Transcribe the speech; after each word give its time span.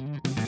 Mm-hmm. 0.00 0.43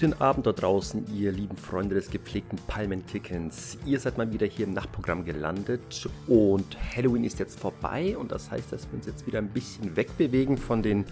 Guten 0.00 0.12
Abend 0.20 0.46
dort 0.46 0.62
draußen, 0.62 1.12
ihr 1.12 1.32
lieben 1.32 1.56
Freunde 1.56 1.96
des 1.96 2.08
gepflegten 2.08 2.56
Palmenkickens. 2.68 3.78
Ihr 3.84 3.98
seid 3.98 4.16
mal 4.16 4.32
wieder 4.32 4.46
hier 4.46 4.64
im 4.64 4.72
Nachtprogramm 4.72 5.24
gelandet 5.24 6.08
und 6.28 6.76
Halloween 6.94 7.24
ist 7.24 7.40
jetzt 7.40 7.58
vorbei 7.58 8.16
und 8.16 8.30
das 8.30 8.48
heißt, 8.48 8.70
dass 8.70 8.86
wir 8.86 8.94
uns 8.94 9.06
jetzt 9.06 9.26
wieder 9.26 9.40
ein 9.40 9.48
bisschen 9.48 9.96
wegbewegen 9.96 10.56
von 10.56 10.84
den 10.84 11.04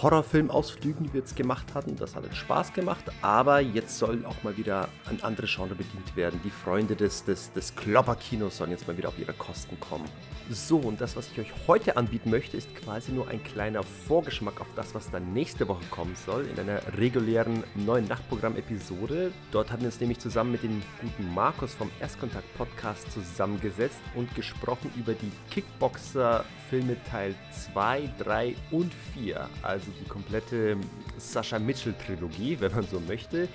Horrorfilmausflügen, 0.00 1.06
die 1.06 1.12
wir 1.12 1.20
jetzt 1.20 1.36
gemacht 1.36 1.74
hatten. 1.74 1.96
Das 1.96 2.16
hat 2.16 2.24
jetzt 2.24 2.36
Spaß 2.36 2.72
gemacht, 2.72 3.04
aber 3.20 3.60
jetzt 3.60 3.98
soll 3.98 4.24
auch 4.24 4.42
mal 4.42 4.56
wieder 4.56 4.88
ein 5.08 5.22
anderes 5.22 5.54
Genre 5.54 5.74
bedient 5.74 6.16
werden. 6.16 6.40
Die 6.44 6.50
Freunde 6.50 6.96
des, 6.96 7.24
des, 7.24 7.52
des 7.52 7.74
Klopperkinos 7.74 8.56
sollen 8.56 8.70
jetzt 8.70 8.86
mal 8.86 8.96
wieder 8.96 9.08
auf 9.08 9.18
ihre 9.18 9.32
Kosten 9.32 9.78
kommen. 9.80 10.04
So, 10.50 10.78
und 10.78 11.00
das, 11.00 11.16
was 11.16 11.30
ich 11.30 11.38
euch 11.38 11.52
heute 11.66 11.96
anbieten 11.96 12.30
möchte, 12.30 12.56
ist 12.56 12.74
quasi 12.74 13.12
nur 13.12 13.28
ein 13.28 13.42
kleiner 13.42 13.82
Vorgeschmack 13.82 14.60
auf 14.60 14.66
das, 14.74 14.94
was 14.94 15.10
dann 15.10 15.32
nächste 15.32 15.68
Woche 15.68 15.84
kommen 15.90 16.14
soll, 16.26 16.46
in 16.46 16.58
einer 16.58 16.80
regulären 16.98 17.62
neuen 17.74 18.06
Nachtprogramm-Episode. 18.06 19.32
Dort 19.50 19.70
haben 19.70 19.80
wir 19.80 19.86
uns 19.86 20.00
nämlich 20.00 20.18
zusammen 20.18 20.52
mit 20.52 20.62
dem 20.62 20.82
guten 21.00 21.32
Markus 21.32 21.74
vom 21.74 21.90
Erstkontakt-Podcast 22.00 23.12
zusammengesetzt 23.12 24.00
und 24.14 24.34
gesprochen 24.34 24.90
über 24.96 25.14
die 25.14 25.30
Kickboxer-Filme 25.50 26.96
Teil 27.04 27.34
2, 27.72 28.10
3 28.18 28.56
und 28.72 28.92
4. 29.14 29.48
Also 29.62 29.81
die 29.90 30.08
komplette 30.08 30.76
Sascha 31.18 31.58
Mitchell-Trilogie, 31.58 32.56
wenn 32.60 32.72
man 32.72 32.86
so 32.86 33.00
möchte. 33.00 33.48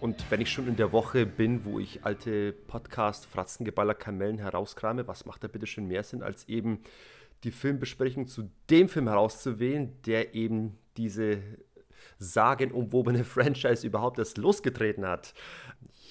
Und 0.00 0.30
wenn 0.30 0.40
ich 0.40 0.50
schon 0.50 0.68
in 0.68 0.76
der 0.76 0.92
Woche 0.92 1.26
bin, 1.26 1.64
wo 1.64 1.80
ich 1.80 2.04
alte 2.04 2.52
Podcast 2.52 3.26
Fratzengeballer 3.26 3.94
Kamellen 3.94 4.38
herauskrame, 4.38 5.08
was 5.08 5.26
macht 5.26 5.42
da 5.42 5.48
bitte 5.48 5.66
schön 5.66 5.88
mehr 5.88 6.04
Sinn, 6.04 6.22
als 6.22 6.48
eben 6.48 6.80
die 7.44 7.50
Filmbesprechung 7.50 8.26
zu 8.26 8.50
dem 8.70 8.88
Film 8.88 9.08
herauszuwählen, 9.08 10.00
der 10.06 10.34
eben 10.34 10.78
diese 10.96 11.38
sagenumwobene 12.18 13.24
Franchise 13.24 13.86
überhaupt 13.86 14.18
erst 14.18 14.38
losgetreten 14.38 15.06
hat. 15.06 15.34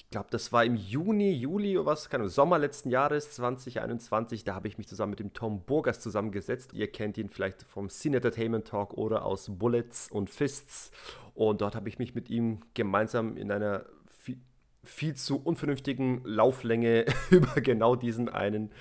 Ich 0.08 0.12
glaube, 0.12 0.30
das 0.32 0.54
war 0.54 0.64
im 0.64 0.78
Juni, 0.78 1.34
Juli 1.34 1.78
oder 1.78 1.88
was, 1.88 2.10
keine 2.10 2.30
Sommer 2.30 2.58
letzten 2.60 2.90
Jahres 2.90 3.30
2021. 3.32 4.46
Da 4.46 4.56
habe 4.56 4.70
ich 4.70 4.78
mich 4.78 4.88
zusammen 4.88 5.10
mit 5.10 5.20
dem 5.20 5.34
Tom 5.34 5.66
Burgers 5.66 6.00
zusammengesetzt. 6.00 6.72
Ihr 6.72 6.90
kennt 6.90 7.18
ihn 7.18 7.28
vielleicht 7.28 7.64
vom 7.64 7.90
Cine 7.90 8.16
Entertainment 8.16 8.66
Talk 8.66 8.94
oder 8.94 9.26
aus 9.26 9.52
Bullets 9.60 10.10
und 10.10 10.30
Fists. 10.30 10.92
Und 11.36 11.60
dort 11.60 11.76
habe 11.76 11.90
ich 11.90 12.00
mich 12.00 12.16
mit 12.16 12.30
ihm 12.30 12.62
gemeinsam 12.74 13.36
in 13.36 13.52
einer 13.52 13.86
viel, 14.08 14.38
viel 14.86 15.16
zu 15.16 15.44
unvernünftigen 15.44 16.22
Lauflänge 16.24 17.04
über 17.30 17.60
genau 17.60 17.98
diesen 17.98 18.30
einen 18.30 18.72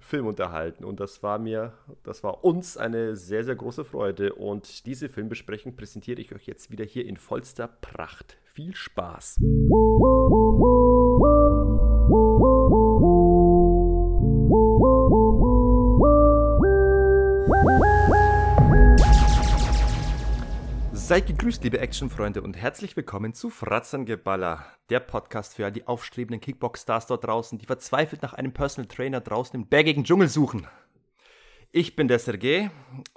Film 0.00 0.26
unterhalten. 0.26 0.84
Und 0.84 0.98
das 0.98 1.22
war 1.22 1.38
mir, 1.38 1.74
das 2.02 2.24
war 2.24 2.42
uns 2.42 2.76
eine 2.76 3.14
sehr, 3.14 3.44
sehr 3.44 3.54
große 3.54 3.84
Freude. 3.84 4.34
Und 4.34 4.84
diese 4.86 5.08
Filmbesprechung 5.08 5.76
präsentiere 5.76 6.20
ich 6.20 6.34
euch 6.34 6.48
jetzt 6.48 6.72
wieder 6.72 6.84
hier 6.84 7.06
in 7.06 7.16
vollster 7.16 7.68
Pracht. 7.68 8.36
Viel 8.54 8.74
Spaß! 8.74 9.38
Seid 20.92 21.26
gegrüßt, 21.28 21.64
liebe 21.64 21.78
Actionfreunde, 21.80 22.42
und 22.42 22.58
herzlich 22.58 22.94
willkommen 22.94 23.32
zu 23.32 23.48
Fratzengeballer, 23.48 24.66
der 24.90 25.00
Podcast 25.00 25.54
für 25.54 25.64
all 25.64 25.72
die 25.72 25.86
aufstrebenden 25.86 26.42
Kickbox-Stars 26.42 27.06
dort 27.06 27.24
draußen, 27.24 27.58
die 27.58 27.64
verzweifelt 27.64 28.20
nach 28.20 28.34
einem 28.34 28.52
Personal 28.52 28.86
Trainer 28.86 29.22
draußen 29.22 29.58
im 29.58 29.66
bergigen 29.66 30.04
Dschungel 30.04 30.28
suchen. 30.28 30.66
Ich 31.74 31.96
bin 31.96 32.06
der 32.06 32.18
Sergej 32.18 32.70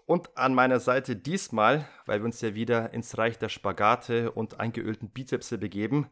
und 0.05 0.37
an 0.37 0.53
meiner 0.53 0.79
Seite 0.79 1.17
diesmal, 1.17 1.89
weil 2.05 2.21
wir 2.21 2.25
uns 2.25 2.39
ja 2.39 2.55
wieder 2.55 2.93
ins 2.93 3.17
Reich 3.17 3.37
der 3.37 3.49
Spagate 3.49 4.31
und 4.31 4.61
eingeölten 4.61 5.09
Bizepse 5.09 5.57
begeben, 5.57 6.09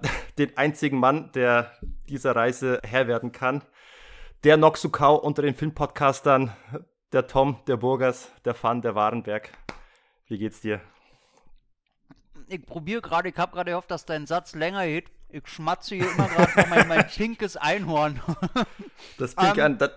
den 0.38 0.56
einzigen 0.56 0.98
Mann, 0.98 1.32
der 1.32 1.72
dieser 2.08 2.36
Reise 2.36 2.80
Herr 2.84 3.08
werden 3.08 3.32
kann, 3.32 3.62
der 4.44 4.58
Noxukau 4.58 5.16
unter 5.16 5.42
den 5.42 5.56
Filmpodcastern, 5.56 6.52
der 7.12 7.26
Tom, 7.26 7.58
der 7.66 7.78
Burgers, 7.78 8.30
der 8.44 8.54
Fan, 8.54 8.80
der 8.80 8.94
Warenberg. 8.94 9.50
Wie 10.28 10.38
geht's 10.38 10.60
dir? 10.60 10.80
ich 12.52 12.66
probiere 12.66 13.00
gerade, 13.00 13.28
ich 13.28 13.36
habe 13.36 13.52
gerade 13.52 13.70
gehofft, 13.70 13.90
dass 13.90 14.04
dein 14.04 14.26
Satz 14.26 14.54
länger 14.54 14.86
geht. 14.86 15.10
Ich 15.28 15.48
schmatze 15.48 15.94
hier 15.94 16.10
immer 16.12 16.28
gerade 16.28 16.68
mein, 16.68 16.88
mein 16.88 17.06
pinkes 17.16 17.56
Einhorn. 17.56 18.20
das 19.18 19.34
pink 19.34 19.54
um, 19.54 19.60
an, 19.60 19.78
das, 19.78 19.90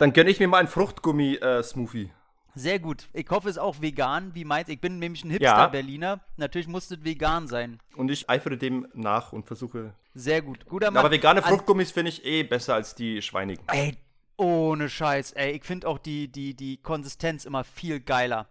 dann 0.00 0.12
gönne 0.14 0.30
ich 0.30 0.40
mir 0.40 0.48
mal 0.48 0.58
einen 0.58 0.68
Fruchtgummi-Smoothie. 0.68 2.04
Äh, 2.04 2.10
sehr 2.54 2.78
gut. 2.78 3.08
Ich 3.12 3.28
hoffe, 3.30 3.48
es 3.48 3.56
ist 3.56 3.62
auch 3.62 3.80
vegan, 3.80 4.34
wie 4.34 4.44
meins. 4.44 4.68
Ich 4.68 4.80
bin 4.80 4.98
nämlich 4.98 5.24
ein 5.24 5.30
Hipster-Berliner. 5.30 6.06
Ja. 6.06 6.20
Natürlich 6.36 6.68
muss 6.68 6.90
es 6.90 7.04
vegan 7.04 7.46
sein. 7.48 7.78
Und 7.96 8.10
ich 8.10 8.28
eifere 8.28 8.56
dem 8.56 8.88
nach 8.94 9.32
und 9.32 9.46
versuche. 9.46 9.94
Sehr 10.14 10.42
gut. 10.42 10.66
Guter 10.66 10.90
Mann. 10.90 10.98
Aber 10.98 11.10
vegane 11.10 11.42
Fruchtgummis 11.42 11.92
finde 11.92 12.08
ich 12.08 12.24
eh 12.24 12.42
besser 12.42 12.74
als 12.74 12.94
die 12.94 13.20
schweinigen. 13.22 13.62
Ey, 13.68 13.96
ohne 14.36 14.88
Scheiß, 14.88 15.32
ey. 15.32 15.52
Ich 15.52 15.64
finde 15.64 15.86
auch 15.86 15.98
die, 15.98 16.28
die, 16.28 16.54
die 16.54 16.78
Konsistenz 16.78 17.44
immer 17.44 17.62
viel 17.62 18.00
geiler. 18.00 18.48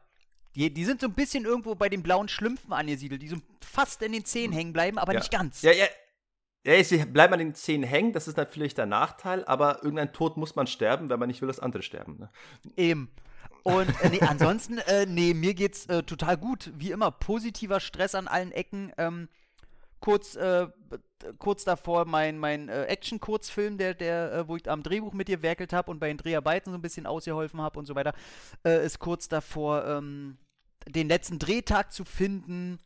Die, 0.56 0.72
die 0.72 0.86
sind 0.86 1.02
so 1.02 1.08
ein 1.08 1.14
bisschen 1.14 1.46
irgendwo 1.46 1.76
bei 1.76 1.90
den 1.90 2.04
blauen 2.04 2.30
Schlümpfen 2.30 2.74
angesiedelt, 2.74 3.22
die 3.22 3.28
so 3.28 3.38
fast 3.62 4.02
in 4.04 4.12
den 4.12 4.24
Zähnen 4.24 4.54
hängen 4.54 4.74
bleiben, 4.74 4.98
aber 4.98 5.14
ja. 5.14 5.20
nicht 5.20 5.32
ganz. 5.32 5.62
Ja, 5.62 5.72
ja. 5.72 5.86
Ja, 6.70 6.84
sie 6.84 7.04
bleiben 7.04 7.34
an 7.34 7.40
den 7.40 7.56
Zähnen 7.56 7.84
hängen, 7.84 8.14
das 8.14 8.28
ist 8.28 8.38
natürlich 8.38 8.76
der 8.76 8.86
Nachteil, 8.86 9.44
aber 9.46 9.84
irgendein 9.84 10.14
Tod 10.14 10.38
muss 10.38 10.56
man 10.56 10.68
sterben, 10.68 11.10
wenn 11.10 11.18
man 11.18 11.28
nicht 11.28 11.42
will, 11.42 11.48
dass 11.48 11.60
andere 11.60 11.82
sterben. 11.82 12.20
Ne? 12.20 12.30
Eben. 12.78 13.10
Und 13.64 13.90
äh, 14.04 14.10
nee, 14.10 14.22
ansonsten, 14.22 14.78
äh, 14.78 15.08
nee, 15.08 15.34
mir 15.34 15.56
geht's 15.56 15.88
äh, 15.88 16.04
total 16.04 16.38
gut. 16.38 16.72
Wie 16.76 16.92
immer, 16.92 17.10
positiver 17.10 17.80
Stress 17.80 18.14
an 18.14 18.28
allen 18.28 18.52
Ecken. 18.52 18.94
Ähm, 19.00 19.30
kurz, 20.00 20.36
äh, 20.36 20.68
kurz 21.40 21.64
davor 21.64 22.06
mein, 22.06 22.38
mein 22.38 22.70
äh, 22.70 22.84
Action-Kurzfilm, 22.84 23.80
der, 23.80 23.96
der, 23.96 24.32
äh, 24.32 24.48
wo 24.48 24.56
ich 24.56 24.70
am 24.70 24.84
Drehbuch 24.84 25.14
mit 25.14 25.28
dir 25.28 25.42
werkelt 25.42 25.74
habe 25.74 25.90
und 25.90 26.00
bei 26.00 26.10
den 26.10 26.18
Dreharbeiten 26.18 26.72
so 26.72 26.78
ein 26.78 26.84
bisschen 26.84 27.08
ausgeholfen 27.08 27.62
habe 27.62 27.80
und 27.80 27.88
so 27.88 27.96
weiter, 27.96 28.14
ist 28.64 29.00
kurz 29.00 29.28
davor, 29.28 29.86
ähm, 29.86 30.38
den 30.88 31.08
letzten 31.08 31.40
Drehtag 31.40 31.92
zu 31.92 32.06
finden. 32.06 32.78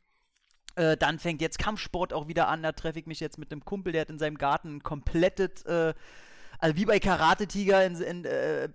Äh, 0.75 0.97
dann 0.97 1.19
fängt 1.19 1.41
jetzt 1.41 1.59
Kampfsport 1.59 2.13
auch 2.13 2.28
wieder 2.28 2.47
an. 2.47 2.63
Da 2.63 2.72
treffe 2.72 3.00
ich 3.00 3.06
mich 3.06 3.19
jetzt 3.19 3.38
mit 3.38 3.51
einem 3.51 3.63
Kumpel, 3.66 3.94
der 3.94 4.01
hat 4.01 4.09
in 4.09 4.19
seinem 4.19 4.38
Garten 4.38 4.81
komplettet, 4.84 5.66
äh, 5.66 5.94
also 6.59 6.78
wie 6.78 6.85
bei 6.85 7.00
Karate 7.00 7.45
Tiger, 7.45 7.85
in, 7.85 7.95
in, 8.00 8.28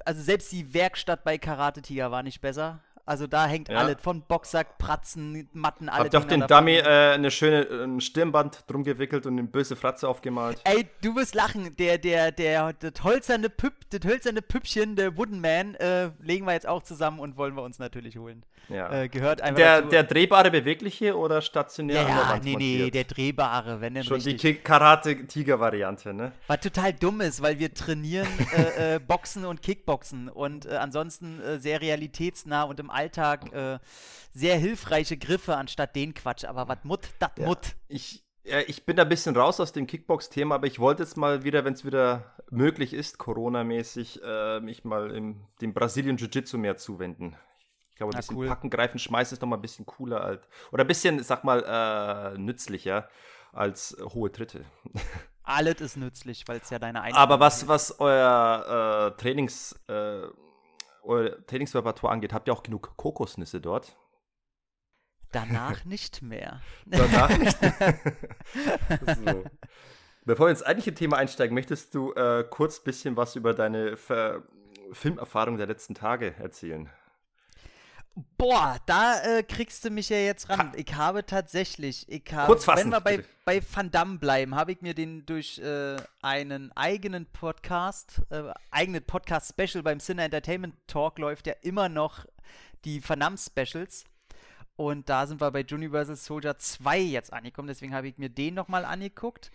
also 0.05 0.23
selbst 0.23 0.53
die 0.53 0.75
Werkstatt 0.75 1.25
bei 1.25 1.39
Karate 1.39 1.81
Tiger 1.81 2.11
war 2.11 2.23
nicht 2.23 2.43
besser. 2.43 2.81
Also 3.09 3.27
da 3.27 3.47
hängt 3.47 3.71
ja. 3.71 3.79
alles, 3.79 3.97
von 4.03 4.21
Boxsack, 4.21 4.77
Pratzen, 4.77 5.49
Matten, 5.55 5.89
alles. 5.89 6.13
Hab 6.15 6.23
doch 6.23 6.25
den 6.25 6.47
Dummy 6.47 6.77
äh, 6.77 7.15
eine 7.15 7.31
schöne 7.31 7.63
äh, 7.63 8.01
Stirnband 8.03 8.65
drum 8.67 8.85
gewickelt 8.85 9.25
und 9.25 9.39
eine 9.39 9.49
böse 9.49 9.77
Fratze 9.77 10.07
aufgemalt. 10.07 10.61
Ey, 10.65 10.87
du 11.01 11.17
wirst 11.17 11.35
lachen. 11.35 11.75
Der, 11.77 11.97
der, 11.97 12.33
der, 12.33 12.75
das 12.75 13.03
hölzerne, 13.03 13.49
Püpp, 13.49 13.73
das 13.89 14.01
hölzerne 14.05 14.43
Püppchen, 14.43 14.95
der 14.95 15.17
Wooden 15.17 15.41
Man, 15.41 15.75
äh, 15.77 16.11
legen 16.21 16.45
wir 16.45 16.53
jetzt 16.53 16.69
auch 16.69 16.83
zusammen 16.83 17.19
und 17.19 17.39
wollen 17.39 17.55
wir 17.55 17.63
uns 17.63 17.79
natürlich 17.79 18.19
holen. 18.19 18.45
Ja. 18.69 18.93
Äh, 18.93 19.09
gehört 19.09 19.41
einfach 19.41 19.57
der, 19.57 19.79
dazu. 19.79 19.89
Der 19.89 20.03
drehbare 20.05 20.51
bewegliche 20.51 21.17
oder 21.17 21.41
stationär? 21.41 22.03
Ja, 22.03 22.09
ja 22.09 22.41
nee, 22.43 22.57
nee, 22.57 22.91
der 22.91 23.05
drehbare, 23.05 23.81
wenn 23.81 23.95
denn 23.95 24.05
Schon 24.05 24.17
richtig. 24.17 24.43
die 24.43 24.55
Karate-Tiger-Variante, 24.57 26.13
ne? 26.13 26.33
Was 26.47 26.61
total 26.61 26.93
dumm 26.93 27.23
ist, 27.23 27.41
weil 27.41 27.59
wir 27.59 27.73
trainieren 27.73 28.29
äh, 28.55 28.97
äh, 28.97 28.99
Boxen 28.99 29.47
und 29.47 29.63
Kickboxen 29.63 30.29
und 30.29 30.67
ansonsten 30.67 31.41
sehr 31.59 31.81
realitätsnah 31.81 32.65
und 32.65 32.79
im 32.79 32.91
Alltag 32.99 33.53
äh, 33.53 33.79
sehr 34.33 34.57
hilfreiche 34.57 35.17
Griffe 35.17 35.57
anstatt 35.57 35.95
den 35.95 36.15
Quatsch. 36.15 36.45
Aber 36.45 36.69
was 36.69 36.79
Mut, 36.83 37.01
dat 37.19 37.39
ja. 37.39 37.47
Mut. 37.47 37.77
Ich, 37.89 38.25
ja, 38.45 38.61
ich 38.67 38.85
bin 38.85 38.97
da 38.97 39.03
ein 39.03 39.09
bisschen 39.09 39.37
raus 39.37 39.61
aus 39.61 39.73
dem 39.73 39.87
Kickbox-Thema, 39.87 40.57
aber 40.57 40.67
ich 40.67 40.79
wollte 40.79 41.03
jetzt 41.03 41.17
mal 41.17 41.45
wieder, 41.45 41.65
wenn 41.65 41.75
es 41.75 41.85
wieder 41.85 42.35
möglich 42.51 42.93
ist, 42.95 43.19
Corona-mäßig, 43.19 44.21
äh, 44.25 44.61
mich 44.61 44.85
mal 44.85 45.11
im, 45.11 45.47
dem 45.61 45.75
Brasilien 45.75 46.17
Jiu-Jitsu 46.17 46.59
mehr 46.59 46.77
zuwenden. 46.77 47.37
Ich 47.91 47.97
glaube, 47.97 48.15
ein 48.15 48.19
bisschen 48.19 48.37
cool. 48.37 48.49
packen, 48.49 48.71
greifen, 48.71 48.99
schmeißen 48.99 49.35
ist 49.37 49.43
noch 49.43 49.49
mal 49.49 49.57
ein 49.57 49.63
bisschen 49.63 49.85
cooler 49.85 50.23
als, 50.23 50.47
oder 50.73 50.85
ein 50.85 50.87
bisschen, 50.87 51.23
sag 51.23 51.45
mal, 51.45 51.65
äh, 51.65 52.39
nützlicher 52.39 53.09
als 53.53 53.97
hohe 54.15 54.31
Tritte. 54.31 54.65
Alles 55.43 55.81
ist 55.81 55.97
nützlich, 55.97 56.45
weil 56.47 56.59
es 56.59 56.71
ja 56.71 56.79
deine 56.79 57.01
Einstellung 57.01 57.23
Aber 57.23 57.41
was, 57.41 57.67
was 57.67 57.99
euer 58.01 59.15
äh, 59.17 59.21
Trainings- 59.21 59.75
äh, 59.89 60.29
euer 61.09 61.45
Trainingsrepertoire 61.47 62.13
angeht, 62.13 62.33
habt 62.33 62.49
ihr 62.49 62.53
auch 62.53 62.63
genug 62.63 62.97
Kokosnüsse 62.97 63.61
dort? 63.61 63.97
Danach 65.33 65.85
nicht 65.85 66.23
mehr. 66.23 66.61
Danach 66.87 67.37
nicht 67.37 67.61
mehr. 67.61 68.01
so. 69.17 69.45
Bevor 70.25 70.47
wir 70.47 70.51
ins 70.51 70.63
eigentliche 70.63 70.95
Thema 70.95 71.17
einsteigen, 71.17 71.55
möchtest 71.55 71.95
du 71.95 72.13
äh, 72.13 72.45
kurz 72.49 72.81
ein 72.81 72.85
bisschen 72.85 73.17
was 73.17 73.35
über 73.37 73.55
deine 73.55 73.97
Ver 73.97 74.43
Filmerfahrung 74.93 75.59
der 75.59 75.67
letzten 75.67 75.95
Tage 75.95 76.35
erzählen? 76.39 76.89
Boah, 78.37 78.79
da 78.87 79.21
äh, 79.23 79.43
kriegst 79.43 79.85
du 79.85 79.91
mich 79.91 80.09
ja 80.09 80.17
jetzt 80.17 80.49
ran. 80.49 80.73
Ich 80.77 80.95
habe 80.95 81.25
tatsächlich, 81.25 82.09
ich 82.09 82.25
habe, 82.33 82.47
Kurz 82.47 82.65
fassen, 82.65 82.85
wenn 82.85 82.91
wir 82.91 83.01
bei, 83.01 83.25
bei 83.45 83.63
Van 83.73 83.91
Damme 83.91 84.19
bleiben, 84.19 84.55
habe 84.55 84.73
ich 84.73 84.81
mir 84.81 84.95
den 84.95 85.25
durch 85.25 85.59
äh, 85.59 85.97
einen 86.21 86.73
eigenen 86.73 87.27
Podcast, 87.27 88.23
äh, 88.31 88.53
eigenen 88.71 89.05
Podcast-Special 89.05 89.83
beim 89.83 90.01
Cine 90.01 90.25
Entertainment 90.25 90.75
Talk 90.87 91.19
läuft 91.19 91.47
ja 91.47 91.55
immer 91.63 91.89
noch 91.89 92.25
die 92.85 93.07
Van 93.07 93.21
Damme-Specials. 93.21 94.05
Und 94.75 95.09
da 95.09 95.27
sind 95.27 95.41
wir 95.41 95.51
bei 95.51 95.65
Universal 95.71 96.17
Soldier 96.17 96.59
2 96.59 96.99
jetzt 96.99 97.33
angekommen, 97.33 97.69
deswegen 97.69 97.95
habe 97.95 98.09
ich 98.09 98.19
mir 98.19 98.31
den 98.31 98.55
nochmal 98.55 98.85
angeguckt. 98.85 99.51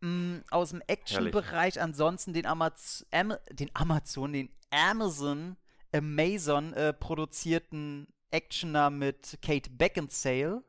Mm, 0.00 0.38
aus 0.50 0.70
dem 0.70 0.82
Action-Bereich 0.86 1.80
ansonsten 1.80 2.32
den, 2.34 2.46
Amaz 2.46 3.06
Am 3.10 3.34
den 3.50 3.70
Amazon, 3.74 4.32
den 4.32 4.50
Amazon 4.70 5.56
Amazon 5.92 6.72
äh, 6.72 6.92
produzierten 6.92 8.08
Actioner 8.30 8.90
mit 8.90 9.38
Kate 9.42 9.70
Beckinsale, 9.70 10.62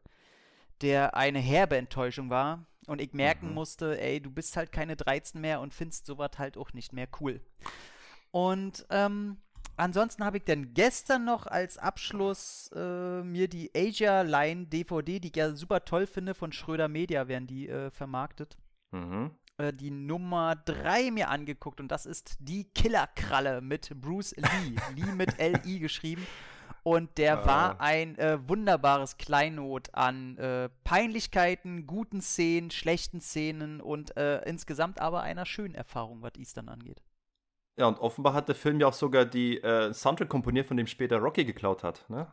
der 0.82 1.16
eine 1.16 1.40
herbe 1.40 1.78
Enttäuschung 1.78 2.30
war 2.30 2.66
und 2.88 3.02
ich 3.02 3.14
merken 3.14 3.50
mhm. 3.50 3.54
musste, 3.54 4.00
ey, 4.00 4.22
du 4.22 4.32
bist 4.32 4.56
halt 4.56 4.72
keine 4.72 4.96
13 4.96 5.40
mehr 5.42 5.60
und 5.60 5.74
findest 5.74 6.06
sowas 6.06 6.32
halt 6.38 6.58
auch 6.58 6.74
nicht 6.74 6.94
mehr 6.94 7.08
cool. 7.20 7.42
Und 8.32 8.86
ähm, 8.90 9.38
ansonsten 9.76 10.24
habe 10.24 10.38
ich 10.38 10.46
dann 10.46 10.74
gestern 10.74 11.26
noch 11.26 11.48
als 11.48 11.78
Abschluss 11.78 12.72
äh, 12.74 13.24
mir 13.24 13.48
die 13.50 13.72
Asia 13.76 14.22
Line 14.22 14.68
DVD, 14.68 15.20
die 15.20 15.28
ich 15.28 15.36
ja 15.36 15.54
super 15.54 15.84
toll 15.84 16.08
finde, 16.08 16.34
von 16.34 16.52
Schröder 16.52 16.88
Media 16.88 17.28
werden 17.28 17.48
die 17.48 17.68
äh, 17.68 17.92
vermarktet. 17.92 18.58
Mhm. 18.92 19.32
Äh, 19.58 19.74
die 19.74 19.92
Nummer 19.92 20.56
3 20.56 21.12
mir 21.12 21.30
angeguckt 21.30 21.80
und 21.80 21.90
das 21.90 22.06
ist 22.06 22.38
die 22.40 22.66
Killerkralle 22.66 23.62
mit 23.62 23.90
Bruce 24.00 24.36
Lee. 24.36 24.76
Lee 24.96 25.12
mit 25.14 25.40
L-I 25.40 25.80
geschrieben. 25.80 26.26
Und 26.84 27.18
der 27.18 27.44
ah. 27.44 27.46
war 27.46 27.82
ein 27.82 28.18
äh, 28.18 28.38
wunderbares 28.48 29.18
Kleinod 29.18 29.94
an 29.94 30.38
äh, 30.38 30.70
Peinlichkeiten, 30.84 31.86
guten 31.86 32.22
Szenen, 32.22 32.72
schlechten 32.72 33.20
Szenen 33.20 33.82
und 33.82 34.16
äh, 34.16 34.42
insgesamt 34.48 35.02
aber 35.02 35.22
einer 35.22 35.46
schönen 35.46 35.76
Erfahrung, 35.76 36.22
was 36.22 36.36
Eastern 36.38 36.70
angeht. 36.70 37.04
Ja, 37.78 37.88
und 37.88 38.00
offenbar 38.00 38.34
hat 38.34 38.48
der 38.48 38.56
Film 38.56 38.80
ja 38.80 38.88
auch 38.88 38.94
sogar 38.94 39.26
die 39.26 39.58
äh, 39.58 39.94
Soundtrack 39.94 40.30
komponiert, 40.30 40.66
von 40.66 40.78
dem 40.78 40.88
später 40.88 41.18
Rocky 41.18 41.46
geklaut 41.46 41.84
hat, 41.84 42.10
ne? 42.10 42.28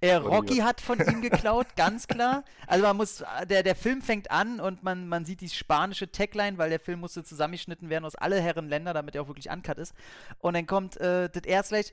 Äh, 0.00 0.14
Rocky 0.14 0.56
hat 0.58 0.80
von 0.80 0.98
ihm 1.00 1.20
geklaut, 1.20 1.66
ganz 1.76 2.06
klar. 2.06 2.44
Also 2.66 2.84
man 2.84 2.96
muss, 2.96 3.24
der, 3.48 3.62
der 3.62 3.74
Film 3.74 4.02
fängt 4.02 4.30
an 4.30 4.60
und 4.60 4.82
man, 4.82 5.08
man 5.08 5.24
sieht 5.24 5.40
die 5.40 5.48
spanische 5.48 6.10
Tagline, 6.10 6.58
weil 6.58 6.70
der 6.70 6.80
Film 6.80 7.00
musste 7.00 7.24
zusammengeschnitten 7.24 7.88
werden 7.90 8.04
aus 8.04 8.14
alle 8.14 8.40
Herren 8.40 8.68
Länder, 8.68 8.94
damit 8.94 9.14
er 9.14 9.22
auch 9.22 9.28
wirklich 9.28 9.50
uncut 9.50 9.78
ist. 9.78 9.94
Und 10.38 10.54
dann 10.54 10.66
kommt 10.66 10.96
äh, 10.96 11.28
das 11.28 11.44
erst 11.44 11.68
gleich. 11.70 11.92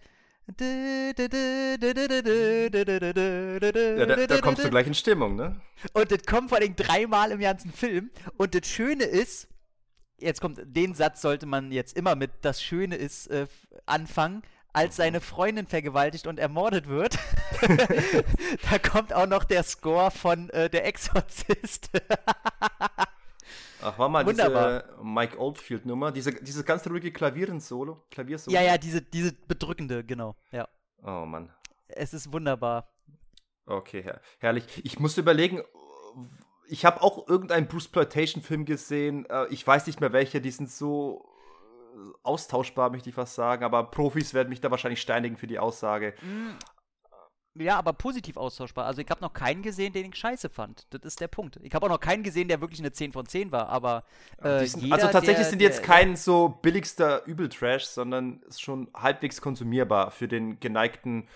Ja, 0.57 1.13
da, 4.05 4.25
da 4.25 4.41
kommst 4.41 4.63
du 4.63 4.69
gleich 4.69 4.87
in 4.87 4.95
Stimmung, 4.95 5.35
ne? 5.35 5.61
Und 5.93 6.11
das 6.11 6.23
kommt 6.25 6.49
vor 6.49 6.57
allem 6.57 6.75
dreimal 6.75 7.31
im 7.31 7.39
ganzen 7.39 7.71
Film. 7.71 8.09
Und 8.37 8.55
das 8.55 8.67
Schöne 8.67 9.03
ist, 9.03 9.47
jetzt 10.17 10.41
kommt, 10.41 10.59
den 10.63 10.95
Satz 10.95 11.21
sollte 11.21 11.45
man 11.45 11.71
jetzt 11.71 11.95
immer 11.95 12.15
mit 12.15 12.31
das 12.41 12.63
Schöne 12.63 12.95
ist 12.95 13.27
äh, 13.27 13.45
anfangen 13.85 14.41
als 14.74 14.95
seine 14.95 15.21
Freundin 15.21 15.66
vergewaltigt 15.66 16.27
und 16.27 16.39
ermordet 16.39 16.88
wird. 16.88 17.18
da 18.69 18.80
kommt 18.80 19.13
auch 19.13 19.27
noch 19.27 19.44
der 19.44 19.63
Score 19.63 20.12
von 20.12 20.50
äh, 20.51 20.69
Der 20.69 20.86
Exorzist. 20.86 21.89
Ach, 23.81 23.98
war 23.98 24.10
mal 24.10 24.25
Wunderbar. 24.25 24.83
diese 24.83 25.04
Mike 25.04 25.39
Oldfield-Nummer, 25.39 26.12
diese, 26.12 26.33
dieses 26.33 26.66
ganz 26.66 26.86
ruhige 26.88 27.12
Klavieren-Solo, 27.12 28.04
Klaviersolo. 28.12 28.54
Ja, 28.54 28.62
ja, 28.62 28.77
diese, 28.77 29.01
diese 29.01 29.33
bedrückende, 29.33 30.04
genau, 30.04 30.36
ja. 30.51 30.68
Oh 31.01 31.25
Mann. 31.25 31.50
Es 31.88 32.13
ist 32.13 32.31
wunderbar. 32.31 32.89
Okay, 33.66 34.04
her 34.04 34.21
herrlich. 34.39 34.66
Ich 34.83 35.00
musste 35.00 35.21
überlegen, 35.21 35.62
ich 36.68 36.86
habe 36.86 37.01
auch 37.01 37.27
irgendeinen 37.27 37.68
Bruce 37.68 37.88
Ploitation-Film 37.88 38.66
gesehen, 38.66 39.25
äh, 39.30 39.48
ich 39.48 39.66
weiß 39.66 39.88
nicht 39.88 40.01
mehr 40.01 40.12
welcher, 40.12 40.39
die 40.39 40.51
sind 40.51 40.69
so 40.69 41.25
austauschbar, 42.23 42.89
möchte 42.89 43.09
ich 43.09 43.15
fast 43.15 43.35
sagen, 43.35 43.63
aber 43.63 43.83
Profis 43.83 44.33
werden 44.33 44.49
mich 44.49 44.61
da 44.61 44.71
wahrscheinlich 44.71 45.01
steinigen 45.01 45.37
für 45.37 45.47
die 45.47 45.59
Aussage. 45.59 46.13
Mm. 46.21 46.57
Ja, 47.55 47.77
aber 47.77 47.93
positiv 47.93 48.37
austauschbar. 48.37 48.85
Also 48.85 49.01
ich 49.01 49.09
habe 49.09 49.21
noch 49.21 49.33
keinen 49.33 49.63
gesehen, 49.63 49.91
den 49.91 50.05
ich 50.05 50.15
scheiße 50.15 50.49
fand. 50.49 50.85
Das 50.91 51.01
ist 51.03 51.19
der 51.19 51.27
Punkt. 51.27 51.59
Ich 51.63 51.73
habe 51.73 51.85
auch 51.85 51.89
noch 51.89 51.99
keinen 51.99 52.23
gesehen, 52.23 52.47
der 52.47 52.61
wirklich 52.61 52.79
eine 52.79 52.91
10 52.91 53.11
von 53.11 53.25
10 53.25 53.51
war, 53.51 53.67
aber 53.69 54.03
äh, 54.37 54.65
sind, 54.65 54.83
jeder, 54.83 54.95
Also 54.95 55.07
tatsächlich 55.07 55.37
der, 55.37 55.45
sind 55.45 55.59
die 55.59 55.65
jetzt 55.65 55.79
der, 55.79 55.85
kein 55.85 56.15
so 56.15 56.49
billigster 56.61 57.25
Übeltrash, 57.25 57.85
sondern 57.85 58.41
ist 58.47 58.61
schon 58.61 58.87
halbwegs 58.93 59.41
konsumierbar 59.41 60.11
für 60.11 60.27
den 60.27 60.59
geneigten, 60.59 61.27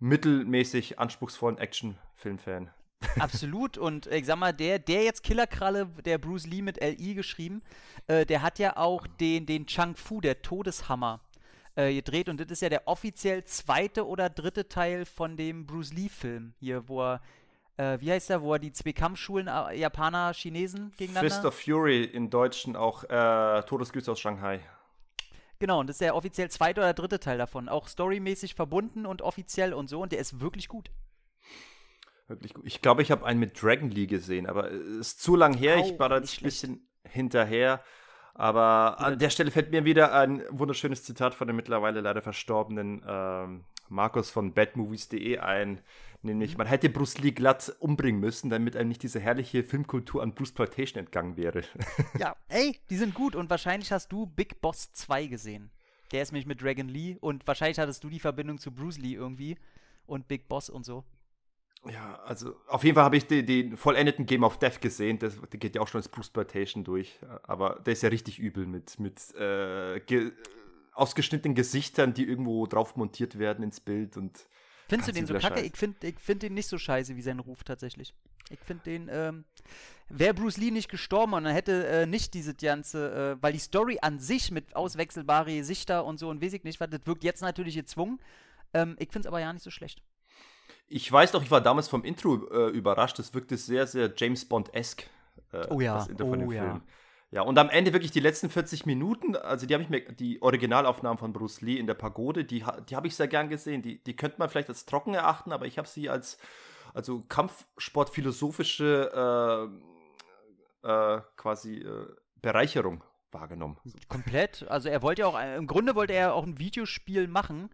mittelmäßig 0.00 0.98
anspruchsvollen 0.98 1.56
Action-Filmfan. 1.56 2.70
Absolut. 3.18 3.78
Und 3.78 4.06
ich 4.06 4.26
sag 4.26 4.36
mal, 4.36 4.52
der, 4.52 4.78
der 4.78 5.04
jetzt 5.04 5.22
Killerkralle, 5.22 5.86
der 6.04 6.18
Bruce 6.18 6.46
Lee 6.46 6.62
mit 6.62 6.80
LI 6.80 7.14
geschrieben, 7.14 7.62
äh, 8.06 8.26
der 8.26 8.42
hat 8.42 8.58
ja 8.58 8.76
auch 8.76 9.06
den, 9.06 9.46
den 9.46 9.66
Chang 9.66 9.96
Fu, 9.96 10.20
der 10.20 10.42
Todeshammer, 10.42 11.20
äh, 11.76 11.94
gedreht. 11.94 12.28
Und 12.28 12.40
das 12.40 12.50
ist 12.50 12.62
ja 12.62 12.68
der 12.68 12.86
offiziell 12.86 13.44
zweite 13.44 14.06
oder 14.06 14.28
dritte 14.28 14.68
Teil 14.68 15.04
von 15.04 15.36
dem 15.36 15.66
Bruce 15.66 15.92
Lee-Film 15.92 16.54
hier, 16.58 16.88
wo 16.88 17.02
er 17.02 17.20
äh, 17.76 17.98
wie 18.00 18.12
heißt 18.12 18.28
der, 18.30 18.42
wo 18.42 18.52
er 18.52 18.58
die 18.58 18.72
zwei 18.72 18.92
Kampfschulen 18.92 19.48
äh, 19.48 19.78
Japaner, 19.78 20.34
Chinesen 20.34 20.92
gegeneinander. 20.98 21.30
Fist 21.30 21.44
of 21.44 21.54
Fury 21.54 22.04
in 22.04 22.28
Deutschen 22.28 22.76
auch 22.76 23.04
äh, 23.04 23.62
Todesgrüße 23.62 24.12
aus 24.12 24.20
Shanghai. 24.20 24.60
Genau, 25.58 25.80
und 25.80 25.88
das 25.88 25.94
ist 25.94 26.00
der 26.00 26.14
offiziell 26.14 26.50
zweite 26.50 26.80
oder 26.80 26.94
dritte 26.94 27.20
Teil 27.20 27.38
davon. 27.38 27.68
Auch 27.68 27.88
storymäßig 27.88 28.54
verbunden 28.54 29.06
und 29.06 29.22
offiziell 29.22 29.74
und 29.74 29.88
so. 29.88 30.00
Und 30.00 30.12
der 30.12 30.18
ist 30.18 30.40
wirklich 30.40 30.68
gut. 30.68 30.90
Wirklich 32.30 32.54
gut. 32.54 32.64
Ich 32.64 32.80
glaube, 32.80 33.02
ich 33.02 33.10
habe 33.10 33.26
einen 33.26 33.40
mit 33.40 33.60
Dragon 33.60 33.90
Lee 33.90 34.06
gesehen, 34.06 34.46
aber 34.46 34.70
es 34.70 34.96
ist 34.96 35.20
zu 35.20 35.34
lang 35.34 35.52
her. 35.52 35.78
Au, 35.78 35.80
ich 35.84 35.98
war 35.98 36.08
da 36.08 36.16
ein 36.16 36.22
bisschen 36.42 36.88
hinterher. 37.02 37.82
Aber 38.34 39.00
an 39.00 39.18
der 39.18 39.30
Stelle 39.30 39.50
fällt 39.50 39.72
mir 39.72 39.84
wieder 39.84 40.14
ein 40.14 40.44
wunderschönes 40.48 41.02
Zitat 41.02 41.34
von 41.34 41.48
dem 41.48 41.56
mittlerweile 41.56 42.00
leider 42.00 42.22
verstorbenen 42.22 43.02
ähm, 43.04 43.64
Markus 43.88 44.30
von 44.30 44.54
badmovies.de 44.54 45.38
ein. 45.38 45.80
Nämlich, 46.22 46.52
mhm. 46.52 46.58
man 46.58 46.66
hätte 46.68 46.88
Bruce 46.88 47.18
Lee 47.18 47.32
glatt 47.32 47.74
umbringen 47.80 48.20
müssen, 48.20 48.48
damit 48.48 48.76
einem 48.76 48.90
nicht 48.90 49.02
diese 49.02 49.18
herrliche 49.18 49.64
Filmkultur 49.64 50.22
an 50.22 50.32
Bruce 50.32 50.52
Plantation 50.52 51.00
entgangen 51.00 51.36
wäre. 51.36 51.62
ja, 52.18 52.36
ey, 52.48 52.78
die 52.90 52.96
sind 52.96 53.14
gut 53.14 53.34
und 53.34 53.50
wahrscheinlich 53.50 53.90
hast 53.90 54.12
du 54.12 54.26
Big 54.26 54.60
Boss 54.60 54.92
2 54.92 55.26
gesehen. 55.26 55.72
Der 56.12 56.22
ist 56.22 56.30
nämlich 56.30 56.46
mit 56.46 56.62
Dragon 56.62 56.88
Lee 56.88 57.16
und 57.20 57.44
wahrscheinlich 57.48 57.80
hattest 57.80 58.04
du 58.04 58.08
die 58.08 58.20
Verbindung 58.20 58.58
zu 58.58 58.70
Bruce 58.70 58.98
Lee 58.98 59.14
irgendwie 59.14 59.56
und 60.06 60.28
Big 60.28 60.48
Boss 60.48 60.70
und 60.70 60.84
so. 60.84 61.04
Ja, 61.88 62.20
also 62.26 62.56
auf 62.66 62.84
jeden 62.84 62.94
Fall 62.94 63.04
habe 63.04 63.16
ich 63.16 63.26
den, 63.26 63.46
den, 63.46 63.76
vollendeten 63.76 64.26
Game 64.26 64.44
of 64.44 64.58
Death 64.58 64.80
gesehen. 64.80 65.18
Das, 65.18 65.40
der 65.40 65.58
geht 65.58 65.74
ja 65.74 65.80
auch 65.80 65.88
schon 65.88 66.00
als 66.00 66.08
Bruceploitation 66.08 66.84
durch. 66.84 67.18
Aber 67.42 67.80
der 67.86 67.94
ist 67.94 68.02
ja 68.02 68.10
richtig 68.10 68.38
übel 68.38 68.66
mit, 68.66 68.98
mit 68.98 69.34
äh, 69.34 70.00
ge 70.00 70.32
ausgeschnittenen 70.92 71.54
Gesichtern, 71.54 72.12
die 72.12 72.24
irgendwo 72.24 72.66
drauf 72.66 72.96
montiert 72.96 73.38
werden 73.38 73.64
ins 73.64 73.80
Bild. 73.80 74.18
Und 74.18 74.46
Findest 74.88 75.08
du 75.08 75.12
den 75.14 75.26
so 75.26 75.34
kacke? 75.34 75.60
Scheiß. 75.60 75.66
Ich 75.66 75.76
finde 75.76 76.06
ich 76.06 76.18
find 76.18 76.42
den 76.42 76.52
nicht 76.52 76.68
so 76.68 76.76
scheiße 76.76 77.16
wie 77.16 77.22
sein 77.22 77.38
Ruf 77.38 77.64
tatsächlich. 77.64 78.12
Ich 78.50 78.58
finde 78.58 78.82
den, 78.84 79.08
ähm, 79.10 79.44
wäre 80.08 80.34
Bruce 80.34 80.58
Lee 80.58 80.72
nicht 80.72 80.90
gestorben 80.90 81.32
und 81.34 81.44
dann 81.44 81.54
hätte 81.54 81.86
äh, 81.86 82.06
nicht 82.06 82.34
diese 82.34 82.54
ganze, 82.54 83.36
äh, 83.38 83.42
weil 83.42 83.52
die 83.52 83.60
Story 83.60 83.98
an 84.02 84.18
sich 84.18 84.50
mit 84.50 84.74
auswechselbare 84.74 85.54
Gesichter 85.54 86.04
und 86.04 86.18
so 86.18 86.28
und 86.28 86.42
weiß 86.42 86.52
ich 86.52 86.64
nicht, 86.64 86.80
was, 86.80 86.90
das 86.90 87.06
wirkt 87.06 87.24
jetzt 87.24 87.40
natürlich 87.40 87.76
gezwungen. 87.76 88.20
Ähm, 88.74 88.96
ich 88.98 89.08
finde 89.10 89.20
es 89.20 89.26
aber 89.26 89.40
ja 89.40 89.52
nicht 89.52 89.62
so 89.62 89.70
schlecht. 89.70 90.02
Ich 90.90 91.10
weiß 91.10 91.32
noch, 91.32 91.42
ich 91.42 91.50
war 91.50 91.60
damals 91.60 91.88
vom 91.88 92.04
Intro 92.04 92.48
äh, 92.50 92.70
überrascht. 92.70 93.18
Es 93.20 93.32
wirkte 93.32 93.56
sehr, 93.56 93.86
sehr 93.86 94.12
James 94.16 94.44
Bond-esque. 94.44 95.08
Äh, 95.52 95.66
oh 95.70 95.80
ja, 95.80 96.06
oh 96.20 96.50
ja. 96.50 96.62
Film. 96.62 96.82
Ja, 97.30 97.42
und 97.42 97.56
am 97.58 97.70
Ende 97.70 97.92
wirklich 97.92 98.10
die 98.10 98.18
letzten 98.18 98.50
40 98.50 98.86
Minuten, 98.86 99.36
also 99.36 99.64
die 99.64 99.74
habe 99.74 99.84
ich 99.84 99.88
mir, 99.88 100.00
die 100.00 100.42
Originalaufnahmen 100.42 101.16
von 101.16 101.32
Bruce 101.32 101.60
Lee 101.60 101.76
in 101.76 101.86
der 101.86 101.94
Pagode, 101.94 102.44
die, 102.44 102.64
die 102.88 102.96
habe 102.96 103.06
ich 103.06 103.14
sehr 103.14 103.28
gern 103.28 103.48
gesehen. 103.48 103.82
Die, 103.82 104.02
die 104.02 104.16
könnte 104.16 104.40
man 104.40 104.48
vielleicht 104.48 104.68
als 104.68 104.84
trocken 104.84 105.14
erachten, 105.14 105.52
aber 105.52 105.66
ich 105.66 105.78
habe 105.78 105.86
sie 105.86 106.10
als 106.10 106.38
also 106.92 107.22
Kampfsportphilosophische 107.28 109.70
äh, 110.82 110.88
äh, 110.88 111.20
quasi 111.36 111.76
äh, 111.76 112.06
Bereicherung 112.42 113.04
wahrgenommen. 113.30 113.76
Komplett. 114.08 114.66
Also 114.68 114.88
er 114.88 115.02
wollte 115.02 115.22
ja 115.22 115.28
auch, 115.28 115.38
im 115.56 115.68
Grunde 115.68 115.94
wollte 115.94 116.14
er 116.14 116.34
auch 116.34 116.44
ein 116.44 116.58
Videospiel 116.58 117.28
machen. 117.28 117.70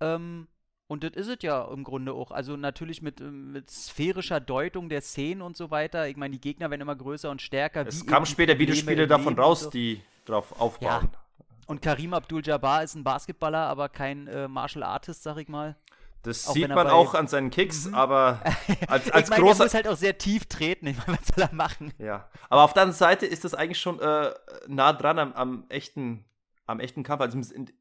Ähm, 0.00 0.46
und 0.88 1.02
das 1.02 1.12
ist 1.12 1.28
es 1.28 1.38
ja 1.42 1.64
im 1.64 1.84
Grunde 1.84 2.12
auch. 2.12 2.30
Also 2.30 2.56
natürlich 2.56 3.02
mit, 3.02 3.20
ähm, 3.20 3.52
mit 3.52 3.70
sphärischer 3.70 4.40
Deutung 4.40 4.88
der 4.88 5.00
Szenen 5.00 5.42
und 5.42 5.56
so 5.56 5.70
weiter. 5.70 6.08
Ich 6.08 6.16
meine, 6.16 6.32
die 6.32 6.40
Gegner 6.40 6.70
werden 6.70 6.82
immer 6.82 6.96
größer 6.96 7.30
und 7.30 7.42
stärker. 7.42 7.86
Es 7.86 8.06
kamen 8.06 8.26
später 8.26 8.58
Videospiele 8.58 9.06
davon 9.06 9.38
raus, 9.38 9.62
so. 9.62 9.70
die 9.70 10.00
drauf 10.24 10.60
aufbauen. 10.60 11.08
Ja. 11.12 11.18
Und 11.66 11.82
Karim 11.82 12.14
Abdul-Jabbar 12.14 12.84
ist 12.84 12.94
ein 12.94 13.02
Basketballer, 13.02 13.66
aber 13.66 13.88
kein 13.88 14.28
äh, 14.28 14.46
Martial 14.46 14.84
Artist, 14.84 15.24
sag 15.24 15.38
ich 15.38 15.48
mal. 15.48 15.76
Das 16.22 16.48
auch 16.48 16.54
sieht 16.54 16.68
man 16.68 16.88
auch 16.88 17.14
an 17.14 17.28
seinen 17.28 17.50
Kicks, 17.50 17.86
mhm. 17.86 17.94
aber 17.94 18.40
als, 18.88 19.10
als 19.12 19.24
ich 19.24 19.30
mein, 19.30 19.40
großer. 19.40 19.60
Er 19.60 19.66
muss 19.66 19.74
halt 19.74 19.88
auch 19.88 19.96
sehr 19.96 20.18
tief 20.18 20.46
treten, 20.46 20.88
ich 20.88 20.96
meine, 20.98 21.18
was 21.18 21.28
soll 21.28 21.44
er 21.44 21.54
machen? 21.54 21.92
Ja, 21.98 22.28
aber 22.48 22.62
auf 22.62 22.72
der 22.72 22.82
anderen 22.82 22.98
Seite 22.98 23.26
ist 23.26 23.44
das 23.44 23.54
eigentlich 23.54 23.80
schon 23.80 24.00
äh, 24.00 24.30
nah 24.66 24.92
dran 24.92 25.18
am, 25.18 25.32
am, 25.34 25.64
echten, 25.68 26.24
am 26.66 26.80
echten 26.80 27.02
Kampf, 27.02 27.20
also, 27.20 27.40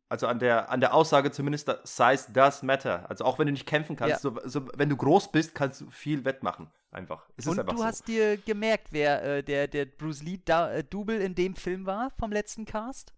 also, 0.09 0.27
an, 0.27 0.39
der, 0.39 0.69
an 0.69 0.79
der 0.79 0.93
Aussage 0.93 1.31
zumindest, 1.31 1.71
Size 1.83 2.31
does 2.31 2.61
matter. 2.63 3.09
Also 3.09 3.25
auch 3.25 3.39
wenn 3.39 3.47
du 3.47 3.53
nicht 3.53 3.65
kämpfen 3.65 3.95
kannst, 3.95 4.11
ja. 4.11 4.19
so, 4.19 4.39
so, 4.43 4.67
wenn 4.75 4.89
du 4.89 4.95
groß 4.95 5.31
bist, 5.31 5.55
kannst 5.55 5.81
du 5.81 5.89
viel 5.89 6.23
wettmachen, 6.23 6.69
einfach. 6.91 7.27
Es 7.35 7.47
Und 7.47 7.59
einfach 7.59 7.73
du 7.73 7.79
so. 7.79 7.85
hast 7.85 8.07
dir 8.07 8.37
gemerkt, 8.37 8.87
wer 8.91 9.23
äh, 9.23 9.43
der, 9.43 9.67
der 9.67 9.85
Bruce 9.85 10.21
Lee-Double 10.21 11.21
äh, 11.21 11.25
in 11.25 11.35
dem 11.35 11.55
Film 11.55 11.85
war, 11.85 12.11
vom 12.19 12.31
letzten 12.31 12.65
Cast? 12.65 13.13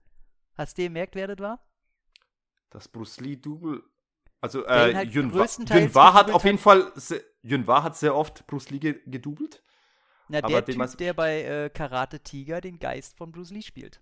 Hast 0.55 0.77
du 0.77 0.83
dir 0.83 0.87
gemerkt, 0.87 1.15
wer 1.15 1.27
das 1.27 1.39
war? 1.39 1.59
Das 2.69 2.87
Bruce 2.87 3.19
Lee-Double 3.19 3.83
also 4.39 4.65
äh, 4.65 4.93
halt 4.93 5.13
Yun, 5.13 5.31
Yun 5.33 5.95
Wa 5.95 6.13
hat 6.13 6.29
auf 6.31 6.45
jeden 6.45 6.59
Fall, 6.59 6.91
Yun 7.41 7.65
Wa 7.65 7.83
hat 7.83 7.97
sehr 7.97 8.15
oft 8.15 8.45
Bruce 8.47 8.69
Lee 8.69 8.79
gedoubelt. 8.79 9.63
Na, 10.29 10.41
der 10.41 10.63
Typ, 10.63 10.97
der 10.97 11.13
bei 11.13 11.43
äh, 11.43 11.69
Karate 11.69 12.19
Tiger 12.19 12.61
den 12.61 12.79
Geist 12.79 13.17
von 13.17 13.31
Bruce 13.31 13.51
Lee 13.51 13.61
spielt. 13.61 14.01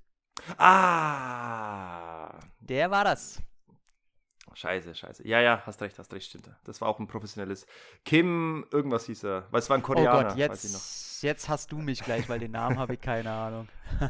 Ah! 0.57 2.39
Der 2.59 2.91
war 2.91 3.03
das. 3.03 3.41
Scheiße, 4.53 4.95
scheiße. 4.95 5.27
Ja, 5.27 5.41
ja, 5.41 5.63
hast 5.65 5.81
recht, 5.81 5.99
hast 5.99 6.13
recht, 6.13 6.29
stimmt. 6.29 6.49
Das 6.63 6.79
war 6.79 6.87
auch 6.87 6.99
ein 6.99 7.07
professionelles. 7.07 7.65
Kim, 8.05 8.65
irgendwas 8.71 9.05
hieß 9.05 9.25
er. 9.25 9.47
Weil 9.51 9.59
es 9.59 9.69
war 9.69 9.77
ein 9.77 9.83
Koreaner. 9.83 10.19
Oh 10.19 10.23
Gott, 10.29 10.37
jetzt, 10.37 11.21
jetzt 11.23 11.49
hast 11.49 11.71
du 11.71 11.77
mich 11.79 12.01
gleich, 12.03 12.29
weil 12.29 12.39
den 12.39 12.51
Namen 12.51 12.79
habe 12.79 12.93
ich 12.93 13.01
keine 13.01 13.31
Ahnung. 13.31 13.67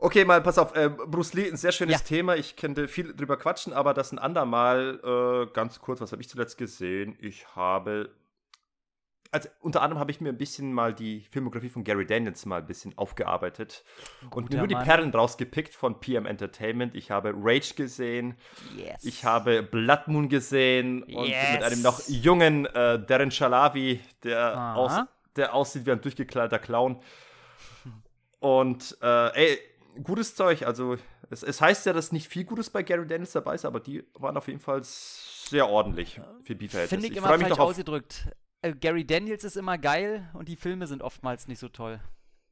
Okay, 0.00 0.24
mal 0.24 0.40
pass 0.40 0.58
auf. 0.58 0.76
Äh, 0.76 0.90
Bruce 0.90 1.34
Lee, 1.34 1.50
ein 1.50 1.56
sehr 1.56 1.72
schönes 1.72 1.96
ja. 1.96 1.98
Thema. 1.98 2.36
Ich 2.36 2.54
könnte 2.54 2.86
viel 2.86 3.14
drüber 3.14 3.36
quatschen, 3.36 3.72
aber 3.72 3.94
das 3.94 4.12
ein 4.12 4.20
andermal. 4.20 5.00
Äh, 5.02 5.52
ganz 5.52 5.80
kurz, 5.80 6.00
was 6.00 6.12
habe 6.12 6.22
ich 6.22 6.28
zuletzt 6.28 6.56
gesehen? 6.56 7.16
Ich 7.18 7.56
habe. 7.56 8.10
Also 9.30 9.50
unter 9.60 9.82
anderem 9.82 10.00
habe 10.00 10.10
ich 10.10 10.22
mir 10.22 10.30
ein 10.30 10.38
bisschen 10.38 10.72
mal 10.72 10.94
die 10.94 11.20
Filmografie 11.30 11.68
von 11.68 11.84
Gary 11.84 12.06
Daniels 12.06 12.46
mal 12.46 12.60
ein 12.60 12.66
bisschen 12.66 12.96
aufgearbeitet 12.96 13.84
Guter 14.22 14.36
und 14.36 14.50
mir 14.50 14.58
nur 14.58 14.66
die 14.66 14.74
Perlen 14.74 15.10
rausgepickt 15.10 15.74
von 15.74 16.00
PM 16.00 16.24
Entertainment. 16.24 16.94
Ich 16.94 17.10
habe 17.10 17.34
Rage 17.36 17.74
gesehen, 17.74 18.36
yes. 18.74 19.04
ich 19.04 19.26
habe 19.26 19.62
Blood 19.62 20.08
Moon 20.08 20.30
gesehen 20.30 21.02
und 21.02 21.28
yes. 21.28 21.52
mit 21.52 21.62
einem 21.62 21.82
noch 21.82 22.00
jungen 22.08 22.64
äh, 22.66 23.04
Darren 23.04 23.30
Shalavi, 23.30 24.00
der, 24.22 24.76
aus, 24.76 24.92
der 25.36 25.54
aussieht 25.54 25.84
wie 25.84 25.92
ein 25.92 26.00
durchgekleideter 26.00 26.58
Clown. 26.58 26.98
Und 28.40 28.96
äh, 29.02 29.48
ey, 29.50 29.58
gutes 30.02 30.34
Zeug. 30.36 30.62
Also, 30.62 30.96
es, 31.28 31.42
es, 31.42 31.60
heißt 31.60 31.84
ja, 31.86 31.92
dass 31.92 32.12
nicht 32.12 32.28
viel 32.28 32.44
Gutes 32.44 32.70
bei 32.70 32.82
Gary 32.82 33.06
Daniels 33.06 33.32
dabei 33.32 33.56
ist, 33.56 33.64
aber 33.64 33.80
die 33.80 34.04
waren 34.14 34.36
auf 34.36 34.48
jeden 34.48 34.60
Fall 34.60 34.80
sehr 34.84 35.68
ordentlich 35.68 36.20
für 36.44 36.54
Beef-Verhältnisse. 36.54 36.88
Finde 36.88 37.06
ich, 37.06 37.12
ich 37.12 37.18
immer 37.18 37.28
falsch 37.28 37.58
ausgedrückt. 37.58 38.28
Äh, 38.62 38.72
Gary 38.72 39.06
Daniels 39.06 39.44
ist 39.44 39.56
immer 39.56 39.78
geil 39.78 40.28
und 40.34 40.48
die 40.48 40.56
Filme 40.56 40.86
sind 40.86 41.02
oftmals 41.02 41.48
nicht 41.48 41.58
so 41.58 41.68
toll. 41.68 42.00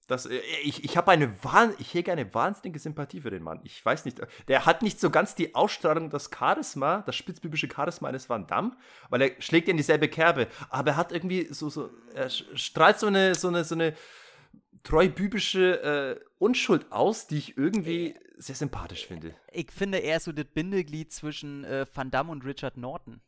Das, 0.07 0.27
äh, 0.27 0.41
ich 0.63 0.85
ich 0.85 0.97
habe 0.97 1.11
eine 1.11 1.35
ich 1.79 1.95
hege 1.95 2.13
eine 2.13 2.33
wahnsinnige 2.33 2.79
Sympathie 2.79 3.21
für 3.21 3.31
den 3.31 3.43
Mann. 3.43 3.61
Ich 3.65 3.85
weiß 3.85 4.05
nicht, 4.05 4.21
der 4.49 4.67
hat 4.67 4.83
nicht 4.83 5.01
so 5.01 5.11
ganz 5.11 5.35
die 5.35 5.55
Ausstrahlung, 5.55 6.11
das 6.11 6.31
Charisma, 6.31 7.03
das 7.07 7.17
spitzbübische 7.17 7.69
Charisma 7.75 8.09
eines 8.09 8.29
Van 8.29 8.47
Damme, 8.47 8.77
weil 9.11 9.23
er 9.23 9.43
schlägt 9.43 9.69
in 9.69 9.77
dieselbe 9.77 10.09
Kerbe, 10.09 10.47
aber 10.69 10.93
er 10.93 10.97
hat 10.97 11.13
irgendwie 11.13 11.49
so, 11.53 11.69
so 11.69 11.91
er 12.15 12.31
strahlt 12.31 13.01
so 13.01 13.09
eine, 13.09 13.35
so 13.35 13.49
eine, 13.49 13.65
so 13.65 13.75
eine 13.75 13.95
treubübische 14.85 16.21
äh, 16.21 16.25
Unschuld 16.39 16.93
aus, 16.93 17.27
die 17.27 17.39
ich 17.39 17.57
irgendwie 17.57 18.15
sehr 18.37 18.55
sympathisch 18.55 19.07
finde. 19.07 19.35
Ich 19.51 19.73
finde, 19.73 19.99
er 19.99 20.19
ist 20.19 20.25
so 20.25 20.33
das 20.33 20.45
Bindeglied 20.45 21.13
zwischen 21.13 21.65
äh, 21.65 21.87
Van 21.93 22.13
Damme 22.13 22.31
und 22.31 22.45
Richard 22.45 22.77
Norton. 22.77 23.21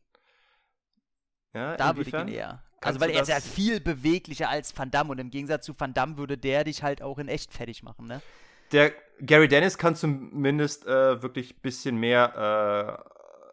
Ja, 1.54 1.76
da 1.76 1.96
würde 1.96 2.08
ich 2.08 2.14
ihn 2.14 2.28
eher. 2.28 2.62
Also, 2.80 3.00
weil 3.00 3.10
er 3.10 3.22
ist 3.22 3.28
ja 3.28 3.40
viel 3.40 3.80
beweglicher 3.80 4.48
als 4.48 4.76
Van 4.76 4.90
Damme 4.90 5.10
und 5.10 5.18
im 5.18 5.30
Gegensatz 5.30 5.66
zu 5.66 5.74
Van 5.78 5.94
Damme 5.94 6.16
würde 6.16 6.38
der 6.38 6.64
dich 6.64 6.82
halt 6.82 7.02
auch 7.02 7.18
in 7.18 7.28
echt 7.28 7.52
fertig 7.52 7.82
machen, 7.82 8.06
ne? 8.06 8.20
Der 8.72 8.92
Gary 9.20 9.48
Dennis 9.48 9.78
kann 9.78 9.96
zumindest 9.96 10.86
äh, 10.86 11.22
wirklich 11.22 11.54
ein 11.54 11.60
bisschen 11.62 11.96
mehr 11.96 13.00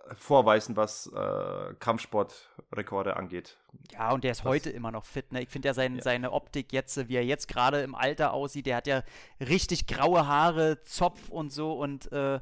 äh, 0.09 0.15
vorweisen, 0.15 0.75
was 0.75 1.07
äh, 1.07 1.73
Kampfsportrekorde 1.79 3.15
angeht. 3.15 3.57
Ja, 3.93 4.11
und 4.11 4.23
der 4.23 4.31
ist 4.31 4.45
was? 4.45 4.49
heute 4.49 4.69
immer 4.69 4.91
noch 4.91 5.05
fit. 5.05 5.31
Ne? 5.31 5.41
Ich 5.41 5.49
finde 5.49 5.69
ja, 5.69 5.73
sein, 5.73 5.95
ja 5.95 6.01
seine 6.01 6.31
Optik 6.31 6.71
jetzt, 6.73 7.07
wie 7.07 7.15
er 7.15 7.25
jetzt 7.25 7.47
gerade 7.47 7.81
im 7.81 7.95
Alter 7.95 8.33
aussieht, 8.33 8.65
der 8.65 8.77
hat 8.77 8.87
ja 8.87 9.03
richtig 9.39 9.87
graue 9.87 10.27
Haare, 10.27 10.83
Zopf 10.83 11.29
und 11.29 11.51
so 11.51 11.73
und 11.73 12.11
äh, 12.11 12.39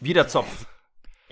wieder 0.00 0.28
Zopf. 0.28 0.66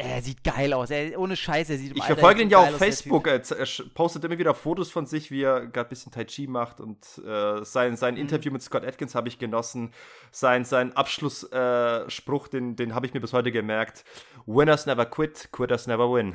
Er 0.03 0.23
sieht 0.23 0.43
geil 0.43 0.73
aus. 0.73 0.91
Er, 0.91 1.19
ohne 1.19 1.37
Scheiß, 1.37 1.69
er 1.69 1.77
sieht 1.77 1.95
Ich 1.95 2.05
verfolge 2.05 2.41
ihn 2.41 2.49
ja 2.49 2.59
auf 2.59 2.79
Facebook. 2.79 3.27
Er, 3.27 3.35
er, 3.35 3.67
postet 3.95 4.25
immer 4.25 4.39
wieder 4.39 4.55
Fotos 4.55 4.91
von 4.91 5.05
sich, 5.05 5.31
wie 5.31 5.43
er 5.43 5.67
gerade 5.67 5.89
ein 5.89 5.91
bisschen 5.91 6.11
Tai 6.11 6.25
Chi 6.25 6.47
macht. 6.47 6.81
Und 6.81 6.99
äh, 7.19 7.63
sein, 7.65 7.97
sein 7.97 8.15
mhm. 8.15 8.21
Interview 8.21 8.51
mit 8.51 8.63
Scott 8.63 8.87
Atkins 8.87 9.15
habe 9.15 9.29
ich 9.29 9.39
genossen. 9.39 9.93
Sein, 10.31 10.65
sein 10.65 10.97
Abschlussspruch, 10.97 12.47
äh, 12.47 12.51
den, 12.51 12.77
den 12.77 12.95
habe 12.95 13.05
ich 13.05 13.13
mir 13.13 13.21
bis 13.21 13.35
heute 13.35 13.53
gemerkt. 13.53 14.05
Winners 14.47 14.87
never 14.87 15.05
quit, 15.05 15.51
quitters 15.53 15.87
never 15.87 16.11
win. 16.11 16.35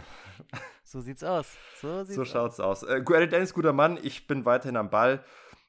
So 0.83 1.01
sieht's 1.01 1.23
aus. 1.23 1.47
So, 1.81 2.03
sieht's 2.03 2.15
so 2.15 2.23
schaut's 2.23 2.59
aus. 2.59 2.83
aus. 2.83 2.89
Äh, 2.89 3.27
Dennis, 3.27 3.53
guter 3.53 3.73
Mann. 3.73 3.97
Ich 4.03 4.27
bin 4.27 4.45
weiterhin 4.45 4.77
am 4.77 4.91
Ball. 4.91 5.23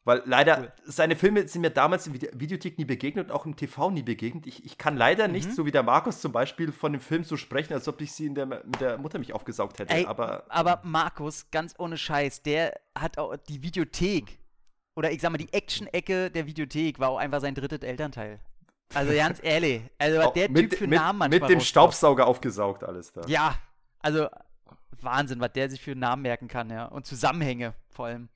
Weil 0.07 0.23
leider, 0.25 0.61
cool. 0.61 0.73
seine 0.85 1.17
Filme 1.17 1.49
sind 1.49 1.63
mir 1.63 1.71
damals 1.71 2.07
in 2.07 2.17
der 2.17 2.31
Videothek 2.33 2.79
nie 2.79 2.85
begegnet 2.85 3.27
und 3.27 3.33
auch 3.33 3.45
im 3.45 3.57
TV 3.57 3.91
nie 3.91 4.05
begegnet. 4.05 4.47
Ich, 4.47 4.65
ich 4.65 4.79
kann 4.79 4.97
leider 4.97 5.27
mhm. 5.27 5.35
nicht, 5.35 5.53
so 5.53 5.67
wie 5.67 5.73
der 5.73 5.83
Markus 5.83 6.21
zum 6.21 6.31
Beispiel, 6.31 6.71
von 6.71 6.93
dem 6.93 7.01
Film 7.01 7.25
so 7.25 7.37
sprechen, 7.37 7.73
als 7.75 7.89
ob 7.89 8.01
ich 8.01 8.13
sie 8.13 8.27
in 8.27 8.37
der, 8.37 8.47
mit 8.47 8.81
der 8.81 8.99
Mutter 8.99 9.19
mich 9.19 9.33
aufgesaugt 9.33 9.81
hätte. 9.81 9.93
Ey, 9.93 10.07
aber, 10.07 10.45
aber 10.49 10.81
Markus, 10.85 11.51
ganz 11.51 11.75
ohne 11.77 11.99
Scheiß, 11.99 12.43
der 12.43 12.79
hat 12.97 13.19
auch 13.19 13.37
die 13.49 13.65
Videothek, 13.65 14.39
oder 14.95 15.11
ich 15.11 15.21
sag 15.21 15.33
mal, 15.33 15.39
die 15.39 15.53
Action-Ecke 15.53 16.31
der 16.31 16.47
Videothek 16.47 17.01
war 17.01 17.09
auch 17.09 17.19
einfach 17.19 17.41
sein 17.41 17.57
drittes 17.57 17.81
Elternteil. 17.81 18.39
Also 18.95 19.13
ganz 19.13 19.41
ehrlich, 19.43 19.83
also 19.99 20.21
was 20.21 20.33
der 20.35 20.49
mit, 20.53 20.71
Typ 20.71 20.79
für 20.79 20.87
mit, 20.87 21.01
Namen 21.01 21.19
manchmal 21.19 21.41
Mit 21.41 21.51
dem 21.51 21.61
Staubsauger 21.61 22.29
aufgesaugt 22.29 22.85
alles 22.85 23.13
da. 23.13 23.23
Ja, 23.27 23.57
also 23.99 24.29
Wahnsinn, 25.01 25.41
was 25.41 25.51
der 25.53 25.69
sich 25.69 25.81
für 25.81 25.97
Namen 25.97 26.23
merken 26.23 26.47
kann, 26.47 26.71
ja. 26.71 26.85
Und 26.85 27.07
Zusammenhänge 27.07 27.75
vor 27.89 28.07
allem. 28.07 28.29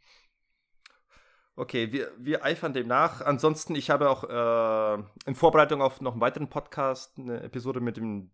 Okay, 1.57 1.93
wir, 1.93 2.13
wir 2.17 2.45
eifern 2.45 2.73
dem 2.73 2.87
nach. 2.87 3.21
Ansonsten, 3.21 3.75
ich 3.75 3.91
habe 3.91 4.09
auch 4.09 4.25
äh, 4.25 5.03
in 5.27 5.35
Vorbereitung 5.35 5.83
auf 5.83 6.01
noch 6.01 6.13
einen 6.13 6.21
weiteren 6.21 6.49
Podcast 6.49 7.19
eine 7.19 7.43
Episode 7.43 7.81
mit 7.81 7.97
dem, 7.97 8.31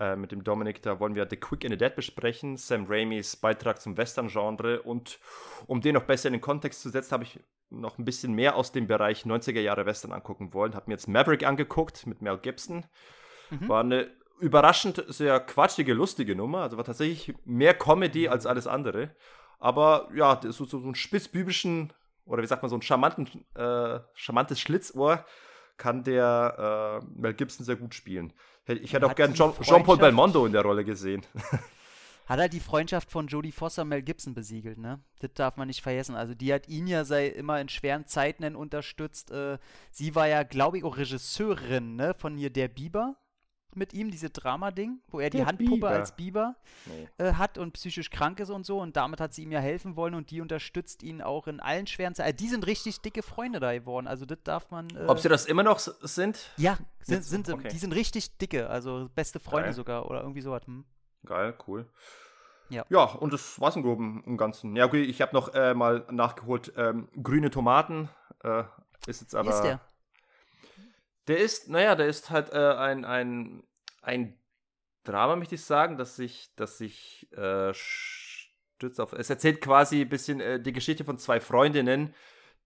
äh, 0.00 0.16
mit 0.16 0.32
dem 0.32 0.42
Dominik, 0.42 0.80
da 0.82 0.98
wollen 1.00 1.14
wir 1.14 1.26
The 1.28 1.36
Quick 1.36 1.64
and 1.64 1.72
the 1.72 1.78
Dead 1.78 1.94
besprechen, 1.94 2.56
Sam 2.56 2.86
Raimis 2.88 3.36
Beitrag 3.36 3.80
zum 3.80 3.96
Western-Genre. 3.96 4.82
Und 4.82 5.18
um 5.66 5.80
den 5.80 5.94
noch 5.94 6.04
besser 6.04 6.28
in 6.28 6.34
den 6.34 6.40
Kontext 6.40 6.80
zu 6.80 6.88
setzen, 6.88 7.12
habe 7.12 7.24
ich 7.24 7.40
noch 7.68 7.98
ein 7.98 8.04
bisschen 8.04 8.32
mehr 8.32 8.56
aus 8.56 8.72
dem 8.72 8.86
Bereich 8.86 9.24
90er 9.24 9.60
Jahre 9.60 9.86
Western 9.86 10.12
angucken 10.12 10.54
wollen. 10.54 10.74
Habe 10.74 10.86
mir 10.88 10.94
jetzt 10.94 11.08
Maverick 11.08 11.44
angeguckt 11.44 12.06
mit 12.06 12.22
Mel 12.22 12.38
Gibson. 12.38 12.86
Mhm. 13.50 13.68
War 13.68 13.80
eine 13.80 14.10
überraschend 14.40 15.04
sehr 15.08 15.40
quatschige, 15.40 15.94
lustige 15.94 16.36
Nummer. 16.36 16.62
Also 16.62 16.76
war 16.76 16.84
tatsächlich 16.84 17.34
mehr 17.44 17.74
Comedy 17.74 18.28
als 18.28 18.46
alles 18.46 18.66
andere. 18.66 19.14
Aber 19.58 20.08
ja, 20.14 20.40
so, 20.42 20.64
so 20.64 20.78
einen 20.78 20.94
spitzbübischen 20.94 21.92
oder 22.26 22.42
wie 22.42 22.46
sagt 22.46 22.62
man, 22.62 22.68
so 22.68 22.76
ein 22.76 22.82
charmanten, 22.82 23.44
äh, 23.54 24.00
charmantes 24.14 24.60
Schlitzohr 24.60 25.24
kann 25.76 26.04
der 26.04 27.00
äh, 27.02 27.06
Mel 27.20 27.34
Gibson 27.34 27.64
sehr 27.64 27.76
gut 27.76 27.94
spielen. 27.94 28.32
Ich 28.66 28.92
hätte 28.92 29.06
auch 29.06 29.14
gern 29.14 29.32
Jean-Paul 29.32 29.64
Jean 29.64 29.98
Belmondo 29.98 30.44
in 30.46 30.52
der 30.52 30.62
Rolle 30.62 30.84
gesehen. 30.84 31.24
Hat 32.26 32.40
halt 32.40 32.52
die 32.52 32.60
Freundschaft 32.60 33.12
von 33.12 33.28
Jodie 33.28 33.52
Foster 33.52 33.84
Mel 33.84 34.02
Gibson 34.02 34.34
besiegelt, 34.34 34.78
ne? 34.78 35.00
Das 35.20 35.30
darf 35.34 35.56
man 35.56 35.68
nicht 35.68 35.80
vergessen. 35.80 36.16
Also 36.16 36.34
die 36.34 36.52
hat 36.52 36.66
ihn 36.66 36.88
ja 36.88 37.04
sei 37.04 37.28
immer 37.28 37.60
in 37.60 37.68
schweren 37.68 38.06
Zeiten 38.06 38.56
unterstützt. 38.56 39.30
Äh, 39.30 39.58
sie 39.92 40.16
war 40.16 40.26
ja, 40.26 40.42
glaube 40.42 40.78
ich, 40.78 40.84
auch 40.84 40.96
Regisseurin, 40.96 41.94
ne? 41.94 42.14
Von 42.18 42.36
hier 42.36 42.50
Der 42.50 42.66
Biber 42.66 43.14
mit 43.76 43.92
ihm, 43.92 44.10
diese 44.10 44.30
Drama-Ding, 44.30 45.00
wo 45.08 45.20
er 45.20 45.30
die 45.30 45.38
Der 45.38 45.46
Handpuppe 45.46 45.70
Biber. 45.72 45.88
als 45.90 46.16
Biber 46.16 46.56
nee. 46.86 47.08
äh, 47.18 47.34
hat 47.34 47.58
und 47.58 47.72
psychisch 47.72 48.10
krank 48.10 48.40
ist 48.40 48.50
und 48.50 48.64
so. 48.64 48.80
Und 48.80 48.96
damit 48.96 49.20
hat 49.20 49.34
sie 49.34 49.42
ihm 49.42 49.52
ja 49.52 49.60
helfen 49.60 49.96
wollen 49.96 50.14
und 50.14 50.30
die 50.30 50.40
unterstützt 50.40 51.02
ihn 51.02 51.22
auch 51.22 51.46
in 51.46 51.60
allen 51.60 51.86
schweren 51.86 52.14
Zeiten. 52.14 52.26
Also 52.26 52.36
die 52.44 52.48
sind 52.48 52.66
richtig 52.66 53.00
dicke 53.00 53.22
Freunde 53.22 53.60
da 53.60 53.72
geworden. 53.72 54.06
Also 54.06 54.26
das 54.26 54.38
darf 54.44 54.70
man. 54.70 54.88
Äh, 54.90 55.06
Ob 55.06 55.18
sie 55.18 55.28
das 55.28 55.46
immer 55.46 55.62
noch 55.62 55.78
sind? 55.78 56.50
Ja, 56.56 56.78
sind, 57.00 57.24
sind 57.24 57.48
okay. 57.50 57.68
die 57.68 57.78
sind 57.78 57.94
richtig 57.94 58.38
dicke. 58.38 58.68
Also 58.68 59.08
beste 59.14 59.40
Freunde 59.40 59.68
Geil. 59.68 59.74
sogar 59.74 60.10
oder 60.10 60.20
irgendwie 60.20 60.40
sowas. 60.40 60.62
Hm. 60.66 60.84
Geil, 61.24 61.54
cool. 61.66 61.86
Ja. 62.68 62.84
ja, 62.88 63.04
und 63.04 63.32
das 63.32 63.60
war's 63.60 63.76
im 63.76 63.82
Groben 63.82 64.24
im 64.26 64.36
Ganzen. 64.36 64.74
Ja, 64.74 64.86
okay, 64.86 65.02
ich 65.02 65.22
habe 65.22 65.34
noch 65.34 65.54
äh, 65.54 65.74
mal 65.74 66.04
nachgeholt. 66.10 66.72
Ähm, 66.76 67.08
grüne 67.22 67.50
Tomaten 67.50 68.08
äh, 68.42 68.64
ist 69.06 69.20
jetzt 69.20 69.34
aber. 69.34 69.50
Ist 69.50 69.62
der? 69.62 69.80
Der 71.28 71.38
ist, 71.38 71.68
naja, 71.68 71.94
der 71.94 72.06
ist 72.06 72.30
halt 72.30 72.52
äh, 72.52 72.74
ein, 72.74 73.04
ein, 73.04 73.62
ein 74.02 74.38
Drama, 75.04 75.36
möchte 75.36 75.56
ich 75.56 75.64
sagen, 75.64 75.98
das 75.98 76.16
sich, 76.16 76.50
das 76.56 76.78
sich 76.78 77.28
äh, 77.32 77.72
stützt 77.74 79.00
auf. 79.00 79.12
Es 79.12 79.30
erzählt 79.30 79.60
quasi 79.60 80.02
ein 80.02 80.08
bisschen 80.08 80.40
äh, 80.40 80.60
die 80.60 80.72
Geschichte 80.72 81.04
von 81.04 81.18
zwei 81.18 81.40
Freundinnen, 81.40 82.14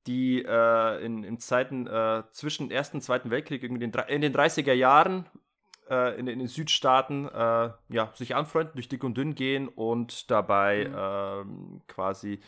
die 0.06 0.42
äh, 0.42 1.04
in, 1.04 1.24
in 1.24 1.38
Zeiten 1.38 1.86
äh, 1.86 2.22
zwischen 2.32 2.70
Ersten 2.70 2.98
und 2.98 3.02
Zweiten 3.02 3.30
Weltkrieg, 3.30 3.62
irgendwie 3.62 3.86
den, 3.86 4.02
in 4.08 4.20
den 4.20 4.34
30er 4.34 4.72
Jahren, 4.72 5.26
äh, 5.88 6.18
in, 6.18 6.26
in, 6.26 6.38
den 6.38 6.48
Südstaaten 6.48 7.28
äh, 7.28 7.70
ja, 7.88 8.12
sich 8.14 8.34
anfreunden, 8.34 8.74
durch 8.74 8.88
dick 8.88 9.04
und 9.04 9.16
dünn 9.16 9.34
gehen 9.34 9.68
und 9.68 10.30
dabei 10.30 11.44
mhm. 11.44 11.82
quasi 11.86 12.40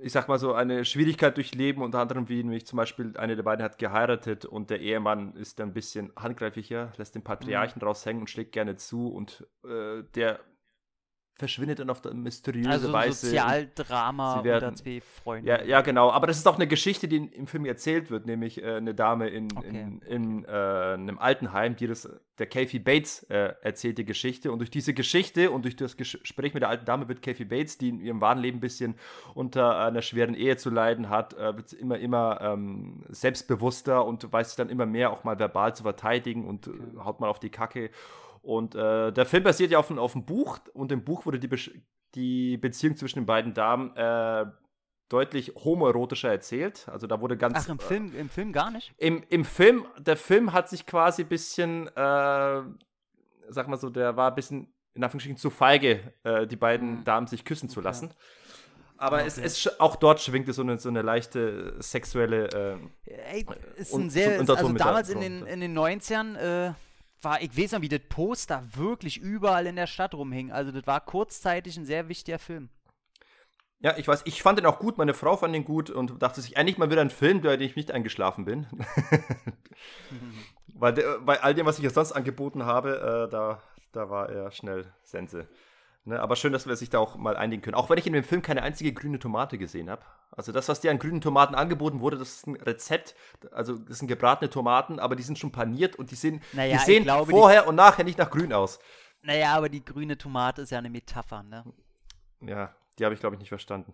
ich 0.00 0.12
sag 0.12 0.28
mal 0.28 0.38
so, 0.38 0.54
eine 0.54 0.84
Schwierigkeit 0.84 1.36
durchleben, 1.36 1.82
unter 1.82 2.00
anderem 2.00 2.28
wie 2.28 2.42
nämlich 2.42 2.66
zum 2.66 2.76
Beispiel 2.76 3.16
eine 3.16 3.36
der 3.36 3.42
beiden 3.42 3.64
hat 3.64 3.78
geheiratet 3.78 4.44
und 4.44 4.70
der 4.70 4.80
Ehemann 4.80 5.34
ist 5.34 5.60
ein 5.60 5.72
bisschen 5.72 6.12
handgreiflicher, 6.16 6.92
lässt 6.96 7.14
den 7.14 7.22
Patriarchen 7.22 7.80
mhm. 7.80 7.88
raushängen 7.88 8.22
und 8.22 8.30
schlägt 8.30 8.52
gerne 8.52 8.76
zu 8.76 9.08
und 9.08 9.46
äh, 9.64 10.02
der 10.14 10.40
verschwindet 11.36 11.80
dann 11.80 11.90
auf 11.90 12.00
der 12.00 12.14
mysteriöse 12.14 12.70
also 12.70 12.92
Weise. 12.92 13.26
Sozialdrama 13.26 14.42
werden, 14.42 14.70
unter 14.70 14.82
zwei 14.82 15.02
Freunden. 15.22 15.46
Ja, 15.46 15.62
ja, 15.62 15.82
genau. 15.82 16.10
Aber 16.10 16.26
das 16.26 16.38
ist 16.38 16.48
auch 16.48 16.54
eine 16.54 16.66
Geschichte, 16.66 17.08
die 17.08 17.16
im 17.16 17.46
Film 17.46 17.66
erzählt 17.66 18.10
wird, 18.10 18.24
nämlich 18.24 18.62
äh, 18.62 18.76
eine 18.76 18.94
Dame 18.94 19.28
in, 19.28 19.48
okay. 19.54 19.68
in, 19.68 20.00
in 20.00 20.44
äh, 20.46 20.48
einem 20.48 21.18
Altenheim, 21.18 21.76
die 21.76 21.86
das, 21.86 22.08
der 22.38 22.46
Kathy 22.46 22.78
Bates 22.78 23.24
äh, 23.24 23.54
erzählt 23.60 23.98
die 23.98 24.06
Geschichte. 24.06 24.50
Und 24.50 24.60
durch 24.60 24.70
diese 24.70 24.94
Geschichte 24.94 25.50
und 25.50 25.66
durch 25.66 25.76
das 25.76 25.98
Gespräch 25.98 26.54
mit 26.54 26.62
der 26.62 26.70
alten 26.70 26.86
Dame 26.86 27.06
wird 27.06 27.20
Kathy 27.20 27.44
Bates, 27.44 27.76
die 27.76 27.90
in 27.90 28.00
ihrem 28.00 28.22
wahren 28.22 28.38
Leben 28.38 28.56
ein 28.58 28.60
bisschen 28.60 28.94
unter 29.34 29.78
einer 29.78 30.00
schweren 30.00 30.34
Ehe 30.34 30.56
zu 30.56 30.70
leiden 30.70 31.10
hat, 31.10 31.34
äh, 31.34 31.54
wird 31.54 31.74
immer, 31.74 31.98
immer 31.98 32.40
ähm, 32.40 33.04
selbstbewusster 33.10 34.06
und 34.06 34.32
weiß 34.32 34.48
sich 34.48 34.56
dann 34.56 34.70
immer 34.70 34.86
mehr 34.86 35.12
auch 35.12 35.22
mal 35.22 35.38
verbal 35.38 35.74
zu 35.74 35.82
verteidigen 35.82 36.46
und 36.46 36.68
okay. 36.68 36.78
Äh, 36.78 37.04
haut 37.04 37.20
mal 37.20 37.28
auf 37.28 37.40
die 37.40 37.50
Kacke. 37.50 37.90
Und 38.46 38.76
äh, 38.76 39.12
der 39.12 39.26
Film 39.26 39.42
basiert 39.42 39.72
ja 39.72 39.80
auf, 39.80 39.90
auf 39.90 40.14
einem 40.14 40.24
Buch 40.24 40.60
und 40.72 40.92
im 40.92 41.02
Buch 41.02 41.26
wurde 41.26 41.40
die, 41.40 41.48
Be 41.48 41.56
die 42.14 42.56
Beziehung 42.56 42.96
zwischen 42.96 43.18
den 43.18 43.26
beiden 43.26 43.54
Damen 43.54 43.94
äh, 43.96 44.46
deutlich 45.08 45.52
homoerotischer 45.56 46.30
erzählt. 46.30 46.88
Also 46.88 47.08
da 47.08 47.20
wurde 47.20 47.36
ganz. 47.36 47.64
Ach, 47.64 47.68
im 47.68 47.80
Film, 47.80 48.14
im 48.14 48.28
Film 48.28 48.52
gar 48.52 48.70
nicht? 48.70 48.94
Im, 48.98 49.24
Im 49.30 49.44
Film, 49.44 49.84
der 49.98 50.16
Film 50.16 50.52
hat 50.52 50.68
sich 50.68 50.86
quasi 50.86 51.22
ein 51.22 51.28
bisschen, 51.28 51.88
äh, 51.88 52.62
sag 53.48 53.66
mal 53.66 53.78
so, 53.78 53.90
der 53.90 54.16
war 54.16 54.30
ein 54.30 54.36
bisschen 54.36 54.72
in 54.94 55.02
Anführungsstrichen 55.02 55.38
zu 55.38 55.50
feige, 55.50 56.12
äh, 56.22 56.46
die 56.46 56.56
beiden 56.56 57.00
mhm. 57.00 57.04
Damen 57.04 57.26
sich 57.26 57.44
küssen 57.44 57.68
zu 57.68 57.80
lassen. 57.80 58.14
Aber 58.96 59.16
okay. 59.16 59.26
es, 59.26 59.38
es, 59.38 59.80
auch 59.80 59.96
dort 59.96 60.20
schwingt 60.20 60.48
es 60.48 60.54
so 60.54 60.62
eine, 60.62 60.78
so 60.78 60.88
eine 60.88 61.02
leichte 61.02 61.74
sexuelle. 61.80 62.78
Äh, 63.06 63.10
Ey, 63.34 63.46
ist 63.74 63.92
ein 63.92 64.08
sehr. 64.08 64.44
So 64.46 64.54
also 64.54 64.72
damals 64.72 65.10
in 65.10 65.20
den, 65.20 65.46
in 65.46 65.60
den 65.60 65.76
90ern 65.76 66.36
äh, 66.36 66.72
war, 67.22 67.42
ich 67.42 67.56
weiß 67.56 67.72
noch, 67.72 67.80
wie 67.80 67.88
das 67.88 68.00
Poster 68.08 68.62
wirklich 68.74 69.18
überall 69.18 69.66
in 69.66 69.76
der 69.76 69.86
Stadt 69.86 70.14
rumhing. 70.14 70.52
Also 70.52 70.72
das 70.72 70.86
war 70.86 71.00
kurzzeitig 71.00 71.76
ein 71.76 71.84
sehr 71.84 72.08
wichtiger 72.08 72.38
Film. 72.38 72.68
Ja, 73.80 73.96
ich 73.98 74.08
weiß, 74.08 74.22
ich 74.24 74.42
fand 74.42 74.58
den 74.58 74.66
auch 74.66 74.78
gut, 74.78 74.96
meine 74.96 75.12
Frau 75.12 75.36
fand 75.36 75.54
den 75.54 75.64
gut 75.64 75.90
und 75.90 76.22
dachte 76.22 76.40
sich, 76.40 76.56
eigentlich 76.56 76.78
mal 76.78 76.90
wieder 76.90 77.02
ein 77.02 77.10
Film, 77.10 77.42
bei 77.42 77.56
dem 77.56 77.66
ich 77.66 77.76
nicht 77.76 77.90
eingeschlafen 77.90 78.44
bin. 78.44 78.66
Weil 80.68 80.92
bei 81.20 81.42
all 81.42 81.54
dem, 81.54 81.66
was 81.66 81.78
ich 81.78 81.84
ja 81.84 81.90
sonst 81.90 82.12
angeboten 82.12 82.64
habe, 82.64 83.26
äh, 83.26 83.30
da, 83.30 83.62
da 83.92 84.10
war 84.10 84.30
er 84.30 84.50
schnell 84.50 84.92
Sense. 85.02 85.46
Ne, 86.08 86.20
aber 86.20 86.36
schön, 86.36 86.52
dass 86.52 86.68
wir 86.68 86.76
sich 86.76 86.88
da 86.88 87.00
auch 87.00 87.16
mal 87.16 87.36
einigen 87.36 87.62
können. 87.62 87.74
Auch 87.74 87.90
wenn 87.90 87.98
ich 87.98 88.06
in 88.06 88.12
dem 88.12 88.22
Film 88.22 88.40
keine 88.40 88.62
einzige 88.62 88.92
grüne 88.92 89.18
Tomate 89.18 89.58
gesehen 89.58 89.90
habe. 89.90 90.04
Also 90.30 90.52
das, 90.52 90.68
was 90.68 90.80
dir 90.80 90.92
an 90.92 91.00
grünen 91.00 91.20
Tomaten 91.20 91.56
angeboten 91.56 91.98
wurde, 91.98 92.16
das 92.16 92.28
ist 92.28 92.46
ein 92.46 92.54
Rezept. 92.54 93.16
Also 93.50 93.76
das 93.76 93.98
sind 93.98 94.06
gebratene 94.06 94.48
Tomaten, 94.48 95.00
aber 95.00 95.16
die 95.16 95.24
sind 95.24 95.36
schon 95.36 95.50
paniert 95.50 95.96
und 95.96 96.12
die, 96.12 96.14
sind, 96.14 96.44
naja, 96.52 96.78
die 96.78 96.84
sehen 96.84 97.02
glaube, 97.02 97.32
vorher 97.32 97.62
die, 97.62 97.68
und 97.68 97.74
nachher 97.74 98.04
nicht 98.04 98.18
nach 98.18 98.30
grün 98.30 98.52
aus. 98.52 98.78
Naja, 99.22 99.56
aber 99.56 99.68
die 99.68 99.84
grüne 99.84 100.16
Tomate 100.16 100.62
ist 100.62 100.70
ja 100.70 100.78
eine 100.78 100.90
Metapher, 100.90 101.42
ne? 101.42 101.64
Ja, 102.40 102.72
die 103.00 103.04
habe 103.04 103.12
ich, 103.16 103.20
glaube 103.20 103.34
ich, 103.34 103.40
nicht 103.40 103.48
verstanden. 103.48 103.92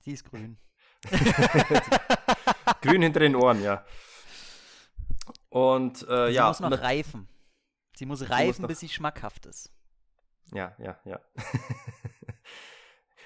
Sie 0.00 0.14
ist 0.14 0.28
grün. 0.28 0.58
grün 2.82 3.02
hinter 3.02 3.20
den 3.20 3.36
Ohren, 3.36 3.62
ja. 3.62 3.84
Und 5.48 6.02
äh, 6.08 6.26
sie 6.26 6.34
ja. 6.34 6.48
muss 6.48 6.58
noch 6.58 6.72
reifen. 6.72 7.28
Sie 7.94 8.04
muss 8.04 8.28
reifen, 8.28 8.62
muss 8.62 8.68
bis 8.68 8.80
sie 8.80 8.88
schmackhaft 8.88 9.46
ist. 9.46 9.70
Ja, 10.52 10.74
ja, 10.78 10.98
ja. 11.04 11.20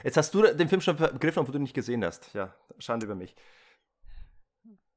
Jetzt 0.05 0.17
hast 0.17 0.33
du 0.33 0.43
den 0.43 0.69
Film 0.69 0.81
schon 0.81 0.97
begriffen, 0.97 1.41
obwohl 1.41 1.55
du 1.55 1.59
nicht 1.59 1.75
gesehen 1.75 2.05
hast. 2.05 2.33
Ja, 2.33 2.55
Schande 2.79 3.07
über 3.07 3.15
mich. 3.15 3.35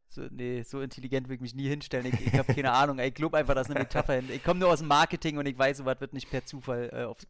So, 0.09 0.27
nee, 0.29 0.61
so 0.63 0.81
intelligent 0.81 1.29
will 1.29 1.35
ich 1.35 1.41
mich 1.41 1.55
nie 1.55 1.69
hinstellen. 1.69 2.05
Ich, 2.05 2.27
ich 2.27 2.33
habe 2.37 2.53
keine 2.53 2.71
Ahnung. 2.73 2.99
Ich 2.99 3.13
glaube 3.13 3.37
einfach, 3.37 3.55
dass 3.55 3.69
eine 3.69 3.79
Metapher 3.79 4.15
hin. 4.15 4.29
Ich 4.29 4.43
komme 4.43 4.59
nur 4.59 4.69
aus 4.69 4.79
dem 4.79 4.89
Marketing 4.89 5.37
und 5.37 5.45
ich 5.45 5.57
weiß, 5.57 5.77
sowas 5.77 6.01
wird 6.01 6.13
nicht 6.13 6.29
per 6.29 6.45
Zufall 6.45 6.89
äh, 6.93 7.03
aufs 7.05 7.25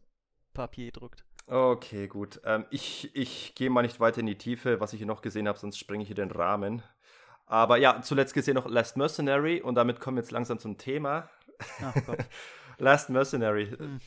Papier 0.52 0.86
gedruckt. 0.86 1.24
Okay, 1.46 2.08
gut. 2.08 2.40
Ähm, 2.44 2.66
ich 2.70 3.14
ich 3.14 3.54
gehe 3.54 3.70
mal 3.70 3.82
nicht 3.82 4.00
weiter 4.00 4.20
in 4.20 4.26
die 4.26 4.36
Tiefe, 4.38 4.80
was 4.80 4.92
ich 4.92 4.98
hier 4.98 5.06
noch 5.06 5.22
gesehen 5.22 5.48
habe, 5.48 5.58
sonst 5.58 5.78
springe 5.78 6.02
ich 6.02 6.08
hier 6.08 6.16
den 6.16 6.30
Rahmen. 6.30 6.82
Aber 7.46 7.76
ja, 7.76 8.02
zuletzt 8.02 8.34
gesehen 8.34 8.54
noch 8.54 8.68
Last 8.68 8.96
Mercenary 8.96 9.60
und 9.60 9.76
damit 9.76 10.00
kommen 10.00 10.16
wir 10.16 10.22
jetzt 10.22 10.32
langsam 10.32 10.58
zum 10.58 10.76
Thema. 10.76 11.30
Ach 11.82 11.94
Gott. 12.06 12.18
Last 12.78 13.10
Mercenary. 13.10 13.70
Hm 13.70 14.00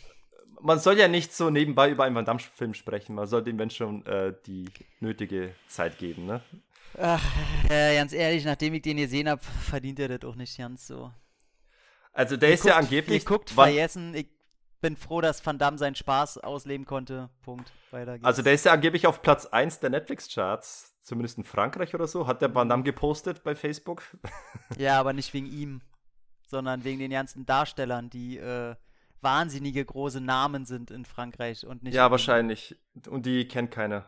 man 0.65 0.79
soll 0.79 0.97
ja 0.97 1.07
nicht 1.07 1.33
so 1.33 1.49
nebenbei 1.49 1.89
über 1.91 2.03
einen 2.03 2.15
Van 2.15 2.25
Damme-Film 2.25 2.73
sprechen. 2.73 3.15
Man 3.15 3.27
soll 3.27 3.43
dem 3.43 3.55
Menschen 3.55 3.77
schon 3.77 4.05
äh, 4.05 4.33
die 4.45 4.65
nötige 4.99 5.53
Zeit 5.67 5.97
geben, 5.97 6.25
ne? 6.25 6.41
Ach, 6.97 7.23
äh, 7.69 7.95
ganz 7.95 8.13
ehrlich, 8.13 8.45
nachdem 8.45 8.73
ich 8.73 8.81
den 8.81 8.97
gesehen 8.97 9.29
habe, 9.29 9.41
verdient 9.61 9.99
er 9.99 10.17
das 10.17 10.29
auch 10.29 10.35
nicht 10.35 10.57
ganz 10.57 10.87
so. 10.87 11.11
Also 12.13 12.37
der 12.37 12.49
ihr 12.49 12.55
ist 12.55 12.61
guckt, 12.61 12.73
ja 12.73 12.77
angeblich. 12.77 13.23
Ihr 13.23 13.27
guckt 13.27 13.49
vergessen, 13.51 14.15
ich 14.15 14.29
bin 14.81 14.95
froh, 14.95 15.21
dass 15.21 15.45
Van 15.45 15.57
Damme 15.57 15.77
seinen 15.77 15.95
Spaß 15.95 16.39
ausleben 16.39 16.85
konnte. 16.85 17.29
Punkt. 17.43 17.71
Weiter 17.91 18.13
geht's. 18.13 18.25
Also 18.25 18.41
der 18.41 18.53
ist 18.53 18.65
ja 18.65 18.71
angeblich 18.71 19.05
auf 19.07 19.21
Platz 19.21 19.45
1 19.45 19.79
der 19.81 19.89
Netflix-Charts. 19.89 20.93
Zumindest 21.01 21.37
in 21.37 21.43
Frankreich 21.43 21.93
oder 21.93 22.07
so. 22.07 22.25
Hat 22.25 22.41
der 22.41 22.55
Van 22.55 22.69
Damme 22.69 22.83
gepostet 22.83 23.43
bei 23.43 23.55
Facebook. 23.55 24.03
Ja, 24.77 24.99
aber 24.99 25.13
nicht 25.13 25.33
wegen 25.33 25.45
ihm, 25.45 25.81
sondern 26.47 26.83
wegen 26.83 26.99
den 26.99 27.11
ganzen 27.11 27.45
Darstellern, 27.45 28.09
die 28.09 28.37
äh, 28.37 28.75
wahnsinnige 29.25 29.83
große 29.83 30.21
Namen 30.21 30.65
sind 30.65 30.89
in 30.89 31.03
Frankreich 31.03 31.65
und 31.65 31.83
nicht. 31.83 31.95
Ja, 31.95 32.09
wahrscheinlich. 32.09 32.77
Und 33.09 33.25
die 33.25 33.45
kennt 33.45 33.71
keiner. 33.71 34.05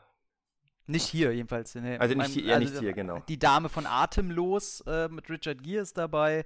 Nicht 0.85 1.07
hier 1.07 1.33
jedenfalls. 1.33 1.75
Ne. 1.75 1.99
Also 1.99 2.15
nicht, 2.15 2.29
hier, 2.29 2.55
also, 2.55 2.59
nicht 2.69 2.79
hier, 2.79 2.93
genau. 2.93 3.19
Die 3.27 3.37
Dame 3.37 3.67
von 3.67 3.85
Atemlos 3.85 4.81
äh, 4.87 5.09
mit 5.09 5.29
Richard 5.29 5.61
Gere 5.61 5.81
ist 5.81 5.97
dabei. 5.97 6.45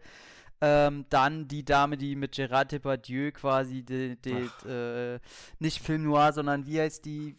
Ähm, 0.62 1.06
dann 1.10 1.48
die 1.48 1.64
Dame, 1.64 1.98
die 1.98 2.16
mit 2.16 2.34
Gerard 2.34 2.72
Depardieu 2.72 3.32
quasi 3.32 3.84
die, 3.84 4.16
die, 4.16 4.68
äh, 4.68 5.20
nicht 5.60 5.82
Film 5.82 6.04
Noir, 6.04 6.34
sondern 6.34 6.66
wie 6.66 6.80
heißt 6.80 7.06
die 7.06 7.36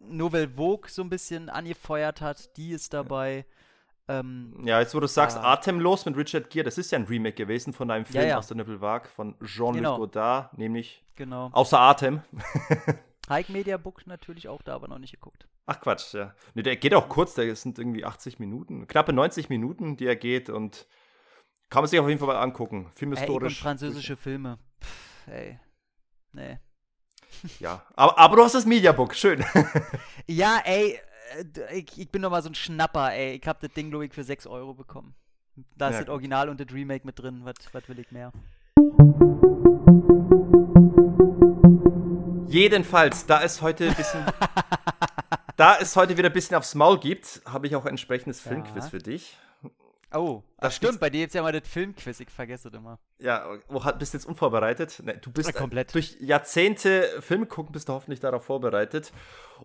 Nouvelle 0.00 0.48
Vogue 0.48 0.88
so 0.88 1.02
ein 1.02 1.10
bisschen 1.10 1.48
angefeuert 1.48 2.20
hat, 2.20 2.56
die 2.56 2.70
ist 2.70 2.92
dabei. 2.92 3.46
Ähm, 4.06 4.54
ja, 4.64 4.80
jetzt 4.80 4.94
wo 4.94 5.00
du 5.00 5.06
sagst, 5.06 5.38
ah. 5.38 5.54
Atemlos 5.54 6.04
mit 6.04 6.16
Richard 6.16 6.50
Gere, 6.50 6.64
das 6.64 6.76
ist 6.76 6.90
ja 6.92 6.98
ein 6.98 7.04
Remake 7.04 7.36
gewesen 7.36 7.72
von 7.72 7.90
einem 7.90 8.04
Film 8.04 8.24
ja, 8.24 8.30
ja. 8.30 8.38
aus 8.38 8.48
der 8.48 8.56
Nouvelle 8.56 8.80
Vague 8.80 9.08
von 9.08 9.34
Jean-Luc 9.42 9.74
genau. 9.74 9.96
Godard, 9.96 10.58
nämlich 10.58 11.02
genau. 11.16 11.48
Außer 11.52 11.80
Atem. 11.80 12.22
Hike 13.30 13.50
Media 13.50 13.78
Book 13.78 14.06
natürlich 14.06 14.48
auch 14.48 14.60
da, 14.60 14.74
aber 14.74 14.88
noch 14.88 14.98
nicht 14.98 15.12
geguckt. 15.12 15.48
Ach 15.66 15.80
Quatsch, 15.80 16.12
ja. 16.12 16.34
Ne, 16.52 16.62
der 16.62 16.76
geht 16.76 16.94
auch 16.94 17.08
kurz, 17.08 17.34
der 17.34 17.56
sind 17.56 17.78
irgendwie 17.78 18.04
80 18.04 18.38
Minuten, 18.38 18.86
knappe 18.86 19.14
90 19.14 19.48
Minuten, 19.48 19.96
die 19.96 20.06
er 20.06 20.16
geht 20.16 20.50
und 20.50 20.86
kann 21.70 21.82
man 21.82 21.88
sich 21.88 21.98
auf 21.98 22.08
jeden 22.08 22.18
Fall 22.18 22.28
mal 22.28 22.40
angucken. 22.40 22.90
Filmhistorisch. 22.94 23.56
Ey, 23.56 23.62
französische 23.62 24.16
Filme. 24.16 24.58
Pff, 24.82 25.28
ey. 25.28 25.58
Nee. 26.32 26.58
Ja, 27.58 27.82
aber, 27.96 28.18
aber 28.18 28.36
du 28.36 28.44
hast 28.44 28.54
das 28.54 28.66
Mediabook, 28.66 29.14
schön. 29.14 29.44
ja, 30.26 30.60
ey, 30.64 30.92
äh, 30.92 30.98
ich, 31.72 31.98
ich 31.98 32.10
bin 32.10 32.22
doch 32.22 32.30
mal 32.30 32.42
so 32.42 32.48
ein 32.48 32.54
Schnapper, 32.54 33.12
ey. 33.12 33.34
Ich 33.34 33.46
hab 33.46 33.60
das 33.60 33.72
Ding, 33.72 33.90
glaube 33.90 34.06
ich, 34.06 34.12
für 34.12 34.24
6 34.24 34.46
Euro 34.46 34.74
bekommen. 34.74 35.14
Da 35.76 35.88
ist 35.88 35.94
ja. 35.94 36.00
das 36.00 36.08
Original 36.10 36.48
und 36.48 36.60
das 36.60 36.72
Remake 36.72 37.06
mit 37.06 37.18
drin. 37.18 37.42
Was 37.44 37.88
will 37.88 37.98
ich 37.98 38.10
mehr? 38.10 38.32
Jedenfalls, 42.48 43.26
da 43.26 43.42
es 43.42 43.62
heute 43.62 43.88
ein 43.88 43.94
bisschen. 43.94 44.24
da 45.56 45.76
es 45.78 45.96
heute 45.96 46.16
wieder 46.16 46.28
ein 46.28 46.32
bisschen 46.32 46.56
aufs 46.56 46.74
Maul 46.74 46.98
gibt, 46.98 47.42
habe 47.46 47.66
ich 47.66 47.76
auch 47.76 47.84
ein 47.84 47.90
entsprechendes 47.90 48.40
Filmquiz 48.40 48.84
ja. 48.84 48.90
für 48.90 48.98
dich. 48.98 49.36
Oh, 50.14 50.44
das 50.58 50.76
stimmt, 50.76 51.00
bei 51.00 51.10
dir 51.10 51.26
es 51.26 51.34
ja 51.34 51.42
mal 51.42 51.52
das 51.52 51.68
Filmquiz, 51.68 52.20
ich 52.20 52.30
vergesse 52.30 52.70
das 52.70 52.78
immer. 52.78 53.00
Ja, 53.18 53.46
wo 53.68 53.80
bist 53.98 54.14
du 54.14 54.18
jetzt 54.18 54.26
unvorbereitet? 54.26 55.02
Nee, 55.02 55.16
du 55.20 55.32
bist 55.32 55.50
ja, 55.50 55.58
komplett. 55.58 55.92
durch 55.92 56.16
Jahrzehnte 56.20 57.20
Film 57.20 57.48
gucken, 57.48 57.72
bist 57.72 57.88
du 57.88 57.92
hoffentlich 57.92 58.20
darauf 58.20 58.44
vorbereitet. 58.44 59.12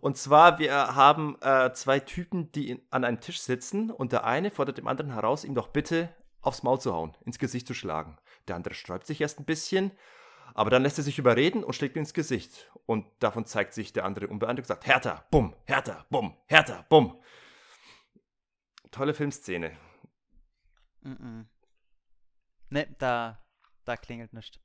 Und 0.01 0.17
zwar, 0.17 0.57
wir 0.57 0.73
haben 0.73 1.37
äh, 1.41 1.71
zwei 1.73 1.99
Typen, 1.99 2.51
die 2.51 2.71
in, 2.71 2.81
an 2.89 3.03
einem 3.03 3.19
Tisch 3.19 3.41
sitzen 3.41 3.91
und 3.91 4.11
der 4.11 4.23
eine 4.23 4.49
fordert 4.49 4.79
dem 4.79 4.87
anderen 4.87 5.13
heraus, 5.13 5.43
ihm 5.43 5.53
doch 5.53 5.67
bitte 5.67 6.09
aufs 6.41 6.63
Maul 6.63 6.79
zu 6.79 6.93
hauen, 6.93 7.15
ins 7.25 7.37
Gesicht 7.37 7.67
zu 7.67 7.75
schlagen. 7.75 8.17
Der 8.47 8.55
andere 8.55 8.73
sträubt 8.73 9.05
sich 9.05 9.21
erst 9.21 9.39
ein 9.39 9.45
bisschen, 9.45 9.91
aber 10.55 10.71
dann 10.71 10.81
lässt 10.81 10.97
er 10.97 11.03
sich 11.03 11.19
überreden 11.19 11.63
und 11.63 11.73
schlägt 11.73 11.95
ihm 11.95 11.99
ins 11.99 12.13
Gesicht. 12.15 12.71
Und 12.87 13.05
davon 13.19 13.45
zeigt 13.45 13.73
sich 13.73 13.93
der 13.93 14.05
andere 14.05 14.27
unbeeindruckt 14.27 14.67
und 14.67 14.75
sagt, 14.75 14.87
härter, 14.87 15.25
bumm, 15.29 15.53
härter, 15.65 16.05
bumm, 16.09 16.35
härter, 16.47 16.85
bumm. 16.89 17.19
Tolle 18.89 19.13
Filmszene. 19.13 19.71
Mm 21.01 21.11
-mm. 21.11 21.45
Ne, 22.69 22.87
da, 22.99 23.39
da 23.85 23.97
klingelt 23.97 24.33
nichts. 24.33 24.59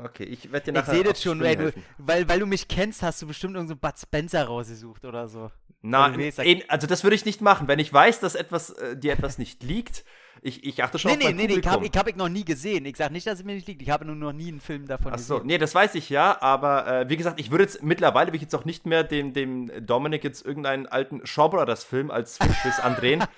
Okay, 0.00 0.22
ich 0.24 0.52
werde 0.52 0.66
dir 0.66 0.72
nachher. 0.72 0.92
Ich 0.92 0.98
sehe 0.98 1.04
das 1.04 1.20
schon, 1.22 1.40
du, 1.40 1.72
weil, 1.98 2.28
weil 2.28 2.38
du 2.38 2.46
mich 2.46 2.68
kennst, 2.68 3.02
hast 3.02 3.20
du 3.20 3.26
bestimmt 3.26 3.56
irgendeinen 3.56 3.80
so 3.80 3.88
Bud 3.88 3.98
Spencer 3.98 4.44
rausgesucht 4.44 5.04
oder 5.04 5.28
so. 5.28 5.50
Nein, 5.80 6.32
also 6.68 6.86
das 6.86 7.02
würde 7.02 7.16
ich 7.16 7.24
nicht 7.24 7.40
machen. 7.40 7.66
Wenn 7.66 7.80
ich 7.80 7.92
weiß, 7.92 8.20
dass 8.20 8.34
etwas, 8.36 8.70
äh, 8.70 8.96
dir 8.96 9.12
etwas 9.12 9.38
nicht 9.38 9.62
liegt, 9.62 10.04
Ich, 10.40 10.64
ich 10.64 10.82
achte 10.84 10.98
schon 10.98 11.10
nee, 11.10 11.16
auf 11.18 11.24
mein 11.24 11.36
nee, 11.36 11.46
nee, 11.46 11.54
Publikum. 11.60 11.82
ich 11.82 11.96
habe 11.96 12.10
ich 12.10 12.16
noch 12.16 12.28
nie 12.28 12.44
gesehen. 12.44 12.84
Ich 12.84 12.96
sage 12.96 13.12
nicht, 13.12 13.26
dass 13.26 13.40
es 13.40 13.44
mir 13.44 13.54
nicht 13.54 13.66
liegt. 13.66 13.82
Ich 13.82 13.90
habe 13.90 14.04
nur 14.04 14.14
noch 14.14 14.32
nie 14.32 14.48
einen 14.48 14.60
Film 14.60 14.86
davon 14.86 15.12
Ach 15.12 15.18
so, 15.18 15.34
gesehen. 15.34 15.46
nee, 15.48 15.58
das 15.58 15.74
weiß 15.74 15.94
ich 15.96 16.10
ja, 16.10 16.40
aber 16.40 16.86
äh, 16.86 17.08
wie 17.08 17.16
gesagt, 17.16 17.40
ich 17.40 17.50
würde 17.50 17.64
jetzt 17.64 17.82
mittlerweile 17.82 18.28
will 18.28 18.36
ich 18.36 18.42
jetzt 18.42 18.54
auch 18.54 18.64
nicht 18.64 18.86
mehr 18.86 19.02
dem, 19.02 19.32
dem 19.32 19.84
Dominik 19.84 20.22
jetzt 20.22 20.46
irgendeinen 20.46 20.86
alten 20.86 21.26
Shaw 21.26 21.48
Brothers 21.48 21.82
Film 21.84 22.10
als 22.10 22.36
Filmquiz 22.38 22.78
andrehen. 22.78 23.24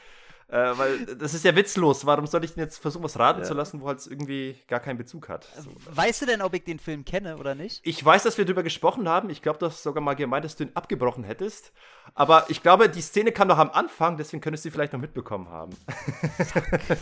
Äh, 0.50 0.76
weil 0.78 1.06
das 1.06 1.32
ist 1.32 1.44
ja 1.44 1.54
witzlos. 1.54 2.04
Warum 2.06 2.26
soll 2.26 2.42
ich 2.44 2.54
denn 2.54 2.64
jetzt 2.64 2.78
versuchen, 2.78 3.04
was 3.04 3.16
raten 3.18 3.40
Ja. 3.42 3.46
zu 3.46 3.54
lassen, 3.54 3.80
wo 3.80 3.86
halt 3.86 4.04
irgendwie 4.04 4.56
gar 4.66 4.80
keinen 4.80 4.98
Bezug 4.98 5.28
hat? 5.28 5.46
So. 5.56 5.70
Weißt 5.94 6.22
du 6.22 6.26
denn, 6.26 6.42
ob 6.42 6.54
ich 6.54 6.64
den 6.64 6.80
Film 6.80 7.04
kenne 7.04 7.36
oder 7.36 7.54
nicht? 7.54 7.80
Ich 7.84 8.04
weiß, 8.04 8.24
dass 8.24 8.36
wir 8.36 8.44
darüber 8.44 8.64
gesprochen 8.64 9.08
haben. 9.08 9.30
Ich 9.30 9.42
glaube, 9.42 9.60
du 9.60 9.66
hast 9.66 9.82
sogar 9.84 10.02
mal 10.02 10.14
gemeint, 10.16 10.44
dass 10.44 10.56
du 10.56 10.64
ihn 10.64 10.70
abgebrochen 10.74 11.22
hättest. 11.22 11.72
Aber 12.14 12.46
ich 12.48 12.62
glaube, 12.62 12.88
die 12.88 13.00
Szene 13.00 13.30
kam 13.30 13.46
noch 13.46 13.58
am 13.58 13.70
Anfang, 13.70 14.16
deswegen 14.16 14.40
könntest 14.40 14.64
du 14.64 14.68
sie 14.68 14.72
vielleicht 14.72 14.92
noch 14.92 15.00
mitbekommen 15.00 15.48
haben. 15.48 15.70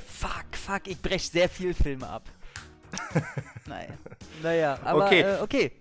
Fuck, 0.07 0.45
fuck, 0.53 0.83
ich 0.87 1.01
breche 1.01 1.31
sehr 1.31 1.49
viel 1.49 1.73
Filme 1.73 2.07
ab. 2.07 2.25
naja. 3.67 3.89
Naja, 4.43 4.79
aber 4.85 5.07
Okay. 5.07 5.21
Äh, 5.23 5.41
okay. 5.41 5.73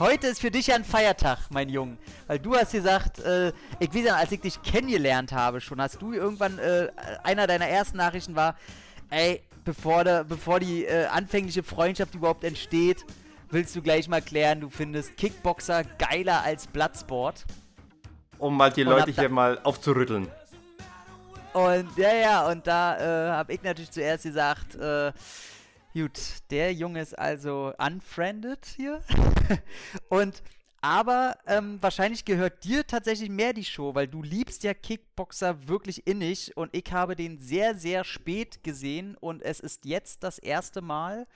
Heute 0.00 0.26
ist 0.26 0.40
für 0.40 0.50
dich 0.50 0.66
ja 0.66 0.74
ein 0.74 0.84
Feiertag, 0.84 1.38
mein 1.50 1.68
Junge. 1.68 1.96
Weil 2.26 2.40
du 2.40 2.56
hast 2.56 2.72
gesagt, 2.72 3.20
äh, 3.20 3.52
ich 3.78 3.94
weiß 3.94 4.04
ja, 4.04 4.16
als 4.16 4.32
ich 4.32 4.40
dich 4.40 4.60
kennengelernt 4.60 5.30
habe 5.30 5.60
schon, 5.60 5.80
hast 5.80 6.02
du 6.02 6.12
irgendwann, 6.12 6.58
äh, 6.58 6.88
einer 7.22 7.46
deiner 7.46 7.68
ersten 7.68 7.98
Nachrichten 7.98 8.34
war, 8.34 8.56
ey, 9.10 9.40
bevor, 9.64 10.02
de, 10.02 10.24
bevor 10.24 10.58
die 10.58 10.84
äh, 10.84 11.06
anfängliche 11.06 11.62
Freundschaft 11.62 12.16
überhaupt 12.16 12.42
entsteht, 12.42 13.04
willst 13.50 13.76
du 13.76 13.82
gleich 13.82 14.08
mal 14.08 14.20
klären, 14.20 14.60
du 14.60 14.68
findest 14.68 15.16
Kickboxer 15.16 15.84
geiler 15.84 16.42
als 16.42 16.66
Bloodsport. 16.66 17.44
Um 18.38 18.56
mal 18.56 18.72
die 18.72 18.82
Und 18.82 18.90
Leute 18.90 19.12
hier 19.12 19.28
mal 19.28 19.60
aufzurütteln. 19.62 20.28
Und 21.52 21.96
ja, 21.96 22.12
ja, 22.12 22.48
und 22.48 22.66
da 22.66 22.98
äh, 22.98 23.30
habe 23.30 23.52
ich 23.52 23.62
natürlich 23.62 23.92
zuerst 23.92 24.24
gesagt, 24.24 24.74
äh, 24.74 25.12
gut, 25.94 26.18
der 26.50 26.72
Junge 26.74 27.00
ist 27.00 27.18
also 27.18 27.72
unfriended 27.78 28.66
hier. 28.76 29.02
und 30.08 30.42
aber 30.84 31.38
ähm, 31.46 31.78
wahrscheinlich 31.80 32.26
gehört 32.26 32.62
dir 32.62 32.86
tatsächlich 32.86 33.30
mehr 33.30 33.54
die 33.54 33.64
Show, 33.64 33.94
weil 33.94 34.06
du 34.06 34.22
liebst 34.22 34.64
ja 34.64 34.74
Kickboxer 34.74 35.66
wirklich 35.66 36.06
innig 36.06 36.54
und 36.58 36.76
ich 36.76 36.92
habe 36.92 37.16
den 37.16 37.38
sehr, 37.38 37.74
sehr 37.74 38.04
spät 38.04 38.62
gesehen 38.62 39.16
und 39.18 39.40
es 39.40 39.60
ist 39.60 39.86
jetzt 39.86 40.22
das 40.22 40.38
erste 40.38 40.82
Mal, 40.82 41.26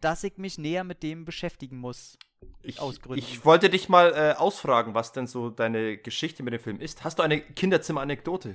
dass 0.00 0.24
ich 0.24 0.38
mich 0.38 0.56
näher 0.56 0.82
mit 0.82 1.02
dem 1.02 1.26
beschäftigen 1.26 1.76
muss. 1.76 2.16
Ich, 2.62 2.78
ich 3.16 3.44
wollte 3.44 3.68
dich 3.68 3.90
mal 3.90 4.14
äh, 4.14 4.32
ausfragen, 4.38 4.94
was 4.94 5.12
denn 5.12 5.26
so 5.26 5.50
deine 5.50 5.98
Geschichte 5.98 6.42
mit 6.42 6.54
dem 6.54 6.60
Film 6.60 6.80
ist. 6.80 7.04
Hast 7.04 7.18
du 7.18 7.22
eine 7.22 7.40
Kinderzimmer-Anekdote 7.40 8.54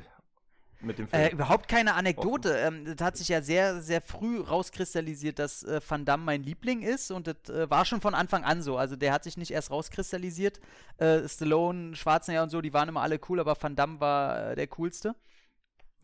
mit 0.84 1.00
dem 1.00 1.08
Film? 1.08 1.22
Äh, 1.22 1.30
überhaupt 1.30 1.67
keine 1.67 1.94
Anekdote. 1.94 2.58
Ähm, 2.58 2.86
das 2.86 3.06
hat 3.06 3.17
sich 3.17 3.30
ja 3.30 3.41
sehr, 3.41 3.82
sehr 3.82 4.02
früh 4.02 4.39
rauskristallisiert, 4.39 5.39
dass 5.39 5.63
äh, 5.63 5.82
Van 5.88 6.06
Damme 6.06 6.24
mein 6.24 6.44
Liebling 6.44 6.82
ist 6.82 7.12
und 7.12 7.28
das 7.28 7.50
äh, 7.50 7.70
war 7.70 7.86
schon 7.86 8.02
von 8.02 8.15
Anfang 8.15 8.44
an 8.44 8.62
so. 8.62 8.78
Also 8.78 8.96
der 8.96 9.13
hat 9.13 9.24
sich 9.24 9.38
nicht 9.38 9.52
erst 9.52 9.72
rauskristallisiert. 9.72 10.60
Äh, 10.98 11.28
Stallone, 11.28 11.96
Schwarzenegger 11.96 12.44
und 12.44 12.50
so, 12.50 12.62
die 12.62 12.74
waren 12.74 12.89
immer 12.89 13.02
alle 13.02 13.20
cool, 13.30 13.39
aber 13.39 13.56
Van 13.60 13.76
Damme 13.76 14.00
war 14.00 14.52
äh, 14.52 14.56
der 14.56 14.67
coolste. 14.67 15.15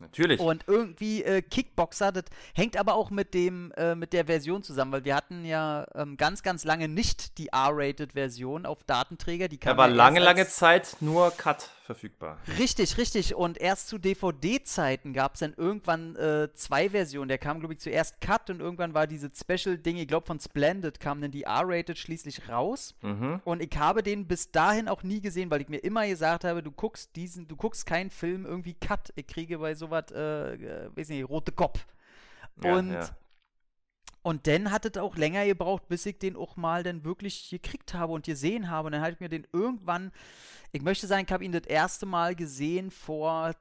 Natürlich. 0.00 0.38
Und 0.38 0.64
irgendwie 0.68 1.24
äh, 1.24 1.42
Kickboxer, 1.42 2.12
das 2.12 2.24
hängt 2.54 2.76
aber 2.76 2.94
auch 2.94 3.10
mit 3.10 3.34
dem 3.34 3.72
äh, 3.72 3.96
mit 3.96 4.12
der 4.12 4.26
Version 4.26 4.62
zusammen, 4.62 4.92
weil 4.92 5.04
wir 5.04 5.16
hatten 5.16 5.44
ja 5.44 5.86
ähm, 5.94 6.16
ganz, 6.16 6.42
ganz 6.42 6.64
lange 6.64 6.86
nicht 6.86 7.36
die 7.38 7.48
R-Rated-Version 7.48 8.64
auf 8.64 8.84
Datenträger. 8.84 9.48
Die 9.48 9.58
kam 9.58 9.72
er 9.72 9.76
war 9.76 9.88
ja 9.88 9.94
lange, 9.94 10.20
lange 10.20 10.46
Zeit 10.46 10.96
nur 11.00 11.32
Cut 11.32 11.70
verfügbar. 11.88 12.36
Richtig, 12.58 12.98
richtig. 12.98 13.34
Und 13.34 13.56
erst 13.56 13.88
zu 13.88 13.96
DVD-Zeiten 13.96 15.14
gab 15.14 15.34
es 15.34 15.40
dann 15.40 15.54
irgendwann 15.54 16.16
äh, 16.16 16.52
zwei 16.52 16.90
Versionen. 16.90 17.28
Der 17.28 17.38
kam, 17.38 17.60
glaube 17.60 17.72
ich, 17.72 17.80
zuerst 17.80 18.20
Cut 18.20 18.50
und 18.50 18.60
irgendwann 18.60 18.92
war 18.92 19.06
diese 19.06 19.30
Special-Ding, 19.34 19.96
ich 19.96 20.06
glaube 20.06 20.26
von 20.26 20.38
Splendid, 20.38 21.00
kam 21.00 21.22
dann 21.22 21.30
die 21.30 21.44
R-Rated 21.44 21.96
schließlich 21.96 22.50
raus. 22.50 22.94
Mhm. 23.00 23.40
Und 23.44 23.62
ich 23.62 23.74
habe 23.78 24.02
den 24.02 24.26
bis 24.26 24.50
dahin 24.50 24.86
auch 24.86 25.02
nie 25.02 25.22
gesehen, 25.22 25.50
weil 25.50 25.62
ich 25.62 25.70
mir 25.70 25.78
immer 25.78 26.06
gesagt 26.06 26.44
habe, 26.44 26.62
du 26.62 26.70
guckst 26.70 27.16
diesen, 27.16 27.48
du 27.48 27.56
guckst 27.56 27.86
keinen 27.86 28.10
Film 28.10 28.44
irgendwie 28.44 28.74
Cut. 28.74 29.10
Ich 29.16 29.26
kriege 29.26 29.58
bei 29.58 29.74
sowas, 29.74 30.12
äh, 30.12 30.54
äh, 30.54 30.90
weiß 30.94 31.08
nicht, 31.08 31.26
rote 31.26 31.52
Kopf. 31.52 31.86
Ja, 32.62 32.74
und 32.74 32.92
ja. 32.92 33.08
Und 34.22 34.46
dann 34.46 34.70
hat 34.70 34.84
es 34.84 35.00
auch 35.00 35.16
länger 35.16 35.46
gebraucht, 35.46 35.88
bis 35.88 36.04
ich 36.06 36.18
den 36.18 36.36
auch 36.36 36.56
mal 36.56 36.82
dann 36.82 37.04
wirklich 37.04 37.50
gekriegt 37.50 37.94
habe 37.94 38.12
und 38.12 38.26
gesehen 38.26 38.70
habe. 38.70 38.86
Und 38.86 38.92
dann 38.92 39.00
habe 39.00 39.12
ich 39.12 39.20
mir 39.20 39.28
den 39.28 39.46
irgendwann, 39.52 40.12
ich 40.72 40.82
möchte 40.82 41.06
sagen, 41.06 41.24
ich 41.26 41.32
habe 41.32 41.44
ihn 41.44 41.52
das 41.52 41.66
erste 41.66 42.04
Mal 42.04 42.34
gesehen 42.34 42.90
vor 42.90 43.54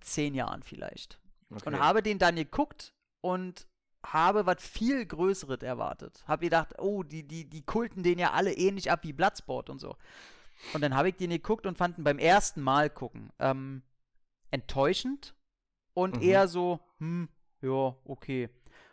zehn 0.00 0.34
Jahren 0.34 0.62
vielleicht. 0.62 1.18
Okay. 1.50 1.66
Und 1.66 1.78
habe 1.78 2.02
den 2.02 2.18
dann 2.18 2.36
geguckt 2.36 2.94
und 3.20 3.66
habe 4.04 4.46
was 4.46 4.62
viel 4.62 5.04
Größeres 5.04 5.62
erwartet. 5.62 6.24
Habe 6.26 6.46
gedacht, 6.46 6.78
oh, 6.78 7.02
die, 7.02 7.26
die, 7.26 7.48
die 7.48 7.62
kulten 7.62 8.02
den 8.02 8.18
ja 8.18 8.32
alle 8.32 8.52
ähnlich 8.52 8.90
ab 8.90 9.00
wie 9.02 9.12
Bloodsport 9.12 9.70
und 9.70 9.80
so. 9.80 9.96
Und 10.72 10.80
dann 10.80 10.94
habe 10.94 11.08
ich 11.08 11.16
den 11.16 11.30
geguckt 11.30 11.66
und 11.66 11.76
fand 11.76 11.98
ihn 11.98 12.04
beim 12.04 12.18
ersten 12.18 12.60
Mal 12.60 12.90
gucken 12.90 13.32
ähm, 13.38 13.82
enttäuschend 14.50 15.34
und 15.94 16.16
Mhm. 16.16 16.22
eher 16.22 16.48
so, 16.48 16.80
hm, 16.98 17.28
ja, 17.60 17.96
okay. 18.04 18.48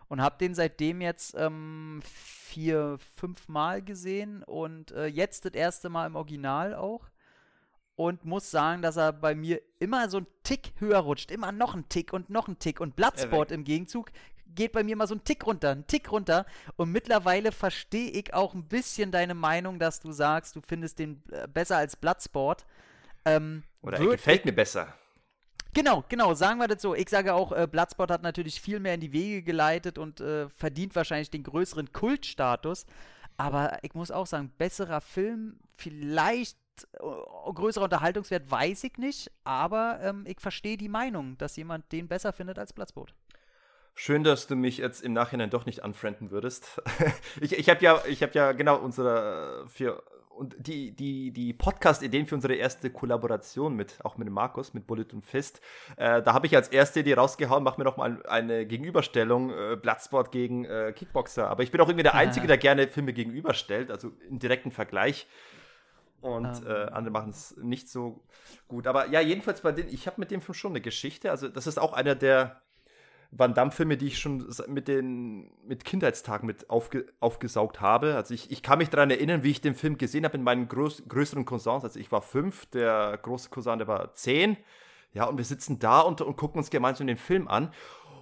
Und 0.09 0.21
habe 0.21 0.37
den 0.39 0.55
seitdem 0.55 1.01
jetzt 1.01 1.35
ähm, 1.37 2.01
vier, 2.03 2.97
fünf 3.15 3.47
Mal 3.47 3.81
gesehen 3.81 4.43
und 4.43 4.91
äh, 4.91 5.05
jetzt 5.05 5.45
das 5.45 5.53
erste 5.53 5.89
Mal 5.89 6.07
im 6.07 6.15
Original 6.15 6.73
auch. 6.73 7.09
Und 7.95 8.25
muss 8.25 8.49
sagen, 8.49 8.81
dass 8.81 8.97
er 8.97 9.13
bei 9.13 9.35
mir 9.35 9.61
immer 9.77 10.09
so 10.09 10.17
einen 10.17 10.27
Tick 10.43 10.71
höher 10.79 10.99
rutscht. 10.99 11.31
Immer 11.31 11.51
noch 11.51 11.73
einen 11.73 11.89
Tick 11.89 12.13
und 12.13 12.29
noch 12.29 12.47
einen 12.47 12.57
Tick. 12.57 12.79
Und 12.79 12.95
Bloodsport 12.95 13.51
im 13.51 13.65
Gegenzug 13.65 14.11
geht 14.55 14.71
bei 14.71 14.83
mir 14.83 14.93
immer 14.93 15.05
so 15.05 15.13
einen 15.13 15.23
Tick 15.23 15.45
runter, 15.45 15.71
einen 15.71 15.85
Tick 15.85 16.11
runter. 16.11 16.45
Und 16.75 16.91
mittlerweile 16.91 17.51
verstehe 17.51 18.09
ich 18.09 18.33
auch 18.33 18.53
ein 18.53 18.67
bisschen 18.67 19.11
deine 19.11 19.35
Meinung, 19.35 19.79
dass 19.79 19.99
du 19.99 20.11
sagst, 20.11 20.55
du 20.55 20.61
findest 20.65 20.99
den 20.99 21.21
äh, 21.31 21.47
besser 21.47 21.77
als 21.77 21.95
Bloodsport. 21.95 22.65
Ähm, 23.25 23.63
Oder 23.81 23.99
er 23.99 24.07
gefällt 24.07 24.45
mir 24.45 24.53
besser. 24.53 24.93
Genau, 25.73 26.03
genau, 26.09 26.33
sagen 26.33 26.59
wir 26.59 26.67
das 26.67 26.81
so. 26.81 26.95
Ich 26.95 27.09
sage 27.09 27.33
auch, 27.33 27.51
äh, 27.51 27.67
Bloodsport 27.69 28.09
hat 28.09 28.23
natürlich 28.23 28.59
viel 28.59 28.79
mehr 28.79 28.95
in 28.95 29.01
die 29.01 29.13
Wege 29.13 29.43
geleitet 29.43 29.97
und 29.97 30.19
äh, 30.19 30.49
verdient 30.49 30.95
wahrscheinlich 30.95 31.29
den 31.29 31.43
größeren 31.43 31.91
Kultstatus. 31.93 32.85
Aber 33.37 33.77
ich 33.83 33.93
muss 33.93 34.11
auch 34.11 34.25
sagen, 34.25 34.51
besserer 34.57 34.99
Film, 34.99 35.59
vielleicht 35.77 36.57
äh, 36.93 36.97
größerer 37.53 37.85
Unterhaltungswert, 37.85 38.49
weiß 38.49 38.83
ich 38.83 38.97
nicht. 38.97 39.31
Aber 39.43 39.99
ähm, 40.01 40.25
ich 40.27 40.39
verstehe 40.39 40.75
die 40.75 40.89
Meinung, 40.89 41.37
dass 41.37 41.55
jemand 41.55 41.91
den 41.91 42.07
besser 42.07 42.33
findet 42.33 42.57
als 42.57 42.73
Bloodsport. 42.73 43.13
Schön, 43.93 44.23
dass 44.23 44.47
du 44.47 44.55
mich 44.55 44.77
jetzt 44.77 45.01
im 45.01 45.13
Nachhinein 45.13 45.49
doch 45.49 45.65
nicht 45.65 45.83
unfrienden 45.83 46.31
würdest. 46.31 46.81
ich 47.41 47.57
ich 47.57 47.69
habe 47.69 47.83
ja, 47.83 47.97
habe 47.97 48.31
ja 48.33 48.51
genau 48.53 48.77
unsere 48.77 49.65
für 49.67 50.03
und 50.39 50.55
die 50.57 50.91
die 50.91 51.31
die 51.31 51.53
Podcast-Ideen 51.53 52.25
für 52.25 52.35
unsere 52.35 52.55
erste 52.55 52.89
Kollaboration 52.89 53.75
mit 53.75 54.03
auch 54.03 54.17
mit 54.17 54.27
dem 54.27 54.33
Markus 54.33 54.73
mit 54.73 54.87
Bullet 54.87 55.07
und 55.13 55.25
Fist. 55.25 55.61
Äh, 55.97 56.21
da 56.21 56.33
habe 56.33 56.47
ich 56.47 56.55
als 56.55 56.69
erste 56.69 57.01
Idee 57.01 57.15
rausgehauen, 57.15 57.63
mach 57.63 57.77
mir 57.77 57.83
noch 57.83 57.97
mal 57.97 58.23
eine 58.25 58.65
Gegenüberstellung 58.65 59.51
äh, 59.51 59.77
Bloodsport 59.79 60.31
gegen 60.31 60.65
äh, 60.65 60.93
Kickboxer. 60.95 61.49
Aber 61.49 61.63
ich 61.63 61.71
bin 61.71 61.81
auch 61.81 61.87
irgendwie 61.89 62.03
der 62.03 62.15
Einzige, 62.15 62.47
der 62.47 62.57
gerne 62.57 62.87
Filme 62.87 63.13
gegenüberstellt, 63.13 63.91
also 63.91 64.11
einen 64.27 64.39
direkten 64.39 64.71
Vergleich. 64.71 65.27
Und 66.21 66.45
Ähm. 66.45 66.67
äh, 66.67 66.85
andere 66.91 67.11
machen 67.11 67.29
es 67.29 67.55
nicht 67.57 67.87
so 67.89 68.23
gut. 68.67 68.87
Aber 68.87 69.07
ja, 69.07 69.21
jedenfalls 69.21 69.61
bei 69.61 69.71
denen, 69.71 69.89
ich 69.89 70.05
habe 70.07 70.19
mit 70.19 70.31
dem 70.31 70.41
Film 70.41 70.53
schon 70.53 70.71
eine 70.71 70.81
Geschichte. 70.81 71.31
Also, 71.31 71.47
das 71.47 71.65
ist 71.67 71.77
auch 71.79 71.93
einer 71.93 72.15
der 72.15 72.61
Van 73.31 73.53
Damme-Filme, 73.53 73.95
die 73.95 74.07
ich 74.07 74.19
schon 74.19 74.47
mit 74.67 74.87
den 74.87 75.51
mit 75.65 75.85
Kindheitstagen 75.85 76.47
mit 76.47 76.69
aufge, 76.69 77.05
aufgesaugt 77.19 77.79
habe. 77.79 78.15
Also 78.15 78.33
ich, 78.33 78.49
ich 78.51 78.63
kann 78.63 78.79
mich 78.79 78.89
daran 78.89 79.11
erinnern, 79.11 79.43
wie 79.43 79.51
ich 79.51 79.61
den 79.61 79.75
Film 79.75 79.97
gesehen 79.97 80.25
habe 80.25 80.37
in 80.37 80.43
meinen 80.43 80.67
groß, 80.67 81.03
größeren 81.07 81.45
Cousins. 81.45 81.83
Also 81.83 81.99
ich 81.99 82.11
war 82.11 82.21
fünf, 82.21 82.65
der 82.67 83.19
große 83.21 83.49
Cousin, 83.49 83.77
der 83.77 83.87
war 83.87 84.13
zehn. 84.13 84.57
Ja, 85.13 85.25
und 85.25 85.37
wir 85.37 85.45
sitzen 85.45 85.79
da 85.79 86.01
und, 86.01 86.21
und 86.21 86.37
gucken 86.37 86.59
uns 86.59 86.69
gemeinsam 86.69 87.07
den 87.07 87.17
Film 87.17 87.47
an. 87.47 87.71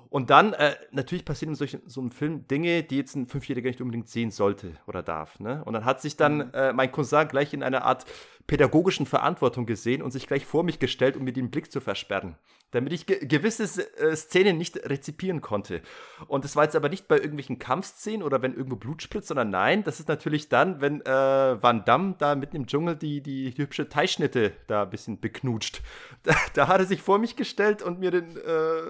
Und 0.09 0.29
dann, 0.29 0.53
äh, 0.53 0.75
natürlich 0.91 1.25
passieren 1.25 1.53
in 1.53 1.55
solch, 1.55 1.77
so 1.85 2.01
einem 2.01 2.11
Film 2.11 2.47
Dinge, 2.47 2.83
die 2.83 2.97
jetzt 2.97 3.15
ein 3.15 3.27
Fünfjähriger 3.27 3.69
nicht 3.69 3.81
unbedingt 3.81 4.09
sehen 4.09 4.31
sollte 4.31 4.73
oder 4.87 5.03
darf. 5.03 5.39
Ne? 5.39 5.63
Und 5.65 5.73
dann 5.73 5.85
hat 5.85 6.01
sich 6.01 6.17
dann 6.17 6.37
mhm. 6.37 6.53
äh, 6.53 6.73
mein 6.73 6.91
Cousin 6.91 7.27
gleich 7.27 7.53
in 7.53 7.63
einer 7.63 7.83
Art 7.83 8.05
pädagogischen 8.47 9.05
Verantwortung 9.05 9.65
gesehen 9.65 10.01
und 10.01 10.11
sich 10.11 10.25
gleich 10.25 10.45
vor 10.45 10.63
mich 10.63 10.79
gestellt, 10.79 11.17
um 11.17 11.25
mir 11.25 11.33
den 11.33 11.51
Blick 11.51 11.69
zu 11.69 11.81
versperren, 11.81 12.37
damit 12.71 12.93
ich 12.93 13.05
ge 13.05 13.25
gewisse 13.25 13.63
äh, 13.97 14.15
Szenen 14.15 14.57
nicht 14.57 14.77
rezipieren 14.89 15.41
konnte. 15.41 15.81
Und 16.27 16.45
das 16.45 16.55
war 16.55 16.63
jetzt 16.63 16.77
aber 16.77 16.87
nicht 16.87 17.09
bei 17.09 17.17
irgendwelchen 17.17 17.59
Kampfszenen 17.59 18.23
oder 18.23 18.41
wenn 18.41 18.53
irgendwo 18.53 18.77
Blut 18.77 19.01
spritzt, 19.01 19.27
sondern 19.27 19.49
nein, 19.49 19.83
das 19.83 19.99
ist 19.99 20.07
natürlich 20.07 20.47
dann, 20.47 20.79
wenn 20.79 21.01
äh, 21.01 21.61
Van 21.61 21.83
Damme 21.83 22.15
da 22.17 22.35
mitten 22.35 22.55
im 22.55 22.67
Dschungel 22.67 22.95
die, 22.95 23.21
die, 23.21 23.51
die 23.51 23.61
hübsche 23.61 23.89
Teilschnitte 23.89 24.53
da 24.67 24.83
ein 24.83 24.89
bisschen 24.89 25.19
beknutscht. 25.19 25.81
Da, 26.23 26.35
da, 26.55 26.67
hat 26.67 26.79
er 26.79 26.85
sich 26.85 27.01
vor 27.01 27.19
mich 27.19 27.35
gestellt 27.37 27.81
und 27.81 27.99
mir 27.99 28.11
den, 28.11 28.35
äh, 28.35 28.81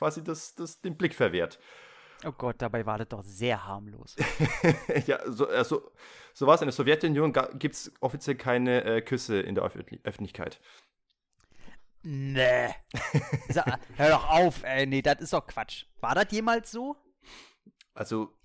quasi 0.00 0.24
das, 0.24 0.54
das, 0.54 0.80
den 0.80 0.96
Blick 0.96 1.14
verwehrt. 1.14 1.60
Oh 2.24 2.32
Gott, 2.32 2.56
dabei 2.58 2.86
war 2.86 2.96
das 2.96 3.08
doch 3.08 3.22
sehr 3.22 3.66
harmlos. 3.66 4.16
ja, 5.06 5.20
so, 5.30 5.46
also, 5.46 5.90
so 6.32 6.46
war 6.46 6.54
es. 6.54 6.62
In 6.62 6.66
der 6.66 6.72
Sowjetunion 6.72 7.34
gibt 7.58 7.74
es 7.74 7.92
offiziell 8.00 8.36
keine 8.36 8.82
äh, 8.84 9.02
Küsse 9.02 9.40
in 9.40 9.54
der 9.54 9.64
Öf 9.64 9.76
Öffentlichkeit. 10.04 10.58
Nee. 12.02 12.74
Hör 13.96 14.10
doch 14.10 14.30
auf, 14.30 14.64
ey. 14.64 14.86
Nee, 14.86 15.02
das 15.02 15.20
ist 15.20 15.34
doch 15.34 15.46
Quatsch. 15.46 15.84
War 16.00 16.14
das 16.14 16.26
jemals 16.30 16.70
so? 16.70 16.96
Also, 17.92 18.38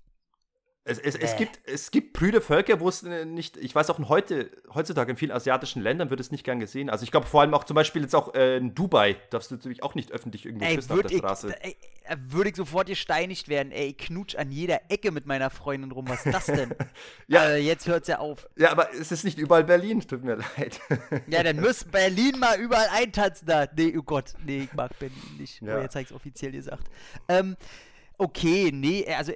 es, 0.88 1.00
es, 1.00 1.16
es, 1.16 1.36
gibt, 1.36 1.58
es 1.64 1.90
gibt 1.90 2.12
prüde 2.12 2.40
Völker, 2.40 2.78
wo 2.78 2.88
es 2.88 3.02
äh, 3.02 3.24
nicht, 3.24 3.56
ich 3.56 3.74
weiß 3.74 3.90
auch 3.90 3.98
heute, 4.08 4.50
heutzutage 4.72 5.10
in 5.10 5.16
vielen 5.16 5.32
asiatischen 5.32 5.82
Ländern 5.82 6.10
wird 6.10 6.20
es 6.20 6.30
nicht 6.30 6.44
gern 6.44 6.60
gesehen. 6.60 6.90
Also 6.90 7.02
ich 7.02 7.10
glaube 7.10 7.26
vor 7.26 7.40
allem 7.40 7.54
auch 7.54 7.64
zum 7.64 7.74
Beispiel 7.74 8.02
jetzt 8.02 8.14
auch 8.14 8.34
äh, 8.34 8.58
in 8.58 8.72
Dubai 8.72 9.16
darfst 9.30 9.50
du 9.50 9.56
natürlich 9.56 9.82
auch 9.82 9.96
nicht 9.96 10.12
öffentlich 10.12 10.46
irgendwo 10.46 10.64
küssen 10.64 10.92
auf 10.92 11.02
der 11.02 11.10
ich, 11.10 11.18
Straße. 11.18 11.60
Ey, 11.60 11.76
würde 12.28 12.50
ich 12.50 12.56
sofort 12.56 12.86
gesteinigt 12.86 13.48
werden. 13.48 13.72
Ey, 13.72 13.88
ich 13.88 13.98
knutsch 13.98 14.36
an 14.36 14.52
jeder 14.52 14.80
Ecke 14.88 15.10
mit 15.10 15.26
meiner 15.26 15.50
Freundin 15.50 15.90
rum. 15.90 16.08
Was 16.08 16.24
ist 16.24 16.32
das 16.32 16.46
denn? 16.46 16.72
ja, 17.26 17.48
äh, 17.48 17.56
jetzt 17.56 17.88
hört's 17.88 18.06
ja 18.06 18.20
auf. 18.20 18.48
Ja, 18.54 18.70
aber 18.70 18.94
es 18.94 19.10
ist 19.10 19.24
nicht 19.24 19.38
überall 19.38 19.64
Berlin, 19.64 20.00
tut 20.02 20.22
mir 20.22 20.36
leid. 20.56 20.80
ja, 21.26 21.42
dann 21.42 21.60
muss 21.60 21.82
Berlin 21.82 22.38
mal 22.38 22.60
überall 22.60 22.90
eintanzen 22.92 23.48
da. 23.48 23.66
Nee, 23.76 23.92
oh 23.98 24.04
Gott, 24.04 24.34
nee, 24.44 24.68
ich 24.70 24.72
mag 24.72 24.96
Berlin 25.00 25.18
nicht. 25.36 25.60
Ja. 25.62 25.78
Oh, 25.78 25.82
jetzt 25.82 25.96
habe 25.96 26.04
ich 26.04 26.10
es 26.10 26.14
offiziell 26.14 26.52
gesagt. 26.52 26.86
Ähm, 27.28 27.56
okay, 28.18 28.70
nee, 28.72 29.04
also 29.12 29.32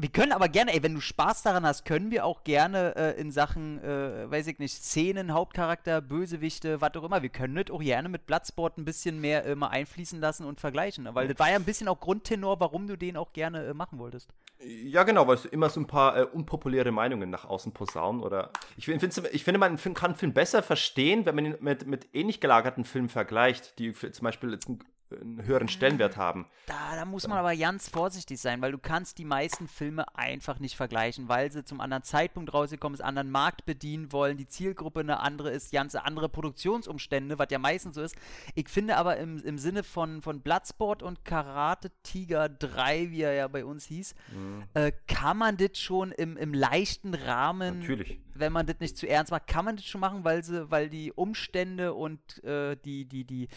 wir 0.00 0.08
können 0.08 0.32
aber 0.32 0.48
gerne, 0.48 0.72
ey, 0.72 0.82
wenn 0.82 0.94
du 0.94 1.00
Spaß 1.00 1.42
daran 1.42 1.66
hast, 1.66 1.84
können 1.84 2.10
wir 2.10 2.24
auch 2.24 2.44
gerne 2.44 2.94
äh, 2.96 3.20
in 3.20 3.30
Sachen, 3.30 3.82
äh, 3.82 4.30
weiß 4.30 4.46
ich 4.46 4.58
nicht, 4.58 4.74
Szenen, 4.74 5.32
Hauptcharakter, 5.32 6.00
Bösewichte, 6.00 6.80
was 6.80 6.94
auch 6.94 7.04
immer, 7.04 7.22
wir 7.22 7.28
können 7.28 7.54
das 7.54 7.70
auch 7.70 7.80
gerne 7.80 8.08
mit 8.08 8.26
Bloodsport 8.26 8.78
ein 8.78 8.84
bisschen 8.84 9.20
mehr 9.20 9.44
äh, 9.44 9.54
mal 9.54 9.68
einfließen 9.68 10.20
lassen 10.20 10.44
und 10.44 10.60
vergleichen. 10.60 11.08
Weil 11.12 11.28
das 11.28 11.38
war 11.38 11.50
ja 11.50 11.56
ein 11.56 11.64
bisschen 11.64 11.88
auch 11.88 12.00
Grundtenor, 12.00 12.60
warum 12.60 12.86
du 12.86 12.96
den 12.96 13.16
auch 13.16 13.32
gerne 13.32 13.66
äh, 13.66 13.74
machen 13.74 13.98
wolltest. 13.98 14.30
Ja, 14.60 15.04
genau, 15.04 15.26
weil 15.28 15.36
es 15.36 15.44
immer 15.44 15.70
so 15.70 15.80
ein 15.80 15.86
paar 15.86 16.16
äh, 16.16 16.24
unpopuläre 16.24 16.90
Meinungen 16.90 17.30
nach 17.30 17.44
außen 17.44 17.72
posaunen 17.72 18.22
oder. 18.22 18.50
Ich, 18.76 18.88
ich 18.88 19.44
finde, 19.44 19.58
man 19.58 19.76
kann 19.76 20.10
einen 20.10 20.18
Film 20.18 20.32
besser 20.32 20.62
verstehen, 20.62 21.26
wenn 21.26 21.34
man 21.34 21.46
ihn 21.46 21.54
mit, 21.60 21.86
mit 21.86 22.08
ähnlich 22.12 22.40
gelagerten 22.40 22.84
Filmen 22.84 23.08
vergleicht, 23.08 23.78
die 23.78 23.92
zum 23.92 24.24
Beispiel 24.24 24.52
jetzt 24.52 24.68
ein 24.68 24.80
einen 25.10 25.44
höheren 25.44 25.68
Stellenwert 25.68 26.16
haben. 26.16 26.46
Da, 26.66 26.96
da 26.96 27.04
muss 27.04 27.26
man 27.26 27.38
aber 27.38 27.56
ganz 27.56 27.88
vorsichtig 27.88 28.40
sein, 28.40 28.60
weil 28.60 28.72
du 28.72 28.78
kannst 28.78 29.18
die 29.18 29.24
meisten 29.24 29.68
Filme 29.68 30.04
einfach 30.14 30.58
nicht 30.58 30.76
vergleichen, 30.76 31.28
weil 31.28 31.50
sie 31.50 31.64
zum 31.64 31.80
anderen 31.80 32.02
Zeitpunkt 32.02 32.52
rausgekommen 32.52 32.96
sind, 32.96 33.06
anderen 33.06 33.30
Markt 33.30 33.64
bedienen 33.64 34.12
wollen, 34.12 34.36
die 34.36 34.46
Zielgruppe 34.46 35.00
eine 35.00 35.20
andere 35.20 35.50
ist, 35.50 35.72
ganz 35.72 35.94
andere 35.94 36.28
Produktionsumstände, 36.28 37.38
was 37.38 37.48
ja 37.50 37.58
meistens 37.58 37.94
so 37.94 38.02
ist. 38.02 38.16
Ich 38.54 38.68
finde 38.68 38.96
aber 38.96 39.16
im, 39.16 39.38
im 39.38 39.58
Sinne 39.58 39.82
von, 39.82 40.22
von 40.22 40.40
Bloodsport 40.40 41.02
und 41.02 41.24
Karate 41.24 41.90
Tiger 42.02 42.48
3, 42.48 43.10
wie 43.10 43.22
er 43.22 43.32
ja 43.32 43.48
bei 43.48 43.64
uns 43.64 43.86
hieß, 43.86 44.14
mhm. 44.32 44.64
äh, 44.74 44.92
kann 45.06 45.38
man 45.38 45.56
das 45.56 45.78
schon 45.78 46.12
im, 46.12 46.36
im 46.36 46.52
leichten 46.52 47.14
Rahmen, 47.14 47.80
Natürlich. 47.80 48.20
wenn 48.34 48.52
man 48.52 48.66
das 48.66 48.80
nicht 48.80 48.96
zu 48.96 49.08
ernst 49.08 49.32
macht, 49.32 49.46
kann 49.46 49.64
man 49.64 49.76
das 49.76 49.86
schon 49.86 50.00
machen, 50.00 50.24
weil 50.24 50.44
sie, 50.44 50.70
weil 50.70 50.90
die 50.90 51.12
Umstände 51.12 51.94
und 51.94 52.42
äh, 52.44 52.76
die, 52.76 53.06
die, 53.06 53.24
die 53.24 53.48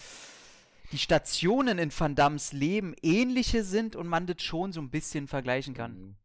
die 0.92 0.98
Stationen 0.98 1.80
in 1.80 1.92
Van 1.98 2.16
Dams 2.16 2.54
Leben 2.54 2.96
ähnliche 3.02 3.64
sind 3.64 3.96
und 3.96 4.08
man 4.08 4.26
das 4.26 4.42
schon 4.42 4.72
so 4.72 4.82
ein 4.82 4.90
bisschen 4.90 5.28
vergleichen 5.28 5.74
kann. 5.74 5.94
Mhm. 5.94 6.16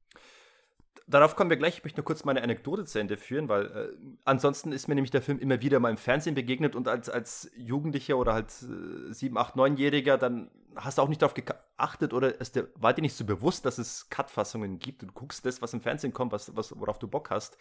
Darauf 1.09 1.37
kommen 1.37 1.51
wir 1.51 1.57
gleich. 1.57 1.79
Ich 1.79 1.85
möchte 1.85 2.01
nur 2.01 2.05
kurz 2.05 2.25
meine 2.25 2.43
Anekdote 2.43 2.85
zu 2.85 2.99
Ende 2.99 3.17
führen, 3.17 3.49
weil 3.49 3.67
äh, 3.67 3.89
ansonsten 4.25 4.73
ist 4.73 4.89
mir 4.89 4.97
nämlich 4.97 5.13
der 5.13 5.23
Film 5.23 5.39
immer 5.39 5.63
wieder 5.63 5.79
mal 5.79 5.91
im 5.91 5.99
Fernsehen 5.99 6.35
begegnet 6.35 6.75
und 6.75 6.89
als, 6.89 7.09
als 7.09 7.49
Jugendlicher 7.57 8.17
oder 8.19 8.35
halt 8.35 8.51
äh, 8.51 9.13
7, 9.13 9.39
8, 9.39 9.55
9-Jähriger, 9.55 10.17
dann 10.17 10.51
hast 10.75 10.99
du 10.99 11.03
auch 11.03 11.09
nicht 11.09 11.23
darauf 11.23 11.35
geachtet 11.35 12.13
oder 12.13 12.41
ist 12.41 12.57
dir, 12.57 12.69
war 12.75 12.93
dir 12.93 13.03
nicht 13.03 13.15
so 13.15 13.25
bewusst, 13.25 13.65
dass 13.65 13.79
es 13.79 14.11
Cut-Fassungen 14.11 14.81
gibt 14.81 15.03
und 15.03 15.09
du 15.11 15.15
guckst 15.15 15.47
das, 15.47 15.63
was 15.63 15.73
im 15.75 15.81
Fernsehen 15.81 16.13
kommt, 16.13 16.33
was, 16.33 16.55
was, 16.57 16.77
worauf 16.77 16.99
du 16.99 17.07
Bock 17.07 17.31
hast. 17.31 17.57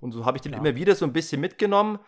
Und 0.00 0.10
so 0.10 0.24
habe 0.26 0.36
ich 0.36 0.42
den 0.42 0.52
ja. 0.52 0.58
immer 0.58 0.74
wieder 0.74 0.96
so 0.96 1.04
ein 1.04 1.12
bisschen 1.12 1.40
mitgenommen. 1.40 2.00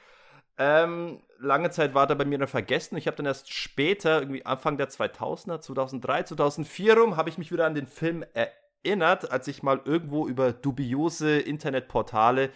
Ähm, 0.62 1.22
lange 1.38 1.70
Zeit 1.70 1.94
war 1.94 2.06
der 2.06 2.16
bei 2.16 2.26
mir 2.26 2.36
dann 2.36 2.46
vergessen. 2.46 2.98
Ich 2.98 3.06
habe 3.06 3.16
dann 3.16 3.24
erst 3.24 3.50
später, 3.50 4.20
irgendwie 4.20 4.44
Anfang 4.44 4.76
der 4.76 4.90
2000er, 4.90 5.58
2003, 5.58 6.24
2004 6.24 6.98
rum, 6.98 7.16
habe 7.16 7.30
ich 7.30 7.38
mich 7.38 7.50
wieder 7.50 7.64
an 7.64 7.74
den 7.74 7.86
Film 7.86 8.26
erinnert, 8.34 9.32
als 9.32 9.48
ich 9.48 9.62
mal 9.62 9.80
irgendwo 9.86 10.28
über 10.28 10.52
dubiose 10.52 11.38
Internetportale 11.38 12.50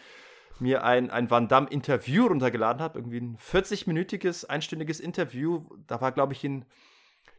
mir 0.61 0.85
ein, 0.85 1.11
ein 1.11 1.31
Van 1.31 1.49
Damme-Interview 1.49 2.27
runtergeladen 2.27 2.83
habe. 2.83 2.99
Irgendwie 2.99 3.21
ein 3.21 3.39
40-minütiges, 3.39 4.45
einstündiges 4.45 5.01
Interview. 5.01 5.65
Da 5.87 6.03
war, 6.03 6.13
glaube 6.13 6.35
ich, 6.35 6.45
in, 6.45 6.67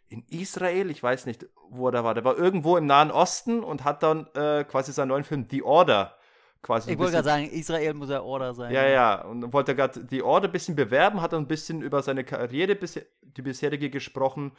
in 0.10 0.25
Israel, 0.30 0.89
ich 0.89 1.04
weiß 1.04 1.28
nicht, 1.28 1.45
wo 1.69 1.89
er 1.89 1.91
da 1.91 2.04
war. 2.04 2.15
Der 2.15 2.25
war 2.25 2.39
irgendwo 2.39 2.75
im 2.75 2.88
Nahen 2.88 3.12
Osten 3.12 3.63
und 3.63 3.84
hat 3.84 4.01
dann 4.01 4.25
äh, 4.34 4.63
quasi 4.63 4.91
seinen 4.91 5.10
neuen 5.10 5.25
Film 5.25 5.45
The 5.47 5.62
Order 5.62 6.17
quasi. 6.65 6.91
Ich 6.91 6.97
wollte 6.97 7.13
gerade 7.13 7.25
sagen, 7.25 7.49
Israel 7.49 7.93
muss 7.93 8.10
ja 8.10 8.21
Order 8.21 8.54
sein. 8.54 8.73
Ja, 8.73 8.88
ja, 8.88 9.21
und 9.21 9.54
wollte 9.54 9.75
gerade 9.75 10.04
die 10.04 10.23
Order 10.23 10.47
ein 10.47 10.51
bisschen 10.51 10.75
bewerben, 10.75 11.21
hat 11.21 11.34
ein 11.34 11.47
bisschen 11.47 11.82
über 11.82 12.01
seine 12.01 12.23
Karriere, 12.23 12.75
die 12.75 13.41
bisherige 13.41 13.89
gesprochen. 13.89 14.51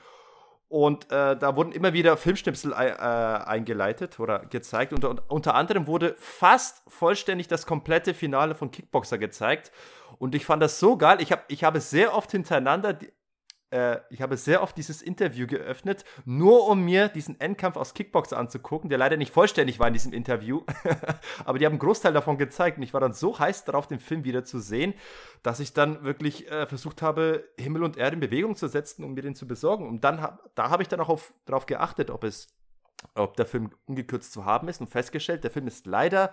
Und 0.69 1.13
äh, 1.13 1.37
da 1.37 1.55
wurden 1.55 1.71
immer 1.71 1.93
wieder 1.93 2.17
Filmschnipsel 2.17 2.73
äh, 2.73 2.77
eingeleitet 2.77 4.19
oder 4.19 4.41
gezeigt. 4.47 4.93
Und, 4.93 5.05
und, 5.05 5.23
unter 5.29 5.55
anderem 5.55 5.87
wurde 5.87 6.17
fast 6.19 6.83
vollständig 6.89 7.47
das 7.47 7.67
komplette 7.67 8.15
Finale 8.15 8.55
von 8.57 8.71
Kickboxer 8.73 9.19
gezeigt. 9.19 9.71
Und 10.19 10.35
ich 10.35 10.45
fand 10.45 10.63
das 10.63 10.81
so 10.81 10.97
geil. 10.97 11.19
Ich, 11.21 11.31
hab, 11.31 11.45
ich 11.53 11.63
habe 11.63 11.81
sehr 11.81 12.15
oft 12.15 12.33
hintereinander 12.33 12.95
die, 12.95 13.13
äh, 13.71 13.99
ich 14.11 14.23
habe 14.23 14.37
sehr 14.37 14.63
oft 14.63 14.77
dieses 14.77 15.03
Interview 15.03 15.47
geöffnet, 15.47 16.05
nur 16.25 16.69
um 16.69 16.85
mir 16.85 17.09
diesen 17.09 17.41
Endkampf 17.41 17.77
aus 17.77 17.95
Kickbox 17.95 18.33
anzugucken, 18.33 18.89
der 18.89 18.99
leider 18.99 19.17
nicht 19.17 19.33
vollständig 19.33 19.81
war 19.81 19.89
in 19.89 19.93
diesem 19.93 20.13
Interview. 20.13 20.63
Aber 21.45 21.59
die 21.59 21.67
haben 21.67 21.73
einen 21.73 21.81
Großteil 21.81 22.13
davon 22.13 22.39
gezeigt 22.39 22.77
und 22.77 22.85
ich 22.85 22.95
war 22.95 23.01
dann 23.01 23.13
so 23.13 23.39
heiß 23.39 23.65
darauf, 23.65 23.89
den 23.89 23.99
Film 23.99 24.25
wieder 24.25 24.45
zu 24.45 24.61
sehen, 24.61 24.95
dass 25.43 25.61
ich 25.61 25.73
dann 25.73 26.05
wirklich 26.05 26.51
äh, 26.51 26.67
versucht 26.67 27.03
habe, 27.03 27.49
Himmel 27.59 27.83
und 27.83 27.97
Erde 27.97 28.15
in 28.15 28.21
Bewegung 28.21 28.55
zu 28.57 28.69
setzen, 28.69 29.05
um 29.05 29.15
mir 29.15 29.23
den 29.23 29.35
zu 29.35 29.47
besorgen. 29.47 29.89
Und 29.89 30.05
dann 30.05 30.39
da 30.55 30.71
habe 30.71 30.83
ich 30.83 30.89
dann 30.89 31.01
auch 31.01 31.21
darauf 31.45 31.67
geachtet, 31.67 32.11
ob 32.11 32.25
es, 32.25 32.49
ob 33.15 33.37
der 33.37 33.47
Film 33.47 33.71
ungekürzt 33.87 34.33
zu 34.33 34.45
haben 34.45 34.69
ist 34.69 34.81
und 34.81 34.89
festgestellt, 34.89 35.43
der 35.43 35.51
Film 35.51 35.67
ist 35.67 35.87
leider 35.87 36.31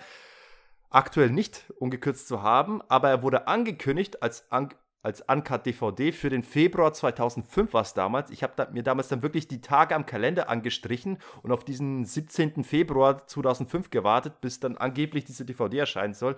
aktuell 0.92 1.32
nicht 1.32 1.74
ungekürzt 1.80 2.28
zu 2.28 2.44
haben, 2.44 2.82
aber 2.88 3.10
er 3.10 3.24
wurde 3.24 3.48
angekündigt 3.48 4.22
als 4.22 4.52
an 4.52 4.70
als 5.04 5.22
Uncut 5.22 5.66
DVD 5.66 6.14
für 6.14 6.30
den 6.30 6.44
Februar 6.44 6.94
2005 6.94 7.74
war 7.74 7.82
es 7.82 7.94
damals. 7.94 8.32
Ich 8.32 8.42
habe 8.42 8.54
da, 8.56 8.70
mir 8.72 8.84
damals 8.84 9.10
dann 9.10 9.22
wirklich 9.22 9.50
die 9.50 9.60
Tage 9.60 9.94
am 9.96 10.06
Kalender 10.06 10.48
angestrichen 10.48 11.18
und 11.42 11.52
auf 11.52 11.66
diesen 11.66 12.06
17. 12.06 12.64
Februar 12.64 13.28
2005 13.28 13.90
gewartet, 13.90 14.40
bis 14.40 14.62
dann 14.62 14.78
angeblich 14.78 15.26
diese 15.26 15.44
DVD 15.44 15.80
erscheinen 15.80 16.14
soll. 16.14 16.38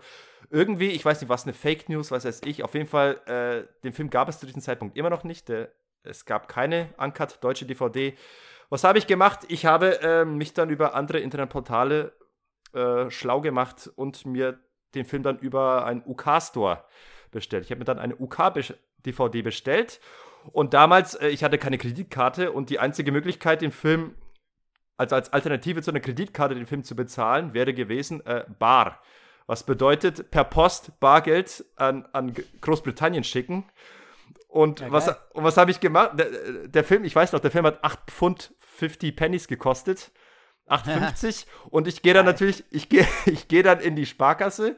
Irgendwie, 0.49 0.89
ich 0.89 1.05
weiß 1.05 1.21
nicht, 1.21 1.29
was 1.29 1.43
eine 1.43 1.53
Fake 1.53 1.89
News, 1.89 2.09
was 2.09 2.25
weiß 2.25 2.41
ich. 2.45 2.63
Auf 2.63 2.73
jeden 2.73 2.87
Fall, 2.87 3.21
äh, 3.27 3.67
den 3.83 3.93
Film 3.93 4.09
gab 4.09 4.29
es 4.29 4.39
zu 4.39 4.47
diesem 4.47 4.63
Zeitpunkt 4.63 4.97
immer 4.97 5.11
noch 5.11 5.23
nicht. 5.23 5.47
Der, 5.47 5.69
es 6.01 6.25
gab 6.25 6.47
keine 6.47 6.89
Uncut 6.97 7.37
deutsche 7.43 7.67
DVD. 7.67 8.15
Was 8.69 8.83
habe 8.83 8.97
ich 8.97 9.05
gemacht? 9.05 9.41
Ich 9.47 9.67
habe 9.67 10.01
äh, 10.01 10.25
mich 10.25 10.55
dann 10.55 10.71
über 10.71 10.95
andere 10.95 11.19
Internetportale 11.19 12.13
äh, 12.73 13.11
schlau 13.11 13.41
gemacht 13.41 13.91
und 13.95 14.25
mir 14.25 14.57
den 14.95 15.05
Film 15.05 15.21
dann 15.21 15.37
über 15.37 15.85
einen 15.85 16.01
UK-Store 16.03 16.83
bestellt. 17.35 17.65
Ich 17.65 17.71
habe 17.71 17.79
mir 17.79 17.85
dann 17.85 17.99
eine 17.99 18.15
UK-DVD 18.15 19.43
bestellt 19.43 19.99
und 20.51 20.73
damals, 20.73 21.15
äh, 21.15 21.27
ich 21.27 21.43
hatte 21.43 21.57
keine 21.57 21.77
Kreditkarte 21.77 22.51
und 22.51 22.69
die 22.69 22.79
einzige 22.79 23.11
Möglichkeit, 23.11 23.61
den 23.61 23.71
Film, 23.71 24.15
also 24.97 25.15
als 25.15 25.31
Alternative 25.31 25.81
zu 25.81 25.91
einer 25.91 25.99
Kreditkarte, 25.99 26.55
den 26.55 26.65
Film 26.65 26.83
zu 26.83 26.95
bezahlen, 26.95 27.53
wäre 27.53 27.73
gewesen 27.73 28.25
äh, 28.25 28.45
Bar. 28.59 29.01
Was 29.47 29.63
bedeutet, 29.63 30.31
per 30.31 30.43
Post 30.43 30.99
Bargeld 30.99 31.65
an, 31.75 32.07
an 32.13 32.33
Großbritannien 32.61 33.23
schicken. 33.23 33.65
Und 34.47 34.79
ja, 34.79 34.91
was, 34.91 35.15
was 35.33 35.57
habe 35.57 35.69
ich 35.69 35.79
gemacht? 35.79 36.11
Der, 36.17 36.67
der, 36.67 36.83
Film, 36.83 37.03
ich 37.03 37.15
weiß 37.15 37.31
noch, 37.31 37.41
der 37.41 37.51
Film 37.51 37.65
hat 37.65 37.83
8 37.83 37.99
Pfund 38.09 38.53
50 38.59 39.15
Pennies 39.15 39.47
gekostet. 39.47 40.11
8,50 40.67 41.45
und 41.69 41.87
ich 41.87 42.01
gehe 42.01 42.15
dann 42.15 42.25
natürlich, 42.25 42.63
ich 42.71 42.89
gehe 42.89 43.07
ich 43.25 43.47
geh 43.47 43.61
dann 43.61 43.79
in 43.79 43.95
die 43.95 44.07
Sparkasse 44.07 44.75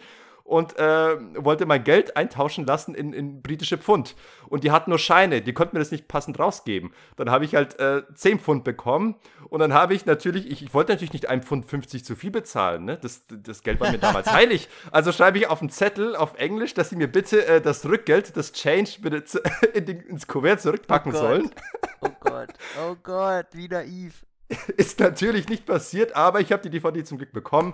und 0.47 0.79
äh, 0.79 1.17
wollte 1.35 1.65
mein 1.65 1.83
Geld 1.83 2.15
eintauschen 2.15 2.65
lassen 2.65 2.95
in, 2.95 3.11
in 3.11 3.41
britische 3.41 3.77
Pfund. 3.77 4.15
Und 4.47 4.63
die 4.63 4.71
hatten 4.71 4.91
nur 4.91 4.97
Scheine, 4.97 5.41
die 5.41 5.51
konnten 5.51 5.75
mir 5.75 5.81
das 5.81 5.91
nicht 5.91 6.07
passend 6.07 6.39
rausgeben. 6.39 6.93
Dann 7.17 7.29
habe 7.29 7.43
ich 7.43 7.53
halt 7.53 7.77
äh, 7.81 8.03
10 8.15 8.39
Pfund 8.39 8.63
bekommen 8.63 9.15
und 9.49 9.59
dann 9.59 9.73
habe 9.73 9.93
ich 9.93 10.05
natürlich, 10.05 10.49
ich, 10.49 10.63
ich 10.63 10.73
wollte 10.73 10.93
natürlich 10.93 11.11
nicht 11.11 11.27
1 11.27 11.45
Pfund 11.45 11.65
50 11.65 12.05
zu 12.05 12.15
viel 12.15 12.31
bezahlen, 12.31 12.85
ne? 12.85 12.97
das, 12.97 13.25
das 13.27 13.61
Geld 13.61 13.81
war 13.81 13.91
mir 13.91 13.97
damals 13.97 14.27
heilig. 14.31 14.69
Also 14.89 15.11
schreibe 15.11 15.37
ich 15.37 15.47
auf 15.47 15.59
einen 15.59 15.69
Zettel 15.69 16.15
auf 16.15 16.35
Englisch, 16.35 16.73
dass 16.73 16.91
sie 16.91 16.95
mir 16.95 17.11
bitte 17.11 17.45
äh, 17.45 17.59
das 17.59 17.85
Rückgeld, 17.85 18.37
das 18.37 18.53
Change, 18.53 18.91
bitte 19.01 19.41
in 19.73 19.85
die, 19.85 19.97
ins 19.97 20.27
Kuvert 20.27 20.61
zurückpacken 20.61 21.13
Oh 21.13 21.19
sollen. 21.19 21.51
Oh 21.99 22.09
Gott, 22.21 22.53
oh 22.81 22.95
Gott, 23.03 23.47
wie 23.51 23.67
naiv. 23.67 24.25
Ist 24.77 25.01
natürlich 25.01 25.49
nicht 25.49 25.65
passiert, 25.65 26.15
aber 26.15 26.39
ich 26.39 26.53
habe 26.53 26.63
die 26.63 26.69
DVD 26.69 27.03
zum 27.03 27.17
Glück 27.17 27.33
bekommen. 27.33 27.73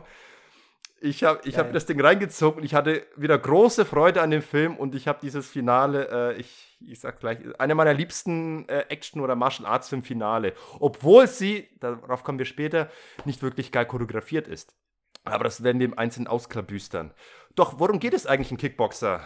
Ich 1.06 1.24
habe 1.26 1.42
ich 1.44 1.58
hab 1.58 1.74
das 1.74 1.86
Ding 1.86 2.00
reingezogen 2.00 2.60
und 2.60 2.64
ich 2.64 2.74
hatte 2.74 3.06
wieder 3.18 3.38
große 3.38 3.84
Freude 3.84 4.22
an 4.22 4.32
dem 4.32 4.42
Film 4.42 4.78
und 4.78 4.96
ich 4.96 5.10
habe 5.10 5.20
dieses 5.22 5.50
Finale, 5.50 6.08
äh, 6.10 6.40
ich, 6.40 6.78
ich 6.80 7.02
sag 7.02 7.20
gleich, 7.20 7.40
eine 7.60 7.76
meiner 7.76 7.94
liebsten 7.94 8.70
äh, 8.70 8.86
Action- 8.88 9.20
oder 9.20 9.36
Martial 9.36 9.68
Arts 9.68 9.90
Film 9.90 10.04
Finale. 10.04 10.54
Obwohl 10.80 11.28
sie, 11.28 11.68
darauf 11.82 12.24
kommen 12.24 12.40
wir 12.40 12.46
später, 12.46 12.90
nicht 13.26 13.42
wirklich 13.42 13.74
geil 13.74 13.86
choreografiert 13.86 14.48
ist. 14.48 14.78
Aber 15.26 15.44
das 15.44 15.62
werden 15.62 15.80
wir 15.80 15.88
im 15.88 15.98
Einzelnen 15.98 16.28
ausklabüstern. 16.28 17.14
Doch, 17.56 17.80
worum 17.80 18.00
geht 18.00 18.14
es 18.14 18.26
eigentlich 18.26 18.52
in 18.52 18.58
Kickboxer, 18.58 19.20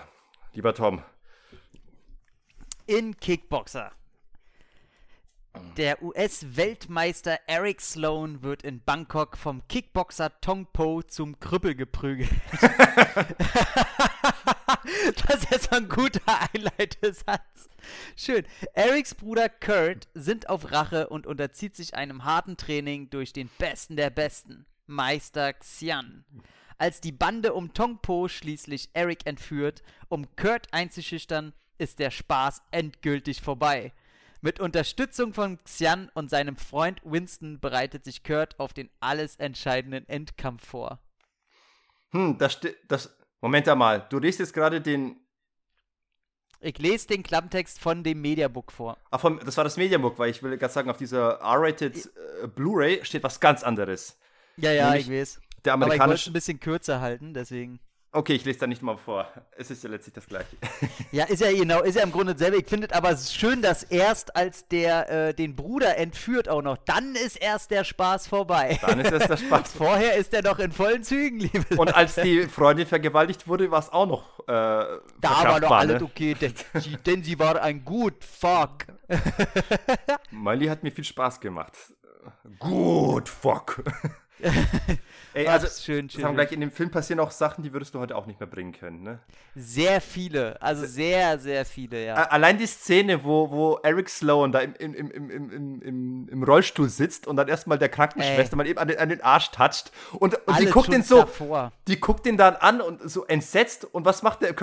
lieber 0.53 0.73
Tom? 0.73 1.03
in 2.87 3.17
Kickboxer. 3.19 3.91
Der 5.77 6.01
US-Weltmeister 6.01 7.39
Eric 7.47 7.81
Sloan 7.81 8.41
wird 8.41 8.63
in 8.63 8.81
Bangkok 8.83 9.37
vom 9.37 9.67
Kickboxer 9.67 10.31
Tong 10.41 10.65
Po 10.73 11.01
zum 11.01 11.39
Krüppel 11.39 11.75
geprügelt. 11.75 12.29
das 15.27 15.51
ist 15.51 15.71
ein 15.71 15.87
guter 15.87 16.21
Einleitesatz. 16.53 17.69
Schön. 18.15 18.45
Erics 18.73 19.15
Bruder 19.15 19.49
Kurt 19.49 20.07
sind 20.13 20.49
auf 20.49 20.71
Rache 20.71 21.09
und 21.09 21.27
unterzieht 21.27 21.75
sich 21.75 21.95
einem 21.95 22.25
harten 22.25 22.57
Training 22.57 23.09
durch 23.09 23.33
den 23.33 23.49
Besten 23.57 23.95
der 23.95 24.09
Besten, 24.09 24.65
Meister 24.87 25.53
Xian. 25.53 26.25
Als 26.77 27.01
die 27.01 27.11
Bande 27.11 27.53
um 27.53 27.73
Tong 27.73 27.99
Po 28.01 28.27
schließlich 28.27 28.89
Eric 28.93 29.25
entführt, 29.25 29.83
um 30.09 30.27
Kurt 30.35 30.67
einzuschüchtern, 30.71 31.53
ist 31.77 31.99
der 31.99 32.11
Spaß 32.11 32.61
endgültig 32.71 33.41
vorbei. 33.41 33.93
Mit 34.41 34.59
Unterstützung 34.59 35.33
von 35.33 35.57
Xian 35.63 36.09
und 36.13 36.29
seinem 36.29 36.57
Freund 36.57 37.01
Winston 37.03 37.59
bereitet 37.59 38.03
sich 38.05 38.23
Kurt 38.23 38.59
auf 38.59 38.73
den 38.73 38.89
alles 38.99 39.35
entscheidenden 39.37 40.07
Endkampf 40.07 40.65
vor. 40.65 40.99
Hm, 42.11 42.37
das, 42.37 42.59
das, 42.87 43.17
Moment 43.41 43.67
einmal, 43.67 44.05
du 44.09 44.19
liest 44.19 44.39
jetzt 44.39 44.53
gerade 44.53 44.79
den, 44.81 45.17
Ich 46.59 46.77
lese 46.77 47.07
den 47.07 47.23
Klapptext 47.23 47.79
von 47.79 48.03
dem 48.03 48.21
Mediabook 48.21 48.71
vor. 48.71 48.97
Ah, 49.11 49.17
vom, 49.17 49.39
das 49.39 49.57
war 49.57 49.63
das 49.63 49.77
Mediabook, 49.77 50.17
weil 50.19 50.29
ich 50.29 50.41
will 50.43 50.57
gerade 50.57 50.73
sagen, 50.73 50.89
auf 50.89 50.97
dieser 50.97 51.39
R-rated 51.39 52.09
äh, 52.43 52.47
Blu-ray 52.47 53.03
steht 53.05 53.23
was 53.23 53.39
ganz 53.39 53.63
anderes. 53.63 54.17
Ja, 54.57 54.71
ja, 54.71 54.89
Nämlich 54.91 55.09
ich 55.09 55.13
weiß. 55.13 55.41
Der 55.65 55.73
Aber 55.73 55.85
ich 55.85 55.89
wollte 55.89 55.95
es 55.95 55.99
amerikanische. 56.01 56.29
ein 56.29 56.33
bisschen 56.33 56.59
kürzer 56.59 57.01
halten, 57.01 57.33
deswegen. 57.33 57.79
Okay, 58.13 58.33
ich 58.33 58.45
lese 58.45 58.59
da 58.59 58.67
nicht 58.67 58.81
mal 58.81 58.97
vor. 58.97 59.27
Es 59.57 59.69
ist 59.69 59.83
ja 59.83 59.89
letztlich 59.89 60.13
das 60.15 60.27
gleiche. 60.27 60.55
Ja, 61.11 61.23
ist 61.25 61.39
ja 61.39 61.51
genau, 61.51 61.81
ist 61.83 61.95
ja 61.95 62.03
im 62.03 62.11
Grunde 62.11 62.33
dasselbe. 62.33 62.57
Ich 62.57 62.67
finde 62.67 62.87
es 62.87 62.93
aber 62.93 63.15
schön, 63.15 63.61
dass 63.61 63.83
erst 63.83 64.35
als 64.35 64.67
der 64.67 65.09
äh, 65.29 65.33
den 65.33 65.55
Bruder 65.55 65.97
entführt 65.97 66.49
auch 66.49 66.61
noch, 66.61 66.77
dann 66.77 67.15
ist 67.15 67.37
erst 67.37 67.71
der 67.71 67.85
Spaß 67.85 68.27
vorbei. 68.27 68.77
Dann 68.81 68.99
ist 68.99 69.11
das 69.11 69.27
der 69.27 69.37
Spaß. 69.37 69.73
Vorher 69.77 70.15
ist 70.15 70.33
er 70.33 70.43
noch 70.43 70.59
in 70.59 70.71
vollen 70.71 71.03
Zügen, 71.03 71.39
liebe 71.39 71.75
Und 71.77 71.95
als 71.95 72.15
die 72.15 72.43
Freundin 72.43 72.87
vergewaltigt 72.87 73.47
wurde, 73.47 73.71
war 73.71 73.79
es 73.79 73.89
auch 73.89 74.05
noch 74.05 74.39
äh, 74.41 74.51
Da 74.51 74.99
war 75.21 75.61
doch 75.61 75.71
alles 75.71 76.01
ne? 76.01 76.05
okay, 76.05 76.33
denn 76.33 76.53
sie, 76.73 76.97
denn 76.97 77.23
sie 77.23 77.39
war 77.39 77.61
ein 77.61 77.85
gut 77.85 78.23
Fuck. 78.23 78.85
Miley 80.31 80.67
hat 80.67 80.83
mir 80.83 80.91
viel 80.91 81.05
Spaß 81.05 81.39
gemacht. 81.39 81.73
Gut, 82.59 83.29
fuck. 83.29 83.83
Ey, 85.33 85.47
Ach, 85.47 85.53
also, 85.53 85.67
schön, 85.67 86.09
schön. 86.09 86.21
sagen 86.21 86.35
wir 86.35 86.45
gleich, 86.45 86.51
in 86.51 86.61
dem 86.61 86.71
Film 86.71 86.89
passieren 86.89 87.19
auch 87.19 87.31
Sachen, 87.31 87.63
die 87.63 87.73
würdest 87.73 87.93
du 87.93 87.99
heute 87.99 88.15
auch 88.15 88.25
nicht 88.25 88.39
mehr 88.39 88.47
bringen 88.47 88.71
können, 88.71 89.03
ne? 89.03 89.19
Sehr 89.55 90.01
viele, 90.01 90.59
also 90.61 90.85
sehr, 90.85 91.37
sehr 91.37 91.65
viele, 91.65 92.05
ja. 92.05 92.15
Allein 92.15 92.57
die 92.57 92.65
Szene, 92.65 93.23
wo, 93.23 93.51
wo 93.51 93.79
Eric 93.83 94.09
Sloan 94.09 94.51
da 94.51 94.59
im, 94.59 94.73
im, 94.75 94.93
im, 94.95 95.29
im, 95.29 95.81
im, 95.81 96.29
im, 96.29 96.43
Rollstuhl 96.43 96.89
sitzt 96.89 97.27
und 97.27 97.35
dann 97.35 97.47
erstmal 97.47 97.77
der 97.77 97.89
Krankenschwester 97.89 98.55
mal 98.55 98.65
eben 98.65 98.79
an 98.79 98.87
den, 98.87 98.97
an 98.99 99.09
den 99.09 99.21
Arsch 99.21 99.51
toucht 99.51 99.91
und, 100.13 100.35
und 100.35 100.41
die 100.47 100.53
Alles 100.53 100.71
guckt 100.71 100.93
ihn 100.93 101.03
so, 101.03 101.19
davor. 101.19 101.71
die 101.87 101.99
guckt 101.99 102.25
ihn 102.25 102.37
dann 102.37 102.55
an 102.55 102.81
und 102.81 103.09
so 103.09 103.25
entsetzt 103.25 103.85
und 103.85 104.05
was 104.05 104.23
macht 104.23 104.41
der, 104.41 104.55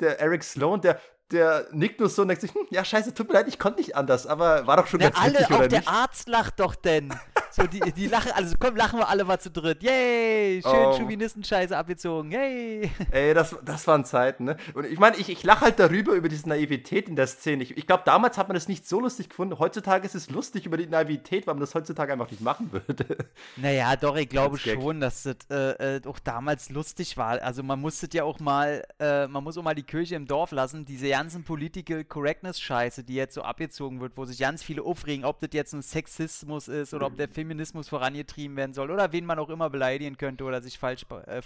der 0.00 0.20
Eric 0.20 0.44
Sloan, 0.44 0.80
der, 0.80 1.00
der 1.30 1.66
nickt 1.72 2.00
nur 2.00 2.08
so 2.08 2.22
und 2.22 2.28
denkt 2.28 2.40
sich, 2.42 2.52
hm, 2.54 2.66
ja 2.70 2.84
scheiße, 2.84 3.14
tut 3.14 3.28
mir 3.28 3.34
leid, 3.34 3.48
ich 3.48 3.58
konnte 3.58 3.78
nicht 3.78 3.96
anders, 3.96 4.26
aber 4.26 4.66
war 4.66 4.76
doch 4.76 4.86
schon 4.86 5.00
Ja, 5.00 5.10
ganz 5.10 5.20
alle, 5.22 5.34
witzig, 5.34 5.50
auch 5.50 5.58
oder 5.58 5.68
der 5.68 5.78
nicht? 5.80 5.88
Arzt 5.88 6.28
lacht 6.28 6.60
doch 6.60 6.74
denn. 6.74 7.14
So, 7.50 7.66
die, 7.66 7.80
die 7.80 8.06
lachen, 8.06 8.32
also 8.32 8.54
komm, 8.58 8.76
lachen 8.76 8.98
wir 8.98 9.08
alle 9.08 9.24
mal 9.24 9.38
zu 9.40 9.50
dritt. 9.50 9.82
Yay, 9.82 10.62
schön 10.62 10.70
Oh. 10.72 10.96
Chauvinistenscheiße 10.96 11.76
abgezogen. 11.76 12.30
Yay. 12.30 12.90
Ey, 13.10 13.34
das, 13.34 13.56
das 13.64 13.86
waren 13.86 14.04
Zeiten, 14.04 14.44
ne? 14.44 14.56
Und 14.74 14.86
ich 14.86 14.98
meine, 14.98 15.16
ich, 15.16 15.28
ich 15.28 15.42
lache 15.42 15.62
halt 15.66 15.78
darüber, 15.78 16.12
über 16.12 16.28
diese 16.28 16.48
Naivität 16.48 17.08
in 17.08 17.16
der 17.16 17.26
Szene. 17.26 17.62
Ich, 17.64 17.76
ich 17.76 17.86
glaube, 17.86 18.02
damals 18.06 18.38
hat 18.38 18.48
man 18.48 18.54
das 18.54 18.68
nicht 18.68 18.88
so 18.88 19.00
lustig 19.00 19.28
gefunden. 19.30 19.58
Heutzutage 19.58 20.06
ist 20.06 20.14
es 20.14 20.30
lustig 20.30 20.66
über 20.66 20.76
die 20.76 20.86
Naivität, 20.86 21.46
weil 21.46 21.54
man 21.54 21.60
das 21.60 21.74
heutzutage 21.74 22.12
einfach 22.12 22.30
nicht 22.30 22.40
machen 22.40 22.70
würde. 22.72 23.16
Naja, 23.56 23.96
doch, 23.96 24.16
ich 24.16 24.28
glaube 24.28 24.58
Gag. 24.58 24.80
schon, 24.80 25.00
dass 25.00 25.24
das 25.24 25.36
äh, 25.50 25.96
äh, 25.96 26.00
auch 26.06 26.18
damals 26.20 26.70
lustig 26.70 27.16
war. 27.16 27.42
Also 27.42 27.62
man 27.62 27.80
musste 27.80 28.08
ja 28.12 28.24
auch 28.24 28.38
mal, 28.40 28.84
äh, 28.98 29.26
man 29.26 29.42
muss 29.44 29.58
auch 29.58 29.62
mal 29.62 29.74
die 29.74 29.82
Kirche 29.82 30.14
im 30.14 30.26
Dorf 30.26 30.52
lassen. 30.52 30.84
Diese 30.84 31.08
ganzen 31.08 31.42
Political 31.44 32.04
Correctness-Scheiße, 32.04 33.02
die 33.04 33.14
jetzt 33.14 33.34
so 33.34 33.42
abgezogen 33.42 34.00
wird, 34.00 34.16
wo 34.16 34.24
sich 34.24 34.38
ganz 34.38 34.62
viele 34.62 34.82
aufregen, 34.82 35.24
ob 35.24 35.40
das 35.40 35.50
jetzt 35.52 35.72
ein 35.72 35.82
Sexismus 35.82 36.68
ist 36.68 36.94
oder 36.94 37.06
ob 37.06 37.16
der 37.16 37.28
Feminismus 37.40 37.88
vorangetrieben 37.88 38.56
werden 38.56 38.74
soll 38.74 38.90
oder 38.90 39.12
wen 39.12 39.24
man 39.24 39.38
auch 39.38 39.48
immer 39.48 39.70
beleidigen 39.70 40.16
könnte 40.18 40.44
oder 40.44 40.60
sich 40.60 40.78
falsch 40.78 41.06
be 41.06 41.26
äh, 41.26 41.42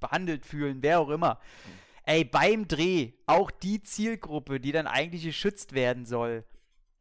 behandelt 0.00 0.44
fühlen, 0.44 0.78
wer 0.82 0.98
auch 1.00 1.10
immer. 1.10 1.38
Ey, 2.04 2.24
beim 2.24 2.66
Dreh, 2.66 3.12
auch 3.26 3.50
die 3.50 3.82
Zielgruppe, 3.82 4.58
die 4.58 4.72
dann 4.72 4.86
eigentlich 4.86 5.22
geschützt 5.22 5.74
werden 5.74 6.06
soll, 6.06 6.44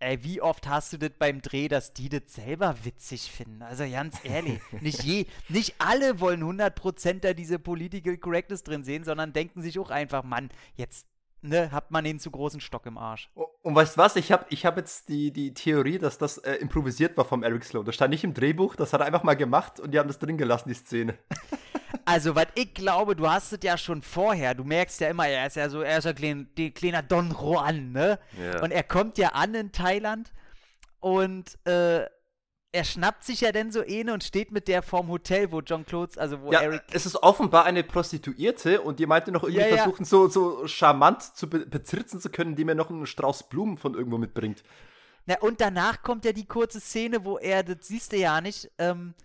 Ey, 0.02 0.24
wie 0.24 0.42
oft 0.42 0.65
hast 0.65 0.94
du 0.94 0.98
das 0.98 1.12
beim 1.20 1.42
Dreh, 1.42 1.68
dass 1.68 1.92
die 1.92 2.08
das 2.08 2.22
selber 2.28 2.74
witzig 2.86 3.30
finden? 3.30 3.62
Also 3.62 3.84
ganz 3.84 4.18
ehrlich, 4.24 4.62
nicht 4.82 5.04
je, 5.04 5.26
nicht 5.50 5.76
alle 5.80 6.22
wollen 6.22 6.42
100% 6.42 7.20
da 7.20 7.34
diese 7.34 7.60
Political 7.60 8.18
Correctness 8.18 8.63
drin 8.63 8.86
sehen, 8.86 9.04
sondern 9.04 9.34
denken 9.34 9.62
sich 9.62 9.78
auch 9.78 9.89
einfach, 9.89 10.24
Mann, 10.24 10.50
jetzt, 10.76 11.06
ne, 11.42 11.74
hat 11.74 11.92
man 11.92 12.06
den 12.06 12.18
zu 12.18 12.32
großen 12.32 12.62
Stock 12.62 12.86
im 12.86 12.98
Arsch. 12.98 13.30
Und 13.62 13.76
weißt 13.76 13.98
du 13.98 14.02
was? 14.02 14.15
Ich 14.15 14.32
habe 14.32 14.45
ich 14.50 14.65
hab 14.65 14.78
jetzt 14.78 15.10
die, 15.10 15.32
die 15.32 15.54
Theorie, 15.54 15.98
dass 15.98 16.17
das 16.17 16.38
äh, 16.38 16.54
improvisiert 16.56 17.17
war 17.17 17.26
vom 17.26 17.43
Eric 17.43 17.65
Sloan. 17.65 17.86
Das 17.86 17.95
stand 17.95 18.12
nicht 18.12 18.24
im 18.24 18.34
Drehbuch, 18.34 18.76
das 18.76 18.93
hat 18.93 19.02
er 19.02 19.08
einfach 19.08 19.24
mal 19.24 19.36
gemacht 19.36 19.80
und 19.80 19.91
die 19.91 20.00
haben 20.00 20.08
das 20.08 20.19
drin 20.19 20.38
gelassen, 20.38 20.69
die 20.69 20.76
Szene. 20.76 21.17
Also, 22.06 22.36
was 22.36 22.48
ich 22.56 22.74
glaube, 22.74 23.15
du 23.15 23.30
hast 23.30 23.52
es 23.52 23.60
ja 23.63 23.78
schon 23.78 24.02
vorher, 24.02 24.56
du 24.56 24.63
merkst 24.63 25.00
ja 25.00 25.10
immer, 25.10 25.28
er 25.28 25.45
ist 25.45 25.56
ja 25.56 25.69
so, 25.69 25.82
er 25.82 26.00
ist 26.00 26.06
ja 26.06 26.13
klein, 26.13 26.50
die 26.58 26.72
kleiner 26.72 27.04
Don 27.04 27.30
Juan, 27.30 27.91
ne? 27.91 28.17
Ja. 28.39 28.63
Und 28.63 28.72
er 28.72 28.82
kommt 28.82 29.19
ja 29.19 29.30
an 29.30 29.54
in 29.54 29.72
Thailand 29.72 30.32
und, 31.00 31.58
äh, 31.67 32.06
er 32.71 32.84
schnappt 32.84 33.23
sich 33.23 33.41
ja 33.41 33.51
dann 33.51 33.71
so 33.71 33.82
eine 33.82 34.13
und 34.13 34.23
steht 34.23 34.51
mit 34.51 34.67
der 34.67 34.84
vorm 34.84 35.08
Hotel, 35.08 35.51
wo 35.51 35.62
John 35.62 35.86
Clothes, 35.86 36.17
also 36.17 36.41
wo 36.41 36.51
Ja, 36.51 36.62
Eric 36.62 36.84
es 36.91 37.05
ist 37.05 37.15
offenbar 37.15 37.65
eine 37.65 37.84
Prostituierte 37.84 38.82
und 38.82 38.99
die 38.99 39.08
meinte 39.08 39.32
noch 39.32 39.43
irgendwie 39.43 39.62
Ja, 39.62 39.67
ja. 39.67 39.77
versuchen, 39.77 40.05
so, 40.05 40.27
so 40.27 40.67
charmant 40.67 41.23
zu 41.23 41.49
be 41.49 41.65
bezirzen 41.65 42.21
zu 42.21 42.29
können, 42.29 42.51
indem 42.51 42.69
er 42.69 42.75
noch 42.75 42.89
einen 42.89 43.08
Strauß 43.08 43.49
Blumen 43.49 43.77
von 43.77 43.95
irgendwo 43.95 44.17
mitbringt. 44.17 44.63
Na, 45.25 45.39
und 45.39 45.62
danach 45.62 46.03
kommt 46.03 46.25
ja 46.25 46.32
die 46.32 46.45
kurze 46.45 46.79
Szene, 46.79 47.25
wo 47.25 47.38
er, 47.38 47.63
das 47.63 47.88
siehst 47.88 48.12
du 48.12 48.17
ja 48.17 48.39
nicht, 48.39 48.71
ähm, 48.77 49.15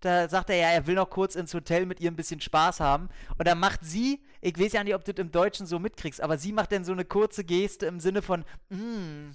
da 0.00 0.28
sagt 0.28 0.50
er 0.50 0.56
ja, 0.56 0.68
er 0.68 0.86
will 0.86 0.94
noch 0.94 1.10
kurz 1.10 1.34
ins 1.34 1.52
Hotel 1.54 1.86
mit 1.86 2.00
ihr 2.00 2.10
ein 2.10 2.16
bisschen 2.16 2.40
Spaß 2.40 2.80
haben. 2.80 3.08
Und 3.36 3.46
dann 3.46 3.58
macht 3.58 3.80
sie, 3.82 4.22
ich 4.40 4.58
weiß 4.58 4.72
ja 4.72 4.84
nicht, 4.84 4.94
ob 4.94 5.04
du 5.04 5.12
das 5.12 5.22
im 5.22 5.30
Deutschen 5.30 5.66
so 5.66 5.78
mitkriegst, 5.78 6.20
aber 6.20 6.38
sie 6.38 6.52
macht 6.52 6.72
dann 6.72 6.84
so 6.84 6.92
eine 6.92 7.04
kurze 7.04 7.44
Geste 7.44 7.86
im 7.86 8.00
Sinne 8.00 8.22
von, 8.22 8.44
mm. 8.70 9.32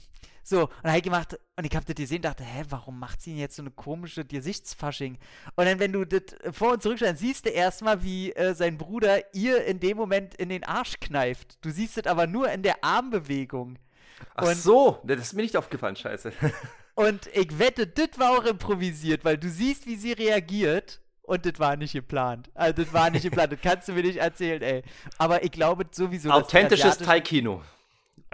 So, 0.48 0.66
und 0.66 0.70
dann 0.84 0.96
ich 0.96 1.02
gemacht, 1.02 1.40
und 1.56 1.66
ich 1.66 1.76
hab 1.76 1.88
das 1.88 1.96
gesehen, 1.96 2.22
dachte, 2.22 2.44
hä, 2.44 2.66
warum 2.70 3.00
macht 3.00 3.20
sie 3.20 3.32
denn 3.32 3.40
jetzt 3.40 3.56
so 3.56 3.64
eine 3.64 3.72
komische 3.72 4.24
Gesichtsfasching? 4.24 5.18
Und 5.56 5.66
dann, 5.66 5.80
wenn 5.80 5.92
du 5.92 6.06
das 6.06 6.22
vor 6.52 6.74
und 6.74 6.84
zurück 6.84 7.00
dann 7.00 7.18
siehst 7.18 7.48
du 7.48 7.50
erstmal, 7.50 8.04
wie 8.04 8.32
äh, 8.34 8.54
sein 8.54 8.78
Bruder 8.78 9.34
ihr 9.34 9.66
in 9.66 9.80
dem 9.80 9.98
Moment 9.98 10.36
in 10.36 10.50
den 10.50 10.64
Arsch 10.64 11.00
kneift. 11.00 11.58
Du 11.66 11.72
siehst 11.72 11.98
es 11.98 12.06
aber 12.06 12.28
nur 12.28 12.52
in 12.52 12.62
der 12.62 12.84
Armbewegung. 12.84 13.80
Ach 14.36 14.44
Und- 14.44 14.56
so, 14.56 15.02
das 15.04 15.20
ist 15.20 15.34
mir 15.34 15.42
nicht 15.42 15.58
aufgefallen, 15.58 15.96
scheiße. 15.96 16.32
Und 16.94 17.28
ich 17.34 17.58
wette, 17.58 17.88
das 17.88 18.10
war 18.18 18.38
auch 18.38 18.46
improvisiert, 18.46 19.26
weil 19.26 19.40
du 19.40 19.50
siehst, 19.50 19.88
wie 19.88 19.96
sie 19.96 20.12
reagiert. 20.14 21.02
Und 21.24 21.48
das 21.48 21.58
war 21.58 21.76
nicht 21.76 21.94
geplant. 21.94 22.52
Also, 22.54 22.84
das 22.84 22.94
war 22.94 23.10
nicht 23.10 23.24
geplant. 23.24 23.52
Das 23.52 23.60
kannst 23.62 23.88
du 23.88 23.94
mir 23.94 24.04
nicht 24.04 24.18
erzählen, 24.20 24.62
ey. 24.62 24.84
Aber 25.18 25.44
ich 25.44 25.52
glaube 25.52 25.88
sowieso. 25.90 26.30
Authentisches 26.30 27.00
Thai-Kino. 27.00 27.64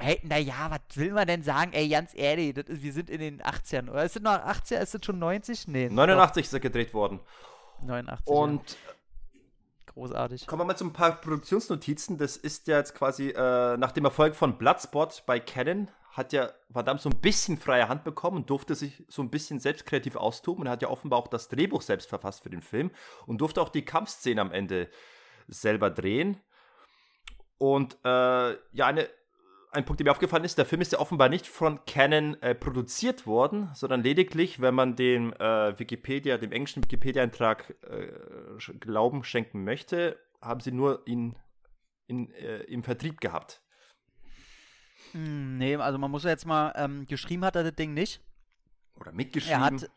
Hey, 0.02 0.20
naja, 0.24 0.70
was 0.70 0.98
will 0.98 1.14
man 1.14 1.28
denn 1.28 1.44
sagen? 1.44 1.74
Ey, 1.74 1.88
ganz 1.88 2.12
ehrlich, 2.16 2.54
das 2.54 2.66
ist, 2.66 2.82
wir 2.82 2.92
sind 2.92 3.10
in 3.10 3.20
den 3.20 3.42
80ern. 3.42 3.90
Oder 3.90 4.04
ist 4.04 4.16
das 4.16 4.24
noch 4.24 4.32
80er? 4.32 4.80
Ist 4.80 4.94
das 4.96 5.06
schon 5.06 5.20
90? 5.20 5.68
Nee. 5.68 5.90
89 5.90 6.46
ist 6.46 6.54
er 6.54 6.60
gedreht 6.60 6.94
worden. 6.94 7.20
Doch, 7.82 7.88
89. 7.88 8.28
ja. 8.28 8.34
Und 8.34 8.78
Großartig. 9.94 10.48
Kommen 10.48 10.62
wir 10.62 10.66
mal 10.66 10.78
zu 10.78 10.86
ein 10.86 10.94
paar 10.94 11.20
Produktionsnotizen. 11.20 12.18
Das 12.18 12.38
ist 12.38 12.68
ja 12.68 12.78
jetzt 12.78 12.96
quasi 12.96 13.30
äh, 13.30 13.78
nach 13.78 13.92
dem 13.92 14.06
Erfolg 14.06 14.36
von 14.36 14.58
Bloodspot 14.58 15.24
bei 15.26 15.40
Canon 15.40 15.90
hat 16.12 16.34
ja 16.34 16.52
Van 16.70 16.86
Damme 16.86 17.00
so 17.00 17.10
ein 17.10 17.22
bisschen 17.22 17.58
freie 17.58 17.88
Hand 17.88 18.04
bekommen 18.04 18.38
und 18.38 18.50
durfte 18.50 18.76
sich 18.76 19.04
so 19.08 19.22
ein 19.22 19.30
bisschen 19.30 19.60
selbst 19.60 19.86
kreativ 19.86 20.16
austoben 20.16 20.62
und 20.62 20.68
er 20.68 20.74
hat 20.74 20.82
ja 20.82 20.90
offenbar 20.90 21.20
auch 21.20 21.28
das 21.28 21.48
Drehbuch 21.48 21.82
selbst 21.82 22.10
verfasst 22.10 22.44
für 22.44 22.50
den 22.50 22.62
Film 22.62 22.92
und 23.26 23.40
durfte 23.40 23.62
auch 23.62 23.70
die 23.70 23.86
Kampfszene 23.86 24.42
am 24.42 24.52
Ende 24.52 24.90
selber 25.48 25.90
drehen. 25.90 26.38
Und 27.58 27.98
äh, 28.04 28.52
ja, 28.74 28.88
eine, 28.88 29.08
ein 29.72 29.86
Punkt, 29.86 30.00
der 30.00 30.06
mir 30.06 30.12
aufgefallen 30.12 30.44
ist, 30.44 30.58
der 30.58 30.66
Film 30.66 30.82
ist 30.82 30.92
ja 30.92 31.00
offenbar 31.00 31.30
nicht 31.30 31.48
von 31.48 31.84
Canon 31.86 32.40
äh, 32.42 32.54
produziert 32.54 33.26
worden, 33.26 33.70
sondern 33.74 34.04
lediglich, 34.04 34.60
wenn 34.60 34.76
man 34.76 34.96
dem 34.96 35.34
äh, 35.34 35.80
Wikipedia, 35.80 36.38
dem 36.38 36.52
englischen 36.52 36.84
Wikipedia-Eintrag 36.84 37.76
äh, 37.90 38.74
Glauben 38.80 39.24
schenken 39.24 39.64
möchte, 39.64 40.20
haben 40.42 40.60
sie 40.60 40.72
nur 40.72 41.08
ihn 41.08 41.38
in, 42.08 42.32
äh, 42.34 42.64
im 42.64 42.84
Vertrieb 42.84 43.22
gehabt. 43.22 43.62
Hm, 45.14 45.58
nee, 45.58 45.76
also 45.78 45.98
man 45.98 46.12
muss 46.12 46.26
ja 46.26 46.32
jetzt 46.32 46.46
mal, 46.46 46.74
ähm, 46.76 47.06
geschrieben 47.08 47.46
hat 47.46 47.56
er 47.56 47.64
das 47.64 47.76
Ding 47.76 47.94
nicht. 47.94 48.22
Oder 49.00 49.14
mitgeschrieben. 49.14 49.62
Er 49.62 49.66
hat, 49.66 49.90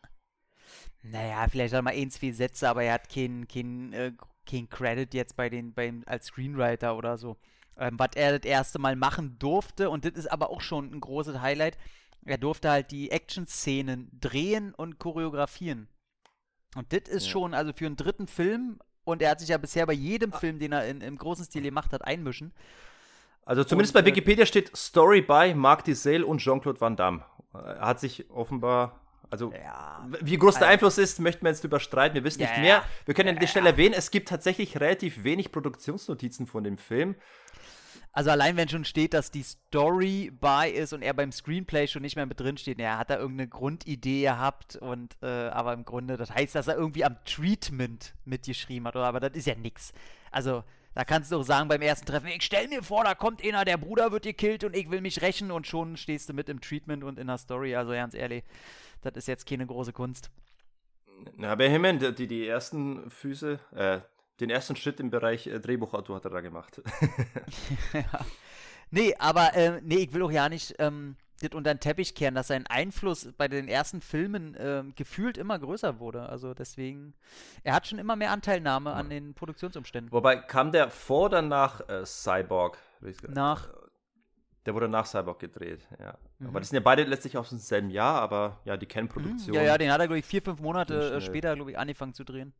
naja, 1.03 1.47
vielleicht 1.49 1.73
hat 1.73 1.79
er 1.79 1.83
mal 1.83 1.93
ein, 1.93 2.09
zwei 2.11 2.31
Sätze, 2.31 2.69
aber 2.69 2.83
er 2.83 2.93
hat 2.93 3.09
keinen 3.09 3.47
kein, 3.47 3.91
äh, 3.91 4.13
kein 4.49 4.69
Credit 4.69 5.13
jetzt 5.13 5.35
bei 5.35 5.49
den, 5.49 5.73
beim, 5.73 6.03
als 6.05 6.27
Screenwriter 6.27 6.95
oder 6.97 7.17
so. 7.17 7.37
Ähm, 7.77 7.99
was 7.99 8.11
er 8.15 8.39
das 8.39 8.49
erste 8.49 8.79
Mal 8.79 8.95
machen 8.95 9.37
durfte, 9.37 9.89
und 9.89 10.05
das 10.05 10.13
ist 10.13 10.31
aber 10.31 10.49
auch 10.49 10.61
schon 10.61 10.93
ein 10.93 11.01
großes 11.01 11.41
Highlight, 11.41 11.77
er 12.25 12.37
durfte 12.37 12.69
halt 12.69 12.91
die 12.91 13.11
Action-Szenen 13.11 14.09
drehen 14.19 14.73
und 14.73 14.97
choreografieren. 14.97 15.87
Und 16.75 16.91
das 16.91 17.09
ist 17.09 17.25
ja. 17.25 17.31
schon, 17.31 17.53
also 17.53 17.73
für 17.73 17.85
einen 17.85 17.97
dritten 17.97 18.27
Film, 18.27 18.79
und 19.03 19.21
er 19.21 19.31
hat 19.31 19.39
sich 19.39 19.49
ja 19.49 19.57
bisher 19.57 19.85
bei 19.85 19.93
jedem 19.93 20.33
ah. 20.33 20.37
Film, 20.37 20.59
den 20.59 20.71
er 20.71 20.87
in, 20.87 21.01
im 21.01 21.17
großen 21.17 21.45
Stil 21.45 21.61
gemacht 21.61 21.93
hat, 21.93 22.03
einmischen. 22.05 22.53
Also 23.45 23.63
zumindest 23.63 23.95
und, 23.95 24.01
bei 24.01 24.07
äh, 24.07 24.11
Wikipedia 24.11 24.45
steht 24.45 24.75
Story 24.75 25.21
by 25.21 25.53
Marc 25.53 25.83
Diesel 25.83 26.23
und 26.23 26.39
Jean-Claude 26.39 26.81
Van 26.81 26.95
Damme. 26.95 27.23
Er 27.53 27.81
hat 27.81 27.99
sich 27.99 28.29
offenbar 28.31 28.99
also, 29.29 29.51
ja, 29.51 30.07
wie 30.21 30.37
groß 30.37 30.55
der 30.55 30.63
also, 30.63 30.73
Einfluss 30.73 30.97
ist, 30.97 31.19
möchten 31.19 31.43
wir 31.43 31.49
jetzt 31.49 31.63
überstreiten. 31.63 32.15
Wir 32.15 32.23
wissen 32.23 32.41
ja, 32.41 32.49
nicht 32.49 32.59
mehr. 32.59 32.83
Wir 33.05 33.13
können 33.13 33.29
an 33.29 33.39
der 33.39 33.47
Stelle 33.47 33.69
erwähnen, 33.69 33.95
es 33.97 34.11
gibt 34.11 34.29
tatsächlich 34.29 34.79
relativ 34.79 35.23
wenig 35.23 35.51
Produktionsnotizen 35.51 36.47
von 36.47 36.63
dem 36.63 36.77
Film. 36.77 37.15
Also 38.15 38.29
allein 38.29 38.55
wenn 38.55 38.69
schon 38.69 38.85
steht, 38.85 39.13
dass 39.13 39.29
die 39.29 39.43
Story 39.43 40.31
bei 40.39 40.71
ist 40.71 40.93
und 40.93 41.01
er 41.01 41.13
beim 41.13 41.33
Screenplay 41.33 41.85
schon 41.85 42.01
nicht 42.01 42.15
mehr 42.15 42.25
mit 42.25 42.39
drin 42.39 42.55
steht, 42.55 42.79
er 42.79 42.97
hat 42.97 43.09
da 43.09 43.17
irgendeine 43.17 43.49
Grundidee 43.49 44.21
gehabt 44.21 44.77
und 44.77 45.17
äh, 45.21 45.25
aber 45.25 45.73
im 45.73 45.83
Grunde, 45.83 46.15
das 46.15 46.33
heißt, 46.33 46.55
dass 46.55 46.69
er 46.69 46.77
irgendwie 46.77 47.03
am 47.03 47.17
Treatment 47.25 48.15
mitgeschrieben 48.23 48.87
hat, 48.87 48.95
oder? 48.95 49.03
aber 49.03 49.19
das 49.19 49.33
ist 49.33 49.47
ja 49.47 49.55
nix. 49.55 49.91
Also 50.31 50.63
da 50.93 51.03
kannst 51.03 51.33
du 51.33 51.35
auch 51.35 51.43
sagen 51.43 51.67
beim 51.67 51.81
ersten 51.81 52.05
Treffen, 52.05 52.27
ich 52.27 52.43
stell 52.43 52.69
mir 52.69 52.83
vor, 52.83 53.03
da 53.03 53.15
kommt 53.15 53.43
einer, 53.43 53.65
der 53.65 53.75
Bruder 53.75 54.13
wird 54.13 54.23
gekillt 54.23 54.63
und 54.63 54.77
ich 54.77 54.89
will 54.89 55.01
mich 55.01 55.21
rächen 55.21 55.51
und 55.51 55.67
schon 55.67 55.97
stehst 55.97 56.29
du 56.29 56.33
mit 56.33 56.47
im 56.47 56.61
Treatment 56.61 57.03
und 57.03 57.19
in 57.19 57.27
der 57.27 57.37
Story. 57.37 57.75
Also 57.75 57.91
ganz 57.91 58.13
ehrlich, 58.13 58.45
das 59.01 59.15
ist 59.15 59.27
jetzt 59.27 59.45
keine 59.45 59.65
große 59.67 59.91
Kunst. 59.91 60.31
Na, 61.35 61.53
Benjamin, 61.55 61.99
die, 61.99 62.27
die 62.27 62.47
ersten 62.47 63.09
Füße, 63.09 63.59
äh, 63.75 63.99
den 64.39 64.49
ersten 64.49 64.75
Schritt 64.75 64.99
im 64.99 65.09
Bereich 65.09 65.47
äh, 65.47 65.59
Drehbuchautor 65.59 66.17
hat 66.17 66.25
er 66.25 66.31
da 66.31 66.41
gemacht. 66.41 66.81
ja. 67.93 68.25
Nee, 68.91 69.15
aber 69.17 69.53
äh, 69.55 69.81
nee, 69.81 69.97
ich 69.97 70.13
will 70.13 70.23
auch 70.23 70.31
ja 70.31 70.49
nicht 70.49 70.75
ähm, 70.79 71.15
das 71.41 71.51
unter 71.51 71.73
den 71.73 71.79
Teppich 71.79 72.15
kehren, 72.15 72.35
dass 72.35 72.47
sein 72.47 72.65
Einfluss 72.67 73.29
bei 73.37 73.47
den 73.47 73.67
ersten 73.67 74.01
Filmen 74.01 74.55
äh, 74.55 74.83
gefühlt 74.95 75.37
immer 75.37 75.59
größer 75.59 75.99
wurde. 75.99 76.29
Also 76.29 76.53
deswegen, 76.53 77.13
er 77.63 77.73
hat 77.73 77.87
schon 77.87 77.99
immer 77.99 78.15
mehr 78.15 78.31
Anteilnahme 78.31 78.91
ja. 78.91 78.95
an 78.95 79.09
den 79.09 79.33
Produktionsumständen. 79.33 80.11
Wobei, 80.11 80.37
kam 80.37 80.71
der 80.71 80.89
vor 80.89 81.25
oder 81.25 81.41
nach 81.41 81.87
äh, 81.89 82.05
Cyborg? 82.05 82.77
Nach. 83.27 83.69
Der 84.65 84.73
wurde 84.73 84.87
nach 84.87 85.05
Cyborg 85.05 85.39
gedreht, 85.39 85.87
ja. 85.99 86.17
Mhm. 86.39 86.47
Aber 86.47 86.59
das 86.59 86.69
sind 86.69 86.77
ja 86.77 86.83
beide 86.83 87.03
letztlich 87.03 87.37
aus 87.37 87.49
demselben 87.49 87.91
Jahr, 87.91 88.19
aber 88.21 88.59
ja, 88.65 88.77
die 88.77 88.87
kennen 88.87 89.07
Produktion. 89.07 89.49
Mhm. 89.49 89.55
Ja, 89.55 89.61
ja, 89.61 89.77
den 89.77 89.91
hat 89.91 89.99
er, 89.99 90.07
glaube 90.07 90.19
ich, 90.19 90.25
vier, 90.25 90.41
fünf 90.41 90.59
Monate 90.59 91.15
äh, 91.15 91.21
später, 91.21 91.55
glaube 91.55 91.71
ich, 91.71 91.77
angefangen 91.77 92.13
zu 92.13 92.23
drehen. 92.23 92.53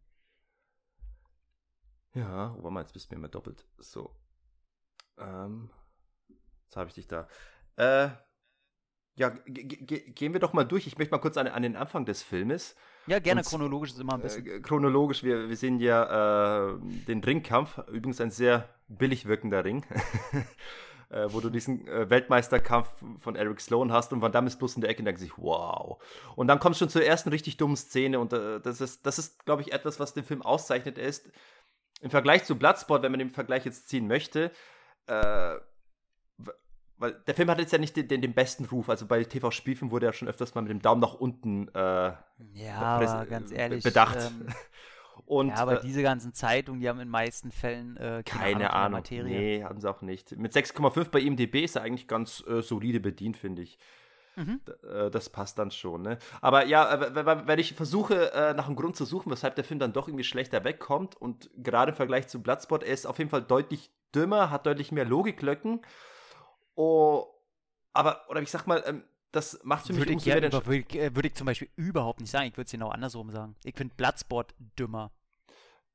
Ja, 2.15 2.55
mal, 2.61 2.81
jetzt 2.81 2.93
bist 2.93 3.11
du 3.11 3.15
mir 3.15 3.19
immer 3.19 3.27
doppelt. 3.27 3.65
So. 3.77 4.09
Ähm, 5.17 5.69
jetzt 6.63 6.77
habe 6.77 6.87
ich 6.87 6.95
dich 6.95 7.07
da. 7.07 7.27
Äh, 7.75 8.09
ja, 9.17 9.29
gehen 9.29 10.33
wir 10.33 10.39
doch 10.39 10.53
mal 10.53 10.63
durch. 10.63 10.87
Ich 10.87 10.97
möchte 10.97 11.13
mal 11.13 11.19
kurz 11.19 11.37
an, 11.37 11.47
an 11.47 11.63
den 11.63 11.75
Anfang 11.75 12.05
des 12.05 12.23
Filmes. 12.23 12.75
Ja, 13.07 13.19
gerne 13.19 13.41
Und, 13.41 13.47
chronologisch 13.47 13.91
ist 13.91 13.99
immer 13.99 14.13
ein 14.13 14.21
bisschen. 14.21 14.45
Äh, 14.45 14.59
chronologisch, 14.61 15.23
wir, 15.23 15.49
wir 15.49 15.57
sehen 15.57 15.79
ja 15.79 16.71
äh, 16.71 16.77
den 16.79 17.23
Ringkampf. 17.23 17.77
Übrigens 17.89 18.19
ein 18.19 18.31
sehr 18.31 18.69
billig 18.87 19.25
wirkender 19.25 19.63
Ring. 19.63 19.85
äh, 21.09 21.27
wo 21.31 21.39
du 21.39 21.49
diesen 21.49 21.87
äh, 21.87 22.09
Weltmeisterkampf 22.09 22.89
von 23.19 23.35
Eric 23.35 23.61
Sloan 23.61 23.91
hast 23.91 24.11
und 24.11 24.21
Van 24.21 24.31
Damme 24.31 24.47
ist 24.47 24.57
bloß 24.57 24.75
in 24.75 24.81
der 24.81 24.89
Ecke 24.89 24.99
und 24.99 25.05
denkt 25.05 25.21
sich, 25.21 25.37
wow. 25.37 26.01
Und 26.35 26.47
dann 26.47 26.59
kommst 26.59 26.79
du 26.79 26.85
schon 26.85 26.89
zur 26.89 27.03
ersten 27.03 27.29
richtig 27.29 27.57
dummen 27.57 27.77
Szene 27.77 28.19
und 28.19 28.33
äh, 28.33 28.59
das 28.59 28.81
ist, 28.81 29.05
das 29.05 29.19
ist 29.19 29.45
glaube 29.45 29.61
ich, 29.61 29.71
etwas, 29.71 29.99
was 29.99 30.13
den 30.13 30.23
Film 30.23 30.41
auszeichnet. 30.41 30.97
Er 30.97 31.07
ist 31.07 31.29
im 32.05 32.11
Vergleich 32.11 32.43
zu 32.43 32.55
Bloodsport, 32.55 33.01
wenn 33.01 33.11
man 33.11 33.17
den 33.17 33.31
Vergleich 33.31 33.65
jetzt 33.65 33.89
ziehen 33.89 34.05
möchte, 34.05 34.51
äh, 35.07 35.55
weil 36.97 37.13
der 37.25 37.33
Film 37.33 37.49
hat 37.49 37.57
jetzt 37.57 37.73
ja 37.73 37.79
nicht 37.79 37.97
den, 37.97 38.07
den, 38.07 38.21
den 38.21 38.35
besten 38.35 38.65
Ruf. 38.65 38.89
Also 38.89 39.07
bei 39.07 39.23
TV-Spielfilmen 39.23 39.91
wurde 39.91 40.05
er 40.05 40.13
schon 40.13 40.27
öfters 40.27 40.53
mal 40.53 40.61
mit 40.61 40.69
dem 40.69 40.83
Daumen 40.83 41.01
nach 41.01 41.15
unten 41.15 41.67
äh, 41.69 42.13
ja, 42.53 42.75
aber 42.77 43.25
ganz 43.25 43.51
ehrlich, 43.51 43.83
bedacht. 43.83 44.17
Ähm, 44.19 44.47
Und, 45.25 45.47
ja, 45.47 45.55
aber 45.55 45.79
äh, 45.79 45.81
diese 45.81 46.03
ganzen 46.03 46.33
Zeitungen, 46.33 46.79
die 46.79 46.87
haben 46.87 46.99
in 46.99 47.07
den 47.07 47.11
meisten 47.11 47.51
Fällen 47.51 47.97
äh, 47.97 48.21
keine, 48.23 48.51
keine 48.51 48.73
Ahnung. 48.73 48.99
Materie. 48.99 49.39
Nee, 49.39 49.63
haben 49.63 49.81
sie 49.81 49.89
auch 49.89 50.03
nicht. 50.03 50.37
Mit 50.37 50.53
6,5 50.53 51.09
bei 51.09 51.21
IMDb 51.21 51.63
ist 51.63 51.75
er 51.75 51.81
eigentlich 51.81 52.07
ganz 52.07 52.43
äh, 52.47 52.61
solide 52.61 52.99
bedient, 52.99 53.35
finde 53.35 53.63
ich. 53.63 53.79
Mhm. 54.35 54.61
Äh, 54.83 55.09
das 55.11 55.29
passt 55.29 55.57
dann 55.59 55.71
schon. 55.71 56.01
Ne? 56.01 56.17
Aber 56.41 56.65
ja, 56.65 56.93
äh, 56.93 57.47
wenn 57.47 57.59
ich 57.59 57.73
versuche, 57.73 58.33
äh, 58.33 58.53
nach 58.53 58.67
einem 58.67 58.75
Grund 58.75 58.95
zu 58.95 59.05
suchen, 59.05 59.31
weshalb 59.31 59.55
der 59.55 59.63
Film 59.63 59.79
dann 59.79 59.93
doch 59.93 60.07
irgendwie 60.07 60.23
schlechter 60.23 60.63
wegkommt 60.63 61.15
und 61.15 61.49
gerade 61.57 61.91
im 61.91 61.95
Vergleich 61.95 62.27
zu 62.27 62.41
Bloodspot, 62.41 62.83
er 62.83 62.93
ist 62.93 63.07
auf 63.07 63.17
jeden 63.17 63.29
Fall 63.29 63.43
deutlich 63.43 63.91
dümmer, 64.13 64.49
hat 64.49 64.65
deutlich 64.65 64.91
mehr 64.91 65.05
Logiklöcken. 65.05 65.81
Oh, 66.75 67.27
aber, 67.93 68.29
oder 68.29 68.41
ich 68.41 68.51
sag 68.51 68.67
mal, 68.67 68.83
ähm, 68.85 69.03
das 69.31 69.59
macht 69.63 69.87
für 69.87 69.93
mich 69.93 70.01
würde 70.01 70.13
ich, 70.13 70.25
ja, 70.25 70.37
über, 70.37 70.65
würde, 70.65 70.85
ich, 70.87 71.15
würde 71.15 71.27
ich 71.27 71.35
zum 71.35 71.45
Beispiel 71.45 71.69
überhaupt 71.75 72.21
nicht 72.21 72.31
sagen. 72.31 72.47
Ich 72.47 72.53
würde 72.53 72.65
es 72.65 72.71
genau 72.71 72.89
andersrum 72.89 73.29
sagen. 73.31 73.55
Ich 73.63 73.75
finde 73.75 73.93
Bloodsport 73.95 74.53
dümmer. 74.79 75.11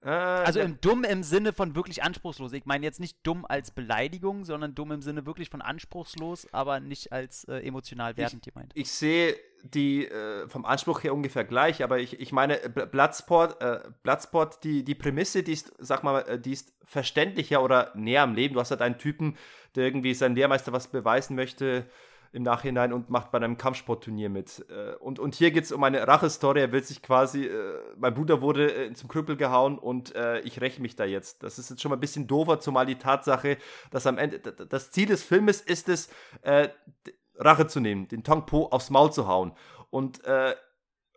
Äh, 0.03 0.09
also 0.09 0.61
im 0.61 0.81
dumm 0.81 1.05
im 1.05 1.23
Sinne 1.23 1.53
von 1.53 1.75
wirklich 1.75 2.03
anspruchslos. 2.03 2.53
Ich 2.53 2.65
meine 2.65 2.85
jetzt 2.85 3.01
nicht 3.01 3.19
dumm 3.23 3.45
als 3.47 3.71
Beleidigung, 3.71 4.45
sondern 4.45 4.75
dumm 4.75 4.93
im 4.93 5.03
Sinne 5.03 5.27
wirklich 5.27 5.51
von 5.51 5.61
anspruchslos, 5.61 6.47
aber 6.53 6.81
nicht 6.81 7.13
als 7.13 7.45
äh, 7.45 7.59
emotional 7.59 8.17
wertend 8.17 8.45
gemeint. 8.45 8.73
Ich 8.75 8.91
sehe 8.91 9.37
die 9.63 10.07
äh, 10.07 10.49
vom 10.49 10.65
Anspruch 10.65 11.03
her 11.03 11.13
ungefähr 11.13 11.45
gleich, 11.45 11.83
aber 11.83 11.99
ich, 11.99 12.19
ich 12.19 12.33
meine, 12.33 12.57
Bloodsport, 12.57 13.61
äh, 13.61 13.81
Bloodsport, 14.03 14.65
die, 14.65 14.85
die 14.85 14.95
Prämisse, 14.95 15.43
die 15.43 15.53
ist, 15.53 15.73
sag 15.79 16.03
mal, 16.03 16.21
äh, 16.21 16.39
die 16.39 16.53
ist 16.53 16.73
verständlicher 16.83 17.63
oder 17.63 17.93
näher 17.95 18.23
am 18.23 18.35
Leben. 18.35 18.55
Du 18.55 18.61
hast 18.61 18.71
halt 18.71 18.81
einen 18.81 18.97
Typen, 18.97 19.37
der 19.75 19.85
irgendwie 19.85 20.15
seinem 20.15 20.35
Lehrmeister 20.35 20.73
was 20.73 20.89
beweisen 20.89 21.37
möchte 21.37 21.87
im 22.33 22.43
Nachhinein 22.43 22.93
und 22.93 23.11
macht 23.11 23.31
bei 23.31 23.39
einem 23.39 23.57
Kampfsportturnier 23.57 24.29
mit. 24.29 24.65
Äh, 24.71 24.95
und, 24.97 25.19
und 25.19 25.35
hier 25.35 25.51
geht 25.51 25.65
es 25.65 25.73
um 25.73 25.83
eine 25.83 26.07
Rachestory. 26.07 26.61
Er 26.61 26.73
will 26.73 26.83
sich 26.83 27.03
quasi, 27.03 27.47
äh, 27.47 27.79
mein 27.97 28.15
Bruder 28.15 28.41
wurde 28.41 28.73
äh, 28.73 28.93
zum 28.93 29.09
Krüppel 29.09 29.37
gehauen 29.37 29.79
und 29.79 30.15
äh, 30.15 30.41
ich 30.41 30.61
räche 30.61 30.81
mich 30.81 30.97
da 30.97 31.05
jetzt. 31.05 31.43
Das 31.43 31.59
ist 31.59 31.71
jetzt 31.71 31.83
schon 31.83 31.91
mal 31.91 31.97
ein 31.97 32.01
bisschen 32.01 32.27
doofer, 32.27 32.61
zumal 32.61 32.87
die 32.87 32.97
Tatsache, 32.97 33.59
dass 33.91 34.07
am 34.07 34.19
Ende, 34.19 34.39
das 34.39 34.91
Ziel 34.91 35.07
des 35.07 35.23
Filmes 35.23 35.61
ist 35.61 35.89
es, 35.89 36.09
äh, 36.43 36.69
Rache 37.37 37.67
zu 37.67 37.81
nehmen, 37.81 38.07
den 38.09 38.23
Tong 38.23 38.47
Po 38.47 38.67
aufs 38.67 38.91
Maul 38.91 39.13
zu 39.13 39.27
hauen. 39.27 39.53
Und 39.91 40.25
äh, 40.25 40.55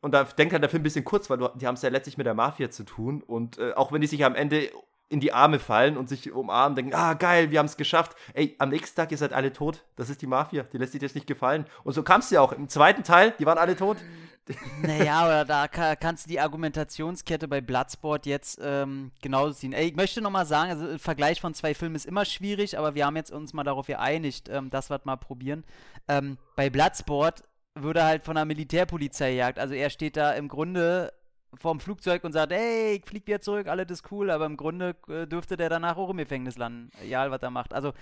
und 0.02 0.14
da 0.14 0.26
denkt 0.26 0.52
halt 0.52 0.62
der 0.62 0.70
Film 0.70 0.82
ein 0.82 0.84
bisschen 0.84 1.06
kurz, 1.06 1.30
weil 1.30 1.38
du, 1.38 1.48
die 1.56 1.66
haben 1.66 1.76
es 1.76 1.82
ja 1.82 1.88
letztlich 1.88 2.18
mit 2.18 2.26
der 2.26 2.34
Mafia 2.34 2.70
zu 2.70 2.84
tun. 2.84 3.24
Und 3.24 3.58
äh, 3.58 3.72
auch 3.72 3.94
wenn 3.94 4.02
die 4.02 4.08
sich 4.08 4.26
am 4.26 4.36
Ende 4.36 4.70
in 5.14 5.20
die 5.20 5.32
Arme 5.32 5.60
fallen 5.60 5.96
und 5.96 6.10
sich 6.10 6.32
umarmen, 6.32 6.76
denken, 6.76 6.94
ah 6.96 7.14
geil, 7.14 7.52
wir 7.52 7.60
haben 7.60 7.68
es 7.68 7.78
geschafft. 7.78 8.18
Ey, 8.34 8.56
am 8.58 8.70
nächsten 8.70 8.96
Tag, 8.96 9.12
ihr 9.12 9.18
seid 9.18 9.32
alle 9.32 9.54
tot. 9.54 9.84
Das 9.96 10.10
ist 10.10 10.22
die 10.24 10.28
Mafia, 10.28 10.64
die 10.64 10.78
lässt 10.80 10.94
sich 10.94 11.02
das 11.02 11.14
nicht 11.14 11.28
gefallen. 11.28 11.66
Und 11.84 11.94
so 11.94 12.02
kam 12.02 12.22
es 12.22 12.32
ja 12.32 12.42
auch. 12.42 12.52
Im 12.52 12.68
zweiten 12.68 13.04
Teil, 13.04 13.34
die 13.38 13.46
waren 13.46 13.58
alle 13.58 13.76
tot. 13.76 13.98
Naja, 14.82 15.22
aber 15.22 15.46
da 15.46 15.70
kannst 15.70 16.26
du 16.26 16.30
die 16.30 16.42
Argumentationskette 16.42 17.48
bei 17.48 17.62
Bloodsport 17.62 18.26
jetzt 18.26 18.60
ähm, 18.62 19.14
genauso 19.22 19.54
ziehen. 19.54 19.72
Ey, 19.72 19.88
ich 19.88 19.96
möchte 19.96 20.22
nochmal 20.22 20.46
sagen, 20.46 20.70
also 20.70 20.98
Vergleich 20.98 21.40
von 21.40 21.54
zwei 21.54 21.74
Filmen 21.74 21.96
ist 21.96 22.06
immer 22.06 22.26
schwierig, 22.26 22.78
aber 22.78 22.94
wir 22.94 23.06
haben 23.06 23.16
jetzt 23.16 23.32
uns 23.32 23.54
mal 23.54 23.64
darauf 23.64 23.88
geeinigt, 23.88 24.50
ähm, 24.50 24.70
dass 24.70 24.90
wir 24.90 25.00
mal 25.06 25.16
probieren. 25.16 25.64
Ähm, 26.10 26.38
bei 26.58 26.70
Bloodsport 26.70 27.44
würde 27.76 28.04
halt 28.04 28.26
von 28.26 28.36
der 28.36 28.44
Militärpolizei 28.44 29.32
jagt. 29.32 29.60
Also 29.60 29.76
er 29.76 29.90
steht 29.90 30.18
da 30.18 30.34
im 30.34 30.50
Grunde 30.50 31.14
vorm 31.58 31.80
Flugzeug 31.80 32.24
und 32.24 32.32
sagt, 32.32 32.52
hey, 32.52 32.96
ich 32.96 33.06
flieg 33.06 33.28
wieder 33.28 33.42
zurück, 33.42 33.68
alles 33.68 33.90
ist 33.90 34.12
cool, 34.12 34.30
aber 34.30 34.46
im 34.46 34.58
Grunde 34.58 34.96
äh, 35.08 35.28
dürfte 35.28 35.58
der 35.58 35.70
danach 35.70 35.98
auch 35.98 36.10
im 36.10 36.18
Gefängnis 36.18 36.58
landen, 36.58 36.92
egal 37.02 37.32
was 37.32 37.42
er 37.42 37.52
macht. 37.52 37.74
Also 37.74 37.94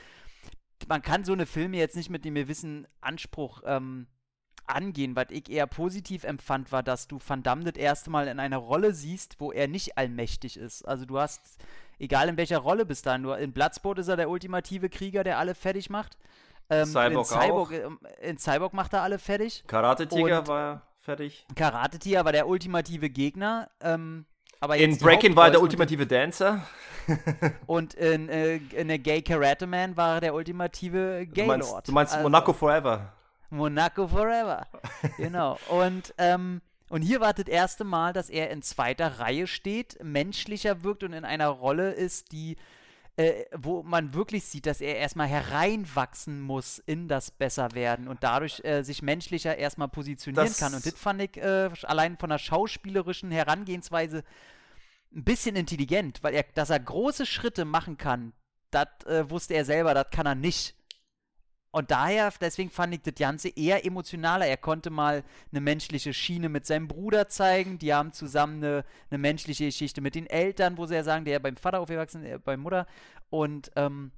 man 0.87 1.01
kann 1.01 1.23
so 1.23 1.33
eine 1.33 1.45
Filme 1.45 1.77
jetzt 1.77 1.95
nicht 1.95 2.09
mit 2.09 2.25
dem 2.25 2.35
gewissen 2.35 2.87
Anspruch 3.01 3.61
ähm, 3.65 4.07
angehen. 4.65 5.15
Was 5.15 5.27
ich 5.29 5.49
eher 5.49 5.67
positiv 5.67 6.23
empfand, 6.23 6.71
war, 6.71 6.83
dass 6.83 7.07
du 7.07 7.19
Van 7.25 7.43
Damme 7.43 7.63
das 7.63 7.75
erste 7.75 8.09
Mal 8.09 8.27
in 8.27 8.39
einer 8.39 8.57
Rolle 8.57 8.93
siehst, 8.93 9.39
wo 9.39 9.51
er 9.51 9.67
nicht 9.67 9.97
allmächtig 9.97 10.57
ist. 10.57 10.87
Also 10.87 11.05
du 11.05 11.19
hast 11.19 11.59
Egal 12.01 12.29
in 12.29 12.37
welcher 12.37 12.57
Rolle 12.57 12.83
bis 12.83 13.03
dahin. 13.03 13.21
Nur 13.21 13.37
in 13.37 13.53
Bloodsport 13.53 13.99
ist 13.99 14.07
er 14.07 14.17
der 14.17 14.27
ultimative 14.27 14.89
Krieger, 14.89 15.23
der 15.23 15.37
alle 15.37 15.53
fertig 15.53 15.91
macht. 15.91 16.17
Ähm, 16.67 16.87
Cyborg, 16.87 17.11
in 17.11 17.25
Cyborg, 17.25 17.71
ähm, 17.73 17.99
in 18.21 18.37
Cyborg 18.39 18.73
macht 18.73 18.93
er 18.93 19.03
alle 19.03 19.19
fertig. 19.19 19.63
Karate 19.67 20.07
Tiger 20.07 20.47
war 20.47 20.81
fertig. 21.01 21.45
Karate 21.55 21.99
Tiger 21.99 22.23
war 22.25 22.31
der 22.31 22.47
ultimative 22.47 23.09
Gegner. 23.09 23.69
Ähm, 23.81 24.25
aber 24.59 24.77
in 24.77 24.97
Breaking 24.97 25.35
war 25.35 25.45
er 25.45 25.51
der 25.51 25.61
ultimative 25.61 26.05
Dancer. 26.05 26.65
und 27.65 27.95
in, 27.95 28.29
äh, 28.29 28.57
in 28.57 28.87
der 28.87 28.99
Gay 28.99 29.21
Karate 29.23 29.65
Man 29.65 29.97
war 29.97 30.15
er 30.15 30.21
der 30.21 30.35
ultimative 30.35 31.25
Gay 31.25 31.43
du 31.43 31.47
meinst, 31.47 31.71
Lord. 31.71 31.87
Du 31.87 31.91
meinst 31.91 32.13
also, 32.13 32.23
Monaco 32.23 32.53
Forever. 32.53 33.11
Monaco 33.49 34.07
Forever. 34.07 34.67
genau. 35.17 35.57
Und, 35.67 36.13
ähm, 36.19 36.61
und 36.89 37.01
hier 37.01 37.19
war 37.21 37.33
das 37.33 37.47
erste 37.47 37.83
Mal, 37.83 38.13
dass 38.13 38.29
er 38.29 38.51
in 38.51 38.61
zweiter 38.61 39.19
Reihe 39.19 39.47
steht, 39.47 39.97
menschlicher 40.03 40.83
wirkt 40.83 41.03
und 41.03 41.13
in 41.13 41.25
einer 41.25 41.47
Rolle 41.47 41.91
ist, 41.91 42.31
die 42.31 42.55
äh, 43.17 43.45
wo 43.55 43.83
man 43.83 44.13
wirklich 44.13 44.45
sieht, 44.45 44.65
dass 44.65 44.81
er 44.81 44.95
erstmal 44.95 45.27
hereinwachsen 45.27 46.41
muss 46.41 46.79
in 46.79 47.07
das 47.07 47.31
Besserwerden 47.31 48.07
und 48.07 48.23
dadurch 48.23 48.63
äh, 48.63 48.83
sich 48.83 49.01
menschlicher 49.01 49.57
erstmal 49.57 49.89
positionieren 49.89 50.47
das 50.47 50.57
kann. 50.57 50.73
Und 50.73 50.85
das 50.85 50.93
fand 50.93 51.21
ich 51.21 51.37
äh, 51.37 51.69
allein 51.83 52.17
von 52.17 52.29
der 52.29 52.37
schauspielerischen 52.37 53.31
Herangehensweise 53.31 54.23
ein 55.13 55.23
bisschen 55.23 55.55
intelligent, 55.55 56.23
weil 56.23 56.33
er, 56.33 56.43
dass 56.53 56.69
er 56.69 56.79
große 56.79 57.25
Schritte 57.25 57.65
machen 57.65 57.97
kann, 57.97 58.33
das 58.71 58.87
äh, 59.05 59.29
wusste 59.29 59.53
er 59.55 59.65
selber, 59.65 59.93
das 59.93 60.09
kann 60.11 60.25
er 60.25 60.35
nicht. 60.35 60.75
Und 61.71 61.89
daher, 61.89 62.31
deswegen 62.41 62.69
fand 62.69 62.93
ich 62.93 63.01
das 63.01 63.15
Ganze 63.15 63.47
eher 63.49 63.85
emotionaler. 63.85 64.45
Er 64.45 64.57
konnte 64.57 64.89
mal 64.89 65.23
eine 65.51 65.61
menschliche 65.61 66.13
Schiene 66.13 66.49
mit 66.49 66.65
seinem 66.65 66.89
Bruder 66.89 67.29
zeigen. 67.29 67.79
Die 67.79 67.93
haben 67.93 68.11
zusammen 68.11 68.57
eine, 68.57 68.85
eine 69.09 69.17
menschliche 69.17 69.65
Geschichte 69.65 70.01
mit 70.01 70.15
den 70.15 70.27
Eltern, 70.27 70.77
wo 70.77 70.85
sie 70.85 70.95
ja 70.95 71.03
sagen, 71.03 71.23
der 71.23 71.39
beim 71.39 71.55
Vater 71.55 71.79
aufgewachsen, 71.79 72.25
ist, 72.25 72.43
beim 72.43 72.59
Mutter. 72.59 72.87
Und 73.29 73.71
ähm, 73.77 74.11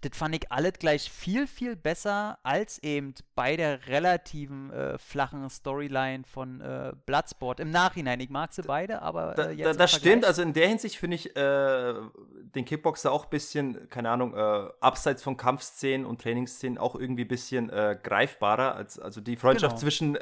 das 0.00 0.16
fand 0.18 0.34
ich 0.34 0.50
alles 0.52 0.74
gleich 0.78 1.10
viel, 1.10 1.46
viel 1.46 1.76
besser 1.76 2.38
als 2.42 2.82
eben 2.82 3.14
bei 3.34 3.56
der 3.56 3.86
relativen 3.86 4.70
äh, 4.70 4.98
flachen 4.98 5.48
Storyline 5.48 6.24
von 6.24 6.60
äh, 6.60 6.92
Bloodsport. 7.06 7.60
Im 7.60 7.70
Nachhinein, 7.70 8.20
ich 8.20 8.30
mag 8.30 8.52
sie 8.52 8.62
beide, 8.62 9.02
aber 9.02 9.38
äh, 9.38 9.52
jetzt. 9.52 9.66
Da, 9.66 9.72
das 9.72 9.92
stimmt, 9.92 10.24
also 10.24 10.42
in 10.42 10.52
der 10.52 10.68
Hinsicht 10.68 10.96
finde 10.96 11.16
ich 11.16 11.34
äh, 11.36 11.94
den 12.54 12.64
Kickboxer 12.64 13.10
auch 13.10 13.24
ein 13.24 13.30
bisschen, 13.30 13.88
keine 13.88 14.10
Ahnung, 14.10 14.34
äh, 14.34 14.68
abseits 14.80 15.22
von 15.22 15.36
Kampfszenen 15.36 16.06
und 16.06 16.20
Trainingsszenen 16.20 16.78
auch 16.78 16.94
irgendwie 16.94 17.24
ein 17.24 17.28
bisschen 17.28 17.70
äh, 17.70 17.98
greifbarer. 18.02 18.74
Als, 18.74 18.98
also 18.98 19.20
die 19.20 19.36
Freundschaft 19.36 19.76
genau. 19.76 19.80
zwischen 19.80 20.18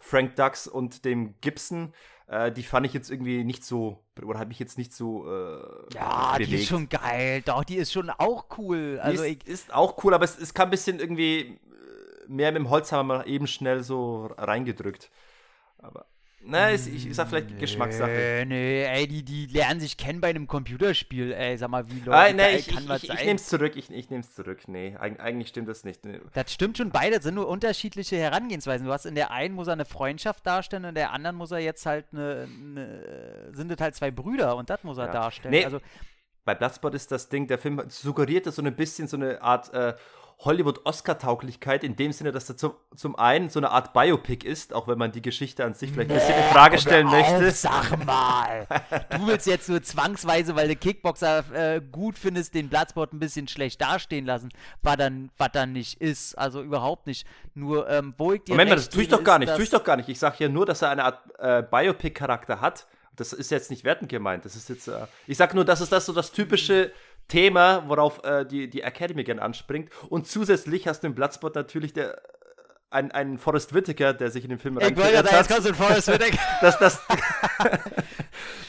Frank 0.00 0.36
Dux 0.36 0.66
und 0.66 1.04
dem 1.04 1.34
Gibson 1.40 1.92
äh, 2.28 2.50
die 2.50 2.62
fand 2.62 2.86
ich 2.86 2.92
jetzt 2.92 3.10
irgendwie 3.10 3.44
nicht 3.44 3.64
so, 3.64 4.02
oder 4.20 4.38
habe 4.38 4.52
ich 4.52 4.58
jetzt 4.58 4.78
nicht 4.78 4.92
so. 4.92 5.30
Äh, 5.30 5.94
ja, 5.94 6.32
bewegt. 6.32 6.50
die 6.50 6.56
ist 6.56 6.66
schon 6.68 6.88
geil. 6.88 7.42
Doch, 7.42 7.64
die 7.64 7.76
ist 7.76 7.92
schon 7.92 8.10
auch 8.10 8.46
cool. 8.58 8.98
Also 9.00 9.22
die 9.22 9.38
ist, 9.44 9.48
ist 9.48 9.74
auch 9.74 10.02
cool, 10.04 10.14
aber 10.14 10.24
es, 10.24 10.38
es 10.38 10.52
kam 10.52 10.68
ein 10.68 10.70
bisschen 10.70 10.98
irgendwie 10.98 11.40
äh, 11.40 11.58
mehr 12.26 12.50
mit 12.50 12.60
dem 12.60 12.70
Holzhammer 12.70 13.26
eben 13.26 13.46
schnell 13.46 13.82
so 13.84 14.26
reingedrückt. 14.36 15.10
Aber 15.78 16.06
na, 16.48 16.70
ist, 16.70 16.86
ich, 16.86 17.08
ich 17.08 17.14
sag 17.14 17.28
vielleicht 17.28 17.50
nee, 17.50 17.58
Geschmackssache. 17.58 18.44
Nee, 18.46 18.84
ey, 18.84 19.06
die, 19.08 19.22
die 19.24 19.46
lernen 19.46 19.80
sich 19.80 19.96
kennen 19.96 20.20
bei 20.20 20.28
einem 20.28 20.46
Computerspiel, 20.46 21.32
ey, 21.32 21.56
sag 21.58 21.68
mal, 21.70 21.88
wie 21.90 22.00
Leute. 22.00 22.14
Ah, 22.14 22.32
nee, 22.32 22.56
ich, 22.56 22.68
kann 22.68 22.84
ich, 22.96 23.04
ich, 23.04 23.10
ich 23.10 23.24
nehm's 23.24 23.46
zurück, 23.46 23.72
ich, 23.76 23.90
ich 23.90 24.10
nehm's 24.10 24.34
zurück. 24.34 24.68
Nee, 24.68 24.96
eigentlich 24.96 25.48
stimmt 25.48 25.68
das 25.68 25.84
nicht. 25.84 26.04
Nee. 26.04 26.20
Das 26.32 26.52
stimmt 26.52 26.78
schon, 26.78 26.90
beide 26.90 27.20
sind 27.20 27.34
nur 27.34 27.48
unterschiedliche 27.48 28.16
Herangehensweisen. 28.16 28.86
Du 28.86 28.92
hast 28.92 29.06
in 29.06 29.14
der 29.14 29.32
einen 29.32 29.54
muss 29.54 29.66
er 29.66 29.74
eine 29.74 29.84
Freundschaft 29.84 30.46
darstellen, 30.46 30.84
und 30.84 30.90
in 30.90 30.94
der 30.94 31.12
anderen 31.12 31.36
muss 31.36 31.50
er 31.50 31.58
jetzt 31.58 31.84
halt 31.84 32.06
eine, 32.12 32.48
eine 32.48 33.50
sind 33.52 33.70
das 33.70 33.80
halt 33.80 33.94
zwei 33.94 34.10
Brüder 34.10 34.56
und 34.56 34.70
das 34.70 34.84
muss 34.84 34.98
er 34.98 35.06
ja. 35.06 35.12
darstellen. 35.12 35.52
Nee, 35.52 35.64
also, 35.64 35.80
bei 36.44 36.54
Bloodsport 36.54 36.94
ist 36.94 37.10
das 37.10 37.28
Ding, 37.28 37.48
der 37.48 37.58
Film 37.58 37.82
suggeriert 37.88 38.46
das 38.46 38.54
so 38.54 38.62
ein 38.62 38.76
bisschen 38.76 39.08
so 39.08 39.16
eine 39.16 39.42
Art 39.42 39.74
äh, 39.74 39.94
Hollywood-Oscar-Tauglichkeit 40.38 41.82
in 41.82 41.96
dem 41.96 42.12
Sinne, 42.12 42.30
dass 42.30 42.48
er 42.48 42.56
zum, 42.58 42.74
zum 42.94 43.16
einen 43.16 43.48
so 43.48 43.58
eine 43.58 43.70
Art 43.70 43.94
Biopic 43.94 44.46
ist, 44.46 44.74
auch 44.74 44.86
wenn 44.86 44.98
man 44.98 45.10
die 45.10 45.22
Geschichte 45.22 45.64
an 45.64 45.72
sich 45.72 45.92
vielleicht 45.92 46.10
ein 46.10 46.18
bisschen 46.18 46.36
in 46.36 46.44
Frage 46.52 46.78
stellen 46.78 47.06
möchte. 47.06 47.50
Sag 47.52 48.04
mal, 48.04 48.66
du 49.10 49.26
willst 49.26 49.46
jetzt 49.46 49.68
nur 49.68 49.82
zwangsweise, 49.82 50.54
weil 50.54 50.68
du 50.68 50.76
Kickboxer 50.76 51.76
äh, 51.76 51.80
gut 51.80 52.18
findest, 52.18 52.54
den 52.54 52.68
Bloodsport 52.68 53.14
ein 53.14 53.18
bisschen 53.18 53.48
schlecht 53.48 53.80
dastehen 53.80 54.26
lassen, 54.26 54.50
was 54.82 54.96
dann, 54.96 55.30
was 55.38 55.52
dann 55.52 55.72
nicht 55.72 56.00
ist. 56.02 56.36
Also 56.36 56.62
überhaupt 56.62 57.06
nicht. 57.06 57.26
Nur, 57.54 57.88
ähm, 57.88 58.14
wo 58.18 58.34
ich 58.34 58.42
dir 58.42 58.52
Moment 58.52 58.70
mal, 58.70 58.76
das 58.76 58.90
tue 58.90 59.02
ich 59.02 59.08
doch 59.08 59.24
gar 59.24 59.38
nicht, 59.38 59.54
tue 59.54 59.64
ich 59.64 59.70
doch 59.70 59.84
gar 59.84 59.96
nicht. 59.96 60.10
Ich 60.10 60.18
sage 60.18 60.36
ja 60.40 60.48
nur, 60.50 60.66
dass 60.66 60.82
er 60.82 60.90
eine 60.90 61.04
Art 61.04 61.22
äh, 61.38 61.62
Biopic-Charakter 61.62 62.60
hat. 62.60 62.86
Das 63.16 63.32
ist 63.32 63.50
jetzt 63.50 63.70
nicht 63.70 63.84
wertend 63.84 64.10
gemeint. 64.10 64.44
Das 64.44 64.54
ist 64.54 64.68
jetzt, 64.68 64.88
äh, 64.88 65.06
ich 65.26 65.38
sage 65.38 65.54
nur, 65.54 65.64
das 65.64 65.80
ist 65.80 65.90
das 65.90 66.04
so 66.04 66.12
das 66.12 66.32
typische 66.32 66.92
Thema, 67.28 67.84
worauf 67.88 68.22
äh, 68.24 68.44
die, 68.44 68.68
die 68.70 68.82
Academy 68.82 69.24
gerne 69.24 69.42
anspringt. 69.42 69.90
Und 70.08 70.26
zusätzlich 70.26 70.86
hast 70.86 71.02
du 71.02 71.08
im 71.08 71.14
Bloodspot 71.14 71.54
natürlich 71.54 71.92
der 71.92 72.20
ein, 72.90 73.10
ein 73.10 73.38
Forrest 73.38 73.74
Whitaker, 73.74 74.14
der 74.14 74.30
sich 74.30 74.44
in 74.44 74.50
den 74.50 74.58
Film 74.58 74.78
Ich 74.78 74.96
wollte 74.96 75.14
jetzt 75.14 75.48
kommt 75.48 75.66
ein 75.66 75.74
Forrest 75.74 76.06
Whitaker. 76.08 76.38
das, 76.60 76.78
das, 76.78 77.02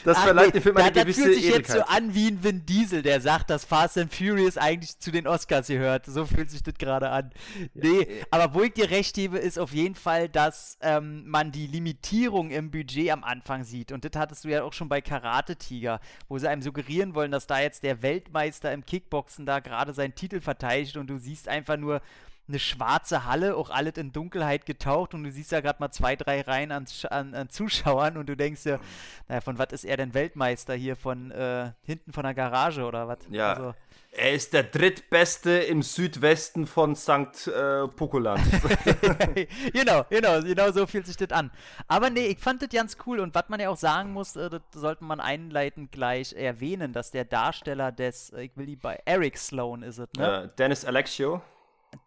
das 0.04 0.18
verleiht 0.18 0.54
dem 0.54 0.62
Film 0.62 0.76
eine 0.76 0.90
da, 0.90 1.02
gewisse 1.02 1.20
Das 1.20 1.30
fühlt 1.30 1.40
sich 1.40 1.54
jetzt 1.54 1.70
so 1.70 1.82
an 1.82 2.14
wie 2.14 2.28
ein 2.28 2.42
Vin 2.42 2.66
Diesel, 2.66 3.02
der 3.02 3.20
sagt, 3.20 3.48
dass 3.48 3.64
Fast 3.64 3.96
and 3.96 4.12
Furious 4.12 4.58
eigentlich 4.58 4.98
zu 4.98 5.12
den 5.12 5.28
Oscars 5.28 5.68
gehört. 5.68 6.06
So 6.06 6.26
fühlt 6.26 6.50
sich 6.50 6.64
das 6.64 6.74
gerade 6.74 7.10
an. 7.10 7.30
Nee, 7.74 8.00
ja. 8.00 8.26
aber 8.30 8.54
wo 8.54 8.62
ich 8.62 8.72
dir 8.72 8.90
recht 8.90 9.14
gebe, 9.14 9.38
ist 9.38 9.58
auf 9.58 9.72
jeden 9.72 9.94
Fall, 9.94 10.28
dass 10.28 10.78
ähm, 10.80 11.28
man 11.28 11.52
die 11.52 11.68
Limitierung 11.68 12.50
im 12.50 12.72
Budget 12.72 13.10
am 13.10 13.22
Anfang 13.22 13.62
sieht. 13.62 13.92
Und 13.92 14.04
das 14.04 14.20
hattest 14.20 14.44
du 14.44 14.48
ja 14.48 14.64
auch 14.64 14.72
schon 14.72 14.88
bei 14.88 15.00
Karate 15.00 15.54
Tiger, 15.54 16.00
wo 16.28 16.38
sie 16.38 16.48
einem 16.48 16.62
suggerieren 16.62 17.14
wollen, 17.14 17.30
dass 17.30 17.46
da 17.46 17.60
jetzt 17.60 17.84
der 17.84 18.02
Weltmeister 18.02 18.72
im 18.72 18.84
Kickboxen 18.84 19.46
da 19.46 19.60
gerade 19.60 19.94
seinen 19.94 20.16
Titel 20.16 20.40
verteidigt 20.40 20.96
und 20.96 21.08
du 21.08 21.18
siehst 21.18 21.48
einfach 21.48 21.76
nur 21.76 22.02
eine 22.48 22.58
schwarze 22.58 23.24
Halle, 23.26 23.56
auch 23.56 23.70
alles 23.70 23.96
in 23.96 24.12
Dunkelheit 24.12 24.66
getaucht 24.66 25.14
und 25.14 25.24
du 25.24 25.30
siehst 25.30 25.52
ja 25.52 25.60
gerade 25.60 25.80
mal 25.80 25.90
zwei, 25.90 26.16
drei 26.16 26.40
Reihen 26.40 26.72
an, 26.72 26.86
an, 27.10 27.34
an, 27.34 27.48
Zuschauern 27.50 28.16
und 28.16 28.28
du 28.28 28.36
denkst 28.36 28.62
dir, 28.62 28.80
naja, 29.28 29.40
von 29.40 29.58
was 29.58 29.68
ist 29.72 29.84
er 29.84 29.96
denn 29.96 30.14
Weltmeister 30.14 30.74
hier? 30.74 30.96
Von 30.96 31.30
äh, 31.30 31.72
hinten 31.82 32.12
von 32.12 32.24
der 32.24 32.34
Garage 32.34 32.84
oder 32.84 33.06
was? 33.06 33.18
Ja. 33.30 33.52
Also, 33.52 33.74
er 34.10 34.32
ist 34.32 34.54
der 34.54 34.62
drittbeste 34.62 35.50
im 35.50 35.82
Südwesten 35.82 36.66
von 36.66 36.96
St. 36.96 37.46
Äh, 37.46 37.86
Pokoland. 37.88 38.40
genau, 39.72 40.04
genau, 40.08 40.40
genau 40.42 40.72
so 40.72 40.86
fühlt 40.86 41.06
sich 41.06 41.16
das 41.16 41.30
an. 41.30 41.50
Aber 41.86 42.08
nee, 42.08 42.26
ich 42.26 42.38
fand 42.38 42.62
das 42.62 42.70
ganz 42.70 42.96
cool 43.06 43.20
und 43.20 43.34
was 43.34 43.48
man 43.48 43.60
ja 43.60 43.68
auch 43.68 43.76
sagen 43.76 44.12
muss, 44.12 44.34
äh, 44.34 44.48
das 44.48 44.62
sollte 44.72 45.04
man 45.04 45.20
einleitend 45.20 45.92
gleich 45.92 46.32
erwähnen, 46.32 46.92
dass 46.94 47.10
der 47.10 47.26
Darsteller 47.26 47.92
des, 47.92 48.30
äh, 48.30 48.44
ich 48.44 48.56
will 48.56 48.66
die 48.66 48.76
bei 48.76 48.98
Eric 49.04 49.36
Sloan 49.36 49.82
ist 49.82 49.98
es, 49.98 50.08
ne? 50.16 50.44
Uh, 50.44 50.56
Dennis 50.56 50.84
Alexio. 50.86 51.42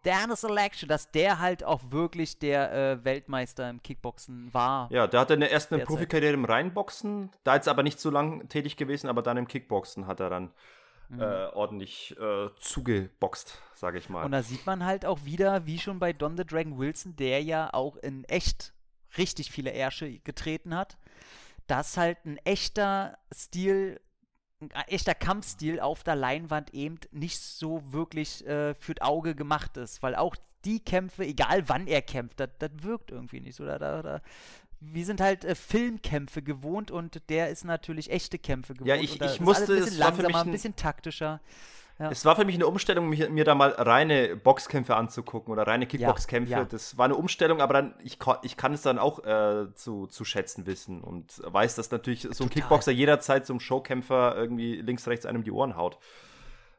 Dennis 0.04 0.44
Election, 0.44 0.88
dass 0.88 1.10
der 1.10 1.38
halt 1.38 1.64
auch 1.64 1.80
wirklich 1.90 2.38
der 2.38 2.72
äh, 2.72 3.04
Weltmeister 3.04 3.68
im 3.70 3.82
Kickboxen 3.82 4.52
war. 4.52 4.90
Ja, 4.90 5.06
der 5.06 5.20
hatte 5.20 5.34
in 5.34 5.40
der 5.40 5.52
ersten 5.52 5.80
Profikarriere 5.82 6.34
im 6.34 6.44
Reinboxen, 6.44 7.30
da 7.44 7.54
jetzt 7.54 7.68
aber 7.68 7.82
nicht 7.82 8.00
so 8.00 8.10
lang 8.10 8.48
tätig 8.48 8.76
gewesen, 8.76 9.08
aber 9.08 9.22
dann 9.22 9.36
im 9.36 9.48
Kickboxen 9.48 10.06
hat 10.06 10.20
er 10.20 10.30
dann 10.30 10.52
mhm. 11.08 11.20
äh, 11.20 11.46
ordentlich 11.52 12.16
äh, 12.18 12.48
zugeboxt, 12.58 13.58
sage 13.74 13.98
ich 13.98 14.08
mal. 14.08 14.24
Und 14.24 14.32
da 14.32 14.42
sieht 14.42 14.66
man 14.66 14.84
halt 14.84 15.04
auch 15.04 15.24
wieder, 15.24 15.66
wie 15.66 15.78
schon 15.78 15.98
bei 15.98 16.12
Don 16.12 16.36
the 16.36 16.44
Dragon 16.44 16.78
Wilson, 16.78 17.16
der 17.16 17.42
ja 17.42 17.72
auch 17.72 17.96
in 17.96 18.24
echt 18.24 18.72
richtig 19.16 19.50
viele 19.50 19.70
Ärsche 19.70 20.18
getreten 20.20 20.74
hat, 20.74 20.96
dass 21.66 21.96
halt 21.96 22.24
ein 22.24 22.38
echter 22.38 23.18
Stil 23.32 24.00
ein 24.62 24.88
echter 24.88 25.14
Kampfstil 25.14 25.80
auf 25.80 26.04
der 26.04 26.16
Leinwand 26.16 26.74
eben 26.74 26.98
nicht 27.10 27.40
so 27.40 27.82
wirklich 27.92 28.46
äh, 28.46 28.74
für 28.74 28.94
das 28.94 29.06
Auge 29.06 29.34
gemacht 29.34 29.76
ist, 29.76 30.02
weil 30.02 30.14
auch 30.14 30.36
die 30.64 30.80
Kämpfe, 30.80 31.24
egal 31.24 31.68
wann 31.68 31.86
er 31.86 32.02
kämpft, 32.02 32.40
das 32.40 32.50
wirkt 32.82 33.10
irgendwie 33.10 33.40
nicht 33.40 33.56
so. 33.56 33.64
Da, 33.64 33.78
da, 33.78 34.02
da, 34.02 34.20
wir 34.80 35.04
sind 35.04 35.20
halt 35.20 35.44
äh, 35.44 35.54
Filmkämpfe 35.54 36.42
gewohnt 36.42 36.90
und 36.90 37.28
der 37.28 37.50
ist 37.50 37.64
natürlich 37.64 38.10
echte 38.10 38.38
Kämpfe 38.38 38.74
gewohnt. 38.74 38.88
Ja, 38.88 38.96
ich, 38.96 39.20
ich 39.20 39.40
musste, 39.40 39.72
ein 39.74 39.80
bisschen 39.80 39.98
langsamer, 39.98 40.40
ein 40.40 40.50
bisschen 40.50 40.76
taktischer. 40.76 41.40
Ja. 41.98 42.10
Es 42.10 42.24
war 42.24 42.36
für 42.36 42.44
mich 42.44 42.54
eine 42.54 42.66
Umstellung, 42.66 43.08
mir, 43.08 43.28
mir, 43.30 43.44
da 43.44 43.54
mal 43.54 43.70
reine 43.70 44.34
Boxkämpfe 44.36 44.96
anzugucken 44.96 45.52
oder 45.52 45.66
reine 45.66 45.86
Kickboxkämpfe. 45.86 46.52
Ja. 46.52 46.64
Das 46.64 46.96
war 46.98 47.04
eine 47.04 47.14
Umstellung, 47.14 47.60
aber 47.60 47.74
dann, 47.74 47.94
ich, 48.02 48.18
ich 48.42 48.56
kann 48.56 48.72
es 48.72 48.82
dann 48.82 48.98
auch 48.98 49.24
äh, 49.24 49.72
zu, 49.74 50.06
zu 50.06 50.24
schätzen 50.24 50.66
wissen 50.66 51.02
und 51.02 51.40
weiß, 51.44 51.76
dass 51.76 51.90
natürlich 51.90 52.26
so 52.30 52.44
ein. 52.44 52.50
Kickboxer 52.50 52.92
jederzeit 52.92 53.46
zum 53.46 53.60
Showkämpfer 53.60 54.34
irgendwie 54.36 54.76
links, 54.76 55.06
rechts 55.06 55.26
einem 55.26 55.44
die 55.44 55.52
Ohren 55.52 55.76
haut. 55.76 55.98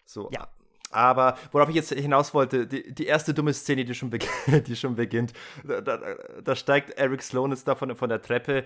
So. 0.05 0.29
Ja. 0.31 0.47
Aber 0.93 1.37
worauf 1.51 1.69
ich 1.69 1.75
jetzt 1.75 1.91
hinaus 1.93 2.33
wollte, 2.33 2.67
die, 2.67 2.93
die 2.93 3.05
erste 3.05 3.33
dumme 3.33 3.53
Szene, 3.53 3.85
die 3.85 3.95
schon, 3.95 4.11
die 4.67 4.75
schon 4.75 4.95
beginnt, 4.95 5.33
da, 5.63 5.81
da, 5.81 5.99
da, 6.43 6.55
steigt 6.55 6.91
Eric 6.91 7.21
Sloan 7.21 7.51
jetzt 7.51 7.67
da 7.67 7.75
von, 7.75 7.95
von 7.95 8.09
der 8.09 8.21
Treppe 8.21 8.65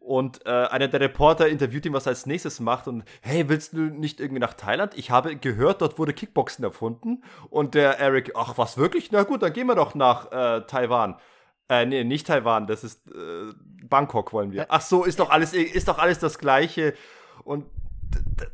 und 0.00 0.46
äh, 0.46 0.50
einer 0.50 0.88
der 0.88 1.00
Reporter 1.00 1.48
interviewt 1.48 1.86
ihn, 1.86 1.92
was 1.92 2.06
er 2.06 2.10
als 2.10 2.26
nächstes 2.26 2.60
macht. 2.60 2.86
Und 2.86 3.04
hey, 3.22 3.48
willst 3.48 3.72
du 3.72 3.80
nicht 3.80 4.20
irgendwie 4.20 4.40
nach 4.40 4.54
Thailand? 4.54 4.96
Ich 4.96 5.10
habe 5.10 5.36
gehört, 5.36 5.82
dort 5.82 5.98
wurde 5.98 6.12
Kickboxen 6.12 6.64
erfunden. 6.64 7.24
Und 7.50 7.74
der 7.74 7.98
Eric, 7.98 8.32
ach 8.36 8.56
was 8.56 8.78
wirklich? 8.78 9.10
Na 9.10 9.24
gut, 9.24 9.42
dann 9.42 9.52
gehen 9.52 9.66
wir 9.66 9.74
doch 9.74 9.94
nach 9.94 10.30
äh, 10.30 10.60
Taiwan. 10.66 11.16
Äh, 11.68 11.86
nee, 11.86 12.04
nicht 12.04 12.28
Taiwan, 12.28 12.68
das 12.68 12.84
ist 12.84 13.08
äh, 13.08 13.52
Bangkok 13.88 14.32
wollen 14.32 14.52
wir. 14.52 14.66
Ach 14.68 14.80
so, 14.80 15.04
ist 15.04 15.18
doch 15.18 15.30
alles, 15.30 15.52
ist 15.52 15.88
doch 15.88 15.98
alles 15.98 16.18
das 16.20 16.38
Gleiche. 16.38 16.94
Und 17.44 17.66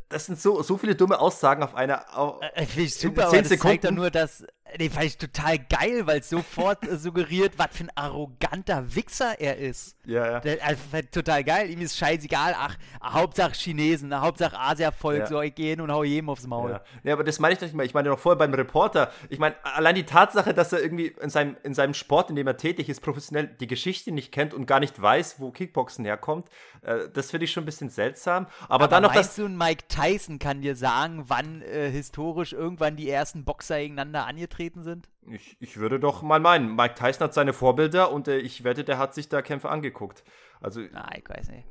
das 0.09 0.27
sind 0.27 0.41
so, 0.41 0.63
so 0.63 0.77
viele 0.77 0.95
dumme 0.95 1.19
Aussagen 1.19 1.63
auf 1.63 1.75
einer. 1.75 2.17
Auf, 2.17 2.41
äh, 2.55 2.67
ich 2.77 2.95
super, 2.95 3.29
aber 3.29 3.39
das 3.39 3.49
Sekunden. 3.49 3.69
zeigt 3.69 3.85
doch 3.85 3.91
nur, 3.91 4.11
dass. 4.11 4.45
Nee, 4.79 4.91
fand 4.91 5.07
ich 5.07 5.19
total 5.19 5.59
geil, 5.59 6.07
weil 6.07 6.21
es 6.21 6.29
sofort 6.29 6.87
äh, 6.87 6.97
suggeriert, 6.97 7.55
was 7.57 7.69
für 7.73 7.85
ein 7.85 7.91
arroganter 7.95 8.95
Wichser 8.95 9.41
er 9.41 9.59
ist. 9.59 9.97
Ja, 10.05 10.33
ja. 10.33 10.41
Der, 10.41 10.65
also, 10.67 10.81
total 11.11 11.45
geil. 11.45 11.71
Ihm 11.71 11.81
ist 11.81 11.97
scheißegal. 11.97 12.55
Ach, 12.57 12.77
Hauptsache 13.03 13.53
Chinesen, 13.53 14.19
Hauptsache 14.19 14.59
Asia-Volk, 14.59 15.21
ja. 15.21 15.27
so 15.27 15.41
ich 15.41 15.55
gehen 15.55 15.81
und 15.81 15.91
hau 15.93 16.05
jedem 16.05 16.29
aufs 16.31 16.47
Maul. 16.47 16.71
Ja. 16.71 16.81
ja, 17.05 17.13
aber 17.13 17.25
das 17.25 17.39
meine 17.39 17.55
ich 17.55 17.61
nicht 17.61 17.75
mal. 17.75 17.85
Ich 17.87 17.95
meine 17.95 18.09
noch 18.09 18.19
vorher 18.19 18.39
beim 18.39 18.55
Reporter. 18.55 19.13
Ich 19.29 19.39
meine, 19.39 19.55
allein 19.65 19.95
die 19.95 20.05
Tatsache, 20.05 20.55
dass 20.55 20.73
er 20.73 20.83
irgendwie 20.83 21.15
in 21.21 21.31
seinem, 21.31 21.57
in 21.63 21.75
seinem 21.75 21.95
Sport, 21.95 22.31
in 22.31 22.37
dem 22.37 22.47
er 22.47 22.57
tätig 22.57 22.89
ist, 22.89 23.01
professionell 23.01 23.47
die 23.47 23.67
Geschichte 23.67 24.13
nicht 24.13 24.33
kennt 24.33 24.55
und 24.55 24.67
gar 24.67 24.81
nicht 24.81 25.01
weiß, 25.01 25.39
wo 25.39 25.51
Kickboxen 25.51 26.05
herkommt, 26.05 26.49
äh, 26.83 27.09
das 27.13 27.31
finde 27.31 27.45
ich 27.45 27.53
schon 27.53 27.63
ein 27.63 27.67
bisschen 27.67 27.91
seltsam. 27.91 28.47
Aber, 28.65 28.75
aber 28.75 28.89
dann 28.89 29.03
noch 29.05 29.13
das. 29.13 29.37
Du, 29.37 29.49
Mike 29.49 29.85
Tyson 29.89 30.39
kann 30.39 30.63
dir 30.63 30.77
sagen, 30.77 31.25
wann 31.29 31.63
äh, 31.63 31.91
historisch 31.91 32.53
irgendwann 32.53 32.97
die 32.97 33.09
ersten 33.09 33.45
Boxer 33.45 33.79
gegeneinander 33.79 34.27
angetreten 34.27 34.62
sind? 34.83 35.09
Ich, 35.31 35.57
ich 35.61 35.77
würde 35.77 35.99
doch 35.99 36.23
mal 36.23 36.41
meinen, 36.41 36.75
Mike 36.75 36.95
Tyson 36.95 37.25
hat 37.25 37.35
seine 37.35 37.53
Vorbilder 37.53 38.13
und 38.13 38.29
äh, 38.29 38.39
ich 38.39 38.65
wette, 38.65 38.85
der 38.85 38.99
hat 38.99 39.15
sich 39.15 39.29
da 39.29 39.43
Kämpfe 39.43 39.69
angeguckt. 39.69 40.25
Also. 40.61 40.81
Na, 40.93 41.09
ich 41.17 41.29
weiß 41.29 41.51
nicht. 41.51 41.67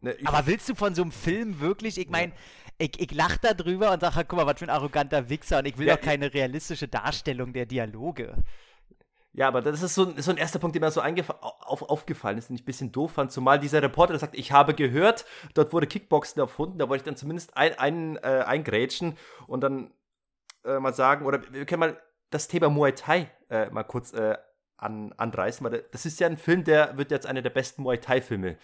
Ne, 0.00 0.12
ich, 0.12 0.26
Aber 0.26 0.46
willst 0.46 0.68
du 0.68 0.74
von 0.74 0.94
so 0.94 1.02
einem 1.02 1.12
Film 1.12 1.60
wirklich, 1.60 1.98
ich 1.98 2.08
meine, 2.08 2.32
ich, 2.78 2.98
ich 2.98 3.12
lache 3.12 3.38
da 3.42 3.52
drüber 3.52 3.92
und 3.92 4.00
sage, 4.00 4.24
guck 4.26 4.38
mal, 4.38 4.46
was 4.46 4.58
für 4.58 4.64
ein 4.64 4.70
arroganter 4.70 5.28
Wichser 5.28 5.58
und 5.58 5.66
ich 5.66 5.76
will 5.76 5.86
ja, 5.86 5.96
doch 5.96 6.02
keine 6.02 6.32
realistische 6.32 6.88
Darstellung 6.88 7.52
der 7.52 7.66
Dialoge. 7.66 8.42
Ja, 9.32 9.46
aber 9.46 9.62
das 9.62 9.82
ist 9.82 9.94
so, 9.94 10.12
so 10.16 10.32
ein 10.32 10.38
erster 10.38 10.58
Punkt, 10.58 10.74
der 10.74 10.80
mir 10.80 10.90
so 10.90 11.02
auf, 11.02 11.82
aufgefallen 11.82 12.38
ist, 12.38 12.48
den 12.48 12.56
ich 12.56 12.62
ein 12.62 12.64
bisschen 12.64 12.90
doof 12.90 13.12
fand. 13.12 13.30
Zumal 13.30 13.60
dieser 13.60 13.80
Reporter 13.80 14.18
sagt, 14.18 14.36
ich 14.36 14.50
habe 14.50 14.74
gehört, 14.74 15.24
dort 15.54 15.72
wurde 15.72 15.86
Kickboxen 15.86 16.40
erfunden. 16.40 16.78
Da 16.78 16.88
wollte 16.88 17.02
ich 17.02 17.06
dann 17.06 17.16
zumindest 17.16 17.56
ein, 17.56 17.78
ein, 17.78 18.16
äh, 18.16 18.42
eingrätschen 18.44 19.16
und 19.46 19.60
dann 19.60 19.92
äh, 20.64 20.80
mal 20.80 20.94
sagen, 20.94 21.26
oder 21.26 21.40
wir 21.52 21.64
können 21.64 21.80
mal 21.80 22.00
das 22.30 22.48
Thema 22.48 22.68
Muay 22.68 22.92
Thai 22.92 23.30
äh, 23.50 23.68
mal 23.70 23.84
kurz 23.84 24.12
äh, 24.12 24.36
an, 24.76 25.12
anreißen, 25.16 25.64
weil 25.64 25.84
das 25.92 26.06
ist 26.06 26.20
ja 26.20 26.26
ein 26.26 26.38
Film, 26.38 26.64
der 26.64 26.96
wird 26.96 27.10
jetzt 27.10 27.26
einer 27.26 27.42
der 27.42 27.50
besten 27.50 27.82
Muay 27.82 27.98
Thai-Filme 27.98 28.56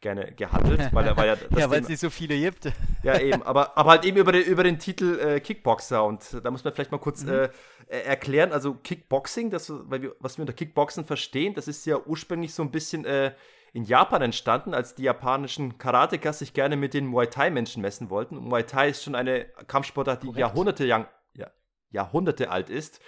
gerne 0.00 0.32
gehandelt, 0.32 0.88
weil 0.92 1.06
er 1.06 1.16
war 1.16 1.26
ja. 1.26 1.36
ja, 1.56 1.70
weil 1.70 1.82
es 1.82 1.88
nicht 1.88 2.00
so 2.00 2.10
viele 2.10 2.38
gibt. 2.38 2.70
Ja, 3.02 3.18
eben, 3.18 3.42
aber, 3.42 3.76
aber 3.76 3.90
halt 3.90 4.04
eben 4.04 4.18
über 4.18 4.32
den, 4.32 4.42
über 4.44 4.62
den 4.62 4.78
Titel 4.78 5.18
äh, 5.18 5.40
Kickboxer 5.40 6.04
und 6.04 6.44
da 6.44 6.50
muss 6.50 6.62
man 6.62 6.72
vielleicht 6.72 6.92
mal 6.92 6.98
kurz 6.98 7.24
mhm. 7.24 7.32
äh, 7.32 7.48
erklären. 7.86 8.52
Also 8.52 8.74
Kickboxing, 8.74 9.50
das, 9.50 9.72
weil 9.72 10.02
wir, 10.02 10.14
was 10.20 10.38
wir 10.38 10.42
unter 10.42 10.52
Kickboxen 10.52 11.04
verstehen, 11.04 11.54
das 11.54 11.68
ist 11.68 11.84
ja 11.86 11.98
ursprünglich 11.98 12.54
so 12.54 12.62
ein 12.62 12.70
bisschen 12.70 13.04
äh, 13.04 13.32
in 13.72 13.84
Japan 13.84 14.22
entstanden, 14.22 14.72
als 14.72 14.94
die 14.94 15.02
japanischen 15.02 15.78
Karatekas 15.78 16.38
sich 16.38 16.52
gerne 16.52 16.76
mit 16.76 16.94
den 16.94 17.06
Muay 17.06 17.26
Thai-Menschen 17.26 17.82
messen 17.82 18.08
wollten. 18.08 18.36
Und 18.36 18.44
Muay 18.44 18.62
Thai 18.62 18.90
ist 18.90 19.02
schon 19.02 19.16
eine 19.16 19.46
Kampfsportart, 19.66 20.22
die 20.22 20.30
Jahrhunderte, 20.30 20.84
ja, 20.84 21.08
Jahrhunderte 21.94 22.50
alt 22.50 22.68
ist 22.68 23.00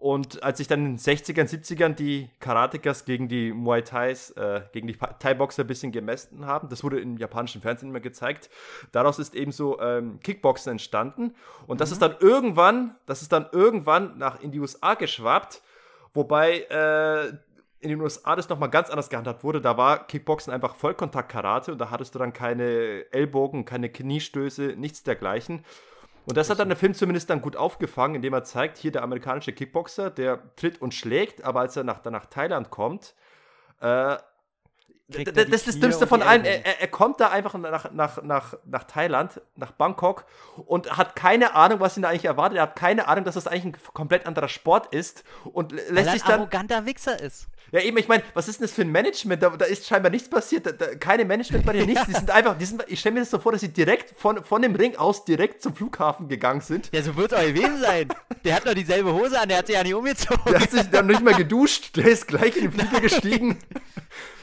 und 0.00 0.42
als 0.42 0.56
sich 0.56 0.66
dann 0.66 0.80
in 0.80 0.96
den 0.96 0.98
60ern, 0.98 1.46
70ern 1.46 1.94
die 1.94 2.30
Karatekas 2.40 3.04
gegen 3.04 3.28
die 3.28 3.52
Muay 3.52 3.82
Thais, 3.82 4.30
äh, 4.30 4.62
gegen 4.72 4.86
die 4.86 4.96
Thai-Boxer 4.96 5.64
ein 5.64 5.66
bisschen 5.66 5.92
gemessen 5.92 6.46
haben, 6.46 6.70
das 6.70 6.82
wurde 6.82 6.98
im 7.00 7.18
japanischen 7.18 7.60
Fernsehen 7.60 7.90
immer 7.90 8.00
gezeigt, 8.00 8.48
daraus 8.92 9.18
ist 9.18 9.34
eben 9.34 9.52
so 9.52 9.78
ähm, 9.78 10.18
Kickboxen 10.20 10.72
entstanden. 10.72 11.34
Und 11.66 11.76
mhm. 11.76 11.78
das 11.80 11.92
ist 11.92 12.00
dann 12.00 12.16
irgendwann, 12.18 12.96
das 13.04 13.20
ist 13.20 13.30
dann 13.30 13.46
irgendwann 13.52 14.16
nach 14.16 14.40
in 14.40 14.52
die 14.52 14.60
USA 14.60 14.94
geschwappt, 14.94 15.60
wobei 16.14 16.60
äh, 16.70 17.28
in 17.80 17.90
den 17.90 18.00
USA 18.00 18.34
das 18.36 18.48
nochmal 18.48 18.70
ganz 18.70 18.88
anders 18.88 19.10
gehandhabt 19.10 19.44
wurde. 19.44 19.60
Da 19.60 19.76
war 19.76 20.06
Kickboxen 20.06 20.50
einfach 20.50 20.76
Vollkontakt-Karate 20.76 21.72
und 21.72 21.78
da 21.78 21.90
hattest 21.90 22.14
du 22.14 22.18
dann 22.18 22.32
keine 22.32 23.04
Ellbogen, 23.12 23.66
keine 23.66 23.90
Kniestöße, 23.90 24.76
nichts 24.78 25.02
dergleichen. 25.02 25.62
Und 26.30 26.36
das 26.36 26.48
hat 26.48 26.60
dann 26.60 26.68
der 26.68 26.76
Film 26.76 26.94
zumindest 26.94 27.28
dann 27.28 27.42
gut 27.42 27.56
aufgefangen, 27.56 28.14
indem 28.14 28.34
er 28.34 28.44
zeigt, 28.44 28.78
hier 28.78 28.92
der 28.92 29.02
amerikanische 29.02 29.52
Kickboxer, 29.52 30.10
der 30.10 30.54
tritt 30.54 30.80
und 30.80 30.94
schlägt, 30.94 31.42
aber 31.42 31.58
als 31.58 31.76
er 31.76 31.82
nach, 31.82 31.98
dann 31.98 32.12
nach 32.12 32.26
Thailand 32.26 32.70
kommt, 32.70 33.16
äh, 33.80 34.16
das 35.10 35.46
ist 35.48 35.68
das 35.68 35.80
Dümmste 35.80 36.06
von 36.06 36.22
allen. 36.22 36.44
Er, 36.44 36.80
er, 36.80 36.88
kommt 36.88 37.20
da 37.20 37.30
einfach 37.30 37.54
nach, 37.54 37.90
nach, 37.92 38.22
nach, 38.22 38.54
nach 38.64 38.84
Thailand, 38.84 39.40
nach 39.56 39.72
Bangkok 39.72 40.24
und 40.56 40.96
hat 40.96 41.16
keine 41.16 41.54
Ahnung, 41.54 41.80
was 41.80 41.96
ihn 41.96 42.02
da 42.02 42.10
eigentlich 42.10 42.24
erwartet. 42.24 42.58
Er 42.58 42.62
hat 42.62 42.76
keine 42.76 43.08
Ahnung, 43.08 43.24
dass 43.24 43.34
das 43.34 43.46
eigentlich 43.46 43.74
ein 43.74 43.92
komplett 43.92 44.26
anderer 44.26 44.48
Sport 44.48 44.94
ist 44.94 45.24
und 45.44 45.72
lässt 45.72 45.94
Weil 45.94 46.06
er 46.06 46.12
sich 46.12 46.22
dann. 46.22 46.32
ein 46.32 46.40
arroganter 46.40 46.86
Wichser 46.86 47.20
ist. 47.20 47.48
Ja, 47.72 47.80
eben, 47.80 47.96
ich 47.98 48.08
meine, 48.08 48.22
was 48.34 48.48
ist 48.48 48.58
denn 48.58 48.66
das 48.66 48.74
für 48.74 48.82
ein 48.82 48.90
Management? 48.90 49.42
Da, 49.42 49.50
da 49.50 49.64
ist 49.64 49.86
scheinbar 49.86 50.10
nichts 50.10 50.28
passiert. 50.28 50.66
Da, 50.66 50.72
da, 50.72 50.94
keine 50.96 51.24
Management 51.24 51.64
bei 51.64 51.72
dir, 51.72 51.86
nichts. 51.86 52.06
Die 52.06 52.12
sind 52.14 52.30
einfach, 52.30 52.58
die 52.58 52.64
sind, 52.64 52.84
ich 52.88 52.98
stelle 52.98 53.14
mir 53.14 53.20
das 53.20 53.30
so 53.30 53.38
vor, 53.38 53.52
dass 53.52 53.60
sie 53.60 53.72
direkt 53.72 54.18
von, 54.18 54.42
von 54.42 54.62
dem 54.62 54.74
Ring 54.74 54.96
aus 54.96 55.24
direkt 55.24 55.62
zum 55.62 55.74
Flughafen 55.74 56.28
gegangen 56.28 56.60
sind. 56.60 56.90
Ja, 56.92 57.02
so 57.02 57.16
wird 57.16 57.32
es 57.32 57.38
auch 57.38 57.42
gewesen 57.42 57.80
sein. 57.80 58.08
Der 58.44 58.54
hat 58.54 58.64
noch 58.64 58.74
dieselbe 58.74 59.12
Hose 59.12 59.38
an, 59.38 59.50
der 59.50 59.58
hat 59.58 59.66
sich 59.66 59.76
ja 59.76 59.82
nicht 59.82 59.94
umgezogen. 59.94 60.40
Der 60.46 60.60
hat 60.60 60.70
sich 60.70 60.88
dann 60.90 61.06
nicht 61.06 61.20
mal 61.20 61.34
geduscht, 61.34 61.94
der 61.94 62.06
ist 62.06 62.26
gleich 62.26 62.56
in 62.56 62.70
den 62.70 62.72
Flieger 62.72 63.00
gestiegen. 63.02 63.58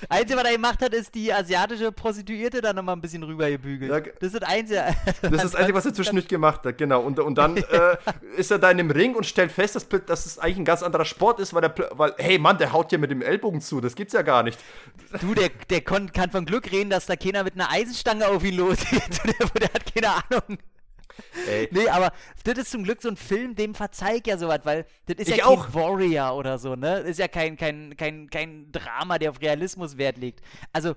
Einzige, 0.08 0.38
was 0.38 0.46
er 0.46 0.57
gemacht 0.58 0.82
hat, 0.82 0.94
ist 0.94 1.16
die 1.16 1.34
asiatische 1.34 1.92
Prostituierte 1.92 2.62
dann 2.62 2.76
nochmal 2.76 2.96
ein 2.96 3.02
bisschen 3.02 3.24
rübergebügelt. 3.24 3.92
Ja, 3.92 4.00
das 4.00 4.34
ist 4.34 4.42
das 4.42 4.50
Einzige. 4.50 4.84
Das 5.22 5.32
ist 5.32 5.44
das 5.44 5.56
Einzige, 5.56 5.78
was 5.78 5.86
er 5.86 5.94
zwischendurch 5.94 6.28
gemacht 6.28 6.66
hat, 6.66 6.78
genau. 6.78 7.02
Und, 7.02 7.20
und 7.20 7.38
dann 7.38 7.58
äh, 7.58 7.98
ist 8.36 8.52
er 8.52 8.60
da 8.60 8.72
in 8.72 8.78
dem 8.78 8.92
Ring 8.92 9.16
und 9.16 9.26
stellt 9.26 9.52
fest, 9.52 9.76
dass, 9.76 9.88
dass 10.06 10.26
es 10.26 10.40
eigentlich 10.40 10.58
ein 10.58 10.66
ganz 10.66 10.84
anderer 10.84 11.06
Sport 11.06 11.40
ist, 11.40 11.54
weil, 11.54 11.62
der, 11.62 11.74
weil 11.92 12.14
hey 12.18 12.38
Mann, 12.38 12.58
der 12.58 12.74
haut 12.74 12.90
hier 12.90 13.00
mit 13.00 13.12
dem 13.12 13.22
Ellbogen 13.22 13.62
zu, 13.62 13.82
das 13.82 13.96
gibt's 13.96 14.14
ja 14.14 14.22
gar 14.22 14.44
nicht. 14.44 14.60
Du, 15.22 15.34
der, 15.34 15.50
der 15.70 15.82
kann 15.82 16.12
von 16.32 16.46
Glück 16.46 16.72
reden, 16.72 16.90
dass 16.90 17.06
da 17.06 17.16
keiner 17.16 17.44
mit 17.44 17.56
einer 17.56 17.72
Eisenstange 17.72 18.28
auf 18.28 18.44
ihn 18.44 18.58
losgeht. 18.58 19.22
der, 19.26 19.48
der 19.48 19.74
hat 19.74 19.94
keine 19.94 20.10
Ahnung. 20.10 20.58
Ey. 21.48 21.68
Nee, 21.72 21.88
aber 21.90 22.12
das 22.44 22.58
ist 22.58 22.72
zum 22.72 22.84
Glück 22.84 23.02
so 23.02 23.10
ein 23.10 23.18
Film, 23.18 23.56
dem 23.56 23.76
verzeih 23.76 24.18
ich 24.18 24.28
ja 24.28 24.38
sowas, 24.38 24.60
weil 24.64 24.86
das 25.06 25.18
ist 25.18 25.30
ich 25.30 25.38
ja 25.38 25.46
kein 25.46 25.54
auch. 25.54 25.74
Warrior 25.74 26.36
oder 26.36 26.58
so, 26.58 26.76
ne? 26.76 27.02
Das 27.02 27.12
ist 27.12 27.20
ja 27.20 27.28
kein, 27.28 27.58
kein, 27.58 27.96
kein, 27.98 28.30
kein 28.30 28.72
Drama, 28.72 29.18
der 29.18 29.32
auf 29.32 29.42
Realismus 29.42 29.98
Wert 29.98 30.18
legt. 30.18 30.42
Also, 30.74 30.96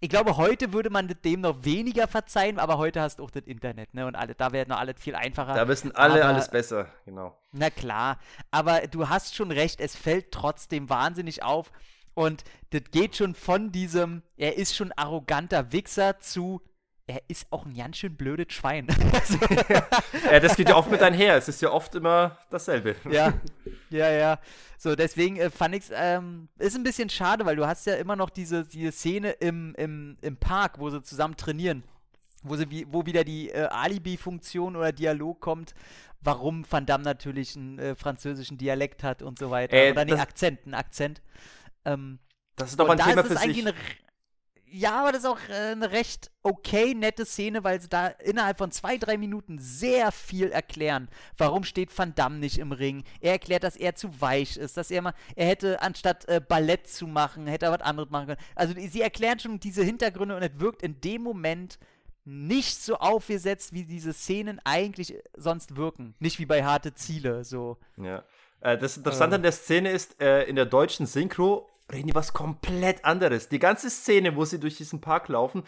ich 0.00 0.08
glaube, 0.08 0.36
heute 0.36 0.72
würde 0.72 0.90
man 0.90 1.06
dem 1.24 1.42
noch 1.42 1.64
weniger 1.64 2.08
verzeihen, 2.08 2.58
aber 2.58 2.76
heute 2.76 3.00
hast 3.00 3.20
du 3.20 3.24
auch 3.24 3.30
das 3.30 3.44
Internet, 3.44 3.94
ne? 3.94 4.04
Und 4.04 4.16
alle, 4.16 4.34
da 4.34 4.50
werden 4.50 4.70
noch 4.70 4.80
alles 4.80 4.96
viel 4.98 5.14
einfacher. 5.14 5.54
Da 5.54 5.68
wissen 5.68 5.94
alle 5.94 6.24
aber, 6.24 6.34
alles 6.34 6.50
besser, 6.50 6.88
genau. 7.04 7.38
Na 7.52 7.70
klar, 7.70 8.18
aber 8.50 8.88
du 8.88 9.08
hast 9.08 9.36
schon 9.36 9.52
recht, 9.52 9.80
es 9.80 9.94
fällt 9.94 10.32
trotzdem 10.32 10.90
wahnsinnig 10.90 11.44
auf. 11.44 11.70
Und 12.14 12.44
das 12.70 12.82
geht 12.90 13.16
schon 13.16 13.34
von 13.34 13.72
diesem, 13.72 14.22
er 14.36 14.56
ist 14.56 14.74
schon 14.74 14.92
arroganter 14.92 15.72
Wichser 15.72 16.18
zu, 16.18 16.60
er 17.06 17.22
ist 17.28 17.46
auch 17.50 17.66
ein 17.66 17.74
ganz 17.74 17.96
schön 17.96 18.16
blödes 18.16 18.52
Schwein. 18.52 18.86
ja, 20.30 20.40
das 20.40 20.56
geht 20.56 20.68
ja 20.68 20.76
oft 20.76 20.90
mit 20.90 21.02
einher. 21.02 21.36
Es 21.36 21.48
ist 21.48 21.60
ja 21.60 21.70
oft 21.70 21.94
immer 21.94 22.38
dasselbe. 22.50 22.96
Ja, 23.10 23.34
ja, 23.90 24.10
ja. 24.10 24.38
So, 24.78 24.94
deswegen 24.94 25.36
äh, 25.36 25.50
fand 25.50 25.74
ich 25.74 25.84
es, 25.84 25.90
ähm, 25.94 26.48
ist 26.58 26.76
ein 26.76 26.82
bisschen 26.82 27.08
schade, 27.08 27.44
weil 27.44 27.56
du 27.56 27.66
hast 27.66 27.86
ja 27.86 27.94
immer 27.94 28.16
noch 28.16 28.30
diese, 28.30 28.64
diese 28.64 28.92
Szene 28.92 29.30
im, 29.32 29.74
im, 29.76 30.16
im 30.20 30.36
Park, 30.36 30.78
wo 30.78 30.90
sie 30.90 31.02
zusammen 31.02 31.36
trainieren. 31.36 31.82
Wo, 32.44 32.56
sie 32.56 32.86
wo 32.90 33.06
wieder 33.06 33.24
die 33.24 33.50
äh, 33.50 33.66
Alibi-Funktion 33.66 34.74
oder 34.74 34.90
Dialog 34.90 35.40
kommt, 35.40 35.74
warum 36.20 36.64
Van 36.68 36.86
Damme 36.86 37.04
natürlich 37.04 37.56
einen 37.56 37.78
äh, 37.78 37.94
französischen 37.94 38.58
Dialekt 38.58 39.04
hat 39.04 39.22
und 39.22 39.38
so 39.38 39.50
weiter. 39.50 39.76
Äh, 39.76 39.92
oder 39.92 40.04
nee, 40.04 40.14
Akzent, 40.14 40.60
einen 40.64 40.74
Akzent. 40.74 41.22
Ähm, 41.84 42.18
das 42.56 42.70
ist 42.70 42.80
doch 42.80 42.88
ein 42.88 42.98
Thema 42.98 43.24
für 43.24 43.36
sich. 43.36 43.60
Eine, 43.60 43.74
ja, 44.72 45.00
aber 45.00 45.12
das 45.12 45.24
ist 45.24 45.28
auch 45.28 45.38
äh, 45.50 45.72
eine 45.72 45.90
recht 45.90 46.30
okay 46.42 46.94
nette 46.94 47.26
Szene, 47.26 47.62
weil 47.62 47.80
sie 47.80 47.88
da 47.88 48.06
innerhalb 48.06 48.56
von 48.56 48.70
zwei, 48.70 48.96
drei 48.96 49.18
Minuten 49.18 49.58
sehr 49.58 50.10
viel 50.12 50.50
erklären. 50.50 51.08
Warum 51.36 51.64
steht 51.64 51.96
Van 51.96 52.14
Damme 52.14 52.38
nicht 52.38 52.58
im 52.58 52.72
Ring? 52.72 53.04
Er 53.20 53.32
erklärt, 53.32 53.64
dass 53.64 53.76
er 53.76 53.94
zu 53.94 54.20
weich 54.20 54.56
ist, 54.56 54.78
dass 54.78 54.90
er 54.90 55.02
mal, 55.02 55.14
er 55.36 55.46
hätte 55.46 55.82
anstatt 55.82 56.26
äh, 56.26 56.40
Ballett 56.40 56.88
zu 56.88 57.06
machen, 57.06 57.46
hätte 57.46 57.66
er 57.66 57.72
was 57.72 57.82
anderes 57.82 58.10
machen 58.10 58.28
können. 58.28 58.40
Also 58.54 58.74
sie 58.74 59.02
erklären 59.02 59.38
schon 59.38 59.60
diese 59.60 59.84
Hintergründe 59.84 60.36
und 60.36 60.42
es 60.42 60.58
wirkt 60.58 60.82
in 60.82 61.00
dem 61.02 61.22
Moment 61.22 61.78
nicht 62.24 62.82
so 62.82 62.96
aufgesetzt, 62.96 63.74
wie 63.74 63.84
diese 63.84 64.14
Szenen 64.14 64.58
eigentlich 64.64 65.16
sonst 65.36 65.76
wirken. 65.76 66.14
Nicht 66.18 66.38
wie 66.38 66.46
bei 66.46 66.64
harte 66.64 66.94
Ziele, 66.94 67.44
so. 67.44 67.76
Ja. 67.98 68.24
Äh, 68.62 68.78
das 68.78 68.96
Interessante 68.96 69.34
äh. 69.34 69.36
an 69.36 69.42
der 69.42 69.52
Szene 69.52 69.90
ist, 69.90 70.20
äh, 70.20 70.44
in 70.44 70.56
der 70.56 70.66
deutschen 70.66 71.06
Synchro 71.06 71.68
reden 71.92 72.08
die 72.08 72.14
was 72.14 72.32
komplett 72.32 73.04
anderes. 73.04 73.48
Die 73.48 73.58
ganze 73.58 73.90
Szene, 73.90 74.36
wo 74.36 74.44
sie 74.44 74.58
durch 74.58 74.76
diesen 74.76 75.00
Park 75.00 75.28
laufen, 75.28 75.62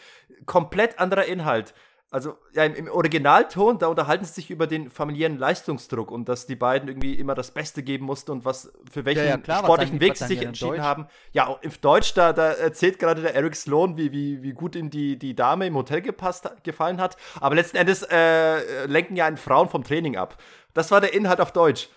komplett 0.47 0.99
anderer 0.99 1.25
Inhalt. 1.25 1.75
Also 2.15 2.39
ja, 2.53 2.63
im, 2.63 2.77
im, 2.77 2.89
Originalton, 2.89 3.81
da 3.81 3.89
unterhalten 3.89 4.25
sie 4.25 4.35
sich 4.35 4.49
über 4.49 4.69
den 4.69 4.89
familiären 4.89 5.37
Leistungsdruck 5.37 6.13
und 6.13 6.29
dass 6.29 6.47
die 6.47 6.55
beiden 6.55 6.89
irgendwie 6.89 7.15
immer 7.15 7.35
das 7.35 7.51
Beste 7.51 7.83
geben 7.83 8.07
mussten 8.07 8.31
und 8.31 8.45
was 8.45 8.73
für 8.89 9.05
welchen 9.05 9.25
ja, 9.25 9.31
ja, 9.31 9.37
klar, 9.37 9.65
sportlichen 9.65 9.99
Weg 9.99 10.17
sie 10.17 10.27
sich 10.27 10.43
entschieden 10.43 10.81
haben. 10.81 11.09
Ja, 11.33 11.59
im 11.61 11.73
Deutsch, 11.81 12.15
da, 12.15 12.33
da 12.33 12.53
erzählt 12.53 13.01
gerade 13.01 13.21
der 13.21 13.35
Eric 13.35 13.57
Sloan, 13.57 13.97
wie, 13.97 14.13
wie, 14.13 14.45
wie 14.45 14.53
gut 14.53 14.77
ihm 14.77 14.91
die, 14.91 15.19
die 15.19 15.35
Dame 15.35 15.67
im 15.67 15.75
Hotel 15.75 16.03
gepasst, 16.03 16.49
gefallen 16.63 17.01
hat. 17.01 17.17
Aber 17.41 17.57
letzten 17.57 17.79
Endes 17.79 18.05
äh, 18.09 18.87
lenken 18.87 19.17
ja 19.17 19.27
einen 19.27 19.37
Frauen 19.37 19.69
vom 19.69 19.83
Training 19.83 20.17
ab. 20.17 20.41
Das 20.73 20.93
war 20.93 21.01
der 21.01 21.15
Inhalt 21.15 21.41
auf 21.41 21.51
Deutsch. 21.51 21.89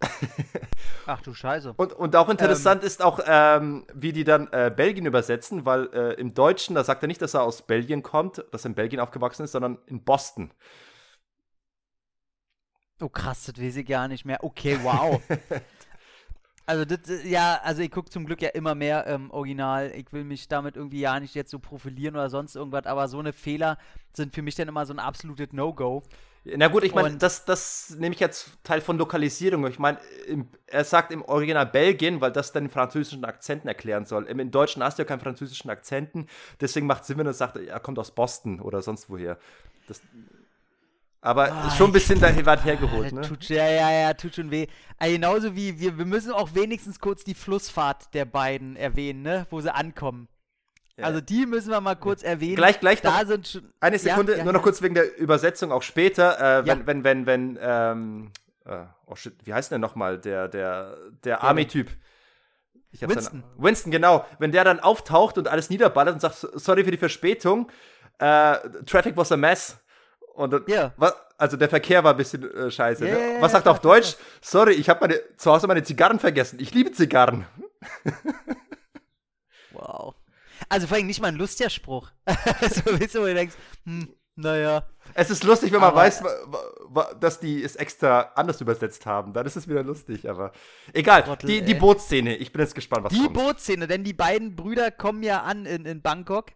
Ach 1.06 1.20
du 1.22 1.34
Scheiße. 1.34 1.74
Und, 1.76 1.92
und 1.92 2.16
auch 2.16 2.28
interessant 2.28 2.82
ähm, 2.82 2.86
ist 2.86 3.02
auch, 3.02 3.20
ähm, 3.26 3.86
wie 3.94 4.12
die 4.12 4.24
dann 4.24 4.48
äh, 4.52 4.72
Belgien 4.74 5.06
übersetzen, 5.06 5.66
weil 5.66 5.88
äh, 5.92 6.14
im 6.14 6.34
Deutschen, 6.34 6.74
da 6.74 6.84
sagt 6.84 7.02
er 7.02 7.06
nicht, 7.06 7.20
dass 7.20 7.34
er 7.34 7.42
aus 7.42 7.62
Belgien 7.62 8.02
kommt, 8.02 8.44
dass 8.52 8.64
er 8.64 8.70
in 8.70 8.74
Belgien 8.74 9.00
aufgewachsen 9.00 9.44
ist, 9.44 9.52
sondern 9.52 9.78
in 9.86 10.02
Boston. 10.02 10.52
Oh 13.00 13.08
krass, 13.08 13.46
das 13.46 13.62
weiß 13.62 13.76
ich 13.76 13.86
gar 13.86 14.08
nicht 14.08 14.24
mehr. 14.24 14.44
Okay, 14.44 14.78
wow. 14.82 15.20
also 16.70 16.84
das, 16.84 17.00
ja, 17.24 17.60
also 17.64 17.82
ich 17.82 17.90
gucke 17.90 18.10
zum 18.10 18.26
Glück 18.26 18.40
ja 18.40 18.50
immer 18.50 18.76
mehr 18.76 19.04
ähm, 19.08 19.32
Original. 19.32 19.90
Ich 19.96 20.12
will 20.12 20.22
mich 20.22 20.46
damit 20.46 20.76
irgendwie 20.76 21.00
ja 21.00 21.18
nicht 21.18 21.34
jetzt 21.34 21.50
so 21.50 21.58
profilieren 21.58 22.14
oder 22.14 22.30
sonst 22.30 22.54
irgendwas, 22.54 22.86
aber 22.86 23.08
so 23.08 23.18
eine 23.18 23.32
Fehler 23.32 23.76
sind 24.12 24.32
für 24.32 24.42
mich 24.42 24.54
dann 24.54 24.68
immer 24.68 24.86
so 24.86 24.94
ein 24.94 25.00
absolutes 25.00 25.52
No-Go. 25.52 26.04
Na 26.44 26.68
gut, 26.68 26.84
ich 26.84 26.94
meine, 26.94 27.16
das, 27.16 27.44
das 27.44 27.96
nehme 27.98 28.14
ich 28.14 28.20
jetzt 28.20 28.52
Teil 28.62 28.80
von 28.80 28.96
Lokalisierung. 28.96 29.66
Ich 29.66 29.80
meine, 29.80 29.98
er 30.68 30.84
sagt 30.84 31.10
im 31.12 31.22
Original 31.22 31.66
Belgien, 31.66 32.20
weil 32.20 32.30
das 32.30 32.52
dann 32.52 32.64
den 32.64 32.70
französischen 32.70 33.24
Akzenten 33.24 33.66
erklären 33.66 34.06
soll. 34.06 34.24
Im, 34.26 34.38
Im 34.38 34.52
Deutschen 34.52 34.82
hast 34.82 34.98
du 34.98 35.02
ja 35.02 35.06
keinen 35.06 35.20
französischen 35.20 35.70
Akzenten, 35.70 36.28
deswegen 36.60 36.86
macht 36.86 37.02
es 37.02 37.08
Sinn, 37.08 37.18
wenn 37.18 37.26
er 37.26 37.34
sagt, 37.34 37.56
er 37.56 37.80
kommt 37.80 37.98
aus 37.98 38.12
Boston 38.12 38.60
oder 38.60 38.80
sonst 38.80 39.10
woher. 39.10 39.38
Das, 39.88 40.00
aber 41.20 41.66
oh, 41.66 41.70
schon 41.76 41.90
ein 41.90 41.92
bisschen 41.92 42.18
da 42.18 42.34
weit 42.46 42.64
hergeholt, 42.64 43.12
ne? 43.12 43.20
Tut, 43.20 43.48
ja, 43.48 43.68
ja, 43.68 43.90
ja, 43.92 44.14
tut 44.14 44.34
schon 44.34 44.50
weh. 44.50 44.66
Also 44.98 45.14
genauso 45.14 45.54
wie 45.54 45.78
wir, 45.78 45.98
wir 45.98 46.06
müssen 46.06 46.32
auch 46.32 46.54
wenigstens 46.54 46.98
kurz 46.98 47.24
die 47.24 47.34
Flussfahrt 47.34 48.14
der 48.14 48.24
beiden 48.24 48.76
erwähnen, 48.76 49.22
ne? 49.22 49.46
Wo 49.50 49.60
sie 49.60 49.74
ankommen. 49.74 50.28
Ja. 50.96 51.06
Also 51.06 51.20
die 51.20 51.46
müssen 51.46 51.70
wir 51.70 51.80
mal 51.80 51.94
kurz 51.94 52.22
erwähnen. 52.22 52.56
Gleich, 52.56 52.80
gleich 52.80 53.02
da. 53.02 53.24
Sind 53.26 53.48
schon, 53.48 53.72
eine 53.80 53.98
Sekunde, 53.98 54.36
ja, 54.36 54.44
nur 54.44 54.52
noch 54.52 54.62
kurz 54.62 54.80
wegen 54.82 54.94
der 54.94 55.16
Übersetzung 55.18 55.72
auch 55.72 55.82
später. 55.82 56.60
Äh, 56.60 56.66
wenn, 56.66 56.86
wenn, 56.86 57.04
wenn, 57.04 57.26
wenn, 57.26 57.58
ähm, 57.60 58.32
äh, 58.64 58.84
oh 59.06 59.14
shit, 59.14 59.34
wie 59.44 59.52
heißt 59.52 59.72
denn 59.72 59.80
nochmal 59.80 60.18
der, 60.18 60.48
der, 60.48 60.96
der 61.24 61.42
Army-Typ? 61.42 61.90
Winston. 62.92 63.22
Seine, 63.22 63.44
Winston, 63.56 63.92
genau. 63.92 64.26
Wenn 64.38 64.52
der 64.52 64.64
dann 64.64 64.80
auftaucht 64.80 65.38
und 65.38 65.48
alles 65.48 65.70
niederballert 65.70 66.14
und 66.14 66.20
sagt, 66.20 66.46
sorry 66.54 66.84
für 66.84 66.90
die 66.90 66.96
Verspätung, 66.96 67.70
äh, 68.18 68.56
Traffic 68.86 69.16
was 69.16 69.32
a 69.32 69.36
mess. 69.36 69.78
Und 70.40 70.68
ja. 70.68 70.94
was, 70.96 71.12
also 71.36 71.58
der 71.58 71.68
Verkehr 71.68 72.02
war 72.02 72.12
ein 72.14 72.16
bisschen 72.16 72.50
äh, 72.50 72.70
scheiße. 72.70 73.04
Yeah, 73.04 73.14
ne? 73.14 73.36
Was 73.40 73.52
sagt 73.52 73.66
er 73.66 73.72
auf 73.72 73.80
Deutsch? 73.80 74.16
Sorry, 74.40 74.72
ich 74.72 74.88
habe 74.88 75.00
meine, 75.00 75.20
zu 75.36 75.50
Hause 75.50 75.66
meine 75.66 75.82
Zigarren 75.82 76.18
vergessen. 76.18 76.58
Ich 76.60 76.72
liebe 76.72 76.92
Zigarren. 76.92 77.44
wow. 79.72 80.14
Also 80.70 80.86
vor 80.86 80.96
allem 80.96 81.06
nicht 81.06 81.20
mal 81.20 81.28
ein 81.28 81.36
lustiger 81.36 81.68
Spruch. 81.68 82.10
so, 82.26 82.98
weißt 82.98 83.16
du, 83.16 83.20
wo 83.20 83.26
du 83.26 83.34
denkst, 83.34 83.54
hm, 83.84 84.14
naja. 84.36 84.88
Es 85.12 85.28
ist 85.28 85.44
lustig, 85.44 85.72
wenn 85.72 85.80
man 85.80 85.90
aber 85.90 86.00
weiß, 86.00 86.22
dass 87.20 87.38
die 87.38 87.62
es 87.62 87.76
extra 87.76 88.32
anders 88.34 88.62
übersetzt 88.62 89.04
haben. 89.04 89.34
Dann 89.34 89.44
ist 89.44 89.56
es 89.56 89.68
wieder 89.68 89.82
lustig, 89.82 90.26
aber 90.26 90.52
egal. 90.94 91.24
Trottel, 91.24 91.48
die, 91.48 91.62
die 91.62 91.74
Bootsszene, 91.74 92.36
ich 92.36 92.50
bin 92.50 92.62
jetzt 92.62 92.74
gespannt, 92.74 93.04
was 93.04 93.12
die 93.12 93.18
kommt. 93.18 93.36
Die 93.36 93.40
Bootsszene, 93.42 93.86
denn 93.86 94.04
die 94.04 94.14
beiden 94.14 94.56
Brüder 94.56 94.90
kommen 94.90 95.22
ja 95.22 95.42
an 95.42 95.66
in, 95.66 95.84
in 95.84 96.00
Bangkok 96.00 96.52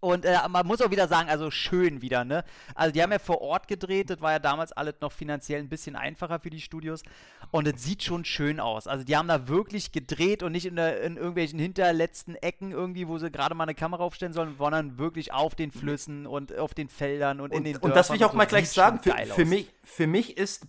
und 0.00 0.24
äh, 0.24 0.36
man 0.48 0.66
muss 0.66 0.80
auch 0.80 0.90
wieder 0.90 1.08
sagen, 1.08 1.28
also 1.28 1.50
schön 1.50 2.00
wieder, 2.00 2.24
ne? 2.24 2.44
Also 2.74 2.92
die 2.92 3.02
haben 3.02 3.12
ja 3.12 3.18
vor 3.18 3.42
Ort 3.42 3.68
gedreht, 3.68 4.08
das 4.08 4.20
war 4.20 4.32
ja 4.32 4.38
damals 4.38 4.72
alles 4.72 4.94
noch 5.00 5.12
finanziell 5.12 5.60
ein 5.60 5.68
bisschen 5.68 5.94
einfacher 5.94 6.40
für 6.40 6.48
die 6.48 6.60
Studios. 6.60 7.02
Und 7.50 7.68
es 7.68 7.82
sieht 7.82 8.02
schon 8.02 8.24
schön 8.24 8.60
aus. 8.60 8.86
Also 8.86 9.04
die 9.04 9.16
haben 9.16 9.28
da 9.28 9.46
wirklich 9.46 9.92
gedreht 9.92 10.42
und 10.42 10.52
nicht 10.52 10.66
in, 10.66 10.76
der, 10.76 11.02
in 11.02 11.16
irgendwelchen 11.16 11.58
hinterletzten 11.58 12.34
Ecken 12.36 12.72
irgendwie, 12.72 13.08
wo 13.08 13.18
sie 13.18 13.30
gerade 13.30 13.54
mal 13.54 13.64
eine 13.64 13.74
Kamera 13.74 14.02
aufstellen 14.02 14.32
sollen, 14.32 14.56
sondern 14.56 14.98
wirklich 14.98 15.32
auf 15.32 15.54
den 15.54 15.70
Flüssen 15.70 16.26
und 16.26 16.56
auf 16.56 16.72
den 16.72 16.88
Feldern 16.88 17.40
und, 17.40 17.50
und 17.50 17.58
in 17.58 17.64
den 17.64 17.72
Dörfern. 17.74 17.90
Und 17.90 17.96
das 17.96 18.08
will 18.08 18.16
ich 18.16 18.24
auch 18.24 18.32
mal 18.32 18.46
gleich 18.46 18.70
sagen, 18.70 19.00
für, 19.02 19.12
für, 19.12 19.44
mich, 19.44 19.70
für 19.84 20.06
mich 20.06 20.38
ist 20.38 20.66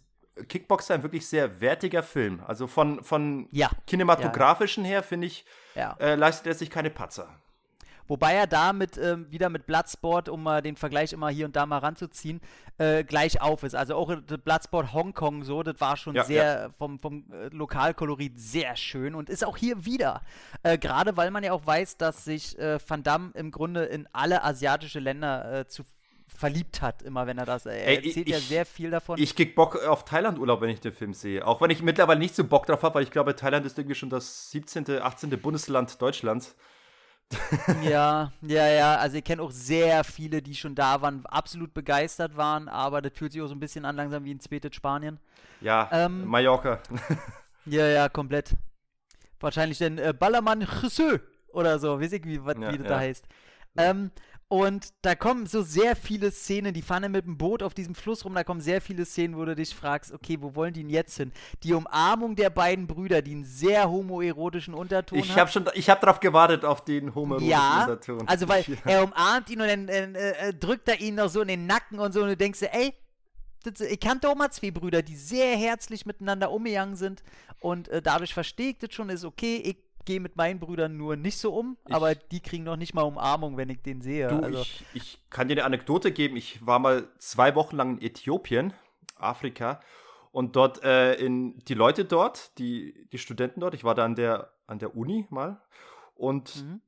Kickboxer 0.50 0.96
ein 0.96 1.04
wirklich 1.04 1.26
sehr 1.28 1.62
wertiger 1.62 2.04
Film. 2.04 2.42
Also 2.46 2.68
von, 2.68 3.02
von 3.04 3.48
ja. 3.52 3.70
kinematografischen 3.88 4.84
ja. 4.84 4.92
her, 4.92 5.04
finde 5.04 5.28
ich, 5.28 5.46
ja. 5.76 5.96
äh, 6.00 6.16
leistet 6.16 6.48
er 6.48 6.54
sich 6.56 6.70
keine 6.70 6.90
Patzer. 6.90 7.30
Wobei 8.12 8.34
er 8.34 8.46
da 8.46 8.74
mit, 8.74 8.98
ähm, 8.98 9.32
wieder 9.32 9.48
mit 9.48 9.66
Bloodsport, 9.66 10.28
um 10.28 10.44
mal 10.44 10.62
den 10.62 10.76
Vergleich 10.76 11.14
immer 11.14 11.30
hier 11.30 11.46
und 11.46 11.56
da 11.56 11.66
mal 11.66 11.78
ranzuziehen, 11.78 12.42
äh, 12.78 13.06
gleich 13.06 13.42
auf 13.42 13.64
ist. 13.64 13.74
Also 13.74 13.96
auch 13.96 14.14
Bloodsport 14.44 14.92
Hongkong 14.92 15.46
so, 15.46 15.64
das 15.64 15.80
war 15.80 15.96
schon 15.96 16.16
ja, 16.16 16.26
sehr 16.26 16.44
ja. 16.44 16.70
vom, 16.78 17.00
vom 17.00 17.24
äh, 17.32 17.48
Lokalkolorit 17.56 18.38
sehr 18.38 18.76
schön 18.76 19.16
und 19.16 19.30
ist 19.30 19.46
auch 19.46 19.56
hier 19.56 19.86
wieder. 19.86 20.24
Äh, 20.62 20.78
Gerade 20.78 21.16
weil 21.16 21.32
man 21.32 21.46
ja 21.46 21.54
auch 21.54 21.66
weiß, 21.66 21.96
dass 21.96 22.26
sich 22.26 22.60
äh, 22.60 22.80
Van 22.86 23.02
Damme 23.02 23.32
im 23.34 23.50
Grunde 23.50 23.86
in 23.86 24.10
alle 24.12 24.44
asiatische 24.44 25.00
Länder 25.00 25.60
äh, 25.60 25.68
zu 25.70 25.84
verliebt 26.28 26.82
hat, 26.82 27.04
immer 27.04 27.28
wenn 27.28 27.38
er 27.38 27.46
das. 27.46 27.66
Er 27.66 27.88
Ey, 27.88 27.96
erzählt 27.96 28.28
ich, 28.28 28.34
ja 28.34 28.40
sehr 28.42 28.66
viel 28.66 28.92
davon. 28.92 29.18
Ich 29.22 29.38
krieg 29.38 29.56
Bock 29.56 29.82
auf 29.86 30.04
Thailand-Urlaub, 30.04 30.60
wenn 30.60 30.70
ich 30.70 30.82
den 30.82 30.92
Film 30.92 31.14
sehe. 31.14 31.48
Auch 31.48 31.62
wenn 31.62 31.72
ich 31.72 31.82
mittlerweile 31.82 32.20
nicht 32.20 32.36
so 32.36 32.44
Bock 32.44 32.66
drauf 32.66 32.84
habe, 32.84 32.96
weil 32.96 33.04
ich 33.04 33.12
glaube, 33.12 33.38
Thailand 33.38 33.66
ist 33.66 33.78
irgendwie 33.78 33.96
schon 33.96 34.10
das 34.10 34.52
17., 34.52 35.00
18. 35.02 35.30
Bundesland 35.42 36.02
Deutschlands. 36.02 36.58
Ja, 37.82 38.32
ja, 38.42 38.68
ja. 38.68 38.96
Also 38.96 39.18
ich 39.18 39.24
kenne 39.24 39.42
auch 39.42 39.52
sehr 39.52 40.04
viele, 40.04 40.42
die 40.42 40.56
schon 40.56 40.76
da 40.76 41.02
waren, 41.02 41.26
absolut 41.26 41.74
begeistert 41.74 42.36
waren, 42.38 42.68
aber 42.68 43.02
das 43.02 43.14
fühlt 43.16 43.32
sich 43.32 43.42
auch 43.42 43.48
so 43.48 43.56
ein 43.56 43.60
bisschen 43.60 43.86
an 43.86 43.96
langsam 43.96 44.24
wie 44.24 44.34
ein 44.34 44.40
zweites 44.40 44.76
Spanien. 44.76 45.20
Ja, 45.62 45.90
ähm, 45.92 46.26
Mallorca. 46.26 46.80
ja, 47.66 47.88
ja, 47.88 48.10
komplett. 48.10 48.56
Wahrscheinlich 49.40 49.78
den 49.78 49.98
äh, 49.98 50.14
Ballermann 50.18 50.66
Chesseux 50.66 51.22
oder 51.54 51.80
so, 51.80 52.00
weiß 52.00 52.12
ich, 52.14 52.26
wie, 52.26 52.44
wat, 52.44 52.60
ja, 52.60 52.72
wie 52.72 52.78
das 52.78 52.86
ja. 52.86 52.94
da 52.94 53.00
heißt. 53.00 53.26
Ähm, 53.78 54.12
und 54.52 54.90
da 55.02 55.16
kommen 55.16 55.46
so 55.46 55.62
sehr 55.62 55.96
viele 55.96 56.30
Szenen, 56.30 56.74
die 56.74 56.82
fahren 56.82 57.10
mit 57.14 57.26
dem 57.26 57.38
Boot 57.38 57.64
auf 57.64 57.74
diesem 57.74 57.96
Fluss 57.96 58.26
rum, 58.26 58.36
da 58.36 58.44
kommen 58.44 58.60
sehr 58.60 58.82
viele 58.82 59.06
Szenen, 59.06 59.38
wo 59.38 59.46
du 59.46 59.56
dich 59.56 59.74
fragst, 59.74 60.12
okay, 60.12 60.40
wo 60.42 60.56
wollen 60.56 60.74
die 60.74 60.82
denn 60.82 60.90
jetzt 60.90 61.16
hin? 61.16 61.32
Die 61.64 61.74
Umarmung 61.74 62.36
der 62.36 62.50
beiden 62.50 62.86
Brüder, 62.86 63.22
die 63.22 63.32
einen 63.32 63.46
sehr 63.46 63.90
homoerotischen 63.90 64.74
Unterton 64.74 65.20
ich 65.20 65.38
hab 65.38 65.50
Schon, 65.50 65.70
ich 65.74 65.90
habe 65.90 66.02
darauf 66.02 66.20
gewartet, 66.20 66.66
auf 66.66 66.84
den 66.84 67.16
homoerotischen 67.16 67.50
ja, 67.50 67.84
Unterton. 67.84 68.28
also 68.28 68.50
weil 68.50 68.66
ja. 68.68 68.76
er 68.84 69.04
umarmt 69.06 69.50
ihn 69.50 69.62
und 69.62 69.70
dann 69.70 69.88
äh, 69.88 70.32
äh, 70.32 70.54
drückt 70.54 70.90
er 70.90 71.00
ihn 71.00 71.16
noch 71.16 71.30
so 71.30 71.40
in 71.40 71.48
den 71.48 71.66
Nacken 71.66 72.00
und 72.00 72.12
so 72.12 72.22
und 72.22 72.28
du 72.28 72.36
denkst 72.36 72.60
dir, 72.60 72.74
ey, 72.74 72.94
ich 73.90 74.00
kannte 74.02 74.28
auch 74.28 74.36
mal 74.36 74.52
zwei 74.52 74.72
Brüder, 74.72 75.02
die 75.02 75.16
sehr 75.16 75.56
herzlich 75.56 76.06
miteinander 76.06 76.52
umgegangen 76.52 76.98
sind 76.98 77.24
und 77.62 77.88
äh, 77.88 78.02
dadurch 78.02 78.34
verstehe 78.34 78.72
ich 78.72 78.80
das 78.80 78.94
schon, 78.94 79.08
ist 79.08 79.24
okay, 79.24 79.62
ich 79.64 79.78
gehe 80.06 80.20
mit 80.20 80.36
meinen 80.36 80.60
Brüdern 80.60 80.98
nur 80.98 81.16
nicht 81.16 81.38
so 81.38 81.54
um, 81.54 81.78
ich, 81.88 81.94
aber 81.94 82.16
die 82.16 82.40
kriegen 82.40 82.64
noch 82.64 82.78
nicht 82.78 82.94
mal 82.94 83.04
Umarmung, 83.04 83.58
wenn 83.58 83.70
ich 83.70 83.82
den 83.82 84.02
sehe. 84.02 84.28
Du, 84.28 84.38
also. 84.38 84.62
ich, 84.62 84.86
ich 84.94 85.20
kann 85.30 85.48
dir 85.48 85.54
eine 85.54 85.66
Anekdote 85.66 86.12
geben. 86.12 86.36
Ich 86.36 86.66
war 86.66 86.80
mal 86.80 87.08
zwei 87.18 87.56
Wochen 87.56 87.76
lang 87.76 87.98
in 87.98 88.08
Äthiopien, 88.08 88.74
Afrika, 89.16 89.80
und 90.32 90.56
dort 90.56 90.84
äh, 90.84 91.16
in 91.16 91.60
die 91.66 91.74
Leute 91.74 92.06
dort, 92.06 92.58
die, 92.58 93.08
die 93.12 93.18
Studenten 93.18 93.60
dort, 93.60 93.74
ich 93.74 93.84
war 93.84 93.96
da 93.96 94.06
an 94.06 94.16
der, 94.16 94.54
an 94.68 94.80
der 94.80 94.96
Uni 94.96 95.28
mal, 95.30 95.62
und 96.16 96.64
mhm 96.64 96.82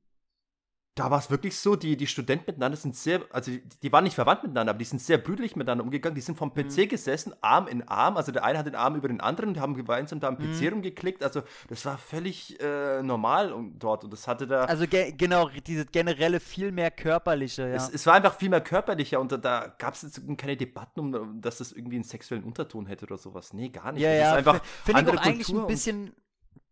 da 0.94 1.10
war 1.10 1.18
es 1.18 1.28
wirklich 1.28 1.58
so, 1.58 1.74
die, 1.74 1.96
die 1.96 2.06
Studenten 2.06 2.44
miteinander 2.46 2.76
sind 2.76 2.94
sehr, 2.94 3.22
also 3.30 3.50
die, 3.50 3.62
die, 3.82 3.92
waren 3.92 4.04
nicht 4.04 4.14
verwandt 4.14 4.44
miteinander, 4.44 4.70
aber 4.70 4.78
die 4.78 4.84
sind 4.84 5.02
sehr 5.02 5.18
brüdlich 5.18 5.56
miteinander 5.56 5.82
umgegangen. 5.82 6.14
Die 6.14 6.20
sind 6.20 6.38
vom 6.38 6.54
PC 6.54 6.78
mhm. 6.78 6.88
gesessen, 6.88 7.34
Arm 7.40 7.66
in 7.66 7.82
Arm. 7.88 8.16
Also 8.16 8.30
der 8.30 8.44
eine 8.44 8.58
hat 8.58 8.66
den 8.66 8.76
Arm 8.76 8.94
über 8.94 9.08
den 9.08 9.20
anderen 9.20 9.50
und 9.50 9.60
haben 9.60 9.74
gemeinsam 9.74 10.20
da 10.20 10.28
am 10.28 10.38
PC 10.38 10.62
mhm. 10.62 10.68
rumgeklickt. 10.68 11.24
Also 11.24 11.42
das 11.68 11.84
war 11.84 11.98
völlig 11.98 12.60
äh, 12.60 13.02
normal 13.02 13.52
und, 13.52 13.80
dort. 13.80 14.04
Und 14.04 14.12
das 14.12 14.28
hatte 14.28 14.46
da. 14.46 14.66
Also 14.66 14.86
ge 14.86 15.12
genau, 15.16 15.48
diese 15.66 15.84
generelle 15.84 16.38
viel 16.38 16.70
mehr 16.70 16.92
körperliche, 16.92 17.62
ja. 17.62 17.74
Es, 17.74 17.88
es 17.88 18.06
war 18.06 18.14
einfach 18.14 18.36
viel 18.36 18.48
mehr 18.48 18.60
körperlicher 18.60 19.20
und 19.20 19.32
da, 19.32 19.36
da 19.36 19.74
gab 19.76 19.94
es 19.94 20.02
jetzt 20.02 20.22
keine 20.38 20.56
Debatten, 20.56 21.00
um, 21.00 21.40
dass 21.40 21.58
das 21.58 21.72
irgendwie 21.72 21.96
einen 21.96 22.04
sexuellen 22.04 22.44
Unterton 22.44 22.86
hätte 22.86 23.06
oder 23.06 23.18
sowas. 23.18 23.52
Nee, 23.52 23.70
gar 23.70 23.90
nicht. 23.90 24.02
Ja, 24.02 24.40
das 24.40 24.46
ja, 24.46 24.60
Finde 24.84 25.00
ich 25.00 25.18
auch 25.18 25.22
eigentlich 25.24 25.48
ein 25.48 25.66
bisschen 25.66 26.14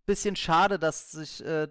bisschen 0.06 0.36
schade, 0.36 0.78
dass 0.78 1.12
sich, 1.12 1.44
äh, 1.44 1.68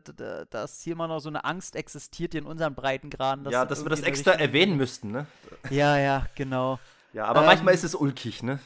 dass 0.50 0.82
hier 0.82 0.94
immer 0.94 1.08
noch 1.08 1.20
so 1.20 1.30
eine 1.30 1.44
Angst 1.44 1.76
existiert 1.76 2.34
hier 2.34 2.42
in 2.42 2.48
unseren 2.48 2.76
Breitengraden. 2.76 3.44
Dass 3.44 3.54
ja, 3.54 3.66
dass 3.66 3.84
wir 3.84 3.90
das 3.90 4.02
extra 4.02 4.32
erwähnen 4.32 4.78
müssten, 4.78 5.12
ne? 5.12 5.26
Ja, 5.70 5.98
ja, 5.98 6.26
genau. 6.36 6.80
Ja, 7.14 7.26
aber 7.26 7.42
ähm, 7.42 7.48
manchmal 7.48 7.74
ist 7.74 7.84
es 7.84 7.96
ulkig, 7.96 8.44
ne? 8.44 8.60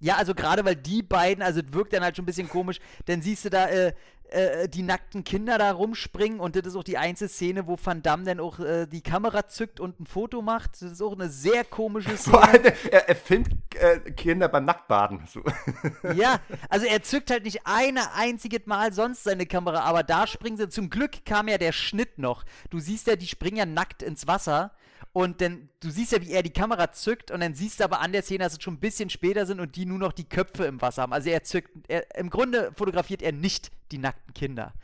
Ja, 0.00 0.16
also 0.16 0.34
gerade 0.34 0.64
weil 0.64 0.76
die 0.76 1.02
beiden, 1.02 1.42
also 1.42 1.60
es 1.60 1.72
wirkt 1.72 1.92
dann 1.92 2.04
halt 2.04 2.14
schon 2.14 2.22
ein 2.22 2.26
bisschen 2.26 2.48
komisch, 2.48 2.78
dann 3.06 3.20
siehst 3.20 3.44
du 3.46 3.50
da 3.50 3.66
äh, 3.66 3.92
äh, 4.30 4.68
die 4.68 4.82
nackten 4.82 5.24
Kinder 5.24 5.58
da 5.58 5.70
rumspringen 5.72 6.40
und 6.40 6.56
das 6.56 6.66
ist 6.66 6.76
auch 6.76 6.84
die 6.84 6.98
einzige 6.98 7.28
Szene, 7.28 7.66
wo 7.66 7.76
Van 7.82 8.02
Damme 8.02 8.24
dann 8.24 8.40
auch 8.40 8.60
äh, 8.60 8.86
die 8.86 9.00
Kamera 9.00 9.48
zückt 9.48 9.80
und 9.80 10.00
ein 10.00 10.06
Foto 10.06 10.42
macht. 10.42 10.82
Das 10.82 10.92
ist 10.92 11.02
auch 11.02 11.12
eine 11.12 11.28
sehr 11.28 11.64
komische 11.64 12.16
Szene. 12.16 12.36
Vor 12.36 12.44
allem, 12.44 12.72
er, 12.90 13.08
er 13.08 13.16
filmt 13.16 13.48
äh, 13.76 13.98
Kinder 14.12 14.48
beim 14.48 14.64
Nacktbaden. 14.64 15.26
So. 15.26 15.42
Ja, 16.14 16.40
also 16.68 16.86
er 16.86 17.02
zückt 17.02 17.30
halt 17.30 17.44
nicht 17.44 17.60
eine 17.64 18.14
einzige 18.14 18.60
Mal 18.64 18.92
sonst 18.92 19.24
seine 19.24 19.46
Kamera, 19.46 19.80
aber 19.80 20.02
da 20.02 20.26
springen 20.26 20.56
sie. 20.56 20.68
Zum 20.68 20.90
Glück 20.90 21.24
kam 21.24 21.48
ja 21.48 21.58
der 21.58 21.72
Schnitt 21.72 22.18
noch. 22.18 22.44
Du 22.70 22.78
siehst 22.78 23.06
ja, 23.06 23.16
die 23.16 23.26
springen 23.26 23.56
ja 23.56 23.66
nackt 23.66 24.02
ins 24.02 24.26
Wasser 24.26 24.72
und 25.18 25.40
dann, 25.40 25.68
du 25.80 25.90
siehst 25.90 26.12
ja, 26.12 26.22
wie 26.22 26.30
er 26.30 26.44
die 26.44 26.52
Kamera 26.52 26.92
zückt 26.92 27.32
und 27.32 27.40
dann 27.40 27.52
siehst 27.52 27.80
du 27.80 27.84
aber 27.84 27.98
an 27.98 28.12
der 28.12 28.22
Szene, 28.22 28.44
dass 28.44 28.52
es 28.52 28.62
schon 28.62 28.74
ein 28.74 28.78
bisschen 28.78 29.10
später 29.10 29.46
sind 29.46 29.58
und 29.58 29.74
die 29.74 29.84
nur 29.84 29.98
noch 29.98 30.12
die 30.12 30.28
Köpfe 30.28 30.64
im 30.66 30.80
Wasser 30.80 31.02
haben. 31.02 31.12
Also 31.12 31.28
er 31.28 31.42
zückt, 31.42 31.70
er, 31.88 32.06
im 32.14 32.30
Grunde 32.30 32.70
fotografiert 32.76 33.20
er 33.22 33.32
nicht 33.32 33.72
die 33.90 33.98
nackten 33.98 34.32
Kinder. 34.32 34.74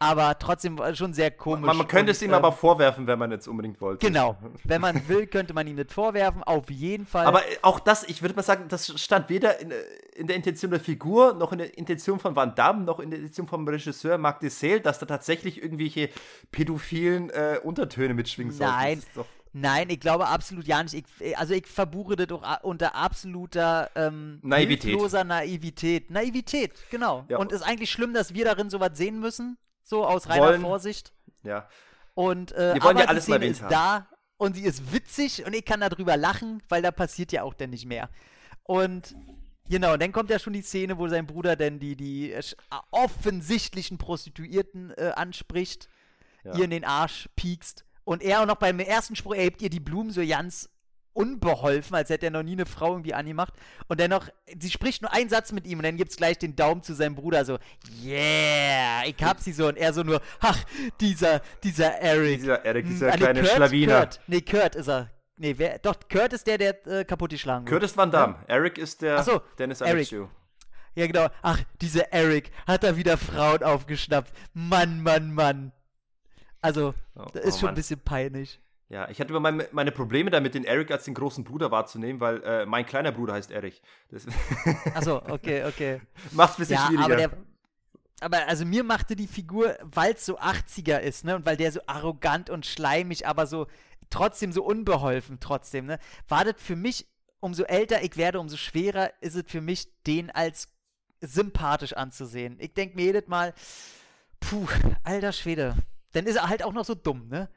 aber 0.00 0.36
trotzdem 0.40 0.80
schon 0.94 1.12
sehr 1.12 1.30
komisch. 1.30 1.66
Man, 1.66 1.76
man 1.76 1.86
könnte 1.86 2.10
und, 2.10 2.16
es 2.16 2.22
ihm 2.22 2.30
ähm, 2.30 2.34
aber 2.34 2.50
vorwerfen, 2.50 3.06
wenn 3.06 3.16
man 3.16 3.30
jetzt 3.30 3.46
unbedingt 3.46 3.80
wollte. 3.80 4.04
Genau. 4.04 4.36
Wenn 4.64 4.80
man 4.80 5.08
will, 5.08 5.28
könnte 5.28 5.54
man 5.54 5.68
ihm 5.68 5.76
das 5.76 5.92
vorwerfen, 5.92 6.42
auf 6.42 6.68
jeden 6.68 7.06
Fall. 7.06 7.24
Aber 7.24 7.42
äh, 7.42 7.56
auch 7.62 7.78
das, 7.78 8.02
ich 8.08 8.22
würde 8.22 8.34
mal 8.34 8.42
sagen, 8.42 8.64
das 8.68 9.00
stand 9.00 9.28
weder 9.28 9.60
in, 9.60 9.70
äh, 9.70 9.76
in, 10.16 10.26
der 10.26 10.34
Intention 10.34 10.72
der 10.72 10.80
Figur, 10.80 11.34
noch 11.34 11.52
in 11.52 11.58
der 11.58 11.78
Intention 11.78 12.18
von 12.18 12.34
Van 12.34 12.56
Damme, 12.56 12.82
noch 12.82 12.98
in 12.98 13.10
der 13.10 13.20
Intention 13.20 13.46
vom 13.46 13.66
Regisseur 13.68 14.18
Marc 14.18 14.40
Dessel, 14.40 14.80
dass 14.80 14.98
da 14.98 15.06
tatsächlich 15.06 15.62
irgendwelche 15.62 16.10
pädophilen 16.50 17.30
äh, 17.30 17.60
Untertöne 17.62 18.14
mitschwingen 18.14 18.52
sollen. 18.52 18.70
Nein. 18.70 19.02
Nein, 19.58 19.88
ich 19.88 20.00
glaube 20.00 20.28
absolut 20.28 20.66
ja 20.66 20.82
nicht. 20.82 21.06
Ich, 21.18 21.38
also 21.38 21.54
ich 21.54 21.66
verbuche 21.66 22.14
das 22.14 22.26
doch 22.26 22.62
unter 22.62 22.94
absoluter 22.94 23.90
ähm, 23.94 24.38
Naivität. 24.42 24.98
Naivität. 25.24 26.10
Naivität, 26.10 26.72
genau. 26.90 27.24
Ja. 27.30 27.38
Und 27.38 27.52
es 27.52 27.62
ist 27.62 27.66
eigentlich 27.66 27.90
schlimm, 27.90 28.12
dass 28.12 28.34
wir 28.34 28.44
darin 28.44 28.68
sowas 28.68 28.90
sehen 28.98 29.18
müssen, 29.18 29.56
so 29.82 30.04
aus 30.04 30.28
reiner 30.28 30.42
wollen, 30.42 30.60
Vorsicht. 30.60 31.14
Ja. 31.42 31.66
Und 32.12 32.52
äh, 32.52 32.74
wir 32.74 32.82
wollen 32.82 32.98
ja 32.98 33.06
alles 33.06 33.24
die 33.24 33.32
Szene 33.32 33.46
mal 33.46 33.50
ist 33.50 33.62
da 33.62 34.08
und 34.36 34.56
sie 34.56 34.64
ist 34.64 34.92
witzig 34.92 35.46
und 35.46 35.54
ich 35.54 35.64
kann 35.64 35.80
darüber 35.80 36.18
lachen, 36.18 36.62
weil 36.68 36.82
da 36.82 36.90
passiert 36.90 37.32
ja 37.32 37.42
auch 37.42 37.54
dann 37.54 37.70
nicht 37.70 37.86
mehr. 37.86 38.10
Und 38.62 39.16
genau, 39.70 39.96
dann 39.96 40.12
kommt 40.12 40.28
ja 40.28 40.38
schon 40.38 40.52
die 40.52 40.60
Szene, 40.60 40.98
wo 40.98 41.08
sein 41.08 41.26
Bruder 41.26 41.56
denn 41.56 41.78
die, 41.78 41.96
die 41.96 42.30
äh, 42.30 42.42
offensichtlichen 42.90 43.96
Prostituierten 43.96 44.90
äh, 44.98 45.12
anspricht, 45.16 45.88
ja. 46.44 46.54
ihr 46.56 46.64
in 46.64 46.70
den 46.70 46.84
Arsch 46.84 47.30
piekst 47.36 47.85
und 48.06 48.22
er 48.22 48.40
auch 48.40 48.46
noch 48.46 48.56
beim 48.56 48.78
ersten 48.78 49.16
Spruch, 49.16 49.34
er 49.34 49.42
hebt 49.42 49.60
ihr 49.60 49.68
die 49.68 49.80
Blumen 49.80 50.10
so 50.10 50.24
ganz 50.24 50.70
unbeholfen, 51.12 51.96
als 51.96 52.08
hätte 52.08 52.26
er 52.26 52.30
noch 52.30 52.42
nie 52.42 52.52
eine 52.52 52.66
Frau 52.66 52.92
irgendwie 52.92 53.14
angemacht. 53.14 53.52
Und 53.88 53.98
dennoch, 53.98 54.28
sie 54.58 54.70
spricht 54.70 55.02
nur 55.02 55.12
einen 55.12 55.28
Satz 55.28 55.50
mit 55.50 55.66
ihm 55.66 55.78
und 55.78 55.84
dann 55.84 55.96
gibt 55.96 56.12
es 56.12 56.16
gleich 56.16 56.38
den 56.38 56.54
Daumen 56.54 56.82
zu 56.82 56.94
seinem 56.94 57.16
Bruder 57.16 57.44
so, 57.44 57.58
yeah, 58.04 59.04
ich 59.06 59.16
hab 59.22 59.40
sie 59.40 59.52
so. 59.52 59.66
Und 59.66 59.76
er 59.76 59.92
so 59.92 60.02
nur, 60.02 60.20
ach, 60.40 60.62
dieser, 61.00 61.40
dieser 61.64 61.98
Eric. 62.00 62.40
Dieser 62.40 62.64
Eric, 62.64 62.86
dieser 62.86 63.12
hm, 63.12 63.18
kleine 63.18 63.40
Kurt, 63.40 63.52
Schlawiner. 63.52 63.98
Kurt. 63.98 64.20
Nee, 64.28 64.40
Kurt 64.42 64.76
ist 64.76 64.88
er. 64.88 65.10
Nee, 65.38 65.54
wer, 65.56 65.78
doch, 65.80 65.96
Kurt 66.08 66.32
ist 66.32 66.46
der, 66.46 66.58
der 66.58 66.86
äh, 66.86 67.04
kaputt 67.04 67.30
geschlagen 67.30 67.64
wurde. 67.64 67.72
Kurt 67.72 67.82
ist 67.82 67.96
Van 67.96 68.10
Damme. 68.10 68.36
Ja? 68.46 68.54
Eric 68.54 68.78
ist 68.78 69.02
der 69.02 69.22
so, 69.24 69.40
Dennis 69.58 69.80
Eric. 69.80 70.12
Ja, 70.94 71.06
genau. 71.06 71.26
Ach, 71.42 71.60
dieser 71.80 72.12
Eric 72.12 72.50
hat 72.66 72.84
da 72.84 72.96
wieder 72.96 73.18
Frauen 73.18 73.62
aufgeschnappt. 73.62 74.32
Mann, 74.54 75.02
Mann, 75.02 75.34
Mann. 75.34 75.72
Also, 76.60 76.94
oh, 77.14 77.24
das 77.32 77.44
ist 77.44 77.56
oh, 77.56 77.58
schon 77.58 77.66
Mann. 77.66 77.74
ein 77.74 77.76
bisschen 77.76 78.00
peinlich. 78.00 78.60
Ja, 78.88 79.08
ich 79.08 79.18
hatte 79.20 79.30
immer 79.30 79.40
meine, 79.40 79.68
meine, 79.72 79.90
Probleme 79.90 80.30
damit, 80.30 80.54
den 80.54 80.64
Eric 80.64 80.92
als 80.92 81.04
den 81.04 81.14
großen 81.14 81.42
Bruder 81.42 81.72
wahrzunehmen, 81.72 82.20
weil 82.20 82.42
äh, 82.44 82.66
mein 82.66 82.86
kleiner 82.86 83.10
Bruder 83.10 83.34
heißt 83.34 83.50
Eric. 83.50 83.82
Achso, 84.94 85.16
okay, 85.28 85.64
okay. 85.64 86.00
Macht's 86.32 86.56
ein 86.56 86.60
bisschen 86.60 86.76
ja, 86.76 86.86
schwieriger. 86.86 87.04
Aber, 87.04 87.16
der, 87.16 87.30
aber 88.20 88.48
also 88.48 88.64
mir 88.64 88.84
machte 88.84 89.16
die 89.16 89.26
Figur, 89.26 89.76
weil 89.82 90.14
es 90.14 90.24
so 90.24 90.38
80er 90.38 90.98
ist, 90.98 91.24
ne? 91.24 91.34
Und 91.34 91.46
weil 91.46 91.56
der 91.56 91.72
so 91.72 91.80
arrogant 91.86 92.48
und 92.48 92.64
schleimig, 92.64 93.26
aber 93.26 93.46
so 93.46 93.66
trotzdem 94.08 94.52
so 94.52 94.62
unbeholfen 94.62 95.38
trotzdem, 95.40 95.86
ne? 95.86 95.98
War 96.28 96.44
das 96.44 96.54
für 96.58 96.76
mich, 96.76 97.08
umso 97.40 97.64
älter 97.64 98.04
ich 98.04 98.16
werde, 98.16 98.38
umso 98.38 98.56
schwerer 98.56 99.10
ist 99.20 99.34
es 99.34 99.44
für 99.48 99.60
mich, 99.60 99.88
den 100.04 100.30
als 100.30 100.68
sympathisch 101.20 101.94
anzusehen. 101.94 102.56
Ich 102.60 102.74
denke 102.74 102.94
mir 102.94 103.06
jedes 103.06 103.26
Mal, 103.26 103.52
puh, 104.38 104.68
alter 105.02 105.32
Schwede. 105.32 105.74
Dann 106.12 106.26
ist 106.26 106.36
er 106.36 106.48
halt 106.48 106.62
auch 106.62 106.72
noch 106.72 106.84
so 106.84 106.94
dumm, 106.94 107.28
ne? 107.28 107.48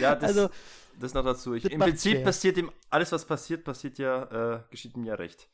ja, 0.00 0.14
das, 0.14 0.30
also, 0.30 0.50
das 0.98 1.14
noch 1.14 1.24
dazu. 1.24 1.54
Ich, 1.54 1.64
Im 1.70 1.80
Prinzip 1.80 2.12
schwer. 2.12 2.24
passiert 2.24 2.56
ihm, 2.58 2.70
alles 2.90 3.12
was 3.12 3.24
passiert, 3.24 3.64
passiert 3.64 3.98
ja, 3.98 4.54
äh, 4.54 4.60
geschieht 4.70 4.96
ihm 4.96 5.04
ja 5.04 5.14
recht. 5.14 5.48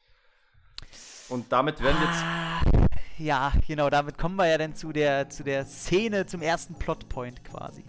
Und 1.28 1.52
damit 1.52 1.82
werden 1.82 1.98
jetzt. 2.00 2.22
Ah, 2.22 2.62
ja, 3.18 3.52
genau, 3.66 3.90
damit 3.90 4.16
kommen 4.16 4.36
wir 4.36 4.46
ja 4.46 4.56
dann 4.56 4.74
zu 4.74 4.92
der, 4.92 5.28
zu 5.28 5.44
der 5.44 5.66
Szene, 5.66 6.24
zum 6.26 6.40
ersten 6.40 6.74
Plotpoint 6.74 7.44
quasi. 7.44 7.84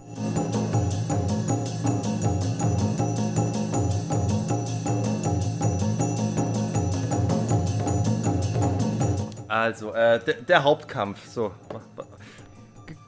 Also, 9.48 9.94
äh, 9.94 10.24
der, 10.24 10.34
der 10.36 10.64
Hauptkampf. 10.64 11.28
So, 11.28 11.54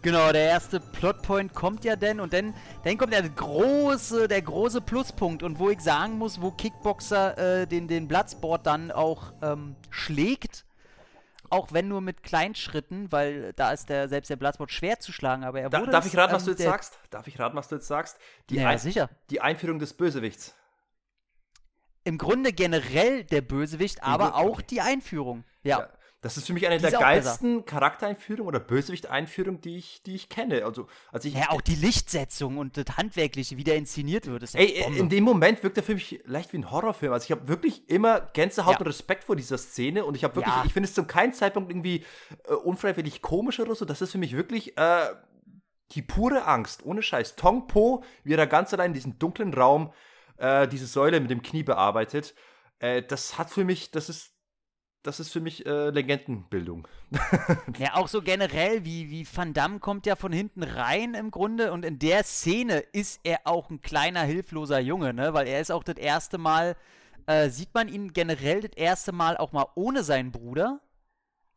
Genau, 0.04 0.32
der 0.32 0.50
erste 0.50 0.80
Plotpoint 0.80 1.54
kommt 1.54 1.86
ja 1.86 1.96
denn 1.96 2.20
und 2.20 2.34
dann, 2.34 2.56
dann 2.84 2.98
kommt 2.98 3.14
der 3.14 3.22
große, 3.22 4.28
der 4.28 4.42
große 4.42 4.82
Pluspunkt 4.82 5.44
und 5.44 5.60
wo 5.60 5.70
ich 5.70 5.80
sagen 5.80 6.18
muss, 6.18 6.42
wo 6.42 6.50
Kickboxer 6.50 7.38
äh, 7.62 7.68
den, 7.68 7.88
den 7.88 8.08
Bloodsport 8.08 8.66
dann 8.66 8.92
auch 8.92 9.34
ähm, 9.44 9.76
schlägt, 9.92 10.66
auch 11.52 11.72
wenn 11.72 11.88
nur 11.88 12.02
mit 12.02 12.24
Kleinschritten, 12.24 13.12
weil 13.12 13.54
da 13.54 13.72
ist 13.72 13.90
der 13.90 14.10
selbst 14.10 14.30
der 14.30 14.38
Bloodsport 14.38 14.72
schwer 14.72 15.00
zu 15.00 15.12
schlagen, 15.12 15.44
aber 15.44 15.62
er 15.62 15.70
da, 15.70 15.82
wurde 15.82 15.92
Darf 15.92 16.08
ich 16.08 16.18
raten, 16.18 16.32
ähm, 16.32 16.36
was 16.36 16.46
du 16.46 16.52
jetzt 16.52 16.64
sagst? 16.64 16.98
Darf 17.12 17.28
ich 17.28 17.38
raten, 17.38 17.56
was 17.56 17.68
du 17.68 17.76
jetzt 17.76 17.88
sagst? 17.88 18.18
Die 18.50 18.56
ja, 18.56 18.76
sicher. 18.80 19.10
Die 19.30 19.42
Einführung 19.42 19.78
des 19.78 19.94
Bösewichts. 19.94 20.56
Im 22.04 22.18
Grunde 22.18 22.54
generell 22.54 23.24
der 23.26 23.42
Bösewicht, 23.42 24.02
aber 24.02 24.36
auch 24.36 24.62
die 24.62 24.82
Einführung. 24.82 25.44
ja. 25.62 25.82
ja. 25.82 25.90
Das 26.22 26.38
ist 26.38 26.46
für 26.46 26.54
mich 26.54 26.68
eine 26.68 26.78
die 26.78 26.84
der 26.84 26.92
geilsten 26.92 27.66
Charaktereinführungen 27.66 28.48
oder 28.48 28.60
Bösewicht-Einführungen, 28.60 29.60
die 29.60 29.78
ich, 29.78 30.04
die 30.04 30.14
ich 30.14 30.30
kenne. 30.30 30.64
Also, 30.66 30.88
also 31.12 31.28
ich, 31.28 31.34
ja, 31.34 31.50
auch 31.50 31.62
die 31.62 31.74
Lichtsetzung 31.74 32.60
und 32.60 32.78
das 32.78 32.96
Handwerkliche, 32.96 33.58
wie 33.58 33.64
der 33.64 33.76
inszeniert 33.76 34.28
wird. 34.28 34.44
Ist 34.44 34.54
ey, 34.54 34.86
in 34.98 35.10
dem 35.10 35.24
Moment 35.24 35.64
wirkt 35.64 35.78
er 35.78 35.84
für 35.84 35.96
mich 35.96 36.22
leicht 36.26 36.54
wie 36.54 36.60
ein 36.60 36.70
Horrorfilm. 36.70 37.12
Also 37.12 37.26
ich 37.26 37.32
habe 37.32 37.48
wirklich 37.48 37.90
immer 37.90 38.22
Gänsehaut 38.22 38.74
ja. 38.74 38.80
und 38.80 38.88
Respekt 38.88 39.24
vor 39.24 39.36
dieser 39.36 39.58
Szene 39.58 40.06
und 40.06 40.16
ich 40.16 40.24
habe 40.24 40.36
wirklich, 40.36 40.54
ja. 40.54 40.64
ich 40.64 40.74
finde 40.74 40.88
es 40.88 40.94
zum 40.94 41.08
keinen 41.08 41.34
Zeitpunkt 41.34 41.72
irgendwie 41.72 42.06
äh, 42.48 42.54
unfreiwillig 42.54 43.24
komisch 43.24 43.60
oder 43.60 43.74
so. 43.74 43.86
Das 43.86 44.02
ist 44.02 44.12
für 44.12 44.20
mich 44.20 44.36
wirklich 44.38 44.78
äh, 44.78 45.08
die 45.94 46.04
pure 46.04 46.46
Angst, 46.46 46.86
ohne 46.86 47.02
Scheiß. 47.02 47.36
Tong 47.36 47.68
Po, 47.68 48.04
wie 48.24 48.34
er 48.34 48.38
da 48.38 48.46
ganz 48.46 48.72
allein 48.74 48.92
in 48.92 48.94
diesem 48.94 49.18
dunklen 49.18 49.56
Raum 49.56 49.92
äh, 50.38 50.68
diese 50.68 50.86
Säule 50.86 51.20
mit 51.20 51.32
dem 51.32 51.42
Knie 51.42 51.64
bearbeitet. 51.64 52.36
Äh, 52.78 53.02
das 53.02 53.40
hat 53.40 53.50
für 53.50 53.64
mich, 53.64 53.90
das 53.90 54.08
ist 54.08 54.32
das 55.04 55.20
ist 55.20 55.32
für 55.32 55.42
mich 55.42 55.66
äh, 55.66 55.90
Legendenbildung. 55.90 56.88
ja, 57.78 57.96
auch 57.96 58.08
so 58.08 58.22
generell, 58.22 58.86
wie, 58.86 59.10
wie 59.10 59.28
Van 59.32 59.54
Damme 59.54 59.80
kommt 59.80 60.06
ja 60.06 60.16
von 60.16 60.32
hinten 60.32 60.64
rein 60.64 61.14
im 61.14 61.32
Grunde 61.32 61.72
und 61.72 61.84
in 61.84 62.00
der 62.00 62.24
Szene 62.24 62.80
ist 62.92 63.20
er 63.24 63.42
auch 63.46 63.70
ein 63.70 63.82
kleiner, 63.82 64.22
hilfloser 64.22 64.80
Junge, 64.80 65.14
ne? 65.14 65.34
Weil 65.34 65.48
er 65.48 65.60
ist 65.60 65.72
auch 65.72 65.84
das 65.84 65.98
erste 65.98 66.38
Mal, 66.38 66.76
äh, 67.26 67.50
sieht 67.50 67.74
man 67.74 67.88
ihn 67.88 68.14
generell 68.14 68.62
das 68.62 68.76
erste 68.76 69.12
Mal 69.12 69.38
auch 69.38 69.52
mal 69.52 69.68
ohne 69.76 70.04
seinen 70.04 70.32
Bruder. 70.32 70.80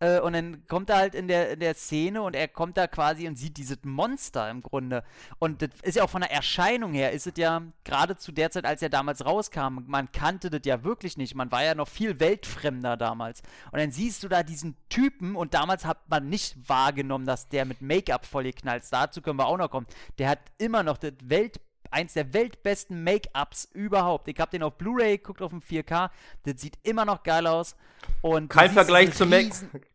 Äh, 0.01 0.20
und 0.20 0.32
dann 0.32 0.66
kommt 0.66 0.90
er 0.90 0.97
halt 0.97 1.14
in 1.14 1.28
der, 1.28 1.53
in 1.53 1.61
der 1.61 1.74
Szene 1.74 2.22
und 2.22 2.34
er 2.34 2.49
kommt 2.49 2.76
da 2.76 2.86
quasi 2.86 3.28
und 3.28 3.36
sieht 3.36 3.57
dieses 3.57 3.78
Monster 3.84 4.51
im 4.51 4.62
Grunde. 4.62 5.05
Und 5.38 5.62
das 5.62 5.70
ist 5.82 5.97
ja 5.97 6.05
auch 6.05 6.11
von 6.11 6.20
der 6.22 6.32
Erscheinung 6.32 6.92
her, 6.92 7.12
ist 7.12 7.26
es 7.26 7.34
ja 7.36 7.62
gerade 7.84 8.16
zu 8.16 8.32
der 8.32 8.51
Zeit, 8.51 8.64
als 8.66 8.82
er 8.82 8.88
damals 8.88 9.24
rauskam, 9.24 9.80
man 9.86 10.11
kannte 10.12 10.51
das 10.51 10.62
ja 10.64 10.82
wirklich 10.84 11.16
nicht. 11.16 11.34
Man 11.34 11.53
war 11.53 11.62
ja 11.62 11.74
noch 11.74 11.88
viel 11.88 12.20
weltfremder 12.20 12.97
damals. 12.97 13.42
Und 13.70 13.78
dann 13.78 13.92
siehst 13.92 14.22
du 14.22 14.28
da 14.28 14.42
diesen 14.42 14.76
Typen 14.88 15.36
und 15.36 15.55
damals 15.55 15.84
hat 15.84 16.09
man 16.09 16.28
nicht 16.28 16.68
wahrgenommen, 16.68 17.26
dass 17.26 17.49
der 17.49 17.64
mit 17.64 17.80
Make-up 17.80 18.26
voll 18.26 18.45
knallt. 18.53 18.84
Dazu 18.90 19.22
können 19.22 19.38
wir 19.38 19.47
auch 19.47 19.57
noch 19.57 19.70
kommen. 19.70 19.86
Der 20.18 20.28
hat 20.28 20.40
immer 20.59 20.82
noch 20.82 20.99
das 20.99 21.12
Welt 21.22 21.61
eins 21.95 22.12
der 22.12 22.34
weltbesten 22.34 23.03
Make-ups 23.05 23.68
überhaupt. 23.72 24.28
Ich 24.28 24.38
habe 24.38 24.51
den 24.51 24.62
auf 24.62 24.76
Blu-ray 24.76 25.16
geguckt 25.16 25.40
auf 25.40 25.51
dem 25.51 25.61
4K. 25.61 26.11
Das 26.45 26.61
sieht 26.61 26.76
immer 26.82 27.05
noch 27.05 27.22
geil 27.22 27.47
aus. 27.47 27.76
Und 28.20 28.49
kein, 28.51 28.70
Vergleich 28.70 29.14
zum 29.14 29.30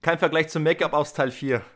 kein 0.01 0.17
Vergleich 0.17 0.49
zum 0.49 0.63
Make-up 0.63 0.93
aus 0.93 1.13
Teil 1.13 1.31
4. 1.31 1.61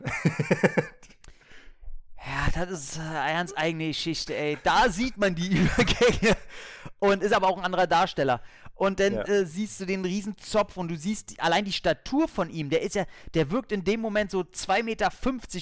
Ja, 2.26 2.64
das 2.64 2.70
ist 2.70 2.98
eine 2.98 3.34
ganz 3.34 3.52
eigene 3.54 3.88
Geschichte, 3.88 4.34
ey. 4.34 4.56
Da 4.62 4.88
sieht 4.88 5.18
man 5.18 5.34
die 5.34 5.48
Übergänge. 5.58 6.36
Und 6.98 7.22
ist 7.22 7.34
aber 7.34 7.48
auch 7.48 7.58
ein 7.58 7.64
anderer 7.64 7.86
Darsteller. 7.86 8.40
Und 8.76 8.98
dann 8.98 9.14
ja. 9.14 9.22
äh, 9.24 9.46
siehst 9.46 9.80
du 9.80 9.86
den 9.86 10.04
riesen 10.04 10.36
Zopf 10.38 10.76
und 10.76 10.88
du 10.88 10.96
siehst 10.96 11.40
allein 11.40 11.64
die 11.64 11.72
Statur 11.72 12.26
von 12.26 12.50
ihm. 12.50 12.70
Der 12.70 12.82
ist 12.82 12.96
ja, 12.96 13.04
der 13.34 13.50
wirkt 13.50 13.70
in 13.70 13.84
dem 13.84 14.00
Moment 14.00 14.30
so 14.32 14.40
2,50 14.40 14.82
Meter 14.82 15.10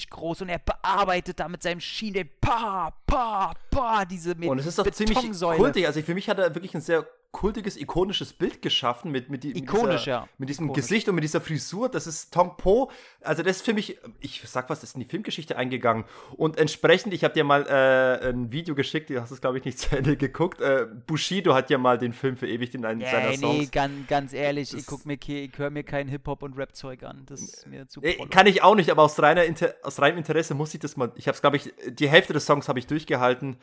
groß 0.09 0.41
und 0.41 0.49
er 0.49 0.59
bearbeitet 0.59 1.39
da 1.39 1.47
mit 1.47 1.61
seinem 1.61 1.79
Schienen 1.79 2.13
den 2.13 2.29
pa, 2.41 2.91
pa, 3.05 3.53
pa, 3.69 4.05
diese 4.05 4.35
mit 4.35 4.49
Und 4.49 4.59
es 4.59 4.65
ist 4.65 4.79
doch 4.79 4.89
ziemlich 4.89 5.17
kultig. 5.39 5.85
Also 5.85 6.01
für 6.01 6.13
mich 6.13 6.27
hat 6.29 6.39
er 6.39 6.53
wirklich 6.55 6.73
ein 6.73 6.81
sehr 6.81 7.07
kultiges, 7.33 7.77
ikonisches 7.77 8.31
Bild 8.31 8.61
geschaffen 8.61 9.11
mit, 9.11 9.29
mit, 9.29 9.43
die, 9.43 9.57
Ikonisch, 9.57 9.81
mit, 9.81 9.99
dieser, 9.99 10.11
ja. 10.11 10.29
mit 10.37 10.49
diesem 10.49 10.67
Ikonisch. 10.67 10.83
Gesicht 10.83 11.09
und 11.09 11.15
mit 11.15 11.23
dieser 11.23 11.41
Frisur. 11.41 11.89
Das 11.89 12.05
ist 12.05 12.31
Tong 12.31 12.55
Po. 12.57 12.91
Also 13.21 13.41
das 13.41 13.57
ist 13.57 13.65
für 13.65 13.73
mich, 13.73 13.97
ich 14.21 14.41
sag 14.45 14.69
was, 14.69 14.79
das 14.79 14.91
ist 14.91 14.95
in 14.95 15.01
die 15.01 15.07
Filmgeschichte 15.07 15.57
eingegangen. 15.57 16.05
Und 16.37 16.57
entsprechend, 16.57 17.11
ich 17.11 17.23
habe 17.23 17.33
dir 17.33 17.43
mal 17.43 17.65
äh, 17.67 18.29
ein 18.29 18.51
Video 18.51 18.75
geschickt, 18.75 19.09
du 19.09 19.19
hast 19.19 19.31
es 19.31 19.41
glaube 19.41 19.57
ich 19.57 19.65
nicht 19.65 19.79
zu 19.79 19.97
Ende 19.97 20.15
geguckt. 20.15 20.61
Äh, 20.61 20.85
Bushido 21.07 21.55
hat 21.55 21.71
ja 21.71 21.79
mal 21.79 21.97
den 21.97 22.13
Film 22.13 22.37
verewigt 22.37 22.75
in 22.75 22.85
einem 22.85 23.01
yeah, 23.01 23.11
seiner 23.11 23.33
Songs. 23.33 23.59
Nee, 23.59 23.65
ganz, 23.65 24.07
ganz 24.07 24.33
ehrlich, 24.33 24.69
das 24.69 24.81
ich 24.81 24.85
guck 24.85 25.05
mir, 25.07 25.17
ich 25.19 25.57
höre 25.57 25.71
mir 25.71 25.83
kein 25.83 26.07
Hip-Hop 26.07 26.43
und 26.43 26.55
Rap-Zeug 26.55 27.01
an. 27.01 27.23
Das 27.25 27.41
ist 27.41 27.67
mir 27.67 27.87
zu 27.87 28.01
äh, 28.03 28.13
Kann 28.27 28.45
ich 28.45 28.61
auch 28.61 28.75
nicht, 28.75 28.91
aber 28.91 29.01
aus, 29.01 29.19
reiner 29.19 29.43
Inter 29.43 29.73
aus 29.81 29.99
reinem 29.99 30.19
Interesse 30.19 30.53
muss 30.53 30.71
ich 30.75 30.79
das 30.79 30.97
mal, 30.97 31.11
ich 31.15 31.27
habe 31.27 31.35
es 31.35 31.41
glaube 31.41 31.57
ich, 31.57 31.73
die 31.89 32.07
Hälfte 32.07 32.33
des 32.33 32.45
Songs 32.45 32.69
habe 32.69 32.77
ich 32.77 32.85
durchgehalten 32.85 33.57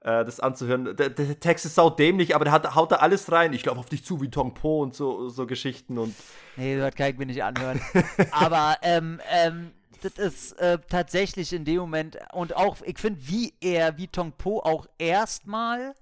äh, 0.00 0.24
das 0.24 0.40
anzuhören. 0.40 0.96
Der, 0.96 1.10
der, 1.10 1.40
Text 1.40 1.66
ist 1.66 1.74
sau 1.74 1.90
dämlich, 1.90 2.34
aber 2.34 2.44
der 2.44 2.52
hat, 2.52 2.74
haut 2.74 2.92
da 2.92 2.96
alles 2.96 3.30
rein. 3.32 3.52
Ich 3.52 3.64
laufe 3.64 3.80
auf 3.80 3.88
dich 3.88 4.04
zu 4.04 4.20
wie 4.20 4.30
Tong 4.30 4.54
Po 4.54 4.82
und 4.82 4.94
so, 4.94 5.28
so 5.28 5.46
Geschichten 5.46 5.98
und. 5.98 6.14
Nee, 6.56 6.78
das 6.78 6.94
kann 6.94 7.10
ich 7.10 7.18
mir 7.18 7.26
nicht 7.26 7.42
anhören. 7.42 7.80
aber, 8.30 8.76
ähm, 8.82 9.20
ähm, 9.30 9.72
das 10.02 10.12
ist 10.18 10.52
äh, 10.60 10.78
tatsächlich 10.88 11.52
in 11.52 11.64
dem 11.64 11.78
Moment 11.78 12.18
und 12.32 12.54
auch, 12.56 12.76
ich 12.84 12.98
finde, 12.98 13.20
wie 13.26 13.54
er, 13.60 13.96
wie 13.98 14.08
Tong 14.08 14.32
Po 14.32 14.60
auch 14.60 14.86
erstmal 14.98 15.94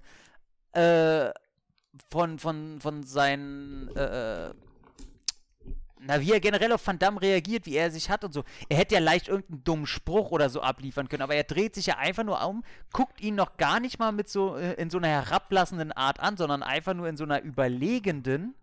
äh, 0.73 1.29
von, 2.11 2.39
von, 2.39 2.79
von 2.81 3.03
seinen, 3.03 3.89
äh, 3.95 4.49
na, 6.07 6.21
wie 6.21 6.31
er 6.31 6.39
generell 6.39 6.71
auf 6.71 6.85
Van 6.85 6.99
Damme 6.99 7.21
reagiert, 7.21 7.65
wie 7.65 7.75
er 7.75 7.91
sich 7.91 8.09
hat 8.09 8.23
und 8.23 8.33
so. 8.33 8.43
Er 8.69 8.77
hätte 8.77 8.95
ja 8.95 9.01
leicht 9.01 9.27
irgendeinen 9.27 9.63
dummen 9.63 9.85
Spruch 9.87 10.31
oder 10.31 10.49
so 10.49 10.61
abliefern 10.61 11.09
können, 11.09 11.23
aber 11.23 11.35
er 11.35 11.43
dreht 11.43 11.75
sich 11.75 11.87
ja 11.87 11.97
einfach 11.97 12.23
nur 12.23 12.45
um, 12.45 12.63
guckt 12.93 13.21
ihn 13.21 13.35
noch 13.35 13.57
gar 13.57 13.79
nicht 13.79 13.99
mal 13.99 14.11
mit 14.11 14.29
so, 14.29 14.55
äh, 14.55 14.73
in 14.73 14.89
so 14.89 14.97
einer 14.97 15.07
herablassenden 15.07 15.91
Art 15.91 16.19
an, 16.19 16.37
sondern 16.37 16.63
einfach 16.63 16.93
nur 16.93 17.07
in 17.07 17.17
so 17.17 17.23
einer 17.23 17.41
überlegenden 17.41 18.55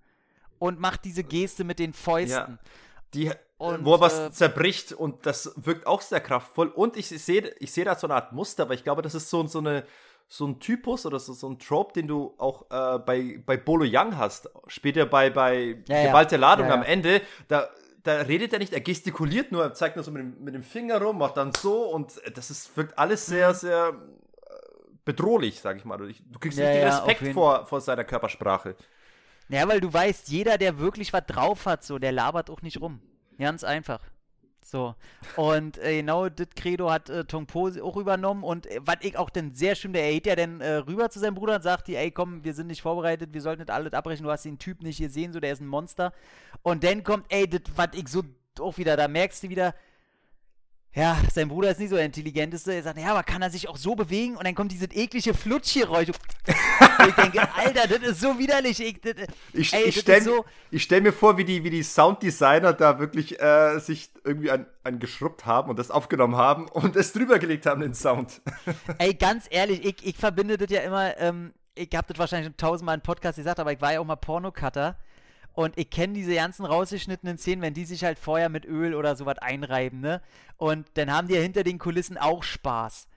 und 0.58 0.78
macht 0.78 1.04
diese 1.04 1.24
Geste 1.24 1.64
mit 1.64 1.78
den 1.78 1.92
Fäusten. 1.92 2.58
Ja. 2.62 2.70
Die, 3.14 3.30
und, 3.58 3.84
wo 3.84 3.94
er 3.94 4.00
was 4.00 4.18
äh, 4.18 4.32
zerbricht 4.32 4.92
und 4.92 5.26
das 5.26 5.52
wirkt 5.56 5.86
auch 5.86 6.00
sehr 6.00 6.20
kraftvoll. 6.20 6.68
Und 6.68 6.96
ich 6.96 7.08
sehe 7.08 7.54
ich 7.58 7.72
seh 7.72 7.84
da 7.84 7.96
so 7.96 8.06
eine 8.06 8.14
Art 8.14 8.32
Muster, 8.32 8.64
aber 8.64 8.74
ich 8.74 8.84
glaube, 8.84 9.02
das 9.02 9.14
ist 9.14 9.28
so, 9.28 9.46
so 9.46 9.58
eine 9.58 9.84
so 10.32 10.46
ein 10.46 10.60
Typus 10.60 11.04
oder 11.04 11.20
so, 11.20 11.34
so 11.34 11.46
ein 11.46 11.58
Trope, 11.58 11.92
den 11.92 12.08
du 12.08 12.34
auch 12.38 12.62
äh, 12.70 12.98
bei, 13.00 13.38
bei 13.44 13.58
Bolo 13.58 13.84
Young 13.86 14.16
hast. 14.16 14.48
Später 14.66 15.04
bei, 15.04 15.28
bei 15.28 15.76
ja, 15.86 16.06
Gewalt 16.06 16.30
der 16.30 16.38
Ladung 16.38 16.68
ja, 16.68 16.74
ja. 16.74 16.80
am 16.80 16.86
Ende, 16.86 17.20
da, 17.48 17.68
da 18.02 18.14
redet 18.22 18.54
er 18.54 18.58
nicht, 18.58 18.72
er 18.72 18.80
gestikuliert 18.80 19.52
nur, 19.52 19.62
er 19.62 19.74
zeigt 19.74 19.96
nur 19.96 20.04
so 20.06 20.10
mit 20.10 20.22
dem, 20.22 20.42
mit 20.42 20.54
dem 20.54 20.62
Finger 20.62 21.02
rum, 21.02 21.18
macht 21.18 21.36
dann 21.36 21.52
so 21.52 21.82
und 21.82 22.18
das 22.34 22.50
ist, 22.50 22.74
wirkt 22.78 22.98
alles 22.98 23.26
sehr, 23.26 23.50
mhm. 23.50 23.54
sehr 23.54 23.88
äh, 23.88 24.52
bedrohlich, 25.04 25.60
sag 25.60 25.76
ich 25.76 25.84
mal. 25.84 25.98
Du, 25.98 26.06
du 26.06 26.38
kriegst 26.38 26.56
nicht 26.56 26.66
den 26.66 26.84
Respekt 26.84 27.34
vor, 27.34 27.66
vor 27.66 27.82
seiner 27.82 28.04
Körpersprache. 28.04 28.74
Ja, 29.50 29.68
weil 29.68 29.82
du 29.82 29.92
weißt, 29.92 30.28
jeder, 30.28 30.56
der 30.56 30.78
wirklich 30.78 31.12
was 31.12 31.26
drauf 31.26 31.66
hat, 31.66 31.84
so, 31.84 31.98
der 31.98 32.12
labert 32.12 32.48
auch 32.48 32.62
nicht 32.62 32.80
rum. 32.80 33.02
Ganz 33.38 33.64
einfach. 33.64 34.00
So. 34.64 34.94
Und 35.36 35.78
äh, 35.78 35.98
genau 35.98 36.28
das 36.28 36.48
Credo 36.54 36.90
hat 36.90 37.10
äh, 37.10 37.24
Tong 37.24 37.46
Po 37.46 37.68
auch 37.82 37.96
übernommen. 37.96 38.42
Und 38.42 38.66
äh, 38.66 38.80
was 38.84 38.96
ich 39.00 39.16
auch 39.16 39.30
dann 39.30 39.54
sehr 39.54 39.74
schön, 39.74 39.92
der 39.92 40.10
geht 40.10 40.26
ja 40.26 40.36
dann 40.36 40.60
äh, 40.60 40.76
rüber 40.76 41.10
zu 41.10 41.18
seinem 41.18 41.34
Bruder 41.34 41.56
und 41.56 41.62
sagt, 41.62 41.88
ey, 41.88 42.10
komm, 42.10 42.44
wir 42.44 42.54
sind 42.54 42.68
nicht 42.68 42.82
vorbereitet, 42.82 43.30
wir 43.32 43.42
sollten 43.42 43.62
nicht 43.62 43.70
alles 43.70 43.92
abbrechen, 43.92 44.24
du 44.24 44.30
hast 44.30 44.44
den 44.44 44.58
Typ 44.58 44.82
nicht 44.82 44.98
gesehen, 44.98 45.32
so, 45.32 45.40
der 45.40 45.52
ist 45.52 45.60
ein 45.60 45.66
Monster. 45.66 46.12
Und 46.62 46.84
dann 46.84 47.02
kommt, 47.02 47.26
ey, 47.28 47.48
das, 47.48 47.62
was 47.76 47.88
ich 47.94 48.08
so 48.08 48.22
auch 48.60 48.78
wieder, 48.78 48.96
da 48.96 49.08
merkst 49.08 49.42
du 49.42 49.48
wieder, 49.48 49.74
ja, 50.94 51.16
sein 51.32 51.48
Bruder 51.48 51.70
ist 51.70 51.80
nicht 51.80 51.88
so 51.88 51.96
der 51.96 52.04
intelligenteste. 52.04 52.74
Er 52.74 52.82
sagt, 52.82 52.98
ja, 52.98 53.12
aber 53.12 53.22
kann 53.22 53.40
er 53.40 53.50
sich 53.50 53.66
auch 53.66 53.78
so 53.78 53.94
bewegen? 53.94 54.36
Und 54.36 54.44
dann 54.44 54.54
kommt 54.54 54.72
dieses 54.72 54.90
eklige 54.92 55.32
Flutschgeräusch. 55.32 56.08
ich 56.08 57.14
denke, 57.14 57.48
Alter, 57.54 57.86
das 57.88 58.10
ist 58.10 58.20
so 58.20 58.38
widerlich. 58.38 58.78
Ich, 58.78 59.00
das, 59.00 59.14
ich, 59.54 59.72
ey, 59.72 59.84
ich 59.84 60.00
stelle 60.00 60.22
so 60.22 60.44
stell 60.76 61.00
mir 61.00 61.14
vor, 61.14 61.38
wie 61.38 61.44
die, 61.44 61.64
wie 61.64 61.70
die 61.70 61.82
Sounddesigner 61.82 62.74
da 62.74 62.98
wirklich 62.98 63.40
äh, 63.40 63.78
sich 63.78 64.10
irgendwie 64.22 64.50
an, 64.50 64.66
an 64.84 64.98
geschrubbt 64.98 65.46
haben 65.46 65.70
und 65.70 65.78
das 65.78 65.90
aufgenommen 65.90 66.36
haben 66.36 66.68
und 66.68 66.94
es 66.94 67.14
drüber 67.14 67.38
gelegt 67.38 67.64
haben, 67.64 67.80
den 67.80 67.94
Sound. 67.94 68.42
ey, 68.98 69.14
ganz 69.14 69.46
ehrlich, 69.48 69.84
ich, 69.84 70.06
ich 70.06 70.16
verbinde 70.16 70.58
das 70.58 70.70
ja 70.70 70.82
immer, 70.82 71.16
ähm, 71.18 71.54
ich 71.74 71.88
habe 71.94 72.08
das 72.08 72.18
wahrscheinlich 72.18 72.48
schon 72.48 72.56
tausendmal 72.58 72.96
im 72.96 73.00
Podcast 73.00 73.36
gesagt, 73.36 73.60
aber 73.60 73.72
ich 73.72 73.80
war 73.80 73.94
ja 73.94 74.00
auch 74.00 74.04
mal 74.04 74.16
Pornocutter. 74.16 74.96
Und 75.54 75.76
ich 75.78 75.90
kenne 75.90 76.14
diese 76.14 76.34
ganzen 76.34 76.64
rausgeschnittenen 76.64 77.38
Szenen, 77.38 77.62
wenn 77.62 77.74
die 77.74 77.84
sich 77.84 78.04
halt 78.04 78.18
vorher 78.18 78.48
mit 78.48 78.64
Öl 78.64 78.94
oder 78.94 79.16
sowas 79.16 79.38
einreiben, 79.38 80.00
ne? 80.00 80.22
Und 80.56 80.86
dann 80.94 81.12
haben 81.12 81.28
die 81.28 81.34
ja 81.34 81.40
hinter 81.40 81.62
den 81.62 81.78
Kulissen 81.78 82.16
auch 82.16 82.42
Spaß. 82.42 83.08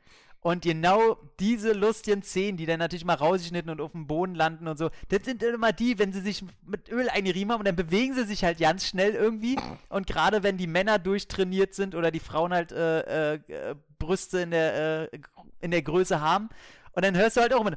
Und 0.45 0.63
genau 0.63 1.17
diese 1.39 1.73
lustigen 1.73 2.21
Szenen, 2.21 2.55
die 2.55 2.67
dann 2.67 2.77
natürlich 2.77 3.03
mal 3.03 3.15
rausgeschnitten 3.15 3.71
und 3.71 3.81
auf 3.81 3.93
dem 3.93 4.05
Boden 4.05 4.35
landen 4.35 4.67
und 4.67 4.77
so, 4.77 4.91
das 5.09 5.25
sind 5.25 5.41
immer 5.41 5.73
die, 5.73 5.97
wenn 5.97 6.13
sie 6.13 6.21
sich 6.21 6.45
mit 6.63 6.87
Öl 6.91 7.09
eingerieben 7.09 7.51
haben 7.51 7.61
und 7.61 7.67
dann 7.67 7.75
bewegen 7.75 8.13
sie 8.13 8.25
sich 8.25 8.43
halt 8.43 8.59
ganz 8.59 8.85
schnell 8.85 9.13
irgendwie. 9.13 9.57
Und 9.89 10.05
gerade 10.05 10.43
wenn 10.43 10.57
die 10.57 10.67
Männer 10.67 10.99
durchtrainiert 10.99 11.73
sind 11.73 11.95
oder 11.95 12.11
die 12.11 12.19
Frauen 12.19 12.53
halt 12.53 12.71
äh, 12.71 13.37
äh, 13.37 13.75
Brüste 13.97 14.41
in 14.41 14.51
der, 14.51 15.11
äh, 15.11 15.19
in 15.61 15.71
der 15.71 15.81
Größe 15.81 16.21
haben. 16.21 16.49
Und 16.91 17.03
dann 17.03 17.17
hörst 17.17 17.37
du 17.37 17.41
halt 17.41 17.51
auch 17.51 17.61
immer 17.61 17.75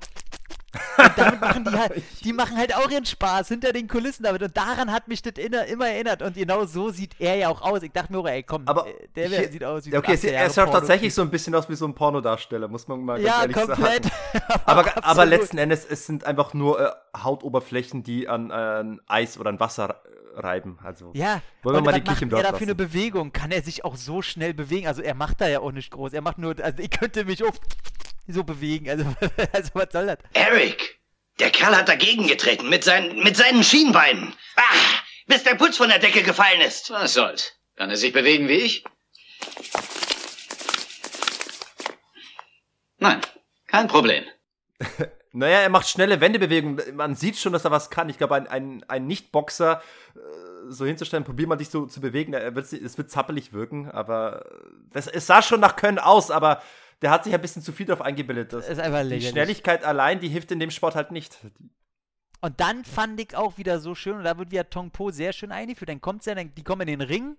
und 0.99 1.13
damit 1.17 1.41
machen 1.41 1.65
die 1.65 1.77
halt, 1.77 2.03
die 2.25 2.33
machen 2.33 2.57
halt 2.57 2.75
auch 2.75 2.91
ihren 2.91 3.07
Spaß 3.07 3.49
hinter 3.49 3.73
den 3.73 3.89
Kulissen 3.89 4.25
damit. 4.25 4.43
Und 4.43 4.57
daran 4.57 4.93
hat 4.93 5.09
mich 5.09 5.23
das 5.23 5.33
immer 5.35 5.89
erinnert. 5.89 6.23
Und 6.23 6.35
genau 6.35 6.67
so 6.67 6.91
sieht 6.91 7.17
er 7.19 7.37
ja 7.37 7.49
auch 7.49 7.63
aus. 7.63 7.83
Ich 7.83 7.93
dachte 7.93 8.13
mir, 8.13 8.25
ey, 8.31 8.43
komm, 8.43 8.63
aber 8.67 8.87
äh, 8.87 9.09
der 9.17 9.29
hier, 9.29 9.51
sieht 9.51 9.65
aus 9.65 9.87
wie 9.87 9.97
Okay, 9.97 10.17
so 10.17 10.29
er 10.29 10.51
schaut 10.51 10.71
tatsächlich 10.71 11.15
so 11.15 11.23
ein 11.23 11.31
bisschen 11.31 11.55
aus 11.55 11.69
wie 11.69 11.75
so 11.75 11.87
ein 11.87 11.95
Pornodarsteller, 11.95 12.69
muss 12.69 12.87
man 12.87 13.03
mal 13.03 13.15
ganz 13.15 13.27
ja, 13.27 13.41
ehrlich 13.43 13.57
komplett. 13.57 14.05
sagen. 14.05 14.45
aber, 14.67 15.05
aber 15.05 15.27
letzten 15.27 15.59
Endes, 15.59 15.87
es 15.89 16.07
sind 16.07 16.25
einfach 16.25 16.53
nur 16.53 16.81
äh, 16.81 16.91
Hautoberflächen, 17.17 18.03
die 18.03 18.29
an, 18.29 18.51
an 18.51 19.01
Eis 19.07 19.39
oder 19.39 19.51
an 19.51 19.61
Wasser 19.61 20.03
reiben. 20.35 20.79
Also 20.83 21.11
ja, 21.15 21.41
wollen 21.63 21.77
wir 21.77 21.83
mal 21.83 21.93
die 21.93 22.03
Kirche 22.03 22.25
im 22.25 22.31
Dorf 22.31 22.43
er 22.43 22.53
da 22.53 22.59
für 22.59 22.65
eine 22.65 22.75
Bewegung? 22.75 23.33
Kann 23.33 23.51
er 23.51 23.63
sich 23.63 23.85
auch 23.85 23.97
so 23.97 24.23
schnell 24.23 24.55
bewegen? 24.55 24.87
Also 24.87 25.03
er 25.03 25.15
macht 25.15 25.41
da 25.41 25.49
ja 25.49 25.61
auch 25.61 25.73
nicht 25.73 25.91
groß. 25.91 26.13
Er 26.13 26.21
macht 26.21 26.39
nur, 26.39 26.55
also 26.63 26.83
ich 26.83 26.91
könnte 26.91 27.25
mich 27.25 27.43
auch 27.43 27.55
so 28.33 28.45
bewegen. 28.45 28.89
Also, 28.89 29.05
also 29.53 29.71
was 29.75 29.89
soll 29.93 30.07
das? 30.07 30.19
Eric, 30.35 31.01
der 31.39 31.51
Kerl 31.51 31.77
hat 31.77 31.89
dagegen 31.89 32.27
getreten 32.27 32.69
mit 32.69 32.85
seinen, 32.85 33.23
mit 33.23 33.37
seinen 33.37 33.65
Schienbeinen. 33.65 34.35
Ach, 34.57 35.03
bis 35.27 35.43
der 35.45 35.55
Putz 35.55 35.77
von 35.77 35.89
der 35.89 35.99
Decke 35.99 36.23
gefallen 36.23 36.61
ist. 36.61 36.91
Was 36.91 37.15
soll's? 37.15 37.53
Kann 37.77 37.91
er 37.91 37.97
sich 37.97 38.13
bewegen 38.13 38.49
wie 38.49 38.55
ich? 38.55 38.85
Nein, 42.99 43.21
kein 43.67 43.87
Problem. 43.87 44.25
naja, 45.33 45.61
er 45.61 45.69
macht 45.69 45.89
schnelle 45.89 46.21
Wendebewegungen. 46.21 46.97
Man 46.97 47.15
sieht 47.15 47.37
schon, 47.37 47.53
dass 47.53 47.65
er 47.65 47.71
was 47.71 47.91
kann. 47.91 48.09
Ich 48.09 48.19
glaube, 48.19 48.35
ein, 48.35 48.49
ein, 48.49 48.85
ein 48.89 49.07
Nicht-Boxer 49.07 49.81
äh, 50.17 50.19
so 50.71 50.85
hinzustellen, 50.85 51.25
probier 51.25 51.47
mal 51.47 51.57
dich 51.57 51.71
so 51.71 51.87
zu 51.87 52.01
bewegen, 52.01 52.35
es 52.35 52.99
wird 52.99 53.11
zappelig 53.11 53.53
wirken, 53.53 53.91
aber 53.91 54.45
das, 54.93 55.07
es 55.07 55.27
sah 55.27 55.41
schon 55.41 55.61
nach 55.61 55.77
Können 55.77 55.99
aus, 55.99 56.31
aber 56.31 56.63
der 57.03 57.11
hat 57.11 57.25
sich 57.25 57.35
ein 57.35 57.41
bisschen 57.41 57.63
zu 57.63 57.73
viel 57.73 57.87
darauf 57.87 58.03
eingebildet. 58.03 58.53
Das 58.53 58.69
ist 58.69 58.81
einfach 58.81 59.09
Die 59.09 59.21
Schnelligkeit 59.21 59.85
allein, 59.85 60.21
die 60.21 60.29
hilft 60.29 60.51
in 60.51 60.61
dem 60.61 60.71
Sport 60.71 60.95
halt 60.95 61.13
nicht. 61.13 61.39
Und 62.41 62.61
dann 62.61 62.85
fand 62.85 63.21
ich 63.21 63.37
auch 63.37 63.59
wieder 63.59 63.81
so 63.81 63.95
schön, 63.95 64.17
und 64.17 64.25
da 64.25 64.39
wird 64.39 64.51
wieder 64.51 64.71
Tong 64.71 64.91
Po 64.91 65.11
sehr 65.11 65.33
schön 65.33 65.53
eingeführt. 65.53 65.89
Dann 65.89 66.01
kommt 66.01 66.25
ja, 66.27 66.35
dann, 66.35 66.55
die 66.55 66.63
kommen 66.63 66.83
in 66.83 66.99
den 66.99 67.01
Ring. 67.01 67.37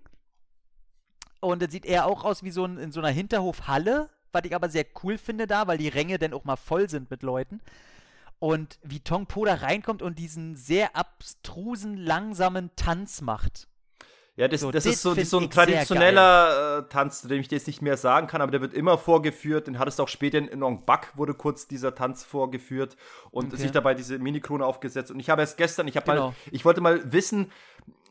Und 1.40 1.62
dann 1.62 1.70
sieht 1.70 1.86
er 1.86 2.06
auch 2.06 2.24
aus 2.24 2.42
wie 2.42 2.50
so 2.50 2.64
ein, 2.64 2.76
in 2.76 2.92
so 2.92 3.00
einer 3.00 3.08
Hinterhofhalle, 3.08 4.10
was 4.32 4.44
ich 4.44 4.54
aber 4.54 4.68
sehr 4.68 4.84
cool 5.02 5.16
finde 5.16 5.46
da, 5.46 5.66
weil 5.66 5.78
die 5.78 5.88
Ränge 5.88 6.18
dann 6.18 6.34
auch 6.34 6.44
mal 6.44 6.56
voll 6.56 6.88
sind 6.90 7.10
mit 7.10 7.22
Leuten. 7.22 7.60
Und 8.38 8.78
wie 8.82 9.00
Tong 9.00 9.26
Po 9.26 9.44
da 9.44 9.54
reinkommt 9.54 10.02
und 10.02 10.18
diesen 10.18 10.56
sehr 10.56 10.96
abstrusen, 10.96 11.96
langsamen 11.96 12.70
Tanz 12.76 13.20
macht. 13.22 13.68
Ja, 14.40 14.48
das, 14.48 14.62
so, 14.62 14.70
das 14.70 14.86
ist 14.86 15.02
so, 15.02 15.14
so 15.14 15.38
ein 15.38 15.50
traditioneller 15.50 16.78
äh, 16.78 16.88
Tanz, 16.88 17.20
den 17.20 17.42
ich 17.42 17.50
jetzt 17.50 17.66
nicht 17.66 17.82
mehr 17.82 17.98
sagen 17.98 18.26
kann, 18.26 18.40
aber 18.40 18.50
der 18.50 18.62
wird 18.62 18.72
immer 18.72 18.96
vorgeführt. 18.96 19.66
Den 19.66 19.78
hattest 19.78 19.98
du 19.98 20.04
auch 20.04 20.08
später 20.08 20.38
in 20.38 20.58
Nong 20.58 20.86
Bak, 20.86 21.12
wurde 21.14 21.34
kurz 21.34 21.68
dieser 21.68 21.94
Tanz 21.94 22.24
vorgeführt 22.24 22.96
und 23.32 23.48
okay. 23.48 23.60
sich 23.60 23.70
dabei 23.70 23.92
diese 23.92 24.18
Mini-Krone 24.18 24.64
aufgesetzt. 24.64 25.10
Und 25.10 25.20
ich 25.20 25.28
habe 25.28 25.42
erst 25.42 25.58
gestern, 25.58 25.88
ich 25.88 25.96
habe 25.96 26.10
genau. 26.10 26.28
mal, 26.28 26.34
ich 26.52 26.64
wollte 26.64 26.80
mal 26.80 27.12
wissen, 27.12 27.52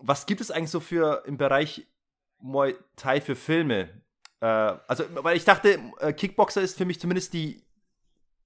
was 0.02 0.28
gibt 0.28 0.40
es 0.40 0.52
eigentlich 0.52 0.70
so 0.70 0.80
für 0.80 1.24
im 1.26 1.38
Bereich 1.38 1.88
Muay 2.38 2.76
Thai 2.96 3.22
für 3.22 3.36
Filme? 3.36 3.90
Äh, 4.40 4.46
also, 4.46 5.06
weil 5.16 5.36
ich 5.36 5.46
dachte, 5.46 5.80
äh, 6.00 6.14
Kickboxer 6.14 6.62
ist 6.62 6.78
für 6.78 6.86
mich 6.86 7.00
zumindest 7.00 7.34
die, 7.34 7.64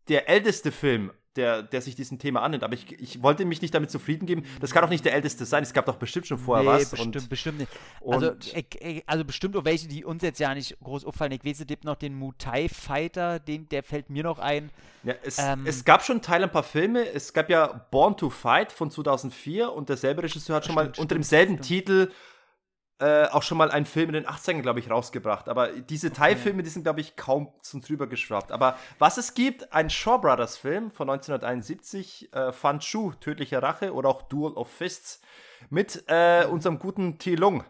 der 0.07 0.29
älteste 0.29 0.71
Film 0.71 1.11
der, 1.35 1.63
der 1.63 1.81
sich 1.81 1.95
diesem 1.95 2.19
Thema 2.19 2.41
annimmt. 2.41 2.63
Aber 2.63 2.73
ich, 2.73 2.91
ich 2.99 3.21
wollte 3.23 3.45
mich 3.45 3.61
nicht 3.61 3.73
damit 3.73 3.91
zufrieden 3.91 4.25
geben. 4.25 4.43
Das 4.61 4.71
kann 4.71 4.81
doch 4.83 4.89
nicht 4.89 5.05
der 5.05 5.13
älteste 5.13 5.45
sein. 5.45 5.63
Es 5.63 5.73
gab 5.73 5.85
doch 5.85 5.95
bestimmt 5.95 6.27
schon 6.27 6.37
vorher 6.37 6.63
nee, 6.63 6.81
was. 6.81 6.89
Bestimmt, 6.91 7.15
und, 7.15 7.29
bestimmt 7.29 7.57
nicht. 7.59 7.71
Also, 8.05 8.31
ich, 8.53 9.03
also 9.07 9.25
bestimmt 9.25 9.55
auch 9.55 9.65
welche, 9.65 9.87
die 9.87 10.05
uns 10.05 10.21
jetzt 10.23 10.39
ja 10.39 10.53
nicht 10.53 10.77
groß 10.83 11.05
auffallen. 11.05 11.31
Ich 11.31 11.43
weiß, 11.43 11.61
es 11.61 11.67
gibt 11.67 11.83
noch 11.83 11.95
den 11.95 12.15
Muay 12.15 12.69
Fighter, 12.69 13.39
den, 13.39 13.67
der 13.69 13.83
fällt 13.83 14.09
mir 14.09 14.23
noch 14.23 14.39
ein. 14.39 14.69
Ja, 15.03 15.15
es, 15.23 15.37
ähm, 15.39 15.65
es 15.65 15.83
gab 15.83 16.03
schon 16.03 16.21
Teil 16.21 16.43
ein 16.43 16.51
paar 16.51 16.63
Filme. 16.63 17.07
Es 17.09 17.33
gab 17.33 17.49
ja 17.49 17.85
Born 17.91 18.15
to 18.15 18.29
Fight 18.29 18.71
von 18.71 18.89
2004 18.89 19.71
und 19.71 19.89
derselbe 19.89 20.23
Regisseur 20.23 20.57
hat 20.57 20.65
schon 20.65 20.75
stimmt, 20.75 20.97
mal 20.97 21.01
unter 21.01 21.15
demselben. 21.15 21.61
Titel 21.61 22.11
äh, 22.99 23.25
auch 23.27 23.43
schon 23.43 23.57
mal 23.57 23.71
einen 23.71 23.85
Film 23.85 24.09
in 24.09 24.13
den 24.13 24.27
80ern, 24.27 24.61
glaube 24.61 24.79
ich, 24.79 24.89
rausgebracht. 24.89 25.49
Aber 25.49 25.67
diese 25.69 26.07
okay. 26.07 26.17
Teilfilme, 26.17 26.63
die 26.63 26.69
sind, 26.69 26.83
glaube 26.83 27.01
ich, 27.01 27.15
kaum 27.15 27.51
zum 27.61 27.81
drüber 27.81 28.07
geschraubt. 28.07 28.51
Aber 28.51 28.77
was 28.99 29.17
es 29.17 29.33
gibt, 29.33 29.73
ein 29.73 29.89
Shaw 29.89 30.19
Brothers 30.19 30.57
Film 30.57 30.91
von 30.91 31.09
1971, 31.09 32.33
äh, 32.33 32.51
Fan 32.51 32.79
Chu, 32.79 33.13
Tödliche 33.19 33.61
Rache 33.61 33.93
oder 33.93 34.09
auch 34.09 34.21
Duel 34.23 34.53
of 34.53 34.69
Fists 34.69 35.21
mit 35.69 36.03
äh, 36.07 36.45
unserem 36.45 36.79
guten 36.79 37.17
T. 37.17 37.35
Lung. 37.35 37.63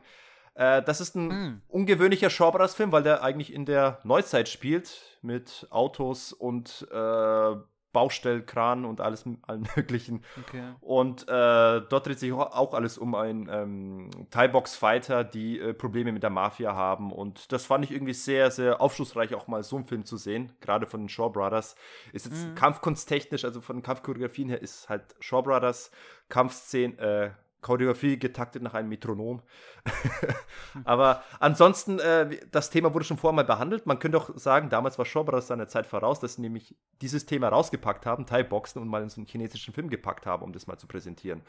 Äh, 0.55 0.83
das 0.83 1.01
ist 1.01 1.15
ein 1.15 1.27
mm. 1.27 1.61
ungewöhnlicher 1.67 2.29
Shaw 2.29 2.51
Brothers 2.51 2.75
Film, 2.75 2.91
weil 2.91 3.03
der 3.03 3.23
eigentlich 3.23 3.53
in 3.53 3.65
der 3.65 3.99
Neuzeit 4.03 4.49
spielt 4.49 5.17
mit 5.21 5.67
Autos 5.71 6.33
und 6.33 6.87
äh, 6.91 7.55
Baustellkran 7.93 8.83
und 8.83 8.99
alles, 8.99 9.23
allen 9.43 9.67
möglichen. 9.75 10.23
Okay. 10.41 10.73
Und 10.81 11.23
äh, 11.23 11.81
dort 11.87 12.07
dreht 12.07 12.19
sich 12.19 12.33
auch 12.33 12.73
alles 12.73 12.97
um 12.97 13.15
einen 13.15 13.47
ähm, 13.49 14.09
Thai-Box-Fighter, 14.31 15.23
die 15.23 15.59
äh, 15.59 15.73
Probleme 15.73 16.11
mit 16.11 16.23
der 16.23 16.31
Mafia 16.31 16.75
haben. 16.75 17.11
Und 17.11 17.51
das 17.51 17.65
fand 17.65 17.85
ich 17.85 17.91
irgendwie 17.91 18.13
sehr, 18.13 18.51
sehr 18.51 18.81
aufschlussreich, 18.81 19.33
auch 19.35 19.47
mal 19.47 19.63
so 19.63 19.77
einen 19.77 19.85
Film 19.85 20.05
zu 20.05 20.17
sehen, 20.17 20.51
gerade 20.59 20.87
von 20.87 21.01
den 21.01 21.09
Shaw 21.09 21.29
Brothers. 21.29 21.75
Ist 22.11 22.25
jetzt 22.25 22.47
mhm. 22.47 22.55
kampfkunsttechnisch, 22.55 23.45
also 23.45 23.61
von 23.61 23.81
Kampfchoreografien 23.81 24.49
her, 24.49 24.61
ist 24.61 24.89
halt 24.89 25.03
Shaw 25.19 25.41
Brothers 25.43 25.91
Kampfszenen, 26.29 26.97
äh, 26.97 27.29
Choreografie 27.63 28.19
getaktet 28.19 28.61
nach 28.61 28.75
einem 28.75 28.89
Metronom. 28.89 29.41
Aber 30.85 31.23
ansonsten, 31.39 31.97
äh, 31.99 32.39
das 32.51 32.69
Thema 32.69 32.93
wurde 32.93 33.05
schon 33.05 33.17
vorher 33.17 33.35
mal 33.35 33.45
behandelt. 33.45 33.87
Man 33.87 33.97
könnte 33.97 34.19
auch 34.19 34.29
sagen, 34.35 34.69
damals 34.69 34.99
war 34.99 35.05
Shaw 35.05 35.23
Brothers 35.23 35.47
seiner 35.47 35.67
Zeit 35.67 35.87
voraus, 35.87 36.19
dass 36.19 36.35
sie 36.35 36.41
nämlich 36.41 36.75
dieses 37.01 37.25
Thema 37.25 37.49
rausgepackt 37.49 38.05
haben, 38.05 38.27
Thai-Boxen 38.27 38.79
und 38.81 38.87
mal 38.87 39.01
in 39.01 39.09
so 39.09 39.19
einen 39.19 39.25
chinesischen 39.25 39.73
Film 39.73 39.89
gepackt 39.89 40.27
haben, 40.27 40.43
um 40.43 40.53
das 40.53 40.67
mal 40.67 40.77
zu 40.77 40.85
präsentieren. 40.85 41.41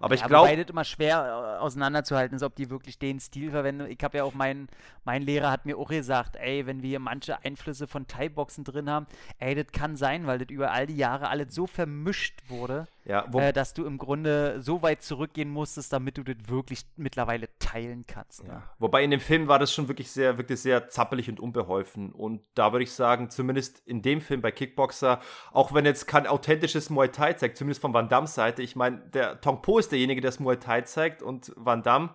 Aber 0.00 0.14
ich 0.14 0.24
glaube. 0.24 0.56
das 0.56 0.70
immer 0.70 0.84
schwer 0.84 1.56
äh, 1.58 1.60
auseinanderzuhalten 1.60 2.36
ist, 2.36 2.42
ob 2.42 2.54
die 2.56 2.70
wirklich 2.70 2.98
den 2.98 3.20
Stil 3.20 3.50
verwenden. 3.50 3.86
Ich 3.90 4.02
habe 4.02 4.18
ja 4.18 4.24
auch 4.24 4.34
meinen, 4.34 4.68
mein 5.04 5.22
Lehrer 5.22 5.50
hat 5.50 5.66
mir 5.66 5.78
auch 5.78 5.88
gesagt, 5.88 6.36
ey, 6.36 6.66
wenn 6.66 6.82
wir 6.82 6.88
hier 6.88 6.98
manche 6.98 7.44
Einflüsse 7.44 7.86
von 7.86 8.06
Thai-Boxen 8.06 8.64
drin 8.64 8.90
haben, 8.90 9.06
ey, 9.38 9.54
das 9.54 9.72
kann 9.72 9.96
sein, 9.96 10.26
weil 10.26 10.38
das 10.38 10.48
über 10.50 10.72
all 10.72 10.86
die 10.86 10.96
Jahre 10.96 11.28
alles 11.28 11.54
so 11.54 11.66
vermischt 11.66 12.42
wurde, 12.48 12.86
ja, 13.04 13.26
äh, 13.34 13.52
dass 13.52 13.74
du 13.74 13.84
im 13.84 13.98
Grunde 13.98 14.60
so 14.62 14.82
weit 14.82 15.02
zurückgehen 15.02 15.50
musstest, 15.50 15.92
damit 15.92 16.16
du 16.16 16.22
das 16.22 16.36
wirklich 16.46 16.86
mittlerweile 16.96 17.48
teilen 17.58 18.06
kannst. 18.06 18.44
Ne? 18.44 18.50
Ja. 18.50 18.62
Wobei 18.78 19.04
in 19.04 19.10
dem 19.10 19.20
Film 19.20 19.46
war 19.46 19.58
das 19.58 19.74
schon 19.74 19.88
wirklich 19.88 20.10
sehr, 20.10 20.38
wirklich 20.38 20.60
sehr 20.60 20.88
zappelig 20.88 21.28
und 21.28 21.38
unbeholfen. 21.38 22.12
Und 22.12 22.40
da 22.54 22.72
würde 22.72 22.84
ich 22.84 22.92
sagen, 22.92 23.28
zumindest 23.30 23.86
in 23.86 24.00
dem 24.00 24.20
Film 24.20 24.40
bei 24.40 24.50
Kickboxer, 24.50 25.20
auch 25.52 25.74
wenn 25.74 25.84
jetzt 25.84 26.06
kein 26.06 26.26
authentisches 26.26 26.88
Muay 26.88 27.08
Thai 27.08 27.34
zeigt, 27.34 27.58
zumindest 27.58 27.82
von 27.82 27.92
Van 27.92 28.08
Damme 28.08 28.26
Seite, 28.26 28.62
ich 28.62 28.74
meine, 28.74 28.98
der 28.98 29.40
Tong 29.40 29.60
Po 29.60 29.78
ist 29.78 29.83
derjenige, 29.88 30.20
der 30.20 30.30
das 30.30 30.40
Muay 30.40 30.56
Thai 30.56 30.82
zeigt 30.82 31.22
und 31.22 31.52
Van 31.56 31.82
Damme 31.82 32.14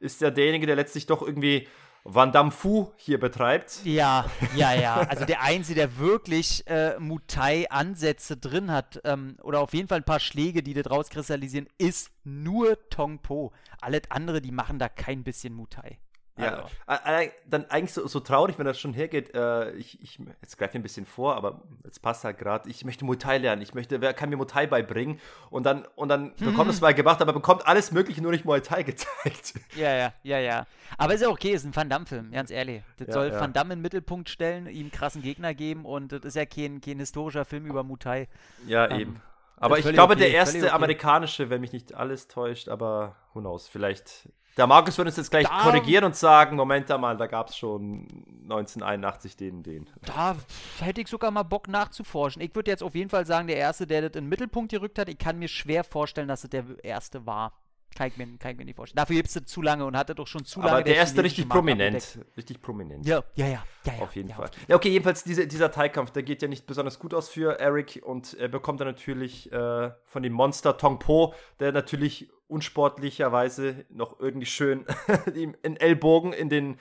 ist 0.00 0.20
ja 0.20 0.30
derjenige, 0.30 0.66
der 0.66 0.76
letztlich 0.76 1.06
doch 1.06 1.22
irgendwie 1.22 1.66
Van 2.04 2.32
Damme 2.32 2.50
Fu 2.50 2.92
hier 2.96 3.20
betreibt. 3.20 3.84
Ja, 3.84 4.30
ja, 4.56 4.72
ja. 4.72 4.96
Also 5.08 5.24
der 5.24 5.42
Einzige, 5.42 5.80
der 5.80 5.98
wirklich 5.98 6.66
äh, 6.66 6.98
Mutai-Ansätze 6.98 8.36
drin 8.36 8.70
hat, 8.70 9.00
ähm, 9.04 9.36
oder 9.42 9.60
auf 9.60 9.74
jeden 9.74 9.88
Fall 9.88 9.98
ein 9.98 10.04
paar 10.04 10.20
Schläge, 10.20 10.62
die 10.62 10.74
das 10.74 10.90
rauskristallisieren, 10.90 11.68
ist 11.76 12.10
nur 12.24 12.78
Tong 12.88 13.18
Po. 13.20 13.52
Alles 13.80 14.02
andere, 14.10 14.40
die 14.40 14.52
machen 14.52 14.78
da 14.78 14.88
kein 14.88 15.22
bisschen 15.22 15.52
Mutai. 15.54 15.98
Ja, 16.38 16.66
also. 16.86 17.30
dann 17.46 17.64
eigentlich 17.66 17.92
so, 17.92 18.06
so, 18.06 18.20
traurig, 18.20 18.58
wenn 18.58 18.66
das 18.66 18.78
schon 18.78 18.92
hergeht. 18.92 19.34
Äh, 19.34 19.72
ich, 19.72 20.00
ich, 20.02 20.18
jetzt 20.40 20.56
greife 20.56 20.72
ich 20.72 20.80
ein 20.80 20.82
bisschen 20.82 21.06
vor, 21.06 21.36
aber 21.36 21.62
jetzt 21.84 22.00
passt 22.00 22.24
halt 22.24 22.38
gerade. 22.38 22.68
Ich 22.68 22.84
möchte 22.84 23.04
Muay 23.04 23.38
lernen. 23.38 23.62
Ich 23.62 23.74
möchte, 23.74 24.00
wer 24.00 24.14
kann 24.14 24.30
mir 24.30 24.36
Muay 24.36 24.66
beibringen? 24.66 25.20
Und 25.50 25.64
dann, 25.64 25.84
und 25.96 26.08
dann 26.08 26.32
hm. 26.38 26.46
bekommt 26.46 26.70
es 26.70 26.80
mal 26.80 26.94
gemacht, 26.94 27.20
aber 27.20 27.32
bekommt 27.32 27.66
alles 27.66 27.92
Mögliche, 27.92 28.22
nur 28.22 28.32
nicht 28.32 28.44
Muay 28.44 28.60
gezeigt. 28.84 29.54
Ja, 29.76 29.94
ja, 29.94 30.12
ja, 30.22 30.38
ja. 30.38 30.66
Aber 30.96 31.14
ist 31.14 31.20
ja 31.20 31.28
okay, 31.28 31.52
ist 31.52 31.64
ein 31.64 31.74
Van 31.74 31.90
Damme-Film, 31.90 32.30
ganz 32.30 32.50
ehrlich. 32.50 32.82
Das 32.96 33.08
ja, 33.08 33.14
soll 33.14 33.28
ja. 33.28 33.40
Van 33.40 33.52
Damme 33.52 33.74
in 33.74 33.78
den 33.78 33.82
Mittelpunkt 33.82 34.28
stellen, 34.28 34.66
ihm 34.66 34.90
krassen 34.90 35.22
Gegner 35.22 35.54
geben 35.54 35.84
und 35.84 36.12
das 36.12 36.24
ist 36.24 36.36
ja 36.36 36.46
kein, 36.46 36.80
kein 36.80 36.98
historischer 36.98 37.44
Film 37.44 37.66
über 37.66 37.82
Muay. 37.82 38.28
Ja, 38.66 38.90
ähm, 38.90 39.00
eben. 39.00 39.22
Aber 39.60 39.78
ich 39.78 39.88
glaube, 39.88 40.14
okay, 40.14 40.22
der 40.22 40.30
erste 40.30 40.58
okay. 40.58 40.68
amerikanische, 40.70 41.50
wenn 41.50 41.60
mich 41.60 41.72
nicht 41.72 41.94
alles 41.94 42.28
täuscht, 42.28 42.68
aber 42.68 43.16
who 43.34 43.40
knows, 43.40 43.68
vielleicht 43.68 44.28
der 44.58 44.66
Markus 44.66 44.98
würde 44.98 45.08
uns 45.08 45.16
jetzt 45.16 45.30
gleich 45.30 45.46
da, 45.46 45.62
korrigieren 45.62 46.04
und 46.04 46.16
sagen: 46.16 46.56
Moment 46.56 46.88
mal, 46.88 47.16
da 47.16 47.26
gab 47.26 47.48
es 47.48 47.56
schon 47.56 48.08
1981 48.42 49.36
den, 49.36 49.62
den. 49.62 49.88
Da 50.04 50.36
hätte 50.80 51.00
ich 51.00 51.08
sogar 51.08 51.30
mal 51.30 51.44
Bock 51.44 51.68
nachzuforschen. 51.68 52.42
Ich 52.42 52.54
würde 52.54 52.70
jetzt 52.70 52.82
auf 52.82 52.94
jeden 52.94 53.08
Fall 53.08 53.24
sagen, 53.24 53.46
der 53.46 53.56
Erste, 53.56 53.86
der 53.86 54.02
das 54.02 54.16
in 54.16 54.24
den 54.24 54.28
Mittelpunkt 54.28 54.72
gerückt 54.72 54.98
hat, 54.98 55.08
ich 55.08 55.18
kann 55.18 55.38
mir 55.38 55.48
schwer 55.48 55.84
vorstellen, 55.84 56.28
dass 56.28 56.44
es 56.44 56.50
der 56.50 56.64
Erste 56.82 57.24
war. 57.24 57.52
Kann 57.96 58.08
ich 58.08 58.16
mir, 58.16 58.26
kann 58.38 58.52
ich 58.52 58.58
mir 58.58 58.64
nicht 58.64 58.76
vorstellen. 58.76 58.96
Dafür 58.96 59.16
gibt 59.16 59.34
es 59.34 59.44
zu 59.46 59.62
lange 59.62 59.84
und 59.84 59.96
hatte 59.96 60.14
doch 60.14 60.26
schon 60.26 60.44
zu 60.44 60.60
lange. 60.60 60.72
Aber 60.72 60.82
der 60.82 60.96
erste 60.96 61.24
richtig 61.24 61.48
prominent. 61.48 62.18
Richtig 62.36 62.60
prominent. 62.60 63.06
Ja, 63.06 63.24
ja, 63.34 63.46
ja. 63.46 63.64
ja, 63.84 63.94
ja 63.94 64.02
Auf 64.02 64.14
jeden 64.14 64.28
ja, 64.28 64.36
Fall. 64.36 64.50
Ja, 64.68 64.76
okay, 64.76 64.90
jedenfalls 64.90 65.24
diese, 65.24 65.46
dieser 65.46 65.70
Teilkampf, 65.70 66.10
der 66.10 66.22
geht 66.22 66.42
ja 66.42 66.48
nicht 66.48 66.66
besonders 66.66 66.98
gut 66.98 67.14
aus 67.14 67.28
für 67.28 67.58
Eric 67.58 68.02
und 68.04 68.34
er 68.34 68.48
bekommt 68.48 68.80
dann 68.80 68.88
natürlich 68.88 69.50
äh, 69.50 69.90
von 70.04 70.22
dem 70.22 70.32
Monster 70.32 70.76
Tong 70.76 70.98
Po, 70.98 71.34
der 71.60 71.72
natürlich 71.72 72.28
unsportlicherweise 72.48 73.84
noch 73.90 74.18
irgendwie 74.18 74.46
schön 74.46 74.86
in 75.34 75.76
Ellbogen 75.76 76.32
in 76.32 76.48
den 76.48 76.78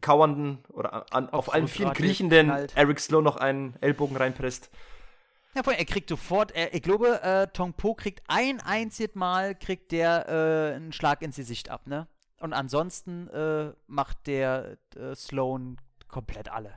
kauernden 0.00 0.58
oder 0.68 1.06
an, 1.12 1.28
auf, 1.30 1.48
auf 1.48 1.54
allen 1.54 1.68
vielen 1.68 1.92
kriechenden 1.92 2.50
Eric 2.74 3.00
Slow 3.00 3.22
noch 3.22 3.36
einen 3.36 3.74
Ellbogen 3.80 4.16
reinpresst. 4.16 4.70
Ja, 5.54 5.62
er 5.62 5.84
kriegt 5.84 6.08
sofort, 6.08 6.52
er, 6.52 6.74
ich 6.74 6.82
glaube, 6.82 7.22
äh, 7.22 7.48
Tong 7.48 7.72
Po 7.72 7.94
kriegt 7.94 8.22
ein 8.28 8.60
einziges 8.60 9.16
Mal, 9.16 9.56
kriegt 9.56 9.90
der 9.90 10.28
äh, 10.28 10.76
einen 10.76 10.92
Schlag 10.92 11.22
ins 11.22 11.36
Gesicht 11.36 11.70
ab, 11.70 11.86
ne? 11.86 12.06
Und 12.38 12.52
ansonsten 12.52 13.28
äh, 13.28 13.72
macht 13.86 14.26
der 14.26 14.78
äh, 14.96 15.14
Sloan 15.14 15.78
komplett 16.08 16.50
alle. 16.50 16.74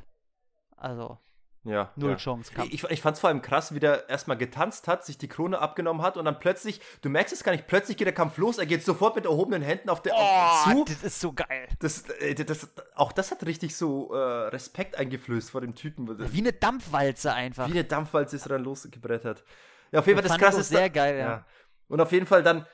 Also, 0.76 1.20
ja, 1.66 1.91
Null 1.95 2.11
ja. 2.11 2.16
Chance. 2.18 2.53
Kampf. 2.53 2.74
Ich, 2.74 2.84
ich 2.84 3.01
fand 3.01 3.16
es 3.16 3.22
vor 3.22 3.30
allem 3.30 3.41
krass, 3.41 3.74
wie 3.74 3.80
der 3.80 4.09
erstmal 4.09 4.38
getanzt 4.38 4.88
hat, 4.88 5.05
sich 5.05 5.18
die 5.18 5.28
Krone 5.28 5.59
abgenommen 5.59 6.01
hat 6.01 6.18
und 6.18 6.26
dann 6.26 6.39
plötzlich, 6.39 6.82
du 7.01 7.09
merkst 7.09 7.34
es 7.34 7.43
gar 7.43 7.53
nicht, 7.53 7.68
plötzlich 7.68 7.95
geht 7.97 8.05
der 8.05 8.14
Kampf 8.14 8.38
los, 8.38 8.57
er 8.57 8.66
geht 8.66 8.84
sofort 8.84 9.16
mit 9.16 9.26
erhobenen 9.26 9.61
Händen 9.61 9.89
auf 9.89 10.01
der 10.01 10.14
oh, 10.16 10.64
zu. 10.72 10.86
Das 10.86 11.03
ist 11.03 11.20
so 11.20 11.32
geil. 11.32 11.68
Das, 11.80 12.09
äh, 12.20 12.36
das, 12.36 12.68
auch 12.95 13.14
das 13.14 13.32
hat 13.32 13.45
richtig 13.45 13.76
so 13.78 14.14
äh, 14.14 14.18
Respekt 14.18 14.97
eingeflößt 14.97 15.51
vor 15.51 15.61
dem 15.61 15.76
Typen. 15.76 16.07
Wie 16.34 16.39
eine 16.39 16.53
Dampfwalze 16.53 17.34
einfach. 17.34 17.68
Wie 17.68 17.72
eine 17.72 17.86
Dampfwalze 17.86 18.36
ist 18.36 18.45
er 18.45 18.49
dann 18.49 18.64
losgebrettert. 18.64 19.43
Ja, 19.91 19.99
auf 19.99 20.07
jeden 20.07 20.18
Fall 20.18 20.28
das, 20.28 20.38
das 20.38 20.41
krasse 20.41 20.59
ist. 20.61 20.70
Sehr 20.70 20.89
geil, 20.89 21.18
ja. 21.18 21.26
ja. 21.26 21.45
Und 21.88 22.01
auf 22.01 22.11
jeden 22.11 22.26
Fall 22.26 22.43
dann, 22.43 22.66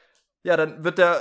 ja, 0.43 0.57
dann 0.57 0.83
wird 0.83 0.97
der. 0.97 1.19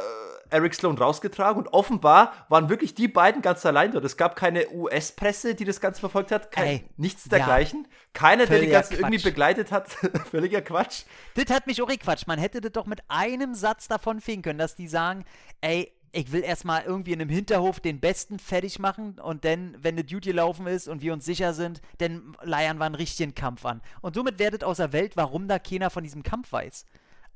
Eric 0.51 0.75
Sloan 0.75 0.99
rausgetragen 0.99 1.63
und 1.63 1.73
offenbar 1.73 2.33
waren 2.49 2.69
wirklich 2.69 2.95
die 2.95 3.09
beiden 3.09 3.43
ganz 3.43 3.65
allein 3.67 3.93
dort. 3.93 4.05
Es 4.05 4.17
gab 4.17 4.37
keine 4.37 4.71
US-Presse, 4.71 5.55
die 5.55 5.65
das 5.65 5.81
Ganze 5.81 6.01
verfolgt 6.01 6.33
hat, 6.33 6.51
kein, 6.51 6.67
Ey, 6.67 6.85
nichts 6.97 7.25
dergleichen. 7.25 7.83
Ja. 7.83 7.97
Keiner, 8.13 8.47
der 8.47 8.61
die 8.61 8.69
ganze 8.69 8.95
irgendwie 8.95 9.19
begleitet 9.19 9.71
hat. 9.71 9.89
Völliger 10.31 10.63
Quatsch. 10.63 11.05
Das 11.35 11.55
hat 11.55 11.67
mich 11.67 11.81
auch 11.83 11.89
gequatscht. 11.89 12.27
Man 12.27 12.39
hätte 12.39 12.61
das 12.61 12.73
doch 12.73 12.87
mit 12.87 13.01
einem 13.09 13.55
Satz 13.55 13.89
davon 13.89 14.21
fingen 14.21 14.43
können, 14.43 14.59
dass 14.59 14.75
die 14.75 14.89
sagen, 14.89 15.25
ey, 15.61 15.93
ich 16.13 16.33
will 16.33 16.43
erstmal 16.43 16.85
irgendwie 16.85 17.13
in 17.13 17.21
einem 17.21 17.31
Hinterhof 17.31 17.81
den 17.81 18.01
Besten 18.01 18.39
fertig 18.39 18.79
machen 18.79 19.19
und 19.19 19.45
dann, 19.45 19.77
wenn 19.81 19.95
eine 19.95 20.05
Duty 20.05 20.33
laufen 20.33 20.67
ist 20.67 20.89
und 20.89 21.03
wir 21.03 21.13
uns 21.13 21.25
sicher 21.25 21.53
sind, 21.53 21.81
dann 21.99 22.37
leiern 22.43 22.79
wir 22.79 22.87
einen 22.87 22.95
richtigen 22.95 23.35
Kampf 23.35 23.65
an. 23.65 23.83
Und 24.01 24.15
somit 24.15 24.39
werdet 24.39 24.65
aus 24.65 24.79
der 24.79 24.93
Welt, 24.93 25.17
warum 25.17 25.49
da 25.49 25.59
keiner 25.59 25.91
von 25.91 26.03
diesem 26.03 26.23
Kampf 26.23 26.53
weiß. 26.53 26.87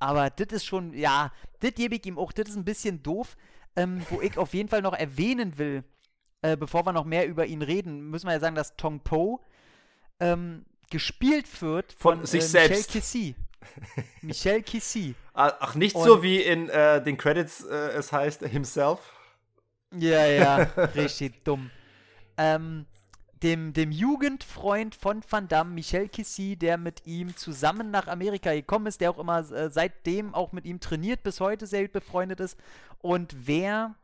Aber 0.03 0.31
das 0.31 0.49
ist 0.49 0.65
schon, 0.65 0.93
ja, 0.95 1.31
das 1.61 1.75
gebe 1.75 1.95
ich 1.95 2.05
ihm 2.07 2.19
auch, 2.19 2.33
das 2.33 2.49
ist 2.49 2.57
ein 2.57 2.65
bisschen 2.65 3.05
doof. 3.05 3.37
Ähm, 3.77 4.05
wo 4.11 4.21
ich 4.21 4.37
auf 4.37 4.53
jeden 4.53 4.69
Fall 4.69 4.83
noch 4.83 4.93
erwähnen 4.93 5.57
will, 5.57 5.85
äh, 6.43 6.57
bevor 6.57 6.85
wir 6.85 6.93
noch 6.93 7.05
mehr 7.05 7.27
über 7.27 7.47
ihn 7.47 7.63
reden, 7.63 8.11
müssen 8.11 8.27
wir 8.27 8.35
ja 8.35 8.41
sagen, 8.41 8.57
dass 8.57 8.77
Tong 8.77 9.01
Po 9.01 9.41
ähm, 10.21 10.67
gespielt 10.91 11.63
wird 11.63 11.93
von, 11.93 12.19
von 12.19 12.27
sich 12.27 12.43
äh, 12.43 12.47
selbst. 12.49 12.95
Michel 12.95 13.01
Kissy. 13.01 13.37
Michel 14.23 14.63
Kissy. 14.63 15.15
Ach, 15.35 15.75
nicht 15.77 15.95
Und, 15.95 16.05
so 16.05 16.23
wie 16.23 16.43
in 16.43 16.69
äh, 16.69 17.03
den 17.03 17.17
Credits 17.17 17.65
äh, 17.65 17.75
es 17.93 18.13
heißt, 18.13 18.43
himself. 18.43 18.99
Ja, 19.93 20.27
ja, 20.27 20.57
richtig 20.97 21.45
dumm. 21.45 21.71
Ähm, 22.37 22.87
dem, 23.43 23.73
dem 23.73 23.91
Jugendfreund 23.91 24.95
von 24.95 25.23
Van 25.29 25.49
Damme, 25.49 25.75
Michel 25.75 26.09
Kissy, 26.09 26.57
der 26.57 26.79
mit 26.79 27.07
ihm 27.07 27.37
zusammen 27.37 27.91
nach 27.91 28.07
Amerika 28.07 28.53
gekommen 28.53 28.87
ist, 28.87 29.01
der 29.01 29.11
auch 29.11 29.19
immer 29.19 29.39
äh, 29.51 29.71
seitdem 29.71 30.35
auch 30.35 30.53
mit 30.53 30.65
ihm 30.65 30.81
trainiert, 30.81 31.23
bis 31.23 31.41
heute 31.41 31.67
sehr 31.67 31.83
gut 31.83 31.93
befreundet 31.93 32.41
ist. 32.41 32.59
Und 33.01 33.35
wer 33.47 33.97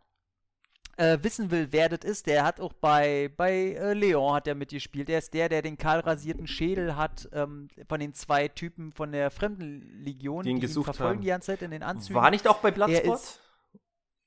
äh, 0.97 1.18
wissen 1.22 1.51
will, 1.53 1.68
wer 1.70 1.89
das 1.89 2.01
ist, 2.01 2.26
der 2.26 2.45
hat 2.45 2.61
auch 2.61 2.72
bei, 2.72 3.30
bei 3.36 3.74
äh, 3.74 3.93
Leon 3.95 4.34
hat 4.34 4.49
er 4.49 4.57
mitgespielt. 4.57 5.09
Der 5.09 5.18
ist 5.18 5.32
der, 5.32 5.49
der 5.49 5.62
den 5.62 5.78
kahl 5.78 6.01
rasierten 6.01 6.49
Schädel 6.49 6.97
hat, 6.97 7.28
ähm, 7.32 7.68
von 7.89 8.01
den 8.01 8.14
zwei 8.14 8.49
Typen 8.49 8.93
von 8.93 9.12
der 9.12 9.30
Fremdenlegion, 9.30 10.45
die 10.45 10.51
ihn, 10.51 10.61
die 10.61 10.66
ihn 10.66 10.84
verfolgen 10.84 11.14
haben. 11.14 11.20
die 11.20 11.28
ganze 11.28 11.47
Zeit 11.53 11.62
in 11.62 11.70
den 11.70 11.84
Anzügen. 11.84 12.16
War 12.16 12.30
nicht 12.30 12.47
auch 12.49 12.59
bei 12.59 12.72
Bloodsport? 12.72 13.41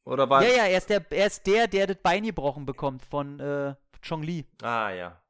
Oder 0.04 0.30
war 0.30 0.44
ja, 0.44 0.50
ja, 0.50 0.66
er 0.66 0.78
ist, 0.78 0.90
der, 0.90 1.06
er 1.12 1.28
ist 1.28 1.46
der, 1.46 1.68
der 1.68 1.88
das 1.88 1.98
Bein 1.98 2.24
gebrochen 2.24 2.66
bekommt 2.66 3.04
von, 3.04 3.40
äh, 3.40 3.76
Chong 4.02 4.24
Li. 4.24 4.46
Ah, 4.62 4.90
ja. 4.92 5.22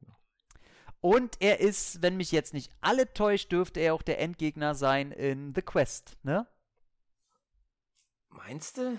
Und 1.01 1.37
er 1.39 1.59
ist, 1.59 2.01
wenn 2.03 2.15
mich 2.15 2.31
jetzt 2.31 2.53
nicht 2.53 2.71
alle 2.79 3.11
täuscht, 3.13 3.51
dürfte 3.51 3.79
er 3.79 3.95
auch 3.95 4.03
der 4.03 4.19
Endgegner 4.19 4.75
sein 4.75 5.11
in 5.11 5.53
The 5.55 5.63
Quest, 5.63 6.15
ne? 6.23 6.47
Meinst 8.29 8.77
du? 8.77 8.97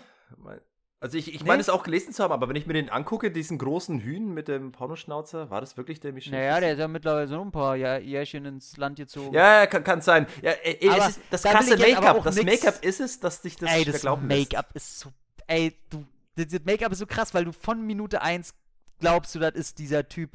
Also 0.98 1.16
ich, 1.16 1.34
ich 1.34 1.42
nee. 1.42 1.48
meine 1.48 1.60
es 1.60 1.68
auch 1.68 1.82
gelesen 1.82 2.12
zu 2.12 2.22
haben, 2.22 2.32
aber 2.32 2.48
wenn 2.48 2.56
ich 2.56 2.66
mir 2.66 2.74
den 2.74 2.90
angucke, 2.90 3.30
diesen 3.30 3.58
großen 3.58 4.00
Hühn 4.00 4.32
mit 4.34 4.48
dem 4.48 4.72
Pornoschnauzer, 4.72 5.50
war 5.50 5.60
das 5.60 5.76
wirklich 5.76 6.00
der 6.00 6.12
Michel? 6.12 6.32
Naja, 6.32 6.60
der 6.60 6.72
ist 6.72 6.78
ja 6.78 6.88
mittlerweile 6.88 7.26
so 7.26 7.40
ein 7.40 7.50
paar 7.50 7.76
Jährchen 7.76 8.46
ins 8.46 8.76
Land 8.76 8.98
gezogen. 8.98 9.34
Ja, 9.34 9.66
kann, 9.66 9.82
kann 9.82 10.00
sein. 10.00 10.26
Ja, 10.42 10.52
ey, 10.52 10.78
es 10.80 11.08
ist 11.08 11.20
das 11.30 11.42
krasse 11.42 11.76
Make-up. 11.76 12.22
Das 12.22 12.42
Make-up 12.42 12.84
ist 12.84 13.00
es, 13.00 13.18
dass 13.18 13.42
dich 13.42 13.56
das 13.56 13.70
ey, 13.70 13.84
das 13.84 14.04
Make-up 14.04 14.70
ist 14.74 15.00
so. 15.00 15.12
Ey, 15.46 15.76
du. 15.90 16.04
Das 16.36 16.64
Make-up 16.64 16.92
ist 16.92 16.98
so 16.98 17.06
krass, 17.06 17.34
weil 17.34 17.44
du 17.44 17.52
von 17.52 17.84
Minute 17.84 18.22
1 18.22 18.54
glaubst 19.02 19.34
du, 19.34 19.40
das 19.40 19.54
ist 19.54 19.78
dieser 19.78 20.08
Typ. 20.08 20.30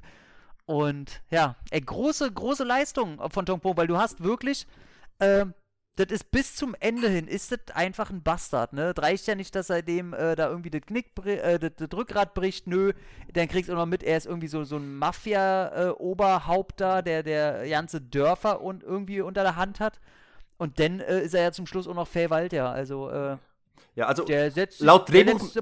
Und 0.66 1.22
ja, 1.32 1.56
ey, 1.72 1.82
große, 1.82 2.30
große 2.32 2.66
Leistung 2.66 3.20
von 3.32 3.46
Tong 3.46 3.62
Po, 3.62 3.76
weil 3.78 3.88
du 3.88 3.98
hast 3.98 4.22
wirklich, 4.22 4.68
äh, 5.20 5.46
das 5.96 6.08
ist 6.12 6.30
bis 6.30 6.56
zum 6.56 6.76
Ende 6.80 7.10
hin, 7.10 7.28
ist 7.28 7.54
das 7.54 7.74
einfach 7.74 8.10
ein 8.10 8.22
Bastard, 8.22 8.74
ne? 8.74 8.94
Das 8.94 9.04
reicht 9.04 9.26
ja 9.28 9.36
nicht, 9.36 9.56
dass 9.56 9.70
er 9.70 9.82
dem 9.82 10.14
äh, 10.14 10.36
da 10.36 10.50
irgendwie 10.50 10.70
das 10.70 10.82
Knick, 10.82 11.08
äh, 11.26 11.58
das, 11.58 11.72
Rückgrat 11.94 12.34
bricht, 12.34 12.68
nö. 12.68 12.92
Dann 13.34 13.48
kriegst 13.48 13.70
du 13.70 13.76
noch 13.76 13.86
mit, 13.86 14.04
er 14.04 14.18
ist 14.18 14.28
irgendwie 14.28 14.50
so, 14.50 14.66
so 14.66 14.76
ein 14.76 14.98
Mafia-Oberhaupt 14.98 16.82
da, 16.82 17.02
der, 17.02 17.24
der 17.24 17.68
ganze 17.70 18.02
Dörfer 18.02 18.62
und 18.62 18.84
irgendwie 18.84 19.22
unter 19.22 19.44
der 19.44 19.56
Hand 19.56 19.80
hat. 19.80 20.02
Und 20.58 20.80
dann 20.80 21.00
äh, 21.00 21.22
ist 21.22 21.34
er 21.34 21.44
ja 21.44 21.52
zum 21.54 21.66
Schluss 21.66 21.88
auch 21.88 21.96
noch 21.96 22.08
Verwalter, 22.08 22.70
also, 22.72 23.10
äh, 23.10 23.38
Ja, 23.98 24.06
also 24.06 24.26
Der 24.26 24.52
setzt 24.52 24.80
laut 24.80 25.10
der 25.10 25.24
Drehbuch, 25.26 25.56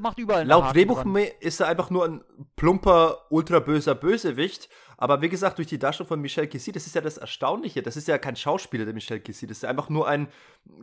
laut 0.44 0.76
Drehbuch 0.76 1.03
dran. 1.03 1.16
ist 1.40 1.62
er 1.62 1.68
einfach 1.70 1.90
nur 1.90 2.03
ein 2.06 2.22
plumper, 2.57 3.20
ultraböser 3.30 3.95
Bösewicht. 3.95 4.68
Aber 4.98 5.22
wie 5.22 5.30
gesagt, 5.30 5.57
durch 5.57 5.68
die 5.70 5.80
Darstellung 5.80 6.10
von 6.10 6.20
Michel 6.20 6.45
Kissy, 6.48 6.74
das 6.74 6.86
ist 6.86 6.95
ja 6.95 6.99
das 7.02 7.18
Erstaunliche. 7.18 7.82
Das 7.82 7.95
ist 7.95 8.10
ja 8.10 8.18
kein 8.18 8.36
Schauspieler, 8.36 8.84
der 8.84 8.94
Michel 8.94 9.22
Kissy. 9.22 9.48
Das 9.48 9.57
ist 9.60 9.64
ja 9.64 9.70
einfach 9.70 9.88
nur 9.90 10.06
ein 10.10 10.28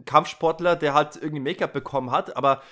Kampfsportler, 0.07 0.77
der 0.77 0.95
halt 0.95 1.17
irgendwie 1.17 1.41
Make-up 1.41 1.75
bekommen 1.75 2.11
hat. 2.11 2.37
Aber 2.39 2.63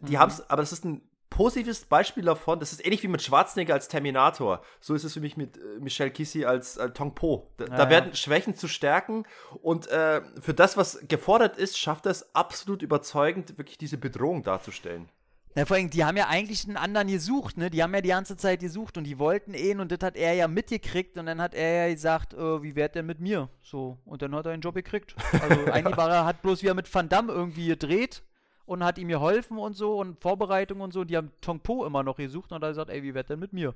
die 0.00 0.12
Mhm. 0.12 0.18
haben's, 0.18 0.50
aber 0.50 0.60
das 0.62 0.72
ist 0.72 0.84
ein 0.84 1.00
positives 1.36 1.84
Beispiel 1.84 2.24
davon. 2.24 2.60
Das 2.60 2.72
ist 2.72 2.84
ähnlich 2.84 3.02
wie 3.02 3.08
mit 3.08 3.20
Schwarzenegger 3.20 3.74
als 3.74 3.88
Terminator. 3.88 4.62
So 4.80 4.94
ist 4.94 5.04
es 5.04 5.12
für 5.12 5.20
mich 5.20 5.36
mit 5.36 5.58
äh, 5.58 5.80
Michel 5.80 6.10
Kissy 6.10 6.46
als 6.46 6.78
äh, 6.78 6.90
Tong 6.90 7.14
Po. 7.14 7.50
Da, 7.58 7.66
da 7.66 7.78
ja. 7.84 7.90
werden 7.90 8.14
Schwächen 8.14 8.54
zu 8.54 8.68
stärken. 8.68 9.24
Und 9.62 9.86
äh, 9.88 10.22
für 10.40 10.54
das, 10.54 10.78
was 10.78 10.98
gefordert 11.06 11.58
ist, 11.58 11.78
schafft 11.78 12.06
er 12.06 12.12
es 12.12 12.34
absolut 12.34 12.80
überzeugend, 12.80 13.58
wirklich 13.58 13.76
diese 13.76 13.98
Bedrohung 13.98 14.44
darzustellen. 14.44 15.10
Ja, 15.54 15.66
vor 15.66 15.76
allem, 15.76 15.90
die 15.90 16.04
haben 16.04 16.16
ja 16.16 16.28
eigentlich 16.28 16.66
einen 16.66 16.76
anderen 16.76 17.08
gesucht, 17.08 17.58
ne? 17.58 17.70
Die 17.70 17.82
haben 17.82 17.94
ja 17.94 18.00
die 18.00 18.10
ganze 18.10 18.36
Zeit 18.36 18.60
gesucht 18.60 18.96
und 18.96 19.04
die 19.04 19.18
wollten 19.18 19.52
ihn 19.52 19.80
und 19.80 19.92
das 19.92 20.00
hat 20.02 20.16
er 20.16 20.34
ja 20.34 20.48
mitgekriegt 20.48 21.18
und 21.18 21.26
dann 21.26 21.40
hat 21.40 21.54
er 21.54 21.86
ja 21.86 21.92
gesagt, 21.92 22.34
äh, 22.34 22.62
wie 22.62 22.76
wär's 22.76 22.92
denn 22.92 23.06
mit 23.06 23.20
mir? 23.20 23.48
So, 23.62 23.98
und 24.04 24.22
dann 24.22 24.34
hat 24.34 24.46
er 24.46 24.52
einen 24.52 24.62
Job 24.62 24.74
gekriegt. 24.74 25.14
Also 25.32 25.70
eigentlich 25.72 25.96
war 25.96 26.10
er, 26.10 26.24
hat 26.24 26.40
bloß 26.42 26.62
wieder 26.62 26.74
mit 26.74 26.92
Van 26.94 27.08
Damme 27.08 27.32
irgendwie 27.32 27.68
gedreht 27.68 28.22
und 28.66 28.84
hat 28.84 28.98
ihm 28.98 29.08
geholfen 29.08 29.58
und 29.58 29.74
so 29.74 29.98
und 29.98 30.20
Vorbereitung 30.20 30.80
und 30.80 30.92
so. 30.92 31.04
Die 31.04 31.16
haben 31.16 31.30
Tong 31.40 31.60
Po 31.60 31.84
immer 31.84 32.02
noch 32.02 32.16
gesucht 32.16 32.50
und 32.50 32.56
hat 32.56 32.62
er 32.64 32.70
gesagt, 32.70 32.90
ey, 32.90 33.02
wie 33.02 33.14
wär's 33.14 33.28
denn 33.28 33.38
mit 33.38 33.52
mir? 33.52 33.74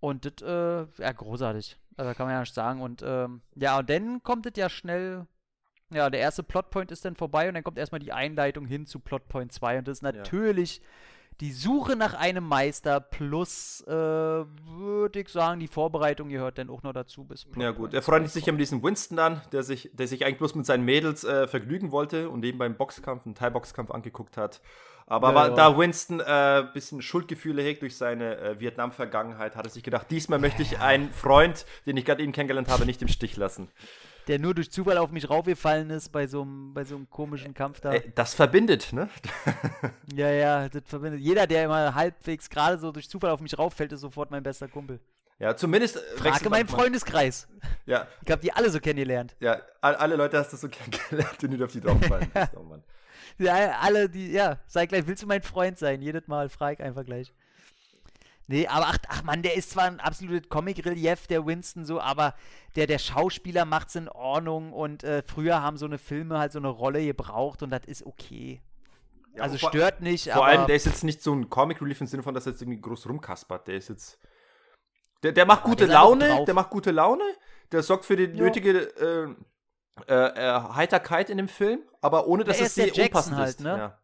Und 0.00 0.24
das, 0.24 0.46
äh, 0.46 1.02
ja, 1.02 1.12
großartig. 1.12 1.78
Also 1.96 2.14
kann 2.14 2.26
man 2.26 2.34
ja 2.34 2.40
nicht 2.40 2.54
sagen. 2.54 2.80
Und 2.80 3.02
ähm, 3.04 3.40
ja, 3.54 3.78
und 3.78 3.88
dann 3.90 4.22
kommt 4.22 4.46
es 4.46 4.52
ja 4.56 4.68
schnell. 4.68 5.26
Ja, 5.90 6.08
der 6.08 6.20
erste 6.20 6.42
Plotpoint 6.42 6.90
ist 6.90 7.04
dann 7.04 7.16
vorbei 7.16 7.48
und 7.48 7.54
dann 7.54 7.64
kommt 7.64 7.78
erstmal 7.78 8.00
die 8.00 8.12
Einleitung 8.12 8.64
hin 8.64 8.86
zu 8.86 8.98
Plotpoint 8.98 9.52
2 9.52 9.78
und 9.78 9.88
das 9.88 9.98
ist 9.98 10.02
natürlich 10.02 10.80
die 11.40 11.52
Suche 11.52 11.96
nach 11.96 12.14
einem 12.14 12.44
Meister 12.44 13.00
plus, 13.00 13.82
äh, 13.86 13.90
würde 13.92 15.20
ich 15.20 15.28
sagen, 15.28 15.58
die 15.60 15.68
Vorbereitung 15.68 16.28
gehört 16.28 16.58
dann 16.58 16.70
auch 16.70 16.82
noch 16.82 16.92
dazu 16.92 17.24
bis 17.24 17.46
Ja 17.56 17.70
gut, 17.72 17.94
er 17.94 18.02
2 18.02 18.12
freundet 18.12 18.32
sich 18.32 18.46
ja 18.46 18.52
mit 18.52 18.60
diesem 18.60 18.82
Winston 18.82 19.18
an, 19.18 19.40
der 19.50 19.62
sich, 19.64 19.90
der 19.92 20.06
sich 20.06 20.24
eigentlich 20.24 20.38
bloß 20.38 20.54
mit 20.54 20.66
seinen 20.66 20.84
Mädels 20.84 21.24
äh, 21.24 21.48
vergnügen 21.48 21.90
wollte 21.90 22.28
und 22.30 22.44
eben 22.44 22.58
beim 22.58 22.76
Boxkampf, 22.76 23.26
einen 23.26 23.34
Thai-Boxkampf 23.34 23.90
angeguckt 23.90 24.36
hat. 24.36 24.60
Aber 25.06 25.30
Ja, 25.30 25.34
wa- 25.34 25.48
ja. 25.48 25.54
da 25.54 25.76
Winston 25.78 26.20
ein 26.20 26.64
äh, 26.64 26.72
bisschen 26.72 27.02
Schuldgefühle 27.02 27.60
hegt 27.62 27.82
durch 27.82 27.96
seine 27.96 28.38
äh, 28.38 28.60
Vietnam-Vergangenheit, 28.60 29.56
hat 29.56 29.66
er 29.66 29.70
sich 29.70 29.82
gedacht, 29.82 30.06
diesmal 30.10 30.38
möchte 30.38 30.62
ich 30.62 30.78
einen 30.78 31.10
Freund, 31.10 31.66
den 31.86 31.96
ich 31.96 32.04
gerade 32.04 32.22
eben 32.22 32.32
kennengelernt 32.32 32.68
habe, 32.68 32.86
nicht 32.86 33.02
im 33.02 33.08
Stich 33.08 33.36
lassen. 33.36 33.68
Der 34.28 34.38
nur 34.38 34.54
durch 34.54 34.70
Zufall 34.70 34.98
auf 34.98 35.10
mich 35.10 35.28
raufgefallen 35.28 35.90
ist 35.90 36.10
bei 36.12 36.26
so 36.26 36.42
einem 36.42 36.72
bei 36.74 36.84
so 36.84 36.94
einem 36.94 37.10
komischen 37.10 37.54
Kampf 37.54 37.80
da. 37.80 37.92
Äh, 37.92 38.02
das 38.14 38.34
verbindet, 38.34 38.92
ne? 38.92 39.08
Ja, 40.14 40.30
ja, 40.30 40.68
das 40.68 40.82
verbindet. 40.86 41.20
Jeder, 41.20 41.46
der 41.46 41.64
immer 41.64 41.94
halbwegs 41.94 42.48
gerade 42.48 42.78
so 42.78 42.92
durch 42.92 43.08
Zufall 43.08 43.30
auf 43.30 43.40
mich 43.40 43.58
rauffällt, 43.58 43.92
ist 43.92 44.00
sofort 44.00 44.30
mein 44.30 44.42
bester 44.42 44.68
Kumpel. 44.68 45.00
Ja, 45.38 45.56
zumindest. 45.56 45.96
äh, 45.96 46.00
Frage 46.18 46.48
meinen 46.50 46.68
Freundeskreis. 46.68 47.48
Ja, 47.86 48.06
Ich 48.24 48.30
hab 48.30 48.40
die 48.40 48.52
alle 48.52 48.70
so 48.70 48.78
kennengelernt. 48.78 49.34
ja, 49.40 49.60
all- 49.80 49.96
alle 49.96 50.14
Leute 50.16 50.38
hast 50.38 50.52
du 50.52 50.56
so 50.56 50.68
kennengelernt, 50.70 51.36
die 51.42 51.48
nicht 51.48 51.62
auf 51.62 51.72
die 51.72 51.80
draufgefallen 51.80 52.30
bist. 52.32 52.52
Oh 52.56 52.62
Mann. 52.62 52.82
Ja, 53.38 53.78
alle, 53.80 54.10
die, 54.10 54.30
ja, 54.30 54.58
sag 54.66 54.90
gleich, 54.90 55.06
willst 55.06 55.22
du 55.22 55.26
mein 55.26 55.40
Freund 55.42 55.78
sein? 55.78 56.02
Jedes 56.02 56.28
Mal, 56.28 56.50
frag 56.50 56.80
einfach 56.80 57.04
gleich. 57.04 57.32
Nee, 58.48 58.66
aber 58.66 58.86
ach, 58.88 58.98
ach 59.08 59.22
Mann, 59.22 59.42
der 59.42 59.54
ist 59.56 59.70
zwar 59.70 59.84
ein 59.84 60.00
absolutes 60.00 60.48
Comic-Relief, 60.48 61.26
der 61.28 61.46
Winston 61.46 61.84
so, 61.86 62.00
aber 62.00 62.34
der, 62.76 62.86
der 62.86 62.98
Schauspieler 62.98 63.64
macht's 63.64 63.94
in 63.94 64.08
Ordnung 64.08 64.72
und 64.72 65.04
äh, 65.04 65.22
früher 65.22 65.62
haben 65.62 65.76
so 65.76 65.86
eine 65.86 65.98
Filme 65.98 66.38
halt 66.38 66.52
so 66.52 66.58
eine 66.58 66.68
Rolle 66.68 67.04
gebraucht 67.04 67.62
und 67.62 67.70
das 67.70 67.84
ist 67.86 68.04
okay. 68.04 68.60
Ja, 69.34 69.44
also 69.44 69.56
vor- 69.56 69.70
stört 69.70 70.00
nicht, 70.02 70.28
Vor 70.30 70.44
allem, 70.44 70.66
der 70.66 70.76
ist 70.76 70.84
jetzt 70.86 71.04
nicht 71.04 71.22
so 71.22 71.32
ein 71.32 71.48
Comic 71.48 71.80
Relief 71.80 72.00
im 72.00 72.06
Sinne 72.06 72.22
von, 72.22 72.34
dass 72.34 72.44
er 72.46 72.52
jetzt 72.52 72.60
irgendwie 72.62 72.80
groß 72.80 73.08
rumkaspert. 73.08 73.66
Der 73.68 73.76
ist 73.76 73.88
jetzt. 73.88 74.18
Der, 75.22 75.32
der 75.32 75.46
macht 75.46 75.62
gute 75.62 75.86
der 75.86 75.94
Laune, 75.94 76.44
der 76.44 76.52
macht 76.54 76.68
gute 76.68 76.90
Laune, 76.90 77.22
der 77.70 77.82
sorgt 77.82 78.04
für 78.04 78.16
die 78.16 78.24
Ja. 78.24 78.44
nötige 78.44 78.80
äh, 78.98 79.34
äh, 80.08 80.14
äh, 80.14 80.60
Heiterkeit 80.74 81.30
in 81.30 81.36
dem 81.38 81.48
Film, 81.48 81.80
aber 82.00 82.26
ohne 82.26 82.44
dass 82.44 82.58
er 82.58 82.66
es 82.66 82.74
der 82.74 82.92
sehr 82.92 83.04
unpassend 83.06 83.36
halt, 83.36 83.48
ist. 83.50 83.60
ne? 83.60 83.78
Ja. 83.78 83.98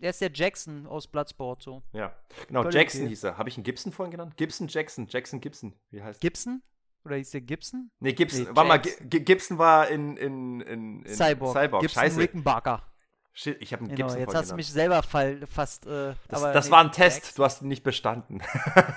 Der 0.00 0.10
ist 0.10 0.20
der 0.20 0.30
Jackson 0.32 0.86
aus 0.86 1.06
Bloodsport 1.06 1.62
so. 1.62 1.82
ja. 1.92 2.12
Genau, 2.48 2.62
Völlig 2.62 2.74
Jackson 2.74 3.00
okay. 3.02 3.08
hieß 3.10 3.24
er. 3.24 3.38
Habe 3.38 3.48
ich 3.48 3.56
einen 3.56 3.64
Gibson 3.64 3.92
vorhin 3.92 4.10
genannt? 4.10 4.36
Gibson, 4.36 4.68
Jackson, 4.68 5.06
Jackson, 5.08 5.40
Gibson. 5.40 5.74
Wie 5.90 6.02
heißt 6.02 6.20
Gibson? 6.20 6.62
Oder 7.04 7.16
hieß 7.16 7.30
der 7.30 7.40
Gibson? 7.42 7.90
Nee, 8.00 8.12
Gibson. 8.14 8.44
Nee, 8.44 8.50
Warte 8.52 8.68
mal. 8.68 8.78
G 8.78 9.20
Gibson 9.20 9.58
war 9.58 9.88
in, 9.88 10.16
in, 10.16 10.60
in, 10.62 11.02
in 11.02 11.14
Cyborg. 11.14 11.56
Cyborg. 11.56 11.82
Gibson 11.82 12.02
Scheiße. 12.02 12.18
Rickenbacker. 12.20 12.82
Shit, 13.36 13.60
ich 13.60 13.72
habe 13.72 13.84
einen 13.84 13.94
Genau, 13.94 14.06
Gibson 14.06 14.20
jetzt 14.20 14.34
hast 14.34 14.50
du 14.52 14.54
mich 14.54 14.70
selber 14.70 15.02
fall, 15.02 15.44
fast. 15.46 15.86
Äh, 15.86 16.14
Das, 16.28 16.40
das 16.40 16.66
nee, 16.66 16.70
war 16.72 16.84
ein 16.84 16.92
Test, 16.92 17.16
Jackson. 17.24 17.34
du 17.36 17.44
hast 17.44 17.62
ihn 17.62 17.68
nicht 17.68 17.82
bestanden. 17.82 18.40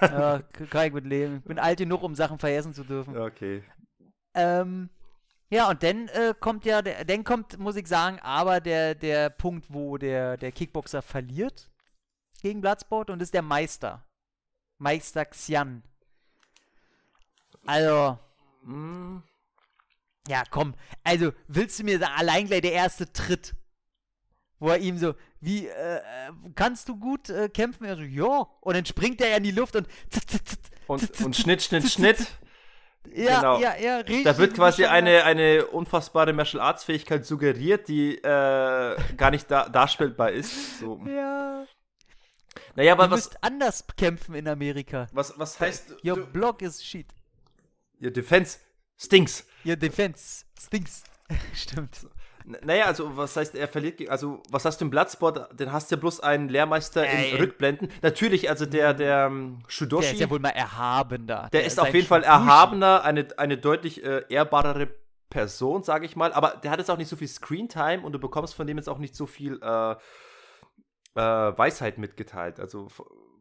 Ja, 0.02 0.40
kann 0.70 0.88
ich 0.88 0.94
mit 0.94 1.06
leben. 1.06 1.38
Ich 1.38 1.44
bin 1.44 1.60
alt 1.60 1.80
genug, 1.80 2.04
um 2.04 2.14
Sachen 2.16 2.38
vergessen 2.38 2.74
zu 2.74 2.84
dürfen. 2.84 3.18
okay. 3.18 3.64
Ähm, 4.36 4.90
ja, 5.50 5.70
und 5.70 5.84
dann 5.84 6.08
äh, 6.10 6.34
kommt 6.40 6.66
ja, 6.66 6.82
der, 6.82 7.06
dann 7.06 7.24
kommt, 7.24 7.58
muss 7.58 7.76
ich 7.76 7.88
sagen, 7.88 8.20
aber 8.20 8.60
der, 8.60 8.96
der 8.96 9.30
Punkt, 9.30 9.66
wo 9.70 9.98
der, 9.98 10.38
der 10.38 10.52
Kickboxer 10.52 11.02
verliert 11.02 11.70
gegen 12.42 12.62
Bloodsport 12.62 13.10
und 13.10 13.22
ist 13.22 13.34
der 13.34 13.42
Meister. 13.42 14.06
Meister 14.78 15.26
Xian. 15.26 15.84
Also, 17.66 18.20
Mm, 18.68 19.20
ja, 20.28 20.44
komm. 20.50 20.76
Also, 21.04 21.32
willst 21.48 21.80
du 21.80 21.84
mir 21.86 22.00
sagen, 22.00 22.14
allein 22.18 22.48
gleich 22.48 22.62
der 22.62 22.74
erste 22.74 23.12
Tritt, 23.12 23.56
wo 24.60 24.70
er 24.70 24.80
ihm 24.80 24.98
so, 24.98 25.16
wie, 25.40 25.68
äh, 25.68 25.98
äh, 25.98 26.02
kannst 26.54 26.90
du 26.90 26.98
gut 26.98 27.30
äh, 27.30 27.48
kämpfen? 27.48 27.86
Er 27.86 27.96
so, 27.96 28.02
ja. 28.02 28.46
Und 28.60 28.76
dann 28.76 28.86
springt 28.86 29.22
er 29.22 29.38
in 29.38 29.44
die 29.44 29.52
Luft 29.52 29.78
und 29.78 29.88
Und, 30.88 31.22
und. 31.22 31.36
Schnitt, 31.36 31.62
Schnitt, 31.64 31.90
Schnitt. 31.90 32.28
Ja, 33.18 33.40
genau. 33.40 33.60
ja, 33.60 33.76
ja, 33.78 33.98
richtig. 33.98 34.24
Da 34.24 34.38
wird 34.38 34.54
quasi 34.54 34.86
eine, 34.86 35.24
eine 35.24 35.66
unfassbare 35.66 36.34
Martial 36.34 36.62
Arts 36.62 36.84
Fähigkeit 36.84 37.26
suggeriert, 37.26 37.88
die 37.88 38.18
äh, 38.18 38.22
gar 39.18 39.32
nicht 39.32 39.50
da, 39.50 39.68
darstellbar 39.70 40.32
ist. 40.32 40.80
So. 40.80 41.02
Ja. 41.08 41.66
Naja, 42.76 42.90
Ihr 42.90 42.92
aber 42.94 43.10
was, 43.10 43.26
müsst 43.26 43.44
anders 43.44 43.86
kämpfen 43.98 44.36
in 44.36 44.48
Amerika. 44.48 45.08
was, 45.14 45.34
was 45.38 45.60
heißt 45.60 45.96
Your 46.06 46.18
du, 46.18 46.26
block 46.28 46.62
is 46.62 46.84
shit. 46.84 47.08
Your 48.02 48.12
Defense 48.12 48.60
stinks? 48.98 49.46
Your 49.66 49.76
defense 49.76 50.46
stinks. 50.60 51.04
Stimmt. 51.54 52.08
Naja, 52.64 52.86
also 52.86 53.18
was 53.18 53.36
heißt, 53.36 53.56
er 53.56 53.68
verliert, 53.68 54.10
also 54.10 54.42
was 54.50 54.64
hast 54.64 54.80
du 54.80 54.86
im 54.86 54.90
Bloodsport? 54.90 55.60
Den 55.60 55.74
hast 55.74 55.92
du 55.92 55.96
ja 55.96 56.00
bloß 56.00 56.22
einen 56.22 56.48
Lehrmeister 56.48 57.06
Ey. 57.06 57.32
in 57.32 57.38
Rückblenden. 57.38 57.90
Natürlich, 58.02 58.50
also 58.50 58.66
der, 58.66 58.94
der 58.94 59.26
ähm, 59.26 59.60
Shudoshi, 59.68 60.06
Der 60.06 60.14
ist 60.14 60.20
ja 60.22 60.30
wohl 60.30 60.40
mal 60.40 60.50
erhabender. 60.52 61.50
der 61.52 61.66
ist 61.66 61.78
auf 61.78 61.94
jeden 61.94 62.08
Fall 62.08 62.24
erhabener, 62.24 63.04
eine, 63.04 63.28
eine 63.38 63.58
deutlich 63.58 64.02
äh, 64.04 64.24
ehrbarere 64.30 64.88
Person, 65.30 65.84
sage 65.84 66.06
ich 66.06 66.16
mal. 66.16 66.32
Aber 66.32 66.60
der 66.64 66.72
hat 66.72 66.80
jetzt 66.80 66.90
auch 66.90 66.98
nicht 66.98 67.10
so 67.10 67.18
viel 67.18 67.28
Screentime 67.28 68.02
und 68.04 68.14
du 68.14 68.20
bekommst 68.20 68.56
von 68.56 68.66
dem 68.66 68.78
jetzt 68.78 68.88
auch 68.88 69.00
nicht 69.00 69.14
so 69.16 69.26
viel 69.26 69.60
äh, 69.62 69.92
äh, 69.92 69.98
Weisheit 71.16 71.98
mitgeteilt. 71.98 72.62
Also 72.62 72.88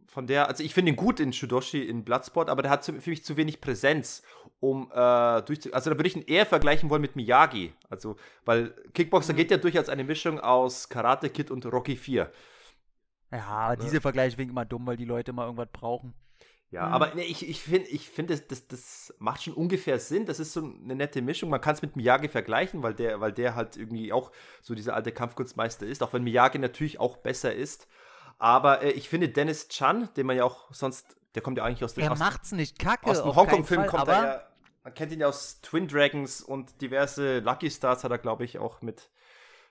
von 0.09 0.27
der, 0.27 0.49
also 0.49 0.65
ich 0.65 0.74
finde 0.74 0.93
ihn 0.93 0.97
gut 0.97 1.20
in 1.20 1.33
Shudoshi 1.33 1.83
in 1.83 2.05
Bloodsport, 2.05 2.49
aber 2.49 2.62
der 2.62 2.70
hat 2.70 2.85
für 2.85 2.93
mich 3.11 3.24
zu 3.24 3.37
wenig 3.37 3.61
Präsenz, 3.61 4.23
um 4.61 4.91
äh, 4.93 5.43
durchzu. 5.43 5.73
Also 5.73 5.91
da 5.91 5.97
würde 5.99 6.09
ich 6.09 6.16
ihn 6.16 6.23
eher 6.23 6.47
vergleichen 6.47 6.89
wollen 6.91 7.03
mit 7.03 7.16
Miyagi. 7.16 7.73
Also, 7.89 8.16
weil 8.45 8.74
Kickboxer 8.95 9.33
Mhm. 9.33 9.37
geht 9.37 9.51
ja 9.51 9.57
durch 9.59 9.77
als 9.77 9.89
eine 9.89 10.05
Mischung 10.05 10.41
aus 10.41 10.89
Karate 10.89 11.28
Kid 11.31 11.51
und 11.51 11.66
Rocky 11.66 11.97
4. 11.97 12.31
Ja, 13.33 13.45
aber 13.47 13.77
diese 13.77 14.01
Vergleiche 14.01 14.39
wegen 14.39 14.51
immer 14.51 14.65
dumm, 14.65 14.87
weil 14.87 14.97
die 14.97 15.05
Leute 15.05 15.33
immer 15.33 15.45
irgendwas 15.45 15.69
brauchen. 15.73 16.15
Ja, 16.70 16.87
Mhm. 16.87 16.93
aber 16.95 17.15
nee, 17.15 17.23
ich, 17.23 17.49
ich 17.49 17.61
finde, 17.62 17.89
ich 17.89 18.09
find, 18.09 18.31
das, 18.31 18.47
das, 18.47 18.66
das 18.66 19.15
macht 19.19 19.43
schon 19.43 19.55
ungefähr 19.55 19.99
Sinn. 19.99 20.27
Das 20.27 20.41
ist 20.41 20.53
so 20.53 20.61
eine 20.65 20.95
nette 20.97 21.23
Mischung. 21.23 21.51
Man 21.51 21.61
kann 21.61 21.74
es 21.74 21.83
mit 21.83 21.97
Miyagi 21.97 22.28
vergleichen, 22.28 22.83
weil 22.83 22.95
der, 22.95 23.20
weil 23.20 23.33
der 23.33 23.55
halt 23.55 23.77
irgendwie 23.77 24.12
auch 24.12 24.33
so 24.62 24.74
dieser 24.74 24.95
alte 24.95 25.12
Kampfkunstmeister 25.12 25.87
ist, 25.87 26.03
auch 26.03 26.12
wenn 26.12 26.24
Miyagi 26.24 26.59
natürlich 26.59 26.99
auch 26.99 27.19
besser 27.19 27.55
ist. 27.55 27.87
Aber 28.39 28.83
äh, 28.83 28.91
ich 28.91 29.09
finde 29.09 29.28
Dennis 29.28 29.69
Chan, 29.69 30.09
den 30.16 30.27
man 30.27 30.37
ja 30.37 30.45
auch 30.45 30.73
sonst, 30.73 31.16
der 31.37 31.43
kommt 31.43 31.59
ja 31.59 31.65
eigentlich 31.65 31.85
aus, 31.85 31.95
den, 31.95 32.03
Er 32.05 32.13
aus, 32.13 32.19
macht's 32.19 32.53
nicht 32.53 32.79
kacke. 32.79 33.07
aus 33.07 33.23
dem 33.23 33.37
Hongkong-Film, 33.37 33.87
kommt 33.87 34.09
er 34.09 34.25
ja, 34.25 34.43
man 34.83 34.95
kennt 34.95 35.13
ihn 35.13 35.21
ja 35.21 35.29
aus 35.29 35.61
Twin 35.61 35.87
Dragons 35.87 36.41
und 36.41 36.81
diverse 36.81 37.41
Lucky 37.41 37.71
Stars 37.71 38.03
hat 38.05 38.11
er, 38.11 38.19
glaube 38.19 38.45
ich, 38.45 38.59
auch 38.59 38.81
mit 38.81 39.11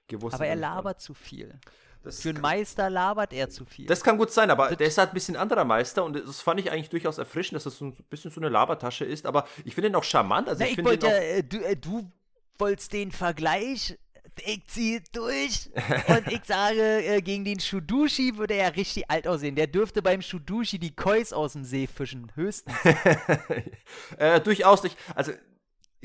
gewusst. 0.07 0.35
Aber 0.35 0.45
er 0.45 0.55
labert 0.55 1.01
zu 1.01 1.13
viel. 1.13 1.59
Das 2.03 2.21
Für 2.21 2.29
einen 2.29 2.41
Meister 2.41 2.91
labert 2.91 3.33
er 3.33 3.49
zu 3.49 3.65
viel. 3.65 3.87
Das 3.87 4.03
kann 4.03 4.19
gut 4.19 4.31
sein, 4.31 4.51
aber 4.51 4.75
der 4.75 4.85
ist 4.85 4.99
halt 4.99 5.09
ein 5.09 5.13
bisschen 5.15 5.35
anderer 5.35 5.65
Meister 5.65 6.03
und 6.03 6.15
das 6.15 6.39
fand 6.39 6.59
ich 6.59 6.71
eigentlich 6.71 6.89
durchaus 6.89 7.17
erfrischend, 7.17 7.55
dass 7.55 7.63
das 7.63 7.79
so 7.79 7.85
ein 7.85 7.95
bisschen 8.09 8.29
so 8.29 8.39
eine 8.39 8.49
Labertasche 8.49 9.05
ist, 9.05 9.25
aber 9.25 9.47
ich 9.63 9.73
finde 9.73 9.89
ihn 9.89 9.95
auch 9.95 10.03
charmant. 10.03 10.47
Also 10.47 10.63
Na, 10.63 10.69
ich, 10.69 10.77
ich 10.77 10.85
wollte 10.85 11.07
ja, 11.07 11.13
äh, 11.13 11.43
du, 11.43 11.57
äh, 11.61 11.75
du 11.75 12.11
wolltest 12.59 12.93
den 12.93 13.11
Vergleich, 13.11 13.97
ich 14.45 14.65
ziehe 14.67 15.01
durch 15.11 15.69
und 16.07 16.31
ich 16.31 16.43
sage, 16.45 17.05
äh, 17.05 17.21
gegen 17.21 17.45
den 17.45 17.59
Shudushi 17.59 18.37
würde 18.37 18.55
er 18.55 18.75
richtig 18.75 19.09
alt 19.09 19.27
aussehen. 19.27 19.55
Der 19.55 19.67
dürfte 19.67 20.01
beim 20.01 20.21
Shudushi 20.21 20.79
die 20.79 20.95
Kois 20.95 21.33
aus 21.33 21.53
dem 21.53 21.63
See 21.63 21.87
fischen, 21.87 22.31
höchstens. 22.35 22.75
äh, 24.17 24.41
durchaus 24.41 24.83
nicht. 24.83 24.97
Also 25.15 25.31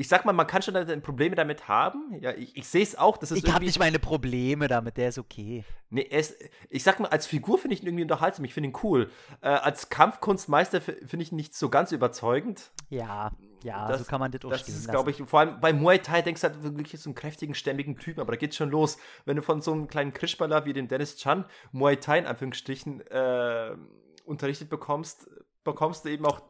ich 0.01 0.09
sag 0.09 0.25
mal, 0.25 0.33
man 0.33 0.47
kann 0.47 0.63
schon 0.63 1.03
Probleme 1.03 1.37
damit 1.37 1.69
haben. 1.69 2.17
Ja, 2.21 2.33
ich, 2.33 2.57
ich 2.57 2.67
sehe 2.67 2.83
es 2.83 2.97
auch. 2.97 3.19
Das 3.19 3.33
ist 3.33 3.45
ich 3.45 3.53
habe 3.53 3.67
nicht 3.67 3.79
meine 3.79 3.99
Probleme 3.99 4.67
damit, 4.67 4.97
der 4.97 5.11
ist 5.11 5.19
okay. 5.19 5.63
Nee, 5.91 6.01
ist, 6.01 6.37
ich 6.71 6.83
sag 6.83 7.01
mal, 7.01 7.09
als 7.09 7.27
Figur 7.27 7.59
finde 7.59 7.75
ich 7.75 7.83
ihn 7.83 7.89
irgendwie 7.89 8.05
unterhaltsam. 8.05 8.47
Ich 8.47 8.55
finde 8.55 8.71
ihn 8.71 8.77
cool. 8.83 9.11
Äh, 9.43 9.49
als 9.49 9.91
Kampfkunstmeister 9.91 10.81
finde 10.81 11.23
ich 11.23 11.33
ihn 11.33 11.37
nicht 11.37 11.55
so 11.55 11.69
ganz 11.69 11.93
überzeugend. 11.93 12.71
Ja, 12.89 13.33
ja, 13.63 13.89
das, 13.89 14.01
so 14.01 14.05
kann 14.05 14.21
man 14.21 14.31
das 14.31 14.45
auch 14.45 14.51
Das 14.51 14.69
ist, 14.69 14.89
glaube 14.89 15.11
ich, 15.11 15.23
vor 15.23 15.41
allem 15.41 15.61
bei 15.61 15.73
Muay 15.73 15.99
Thai 15.99 16.23
denkst 16.23 16.41
du 16.41 16.49
halt 16.49 16.63
wirklich 16.63 17.01
so 17.01 17.11
einen 17.11 17.15
kräftigen, 17.15 17.55
stämmigen 17.55 17.97
Typen, 17.99 18.21
aber 18.21 18.33
da 18.33 18.37
geht's 18.37 18.57
schon 18.57 18.71
los. 18.71 18.99
Wenn 19.25 19.37
du 19.37 19.43
von 19.43 19.61
so 19.61 19.73
einem 19.73 19.89
kleinen 19.89 20.13
Krischballer 20.13 20.65
wie 20.65 20.73
dem 20.73 20.89
Dennis 20.89 21.17
Chan 21.17 21.45
Muay 21.73 21.97
Thai 21.97 22.19
in 22.19 22.27
Anführungsstrichen 22.27 23.01
äh, 23.09 23.77
unterrichtet 24.25 24.71
bekommst, 24.71 25.29
bekommst 25.65 26.05
du 26.05 26.09
eben 26.09 26.25
auch 26.27 26.43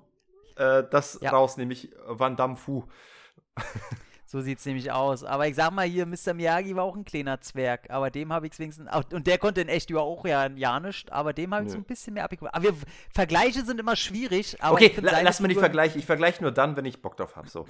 äh, 0.57 0.85
das 0.91 1.19
ja. 1.21 1.31
raus, 1.31 1.57
nämlich 1.57 1.91
Van 2.07 2.37
Damme 2.37 2.57
Fu. 2.57 2.85
So 4.31 4.41
sieht 4.41 4.61
es 4.61 4.65
nämlich 4.65 4.93
aus. 4.93 5.25
Aber 5.25 5.49
ich 5.49 5.57
sag 5.57 5.73
mal 5.73 5.89
hier, 5.89 6.07
Mr. 6.07 6.35
Miyagi 6.35 6.77
war 6.77 6.85
auch 6.85 6.95
ein 6.95 7.05
kleiner 7.05 7.41
Zwerg. 7.41 7.91
Aber 7.91 8.13
dem 8.13 8.33
habe 8.33 8.47
ich 8.47 8.57
wenigstens. 8.61 8.89
Und 9.13 9.27
der 9.27 9.39
konnte 9.39 9.61
in 9.61 9.69
echt 9.69 9.91
über 9.91 10.03
auch 10.03 10.25
ja, 10.25 10.49
ja 10.51 10.79
nicht. 10.79 11.11
Aber 11.11 11.33
dem 11.33 11.53
habe 11.53 11.65
ich 11.67 11.73
so 11.73 11.79
ein 11.79 11.83
bisschen 11.83 12.15
mehr 12.15 12.23
abgeguckt. 12.23 12.55
Aber 12.55 12.63
wir, 12.63 12.75
Vergleiche 13.13 13.65
sind 13.65 13.81
immer 13.81 13.97
schwierig. 13.97 14.57
okay, 14.63 14.95
la 15.01 15.23
lass 15.23 15.41
mal 15.41 15.49
nicht 15.49 15.59
vergleichen. 15.59 15.99
Ich 15.99 16.07
vergleiche 16.07 16.43
nur 16.43 16.53
dann, 16.53 16.77
wenn 16.77 16.85
ich 16.85 17.03
Bock 17.03 17.17
drauf 17.17 17.35
habe. 17.35 17.49
So. 17.49 17.67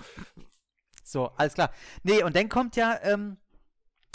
so, 1.03 1.31
alles 1.39 1.55
klar. 1.55 1.73
Nee, 2.03 2.23
und 2.23 2.37
dann 2.37 2.51
kommt 2.51 2.77
ja. 2.77 2.99
Ähm, 3.05 3.39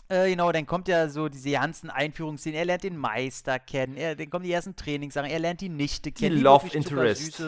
äh, 0.08 0.30
genau, 0.30 0.52
dann 0.52 0.68
kommt 0.68 0.88
ja 0.88 1.10
so 1.10 1.30
diese 1.30 1.50
ganzen 1.50 1.90
Einführungsszenen. 1.90 2.60
Er 2.60 2.66
lernt 2.66 2.84
den 2.84 2.96
Meister 2.96 3.58
kennen. 3.58 3.98
Er, 3.98 4.16
dann 4.16 4.30
kommen 4.30 4.46
die 4.46 4.52
ersten 4.52 4.76
Trainingssachen. 4.76 5.32
Er 5.32 5.40
lernt 5.40 5.62
die 5.62 5.70
Nichte 5.70 6.12
kennen. 6.12 6.36
Die, 6.36 6.38
die 6.38 6.44
Love 6.44 6.68
Interest. 6.78 7.42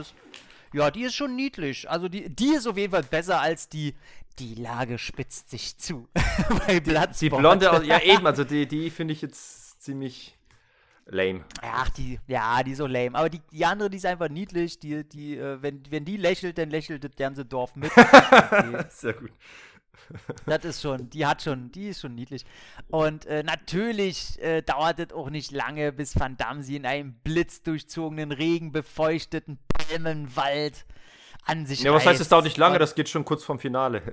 Ja, 0.73 0.91
die 0.91 1.03
ist 1.03 1.15
schon 1.15 1.35
niedlich. 1.35 1.89
Also 1.89 2.07
die, 2.07 2.30
die 2.30 2.56
ist 2.56 2.68
auf 2.68 2.77
jeden 2.77 2.91
Fall 2.91 3.03
besser 3.03 3.41
als 3.41 3.69
die. 3.69 3.95
Die 4.39 4.53
Lage 4.53 4.99
spitzt 4.99 5.49
sich 5.49 5.77
zu. 5.80 6.07
Bei 6.68 6.80
Bloodsport. 6.80 7.22
Die 7.22 7.30
blonde, 7.30 7.81
ja 7.85 7.99
eben, 7.99 8.27
also 8.27 8.44
die, 8.44 8.68
die 8.68 8.91
finde 8.91 9.14
ich 9.15 9.23
jetzt 9.23 9.81
ziemlich 9.81 10.38
lame. 11.07 11.44
Ach, 11.61 11.89
die, 11.89 12.19
ja, 12.27 12.61
die 12.61 12.72
ist 12.72 12.77
so 12.77 12.85
lame. 12.85 13.18
Aber 13.18 13.30
die, 13.30 13.41
die 13.52 13.65
andere, 13.65 13.89
die 13.89 13.98
ist 13.98 14.06
einfach 14.06 14.30
niedlich. 14.30 14.80
Die, 14.80 15.03
die, 15.03 15.38
äh, 15.38 15.61
wenn, 15.61 15.81
wenn 15.89 16.06
die 16.06 16.18
lächelt, 16.18 16.57
dann 16.57 16.69
lächelt 16.69 17.03
das 17.03 17.15
ganze 17.15 17.45
Dorf 17.45 17.76
mit. 17.76 17.91
Sehr 18.89 19.14
gut. 19.14 19.31
Das 20.45 20.64
ist 20.64 20.81
schon, 20.81 21.10
die 21.10 21.26
hat 21.26 21.41
schon, 21.41 21.72
die 21.72 21.89
ist 21.89 22.02
schon 22.02 22.15
niedlich. 22.15 22.45
Und 22.89 23.26
äh, 23.26 23.44
natürlich 23.44 24.41
äh, 24.41 24.61
dauert 24.61 24.99
es 24.99 25.11
auch 25.11 25.30
nicht 25.30 25.52
lange, 25.52 25.91
bis 25.91 26.18
Van 26.18 26.38
Damme 26.38 26.64
sie 26.64 26.76
in 26.76 26.85
einem 26.85 27.14
blitzdurchzogenen, 27.23 28.31
regenbefeuchteten 28.31 29.60
Palmenwald 29.89 30.85
an 31.45 31.65
sich 31.65 31.81
Ja, 31.81 31.93
was 31.93 32.05
heißt, 32.05 32.22
es 32.22 32.30
dauert 32.30 32.45
nicht 32.45 32.57
lange, 32.57 32.80
das 32.80 32.95
geht 32.95 33.09
schon 33.09 33.26
kurz 33.26 33.43
vom 33.43 33.59
Finale. 33.59 34.01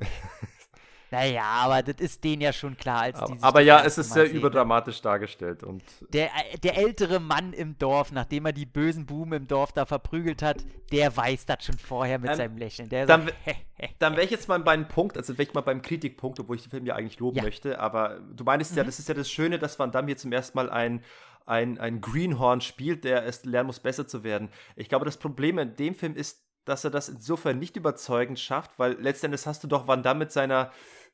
Naja, 1.14 1.44
aber 1.44 1.82
das 1.84 2.00
ist 2.00 2.24
denen 2.24 2.42
ja 2.42 2.52
schon 2.52 2.76
klar, 2.76 3.02
als 3.02 3.20
die 3.24 3.40
Aber 3.40 3.60
ja, 3.60 3.84
es 3.84 3.98
ist 3.98 4.12
sehr 4.12 4.26
sehen. 4.26 4.36
überdramatisch 4.36 5.00
dargestellt. 5.00 5.62
Und 5.62 5.84
der, 6.12 6.26
äh, 6.26 6.58
der 6.58 6.76
ältere 6.76 7.20
Mann 7.20 7.52
im 7.52 7.78
Dorf, 7.78 8.10
nachdem 8.10 8.46
er 8.46 8.52
die 8.52 8.66
bösen 8.66 9.06
Buben 9.06 9.32
im 9.32 9.46
Dorf 9.46 9.72
da 9.72 9.86
verprügelt 9.86 10.42
hat, 10.42 10.64
der 10.90 11.16
weiß 11.16 11.46
das 11.46 11.66
schon 11.66 11.78
vorher 11.78 12.18
mit 12.18 12.30
ähm, 12.30 12.36
seinem 12.36 12.56
Lächeln. 12.56 12.88
Der 12.88 13.06
dann 13.06 13.30
dann 14.00 14.14
wäre 14.14 14.24
ich 14.24 14.32
jetzt 14.32 14.48
mal 14.48 14.58
beim 14.58 14.88
Punkt, 14.88 15.16
also 15.16 15.34
wäre 15.34 15.44
ich 15.44 15.54
mal 15.54 15.60
beim 15.60 15.82
Kritikpunkt, 15.82 16.40
obwohl 16.40 16.56
ich 16.56 16.62
den 16.62 16.70
Film 16.70 16.86
ja 16.86 16.96
eigentlich 16.96 17.20
loben 17.20 17.36
ja. 17.36 17.44
möchte, 17.44 17.78
aber 17.78 18.18
du 18.34 18.42
meinst 18.42 18.72
mhm. 18.72 18.78
ja, 18.78 18.84
das 18.84 18.98
ist 18.98 19.08
ja 19.08 19.14
das 19.14 19.30
Schöne, 19.30 19.60
dass 19.60 19.78
Van 19.78 19.92
Damme 19.92 20.06
hier 20.06 20.16
zum 20.16 20.32
ersten 20.32 20.58
Mal 20.58 20.68
ein 20.68 21.04
ein, 21.46 21.78
ein 21.78 22.00
Greenhorn 22.00 22.60
spielt, 22.60 23.04
der 23.04 23.24
es 23.24 23.44
lernen 23.44 23.66
muss, 23.66 23.80
besser 23.80 24.06
zu 24.06 24.24
werden. 24.24 24.50
Ich 24.76 24.88
glaube, 24.88 25.04
das 25.04 25.16
Problem 25.16 25.58
in 25.58 25.76
dem 25.76 25.94
Film 25.94 26.16
ist, 26.16 26.42
dass 26.64 26.84
er 26.84 26.90
das 26.90 27.08
insofern 27.08 27.58
nicht 27.58 27.76
überzeugend 27.76 28.38
schafft, 28.38 28.78
weil 28.78 28.92
letztendlich 29.00 29.46
hast 29.46 29.62
du 29.62 29.68
doch 29.68 29.86
Van 29.86 30.02
Damme 30.02 30.20
mit 30.20 30.32
seiner 30.32 30.70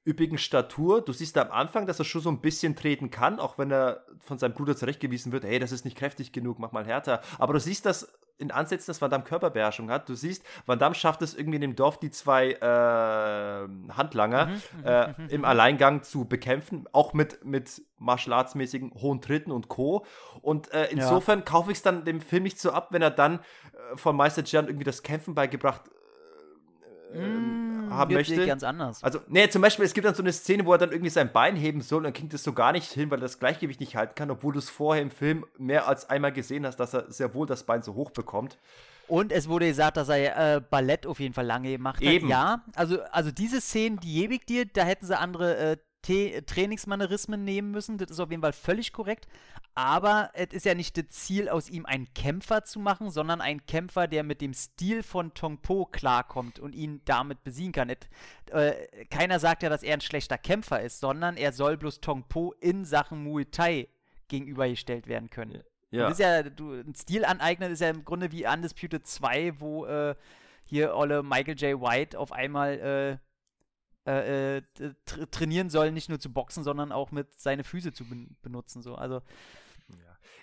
üppigen 0.07 0.39
Statur. 0.39 1.03
Du 1.03 1.13
siehst 1.13 1.37
am 1.37 1.51
Anfang, 1.51 1.87
dass 1.87 1.99
er 1.99 2.05
schon 2.05 2.23
so 2.23 2.31
ein 2.31 2.41
bisschen 2.41 2.77
treten 2.77 3.11
kann, 3.11 3.41
auch 3.41 3.59
wenn 3.59 3.71
er 3.71 4.05
von 4.21 4.39
seinem 4.39 4.55
Bruder 4.55 4.77
zurechtgewiesen 4.77 5.33
wird, 5.33 5.45
hey, 5.45 5.59
das 5.59 5.73
ist 5.73 5.85
nicht 5.85 5.97
kräftig 5.97 6.33
genug, 6.33 6.59
mach 6.59 6.73
mal 6.73 6.87
härter. 6.87 7.21
Aber 7.39 7.53
du 7.53 7.61
siehst 7.61 7.85
das 7.85 8.13
in 8.41 8.51
Ansätzen, 8.51 8.91
dass 8.91 9.01
Van 9.01 9.11
Damme 9.11 9.25
Körperbeherrschung 9.25 9.91
hat. 9.91 10.09
Du 10.09 10.15
siehst, 10.15 10.45
Van 10.67 10.79
Damme 10.79 10.95
schafft 10.95 11.23
es 11.23 11.35
irgendwie 11.35 11.57
in 11.57 11.63
dem 11.63 11.77
Dorf, 11.77 11.99
die 11.99 12.11
zwei 12.11 12.53
äh, 12.53 13.93
Handlanger 13.93 14.47
mhm, 14.47 14.53
mhm 14.53 14.87
äh, 14.87 15.09
mhm, 15.09 15.15
im 15.29 15.41
mhm. 15.41 15.45
Alleingang 15.45 16.03
zu 16.03 16.25
bekämpfen, 16.25 16.87
auch 16.93 17.13
mit, 17.13 17.45
mit 17.45 17.83
Martial 17.99 18.33
Arts 18.35 18.55
hohen 18.55 19.21
Tritten 19.21 19.53
und 19.53 19.69
Co. 19.69 20.07
Und 20.41 20.73
äh, 20.73 20.89
insofern 20.91 21.41
ja. 21.41 21.45
kaufe 21.45 21.71
ich 21.71 21.79
es 21.79 21.83
dann 21.83 22.05
dem 22.05 22.21
Film 22.21 22.45
nicht 22.45 22.59
so 22.59 22.73
ab, 22.73 22.89
wenn 22.91 23.03
er 23.03 23.11
dann 23.11 23.41
äh, 23.93 23.97
von 23.97 24.17
Meister 24.17 24.43
Gian 24.43 24.67
irgendwie 24.67 24.85
das 24.85 25.03
Kämpfen 25.03 25.35
beigebracht 25.35 25.83
mm, 27.13 27.60
haben 27.91 28.15
möchte. 28.15 28.47
ganz 28.47 28.63
anders. 28.63 29.03
Also, 29.03 29.21
nee, 29.29 29.49
zum 29.49 29.63
Beispiel, 29.63 29.85
es 29.85 29.95
gibt 29.95 30.07
dann 30.07 30.15
so 30.15 30.23
eine 30.23 30.33
Szene, 30.33 30.67
wo 30.67 30.73
er 30.73 30.79
dann 30.79 30.93
irgendwie 30.93 31.11
sein 31.11 31.33
Bein 31.33 31.57
heben 31.57 31.81
soll 31.81 31.99
und 31.99 32.05
dann 32.05 32.13
kriegt 32.13 32.33
es 32.35 32.43
so 32.43 32.53
gar 32.53 32.73
nicht 32.73 32.91
hin, 32.91 33.11
weil 33.11 33.19
er 33.19 33.23
das 33.23 33.39
Gleichgewicht 33.39 33.81
nicht 33.81 33.97
halten 33.97 34.15
kann, 34.15 34.31
obwohl 34.31 34.53
du 34.53 34.59
es 34.59 34.71
vorher 34.71 35.03
im 35.03 35.11
Film 35.11 35.45
mehr 35.59 35.89
als 35.89 36.09
einmal 36.09 36.33
gesehen 36.33 36.67
hast, 36.67 36.77
dass 36.77 36.95
er 36.95 37.11
sehr 37.11 37.35
wohl 37.35 37.47
das 37.47 37.65
Bein 37.65 37.83
so 37.83 37.95
hoch 37.95 38.11
bekommt. 38.11 38.59
Und 39.09 39.33
es 39.33 39.49
wurde 39.49 39.67
gesagt, 39.67 39.97
dass 39.97 40.09
er 40.09 40.57
äh, 40.57 40.61
Ballett 40.61 41.05
auf 41.05 41.19
jeden 41.19 41.35
Fall 41.35 41.45
lange 41.45 41.71
gemacht 41.71 41.97
hat. 41.97 42.03
Eben. 42.03 42.29
Ja, 42.29 42.63
also, 42.77 43.03
also 43.11 43.33
diese 43.33 43.61
Szenen, 43.61 43.99
die 43.99 44.25
ich 44.25 44.45
dir, 44.45 44.67
da 44.67 44.85
hätten 44.85 45.05
sie 45.05 45.19
andere 45.19 45.57
äh, 45.57 45.77
Trainingsmanierismen 46.03 47.45
nehmen 47.45 47.71
müssen. 47.71 47.99
Das 47.99 48.11
ist 48.11 48.21
auf 48.21 48.31
jeden 48.31 48.43
Fall 48.43 48.53
völlig 48.53 48.93
korrekt. 48.93 49.27
Aber 49.75 50.31
es 50.35 50.53
ist 50.53 50.67
ja 50.67 50.75
nicht 50.75 50.97
das 50.97 51.09
Ziel, 51.11 51.49
aus 51.49 51.71
ihm 51.71 51.87
einen 51.87 52.13
Kämpfer 52.15 52.65
zu 52.65 52.81
machen, 52.81 53.11
sondern 53.11 53.41
einen 53.41 53.65
Kämpfer, 53.67 54.09
der 54.09 54.25
mit 54.25 54.41
dem 54.41 54.53
Stil 54.53 55.03
von 55.03 55.33
Tongpo 55.33 55.87
klarkommt 55.87 56.59
und 56.59 56.75
ihn 56.75 57.01
damit 57.05 57.45
besiegen 57.45 57.73
kann. 57.73 57.89
Et, 57.89 58.09
äh, 58.51 59.05
keiner 59.07 59.39
sagt 59.39 59.63
ja, 59.63 59.69
dass 59.69 59.83
er 59.83 59.95
ein 59.95 60.01
schlechter 60.01 60.39
Kämpfer 60.39 60.81
ist, 60.81 61.01
sondern 61.01 61.37
er 61.37 61.53
soll 61.53 61.77
bloß 61.77 62.01
Tongpo 62.01 62.53
in 62.61 62.85
Sachen 62.85 63.23
Muay 63.23 63.45
Thai 63.45 63.89
gegenübergestellt 64.29 65.07
werden 65.07 65.31
können. 65.31 65.63
Ja. 65.91 66.05
Das 66.05 66.13
ist 66.13 66.21
ja, 66.21 66.43
du, 66.43 66.73
ein 66.73 66.95
Stil 66.95 67.25
aneignen 67.25 67.73
ist 67.73 67.81
ja 67.81 67.91
im 67.91 68.05
Grunde 68.05 68.33
wie 68.33 68.47
Undisputed 68.47 69.07
2, 69.07 69.61
wo 69.61 69.87
äh, 69.87 70.15
hier 70.65 70.95
Olle 70.95 71.23
Michael 71.23 71.57
J. 71.57 71.81
White 71.81 72.19
auf 72.19 72.33
einmal 72.33 73.19
äh, 73.21 73.30
äh, 74.11 74.57
äh 74.59 74.63
trainieren 75.31 75.71
soll, 75.71 75.93
nicht 75.93 76.09
nur 76.09 76.21
zu 76.21 76.33
boxen, 76.33 76.65
sondern 76.65 76.93
auch 76.93 77.11
mit 77.13 77.29
seine 77.41 77.65
Füße 77.65 77.93
zu 77.93 78.09
ben 78.09 78.37
benutzen. 78.43 78.83
So. 78.83 78.95
Also 78.95 79.23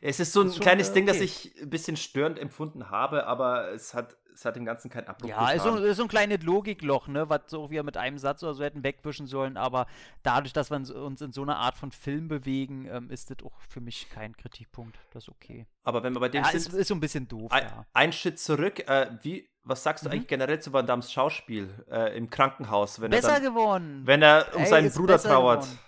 es 0.01 0.19
ist 0.19 0.33
so 0.33 0.41
ein 0.41 0.47
ist 0.47 0.61
kleines 0.61 0.87
schon, 0.87 0.95
Ding, 0.95 1.09
okay. 1.09 1.13
das 1.13 1.21
ich 1.21 1.61
ein 1.61 1.69
bisschen 1.69 1.97
störend 1.97 2.39
empfunden 2.39 2.89
habe, 2.89 3.25
aber 3.25 3.71
es 3.71 3.93
hat, 3.93 4.17
es 4.37 4.45
hat 4.45 4.55
dem 4.55 4.65
Ganzen 4.65 4.89
keinen 4.89 5.07
Abbruch 5.07 5.29
Ja, 5.29 5.51
ist 5.51 5.63
so, 5.63 5.75
ist 5.77 5.97
so 5.97 6.03
ein 6.03 6.09
kleines 6.09 6.43
Logikloch, 6.43 7.07
ne, 7.07 7.27
was 7.27 7.41
so 7.47 7.71
wir 7.71 7.81
mit 7.83 7.97
einem 7.97 8.19
Satz 8.19 8.43
oder 8.43 8.53
so 8.53 8.63
hätten 8.63 8.83
wegwischen 8.83 9.25
sollen, 9.25 9.57
aber 9.57 9.87
dadurch, 10.21 10.53
dass 10.53 10.69
wir 10.69 10.77
uns 10.77 11.21
in 11.21 11.31
so 11.31 11.41
einer 11.41 11.57
Art 11.57 11.75
von 11.75 11.91
Film 11.91 12.27
bewegen, 12.27 12.87
ähm, 12.91 13.09
ist 13.09 13.31
das 13.31 13.37
auch 13.43 13.59
für 13.67 13.81
mich 13.81 14.09
kein 14.09 14.37
Kritikpunkt. 14.37 14.97
Das 15.11 15.23
ist 15.23 15.29
okay. 15.29 15.65
Aber 15.83 16.03
wenn 16.03 16.13
wir 16.13 16.19
bei 16.19 16.29
dem 16.29 16.43
ja, 16.43 16.49
sind, 16.51 16.57
ist, 16.57 16.73
ist 16.73 16.87
so 16.87 16.93
ein 16.93 16.99
bisschen 16.99 17.27
doof, 17.27 17.51
ein, 17.51 17.63
ja. 17.63 17.85
Ein 17.93 18.13
Schritt 18.13 18.39
zurück, 18.39 18.87
äh, 18.87 19.09
wie, 19.23 19.49
was 19.63 19.81
sagst 19.81 20.05
du 20.05 20.09
mhm. 20.09 20.13
eigentlich 20.13 20.27
generell 20.27 20.59
zu 20.59 20.71
Van 20.71 20.85
Dammes 20.85 21.11
Schauspiel 21.11 21.69
äh, 21.89 22.15
im 22.15 22.29
Krankenhaus? 22.29 23.01
Wenn 23.01 23.09
besser 23.09 23.29
er 23.29 23.33
dann, 23.39 23.43
geworden. 23.43 24.01
Wenn 24.05 24.21
er 24.21 24.53
um 24.53 24.61
Ey, 24.61 24.67
seinen 24.67 24.91
Bruder 24.91 25.17
trauert. 25.17 25.63
Geworden. 25.63 25.79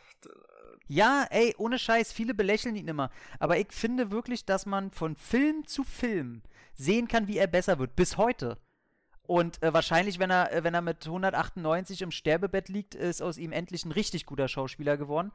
Ja, 0.91 1.27
ey, 1.29 1.53
ohne 1.59 1.77
Scheiß, 1.77 2.11
viele 2.11 2.33
belächeln 2.33 2.75
ihn 2.75 2.87
immer. 2.87 3.11
Aber 3.37 3.59
ich 3.59 3.71
finde 3.71 4.09
wirklich, 4.09 4.45
dass 4.45 4.65
man 4.65 4.89
von 4.89 5.15
Film 5.15 5.67
zu 5.67 5.83
Film 5.83 6.41
sehen 6.79 7.07
kann, 7.07 7.27
wie 7.27 7.37
er 7.37 7.47
besser 7.47 7.77
wird. 7.77 7.95
Bis 7.95 8.17
heute. 8.17 8.57
Und 9.23 9.61
äh, 9.61 9.73
wahrscheinlich, 9.73 10.17
wenn 10.17 10.31
er, 10.31 10.51
äh, 10.51 10.63
wenn 10.63 10.73
er 10.73 10.81
mit 10.81 11.05
198 11.05 12.01
im 12.01 12.09
Sterbebett 12.09 12.67
liegt, 12.69 12.95
ist 12.95 13.21
aus 13.21 13.37
ihm 13.37 13.51
endlich 13.51 13.85
ein 13.85 13.91
richtig 13.91 14.25
guter 14.25 14.47
Schauspieler 14.47 14.97
geworden. 14.97 15.31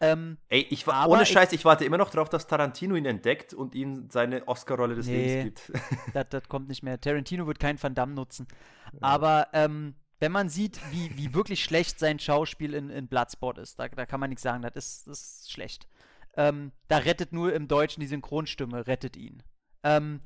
Ähm, 0.00 0.36
Ey, 0.48 0.66
ich 0.68 0.86
war 0.86 1.08
ohne 1.08 1.24
Scheiß, 1.24 1.52
ich, 1.52 1.60
ich, 1.60 1.64
warte 1.64 1.84
immer 1.84 1.96
noch 1.96 2.10
darauf, 2.10 2.28
dass 2.28 2.46
Tarantino 2.46 2.96
ihn 2.96 3.06
entdeckt 3.06 3.54
und 3.54 3.74
ihm 3.74 4.10
seine 4.10 4.46
Oscar-Rolle 4.46 4.94
des 4.94 5.06
nee, 5.06 5.42
Lebens 5.42 5.62
gibt. 5.66 5.80
das, 6.14 6.28
das 6.28 6.48
kommt 6.48 6.68
nicht 6.68 6.82
mehr. 6.82 7.00
Tarantino 7.00 7.46
wird 7.46 7.60
keinen 7.60 7.82
Van 7.82 7.94
Damme 7.94 8.14
nutzen. 8.14 8.46
Ja. 8.92 8.98
Aber 9.00 9.48
ähm, 9.52 9.94
wenn 10.18 10.32
man 10.32 10.50
sieht, 10.50 10.78
wie, 10.90 11.16
wie 11.16 11.32
wirklich 11.32 11.64
schlecht 11.64 11.98
sein 11.98 12.18
Schauspiel 12.18 12.74
in, 12.74 12.90
in 12.90 13.08
Bloodsport 13.08 13.58
ist, 13.58 13.78
da, 13.78 13.88
da 13.88 14.04
kann 14.04 14.20
man 14.20 14.30
nichts 14.30 14.42
sagen, 14.42 14.62
das 14.62 14.74
ist, 14.76 15.06
das 15.06 15.20
ist 15.20 15.52
schlecht. 15.52 15.88
Ähm, 16.36 16.72
da 16.88 16.98
rettet 16.98 17.32
nur 17.32 17.54
im 17.54 17.68
Deutschen 17.68 18.00
die 18.00 18.06
Synchronstimme, 18.06 18.86
rettet 18.86 19.16
ihn. 19.16 19.42
Ähm, 19.82 20.20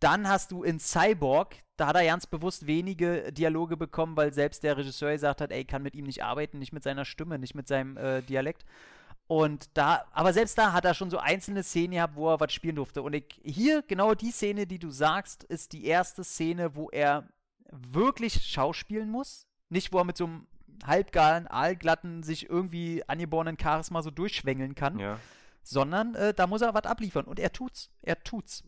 dann 0.00 0.28
hast 0.28 0.50
du 0.52 0.62
in 0.62 0.80
Cyborg, 0.80 1.56
da 1.76 1.88
hat 1.88 1.96
er 1.96 2.04
ganz 2.04 2.26
bewusst 2.26 2.66
wenige 2.66 3.32
Dialoge 3.32 3.76
bekommen, 3.76 4.16
weil 4.16 4.32
selbst 4.34 4.62
der 4.62 4.76
Regisseur 4.76 5.12
gesagt 5.12 5.40
hat, 5.40 5.50
ey, 5.52 5.64
kann 5.64 5.82
mit 5.82 5.94
ihm 5.94 6.04
nicht 6.04 6.22
arbeiten, 6.22 6.58
nicht 6.58 6.72
mit 6.72 6.82
seiner 6.82 7.04
Stimme, 7.04 7.38
nicht 7.38 7.54
mit 7.54 7.68
seinem 7.68 7.96
äh, 7.96 8.22
Dialekt. 8.22 8.64
Und 9.26 9.70
da, 9.74 10.04
aber 10.10 10.32
selbst 10.32 10.58
da 10.58 10.72
hat 10.72 10.84
er 10.84 10.92
schon 10.92 11.08
so 11.08 11.18
einzelne 11.18 11.62
Szenen 11.62 11.92
gehabt, 11.92 12.16
wo 12.16 12.28
er 12.28 12.40
was 12.40 12.52
spielen 12.52 12.74
durfte. 12.76 13.00
Und 13.00 13.14
ich, 13.14 13.40
hier, 13.44 13.82
genau 13.82 14.14
die 14.14 14.32
Szene, 14.32 14.66
die 14.66 14.80
du 14.80 14.90
sagst, 14.90 15.44
ist 15.44 15.72
die 15.72 15.84
erste 15.84 16.24
Szene, 16.24 16.74
wo 16.74 16.90
er 16.90 17.28
wirklich 17.70 18.42
schauspielen 18.42 19.08
muss. 19.08 19.46
Nicht, 19.68 19.92
wo 19.92 19.98
er 19.98 20.04
mit 20.04 20.16
so 20.16 20.24
einem 20.24 20.48
halbgaren, 20.84 21.46
aalglatten, 21.46 22.24
sich 22.24 22.50
irgendwie 22.50 23.04
angeborenen 23.06 23.56
Charisma 23.56 24.02
so 24.02 24.10
durchschwängeln 24.10 24.74
kann. 24.74 24.98
Ja. 24.98 25.20
Sondern 25.62 26.16
äh, 26.16 26.34
da 26.34 26.48
muss 26.48 26.62
er 26.62 26.74
was 26.74 26.84
abliefern. 26.84 27.26
Und 27.26 27.38
er 27.38 27.52
tut's. 27.52 27.90
Er 28.02 28.22
tut's. 28.24 28.64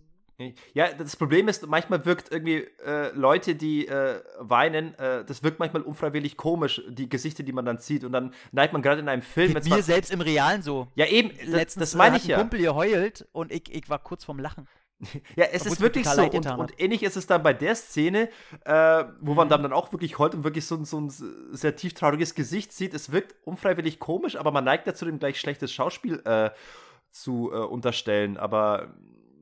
Ja, 0.75 0.93
das 0.93 1.15
Problem 1.17 1.47
ist, 1.49 1.67
manchmal 1.69 2.05
wirkt 2.05 2.33
irgendwie 2.33 2.67
äh, 2.85 3.11
Leute, 3.15 3.55
die 3.55 3.87
äh, 3.87 4.21
weinen, 4.39 4.95
äh, 4.99 5.25
das 5.25 5.43
wirkt 5.45 5.59
manchmal 5.61 5.83
unfreiwillig 5.83 6.37
komisch, 6.37 6.83
die 6.89 7.09
Gesichter, 7.09 7.43
die 7.45 7.53
man 7.53 7.65
dann 7.65 7.79
sieht. 7.79 8.03
Und 8.03 8.13
dann 8.13 8.35
neigt 8.51 8.73
man 8.73 8.83
gerade 8.83 9.01
in 9.01 9.09
einem 9.09 9.23
Film. 9.23 9.53
Mit 9.53 9.69
mir 9.69 9.83
selbst 9.83 10.11
im 10.11 10.21
Realen 10.21 10.63
so. 10.63 10.89
Ja, 10.97 11.07
eben, 11.07 11.29
Letztens, 11.45 11.75
das, 11.75 11.75
das 11.75 11.95
meine 11.95 12.17
äh, 12.17 12.19
ich 12.19 12.27
ja. 12.27 12.39
Kumpel 12.39 12.61
geheult 12.61 13.29
und 13.33 13.53
ich, 13.53 13.73
ich 13.73 13.89
war 13.89 13.99
kurz 14.01 14.25
vorm 14.25 14.39
Lachen. 14.41 14.67
Ja, 15.37 15.47
es 15.53 15.67
ist 15.67 15.81
wirklich 15.81 16.09
so. 16.09 16.23
Und, 16.23 16.47
und 16.47 16.81
ähnlich 16.81 17.03
ist 17.03 17.17
es 17.17 17.27
dann 17.27 17.43
bei 17.43 17.53
der 17.53 17.75
Szene, 17.75 18.29
äh, 18.65 19.05
wo 19.21 19.33
Mhm. 19.33 19.37
man 19.37 19.49
dann, 19.49 19.63
dann 19.65 19.73
auch 19.73 19.93
wirklich 19.93 20.19
heult 20.19 20.35
und 20.37 20.45
wirklich 20.45 20.65
so, 20.65 20.77
ein- 20.77 20.85
so 20.85 21.01
ein 21.01 21.11
sehr 21.11 21.75
tief 21.77 21.95
trauriges 21.95 22.35
Gesicht 22.37 22.73
sieht. 22.73 22.95
Es 22.95 23.11
wirkt 23.11 23.35
unfreiwillig 23.45 23.99
komisch, 23.99 24.37
aber 24.37 24.53
man 24.53 24.63
neigt 24.65 24.87
dazu, 24.87 25.05
dem 25.05 25.19
gleich 25.19 25.41
schlechtes 25.41 25.73
Schauspiel 25.73 26.21
äh, 26.25 26.51
zu 27.11 27.51
äh, 27.53 27.57
unterstellen. 27.57 28.37
Aber 28.37 28.95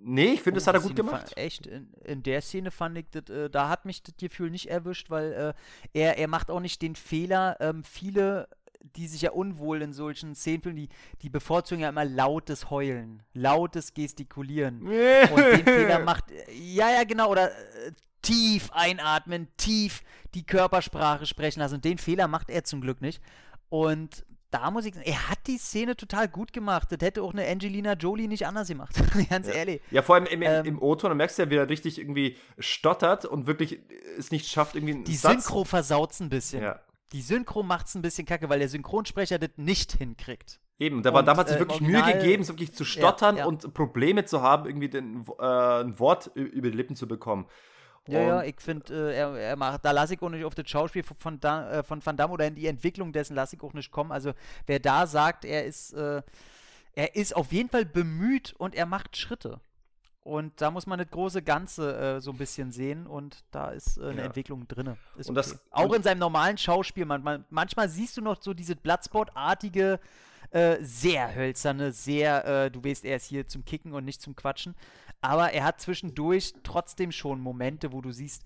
nee, 0.02 0.32
ich 0.32 0.42
finde, 0.42 0.58
das 0.58 0.66
hat 0.66 0.74
er 0.74 0.80
gut 0.80 0.92
Szene 0.92 1.08
gemacht. 1.08 1.28
Fand, 1.28 1.36
echt, 1.36 1.66
in, 1.66 1.92
in 2.04 2.22
der 2.22 2.42
Szene 2.42 2.70
fand 2.70 2.98
ich, 2.98 3.06
das, 3.10 3.28
äh, 3.28 3.50
da 3.50 3.68
hat 3.68 3.84
mich 3.84 4.02
das 4.02 4.14
Gefühl 4.16 4.50
nicht 4.50 4.70
erwischt, 4.70 5.10
weil 5.10 5.32
äh, 5.32 5.98
er, 5.98 6.18
er 6.18 6.28
macht 6.28 6.50
auch 6.50 6.60
nicht 6.60 6.82
den 6.82 6.94
Fehler, 6.96 7.56
ähm, 7.60 7.84
viele, 7.84 8.48
die 8.96 9.06
sich 9.06 9.22
ja 9.22 9.32
unwohl 9.32 9.82
in 9.82 9.92
solchen 9.92 10.34
Szenen 10.34 10.62
fühlen, 10.62 10.76
die, 10.76 10.88
die 11.22 11.30
bevorzugen 11.30 11.82
ja 11.82 11.88
immer 11.88 12.04
lautes 12.04 12.70
Heulen, 12.70 13.22
lautes 13.34 13.94
Gestikulieren. 13.94 14.82
Und 14.86 15.36
den 15.36 15.64
Fehler 15.64 16.00
macht, 16.00 16.30
äh, 16.30 16.52
ja, 16.52 16.90
ja, 16.90 17.04
genau, 17.04 17.30
oder 17.30 17.50
äh, 17.50 17.92
tief 18.22 18.70
einatmen, 18.72 19.48
tief 19.56 20.02
die 20.34 20.44
Körpersprache 20.44 21.26
sprechen 21.26 21.60
lassen. 21.60 21.76
Und 21.76 21.84
den 21.84 21.98
Fehler 21.98 22.28
macht 22.28 22.50
er 22.50 22.64
zum 22.64 22.80
Glück 22.80 23.00
nicht. 23.00 23.22
Und 23.68 24.24
da 24.50 24.70
muss 24.70 24.84
ich 24.84 24.94
sagen, 24.94 25.06
er 25.06 25.28
hat 25.28 25.38
die 25.46 25.58
Szene 25.58 25.96
total 25.96 26.28
gut 26.28 26.52
gemacht. 26.52 26.88
Das 26.90 26.98
hätte 27.00 27.22
auch 27.22 27.32
eine 27.32 27.46
Angelina 27.46 27.94
Jolie 27.94 28.28
nicht 28.28 28.46
anders 28.46 28.68
gemacht. 28.68 28.94
Ganz 29.30 29.46
ehrlich. 29.48 29.80
Ja, 29.90 30.02
vor 30.02 30.16
allem 30.16 30.26
im, 30.26 30.42
im, 30.42 30.50
Ähm, 30.50 30.64
im 30.66 30.82
O-Ton, 30.82 31.10
da 31.10 31.14
merkst 31.14 31.38
du 31.38 31.42
ja, 31.44 31.50
wie 31.50 31.56
er 31.56 31.68
richtig 31.68 31.98
irgendwie 31.98 32.36
stottert 32.58 33.24
und 33.24 33.46
wirklich 33.46 33.80
es 34.18 34.30
nicht 34.30 34.48
schafft, 34.48 34.74
irgendwie 34.74 34.94
einen 34.94 35.04
Die 35.04 35.14
Satz. 35.16 35.44
Synchro 35.44 35.64
versaut's 35.64 36.20
ein 36.20 36.28
bisschen. 36.28 36.62
Ja. 36.62 36.80
Die 37.12 37.22
Synchro 37.22 37.62
macht's 37.62 37.94
ein 37.94 38.02
bisschen 38.02 38.26
kacke, 38.26 38.48
weil 38.48 38.58
der 38.60 38.68
Synchronsprecher 38.68 39.38
das 39.38 39.50
nicht 39.56 39.92
hinkriegt. 39.92 40.60
Eben, 40.78 41.02
da 41.02 41.12
war 41.12 41.22
damals 41.22 41.50
sich 41.50 41.56
äh, 41.58 41.60
wirklich 41.60 41.80
im 41.80 41.88
Mühe 41.88 41.98
Original- 41.98 42.22
gegeben, 42.22 42.42
so 42.42 42.54
wirklich 42.54 42.72
zu 42.72 42.84
stottern 42.84 43.36
ja. 43.36 43.44
und 43.44 43.74
Probleme 43.74 44.24
zu 44.24 44.40
haben, 44.40 44.66
irgendwie 44.66 44.88
den, 44.88 45.26
äh, 45.38 45.44
ein 45.44 45.98
Wort 45.98 46.30
über 46.34 46.70
die 46.70 46.76
Lippen 46.76 46.96
zu 46.96 47.06
bekommen. 47.06 47.46
Ja, 48.12 48.20
ja, 48.20 48.42
ich 48.42 48.60
finde, 48.60 49.12
äh, 49.12 49.16
er, 49.16 49.34
er 49.36 49.56
macht, 49.56 49.84
da 49.84 49.90
lasse 49.92 50.14
ich 50.14 50.22
auch 50.22 50.28
nicht 50.30 50.44
auf 50.44 50.54
das 50.54 50.68
Schauspiel 50.68 51.02
von, 51.18 51.38
da, 51.40 51.70
äh, 51.78 51.82
von 51.82 52.04
Van 52.04 52.16
Damme 52.16 52.32
oder 52.34 52.46
in 52.46 52.54
die 52.54 52.66
Entwicklung 52.66 53.12
dessen 53.12 53.34
lasse 53.34 53.56
ich 53.56 53.62
auch 53.62 53.72
nicht 53.72 53.90
kommen. 53.90 54.12
Also 54.12 54.32
wer 54.66 54.78
da 54.80 55.06
sagt, 55.06 55.44
er 55.44 55.64
ist, 55.66 55.92
äh, 55.92 56.22
er 56.94 57.14
ist 57.16 57.34
auf 57.36 57.52
jeden 57.52 57.68
Fall 57.68 57.84
bemüht 57.84 58.54
und 58.58 58.74
er 58.74 58.86
macht 58.86 59.16
Schritte. 59.16 59.60
Und 60.22 60.60
da 60.60 60.70
muss 60.70 60.86
man 60.86 60.98
das 60.98 61.08
große 61.08 61.40
Ganze 61.40 61.96
äh, 62.16 62.20
so 62.20 62.30
ein 62.32 62.36
bisschen 62.36 62.72
sehen 62.72 63.06
und 63.06 63.42
da 63.52 63.70
ist 63.70 63.96
äh, 63.96 64.02
eine 64.10 64.18
Ja. 64.20 64.26
Entwicklung 64.26 64.68
drin. 64.68 64.96
Ist 65.16 65.30
Und 65.30 65.34
das- 65.34 65.52
okay. 65.54 65.60
Auch 65.70 65.92
in 65.94 66.02
seinem 66.02 66.18
normalen 66.18 66.58
Schauspiel. 66.58 67.06
Man, 67.06 67.22
man, 67.22 67.44
manchmal 67.48 67.88
siehst 67.88 68.18
du 68.18 68.20
noch 68.20 68.40
so 68.42 68.52
diese 68.52 68.76
Bloodsport-artige, 68.76 69.98
äh, 70.50 70.76
sehr 70.82 71.34
hölzerne, 71.34 71.92
sehr, 71.92 72.44
äh, 72.44 72.70
du 72.70 72.84
weißt, 72.84 73.04
er 73.04 73.16
ist 73.16 73.26
hier 73.26 73.46
zum 73.46 73.64
Kicken 73.64 73.92
und 73.92 74.04
nicht 74.04 74.20
zum 74.20 74.36
Quatschen. 74.36 74.74
Aber 75.20 75.52
er 75.52 75.64
hat 75.64 75.80
zwischendurch 75.80 76.54
trotzdem 76.62 77.12
schon 77.12 77.40
Momente, 77.40 77.92
wo 77.92 78.00
du 78.00 78.10
siehst, 78.10 78.44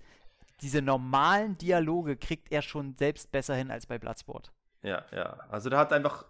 diese 0.61 0.81
normalen 0.81 1.57
Dialoge 1.57 2.17
kriegt 2.17 2.51
er 2.51 2.61
schon 2.61 2.95
selbst 2.95 3.31
besser 3.31 3.55
hin 3.55 3.71
als 3.71 3.85
bei 3.85 3.97
Bloodsport. 3.97 4.51
Ja, 4.81 5.03
ja. 5.11 5.37
Also 5.49 5.69
der 5.69 5.79
hat 5.79 5.93
einfach, 5.93 6.25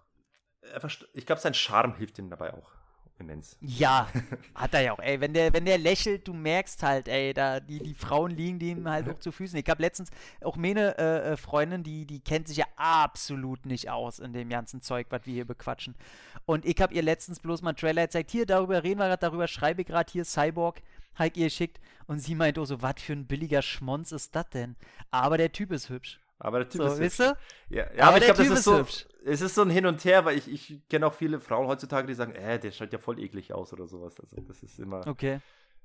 verst- 0.78 1.08
ich 1.14 1.26
glaube, 1.26 1.42
sein 1.42 1.54
Charme 1.54 1.96
hilft 1.96 2.18
ihm 2.20 2.30
dabei 2.30 2.54
auch 2.54 2.72
immens. 3.20 3.58
Ja, 3.62 4.08
hat 4.56 4.74
er 4.74 4.82
ja 4.82 4.94
auch. 4.94 5.00
Ey, 5.00 5.20
wenn 5.22 5.34
der, 5.34 5.54
wenn 5.54 5.66
der 5.66 5.78
lächelt, 5.78 6.28
du 6.28 6.34
merkst 6.34 6.84
halt, 6.84 7.08
ey, 7.08 7.34
da 7.34 7.60
die, 7.60 7.80
die 7.80 7.94
Frauen 7.94 8.32
liegen 8.32 8.60
dem 8.60 8.90
halt 8.90 9.10
auch 9.10 9.20
zu 9.20 9.32
Füßen. 9.32 9.58
Ich 9.58 9.70
habe 9.70 9.82
letztens 9.82 10.10
auch 10.42 10.56
meine 10.56 10.98
äh, 10.98 11.34
äh, 11.34 11.38
Freundin, 11.38 11.84
die, 11.84 12.06
die 12.06 12.20
kennt 12.20 12.48
sich 12.48 12.58
ja 12.58 12.66
absolut 12.76 13.66
nicht 13.66 13.90
aus 13.90 14.20
in 14.20 14.34
dem 14.34 14.50
ganzen 14.50 14.82
Zeug, 14.82 15.08
was 15.10 15.26
wir 15.26 15.34
hier 15.34 15.46
bequatschen. 15.46 15.96
Und 16.46 16.66
ich 16.66 16.80
habe 16.82 16.94
ihr 16.94 17.02
letztens 17.02 17.40
bloß 17.40 17.62
mal 17.62 17.70
einen 17.70 17.78
Trailer 17.78 18.04
gezeigt, 18.04 18.32
hier, 18.32 18.46
darüber 18.46 18.84
reden 18.84 19.00
wir 19.00 19.08
gerade, 19.08 19.22
darüber 19.22 19.48
schreibe 19.48 19.82
ich 19.82 19.88
gerade 19.88 20.12
hier, 20.12 20.26
Cyborg, 20.26 20.82
halt 21.16 21.38
ihr 21.38 21.46
geschickt. 21.46 21.80
Und 22.08 22.20
sie 22.20 22.36
meint, 22.36 22.58
oh 22.58 22.66
so, 22.66 22.82
was 22.82 22.96
für 23.02 23.14
ein 23.14 23.26
billiger 23.26 23.62
Schmonz 23.62 24.12
ist 24.12 24.36
das 24.36 24.50
denn? 24.50 24.76
Aber 25.12 25.38
der 25.38 25.52
Typ 25.52 25.72
ist 25.72 25.90
hübsch. 25.90 26.20
Aber 26.40 26.60
der 26.60 26.70
Typ 26.70 26.84
So, 26.84 26.86
ist 26.86 27.00
weißt 27.00 27.20
hübsch. 27.20 27.20
du? 27.20 27.38
Ja, 27.70 27.92
ja 27.94 28.08
Aber 28.08 28.18
aber, 28.18 28.18
ich 28.18 28.24
glaube, 28.26 28.38
das 28.38 28.50
ist 28.50 28.52
ist 28.52 28.64
so, 28.64 28.80
hübsch. 28.80 29.08
es 29.26 29.42
ist 29.42 29.56
so 29.56 29.62
ein 29.64 29.70
Hin 29.70 29.86
und 29.86 30.04
Her, 30.06 30.26
weil 30.26 30.38
ich, 30.38 30.48
ich 30.52 30.88
kenne 30.90 31.08
auch 31.08 31.14
viele 31.14 31.40
Frauen 31.40 31.68
heutzutage, 31.68 32.08
die 32.08 32.14
sagen, 32.14 32.34
äh, 32.36 32.60
der 32.60 32.72
schaut 32.72 32.94
ja 32.94 33.00
voll 33.00 33.20
eklig 33.20 33.54
aus 33.54 33.74
oder 33.74 33.88
sowas. 33.88 34.20
Also 34.20 34.42
das 34.42 34.62
ist 34.64 34.80
immer, 34.80 35.08
Okay. 35.08 35.42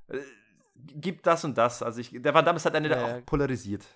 äh, 0.09 0.19
gibt 0.75 1.27
das 1.27 1.45
und 1.45 1.57
das. 1.59 1.83
Also 1.83 2.01
ich, 2.01 2.11
der 2.13 2.35
Van 2.35 2.45
Damme 2.45 2.57
ist 2.57 2.65
halt 2.65 2.75
einer, 2.77 2.89
der 2.89 2.99
Ja, 2.99 3.05
auch 3.05 3.25
polarisiert. 3.25 3.87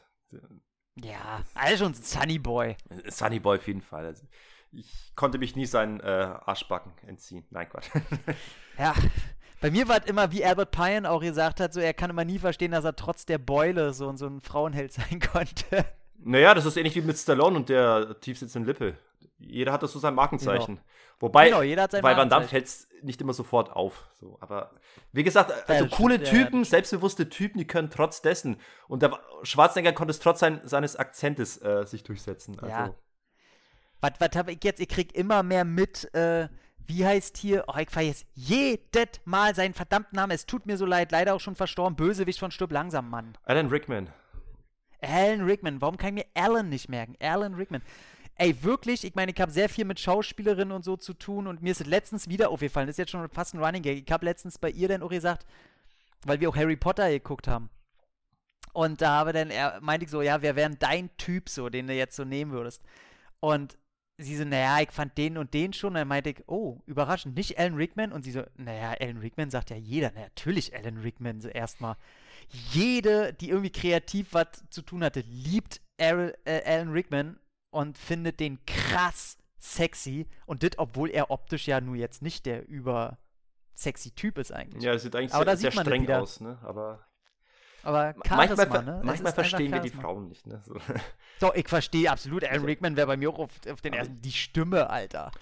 Ja, 0.97 1.45
also 1.55 1.85
schon 1.85 1.93
ein 1.93 1.95
Sunny 1.95 2.39
Boy. 2.39 2.77
Sunny 3.09 3.41
Boy 3.41 3.59
auf 3.59 3.67
jeden 3.67 3.81
Fall. 3.83 4.07
Also 4.07 4.27
ich 4.73 5.13
konnte 5.17 5.39
mich 5.39 5.57
nie 5.57 5.67
seinen 5.67 6.01
äh, 6.01 6.05
Arschbacken 6.05 6.93
entziehen. 7.09 7.47
Nein, 7.51 7.69
Quatsch. 7.69 7.91
Ja, 8.79 8.95
bei 9.61 9.71
mir 9.71 9.89
war 9.89 9.99
es 10.01 10.07
immer, 10.07 10.33
wie 10.33 10.45
Albert 10.45 10.71
Pine 10.73 11.11
auch 11.11 11.21
gesagt 11.21 11.61
hat, 11.61 11.73
so 11.73 11.81
er 11.81 11.95
kann 11.95 12.11
immer 12.11 12.25
nie 12.25 12.39
verstehen, 12.39 12.73
dass 12.73 12.85
er 12.85 12.97
trotz 12.97 13.25
der 13.27 13.39
Beule 13.39 13.93
so, 13.95 14.15
so 14.17 14.27
ein 14.27 14.41
Frauenheld 14.41 14.93
sein 14.93 15.21
konnte. 15.33 15.87
Naja, 16.25 16.55
das 16.55 16.65
ist 16.65 16.77
ähnlich 16.77 16.95
wie 16.97 17.03
mit 17.03 17.17
Stallone 17.17 17.57
und 17.57 17.69
der 17.69 18.19
tiefsitzenden 18.21 18.67
Lippe. 18.67 18.97
Jeder 19.39 19.73
hat 19.73 19.83
das 19.83 19.93
so 19.93 19.99
sein 19.99 20.15
Markenzeichen. 20.15 20.81
Wobei, 21.21 21.47
Genau, 21.47 21.63
jeder 21.63 21.83
hat 21.83 21.93
sein 21.93 22.03
bei 22.03 22.17
Van 22.17 22.29
Damme 22.29 22.47
fällt 22.47 22.67
es 22.67 22.89
nicht 23.03 23.21
immer 23.21 23.33
sofort 23.33 23.71
auf. 23.71 24.05
So, 24.19 24.37
aber 24.41 24.73
wie 25.13 25.23
gesagt, 25.23 25.53
also 25.69 25.85
das 25.87 25.97
coole 25.97 26.15
stimmt, 26.17 26.33
ja, 26.33 26.45
Typen, 26.45 26.61
das 26.63 26.71
selbstbewusste 26.71 27.29
Typen, 27.29 27.59
die 27.59 27.67
können 27.67 27.91
trotz 27.91 28.23
dessen. 28.23 28.57
Und 28.89 29.03
der 29.03 29.19
Schwarzenegger 29.43 29.93
konnte 29.93 30.11
es 30.11 30.19
trotz 30.19 30.41
sein, 30.41 30.61
seines 30.65 30.97
Akzentes 30.97 31.61
äh, 31.63 31.87
sich 31.87 32.03
durchsetzen. 32.03 32.55
Also, 32.59 32.67
Ja. 32.67 32.95
Was, 34.01 34.13
was 34.19 34.31
habe 34.35 34.53
ich 34.53 34.65
jetzt? 34.65 34.81
Ich 34.81 34.89
krieg 34.89 35.15
immer 35.15 35.43
mehr 35.43 35.65
mit, 35.65 36.13
äh, 36.15 36.49
wie 36.87 37.07
heißt 37.07 37.37
hier, 37.39 37.65
oh, 37.69 37.79
ich 37.79 37.89
vergesse 37.89 38.25
jedes 38.35 39.21
Mal 39.25 39.55
seinen 39.55 39.73
verdammten 39.73 40.17
Namen. 40.17 40.33
Es 40.33 40.47
tut 40.47 40.67
mir 40.67 40.77
so 40.77 40.85
leid, 40.85 41.13
leider 41.13 41.35
auch 41.35 41.41
schon 41.41 41.55
verstorben. 41.55 41.97
Bösewicht 41.97 42.39
von 42.39 42.51
Stirb 42.51 42.73
langsam, 42.73 43.09
Mann. 43.09 43.39
Alan 43.45 43.69
Rickman. 43.69 44.11
Alan 45.07 45.43
Rickman. 45.43 45.81
Warum 45.81 45.97
kann 45.97 46.17
ich 46.17 46.25
mir 46.25 46.31
Alan 46.43 46.69
nicht 46.69 46.89
merken? 46.89 47.17
Alan 47.21 47.55
Rickman. 47.55 47.83
Ey, 48.37 48.63
wirklich, 48.63 49.05
ich 49.05 49.15
meine, 49.15 49.33
ich 49.33 49.41
habe 49.41 49.53
sehr 49.53 49.69
viel 49.69 49.85
mit 49.85 50.01
Schauspielerinnen 50.01 50.73
und 50.73 50.85
so 50.85 50.97
zu 50.97 51.15
tun 51.15 51.47
und 51.47 51.63
mir 51.63 51.71
ist 51.71 51.87
letztens 51.87 52.29
wieder 52.29 52.51
aufgefallen. 52.51 52.89
Das 52.89 52.95
ist 52.95 52.99
jetzt 52.99 53.13
schon 53.13 53.29
fast 53.29 53.55
ein 53.55 53.63
Running 53.63 53.83
Gag. 53.83 54.03
Ich 54.05 54.13
habe 54.13 54.25
letztens 54.25 54.59
bei 54.59 54.71
ihr 54.71 54.89
dann 54.89 55.03
auch 55.03 55.11
gesagt, 55.11 55.47
weil 56.25 56.41
wir 56.41 56.49
auch 56.49 56.57
Harry 56.57 56.77
Potter 56.77 57.09
geguckt 57.11 57.47
haben. 57.47 57.71
Und 58.73 59.03
da 59.03 59.11
habe 59.11 59.33
dann, 59.33 59.51
er 59.51 59.81
meinte 59.81 60.05
ich 60.05 60.11
so, 60.11 60.21
ja, 60.21 60.43
wer 60.43 60.57
wäre 60.57 60.71
dein 60.71 61.17
Typ 61.17 61.49
so, 61.49 61.69
den 61.69 61.87
du 61.87 61.95
jetzt 61.95 62.17
so 62.17 62.25
nehmen 62.25 62.51
würdest? 62.51 62.83
Und 63.39 63.79
sie 64.19 64.37
so, 64.37 64.45
naja, 64.45 64.81
ich 64.81 64.91
fand 64.91 65.17
den 65.17 65.39
und 65.39 65.55
den 65.55 65.73
schon. 65.73 65.91
Und 65.91 65.95
dann 65.95 66.09
meinte 66.09 66.31
ich, 66.31 66.43
oh, 66.49 66.81
überraschend, 66.87 67.37
nicht 67.37 67.57
Alan 67.57 67.77
Rickman? 67.77 68.11
Und 68.11 68.25
sie 68.25 68.33
so, 68.33 68.43
naja, 68.57 68.95
Alan 69.01 69.19
Rickman 69.19 69.51
sagt 69.51 69.71
ja 69.71 69.77
jeder. 69.77 70.11
Na, 70.13 70.23
natürlich 70.23 70.75
Alan 70.75 70.99
Rickman, 70.99 71.41
so 71.41 71.49
erstmal. 71.49 71.97
Jede, 72.73 73.33
die 73.35 73.51
irgendwie 73.51 73.71
kreativ 73.73 74.29
was 74.33 74.47
zu 74.71 74.83
tun 74.83 75.03
hatte, 75.05 75.21
liebt 75.21 75.81
Al 75.99 76.37
äh, 76.45 76.63
Alan 76.65 76.91
Rickman 76.93 77.39
und 77.71 77.99
findet 77.99 78.41
den 78.41 78.65
krass 78.67 79.39
sexy. 79.59 80.27
Und 80.47 80.63
das, 80.63 80.73
obwohl 80.79 81.11
er 81.11 81.31
optisch 81.31 81.67
ja 81.67 81.81
nur 81.81 81.97
jetzt 81.97 82.23
nicht 82.23 82.47
der 82.47 82.69
über 82.69 83.19
sexy 83.75 84.11
Typ 84.13 84.39
ist 84.39 84.53
eigentlich. 84.53 84.83
Ja, 84.83 84.99
sieht 84.99 85.17
eigentlich 85.17 85.35
Aber 85.35 85.45
da 85.45 85.57
sehr, 85.57 85.71
sehr 85.71 85.71
sieht 85.73 85.77
man 85.77 85.85
das 85.87 85.95
streng 86.05 86.17
aus, 86.17 86.41
ne? 86.41 86.59
Aber 86.63 87.05
Aber 87.83 88.15
manchmal, 88.17 88.47
Charisma, 88.57 88.67
ver 88.67 88.83
ne? 88.83 89.01
Manchmal 89.05 89.33
verstehen 89.33 89.73
wir 89.73 89.81
die. 89.81 89.91
Frauen 89.91 90.29
nicht, 90.29 90.47
ne? 90.47 90.63
So. 90.65 90.77
Doch, 91.41 91.55
ich 91.55 91.69
verstehe 91.69 92.11
absolut. 92.11 92.43
Alan 92.45 92.55
Also- 92.55 92.67
Rickman 92.67 92.97
wäre 92.97 93.07
bei 93.07 93.17
mir 93.17 93.31
auch 93.31 93.39
auf, 93.39 93.51
auf 93.71 93.81
den 93.81 93.93
Aber- 93.93 93.99
ersten. 94.01 94.21
Die 94.21 94.33
Stimme, 94.33 94.91
Alter. 94.91 95.33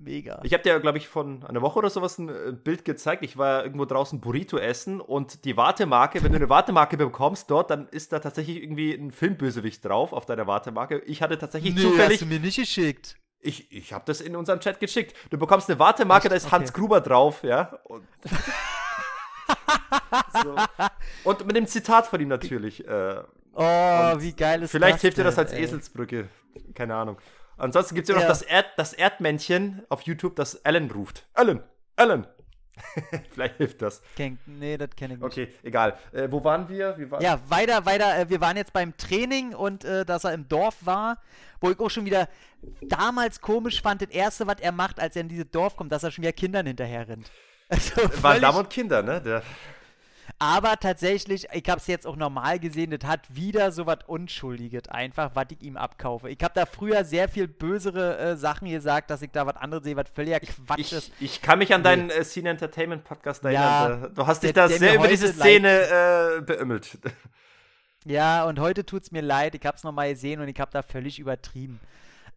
Mega. 0.00 0.40
Ich 0.44 0.52
habe 0.52 0.62
dir, 0.62 0.78
glaube 0.78 0.98
ich, 0.98 1.08
von 1.08 1.44
einer 1.44 1.60
Woche 1.60 1.80
oder 1.80 1.90
sowas 1.90 2.18
ein 2.18 2.28
äh, 2.28 2.52
Bild 2.52 2.84
gezeigt. 2.84 3.24
Ich 3.24 3.36
war 3.36 3.64
irgendwo 3.64 3.84
draußen 3.84 4.20
Burrito 4.20 4.56
essen 4.56 5.00
und 5.00 5.44
die 5.44 5.56
Wartemarke, 5.56 6.22
wenn 6.22 6.30
du 6.30 6.36
eine 6.36 6.48
Wartemarke 6.48 6.96
bekommst 6.96 7.50
dort, 7.50 7.70
dann 7.70 7.88
ist 7.88 8.12
da 8.12 8.20
tatsächlich 8.20 8.62
irgendwie 8.62 8.92
ein 8.94 9.10
Filmbösewicht 9.10 9.84
drauf 9.84 10.12
auf 10.12 10.24
deiner 10.24 10.46
Wartemarke. 10.46 11.00
Ich 11.00 11.20
hatte 11.20 11.36
tatsächlich 11.36 11.74
Nö, 11.74 11.82
zufällig. 11.82 12.12
hast 12.12 12.20
du 12.22 12.26
mir 12.26 12.38
nicht 12.38 12.56
geschickt. 12.56 13.16
Ich, 13.40 13.70
ich 13.72 13.92
habe 13.92 14.04
das 14.06 14.20
in 14.20 14.36
unserem 14.36 14.60
Chat 14.60 14.78
geschickt. 14.80 15.14
Du 15.30 15.38
bekommst 15.38 15.68
eine 15.68 15.78
Wartemarke, 15.80 16.28
da 16.28 16.36
ist 16.36 16.50
Hans 16.52 16.70
Okay. 16.70 16.80
Gruber 16.80 17.00
drauf, 17.00 17.42
ja. 17.42 17.78
Und, 17.84 18.06
so. 20.42 20.54
und 21.24 21.46
mit 21.46 21.56
dem 21.56 21.66
Zitat 21.66 22.06
von 22.06 22.20
ihm 22.20 22.28
natürlich. 22.28 22.86
Äh, 22.86 23.22
Oh, 23.60 23.64
wie 24.20 24.34
geil 24.34 24.62
ist 24.62 24.70
vielleicht 24.70 24.96
das 24.96 25.00
hilft 25.00 25.18
dir 25.18 25.24
das 25.24 25.36
als 25.36 25.52
ey? 25.52 25.64
Eselsbrücke. 25.64 26.28
Keine 26.74 26.94
Ahnung. 26.94 27.16
Ansonsten 27.58 27.94
gibt 27.94 28.08
es 28.08 28.14
ja 28.14 28.20
noch 28.20 28.28
das, 28.28 28.42
Erd, 28.42 28.66
das 28.76 28.92
Erdmännchen 28.92 29.82
auf 29.88 30.02
YouTube, 30.02 30.36
das 30.36 30.64
Alan 30.64 30.90
ruft. 30.90 31.26
Alan! 31.34 31.62
Alan! 31.96 32.26
vielleicht 33.30 33.56
hilft 33.56 33.82
das. 33.82 34.00
Kenn, 34.16 34.38
nee, 34.46 34.76
das 34.76 34.90
kenne 34.96 35.14
ich 35.14 35.20
nicht. 35.20 35.26
Okay, 35.26 35.48
egal. 35.62 35.98
Äh, 36.12 36.28
wo 36.30 36.42
waren 36.44 36.68
wir? 36.68 36.96
wir 36.96 37.10
waren 37.10 37.22
Ja, 37.22 37.40
weiter, 37.48 37.84
weiter. 37.86 38.18
Äh, 38.18 38.30
wir 38.30 38.40
waren 38.40 38.56
jetzt 38.56 38.72
beim 38.72 38.96
Training 38.96 39.54
und 39.54 39.84
äh, 39.84 40.04
dass 40.04 40.24
er 40.24 40.32
im 40.32 40.48
Dorf 40.48 40.76
war, 40.82 41.18
wo 41.60 41.70
ich 41.70 41.78
auch 41.80 41.90
schon 41.90 42.04
wieder 42.04 42.28
damals 42.82 43.40
komisch 43.40 43.82
fand, 43.82 44.02
das 44.02 44.10
erste, 44.10 44.46
was 44.46 44.60
er 44.60 44.72
macht, 44.72 45.00
als 45.00 45.16
er 45.16 45.22
in 45.22 45.28
dieses 45.28 45.50
Dorf 45.50 45.76
kommt, 45.76 45.92
dass 45.92 46.04
er 46.04 46.10
schon 46.10 46.22
wieder 46.22 46.32
Kindern 46.32 46.66
hinterher 46.66 47.08
rennt. 47.08 47.30
Also, 47.70 48.00
waren 48.22 48.40
Damen 48.40 48.60
und 48.60 48.70
Kinder, 48.70 49.02
ne? 49.02 49.20
Der, 49.20 49.42
Aber 50.38 50.76
tatsächlich, 50.78 51.46
ich 51.52 51.68
habe 51.68 51.80
es 51.80 51.86
jetzt 51.86 52.06
auch 52.06 52.16
normal 52.16 52.58
gesehen, 52.58 52.90
das 52.90 53.08
hat 53.08 53.34
wieder 53.34 53.72
so 53.72 53.86
was 53.86 53.98
Unschuldiges 54.06 54.88
einfach, 54.88 55.32
was 55.34 55.46
ich 55.50 55.62
ihm 55.62 55.76
abkaufe. 55.76 56.28
Ich 56.30 56.38
habe 56.42 56.54
da 56.54 56.66
früher 56.66 57.04
sehr 57.04 57.28
viel 57.28 57.48
bösere 57.48 58.18
äh, 58.18 58.36
Sachen 58.36 58.68
gesagt, 58.68 59.10
dass 59.10 59.22
ich 59.22 59.30
da 59.30 59.46
was 59.46 59.56
anderes 59.56 59.84
sehe, 59.84 59.96
was 59.96 60.08
völliger 60.14 60.40
Quatsch 60.40 60.78
ich, 60.78 60.92
ist. 60.92 61.12
Ich 61.20 61.42
kann 61.42 61.58
mich 61.58 61.74
an 61.74 61.82
deinen 61.82 62.10
äh, 62.10 62.24
Scene 62.24 62.50
Entertainment 62.50 63.04
Podcast 63.04 63.44
erinnern. 63.44 64.02
Ja, 64.02 64.08
du 64.08 64.26
hast 64.26 64.42
dich 64.42 64.52
da 64.52 64.68
sehr 64.68 64.94
über 64.94 65.08
diese 65.08 65.32
Szene 65.32 66.38
äh, 66.38 66.40
beömmelt. 66.42 66.98
Ja, 68.04 68.44
und 68.44 68.58
heute 68.60 68.86
tut 68.86 69.02
es 69.02 69.12
mir 69.12 69.22
leid, 69.22 69.54
ich 69.54 69.66
habe 69.66 69.76
es 69.76 69.84
nochmal 69.84 70.10
gesehen 70.10 70.40
und 70.40 70.48
ich 70.48 70.58
habe 70.60 70.70
da 70.70 70.82
völlig 70.82 71.18
übertrieben. 71.18 71.80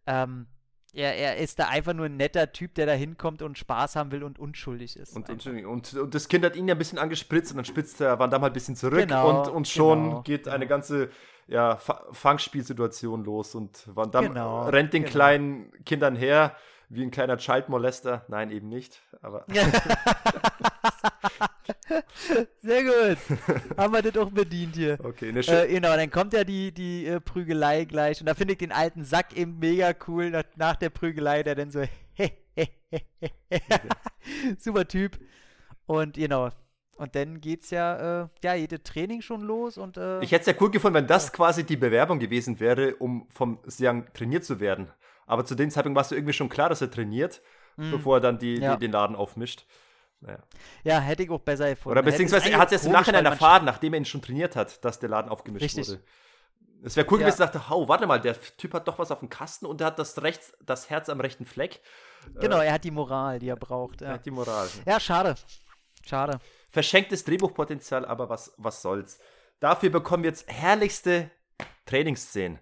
Ähm, 0.06 0.46
er, 0.92 1.14
er 1.16 1.36
ist 1.38 1.58
da 1.58 1.68
einfach 1.68 1.94
nur 1.94 2.06
ein 2.06 2.16
netter 2.16 2.52
Typ, 2.52 2.74
der 2.74 2.86
da 2.86 2.92
hinkommt 2.92 3.42
und 3.42 3.58
Spaß 3.58 3.96
haben 3.96 4.12
will 4.12 4.22
und 4.22 4.38
unschuldig 4.38 4.96
ist. 4.96 5.16
Und, 5.16 5.28
einfach. 5.30 5.50
und, 5.50 5.94
und, 5.94 6.14
das 6.14 6.28
Kind 6.28 6.44
hat 6.44 6.54
ihn 6.56 6.68
ja 6.68 6.74
ein 6.74 6.78
bisschen 6.78 6.98
angespritzt 6.98 7.52
und 7.52 7.56
dann 7.56 7.64
spitzt 7.64 8.00
der 8.00 8.18
Van 8.18 8.30
Damme 8.30 8.42
halt 8.44 8.52
ein 8.52 8.54
bisschen 8.54 8.76
zurück 8.76 8.98
Genau, 9.00 9.42
und, 9.42 9.48
und 9.48 9.68
schon 9.68 10.04
genau, 10.04 10.22
geht 10.22 10.48
eine 10.48 10.60
genau. 10.66 10.68
ganze 10.76 11.10
ja, 11.48 11.76
Fa- 11.76 12.04
Fangspielsituation 12.12 13.24
los 13.24 13.54
und 13.54 13.88
Van 13.94 14.10
Damme 14.10 14.28
Genau, 14.28 14.68
rennt 14.68 14.92
den 14.92 15.02
genau. 15.02 15.12
kleinen 15.12 15.84
Kindern 15.84 16.14
her 16.16 16.54
wie 16.88 17.02
ein 17.02 17.10
kleiner 17.10 17.38
Childmolester. 17.38 18.24
Nein, 18.28 18.50
eben 18.50 18.68
nicht. 18.68 19.00
Aber 19.22 19.46
Sehr 22.62 22.82
gut. 22.84 23.18
Haben 23.76 23.94
wir 23.94 24.02
das 24.02 24.16
auch 24.16 24.30
bedient 24.30 24.76
hier. 24.76 24.98
okay, 25.02 25.28
eine 25.28 25.40
Äh, 25.40 25.68
genau, 25.68 25.94
dann 25.96 26.10
kommt 26.10 26.32
ja 26.32 26.44
die, 26.44 26.72
die 26.72 27.06
äh, 27.06 27.20
Prügelei 27.20 27.84
gleich 27.84 28.20
und 28.20 28.26
da 28.26 28.34
finde 28.34 28.52
ich 28.52 28.58
den 28.58 28.72
alten 28.72 29.04
Sack 29.04 29.36
eben 29.36 29.58
mega 29.58 29.92
cool 30.08 30.30
nach, 30.30 30.44
nach 30.56 30.76
der 30.76 30.90
Prügelei, 30.90 31.42
der 31.42 31.54
dann 31.54 31.70
so 31.70 31.82
super 34.58 34.86
Typ 34.86 35.18
und 35.86 36.14
genau 36.14 36.50
und 36.96 37.14
dann 37.14 37.40
geht's 37.40 37.70
ja 37.70 38.24
äh, 38.24 38.28
ja 38.44 38.54
jede 38.54 38.82
Training 38.82 39.22
schon 39.22 39.42
los 39.42 39.78
und 39.78 39.96
äh, 39.96 40.20
Ich 40.22 40.32
hätte 40.32 40.42
es 40.42 40.46
ja 40.46 40.54
cool 40.60 40.70
gefunden, 40.70 40.94
wenn 40.96 41.06
das 41.06 41.32
quasi 41.32 41.64
die 41.64 41.76
Bewerbung 41.76 42.18
gewesen 42.18 42.60
wäre, 42.60 42.94
um 42.96 43.26
vom 43.30 43.58
Siang 43.64 44.12
trainiert 44.12 44.44
zu 44.44 44.60
werden. 44.60 44.90
Aber 45.26 45.44
zu 45.44 45.54
dem 45.54 45.70
Zeitpunkt 45.70 45.96
war 45.96 46.02
es 46.02 46.10
ja 46.10 46.16
irgendwie 46.16 46.34
schon 46.34 46.48
klar, 46.48 46.68
dass 46.68 46.82
er 46.82 46.90
trainiert, 46.90 47.42
bevor 47.76 48.18
er 48.18 48.20
dann 48.20 48.38
die, 48.38 48.58
Mm. 48.58 48.62
Ja. 48.62 48.76
die, 48.76 48.80
den 48.86 48.92
Laden 48.92 49.16
aufmischt. 49.16 49.66
Naja. 50.22 50.38
ja 50.84 51.00
hätte 51.00 51.24
ich 51.24 51.30
auch 51.30 51.40
besser 51.40 51.68
gefunden. 51.68 51.98
Oder 51.98 52.02
beziehungsweise 52.02 52.48
er 52.50 52.58
hat 52.58 52.68
es 52.68 52.72
erst 52.74 52.86
im 52.86 52.92
Nachhinein 52.92 53.26
erfahren, 53.26 53.64
nachdem 53.64 53.92
er 53.94 53.98
ihn 53.98 54.04
schon 54.04 54.22
trainiert 54.22 54.54
hat, 54.56 54.84
dass 54.84 54.98
der 55.00 55.08
Laden 55.08 55.30
aufgemischt 55.30 55.64
Richtig. 55.64 55.88
wurde. 55.88 56.02
Es 56.84 56.96
wäre 56.96 57.06
cool 57.10 57.20
Ja. 57.20 57.26
gewesen, 57.26 57.40
dachte, 57.42 57.68
hau, 57.68 57.88
warte 57.88 58.06
mal, 58.06 58.20
der 58.20 58.40
Typ 58.56 58.74
hat 58.74 58.88
doch 58.88 58.98
was 58.98 59.10
auf 59.10 59.18
dem 59.20 59.28
Kasten 59.28 59.66
und 59.66 59.80
er 59.80 59.88
hat 59.88 59.98
das, 59.98 60.20
rechts, 60.22 60.52
das 60.64 60.90
Herz 60.90 61.08
am 61.08 61.20
rechten 61.20 61.44
Fleck. 61.44 61.80
Genau, 62.40 62.58
er 62.58 62.72
hat 62.72 62.84
die 62.84 62.90
Moral, 62.90 63.38
die 63.40 63.48
er 63.48 63.56
braucht. 63.56 64.00
Er 64.02 64.08
Ja, 64.08 64.14
hat 64.14 64.26
die 64.26 64.30
Moral. 64.30 64.68
ja 64.86 64.98
schade. 65.00 65.34
Schade. 66.04 66.38
Verschenktes 66.70 67.24
Drehbuchpotenzial, 67.24 68.04
aber 68.04 68.28
was, 68.28 68.52
was 68.56 68.82
soll's. 68.82 69.18
Dafür 69.60 69.90
bekommen 69.90 70.22
wir 70.24 70.30
jetzt 70.30 70.48
herrlichste 70.50 71.30
Trainingsszenen. 71.86 72.58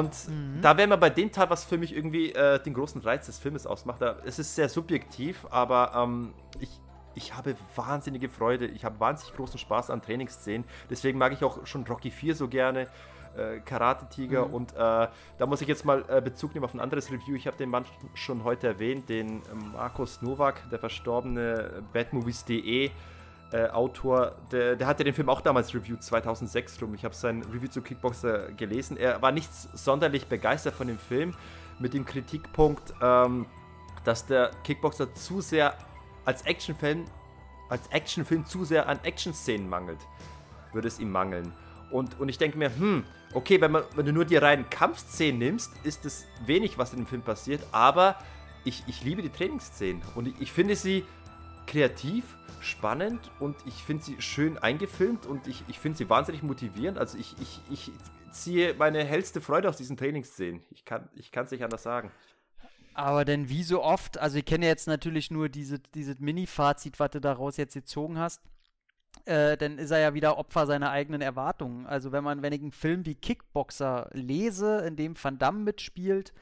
Und 0.00 0.62
da 0.62 0.76
wären 0.76 0.88
wir 0.90 0.96
bei 0.96 1.10
dem 1.10 1.30
Teil, 1.30 1.50
was 1.50 1.64
für 1.64 1.76
mich 1.76 1.94
irgendwie 1.94 2.32
äh, 2.32 2.62
den 2.62 2.74
großen 2.74 3.00
Reiz 3.02 3.26
des 3.26 3.38
Filmes 3.38 3.66
ausmacht. 3.66 4.00
Da, 4.00 4.16
es 4.24 4.38
ist 4.38 4.54
sehr 4.54 4.68
subjektiv, 4.68 5.46
aber 5.50 5.92
ähm, 5.94 6.32
ich, 6.58 6.70
ich 7.14 7.36
habe 7.36 7.54
wahnsinnige 7.76 8.28
Freude. 8.28 8.66
Ich 8.66 8.84
habe 8.84 8.98
wahnsinnig 8.98 9.36
großen 9.36 9.58
Spaß 9.58 9.90
an 9.90 10.00
Trainingsszenen. 10.00 10.66
Deswegen 10.88 11.18
mag 11.18 11.32
ich 11.32 11.44
auch 11.44 11.66
schon 11.66 11.84
Rocky 11.86 12.10
4 12.10 12.34
so 12.34 12.48
gerne. 12.48 12.88
Äh, 13.36 13.60
Karate 13.60 14.08
Tiger 14.08 14.52
und 14.52 14.72
äh, 14.72 14.76
da 14.76 15.46
muss 15.46 15.60
ich 15.60 15.68
jetzt 15.68 15.84
mal 15.84 16.04
äh, 16.08 16.20
Bezug 16.20 16.52
nehmen 16.52 16.64
auf 16.64 16.74
ein 16.74 16.80
anderes 16.80 17.12
Review. 17.12 17.36
Ich 17.36 17.46
habe 17.46 17.56
den 17.56 17.70
Mann 17.70 17.84
schon 18.14 18.42
heute 18.42 18.66
erwähnt, 18.66 19.08
den 19.08 19.42
ähm, 19.52 19.72
Markus 19.72 20.20
Nowak, 20.20 20.68
der 20.70 20.80
verstorbene 20.80 21.84
Badmovies.de 21.92 22.90
äh, 23.52 23.68
Autor, 23.68 24.36
der, 24.52 24.76
der 24.76 24.86
hatte 24.86 25.04
den 25.04 25.14
Film 25.14 25.28
auch 25.28 25.40
damals 25.40 25.74
reviewed, 25.74 26.02
2006 26.02 26.80
rum. 26.82 26.94
Ich 26.94 27.04
habe 27.04 27.14
sein 27.14 27.42
Review 27.52 27.68
zu 27.68 27.82
Kickboxer 27.82 28.52
gelesen. 28.52 28.96
Er 28.96 29.20
war 29.22 29.32
nicht 29.32 29.50
sonderlich 29.52 30.26
begeistert 30.26 30.74
von 30.74 30.86
dem 30.86 30.98
Film, 30.98 31.34
mit 31.78 31.94
dem 31.94 32.04
Kritikpunkt, 32.04 32.94
ähm, 33.02 33.46
dass 34.04 34.26
der 34.26 34.50
Kickboxer 34.64 35.12
zu 35.14 35.40
sehr 35.40 35.74
als 36.24 36.42
Actionfilm, 36.42 37.06
als 37.68 37.86
Actionfilm 37.88 38.44
zu 38.44 38.64
sehr 38.64 38.88
an 38.88 39.00
Action-Szenen 39.02 39.68
mangelt. 39.68 40.00
Würde 40.72 40.88
es 40.88 40.98
ihm 41.00 41.10
mangeln. 41.10 41.52
Und, 41.90 42.20
und 42.20 42.28
ich 42.28 42.38
denke 42.38 42.56
mir, 42.56 42.70
hm, 42.76 43.04
okay, 43.34 43.60
wenn, 43.60 43.72
man, 43.72 43.82
wenn 43.96 44.06
du 44.06 44.12
nur 44.12 44.24
die 44.24 44.36
reinen 44.36 44.68
Kampfszenen 44.70 45.38
nimmst, 45.38 45.72
ist 45.82 46.04
es 46.04 46.26
wenig, 46.46 46.78
was 46.78 46.92
in 46.92 47.00
dem 47.00 47.06
Film 47.06 47.22
passiert, 47.22 47.62
aber 47.72 48.16
ich, 48.64 48.84
ich 48.86 49.02
liebe 49.02 49.22
die 49.22 49.30
Trainingsszenen 49.30 50.02
und 50.14 50.28
ich, 50.28 50.34
ich 50.40 50.52
finde 50.52 50.76
sie 50.76 51.04
kreativ, 51.70 52.24
spannend 52.60 53.30
und 53.38 53.56
ich 53.64 53.84
finde 53.84 54.04
sie 54.04 54.20
schön 54.20 54.58
eingefilmt 54.58 55.24
und 55.24 55.46
ich, 55.46 55.62
ich 55.68 55.78
finde 55.78 55.96
sie 55.98 56.10
wahnsinnig 56.10 56.42
motivierend. 56.42 56.98
Also 56.98 57.16
ich, 57.16 57.36
ich, 57.40 57.60
ich 57.70 57.92
ziehe 58.32 58.74
meine 58.74 59.04
hellste 59.04 59.40
Freude 59.40 59.68
aus 59.68 59.76
diesen 59.76 59.96
Trainingsszenen. 59.96 60.62
Ich 60.70 60.84
kann 60.84 61.08
es 61.14 61.50
nicht 61.50 61.62
anders 61.62 61.82
sagen. 61.82 62.10
Aber 62.92 63.24
denn 63.24 63.48
wie 63.48 63.62
so 63.62 63.82
oft, 63.82 64.18
also 64.18 64.38
ich 64.38 64.44
kenne 64.44 64.66
jetzt 64.66 64.88
natürlich 64.88 65.30
nur 65.30 65.48
diese, 65.48 65.78
dieses 65.94 66.18
Mini-Fazit, 66.18 66.98
was 66.98 67.10
du 67.10 67.20
daraus 67.20 67.56
jetzt 67.56 67.74
gezogen 67.74 68.18
hast, 68.18 68.42
äh, 69.26 69.56
dann 69.56 69.78
ist 69.78 69.92
er 69.92 70.00
ja 70.00 70.12
wieder 70.12 70.36
Opfer 70.36 70.66
seiner 70.66 70.90
eigenen 70.90 71.20
Erwartungen. 71.20 71.86
Also 71.86 72.10
wenn 72.10 72.24
man, 72.24 72.42
wenn 72.42 72.52
ich 72.52 72.60
einen 72.60 72.72
Film 72.72 73.06
wie 73.06 73.14
Kickboxer 73.14 74.10
lese, 74.12 74.78
in 74.80 74.96
dem 74.96 75.14
Van 75.22 75.38
Damme 75.38 75.60
mitspielt, 75.60 76.32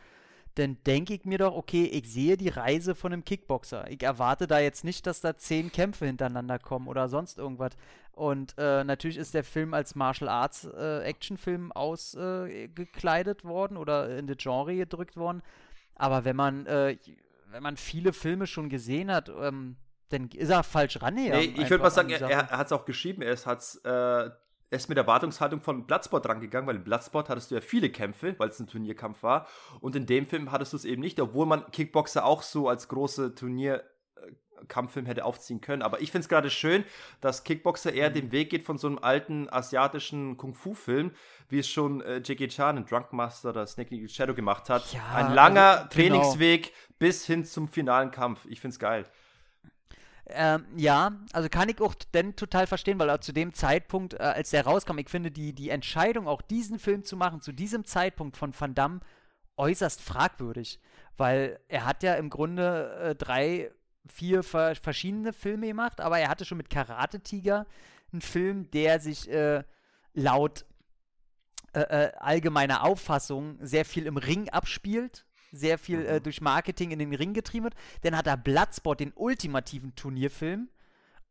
dann 0.59 0.77
denke 0.85 1.15
ich 1.15 1.25
mir 1.25 1.39
doch, 1.39 1.55
okay, 1.55 1.85
ich 1.85 2.11
sehe 2.13 2.37
die 2.37 2.49
Reise 2.49 2.95
von 2.95 3.13
einem 3.13 3.25
Kickboxer. 3.25 3.89
Ich 3.91 4.03
erwarte 4.03 4.47
da 4.47 4.59
jetzt 4.59 4.85
nicht, 4.85 5.07
dass 5.07 5.21
da 5.21 5.37
zehn 5.37 5.71
Kämpfe 5.71 6.07
hintereinander 6.07 6.59
kommen 6.59 6.89
oder 6.89 7.09
sonst 7.09 7.39
irgendwas. 7.39 7.73
Und 8.13 8.55
äh, 8.59 8.83
natürlich 8.83 9.17
ist 9.17 9.35
der 9.35 9.45
Film 9.45 9.75
als 9.75 9.95
Martial 9.95 10.29
Arts 10.29 10.65
äh, 10.65 11.03
Actionfilm 11.03 11.71
ausgekleidet 11.71 13.45
worden 13.45 13.77
oder 13.77 14.19
in 14.19 14.27
das 14.27 14.39
Genre 14.39 14.75
gedrückt 14.75 15.17
worden. 15.17 15.43
Aber 15.95 16.25
wenn 16.25 16.35
man, 16.35 16.67
äh, 16.67 16.97
wenn 17.51 17.63
man 17.63 17.77
viele 17.77 18.13
Filme 18.13 18.49
schon 18.49 18.69
gesehen 18.69 19.13
hat, 19.13 19.29
ähm, 19.29 19.77
dann 20.09 20.29
ist 20.29 20.49
er 20.49 20.65
falsch 20.65 21.01
rangegangen. 21.01 21.53
Nee, 21.53 21.63
ich 21.63 21.71
würde 21.71 21.83
mal 21.83 21.91
sagen, 21.91 22.11
er, 22.11 22.29
er 22.29 22.51
hat 22.51 22.67
es 22.67 22.73
auch 22.73 22.85
geschrieben. 22.85 23.23
Er 23.23 23.33
ist, 23.33 23.47
hat's, 23.47 23.77
äh, 23.85 24.31
er 24.71 24.77
ist 24.77 24.89
mit 24.89 24.97
der 24.97 25.05
Erwartungshaltung 25.05 25.61
von 25.61 25.87
Bloodsport 25.87 26.29
rangegangen, 26.29 26.67
weil 26.67 26.77
in 26.77 26.85
Bloodsport 26.85 27.29
hattest 27.31 27.51
du 27.51 27.55
ja 27.55 27.61
viele 27.61 27.91
Kämpfe, 27.91 28.35
weil 28.39 28.51
es 28.51 28.61
ein 28.61 28.67
Turnierkampf 28.67 29.23
war. 29.23 29.47
Und 29.81 29.97
in 29.97 30.05
dem 30.07 30.27
Film 30.27 30.53
hattest 30.53 30.73
du 30.73 30.77
es 30.77 30.85
eben 30.85 31.01
nicht, 31.01 31.19
obwohl 31.21 31.47
man 31.47 31.71
Kickboxer 31.71 32.25
auch 32.25 32.43
so 32.43 32.69
als 32.69 32.89
große 32.89 33.35
Turnierkampffilm 33.35 35.07
hätte 35.07 35.25
aufziehen 35.25 35.61
können. 35.61 35.83
Aber 35.83 36.01
ich 36.01 36.11
finde 36.11 36.25
es 36.25 36.29
gerade 36.29 36.51
schön, 36.51 36.85
dass 37.21 37.45
Kickboxer 37.45 37.93
eher 37.93 38.11
Mhm. 38.11 38.15
den 38.15 38.33
Weg 38.33 38.51
geht 38.51 38.65
von 38.65 38.77
so 38.79 38.89
einem 38.89 38.99
alten 38.99 39.49
asiatischen 39.49 40.37
Kung-Fu-Film, 40.37 41.13
wie 41.49 41.61
es 41.61 41.69
schon 41.69 42.01
äh, 42.03 42.21
Jackie 42.25 42.49
Chan 42.49 42.77
in 42.77 42.85
Drunk 42.85 43.13
Master 43.13 43.51
oder 43.51 43.67
Snake 43.67 43.95
Eagle 43.95 44.09
Shadow 44.09 44.35
gemacht 44.35 44.69
hat. 44.69 44.93
Ja, 44.93 45.01
Ein 45.15 45.35
langer 45.35 45.61
also, 45.63 45.79
genau. 45.83 45.89
Trainingsweg 45.91 46.73
bis 46.99 47.25
hin 47.25 47.45
zum 47.45 47.69
finalen 47.69 48.11
Kampf. 48.11 48.45
Ich 48.47 48.61
finde 48.61 48.73
es 48.75 48.79
geil. 48.79 49.07
Ähm, 50.31 50.67
ja, 50.77 51.13
also 51.33 51.49
kann 51.49 51.69
ich 51.69 51.81
auch 51.81 51.95
denn 52.13 52.37
total 52.37 52.67
verstehen, 52.67 52.99
weil 52.99 53.19
zu 53.21 53.33
dem 53.33 53.55
Zeitpunkt, 53.55 54.15
äh, 54.15 54.19
als 54.19 54.51
der 54.51 54.65
rauskam, 54.65 54.99
ich 54.99 55.09
finde 55.09 55.31
die, 55.31 55.55
die 55.55 55.71
Entscheidung, 55.71 56.29
auch 56.29 56.43
diesen 56.43 56.79
Film 56.79 57.05
zu 57.05 57.17
machen, 57.17 57.41
zu 57.41 57.53
diesem 57.53 57.85
Zeitpunkt 57.85 58.37
von 58.37 58.53
Van 58.59 58.75
Damme 58.75 59.01
äußerst 59.57 60.01
fragwürdig. 60.01 60.81
Weil 61.17 61.59
er 61.69 61.85
hat 61.85 62.03
ja 62.03 62.15
im 62.15 62.31
Grunde 62.31 62.93
äh, 63.01 63.15
drei, 63.15 63.71
vier 64.07 64.43
ver 64.43 64.75
verschiedene 64.77 65.33
Filme 65.33 65.67
gemacht, 65.67 66.01
aber 66.01 66.19
er 66.19 66.29
hatte 66.29 66.45
schon 66.45 66.59
mit 66.59 66.71
Karate 66.71 67.21
Tiger 67.21 67.67
einen 68.13 68.23
Film, 68.23 68.71
der 68.71 69.01
sich 69.01 69.31
äh, 69.31 69.65
laut 70.15 70.65
äh, 71.73 71.81
äh, 71.81 72.13
allgemeiner 72.17 72.83
Auffassung 72.83 73.59
sehr 73.61 73.85
viel 73.85 74.07
im 74.07 74.17
Ring 74.17 74.49
abspielt, 74.49 75.27
sehr 75.53 75.79
viel 75.79 76.05
äh, 76.05 76.21
durch 76.21 76.41
Marketing 76.41 76.91
in 76.91 76.99
den 76.99 77.15
Ring 77.15 77.35
getrieben 77.35 77.65
wird. 77.65 77.75
Dann 78.03 78.17
hat 78.17 78.27
er 78.27 78.37
Bloodsport, 78.37 79.01
den 79.01 79.13
ultimativen 79.15 79.95
Turnierfilm. 79.95 80.69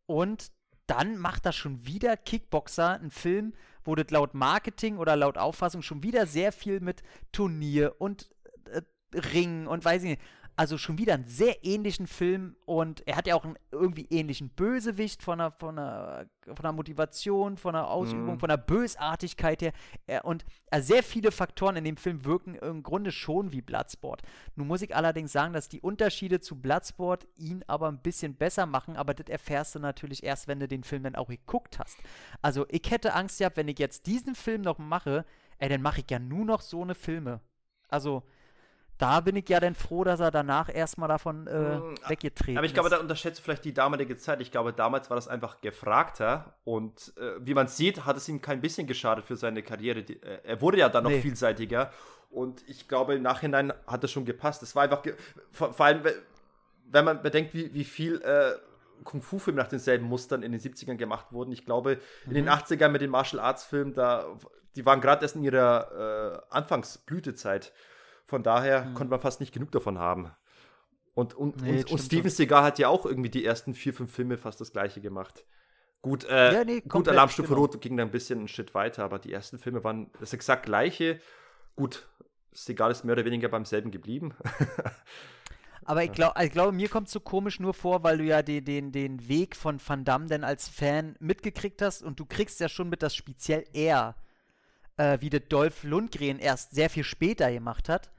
Und 0.06 0.52
dann 0.88 1.18
macht 1.18 1.45
er 1.45 1.52
schon 1.52 1.85
wieder 1.85 2.15
Kickboxer, 2.18 2.94
einen 2.94 3.11
Film, 3.11 3.53
wo 3.84 3.95
das 3.95 4.10
laut 4.10 4.34
Marketing 4.34 4.98
oder 4.98 5.15
laut 5.15 5.38
Auffassung 5.38 5.81
schon 5.81 6.03
wieder 6.03 6.26
sehr 6.26 6.52
viel 6.52 6.80
mit 6.80 7.03
Turnier 7.31 7.95
und 7.99 8.30
äh, 8.72 8.81
Ring 9.14 9.68
und 9.68 9.84
weiß 9.84 10.03
ich 10.03 10.10
nicht. 10.11 10.22
Also 10.60 10.80
schon 10.80 10.98
wieder 10.98 11.14
einen 11.14 11.28
sehr 11.28 11.64
ähnlichen 11.64 12.08
Film 12.08 12.56
und 12.66 13.08
er 13.08 13.16
hat 13.16 13.28
ja 13.28 13.36
auch 13.36 13.46
einen 13.46 13.60
irgendwie 13.72 14.08
ähnlichen 14.10 14.50
Bösewicht 14.50 15.22
von 15.22 15.38
der, 15.38 15.52
von 15.52 15.76
der, 15.76 16.28
von 16.46 16.64
der 16.64 16.72
Motivation, 16.72 17.58
von 17.58 17.74
der 17.74 17.88
Ausübung, 17.88 18.34
Mhm. 18.36 18.40
von 18.40 18.50
der 18.50 18.58
Bösartigkeit 18.58 19.62
her. 19.62 19.72
Er, 20.08 20.26
und 20.26 20.46
äh, 20.72 20.82
sehr 20.82 21.04
viele 21.04 21.32
Faktoren 21.32 21.76
in 21.76 21.84
dem 21.84 21.96
Film 21.96 22.26
wirken 22.26 22.56
im 22.56 22.82
Grunde 22.82 23.12
schon 23.12 23.52
wie 23.52 23.62
Bloodsport. 23.62 24.24
Nun 24.56 24.66
muss 24.68 24.82
ich 24.82 24.96
allerdings 24.96 25.32
sagen, 25.32 25.54
dass 25.54 25.70
die 25.70 25.80
Unterschiede 25.80 26.40
zu 26.40 26.60
Bloodsport 26.60 27.28
ihn 27.36 27.64
aber 27.68 27.88
ein 27.88 28.02
bisschen 28.02 28.34
besser 28.34 28.66
machen, 28.66 28.98
aber 28.98 29.14
das 29.14 29.28
erfährst 29.30 29.76
du 29.76 29.80
natürlich 29.80 30.24
erst, 30.24 30.48
wenn 30.48 30.60
du 30.60 30.68
den 30.68 30.84
Film 30.84 31.04
dann 31.04 31.16
auch 31.16 31.28
geguckt 31.28 31.78
hast. 31.78 32.00
Also 32.42 32.66
ich 32.70 32.90
hätte 32.90 33.14
Angst 33.14 33.38
gehabt, 33.38 33.58
wenn 33.58 33.68
ich 33.68 33.78
jetzt 33.78 34.08
diesen 34.08 34.34
Film 34.34 34.62
noch 34.64 34.80
mache, 34.80 35.24
ey, 35.60 35.70
dann 35.70 35.84
mache 35.84 36.02
ich 36.02 36.10
ja 36.10 36.18
nur 36.18 36.46
noch 36.46 36.62
so 36.62 36.82
eine 36.82 36.96
Filme. 36.96 37.42
Also 37.90 38.24
da 38.98 39.19
bin 39.19 39.36
ich 39.36 39.48
ja 39.49 39.60
dann 39.60 39.76
froh, 39.76 40.03
dass 40.03 40.19
er 40.19 40.32
danach 40.32 40.74
erstmal 40.74 41.07
davon 41.07 41.45
äh, 41.48 41.78
Mm, 41.80 41.95
weggetreten 42.07 42.57
Aber 42.57 42.65
ich 42.65 42.74
glaube, 42.74 42.90
ist. 42.90 42.95
da 42.95 42.99
unterschätzt 42.99 43.40
du 43.40 43.44
vielleicht 43.44 43.65
die 43.65 43.74
damalige 43.74 44.18
Zeit. 44.18 44.41
Ich 44.41 44.52
glaube, 44.52 44.74
damals 44.74 45.10
war 45.10 45.15
das 45.15 45.28
einfach 45.28 45.61
gefragter 45.61 46.56
und 46.64 47.14
äh, 47.18 47.34
wie 47.40 47.53
man 47.53 47.68
sieht, 47.68 48.06
hat 48.06 48.18
es 48.18 48.28
ihm 48.28 48.41
kein 48.41 48.61
bisschen 48.61 48.88
geschadet 48.88 49.26
für 49.26 49.36
seine 49.36 49.61
Karriere. 49.64 50.03
Die, 50.03 50.22
äh, 50.22 50.40
er 50.44 50.61
wurde 50.61 50.80
ja 50.80 50.90
dann 50.90 51.03
noch 51.03 51.11
Nee. 51.11 51.22
vielseitiger 51.22 51.91
und 52.30 52.68
ich 52.68 52.88
glaube, 52.88 53.15
im 53.15 53.22
Nachhinein 53.22 53.72
hat 53.86 54.03
es 54.03 54.11
schon 54.11 54.26
gepasst. 54.26 54.64
Es 54.64 54.76
war 54.76 54.84
einfach, 54.84 55.02
ge 55.03 55.15
vor, 55.52 55.74
vor 55.74 55.86
allem, 55.86 56.03
we- 56.03 56.22
wenn 56.90 57.06
man 57.06 57.22
bedenkt, 57.22 57.53
wie, 57.53 57.74
wie 57.74 57.84
viel 57.84 58.22
äh, 58.22 58.53
Kung-Fu-Filme 59.03 59.61
nach 59.61 59.68
denselben 59.68 60.06
Mustern 60.07 60.41
in 60.41 60.52
den 60.52 60.60
70ern 60.61 60.95
gemacht 60.95 61.28
wurden. 61.32 61.52
Ich 61.52 61.65
glaube, 61.65 61.99
in 62.26 62.34
den 62.34 62.49
80ern 62.49 62.90
mit 62.90 63.02
den 63.02 63.10
Martial 63.11 63.40
Arts-Filmen, 63.41 63.94
da, 63.94 64.26
die 64.76 64.86
waren 64.86 65.02
gerade 65.02 65.24
erst 65.24 65.36
in 65.36 65.44
ihrer 65.44 66.41
äh, 66.49 66.56
Anfangsblütezeit. 66.56 67.72
Von 68.28 68.44
daher 68.44 68.91
konnte 68.94 69.10
man 69.10 69.20
fast 69.20 69.40
nicht 69.40 69.54
genug 69.54 69.72
davon 69.72 69.98
haben. 69.98 70.32
Und, 71.16 71.34
und, 71.34 71.64
Nee, 71.64 71.80
und, 71.80 71.91
und 71.91 71.98
Steven 71.98 72.30
Seagal 72.30 72.62
hat 72.62 72.78
ja 72.78 72.90
auch 72.90 73.06
irgendwie 73.06 73.30
die 73.30 73.44
ersten 73.44 73.74
vier, 73.74 73.94
fünf 73.94 74.14
Filme 74.14 74.38
fast 74.38 74.62
das 74.62 74.72
gleiche 74.72 75.02
gemacht. 75.02 75.45
Gut, 76.04 76.26
äh, 76.26 76.54
Ja, 76.54 76.64
nee, 76.64 76.82
gut 76.82 77.08
Alarmstufe 77.08 77.48
genau. 77.49 77.62
Rot 77.62 77.82
ging 77.82 77.98
dann 77.98 78.10
ein 78.10 78.12
bisschen 78.12 78.40
einen 78.40 78.48
Schritt 78.48 78.76
weiter, 78.76 79.04
aber 79.04 79.18
die 79.18 79.34
ersten 79.34 79.58
Filme 79.58 79.84
waren 79.84 80.12
das 80.20 80.34
exakt 80.34 80.68
gleiche. 80.68 81.20
Gut, 81.76 82.08
Seagal 82.52 82.91
ist 82.91 83.04
mehr 83.04 83.14
oder 83.14 83.26
weniger 83.26 83.49
beim 83.49 83.66
selben 83.66 83.90
geblieben. 83.90 84.36
Aber 85.86 86.04
ich, 86.04 86.12
glaub, 86.12 86.38
ich 86.38 86.52
glaube, 86.52 86.74
mir 86.74 86.90
kommt 86.90 87.08
es 87.08 87.14
so 87.14 87.22
komisch 87.22 87.62
nur 87.62 87.74
vor, 87.74 88.04
weil 88.04 88.18
du 88.18 88.26
ja 88.26 88.41
den, 88.41 88.66
den, 88.66 88.91
den 88.91 89.30
Weg 89.30 89.56
von 89.56 89.80
Van 89.80 90.04
Damme 90.04 90.28
denn 90.28 90.44
als 90.44 90.68
Fan 90.68 91.16
mitgekriegt 91.22 91.82
hast 91.82 92.04
und 92.04 92.20
du 92.20 92.26
kriegst 92.26 92.60
ja 92.60 92.68
schon 92.68 92.90
mit, 92.90 93.02
dass 93.02 93.16
speziell 93.16 93.64
er, 93.72 94.16
äh, 94.98 95.20
wie 95.22 95.30
der 95.30 95.40
Dolph 95.40 95.84
Lundgren 95.84 96.40
erst 96.40 96.76
sehr 96.76 96.90
viel 96.90 97.06
später 97.06 97.49
gemacht 97.49 97.88
hat, 97.88 98.12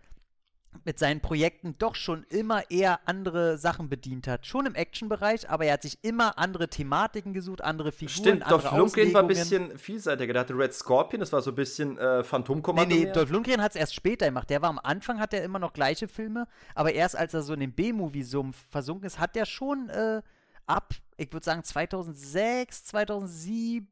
mit 0.85 0.99
seinen 0.99 1.21
Projekten 1.21 1.77
doch 1.79 1.95
schon 1.95 2.25
immer 2.31 2.71
eher 2.71 3.01
andere 3.07 3.59
Sachen 3.59 3.89
bedient 3.89 4.27
hat. 4.27 4.47
Schon 4.47 4.67
im 4.67 4.75
Action-Bereich, 4.75 5.49
aber 5.51 5.65
er 5.65 5.75
hat 5.75 5.83
sich 5.83 5.99
immer 6.03 6.39
andere 6.39 6.69
Thematiken 6.69 7.33
gesucht, 7.35 7.63
andere 7.63 7.93
Figuren, 7.93 8.15
Stimmt, 8.17 8.43
andere 8.45 8.63
Dolph 8.63 8.79
Lundgren 8.79 9.15
war 9.15 9.23
ein 9.23 9.29
bisschen 9.29 9.79
vielseitiger. 9.79 10.33
Der 10.33 10.41
hatte 10.41 10.55
Red 10.57 10.75
Scorpion, 10.75 11.21
das 11.21 11.33
war 11.33 11.43
so 11.43 11.51
ein 11.51 11.55
bisschen 11.57 11.99
äh, 11.99 12.19
Nee, 12.19 12.25
Phantomkommando. 12.25 12.95
nee, 12.95 13.05
mehr. 13.05 13.13
Dolph 13.13 13.31
Lundgren 13.31 13.61
hat 13.63 13.73
es 13.73 13.77
erst 13.77 13.95
später 13.95 14.27
gemacht. 14.27 14.51
Der 14.51 14.63
war 14.63 14.71
am 14.71 14.79
Anfang, 14.83 15.21
hat 15.21 15.35
er 15.35 15.43
immer 15.43 15.59
noch 15.59 15.73
gleiche 15.73 16.09
Filme, 16.09 16.47
aber 16.75 16.93
erst 16.93 17.17
als 17.17 17.35
er 17.35 17.43
so 17.43 17.55
in 17.55 17.61
den 17.61 17.73
B-Movie-Sumpf 17.73 18.57
versunken 18.71 19.07
ist, 19.07 19.19
hat 19.19 19.37
er 19.37 19.47
schon 19.47 19.89
äh, 19.89 20.23
ab, 20.67 20.95
ich 21.17 21.33
würde 21.33 21.45
sagen 21.45 21.65
2006, 21.65 22.85
2007 22.85 23.87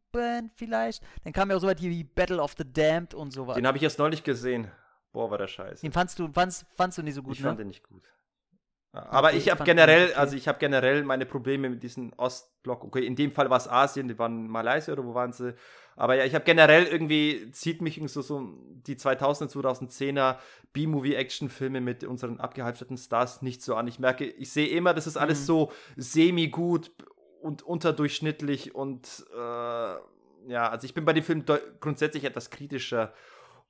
vielleicht, 0.54 1.02
dann 1.24 1.32
kam 1.32 1.50
ja 1.50 1.56
auch 1.56 1.60
so 1.60 1.66
weit 1.66 1.82
wie 1.82 2.04
Battle 2.04 2.40
of 2.40 2.54
the 2.56 2.64
Damned 2.70 3.14
und 3.14 3.32
sowas. 3.32 3.56
Den 3.56 3.66
habe 3.66 3.76
ich 3.76 3.82
erst 3.82 3.98
neulich 3.98 4.22
gesehen. 4.22 4.70
Boah, 5.16 5.30
war 5.30 5.38
der 5.38 5.48
scheiße. 5.48 5.80
Den 5.80 5.92
fandst 5.92 6.18
du, 6.18 6.30
fandst, 6.30 6.66
fandst 6.76 6.98
du 6.98 7.02
nicht 7.02 7.14
so 7.14 7.22
gut, 7.22 7.32
ich 7.32 7.40
fand 7.40 7.54
ne? 7.56 7.64
den 7.64 7.68
nicht 7.68 7.82
gut. 7.82 8.02
Aber 8.92 9.28
Okay, 9.28 9.38
ich 9.38 9.48
habe 9.48 9.56
fand 9.56 9.66
generell, 9.66 10.08
okay. 10.08 10.14
also 10.14 10.36
ich 10.36 10.46
habe 10.46 10.58
generell 10.58 11.04
meine 11.04 11.24
Probleme 11.24 11.70
mit 11.70 11.82
diesem 11.82 12.12
Ostblock. 12.18 12.84
Okay, 12.84 13.06
in 13.06 13.16
dem 13.16 13.32
Fall 13.32 13.48
war 13.48 13.56
es 13.56 13.66
Asien, 13.66 14.08
die 14.08 14.18
waren 14.18 14.46
Malaysia 14.46 14.92
oder 14.92 15.06
wo 15.06 15.14
waren 15.14 15.32
sie? 15.32 15.54
Aber 15.96 16.16
ja, 16.16 16.26
ich 16.26 16.34
habe 16.34 16.44
generell 16.44 16.84
irgendwie, 16.84 17.50
zieht 17.52 17.80
mich 17.80 17.98
so, 18.08 18.20
so 18.20 18.46
die 18.86 18.96
2000er, 18.96 19.50
2010er 19.50 20.36
B-Movie-Action-Filme 20.74 21.80
mit 21.80 22.04
unseren 22.04 22.38
abgehalfterten 22.38 22.98
Stars 22.98 23.40
nicht 23.40 23.62
so 23.62 23.74
an. 23.74 23.88
Ich 23.88 23.98
merke, 23.98 24.26
ich 24.26 24.52
sehe 24.52 24.68
immer, 24.68 24.92
das 24.92 25.06
ist 25.06 25.16
alles 25.16 25.40
Mhm. 25.40 25.44
so 25.44 25.72
semi-gut 25.96 26.90
und 27.40 27.62
unterdurchschnittlich 27.62 28.74
und 28.74 29.24
äh, 29.34 29.38
ja, 30.48 30.68
also 30.70 30.84
ich 30.84 30.92
bin 30.92 31.06
bei 31.06 31.14
dem 31.14 31.24
Film 31.24 31.42
grundsätzlich 31.80 32.24
etwas 32.24 32.50
kritischer 32.50 33.14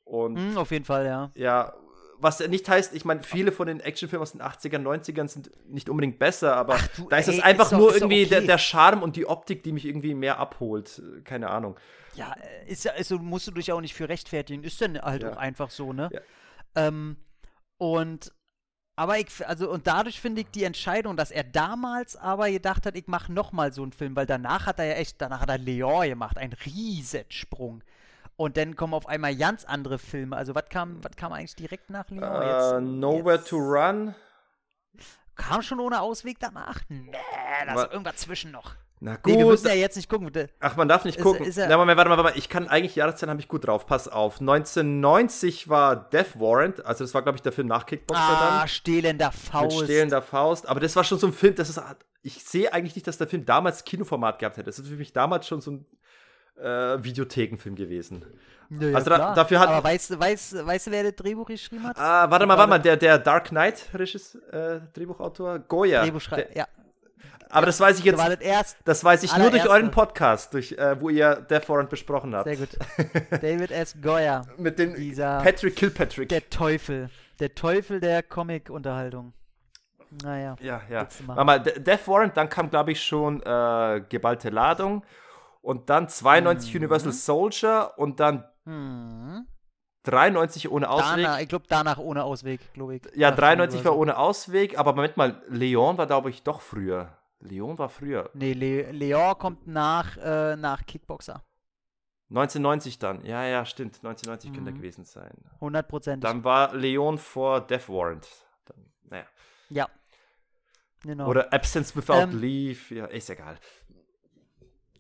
und 0.07 0.37
Hm, 0.39 0.57
auf 0.57 0.71
jeden 0.71 0.85
Fall, 0.87 1.05
ja. 1.05 1.31
ja, 1.35 1.75
was 2.19 2.41
nicht 2.49 2.67
heißt, 2.67 2.95
ich 2.95 3.05
meine, 3.05 3.23
viele 3.23 3.53
von 3.53 3.67
den 3.67 3.81
Actionfilmen 3.81 4.23
aus 4.23 4.33
den 4.33 4.41
80ern, 4.41 4.81
90ern 4.83 5.29
sind 5.29 5.51
nicht 5.69 5.91
unbedingt 5.91 6.19
besser, 6.19 6.57
aber 6.57 6.77
Ach 6.79 6.89
du, 6.97 7.09
da 7.11 7.19
ist 7.19 7.29
es 7.29 7.37
ey, 7.37 7.43
einfach 7.43 7.65
ist 7.67 7.73
doch- 7.73 7.79
nur 7.79 7.93
irgendwie 7.95 8.25
der, 8.25 8.39
okay. 8.39 8.47
der 8.47 8.57
Charme 8.59 9.03
und 9.03 9.17
die 9.17 9.27
Optik, 9.27 9.63
die 9.65 9.73
mich 9.73 9.85
irgendwie 9.85 10.15
mehr 10.15 10.39
abholt. 10.39 11.03
Keine 11.25 11.51
Ahnung. 11.51 11.77
Ja, 12.15 12.33
äh, 12.33 12.73
ist 12.73 12.85
ja, 12.87 12.93
also 12.93 13.19
musst 13.19 13.49
du 13.49 13.51
dich 13.51 13.71
auch 13.73 13.83
nicht 13.83 13.93
für 13.95 14.09
rechtfertigen. 14.09 14.65
Ist 14.65 14.81
dann 14.81 14.99
halt 14.99 15.25
Ja. 15.25 15.33
auch 15.33 15.37
einfach 15.37 15.69
so, 15.71 15.93
ne? 15.93 16.09
Ja. 16.11 16.21
Ähm, 16.77 17.17
und 17.77 18.33
aber 18.99 19.19
ich, 19.19 19.47
also 19.47 19.71
und 19.71 19.87
dadurch 19.87 20.19
finde 20.23 20.41
ich 20.41 20.47
die 20.51 20.65
Entscheidung, 20.65 21.19
dass 21.19 21.31
er 21.31 21.45
damals 21.45 22.17
aber 22.17 22.51
gedacht 22.51 22.87
hat, 22.87 22.97
ich 22.97 23.09
mache 23.09 23.31
nochmal 23.31 23.75
so 23.75 23.83
einen 23.83 23.93
Film, 23.93 24.17
weil 24.17 24.25
danach 24.25 24.65
hat 24.65 24.79
er 24.79 24.87
ja 24.87 24.95
echt, 24.95 25.21
danach 25.21 25.41
hat 25.43 25.51
er 25.51 25.59
Leon 25.59 26.09
gemacht, 26.09 26.39
ein 26.39 26.55
Riesensprung. 26.65 27.83
Und 28.37 28.57
dann 28.59 28.77
kommen 28.77 28.93
auf 28.95 29.09
einmal 29.09 29.35
ganz 29.35 29.65
andere 29.65 29.99
Filme. 29.99 30.37
Also 30.37 30.55
was 30.55 30.69
kam, 30.69 31.03
was 31.03 31.17
kam 31.17 31.33
eigentlich 31.33 31.57
direkt 31.57 31.89
nach 31.91 32.09
Leon? 32.11 32.23
Äh, 32.23 32.81
Nowhere 32.81 33.37
jetzt 33.37 33.49
to 33.49 33.57
Run. 33.57 34.15
Kam 35.37 35.63
schon 35.63 35.81
ohne 35.81 36.01
Ausweg 36.01 36.39
danach? 36.41 36.81
Nee, 36.89 37.11
da 37.67 37.73
ist 37.73 37.77
Wa- 37.77 37.93
irgendwas 37.93 38.17
zwischen 38.17 38.51
noch. 38.51 38.75
Na 38.99 39.19
Nee, 39.27 39.37
wir 39.37 39.43
gut. 39.43 39.51
müssen 39.53 39.67
ja 39.69 39.75
jetzt 39.75 39.97
nicht 39.97 40.09
gucken. 40.09 40.31
Ach, 40.61 40.77
man 40.77 40.89
darf 40.89 41.05
nicht 41.05 41.19
Ist- 41.19 41.23
gucken. 41.23 41.45
ist 41.45 41.59
er- 41.59 41.69
Na, 41.69 41.77
Moment, 41.77 41.99
warte 41.99 42.09
mal, 42.09 42.17
warte 42.17 42.31
mal. 42.33 42.39
Ich 42.39 42.49
kann 42.49 42.67
eigentlich 42.69 42.97
Jahreszahlen 42.97 43.29
habe 43.31 43.41
ich 43.41 43.49
gut 43.49 43.67
drauf. 43.67 43.85
Pass 43.87 44.09
auf. 44.09 44.41
1990 44.41 45.69
war 45.69 45.97
Death 45.97 46.41
Warrant. 46.41 46.85
Also, 46.87 47.05
das 47.05 47.13
war, 47.13 47.21
glaube 47.21 47.37
ich, 47.37 47.43
der 47.43 47.53
Film 47.53 47.67
nach 47.69 47.85
Kickboxer 47.85 48.23
Ah, 48.23 48.59
dann. 48.61 48.69
stehlender 48.69 49.27
Mit 49.27 49.35
Faust. 49.35 49.85
stehlender 49.85 50.23
Faust. 50.23 50.67
Aber 50.69 50.81
das 50.81 50.97
war 50.97 51.05
schon 51.05 51.19
so 51.19 51.27
ein 51.27 51.35
Film, 51.35 51.55
das 51.55 51.69
ist. 51.69 51.81
Ich 52.23 52.43
sehe 52.43 52.73
eigentlich 52.73 52.95
nicht, 52.95 53.07
dass 53.07 53.19
der 53.19 53.27
Film 53.27 53.45
damals 53.45 53.85
Kinoformat 53.85 54.39
gehabt 54.39 54.57
hätte. 54.57 54.65
Das 54.67 54.79
ist 54.79 54.89
für 54.89 54.97
mich 54.97 55.13
damals 55.13 55.47
schon 55.47 55.61
so 55.61 55.73
ein 55.73 55.87
äh, 56.61 57.03
Videothekenfilm 57.03 57.75
gewesen. 57.75 58.25
Ja, 58.71 58.89
ja, 58.89 58.97
Also 58.97 59.11
da- 59.11 59.35
dafür 59.35 59.61
hat- 59.61 59.69
Aber 59.69 59.85
weißt, 59.85 60.11
du- 60.11 60.19
weißt, 60.19 60.67
weißt 60.67 60.91
wer 60.91 61.05
das 61.05 61.15
Drehbuch 61.15 61.47
geschrieben 61.47 61.85
hat? 61.87 61.99
Ah, 61.99 62.29
warte 62.31 62.47
mal, 62.47 62.59
warte 62.59 62.71
mal, 62.71 62.79
der, 62.79 62.97
der 62.97 63.19
Dark 63.19 63.49
Knight 63.49 63.89
äh, 63.95 64.81
Drehbuchautor, 64.93 65.61
Goya. 65.61 66.03
Drehbuchschreiber. 66.03 66.57
Ja, 66.57 66.67
aber 67.49 67.67
das 67.67 67.79
weiß 67.79 68.01
ich 68.01 68.05
jetzt, 68.05 68.19
das 68.19 68.41
erst. 68.41 68.77
das 68.85 69.05
weiß 69.05 69.23
ich 69.23 69.37
nur 69.37 69.51
durch 69.51 69.69
euren 69.69 69.93
Podcast, 69.93 70.53
durch, 70.53 70.73
äh, 70.73 71.01
wo 71.01 71.11
ihr 71.11 71.37
Death 71.49 71.69
Warrant 71.69 71.91
besprochen 71.91 72.35
habt. 72.35 72.49
Sehr 72.49 72.57
gut. 72.57 72.71
David 73.31 73.71
S. 73.71 73.95
Goya. 74.03 74.43
Mit 74.57 74.79
dem 74.81 74.95
Dieser- 74.97 75.41
Patrick 75.43 75.77
Kilpatrick. 75.77 76.29
Der 76.29 76.49
Teufel. 76.51 77.09
Der 77.39 77.55
Teufel 77.55 78.01
der 78.01 78.23
Comic-Unterhaltung. 78.25 79.33
Naja. 80.23 80.57
ja, 80.61 80.81
ja. 80.91 81.07
Warte 81.27 81.45
mal, 81.45 81.61
De- 81.61 81.79
Death 81.79 82.09
Warrant, 82.09 82.37
dann 82.37 82.49
kam, 82.49 82.71
glaube 82.71 82.93
ich, 82.93 83.03
schon 83.03 83.43
äh, 83.43 84.03
Geballte 84.09 84.51
Ladung. 84.51 85.05
Und 85.67 85.91
dann 85.91 86.09
92 86.09 86.73
Mhm. 86.73 86.79
Universal 86.83 87.11
Soldier 87.13 87.93
und 87.97 88.21
dann 88.21 88.45
Hm. 88.67 89.47
93 90.05 90.71
ohne 90.71 90.89
Ausweg. 90.89 91.25
Danach, 91.25 91.41
ich 91.41 91.49
glaube, 91.49 91.65
danach 91.69 91.99
ohne 91.99 92.23
Ausweg, 92.23 92.73
glaube 92.73 92.95
ich. 92.97 93.03
ja, 93.17 93.31
Nach 93.31 93.37
93 93.37 93.85
war 93.85 93.97
ohne 93.97 94.17
Ausweg, 94.17 94.79
aber 94.79 94.93
Moment 94.95 95.17
mal, 95.17 95.43
Leon 95.49 95.99
war, 95.99 96.07
glaube 96.07 96.31
ich, 96.31 96.45
doch 96.45 96.61
früher. 96.61 97.19
Leon 97.41 97.77
war 97.79 97.89
früher. 97.89 98.31
Nee, 98.35 98.53
Le 98.53 98.93
Leon 98.93 99.37
kommt 99.39 99.67
nach, 99.67 100.17
äh, 100.19 100.55
nach 100.55 100.87
Kickboxer. 100.87 101.43
1990 102.31 103.01
dann. 103.01 103.25
Ja, 103.25 103.45
ja, 103.45 103.65
stimmt. 103.65 103.97
1990 104.05 104.53
könnte 104.53 104.71
er 104.71 104.75
Mhm. 104.75 104.77
gewesen 104.79 105.05
sein. 105.05 105.33
100%. 105.61 106.23
Dann 106.23 106.45
war 106.45 106.75
Leon 106.77 107.19
vor 107.19 107.61
Death 107.61 107.89
Warrant. 107.89 108.29
Dann, 108.67 108.87
naja. 109.11 109.25
Ja. 109.71 109.89
Genau. 111.03 111.29
Oder 111.29 111.53
Absence 111.53 111.95
Without 111.97 112.15
Ähm, 112.15 112.41
Leave. 112.41 112.95
Ja, 112.95 113.07
ist 113.07 113.31
egal. 113.31 113.59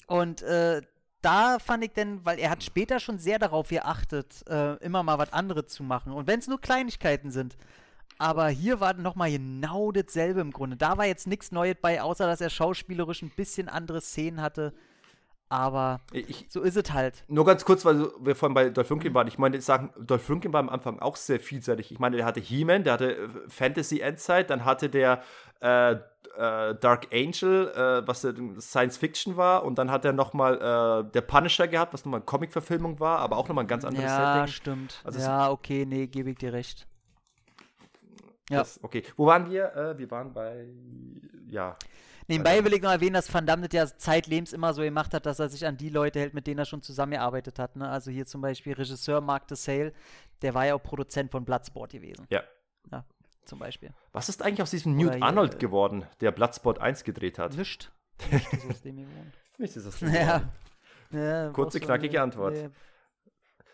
Und 0.06 0.42
äh, 0.42 0.82
da 1.20 1.58
fand 1.58 1.84
ich 1.84 1.92
denn, 1.92 2.24
weil 2.24 2.38
er 2.38 2.50
hat 2.50 2.62
später 2.62 3.00
schon 3.00 3.18
sehr 3.18 3.38
darauf 3.38 3.68
geachtet, 3.68 4.44
äh, 4.48 4.74
immer 4.76 5.02
mal 5.02 5.18
was 5.18 5.32
anderes 5.32 5.66
zu 5.68 5.82
machen. 5.82 6.12
Und 6.12 6.26
wenn 6.26 6.38
es 6.38 6.46
nur 6.46 6.60
Kleinigkeiten 6.60 7.30
sind. 7.30 7.56
Aber 8.18 8.48
hier 8.48 8.80
war 8.80 8.94
nochmal 8.94 9.30
genau 9.30 9.92
dasselbe 9.92 10.40
im 10.40 10.50
Grunde. 10.50 10.76
Da 10.76 10.96
war 10.96 11.04
jetzt 11.04 11.26
nichts 11.26 11.52
Neues 11.52 11.76
bei, 11.82 12.00
außer 12.00 12.26
dass 12.26 12.40
er 12.40 12.48
schauspielerisch 12.48 13.20
ein 13.22 13.30
bisschen 13.30 13.68
andere 13.68 14.00
Szenen 14.00 14.40
hatte. 14.40 14.72
Aber 15.48 16.00
Ich, 16.12 16.46
so 16.48 16.60
ist 16.62 16.76
es 16.76 16.92
halt. 16.92 17.22
nur 17.28 17.44
ganz 17.44 17.64
kurz, 17.64 17.84
weil 17.84 18.08
wir 18.20 18.34
vorhin 18.34 18.54
bei 18.54 18.68
Dolph. 18.70 18.90
Lundgren 18.90 19.14
waren. 19.14 19.28
Ich 19.28 19.38
meine, 19.38 19.60
sagen, 19.60 19.90
Dolph 19.98 20.28
Lundgren 20.28 20.52
war 20.52 20.60
am 20.60 20.68
Anfang 20.68 20.98
auch 20.98 21.14
sehr 21.16 21.38
vielseitig. 21.38 21.92
Ich 21.92 21.98
meine, 22.00 22.16
der 22.16 22.26
hatte 22.26 22.40
He-Man, 22.40 22.82
der 22.82 22.94
hatte 22.94 23.16
äh, 23.16 23.28
Fantasy 23.48 24.00
Endzeit, 24.00 24.50
dann 24.50 24.64
hatte 24.64 24.88
der 24.88 25.22
äh, 25.60 25.92
äh, 25.92 26.74
Dark 26.74 27.06
Angel, 27.12 27.68
äh, 27.68 28.06
was 28.06 28.26
Science 28.58 28.96
Fiction 28.98 29.36
war, 29.36 29.64
und 29.64 29.78
dann 29.78 29.90
hat 29.90 30.04
er 30.04 30.12
nochmal 30.12 30.56
äh, 31.06 31.12
der 31.12 31.20
Punisher 31.22 31.68
gehabt, 31.68 31.94
was 31.94 32.04
nochmal 32.04 32.18
eine 32.20 32.26
Comic-Verfilmung 32.26 32.98
war, 33.00 33.20
aber 33.20 33.36
auch 33.36 33.46
nochmal 33.48 33.64
ein 33.64 33.68
ganz 33.68 33.84
anderes 33.84 34.04
Ja, 34.10 34.34
Setting. 34.40 34.52
stimmt. 34.52 35.00
Also 35.04 35.20
ja, 35.20 35.50
okay, 35.50 35.86
nee, 35.86 36.08
gebe 36.08 36.30
ich 36.30 36.38
dir 36.38 36.52
recht. 36.52 36.86
Ja. 38.50 38.58
Das, 38.58 38.78
okay. 38.82 39.02
Wo 39.16 39.26
waren 39.26 39.50
wir? 39.50 39.74
Äh, 39.74 39.98
wir 39.98 40.10
waren 40.10 40.32
bei. 40.32 40.66
Ja. 41.48 41.76
Nebenbei 42.28 42.64
will 42.64 42.72
ich 42.74 42.82
noch 42.82 42.90
erwähnen, 42.90 43.14
dass 43.14 43.32
Van 43.32 43.46
Damme 43.46 43.68
das 43.68 43.92
ja 43.92 43.98
zeitlebens 43.98 44.52
immer 44.52 44.74
so 44.74 44.82
gemacht 44.82 45.14
hat, 45.14 45.26
dass 45.26 45.38
er 45.38 45.48
sich 45.48 45.64
an 45.66 45.76
die 45.76 45.90
Leute 45.90 46.18
hält, 46.18 46.34
mit 46.34 46.46
denen 46.46 46.58
er 46.58 46.64
schon 46.64 46.82
zusammengearbeitet 46.82 47.58
hat. 47.58 47.76
Ne? 47.76 47.88
Also 47.88 48.10
hier 48.10 48.26
zum 48.26 48.40
Beispiel 48.40 48.72
Regisseur 48.72 49.20
Mark 49.20 49.46
DeSale, 49.48 49.92
der 50.42 50.54
war 50.54 50.66
ja 50.66 50.74
auch 50.74 50.82
Produzent 50.82 51.30
von 51.30 51.44
Bloodsport 51.44 51.92
gewesen. 51.92 52.26
Ja. 52.30 52.42
ja 52.90 53.04
zum 53.44 53.60
Beispiel. 53.60 53.90
Was 54.12 54.28
ist 54.28 54.42
eigentlich 54.42 54.62
aus 54.62 54.70
diesem 54.70 54.96
Newt 54.96 55.22
Arnold 55.22 55.54
äh, 55.54 55.58
geworden, 55.58 56.04
der 56.20 56.32
Bloodsport 56.32 56.80
1 56.80 57.04
gedreht 57.04 57.38
hat? 57.38 57.56
Nischt. 57.56 57.92
Nischt 58.30 58.52
ist 58.52 58.70
aus 58.70 58.80
dem 58.82 58.96
geworden. 58.96 59.32
Nichts 59.58 59.76
ist 59.76 59.86
aus 59.86 59.98
dem 60.00 60.12
ja. 60.12 60.42
ja. 61.12 61.50
Kurze, 61.50 61.80
knackige 61.80 62.20
Antwort. 62.20 62.56
Ja. 62.56 62.70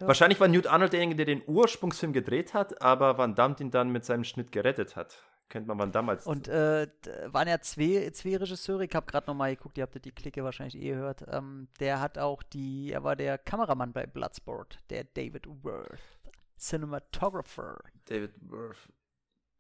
Wahrscheinlich 0.01 0.41
war 0.41 0.49
Newt 0.49 0.67
Arnold 0.67 0.93
derjenige, 0.93 1.17
der 1.17 1.27
den 1.27 1.43
Ursprungsfilm 1.47 2.13
gedreht 2.13 2.55
hat, 2.55 2.83
aber 2.83 3.19
Van 3.19 3.35
Damme 3.35 3.57
ihn 3.61 3.71
dann 3.71 3.91
mit 3.91 4.05
seinem 4.05 4.25
Schnitt 4.25 4.51
gerettet 4.51 4.97
hat. 4.97 5.23
Kennt 5.53 5.67
man 5.67 5.79
Van 5.79 5.93
Damme 5.93 6.13
als. 6.13 6.27
Und 6.27 6.49
äh, 6.49 6.89
waren 7.27 7.47
ja 7.47 7.61
zwei, 7.61 8.09
zwei 8.15 8.39
Regisseure, 8.39 8.87
ich 8.87 8.95
habe 8.95 9.05
gerade 9.05 9.27
nochmal 9.27 9.55
geguckt, 9.55 9.77
ihr 9.77 9.83
habt 9.83 10.03
die 10.03 10.11
Clique 10.11 10.43
wahrscheinlich 10.43 10.77
eh 10.77 10.93
gehört. 10.93 11.27
Ähm, 11.29 11.69
der 11.79 12.01
hat 12.01 12.17
auch 12.17 12.43
die, 12.43 12.91
er 12.91 13.05
war 13.05 13.17
der 13.17 13.37
Kameramann 13.37 13.93
bei 13.93 14.07
Bloodsport, 14.07 14.79
der 14.89 15.05
David 15.05 15.47
Worth. 15.63 16.01
Cinematographer. 16.59 17.85
David 18.07 18.33
Worth. 18.49 18.89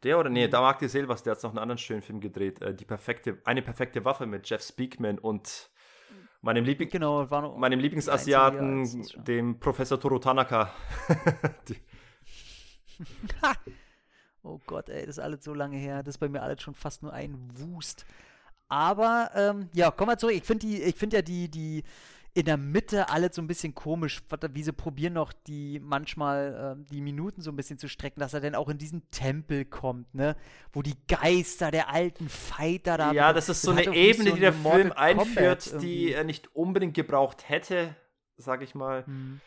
Der 0.02 0.19
oder 0.19 0.31
nee, 0.31 0.47
mhm. 0.47 0.51
da 0.51 0.62
mag 0.62 0.78
die 0.78 1.09
was, 1.09 1.24
der 1.24 1.35
hat 1.35 1.43
noch 1.43 1.51
einen 1.51 1.59
anderen 1.59 1.77
schönen 1.77 2.01
Film 2.01 2.20
gedreht. 2.20 2.62
Äh, 2.62 2.74
die 2.74 2.86
perfekte, 2.86 3.43
eine 3.44 3.60
perfekte 3.60 4.02
Waffe 4.06 4.24
mit 4.24 4.48
Jeff 4.48 4.62
Speakman 4.62 5.19
und 5.19 5.70
meinem, 6.40 6.64
Liebling 6.64 6.89
genau, 6.89 7.27
meinem 7.59 7.81
Lieblingsasiaten, 7.81 9.06
dem 9.27 9.60
Professor 9.60 10.01
Toro 10.01 10.19
Tanaka. 10.19 10.73
oh 14.43 14.60
Gott, 14.66 14.89
ey, 14.89 15.06
das 15.06 15.16
ist 15.16 15.24
alles 15.24 15.44
so 15.44 15.55
lange 15.55 15.77
her. 15.77 16.02
Das 16.02 16.16
ist 16.16 16.19
bei 16.19 16.28
mir 16.28 16.43
alles 16.43 16.62
schon 16.62 16.74
fast 16.74 17.02
nur 17.02 17.12
ein 17.12 17.36
Wust. 17.55 18.05
Aber, 18.69 19.31
ähm, 19.35 19.69
ja, 19.74 19.90
kommen 19.90 20.10
wir 20.10 20.19
zurück. 20.19 20.35
Ich 20.35 20.44
finde 20.44 20.66
find 20.93 21.12
ja 21.12 21.23
die, 21.23 21.51
die, 21.51 21.85
in 22.35 22.47
der 22.47 22.56
Mitte 22.56 23.10
alles 23.10 23.36
so 23.36 23.43
ein 23.43 23.47
bisschen 23.47 23.74
komisch, 23.74 24.23
wie 24.52 24.62
sie 24.62 24.73
probieren 24.73 25.12
noch 25.12 25.32
die 25.35 25.78
manchmal 25.81 26.78
äh, 26.78 26.90
die 26.90 27.02
Minuten 27.02 27.43
so 27.43 27.51
ein 27.51 27.56
bisschen 27.56 27.78
zu 27.78 27.89
strecken, 27.89 28.20
dass 28.20 28.32
er 28.32 28.40
dann 28.40 28.55
auch 28.55 28.70
in 28.70 28.78
diesen 28.78 29.10
Tempel 29.10 29.66
kommt, 29.66 30.14
ne? 30.14 30.36
Wo 30.73 30.81
die 30.81 30.97
Geister 31.06 31.70
der 31.70 31.90
alten 31.90 32.31
Fighter 32.31 32.97
da. 32.97 33.12
Ja, 33.12 33.35
das 33.35 33.51
ist 33.51 33.60
so 33.60 33.73
eine 33.73 33.94
Ebene, 33.94 34.31
so 34.31 34.35
die 34.36 34.40
der 34.40 34.55
Film 34.55 34.93
einführt, 34.93 35.82
die 35.82 36.12
er 36.12 36.24
nicht 36.24 36.56
unbedingt 36.56 36.94
gebraucht 36.94 37.48
hätte, 37.51 37.94
sag 38.39 38.62
ich 38.62 38.74
mal. 38.74 39.05
Mhm. 39.06 39.40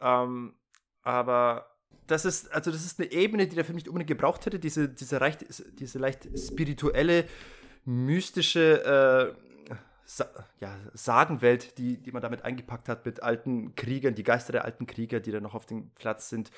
Ähm, 0.00 0.54
aber 1.02 1.75
das 2.06 2.24
ist, 2.24 2.52
also 2.52 2.70
das 2.70 2.84
ist 2.84 3.00
eine 3.00 3.10
Ebene, 3.12 3.46
die 3.46 3.56
der 3.56 3.64
Film 3.64 3.76
nicht 3.76 3.88
unbedingt 3.88 4.08
gebraucht 4.08 4.46
hätte, 4.46 4.58
diese, 4.58 4.88
diese, 4.88 5.18
leicht, 5.18 5.44
diese 5.78 5.98
leicht 5.98 6.28
spirituelle, 6.38 7.24
mystische 7.84 9.34
äh, 9.36 9.45
Sa 10.08 10.28
ja, 10.60 10.72
Sagenwelt, 10.94 11.78
die, 11.78 12.00
die 12.00 12.12
man 12.12 12.22
damit 12.22 12.44
eingepackt 12.44 12.88
hat, 12.88 13.04
mit 13.04 13.24
alten 13.24 13.74
Kriegern, 13.74 14.14
die 14.14 14.22
Geister 14.22 14.52
der 14.52 14.64
alten 14.64 14.86
Krieger, 14.86 15.18
die 15.18 15.32
da 15.32 15.40
noch 15.40 15.56
auf 15.56 15.66
dem 15.66 15.90
Platz 15.96 16.28
sind. 16.28 16.52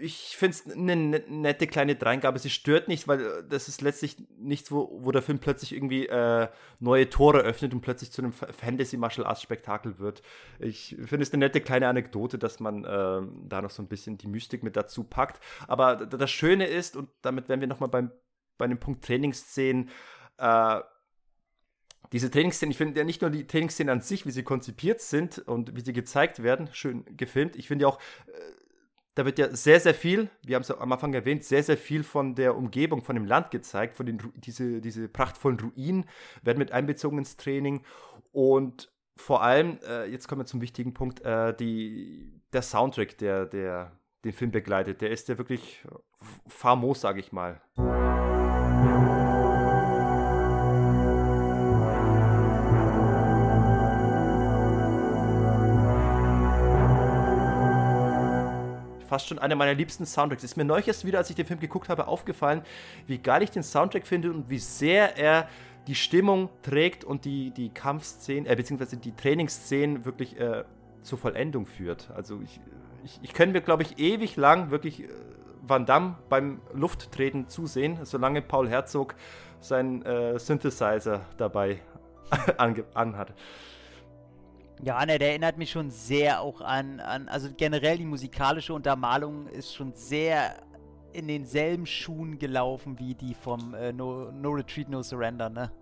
Ich 0.00 0.38
finde 0.38 0.56
es 0.56 0.72
eine 0.74 0.96
ne, 0.96 1.22
nette 1.28 1.66
kleine 1.66 1.96
Dreingabe. 1.96 2.38
Sie 2.38 2.48
stört 2.48 2.88
nicht, 2.88 3.06
weil 3.06 3.20
äh, 3.20 3.44
das 3.46 3.68
ist 3.68 3.82
letztlich 3.82 4.16
nichts, 4.38 4.72
wo, 4.72 4.88
wo 5.02 5.12
der 5.12 5.20
Film 5.20 5.38
plötzlich 5.38 5.74
irgendwie 5.74 6.06
äh, 6.06 6.48
neue 6.80 7.10
Tore 7.10 7.40
öffnet 7.40 7.74
und 7.74 7.82
plötzlich 7.82 8.10
zu 8.10 8.22
einem 8.22 8.32
Fantasy-Martial-Arts-Spektakel 8.32 9.98
wird. 9.98 10.22
Ich 10.58 10.96
finde 11.04 11.24
es 11.24 11.32
eine 11.34 11.44
nette 11.44 11.60
kleine 11.60 11.88
Anekdote, 11.88 12.38
dass 12.38 12.58
man 12.58 12.84
äh, 12.84 13.20
da 13.48 13.60
noch 13.60 13.70
so 13.70 13.82
ein 13.82 13.88
bisschen 13.88 14.16
die 14.16 14.28
Mystik 14.28 14.62
mit 14.62 14.76
dazu 14.76 15.04
packt. 15.04 15.40
Aber 15.66 16.06
das 16.06 16.30
Schöne 16.30 16.66
ist, 16.66 16.96
und 16.96 17.10
damit 17.20 17.50
wären 17.50 17.60
wir 17.60 17.68
nochmal 17.68 17.90
beim, 17.90 18.12
bei 18.56 18.66
dem 18.66 18.80
Punkt 18.80 19.04
Trainingsszenen, 19.04 19.90
äh, 20.38 20.80
diese 22.12 22.30
Trainingsszenen, 22.30 22.70
ich 22.70 22.78
finde 22.78 22.98
ja 22.98 23.04
nicht 23.04 23.20
nur 23.20 23.30
die 23.30 23.46
Trainingsszenen 23.46 23.92
an 23.92 24.00
sich, 24.00 24.24
wie 24.26 24.30
sie 24.30 24.42
konzipiert 24.42 25.00
sind 25.00 25.38
und 25.38 25.76
wie 25.76 25.80
sie 25.80 25.92
gezeigt 25.92 26.42
werden, 26.42 26.68
schön 26.72 27.04
gefilmt. 27.16 27.56
Ich 27.56 27.68
finde 27.68 27.82
ja 27.82 27.88
auch, 27.88 27.98
äh, 28.26 28.32
da 29.14 29.24
wird 29.24 29.38
ja 29.38 29.54
sehr, 29.54 29.80
sehr 29.80 29.94
viel, 29.94 30.30
wir 30.42 30.54
haben 30.54 30.62
es 30.62 30.70
am 30.70 30.92
Anfang 30.92 31.12
erwähnt, 31.12 31.44
sehr, 31.44 31.62
sehr 31.62 31.76
viel 31.76 32.04
von 32.04 32.34
der 32.34 32.56
Umgebung, 32.56 33.02
von 33.02 33.16
dem 33.16 33.24
Land 33.24 33.50
gezeigt, 33.50 33.96
von 33.96 34.06
den 34.06 34.22
diese, 34.36 34.80
diese 34.80 35.08
prachtvollen 35.08 35.58
Ruinen 35.58 36.04
werden 36.42 36.58
mit 36.58 36.72
einbezogen 36.72 37.18
ins 37.18 37.36
Training 37.36 37.84
und 38.32 38.92
vor 39.16 39.42
allem, 39.42 39.78
äh, 39.86 40.06
jetzt 40.06 40.28
kommen 40.28 40.42
wir 40.42 40.46
zum 40.46 40.60
wichtigen 40.60 40.94
Punkt, 40.94 41.20
äh, 41.22 41.54
die, 41.54 42.40
der 42.52 42.62
Soundtrack, 42.62 43.18
der, 43.18 43.46
der 43.46 43.92
den 44.24 44.32
Film 44.32 44.50
begleitet, 44.50 45.00
der 45.00 45.10
ist 45.10 45.28
ja 45.28 45.38
wirklich 45.38 45.84
famos, 46.46 47.00
sage 47.00 47.20
ich 47.20 47.32
mal. 47.32 47.60
Fast 59.08 59.28
schon 59.28 59.38
einer 59.38 59.56
meiner 59.56 59.74
liebsten 59.74 60.06
Soundtracks. 60.06 60.44
Ist 60.44 60.56
mir 60.56 60.64
neulich 60.64 60.88
erst 60.88 61.04
wieder, 61.04 61.18
als 61.18 61.30
ich 61.30 61.36
den 61.36 61.46
Film 61.46 61.60
geguckt 61.60 61.88
habe, 61.88 62.06
aufgefallen, 62.06 62.62
wie 63.06 63.18
geil 63.18 63.42
ich 63.42 63.50
den 63.50 63.62
Soundtrack 63.62 64.06
finde 64.06 64.30
und 64.30 64.48
wie 64.50 64.58
sehr 64.58 65.16
er 65.16 65.48
die 65.86 65.94
Stimmung 65.94 66.50
trägt 66.62 67.04
und 67.04 67.24
die, 67.24 67.50
die 67.50 67.70
Kampfszenen, 67.70 68.46
äh, 68.46 68.54
beziehungsweise 68.54 68.98
die 68.98 69.16
Trainingsszenen 69.16 70.04
wirklich 70.04 70.38
äh, 70.38 70.64
zur 71.00 71.18
Vollendung 71.18 71.66
führt. 71.66 72.10
Also 72.14 72.40
ich, 72.44 72.60
ich, 73.04 73.18
ich 73.22 73.32
könnte 73.32 73.54
mir, 73.54 73.62
glaube 73.62 73.82
ich, 73.82 73.98
ewig 73.98 74.36
lang 74.36 74.70
wirklich 74.70 75.04
äh, 75.04 75.08
Van 75.62 75.86
Damme 75.86 76.16
beim 76.28 76.60
Lufttreten 76.74 77.48
zusehen, 77.48 77.98
solange 78.04 78.42
Paul 78.42 78.68
Herzog 78.68 79.14
seinen 79.60 80.02
äh, 80.02 80.38
Synthesizer 80.38 81.22
dabei 81.36 81.80
anhat. 82.94 83.32
Ja, 84.82 85.04
ne, 85.04 85.18
der 85.18 85.30
erinnert 85.30 85.58
mich 85.58 85.70
schon 85.70 85.90
sehr 85.90 86.40
auch 86.40 86.60
an, 86.60 87.00
an, 87.00 87.28
also 87.28 87.48
generell 87.56 87.98
die 87.98 88.04
musikalische 88.04 88.72
Untermalung 88.72 89.48
ist 89.48 89.74
schon 89.74 89.92
sehr 89.94 90.54
in 91.12 91.26
denselben 91.26 91.86
Schuhen 91.86 92.38
gelaufen 92.38 92.98
wie 92.98 93.14
die 93.14 93.34
vom 93.34 93.74
äh, 93.74 93.92
no, 93.92 94.30
no 94.30 94.50
Retreat, 94.50 94.88
No 94.88 95.02
Surrender, 95.02 95.48
ne? 95.48 95.72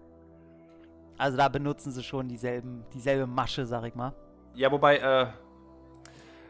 Also 1.18 1.36
da 1.36 1.48
benutzen 1.48 1.92
sie 1.92 2.02
schon 2.02 2.28
dieselben, 2.28 2.84
dieselbe 2.94 3.26
Masche, 3.26 3.66
sag 3.66 3.84
ich 3.84 3.94
mal. 3.94 4.14
Ja, 4.54 4.70
wobei, 4.70 4.98
äh, 4.98 5.26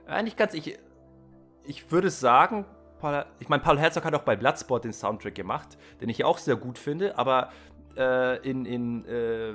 eigentlich 0.06 0.36
ganz, 0.36 0.54
ich, 0.54 0.78
ich 1.64 1.90
würde 1.90 2.10
sagen, 2.10 2.64
Paul, 3.00 3.24
ich 3.38 3.48
meine, 3.48 3.62
Paul 3.62 3.78
Herzog 3.78 4.04
hat 4.04 4.14
auch 4.14 4.22
bei 4.22 4.36
Bloodsport 4.36 4.84
den 4.84 4.92
Soundtrack 4.92 5.34
gemacht, 5.34 5.76
den 6.00 6.08
ich 6.08 6.24
auch 6.24 6.38
sehr 6.38 6.56
gut 6.56 6.78
finde, 6.78 7.16
aber 7.18 7.50
äh, 7.96 8.38
in, 8.48 8.64
in 8.64 9.04
äh, 9.06 9.54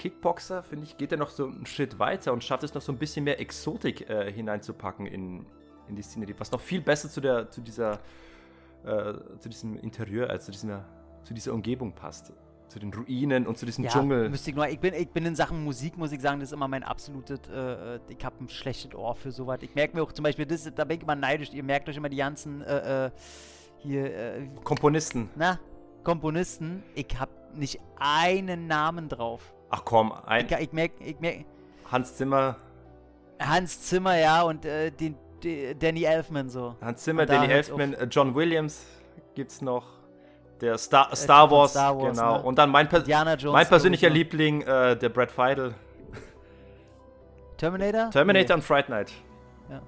Kickboxer, 0.00 0.62
finde 0.62 0.86
ich, 0.86 0.96
geht 0.96 1.12
er 1.12 1.18
noch 1.18 1.28
so 1.28 1.44
einen 1.44 1.66
Schritt 1.66 1.98
weiter 1.98 2.32
und 2.32 2.42
schafft 2.42 2.64
es 2.64 2.72
noch 2.72 2.80
so 2.80 2.90
ein 2.90 2.96
bisschen 2.96 3.22
mehr 3.22 3.38
Exotik 3.38 4.08
äh, 4.08 4.32
hineinzupacken 4.32 5.04
in, 5.04 5.44
in 5.88 5.94
die 5.94 6.00
Szenerie, 6.00 6.34
was 6.38 6.50
noch 6.50 6.60
viel 6.60 6.80
besser 6.80 7.10
zu, 7.10 7.20
der, 7.20 7.50
zu, 7.50 7.60
dieser, 7.60 7.98
äh, 8.82 9.12
zu 9.38 9.50
diesem 9.50 9.76
Interieur, 9.76 10.30
also 10.30 10.46
zu 10.46 10.52
dieser, 10.52 10.86
zu 11.22 11.34
dieser 11.34 11.52
Umgebung 11.52 11.92
passt. 11.92 12.32
Zu 12.68 12.78
den 12.78 12.94
Ruinen 12.94 13.46
und 13.46 13.58
zu 13.58 13.66
diesem 13.66 13.84
ja, 13.84 13.90
Dschungel. 13.90 14.32
Ich, 14.32 14.54
nur, 14.54 14.68
ich, 14.68 14.78
bin, 14.78 14.94
ich 14.94 15.10
bin 15.10 15.26
in 15.26 15.34
Sachen 15.34 15.62
Musik, 15.64 15.98
muss 15.98 16.12
ich 16.12 16.20
sagen, 16.20 16.40
das 16.40 16.48
ist 16.48 16.52
immer 16.54 16.68
mein 16.68 16.84
absolutes, 16.84 17.40
äh, 17.52 17.96
äh 17.96 18.00
ich 18.08 18.24
habe 18.24 18.42
ein 18.42 18.48
schlechtes 18.48 18.94
Ohr 18.94 19.14
für 19.16 19.32
sowas. 19.32 19.58
Ich 19.60 19.74
merke 19.74 19.94
mir 19.96 20.02
auch 20.02 20.12
zum 20.12 20.22
Beispiel, 20.22 20.46
das, 20.46 20.70
da 20.74 20.84
bin 20.84 20.96
ich 20.96 21.02
immer 21.02 21.16
neidisch, 21.16 21.52
ihr 21.52 21.64
merkt 21.64 21.90
euch 21.90 21.96
immer 21.96 22.08
die 22.08 22.16
ganzen, 22.16 22.62
äh, 22.62 23.06
äh 23.06 23.10
hier, 23.82 24.48
Komponisten. 24.64 25.28
Na, 25.36 25.58
Komponisten, 26.04 26.84
ich 26.94 27.18
habe 27.18 27.32
nicht 27.54 27.80
einen 27.98 28.66
Namen 28.66 29.08
drauf. 29.10 29.52
Ach 29.70 29.84
komm, 29.84 30.12
ein. 30.26 30.46
Ich, 30.46 30.52
ich 30.52 30.72
merk, 30.72 30.92
ich 31.00 31.18
merk, 31.20 31.44
Hans 31.90 32.16
Zimmer. 32.16 32.56
Hans 33.40 33.82
Zimmer, 33.82 34.16
ja, 34.18 34.42
und 34.42 34.64
äh, 34.64 34.90
den, 34.90 35.16
den, 35.42 35.78
Danny 35.78 36.04
Elfman 36.04 36.50
so. 36.50 36.74
Hans 36.80 37.02
Zimmer, 37.02 37.24
Danny 37.24 37.52
Elfman, 37.52 37.94
äh, 37.94 38.04
John 38.04 38.34
Williams 38.34 38.84
gibt's 39.34 39.62
noch. 39.62 39.86
Der 40.60 40.76
Star, 40.76 41.10
äh, 41.12 41.16
Star, 41.16 41.50
Wars, 41.50 41.70
Star 41.70 41.96
Wars, 41.96 42.16
genau. 42.16 42.36
Ne? 42.36 42.42
Und 42.42 42.58
dann 42.58 42.68
mein, 42.68 42.88
Pers 42.88 43.06
mein 43.44 43.66
persönlicher 43.66 44.10
Liebling, 44.10 44.62
äh, 44.62 44.96
der 44.96 45.08
Brad 45.08 45.30
Feidel. 45.30 45.74
Terminator? 47.56 48.10
Terminator 48.10 48.56
nee. 48.56 48.60
und 48.60 48.62
Fright 48.62 48.88
Night. 48.88 49.12
Ja. 49.70 49.80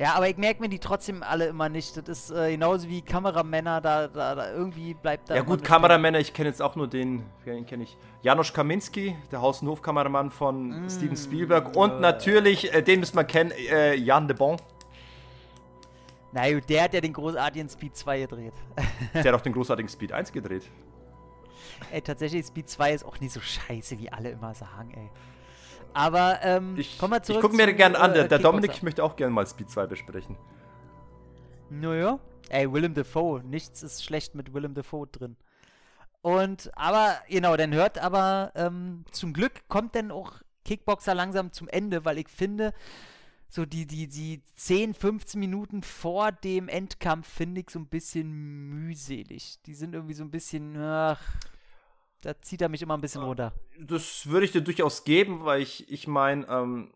Ja, 0.00 0.14
aber 0.14 0.30
ich 0.30 0.38
merke 0.38 0.62
mir 0.62 0.70
die 0.70 0.78
trotzdem 0.78 1.22
alle 1.22 1.48
immer 1.48 1.68
nicht. 1.68 1.94
Das 1.94 2.08
ist 2.08 2.30
äh, 2.30 2.52
genauso 2.52 2.88
wie 2.88 3.02
Kameramänner, 3.02 3.82
da, 3.82 4.08
da, 4.08 4.34
da 4.34 4.50
irgendwie 4.50 4.94
bleibt 4.94 5.28
da. 5.28 5.34
Ja, 5.34 5.42
gut, 5.42 5.62
Kameramänner, 5.62 6.18
ich 6.18 6.32
kenne 6.32 6.48
jetzt 6.48 6.62
auch 6.62 6.74
nur 6.74 6.88
den, 6.88 7.22
den 7.44 7.66
kenne 7.66 7.82
ich. 7.82 7.98
Janusz 8.22 8.50
Kaminski, 8.50 9.14
der 9.30 9.42
Haus- 9.42 9.60
und 9.60 9.68
Hofkameramann 9.68 10.30
von 10.30 10.86
mm, 10.86 10.88
Steven 10.88 11.16
Spielberg. 11.18 11.76
Und 11.76 11.90
äh. 11.90 12.00
natürlich, 12.00 12.72
äh, 12.72 12.82
den 12.82 13.00
müssen 13.00 13.14
wir 13.14 13.24
kennen, 13.24 13.50
äh, 13.50 13.94
Jan 13.94 14.26
de 14.26 14.34
Bon. 14.34 14.56
Na 16.32 16.50
gut, 16.50 16.66
der 16.70 16.84
hat 16.84 16.94
ja 16.94 17.02
den 17.02 17.12
großartigen 17.12 17.68
Speed 17.68 17.94
2 17.94 18.20
gedreht. 18.20 18.54
der 19.12 19.24
hat 19.24 19.34
auch 19.34 19.40
den 19.42 19.52
großartigen 19.52 19.90
Speed 19.90 20.12
1 20.12 20.32
gedreht. 20.32 20.62
Ey, 21.92 22.00
tatsächlich, 22.00 22.46
Speed 22.46 22.70
2 22.70 22.92
ist 22.94 23.04
auch 23.04 23.20
nicht 23.20 23.32
so 23.34 23.40
scheiße, 23.40 23.98
wie 23.98 24.10
alle 24.10 24.30
immer 24.30 24.54
sagen, 24.54 24.92
ey. 24.94 25.10
Aber 25.92 26.40
ähm, 26.42 26.76
ich, 26.76 26.98
komm 26.98 27.10
mal 27.10 27.22
zurück. 27.22 27.38
Ich 27.38 27.42
gucke 27.42 27.56
mir 27.56 27.72
gerne 27.74 27.98
an. 27.98 28.14
Der, 28.14 28.24
äh, 28.24 28.28
der 28.28 28.38
Dominik 28.38 28.82
möchte 28.82 29.02
auch 29.02 29.16
gerne 29.16 29.32
mal 29.32 29.46
Speed 29.46 29.70
2 29.70 29.86
besprechen. 29.86 30.36
Naja. 31.68 32.18
Ey, 32.48 32.72
Willem 32.72 32.94
Dafoe, 32.94 33.42
nichts 33.44 33.84
ist 33.84 34.04
schlecht 34.04 34.34
mit 34.34 34.52
Willem 34.52 34.74
Dafoe 34.74 35.06
drin. 35.06 35.36
Und, 36.20 36.70
aber, 36.76 37.16
genau, 37.28 37.56
dann 37.56 37.72
hört 37.72 37.98
aber, 37.98 38.52
ähm, 38.56 39.04
zum 39.12 39.32
Glück 39.32 39.68
kommt 39.68 39.94
dann 39.94 40.10
auch 40.10 40.32
Kickboxer 40.64 41.14
langsam 41.14 41.52
zum 41.52 41.68
Ende, 41.68 42.04
weil 42.04 42.18
ich 42.18 42.28
finde, 42.28 42.74
so 43.48 43.64
die, 43.64 43.86
die, 43.86 44.06
die 44.06 44.42
10, 44.56 44.94
15 44.94 45.40
Minuten 45.40 45.82
vor 45.82 46.32
dem 46.32 46.68
Endkampf 46.68 47.28
finde 47.28 47.62
ich 47.62 47.70
so 47.70 47.78
ein 47.78 47.86
bisschen 47.86 48.30
mühselig. 48.68 49.60
Die 49.66 49.74
sind 49.74 49.94
irgendwie 49.94 50.14
so 50.14 50.24
ein 50.24 50.30
bisschen, 50.30 50.76
ach, 50.76 51.20
da 52.20 52.40
zieht 52.40 52.62
er 52.62 52.68
mich 52.68 52.82
immer 52.82 52.96
ein 52.96 53.00
bisschen 53.00 53.22
runter. 53.22 53.52
Das 53.78 54.26
würde 54.28 54.46
ich 54.46 54.52
dir 54.52 54.60
durchaus 54.60 55.04
geben, 55.04 55.44
weil 55.44 55.62
ich, 55.62 55.90
ich 55.90 56.06
meine, 56.06 56.46
ähm, 56.48 56.92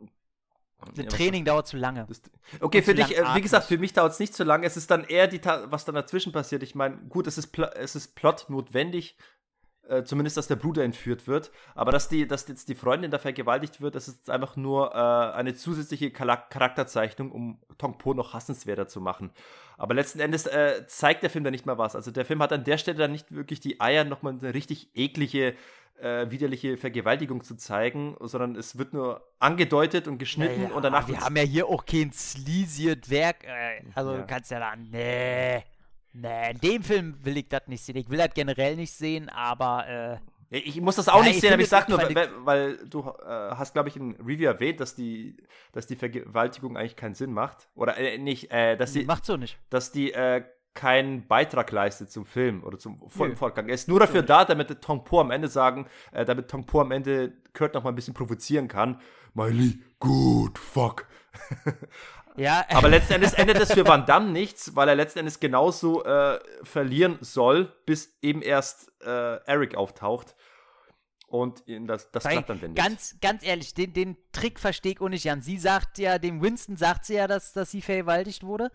das 0.94 1.06
Training 1.06 1.44
dauert 1.44 1.66
zu 1.66 1.76
lange. 1.76 2.04
Das, 2.06 2.20
okay, 2.60 2.82
für 2.82 2.94
dich, 2.94 3.16
äh, 3.16 3.34
wie 3.34 3.40
gesagt, 3.40 3.66
für 3.66 3.78
mich 3.78 3.92
dauert 3.92 4.12
es 4.12 4.18
nicht 4.18 4.34
zu 4.34 4.44
lange. 4.44 4.66
Es 4.66 4.76
ist 4.76 4.90
dann 4.90 5.04
eher 5.04 5.26
die, 5.26 5.42
was 5.44 5.84
dann 5.84 5.94
dazwischen 5.94 6.32
passiert. 6.32 6.62
Ich 6.62 6.74
meine, 6.74 6.98
gut, 7.08 7.26
es 7.26 7.38
ist, 7.38 7.56
es 7.58 7.96
ist 7.96 8.14
Plot 8.14 8.46
notwendig, 8.48 9.16
äh, 9.88 10.04
zumindest, 10.04 10.36
dass 10.36 10.46
der 10.46 10.56
Bruder 10.56 10.82
entführt 10.84 11.26
wird. 11.26 11.50
Aber 11.74 11.92
dass, 11.92 12.08
die, 12.08 12.26
dass 12.26 12.48
jetzt 12.48 12.68
die 12.68 12.74
Freundin 12.74 13.10
da 13.10 13.18
vergewaltigt 13.18 13.80
wird, 13.80 13.94
das 13.94 14.08
ist 14.08 14.30
einfach 14.30 14.56
nur 14.56 14.94
äh, 14.94 14.96
eine 14.96 15.54
zusätzliche 15.54 16.10
Charakterzeichnung, 16.10 17.30
um 17.30 17.58
Tong 17.78 17.98
Po 17.98 18.14
noch 18.14 18.32
hassenswerter 18.32 18.88
zu 18.88 19.00
machen. 19.00 19.30
Aber 19.76 19.94
letzten 19.94 20.20
Endes 20.20 20.46
äh, 20.46 20.86
zeigt 20.86 21.22
der 21.22 21.30
Film 21.30 21.44
da 21.44 21.50
nicht 21.50 21.66
mehr 21.66 21.78
was. 21.78 21.96
Also 21.96 22.10
der 22.10 22.24
Film 22.24 22.42
hat 22.42 22.52
an 22.52 22.64
der 22.64 22.78
Stelle 22.78 22.98
dann 22.98 23.12
nicht 23.12 23.34
wirklich 23.34 23.60
die 23.60 23.80
Eier, 23.80 24.04
nochmal 24.04 24.36
eine 24.40 24.54
richtig 24.54 24.88
eklige 24.94 25.54
äh, 26.00 26.30
widerliche 26.30 26.76
Vergewaltigung 26.76 27.42
zu 27.44 27.56
zeigen, 27.56 28.16
sondern 28.20 28.56
es 28.56 28.78
wird 28.78 28.92
nur 28.92 29.26
angedeutet 29.38 30.08
und 30.08 30.18
geschnitten 30.18 30.64
naja, 30.64 30.74
und 30.74 30.82
danach. 30.82 31.08
Wir 31.08 31.20
haben 31.20 31.36
ja 31.36 31.42
hier 31.42 31.68
auch 31.68 31.84
kein 31.84 32.12
sleazyes 32.12 33.10
Werk. 33.10 33.44
Also 33.94 34.12
ja. 34.12 34.18
du 34.18 34.26
kannst 34.26 34.50
ja 34.50 34.58
da. 34.58 34.74
Nee. 34.76 35.62
Nee, 36.14 36.52
in 36.52 36.58
dem 36.58 36.82
Film 36.82 37.16
will 37.24 37.36
ich 37.36 37.48
das 37.48 37.62
nicht 37.66 37.84
sehen. 37.84 37.96
Ich 37.96 38.08
will 38.08 38.18
das 38.18 38.32
generell 38.34 38.76
nicht 38.76 38.92
sehen, 38.92 39.28
aber. 39.28 39.86
Äh, 39.88 40.18
ich 40.50 40.80
muss 40.80 40.94
das 40.94 41.08
auch 41.08 41.22
ja, 41.22 41.28
nicht 41.28 41.40
sehen, 41.40 41.52
aber 41.52 41.62
ich 41.62 41.68
sag 41.68 41.88
nur, 41.88 41.98
weil, 41.98 42.30
weil 42.44 42.76
du 42.86 43.00
äh, 43.00 43.26
hast, 43.26 43.72
glaube 43.72 43.88
ich, 43.88 43.96
in 43.96 44.12
Review 44.20 44.46
erwähnt, 44.46 44.78
dass 44.78 44.94
die, 44.94 45.36
dass 45.72 45.88
die 45.88 45.96
Vergewaltigung 45.96 46.76
eigentlich 46.76 46.94
keinen 46.94 47.16
Sinn 47.16 47.32
macht. 47.32 47.68
Oder 47.74 47.96
äh, 47.96 48.18
nicht, 48.18 48.52
äh, 48.52 48.76
dass 48.76 48.92
die. 48.92 49.04
Macht 49.04 49.26
so 49.26 49.36
nicht. 49.36 49.58
Dass 49.70 49.90
die 49.90 50.12
äh, 50.12 50.44
keinen 50.74 51.26
Beitrag 51.26 51.72
leistet 51.72 52.12
zum 52.12 52.26
Film 52.26 52.62
oder 52.62 52.78
zum 52.78 53.00
Fortgang. 53.08 53.68
Er 53.68 53.74
ist 53.74 53.88
nur 53.88 53.98
dafür 53.98 54.22
da, 54.22 54.44
damit 54.44 54.80
Tong 54.82 55.04
Po 55.04 55.20
am 55.20 55.32
Ende 55.32 55.48
sagen, 55.48 55.86
äh, 56.12 56.24
damit 56.24 56.48
Tong 56.48 56.66
Po 56.66 56.80
am 56.80 56.92
Ende 56.92 57.32
Kurt 57.52 57.74
noch 57.74 57.84
mal 57.84 57.90
ein 57.90 57.96
bisschen 57.96 58.14
provozieren 58.14 58.68
kann. 58.68 59.00
Miley, 59.34 59.80
good 59.98 60.58
fuck. 60.58 61.06
Ja. 62.36 62.64
Aber 62.70 62.88
letzten 62.88 63.14
Endes 63.14 63.32
endet 63.34 63.60
es 63.60 63.72
für 63.72 63.86
Van 63.86 64.06
Damme 64.06 64.30
nichts, 64.30 64.74
weil 64.74 64.88
er 64.88 64.96
letzten 64.96 65.20
Endes 65.20 65.38
genauso 65.38 66.04
äh, 66.04 66.40
verlieren 66.62 67.18
soll, 67.20 67.72
bis 67.86 68.18
eben 68.22 68.42
erst 68.42 68.90
äh, 69.02 69.36
Eric 69.46 69.76
auftaucht 69.76 70.34
und 71.34 71.64
das, 71.66 72.12
das 72.12 72.22
klappt 72.22 72.48
dann 72.48 72.62
wendet. 72.62 72.76
Ganz, 72.84 73.16
ganz 73.20 73.44
ehrlich, 73.44 73.74
den, 73.74 73.92
den 73.92 74.16
Trick 74.30 74.60
verstehe 74.60 74.92
ich 74.92 75.00
auch 75.00 75.08
nicht, 75.08 75.24
Jan. 75.24 75.42
Sie 75.42 75.58
sagt 75.58 75.98
ja, 75.98 76.18
dem 76.18 76.40
Winston 76.40 76.76
sagt 76.76 77.04
sie 77.04 77.14
ja, 77.14 77.26
dass, 77.26 77.52
dass 77.52 77.72
sie 77.72 77.82
vergewaltigt 77.82 78.44
wurde. 78.44 78.70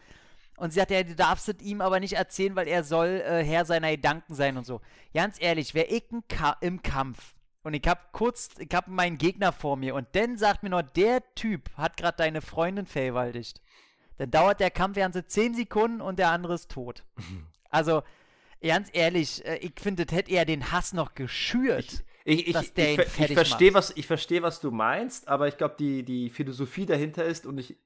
Und 0.57 0.71
sie 0.73 0.79
sagt 0.79 0.91
ja, 0.91 1.01
du 1.03 1.15
darfst 1.15 1.47
es 1.47 1.61
ihm 1.61 1.79
aber 1.79 2.01
nicht 2.01 2.13
erzählen, 2.13 2.57
weil 2.57 2.67
er 2.67 2.83
soll 2.83 3.23
äh, 3.25 3.45
Herr 3.45 3.63
seiner 3.63 3.91
Gedanken 3.91 4.35
sein 4.35 4.57
und 4.57 4.65
so. 4.65 4.81
Ganz 5.13 5.37
ehrlich, 5.39 5.73
wäre 5.73 5.87
ich 5.87 6.03
Ka 6.27 6.57
im 6.59 6.81
Kampf 6.81 7.33
und 7.63 7.73
ich 7.73 7.87
hab 7.87 8.11
kurz, 8.13 8.49
ich 8.57 8.73
hab 8.73 8.87
meinen 8.87 9.17
Gegner 9.17 9.51
vor 9.51 9.77
mir 9.77 9.95
und 9.95 10.07
dann 10.13 10.37
sagt 10.37 10.63
mir 10.63 10.69
noch, 10.69 10.81
der 10.81 11.21
Typ 11.35 11.69
hat 11.75 11.97
gerade 11.97 12.17
deine 12.17 12.41
Freundin 12.41 12.85
vergewaltigt. 12.85 13.61
Dann 14.17 14.31
dauert 14.31 14.59
der 14.59 14.71
Kampf 14.71 14.97
ganze 14.97 15.25
10 15.25 15.55
Sekunden 15.55 16.01
und 16.01 16.19
der 16.19 16.31
andere 16.31 16.53
ist 16.53 16.71
tot. 16.71 17.03
Also, 17.71 18.01
ganz 18.63 18.89
ehrlich, 18.93 19.45
äh, 19.45 19.57
ich 19.57 19.73
finde, 19.79 20.03
das 20.03 20.17
hätte 20.17 20.31
eher 20.31 20.43
den 20.43 20.71
Hass 20.71 20.91
noch 20.91 21.13
geschürt. 21.13 22.03
Ich, 22.25 22.47
ich, 22.47 22.55
ich, 22.55 22.71
ich, 22.75 22.99
ich 23.19 23.33
verstehe, 23.33 23.75
was, 23.75 23.91
versteh, 23.91 24.41
was 24.41 24.59
du 24.59 24.71
meinst, 24.71 25.27
aber 25.27 25.47
ich 25.47 25.55
glaube, 25.55 25.75
die, 25.77 26.01
die 26.01 26.31
Philosophie 26.31 26.87
dahinter 26.87 27.25
ist, 27.25 27.45
und 27.45 27.59
ich, 27.59 27.77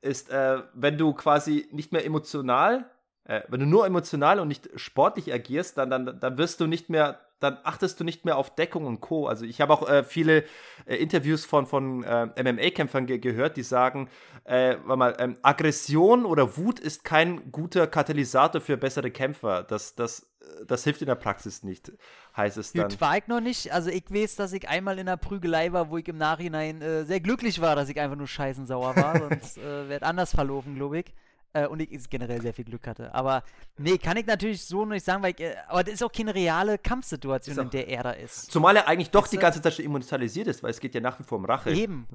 ist, 0.00 0.30
äh, 0.30 0.62
wenn 0.74 0.98
du 0.98 1.12
quasi 1.12 1.68
nicht 1.70 1.92
mehr 1.92 2.04
emotional, 2.04 2.90
äh, 3.22 3.42
wenn 3.46 3.60
du 3.60 3.66
nur 3.66 3.86
emotional 3.86 4.40
und 4.40 4.48
nicht 4.48 4.68
sportlich 4.74 5.32
agierst, 5.32 5.78
dann, 5.78 5.90
dann, 5.90 6.18
dann 6.18 6.36
wirst 6.36 6.60
du 6.60 6.66
nicht 6.66 6.90
mehr 6.90 7.20
dann 7.40 7.58
achtest 7.64 8.00
du 8.00 8.04
nicht 8.04 8.24
mehr 8.24 8.36
auf 8.36 8.54
Deckung 8.54 8.86
und 8.86 9.00
Co. 9.00 9.26
Also 9.26 9.44
ich 9.44 9.60
habe 9.60 9.72
auch 9.72 9.88
äh, 9.88 10.02
viele 10.02 10.44
äh, 10.86 10.96
Interviews 10.96 11.44
von, 11.44 11.66
von 11.66 12.02
äh, 12.02 12.26
MMA-Kämpfern 12.42 13.06
ge 13.06 13.18
gehört, 13.18 13.56
die 13.56 13.62
sagen, 13.62 14.08
äh, 14.44 14.76
mal, 14.76 15.16
ähm, 15.18 15.36
Aggression 15.42 16.24
oder 16.24 16.56
Wut 16.56 16.80
ist 16.80 17.04
kein 17.04 17.52
guter 17.52 17.86
Katalysator 17.86 18.60
für 18.60 18.76
bessere 18.76 19.10
Kämpfer. 19.10 19.62
Das, 19.62 19.94
das, 19.94 20.26
das 20.66 20.84
hilft 20.84 21.02
in 21.02 21.06
der 21.06 21.14
Praxis 21.14 21.62
nicht, 21.62 21.92
heißt 22.36 22.56
es 22.56 22.72
dann. 22.72 22.88
Das 22.88 23.00
war 23.00 23.16
ich 23.16 23.26
noch 23.26 23.40
nicht. 23.40 23.72
Also 23.72 23.90
ich 23.90 24.04
weiß, 24.10 24.36
dass 24.36 24.52
ich 24.52 24.68
einmal 24.68 24.98
in 24.98 25.06
der 25.06 25.16
Prügelei 25.16 25.72
war, 25.72 25.90
wo 25.90 25.98
ich 25.98 26.08
im 26.08 26.18
Nachhinein 26.18 26.82
äh, 26.82 27.04
sehr 27.04 27.20
glücklich 27.20 27.60
war, 27.60 27.76
dass 27.76 27.88
ich 27.88 28.00
einfach 28.00 28.16
nur 28.16 28.26
scheißensauer 28.26 28.96
war. 28.96 29.18
Sonst 29.28 29.58
äh, 29.58 29.88
wäre 29.88 30.04
anders 30.04 30.34
verlaufen, 30.34 30.74
glaube 30.74 31.00
ich. 31.00 31.14
Äh, 31.54 31.66
und 31.66 31.80
ich 31.80 32.10
generell 32.10 32.42
sehr 32.42 32.52
viel 32.52 32.64
Glück 32.64 32.86
hatte. 32.86 33.14
Aber 33.14 33.42
nee, 33.78 33.96
kann 33.96 34.16
ich 34.16 34.26
natürlich 34.26 34.64
so 34.64 34.84
nicht 34.84 35.04
sagen, 35.04 35.22
weil 35.22 35.32
ich, 35.32 35.40
äh, 35.40 35.56
aber 35.66 35.82
das 35.82 35.94
ist 35.94 36.02
auch 36.02 36.12
keine 36.12 36.34
reale 36.34 36.76
Kampfsituation, 36.78 37.58
in 37.58 37.70
der 37.70 37.88
er 37.88 38.02
da 38.02 38.10
ist. 38.10 38.50
Zumal 38.50 38.76
er 38.76 38.86
eigentlich 38.86 39.10
doch 39.10 39.26
die 39.26 39.38
ganze 39.38 39.62
Zeit 39.62 39.74
schon 39.74 39.84
immunitalisiert 39.84 40.46
ist, 40.46 40.62
weil 40.62 40.70
es 40.70 40.80
geht 40.80 40.94
ja 40.94 41.00
nach 41.00 41.18
wie 41.18 41.24
vor 41.24 41.38
um 41.38 41.44
Rache. 41.46 41.70
Eben. 41.70 42.06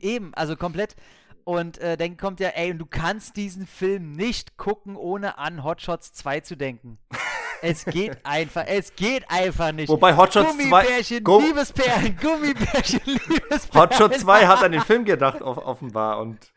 Eben, 0.00 0.34
also 0.34 0.56
komplett. 0.56 0.96
Und 1.44 1.78
äh, 1.78 1.96
dann 1.96 2.16
kommt 2.16 2.40
ja, 2.40 2.48
ey, 2.50 2.72
und 2.72 2.78
du 2.78 2.86
kannst 2.86 3.36
diesen 3.36 3.66
Film 3.66 4.12
nicht 4.12 4.56
gucken, 4.56 4.96
ohne 4.96 5.38
an 5.38 5.62
Hotshots 5.62 6.12
2 6.12 6.40
zu 6.40 6.56
denken. 6.56 6.98
Es 7.64 7.84
geht 7.84 8.18
einfach, 8.24 8.64
es 8.66 8.96
geht 8.96 9.24
einfach 9.30 9.70
nicht. 9.70 9.88
Wobei 9.88 10.16
Hotshots 10.16 10.56
2. 10.56 10.64
Gummibärchen, 10.64 11.22
Go 11.22 11.38
Liebesperlen, 11.38 12.16
Gummibärchen, 12.20 13.00
Liebesperlen. 13.04 13.88
Hotshot 13.88 14.14
2 14.18 14.46
hat 14.48 14.64
an 14.64 14.72
den 14.72 14.80
Film 14.80 15.04
gedacht, 15.04 15.40
offenbar. 15.42 16.18
Und 16.18 16.52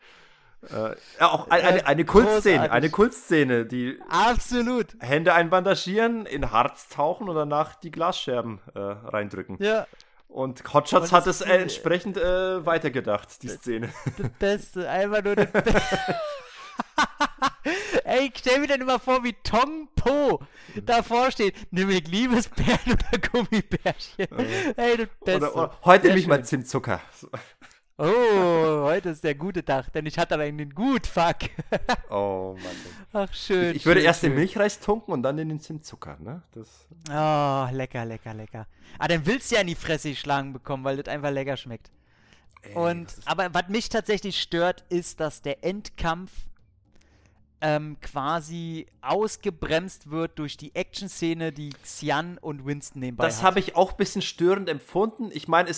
äh, 0.70 0.96
ja, 1.20 1.30
auch 1.30 1.48
eine, 1.48 1.64
eine, 1.64 1.86
eine 1.86 2.04
Kultszene, 2.04 2.70
eine 2.70 2.90
Kultszene, 2.90 3.66
die 3.66 3.98
absolut 4.08 4.96
Hände 5.00 5.34
einbandagieren, 5.34 6.26
in 6.26 6.50
Harz 6.50 6.88
tauchen 6.88 7.28
und 7.28 7.36
danach 7.36 7.74
die 7.76 7.90
Glasscherben 7.90 8.60
äh, 8.74 8.78
reindrücken. 8.78 9.56
Ja. 9.60 9.86
Und 10.28 10.62
Hotshots 10.74 11.12
hat 11.12 11.26
es 11.26 11.40
äh, 11.40 11.58
entsprechend 11.58 12.16
äh, 12.16 12.66
weitergedacht, 12.66 13.42
die 13.42 13.48
Szene. 13.48 13.90
Das 14.18 14.30
Beste, 14.38 14.90
einfach 14.90 15.22
nur 15.22 15.36
das 15.36 15.50
Beste. 15.50 15.80
Ey, 18.04 18.26
ich 18.26 18.38
stell 18.38 18.60
mir 18.60 18.68
dann 18.68 18.80
immer 18.80 18.98
vor, 18.98 19.24
wie 19.24 19.34
Tong 19.42 19.88
Po 19.96 20.40
davor 20.84 21.30
steht. 21.30 21.54
Nimm 21.70 21.90
ich 21.90 22.06
Liebesbären 22.06 22.78
oder 22.86 23.18
Gummibärchen. 23.30 24.26
Ey, 24.76 24.96
das 24.96 25.08
Beste. 25.24 25.36
Oder, 25.36 25.56
oder 25.56 25.78
heute 25.84 26.08
nehme 26.08 26.18
ich 26.18 26.26
mal 26.26 26.44
Zimtzucker. 26.44 27.00
Oh, 27.98 28.82
heute 28.82 29.08
ist 29.08 29.24
der 29.24 29.34
gute 29.34 29.64
Tag, 29.64 29.90
denn 29.94 30.04
ich 30.04 30.18
hatte 30.18 30.34
aber 30.34 30.42
einen 30.42 30.74
gut, 30.74 31.06
fuck. 31.06 31.36
oh 32.10 32.54
Mann. 32.62 32.76
Ach, 33.14 33.32
schön. 33.32 33.70
Ich, 33.70 33.76
ich 33.76 33.86
würde 33.86 34.00
schön, 34.00 34.06
erst 34.06 34.20
schön. 34.20 34.32
den 34.32 34.38
Milchreis 34.38 34.80
tunken 34.80 35.14
und 35.14 35.22
dann 35.22 35.38
in 35.38 35.48
den 35.48 35.60
Zimtzucker, 35.60 36.18
ne? 36.20 36.42
Das 36.52 36.86
oh, 37.08 37.74
lecker, 37.74 38.04
lecker, 38.04 38.34
lecker. 38.34 38.66
Ah, 38.98 39.08
dann 39.08 39.24
willst 39.24 39.50
du 39.50 39.54
ja 39.54 39.62
in 39.62 39.68
die 39.68 39.74
Fresse 39.74 40.14
schlagen 40.14 40.52
bekommen, 40.52 40.84
weil 40.84 40.98
das 40.98 41.08
einfach 41.10 41.30
lecker 41.30 41.56
schmeckt. 41.56 41.90
Ey, 42.60 42.74
und, 42.74 43.14
aber 43.24 43.54
was 43.54 43.68
mich 43.68 43.88
tatsächlich 43.88 44.42
stört, 44.42 44.84
ist, 44.90 45.18
dass 45.20 45.40
der 45.40 45.64
Endkampf 45.64 46.32
ähm, 47.62 47.96
quasi 48.02 48.86
ausgebremst 49.00 50.10
wird 50.10 50.38
durch 50.38 50.56
die 50.56 50.74
Action-Szene, 50.74 51.52
die 51.52 51.70
Xian 51.70 52.36
und 52.38 52.66
Winston 52.66 53.00
nebenbei 53.00 53.24
Das 53.24 53.42
habe 53.42 53.60
ich 53.60 53.76
auch 53.76 53.92
ein 53.92 53.96
bisschen 53.96 54.20
störend 54.20 54.68
empfunden. 54.68 55.30
Ich 55.32 55.48
meine, 55.48 55.70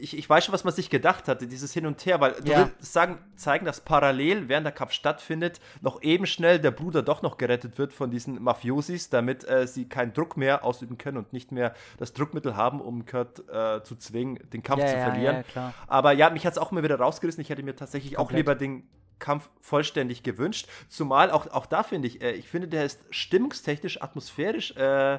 ich, 0.00 0.16
ich 0.16 0.30
weiß 0.30 0.44
schon, 0.44 0.52
was 0.52 0.62
man 0.62 0.72
sich 0.72 0.90
gedacht 0.90 1.26
hatte, 1.26 1.48
dieses 1.48 1.72
Hin 1.72 1.86
und 1.86 2.04
Her, 2.06 2.20
weil 2.20 2.32
du 2.34 2.46
willst 2.46 2.92
sagen, 2.92 3.18
zeigen, 3.34 3.64
dass 3.64 3.80
parallel, 3.80 4.48
während 4.48 4.64
der 4.64 4.72
Kampf 4.72 4.92
stattfindet, 4.92 5.60
noch 5.80 6.02
eben 6.02 6.26
schnell 6.26 6.60
der 6.60 6.70
Bruder 6.70 7.02
doch 7.02 7.22
noch 7.22 7.36
gerettet 7.36 7.78
wird 7.78 7.92
von 7.92 8.10
diesen 8.10 8.40
Mafiosis, 8.40 9.10
damit 9.10 9.48
äh, 9.48 9.66
sie 9.66 9.88
keinen 9.88 10.12
Druck 10.12 10.36
mehr 10.36 10.64
ausüben 10.64 10.98
können 10.98 11.18
und 11.18 11.32
nicht 11.32 11.50
mehr 11.50 11.74
das 11.98 12.12
Druckmittel 12.12 12.56
haben, 12.56 12.80
um 12.80 13.06
Kurt 13.06 13.40
äh, 13.48 13.82
zu 13.82 13.96
zwingen, 13.96 14.38
den 14.52 14.62
Kampf 14.62 14.82
ja, 14.82 14.88
zu 14.88 14.96
ja, 14.96 15.04
verlieren. 15.04 15.44
Aber 15.88 16.12
ja, 16.12 16.30
mich 16.30 16.46
hat 16.46 16.52
es 16.52 16.58
auch 16.58 16.70
mal 16.70 16.84
wieder 16.84 16.98
rausgerissen. 16.98 17.40
Ich 17.40 17.48
hätte 17.48 17.64
mir 17.64 17.74
tatsächlich 17.74 18.14
Komplett. 18.14 18.34
auch 18.34 18.36
lieber 18.36 18.54
den 18.54 18.84
Kampf 19.24 19.48
vollständig 19.62 20.22
gewünscht. 20.22 20.68
Zumal 20.88 21.30
auch, 21.30 21.46
auch 21.46 21.64
da 21.64 21.82
finde 21.82 22.08
ich, 22.08 22.20
äh, 22.20 22.32
ich 22.32 22.46
finde, 22.46 22.68
der 22.68 22.84
ist 22.84 23.00
stimmungstechnisch, 23.08 24.02
atmosphärisch 24.02 24.76
äh, 24.76 25.14
äh, 25.14 25.18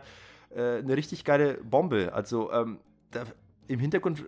eine 0.53 0.95
richtig 0.95 1.25
geile 1.25 1.55
Bombe. 1.55 2.13
Also 2.13 2.51
ähm, 2.51 2.77
da, 3.09 3.23
im 3.67 3.79
Hintergrund 3.79 4.23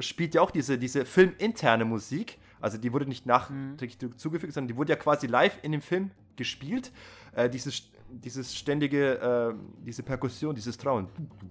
spielt 0.00 0.34
ja 0.34 0.42
auch 0.42 0.50
diese, 0.50 0.76
diese 0.76 1.06
filminterne 1.06 1.86
Musik. 1.86 2.38
Also 2.60 2.76
die 2.76 2.92
wurde 2.92 3.06
nicht 3.06 3.24
nachträglich 3.24 3.98
mhm. 4.02 4.18
zugefügt, 4.18 4.52
sondern 4.52 4.68
die 4.68 4.76
wurde 4.76 4.92
ja 4.92 4.96
quasi 4.96 5.26
live 5.26 5.58
in 5.62 5.72
dem 5.72 5.80
Film 5.80 6.10
gespielt. 6.36 6.92
Äh, 7.34 7.48
dieses, 7.48 7.90
dieses 8.10 8.54
ständige, 8.54 9.14
äh, 9.18 9.54
diese 9.82 10.02
Perkussion, 10.02 10.54
dieses 10.54 10.76
Trauen. 10.76 11.08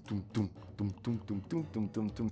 Dum, 0.07 0.23
dum, 0.33 0.49
dum, 0.77 0.93
dum, 1.01 1.21
dum, 1.25 1.41
dum, 1.49 1.65
dum, 1.71 1.91
dum, 1.91 2.13
dum. 2.13 2.31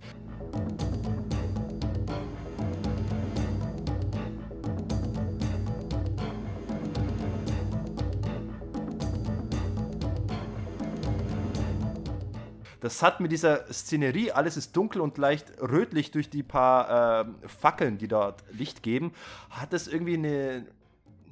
Das 12.84 13.02
hat 13.02 13.22
mit 13.22 13.32
dieser 13.32 13.66
Szenerie, 13.72 14.34
alles 14.34 14.58
ist 14.58 14.76
dunkel 14.76 15.00
und 15.00 15.18
leicht 15.18 15.54
rötlich 15.62 16.12
durch 16.12 16.30
die 16.30 16.44
paar 16.44 17.22
äh, 17.22 17.48
Fackeln, 17.48 17.98
die 17.98 18.10
dort 18.10 18.44
Licht 18.52 18.84
geben, 18.84 19.14
hat 19.50 19.72
es 19.72 19.88
irgendwie 19.88 20.16
eine, 20.16 20.66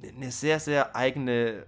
eine 0.02 0.30
sehr, 0.30 0.60
sehr 0.60 0.96
eigene 0.96 1.66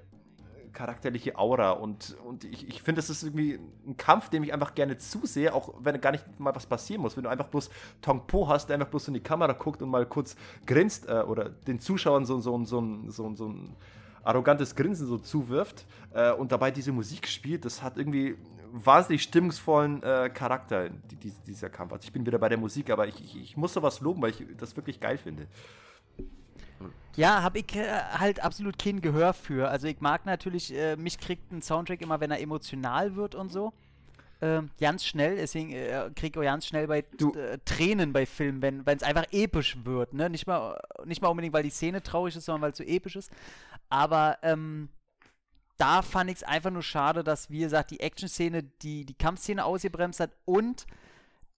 charakterliche 0.72 1.36
Aura 1.36 1.72
und, 1.72 2.16
und 2.24 2.44
ich, 2.44 2.66
ich 2.66 2.82
finde, 2.82 3.00
das 3.00 3.10
ist 3.10 3.24
irgendwie 3.24 3.60
ein 3.86 3.98
Kampf, 3.98 4.30
dem 4.30 4.42
ich 4.42 4.54
einfach 4.54 4.74
gerne 4.74 4.96
zusehe, 4.96 5.52
auch 5.52 5.74
wenn 5.80 6.00
gar 6.00 6.12
nicht 6.12 6.40
mal 6.40 6.54
was 6.54 6.64
passieren 6.64 7.02
muss. 7.02 7.14
Wenn 7.14 7.24
du 7.24 7.28
einfach 7.28 7.48
bloß 7.48 7.68
Tong 8.00 8.26
Po 8.26 8.48
hast, 8.48 8.68
der 8.68 8.76
einfach 8.76 8.88
bloß 8.88 9.08
in 9.08 9.14
die 9.14 9.20
Kamera 9.20 9.52
guckt 9.52 9.82
und 9.82 9.90
mal 9.90 10.06
kurz 10.06 10.34
grinst 10.64 11.06
äh, 11.10 11.24
oder 11.26 11.50
den 11.50 11.78
Zuschauern 11.78 12.24
so, 12.24 12.40
so, 12.40 12.64
so, 12.64 12.80
so, 13.10 13.10
so, 13.10 13.34
so 13.34 13.48
ein 13.48 13.76
arrogantes 14.24 14.74
Grinsen 14.74 15.06
so 15.06 15.18
zuwirft 15.18 15.86
äh, 16.12 16.32
und 16.32 16.52
dabei 16.52 16.70
diese 16.70 16.92
Musik 16.92 17.28
spielt, 17.28 17.64
das 17.64 17.82
hat 17.82 17.96
irgendwie 17.96 18.36
wahnsinnig 18.72 19.22
stimmungsvollen 19.22 20.02
äh, 20.02 20.30
Charakter, 20.30 20.88
die, 20.88 21.16
die, 21.16 21.32
dieser 21.46 21.70
Kampf. 21.70 21.92
Also 21.92 22.04
ich 22.04 22.12
bin 22.12 22.26
wieder 22.26 22.38
bei 22.38 22.48
der 22.48 22.58
Musik, 22.58 22.90
aber 22.90 23.06
ich, 23.06 23.22
ich, 23.22 23.40
ich 23.40 23.56
muss 23.56 23.72
sowas 23.72 24.00
loben, 24.00 24.20
weil 24.22 24.30
ich 24.30 24.44
das 24.58 24.74
wirklich 24.76 24.98
geil 24.98 25.16
finde. 25.16 25.46
Ja, 27.16 27.42
habe 27.42 27.60
ich 27.60 27.76
äh, 27.76 27.86
halt 28.18 28.42
absolut 28.42 28.76
kein 28.78 29.00
Gehör 29.00 29.32
für. 29.32 29.68
Also 29.68 29.86
ich 29.86 30.00
mag 30.00 30.26
natürlich, 30.26 30.74
äh, 30.74 30.96
mich 30.96 31.18
kriegt 31.18 31.52
ein 31.52 31.62
Soundtrack 31.62 32.00
immer, 32.00 32.20
wenn 32.20 32.32
er 32.32 32.40
emotional 32.40 33.14
wird 33.14 33.36
und 33.36 33.52
so. 33.52 33.72
Ähm, 34.40 34.70
ganz 34.80 35.06
schnell, 35.06 35.36
deswegen 35.36 35.72
äh, 35.72 36.10
krieg 36.14 36.34
ich 36.34 36.38
auch 36.38 36.42
ganz 36.42 36.66
schnell 36.66 36.88
bei 36.88 36.98
äh, 36.98 37.58
Tränen 37.64 38.12
bei 38.12 38.26
Filmen, 38.26 38.60
wenn 38.60 38.96
es 38.96 39.04
einfach 39.04 39.24
episch 39.30 39.76
wird. 39.84 40.12
Ne? 40.12 40.28
Nicht, 40.28 40.46
mal, 40.48 40.78
nicht 41.04 41.22
mal 41.22 41.28
unbedingt, 41.28 41.54
weil 41.54 41.62
die 41.62 41.70
Szene 41.70 42.02
traurig 42.02 42.34
ist, 42.34 42.44
sondern 42.44 42.62
weil 42.62 42.72
es 42.72 42.78
so 42.78 42.84
episch 42.84 43.14
ist. 43.14 43.30
Aber 43.88 44.38
ähm, 44.42 44.88
da 45.76 46.02
fand 46.02 46.30
ich 46.30 46.36
es 46.36 46.42
einfach 46.42 46.70
nur 46.70 46.82
schade, 46.82 47.24
dass, 47.24 47.50
wie 47.50 47.60
gesagt, 47.60 47.90
die 47.90 48.00
Action-Szene, 48.00 48.62
die, 48.82 49.04
die 49.04 49.14
Kampfszene 49.14 49.64
ausgebremst 49.64 50.20
hat 50.20 50.30
und 50.44 50.86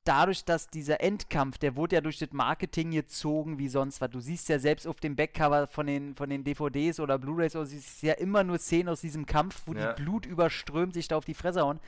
dadurch, 0.06 0.44
dass 0.44 0.68
dieser 0.68 1.00
Endkampf, 1.00 1.58
der 1.58 1.76
wurde 1.76 1.96
ja 1.96 2.00
durch 2.00 2.18
das 2.18 2.32
Marketing 2.32 2.92
gezogen 2.92 3.58
wie 3.58 3.68
sonst 3.68 4.00
was. 4.00 4.10
Du 4.10 4.20
siehst 4.20 4.48
ja 4.48 4.58
selbst 4.58 4.86
auf 4.86 5.00
dem 5.00 5.16
Backcover 5.16 5.66
von 5.66 5.86
den, 5.86 6.14
von 6.14 6.30
den 6.30 6.44
DVDs 6.44 7.00
oder 7.00 7.18
Blu-Rays, 7.18 7.52
du 7.52 7.64
siehst 7.64 8.02
ja 8.02 8.14
immer 8.14 8.44
nur 8.44 8.58
Szenen 8.58 8.88
aus 8.88 9.00
diesem 9.00 9.26
Kampf, 9.26 9.62
wo 9.66 9.74
ja. 9.74 9.92
die 9.92 10.02
Blut 10.02 10.24
überströmt 10.24 10.94
sich 10.94 11.08
da 11.08 11.16
auf 11.16 11.24
die 11.24 11.34
Fresse 11.34 11.62
hauen. 11.62 11.80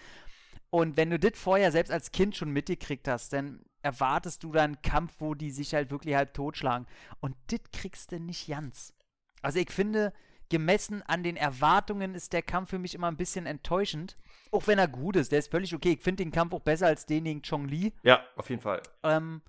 Und 0.71 0.97
wenn 0.97 1.11
du 1.11 1.19
das 1.19 1.39
vorher 1.39 1.73
selbst 1.73 1.91
als 1.91 2.11
Kind 2.11 2.37
schon 2.37 2.51
mitgekriegt 2.51 3.09
hast, 3.09 3.33
dann 3.33 3.61
erwartest 3.81 4.43
du 4.43 4.53
da 4.53 4.65
einen 4.65 4.83
Kampf, 4.83 5.15
wo 5.19 5.35
die 5.35 5.51
sich 5.51 5.73
halt 5.73 5.91
wirklich 5.91 6.15
halb 6.15 6.35
totschlagen. 6.35 6.87
Und 7.21 7.37
das 7.47 7.61
kriegst 7.73 8.13
du 8.13 8.21
nicht 8.21 8.49
ganz. 8.49 8.93
Also 9.41 9.61
ich 9.61 9.71
finde, 9.71 10.13
gemessen 10.49 11.03
an 11.03 11.23
den 11.23 11.37
Erwartungen 11.37 12.15
ist 12.15 12.33
der 12.33 12.43
Kampf 12.43 12.71
für 12.71 12.79
mich 12.79 12.95
immer 12.95 13.09
ein 13.09 13.17
bisschen 13.17 13.47
enttäuschend. 13.47 14.17
Auch 14.51 14.67
wenn 14.67 14.79
er 14.79 14.89
gut 14.89 15.17
ist, 15.17 15.33
der 15.33 15.41
ist 15.41 15.51
völlig 15.51 15.75
okay. 15.75 15.93
Ich 15.93 16.01
finde 16.01 16.25
den 16.25 16.33
Kampf 16.33 16.55
auch 16.55 16.61
besser 16.61 16.87
als 16.87 17.07
den 17.07 17.25
gegen 17.25 17.43
Chong 17.43 17.67
Li. 17.69 17.93
Ja, 18.03 18.21
auf 18.37 18.49
jeden 18.49 18.63
Fall. 18.63 18.83
Ähm, 19.03 19.43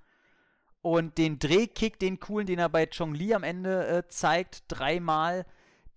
und 0.81 1.17
den 1.17 1.39
Drehkick, 1.39 1.99
den 1.99 2.19
coolen, 2.19 2.47
den 2.47 2.59
er 2.59 2.69
bei 2.69 2.85
Chong 2.85 3.13
Li 3.13 3.33
am 3.33 3.43
Ende 3.43 3.87
äh, 3.87 4.07
zeigt, 4.07 4.63
dreimal, 4.67 5.45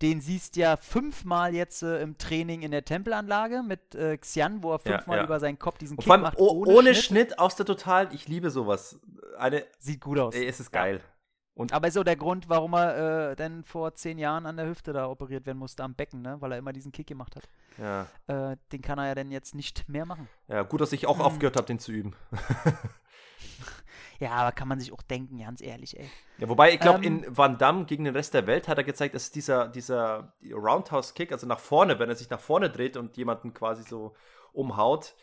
den 0.02 0.20
siehst 0.20 0.56
ja 0.56 0.76
fünfmal 0.76 1.54
jetzt 1.54 1.82
äh, 1.82 2.00
im 2.00 2.18
Training 2.18 2.62
in 2.62 2.72
der 2.72 2.84
Tempelanlage 2.84 3.62
mit 3.62 3.94
äh, 3.94 4.16
Xian, 4.16 4.62
wo 4.62 4.72
er 4.72 4.80
fünfmal 4.80 5.16
ja, 5.16 5.22
ja. 5.22 5.26
über 5.26 5.38
seinen 5.38 5.58
Kopf 5.58 5.78
diesen 5.78 5.96
Kick 5.96 6.08
macht. 6.08 6.38
Ohne, 6.38 6.70
ohne 6.70 6.94
Schnitt. 6.94 7.04
Schnitt. 7.28 7.38
aus 7.38 7.54
der 7.54 7.66
Total, 7.66 8.12
ich 8.12 8.26
liebe 8.26 8.50
sowas. 8.50 8.98
Eine, 9.38 9.64
Sieht 9.78 10.00
gut 10.00 10.18
aus. 10.18 10.34
Ey, 10.34 10.46
es 10.46 10.58
ist 10.58 10.72
geil. 10.72 11.00
Ja. 11.02 11.11
Und 11.54 11.72
Aber 11.72 11.88
ist 11.88 11.94
so 11.94 12.02
der 12.02 12.16
Grund, 12.16 12.48
warum 12.48 12.74
er 12.74 13.30
äh, 13.32 13.36
denn 13.36 13.62
vor 13.62 13.94
zehn 13.94 14.18
Jahren 14.18 14.46
an 14.46 14.56
der 14.56 14.66
Hüfte 14.66 14.92
da 14.92 15.06
operiert 15.08 15.44
werden 15.44 15.58
musste, 15.58 15.82
am 15.82 15.94
Becken, 15.94 16.22
ne? 16.22 16.36
weil 16.40 16.52
er 16.52 16.58
immer 16.58 16.72
diesen 16.72 16.92
Kick 16.92 17.06
gemacht 17.06 17.36
hat. 17.36 17.48
Ja. 17.76 18.06
Äh, 18.26 18.56
den 18.72 18.80
kann 18.80 18.98
er 18.98 19.08
ja 19.08 19.14
dann 19.14 19.30
jetzt 19.30 19.54
nicht 19.54 19.86
mehr 19.88 20.06
machen. 20.06 20.28
Ja, 20.48 20.62
gut, 20.62 20.80
dass 20.80 20.92
ich 20.92 21.06
auch 21.06 21.18
hm. 21.18 21.24
aufgehört 21.24 21.56
habe, 21.56 21.66
den 21.66 21.78
zu 21.78 21.92
üben. 21.92 22.14
ja, 24.18 24.30
aber 24.30 24.52
kann 24.52 24.66
man 24.66 24.80
sich 24.80 24.94
auch 24.94 25.02
denken, 25.02 25.38
ganz 25.40 25.60
ehrlich, 25.60 25.98
ey. 25.98 26.08
Ja, 26.38 26.48
wobei, 26.48 26.72
ich 26.72 26.80
glaube, 26.80 27.04
ähm, 27.04 27.22
in 27.22 27.36
Van 27.36 27.58
Damme 27.58 27.84
gegen 27.84 28.04
den 28.04 28.16
Rest 28.16 28.32
der 28.32 28.46
Welt 28.46 28.66
hat 28.66 28.78
er 28.78 28.84
gezeigt, 28.84 29.14
dass 29.14 29.30
dieser, 29.30 29.68
dieser 29.68 30.32
Roundhouse-Kick, 30.50 31.32
also 31.32 31.46
nach 31.46 31.60
vorne, 31.60 31.98
wenn 31.98 32.08
er 32.08 32.16
sich 32.16 32.30
nach 32.30 32.40
vorne 32.40 32.70
dreht 32.70 32.96
und 32.96 33.18
jemanden 33.18 33.52
quasi 33.52 33.82
so 33.82 34.14
umhaut, 34.54 35.14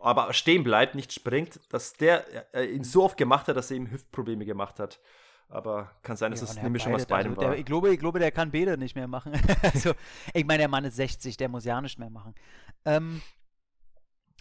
aber 0.00 0.32
stehen 0.32 0.64
bleibt, 0.64 0.94
nicht 0.94 1.12
springt, 1.12 1.60
dass 1.70 1.92
der 1.92 2.24
äh, 2.54 2.64
ihn 2.64 2.84
so 2.84 3.04
oft 3.04 3.18
gemacht 3.18 3.48
hat, 3.48 3.56
dass 3.56 3.70
er 3.70 3.76
ihm 3.76 3.90
Hüftprobleme 3.90 4.46
gemacht 4.46 4.78
hat. 4.78 4.98
Aber 5.48 5.90
kann 6.02 6.16
sein, 6.16 6.32
dass 6.32 6.40
ja, 6.40 6.48
es 6.48 6.62
nämlich 6.62 6.82
schon 6.82 6.92
was 6.92 7.06
beidem 7.06 7.32
also 7.32 7.42
war. 7.42 7.50
Der, 7.50 7.58
ich, 7.58 7.64
glaube, 7.64 7.92
ich 7.92 7.98
glaube, 7.98 8.18
der 8.18 8.32
kann 8.32 8.50
Bede 8.50 8.76
nicht 8.76 8.96
mehr 8.96 9.06
machen. 9.06 9.32
also, 9.62 9.92
ich 10.32 10.44
meine, 10.44 10.58
der 10.58 10.68
Mann 10.68 10.84
ist 10.84 10.96
60, 10.96 11.36
der 11.36 11.48
muss 11.48 11.64
ja 11.64 11.80
nicht 11.80 11.98
mehr 11.98 12.10
machen. 12.10 12.34
Ähm, 12.84 13.22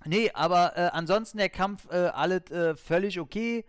nee, 0.06 0.32
aber 0.34 0.76
äh, 0.76 0.90
ansonsten 0.94 1.38
der 1.38 1.50
Kampf, 1.50 1.88
äh, 1.92 2.08
alles 2.08 2.50
äh, 2.52 2.76
völlig 2.76 3.20
okay. 3.20 3.66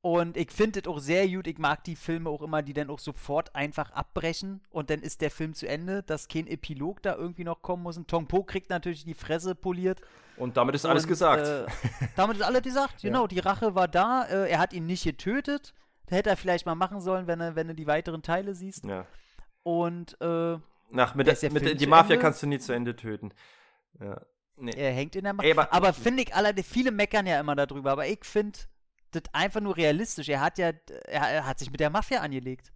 Und 0.00 0.36
ich 0.36 0.52
finde 0.52 0.78
es 0.78 0.86
auch 0.86 1.00
sehr 1.00 1.28
gut. 1.28 1.48
Ich 1.48 1.58
mag 1.58 1.82
die 1.82 1.96
Filme 1.96 2.30
auch 2.30 2.40
immer, 2.40 2.62
die 2.62 2.72
dann 2.72 2.90
auch 2.90 3.00
sofort 3.00 3.56
einfach 3.56 3.90
abbrechen 3.90 4.60
und 4.70 4.88
dann 4.88 5.00
ist 5.00 5.20
der 5.20 5.32
Film 5.32 5.52
zu 5.52 5.66
Ende, 5.66 6.04
dass 6.04 6.28
kein 6.28 6.46
Epilog 6.46 7.02
da 7.02 7.16
irgendwie 7.16 7.42
noch 7.42 7.60
kommen 7.60 7.82
muss. 7.82 7.96
Und 7.96 8.06
Tong 8.06 8.28
Po 8.28 8.44
kriegt 8.44 8.70
natürlich 8.70 9.04
die 9.04 9.14
Fresse 9.14 9.56
poliert. 9.56 10.00
Und 10.36 10.56
damit 10.56 10.76
ist 10.76 10.84
und, 10.84 10.92
alles 10.92 11.08
gesagt. 11.08 11.46
Äh, 11.48 11.66
damit 12.14 12.36
ist 12.36 12.44
alles 12.44 12.62
gesagt, 12.62 12.94
genau. 13.02 13.22
Ja. 13.22 13.26
Die 13.26 13.38
Rache 13.40 13.74
war 13.74 13.88
da. 13.88 14.22
Äh, 14.22 14.50
er 14.50 14.60
hat 14.60 14.72
ihn 14.72 14.86
nicht 14.86 15.02
getötet. 15.02 15.74
Hätte 16.08 16.30
er 16.30 16.36
vielleicht 16.36 16.66
mal 16.66 16.74
machen 16.74 17.00
sollen, 17.00 17.26
wenn, 17.26 17.40
er, 17.40 17.56
wenn 17.56 17.68
du 17.68 17.74
die 17.74 17.86
weiteren 17.86 18.22
Teile 18.22 18.54
siehst. 18.54 18.84
Ja. 18.84 19.06
Und, 19.62 20.20
äh, 20.20 20.58
Nach, 20.90 21.14
mit, 21.14 21.26
der, 21.26 21.52
mit 21.52 21.80
die 21.80 21.86
Mafia 21.86 22.14
Ende. 22.14 22.22
kannst 22.22 22.42
du 22.42 22.46
nie 22.46 22.58
zu 22.58 22.72
Ende 22.72 22.94
töten. 22.94 23.32
Ja. 24.00 24.20
Nee. 24.58 24.72
Er 24.76 24.92
hängt 24.92 25.16
in 25.16 25.24
der 25.24 25.32
Mafia. 25.32 25.52
Aber, 25.52 25.72
aber 25.72 25.92
finde 25.92 26.22
ich, 26.22 26.34
alle, 26.34 26.54
viele 26.62 26.90
meckern 26.90 27.26
ja 27.26 27.40
immer 27.40 27.56
darüber, 27.56 27.92
aber 27.92 28.06
ich 28.06 28.24
finde 28.24 28.58
das 29.10 29.22
einfach 29.32 29.60
nur 29.60 29.76
realistisch. 29.76 30.28
Er 30.28 30.40
hat 30.40 30.58
ja, 30.58 30.72
er, 31.06 31.22
er, 31.22 31.46
hat 31.46 31.58
sich 31.58 31.70
mit 31.70 31.80
der 31.80 31.90
Mafia 31.90 32.20
angelegt. 32.20 32.72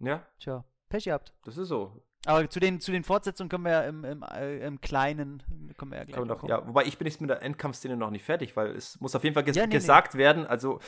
Ja. 0.00 0.26
Tja, 0.38 0.64
Pech 0.88 1.04
gehabt. 1.04 1.34
Das 1.44 1.56
ist 1.56 1.68
so. 1.68 2.02
Aber 2.26 2.48
zu 2.50 2.60
den, 2.60 2.80
zu 2.80 2.92
den 2.92 3.04
Fortsetzungen 3.04 3.48
können 3.48 3.64
wir 3.64 3.72
ja 3.72 3.82
im, 3.82 4.04
im, 4.04 4.22
äh, 4.22 4.58
im 4.66 4.80
Kleinen, 4.80 5.42
können 5.78 5.92
wir 5.92 5.98
ja 5.98 6.04
gleich 6.04 6.24
noch, 6.24 6.46
Ja, 6.48 6.66
wobei 6.66 6.84
ich 6.84 6.98
bin 6.98 7.06
jetzt 7.06 7.20
mit 7.20 7.30
der 7.30 7.42
Endkampfszene 7.42 7.96
noch 7.96 8.10
nicht 8.10 8.24
fertig, 8.24 8.56
weil 8.56 8.72
es 8.72 9.00
muss 9.00 9.14
auf 9.14 9.24
jeden 9.24 9.34
Fall 9.34 9.44
ges 9.44 9.56
ja, 9.56 9.66
nee, 9.66 9.72
gesagt 9.72 10.14
nee. 10.14 10.20
werden, 10.20 10.46
also 10.46 10.80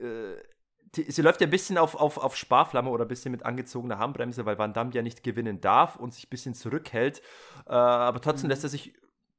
äh, 0.00 0.36
sie 0.94 1.22
läuft 1.22 1.40
ja 1.40 1.46
ein 1.46 1.50
bisschen 1.50 1.78
auf, 1.78 1.94
auf, 1.94 2.18
auf 2.18 2.36
Sparflamme 2.36 2.90
oder 2.90 3.04
ein 3.04 3.08
bisschen 3.08 3.32
mit 3.32 3.46
angezogener 3.46 3.98
Handbremse, 3.98 4.44
weil 4.44 4.58
Van 4.58 4.74
Damme 4.74 4.92
ja 4.92 5.02
nicht 5.02 5.22
gewinnen 5.22 5.60
darf 5.60 5.96
und 5.96 6.12
sich 6.12 6.26
ein 6.26 6.30
bisschen 6.30 6.54
zurückhält. 6.54 7.22
Äh, 7.66 7.72
aber 7.72 8.20
trotzdem 8.20 8.48
mhm. 8.48 8.50
lässt 8.50 8.64
er 8.64 8.68
sich, 8.68 8.92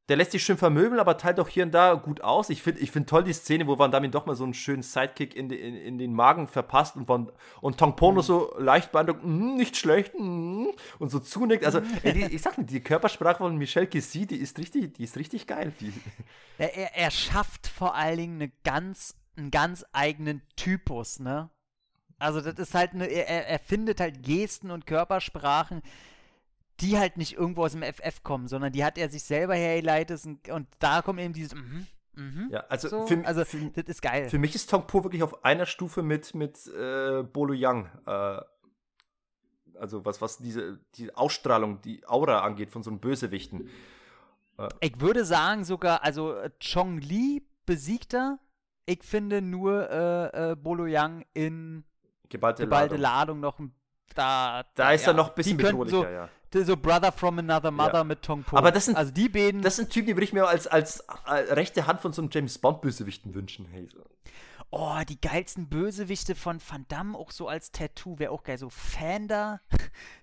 der 0.09 0.17
lässt 0.17 0.31
sich 0.31 0.43
schön 0.43 0.57
vermöbeln, 0.57 0.99
aber 0.99 1.17
teilt 1.17 1.39
auch 1.39 1.47
hier 1.47 1.63
und 1.63 1.71
da 1.71 1.93
gut 1.93 2.21
aus. 2.21 2.49
Ich 2.49 2.63
finde 2.63 2.81
ich 2.81 2.89
find 2.89 3.07
toll 3.07 3.23
die 3.23 3.34
Szene, 3.34 3.67
wo 3.67 3.77
Van 3.77 3.91
Damme 3.91 4.07
ihn 4.07 4.11
doch 4.11 4.25
mal 4.25 4.35
so 4.35 4.43
einen 4.43 4.55
schönen 4.55 4.81
Sidekick 4.81 5.35
in, 5.35 5.51
in, 5.51 5.75
in 5.75 5.97
den 5.99 6.13
Magen 6.13 6.47
verpasst 6.47 6.95
und, 6.95 7.07
Van, 7.07 7.31
und 7.61 7.77
Tong 7.77 7.95
Po 7.95 8.11
mhm. 8.11 8.21
so 8.21 8.55
leicht 8.57 8.91
beeindruckt, 8.91 9.23
mm, 9.23 9.55
nicht 9.55 9.77
schlecht, 9.77 10.13
mm, 10.17 10.69
und 10.97 11.09
so 11.09 11.19
zunickt. 11.19 11.65
Also, 11.65 11.81
mhm. 11.81 11.88
ey, 12.01 12.13
die, 12.13 12.35
ich 12.35 12.41
sag 12.41 12.57
nicht, 12.57 12.71
die 12.71 12.81
Körpersprache 12.81 13.38
von 13.38 13.55
Michel 13.57 13.85
Kissy, 13.85 14.25
die 14.25 14.38
ist 14.38 14.57
richtig, 14.57 14.95
die 14.95 15.03
ist 15.03 15.17
richtig 15.17 15.47
geil. 15.47 15.71
Die. 15.80 15.93
Er, 16.59 16.95
er 16.95 17.09
schafft 17.09 17.65
vor 17.65 17.95
allen 17.95 18.15
Dingen 18.15 18.35
eine 18.35 18.51
ganz 18.63 19.15
einen 19.35 19.51
ganz 19.51 19.85
eigenen 19.91 20.41
Typus, 20.55 21.19
ne? 21.19 21.49
Also 22.19 22.39
das 22.39 22.55
ist 22.55 22.73
halt 22.73 22.93
eine, 22.93 23.07
er, 23.07 23.47
er 23.47 23.60
findet 23.60 23.99
halt 23.99 24.23
Gesten 24.23 24.72
und 24.72 24.85
Körpersprachen, 24.85 25.81
die 26.80 26.97
halt 26.97 27.18
nicht 27.18 27.34
irgendwo 27.34 27.65
aus 27.65 27.73
dem 27.73 27.84
FF 27.84 28.23
kommen, 28.23 28.47
sondern 28.47 28.72
die 28.72 28.84
hat 28.84 28.97
er 28.97 29.10
sich 29.10 29.23
selber 29.23 29.55
hergeleitet 29.55 30.26
und, 30.26 30.49
und 30.49 30.68
da 30.80 31.01
kommt 31.01 31.19
eben 31.19 31.34
dieses 31.34 31.53
mhm, 31.53 31.88
mhm, 32.15 32.47
ja, 32.51 32.61
also, 32.69 32.88
so. 32.88 33.07
für, 33.07 33.26
also 33.26 33.43
für, 33.45 33.57
das 33.72 33.85
ist 33.85 34.01
geil. 34.01 34.30
Für 34.30 34.39
mich 34.39 34.55
ist 34.55 34.69
Tong 34.69 34.88
Po 34.88 35.03
wirklich 35.03 35.23
auf 35.23 35.43
einer 35.43 35.65
Stufe 35.65 36.01
mit, 36.01 36.34
mit 36.34 36.65
äh, 36.68 37.23
Bolo 37.23 37.53
Yang. 37.53 37.89
Äh, 38.05 38.41
also 39.80 40.05
was, 40.05 40.22
was 40.22 40.38
diese 40.38 40.80
die 40.95 41.14
Ausstrahlung, 41.14 41.81
die 41.81 42.07
Aura 42.07 42.41
angeht 42.41 42.72
von 42.72 42.84
so 42.84 42.89
einem 42.89 42.99
Bösewichten. 42.99 43.69
Äh. 44.57 44.69
Ich 44.80 45.01
würde 45.01 45.26
sagen 45.26 45.65
sogar, 45.65 46.03
also 46.03 46.35
Chong 46.60 46.99
Li 46.99 47.43
besiegt 47.65 48.14
er 48.14 48.39
ich 48.85 49.03
finde 49.03 49.41
nur 49.41 49.89
äh, 49.89 50.51
äh, 50.51 50.55
Bolo 50.55 50.85
Yang 50.85 51.26
in 51.34 51.84
geballte, 52.30 52.64
geballte 52.64 52.97
Ladung. 52.97 53.41
Ladung. 53.41 53.68
noch 53.68 53.73
da, 54.15 54.64
da, 54.64 54.69
da 54.76 54.91
ist 54.91 55.05
ja. 55.05 55.11
er 55.11 55.15
noch 55.15 55.30
ein 55.30 55.35
bisschen 55.35 55.57
bedrohlicher, 55.57 55.97
so, 55.97 56.05
ja. 56.05 56.30
So 56.65 56.77
Brother 56.77 57.11
from 57.11 57.39
Another 57.39 57.72
Mother 57.72 57.99
ja. 57.99 58.03
mit 58.03 58.22
Tong 58.22 58.43
Po. 58.43 58.57
Aber 58.57 58.72
das 58.72 58.85
sind, 58.85 58.95
also 58.95 59.11
die 59.11 59.27
beiden. 59.27 59.64
Das 59.64 59.77
sind 59.77 59.89
Typen, 59.89 60.07
die 60.07 60.15
würde 60.15 60.26
ich 60.26 60.34
mir 60.34 60.47
als, 60.47 60.68
als, 60.68 61.07
als 61.10 61.49
äh, 61.49 61.53
rechte 61.53 61.88
Hand 61.88 62.01
von 62.01 62.14
so 62.14 62.22
einem 62.22 62.30
James 62.31 62.60
Bond-Bösewichten 62.60 63.34
wünschen. 63.34 63.65
Hey. 63.65 63.89
Oh, 64.69 64.99
die 65.07 65.19
geilsten 65.19 65.68
Bösewichte 65.68 66.35
von 66.35 66.60
Van 66.68 66.85
Damme, 66.89 67.18
auch 67.18 67.31
so 67.31 67.47
als 67.47 67.72
Tattoo, 67.72 68.19
wäre 68.19 68.31
auch 68.31 68.43
geil. 68.43 68.57
So 68.60 68.69
Fanda, 68.69 69.61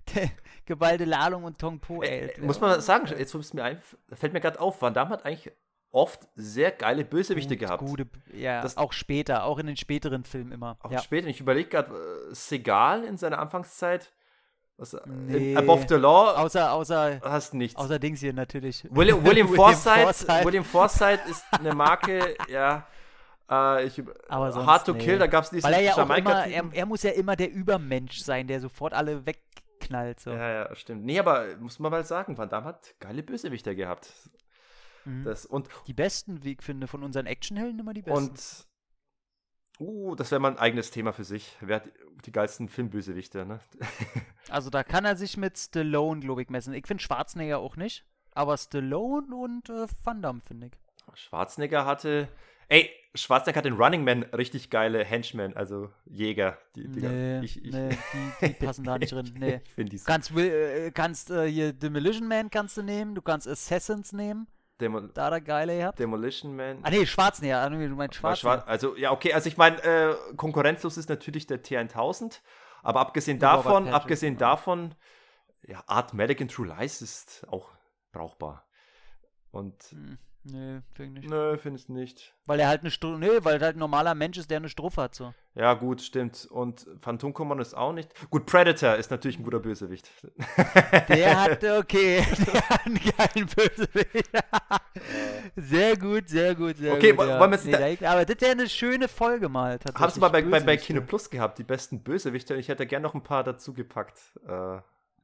geballte 0.67 1.05
Ladung 1.05 1.45
und 1.45 1.59
Tong 1.59 1.81
Po, 1.81 2.03
ey. 2.03 2.29
Äh, 2.29 2.41
muss 2.41 2.61
man 2.61 2.81
sagen, 2.81 3.07
jetzt 3.17 3.55
mir 3.55 3.65
ein, 3.65 3.83
fällt 4.13 4.33
mir 4.33 4.41
gerade 4.41 4.61
auf, 4.61 4.81
Van 4.83 4.95
Damme 4.95 5.11
hat 5.11 5.25
eigentlich 5.25 5.53
oft 5.93 6.29
sehr 6.37 6.71
geile 6.71 7.05
Bösewichte 7.05 7.57
Gut, 7.57 7.67
gehabt. 7.67 7.85
Gute, 7.85 8.07
ja, 8.33 8.63
das, 8.63 8.77
auch 8.77 8.93
später, 8.93 9.45
auch 9.45 9.59
in 9.59 9.67
den 9.67 9.77
späteren 9.77 10.25
Filmen 10.25 10.53
immer. 10.53 10.77
Auch 10.81 10.91
ja. 10.91 11.01
später. 11.01 11.29
Ich 11.29 11.41
überlege 11.41 11.69
gerade, 11.69 11.93
äh, 11.95 12.35
Segal 12.35 13.05
in 13.05 13.17
seiner 13.17 13.39
Anfangszeit 13.39 14.13
Was, 14.77 14.97
Nee. 15.07 15.57
Above 15.57 15.87
the 15.89 15.97
Law 15.97 16.35
Außer, 16.37 16.73
außer, 16.73 17.21
hast 17.23 17.55
nichts. 17.55 17.77
außer 17.77 17.99
Dings 17.99 18.21
hier 18.21 18.33
natürlich. 18.33 18.87
William, 18.91 19.25
William, 19.25 19.49
Forsythe, 19.49 20.03
Forsythe. 20.03 20.45
William 20.45 20.65
Forsythe 20.65 21.29
ist 21.29 21.45
eine 21.51 21.75
Marke, 21.75 22.37
ja. 22.49 22.87
Äh, 23.51 23.87
ich, 23.87 24.01
Aber 24.29 24.53
sonst, 24.53 24.67
Hard 24.67 24.87
to 24.87 24.93
nee. 24.93 25.01
Kill, 25.01 25.19
da 25.19 25.27
gab 25.27 25.45
es 25.45 25.51
diesen 25.51 25.65
Weil 25.65 25.75
er 25.75 25.83
ja 25.83 26.01
immer, 26.01 26.47
er, 26.47 26.65
er 26.73 26.87
muss 26.87 27.03
ja 27.03 27.11
immer 27.11 27.35
der 27.35 27.51
Übermensch 27.51 28.21
sein, 28.21 28.47
der 28.47 28.61
sofort 28.61 28.95
alle 28.95 29.27
wegknallt. 29.27 30.21
So. 30.21 30.31
Ja, 30.31 30.49
ja, 30.51 30.75
stimmt. 30.77 31.05
Nee, 31.05 31.19
aber 31.19 31.57
muss 31.59 31.81
man 31.81 31.91
mal 31.91 32.05
sagen, 32.05 32.39
Van 32.39 32.49
Damme 32.49 32.67
hat 32.67 32.95
geile 33.01 33.25
Bösewichter 33.25 33.75
gehabt. 33.75 34.13
Mhm. 35.11 35.25
Das, 35.25 35.47
und, 35.47 35.69
Die 35.87 35.95
besten, 35.95 36.45
wie 36.45 36.53
ich 36.53 36.63
finde, 36.63 36.87
von 36.87 37.03
unseren 37.03 37.27
Actionhelden 37.27 37.81
immer 37.81 37.95
die 37.95 38.03
besten. 38.03 38.31
und, 38.31 38.67
uh, 39.81 40.15
das 40.15 40.31
wäre 40.31 40.41
mal 40.41 40.53
ein 40.53 40.59
eigenes 40.59 40.91
Thema 40.91 41.13
für 41.13 41.25
sich. 41.25 41.57
Wer 41.61 41.77
hat 41.77 41.89
die 42.25 42.33
geilsten 42.33 42.69
Filmbösewichter, 42.69 43.45
ne? 43.45 43.61
also 44.49 44.71
da 44.71 44.85
kann 44.85 45.05
er 45.05 45.17
sich 45.17 45.37
mit 45.37 45.59
Stallone, 45.59 46.21
glaube 46.21 46.43
ich, 46.43 46.51
messen. 46.51 46.75
Ich 46.75 46.87
finde 46.87 47.03
Schwarzenegger 47.03 47.59
auch 47.59 47.77
nicht, 47.77 48.05
aber 48.35 48.57
Stallone 48.57 49.35
und 49.35 49.69
äh, 49.71 49.87
Van 50.05 50.23
Damme, 50.23 50.41
finde 50.47 50.69
ich. 50.69 50.73
Schwarzenegger 51.15 51.87
hatte, 51.87 52.29
ey, 52.69 52.91
Schwarzenegger 53.15 53.59
hat 53.59 53.65
den 53.65 53.75
Running 53.75 54.05
Man 54.05 54.23
richtig 54.25 54.71
geile 54.71 55.05
Henchmen, 55.05 55.57
also 55.57 55.91
Jäger. 56.07 56.59
Die, 56.77 56.89
die, 56.89 57.01
Nee, 57.01 57.41
ich, 57.41 57.65
ich, 57.65 57.73
nee, 57.73 57.89
die, 58.41 58.47
die 58.49 58.53
passen 58.53 58.85
da 58.85 58.99
nicht 58.99 59.13
drin. 59.13 59.35
Nee. 59.37 59.61
ich 59.65 59.73
finde 59.73 59.91
die 59.91 59.99
so. 59.99 60.05
Kannst, 60.07 60.31
äh, 60.37 60.91
kannst 60.93 61.31
äh, 61.31 61.51
hier 61.51 61.73
Demolition 61.73 62.29
Man 62.29 62.51
kannst 62.51 62.77
du 62.77 62.83
nehmen, 62.83 63.15
du 63.15 63.23
kannst 63.23 63.49
Assassins 63.49 64.13
nehmen, 64.13 64.47
Demo 64.81 65.01
da 65.01 65.27
hat 65.27 65.33
er 65.33 65.41
geile 65.41 65.77
gehabt. 65.79 65.99
Demolition 65.99 66.55
Man. 66.57 66.79
Ah 66.83 66.91
nee, 66.91 67.05
Schwarzenegger, 67.07 67.61
ah, 67.61 67.69
nee, 67.71 67.87
du 67.89 67.95
meinst 67.95 68.17
Schwarzenegger. 68.17 68.63
Schwar- 68.63 68.67
also, 68.69 68.97
ja, 68.97 69.11
okay, 69.13 69.33
also 69.33 69.49
ich 69.49 69.57
meine, 69.57 69.83
äh, 69.83 70.15
konkurrenzlos 70.37 70.97
ist 70.97 71.09
natürlich 71.09 71.47
der 71.47 71.63
T1000, 71.63 72.41
aber 72.83 73.01
abgesehen 73.01 73.39
Ja, 73.39 73.51
Robert 73.53 73.67
davon, 73.67 73.85
Patrick, 73.85 73.95
abgesehen 74.03 74.35
ja. 74.35 74.39
davon, 74.41 74.95
ja, 75.67 75.83
Art 75.87 76.15
Medic 76.15 76.41
in 76.41 76.49
True 76.49 76.67
Lies 76.67 77.03
ist 77.03 77.47
auch 77.49 77.69
brauchbar. 78.13 78.67
Und, 79.51 79.83
Hm, 79.91 80.19
nee, 80.45 80.81
finde 80.95 81.21
ich 81.21 81.27
nicht. 81.27 81.31
nö, 81.31 81.57
finde 81.59 81.79
ich 81.81 81.89
nicht. 81.89 82.35
Weil 82.47 82.61
er 82.61 82.69
halt 82.69 82.81
eine 82.81 82.91
Stru 82.91 83.17
nee, 83.19 83.29
weil 83.43 83.57
er 83.61 83.67
halt 83.67 83.77
ein 83.77 83.81
normaler 83.81 84.15
Mensch 84.15 84.39
ist, 84.39 84.51
der 84.51 84.57
eine 84.59 84.69
Strophe 84.69 85.03
hat 85.03 85.15
so. 85.15 85.33
Ja, 85.55 85.75
gut, 85.75 86.01
stimmt. 86.01 86.47
Und 86.51 86.87
Phantom 87.01 87.35
Command 87.35 87.61
ist 87.61 87.75
auch 87.77 87.93
nicht. 87.93 88.13
Gut, 88.31 88.47
Predator 88.47 88.95
ist 88.97 89.11
natürlich 89.11 89.39
ein 89.39 89.43
guter 89.43 89.59
Bösewicht. 89.61 90.09
Der 91.09 91.41
hat, 91.43 91.65
okay, 91.65 92.25
der 92.53 92.69
hat 92.69 92.87
einen 92.87 93.01
geilen 93.17 93.47
Bösewicht. 93.49 94.31
sehr 95.57 95.97
gut, 95.97 96.29
sehr 96.29 96.55
gut, 96.55 96.77
sehr 96.77 96.95
Okay, 96.95 97.11
gut. 97.11 97.19
wo- 97.19 97.29
ja. 97.29 97.41
wollen 97.41 97.51
wir 97.51 97.57
jetzt 97.59 97.67
nee, 97.67 97.97
da- 98.01 98.13
Aber 98.13 98.25
das 98.25 98.41
wäre 98.41 98.53
eine 98.53 98.69
schöne 98.69 99.09
Folge 99.09 99.49
mal. 99.49 99.79
Haben 99.95 100.11
Sie 100.13 100.21
mal 100.21 100.29
bei, 100.29 100.43
bei, 100.43 100.61
bei. 100.61 100.77
Kino 100.77 101.01
Plus 101.03 101.29
gehabt, 101.31 101.59
die 101.59 101.65
besten 101.65 102.03
Bösewichte? 102.03 102.55
Ich 102.57 102.69
hätte 102.69 102.87
gerne 102.87 103.03
noch 103.03 103.15
ein 103.15 103.23
paar 103.23 103.45
dazu 103.45 103.73
gepackt. 103.73 104.19
Äh, 104.47 104.79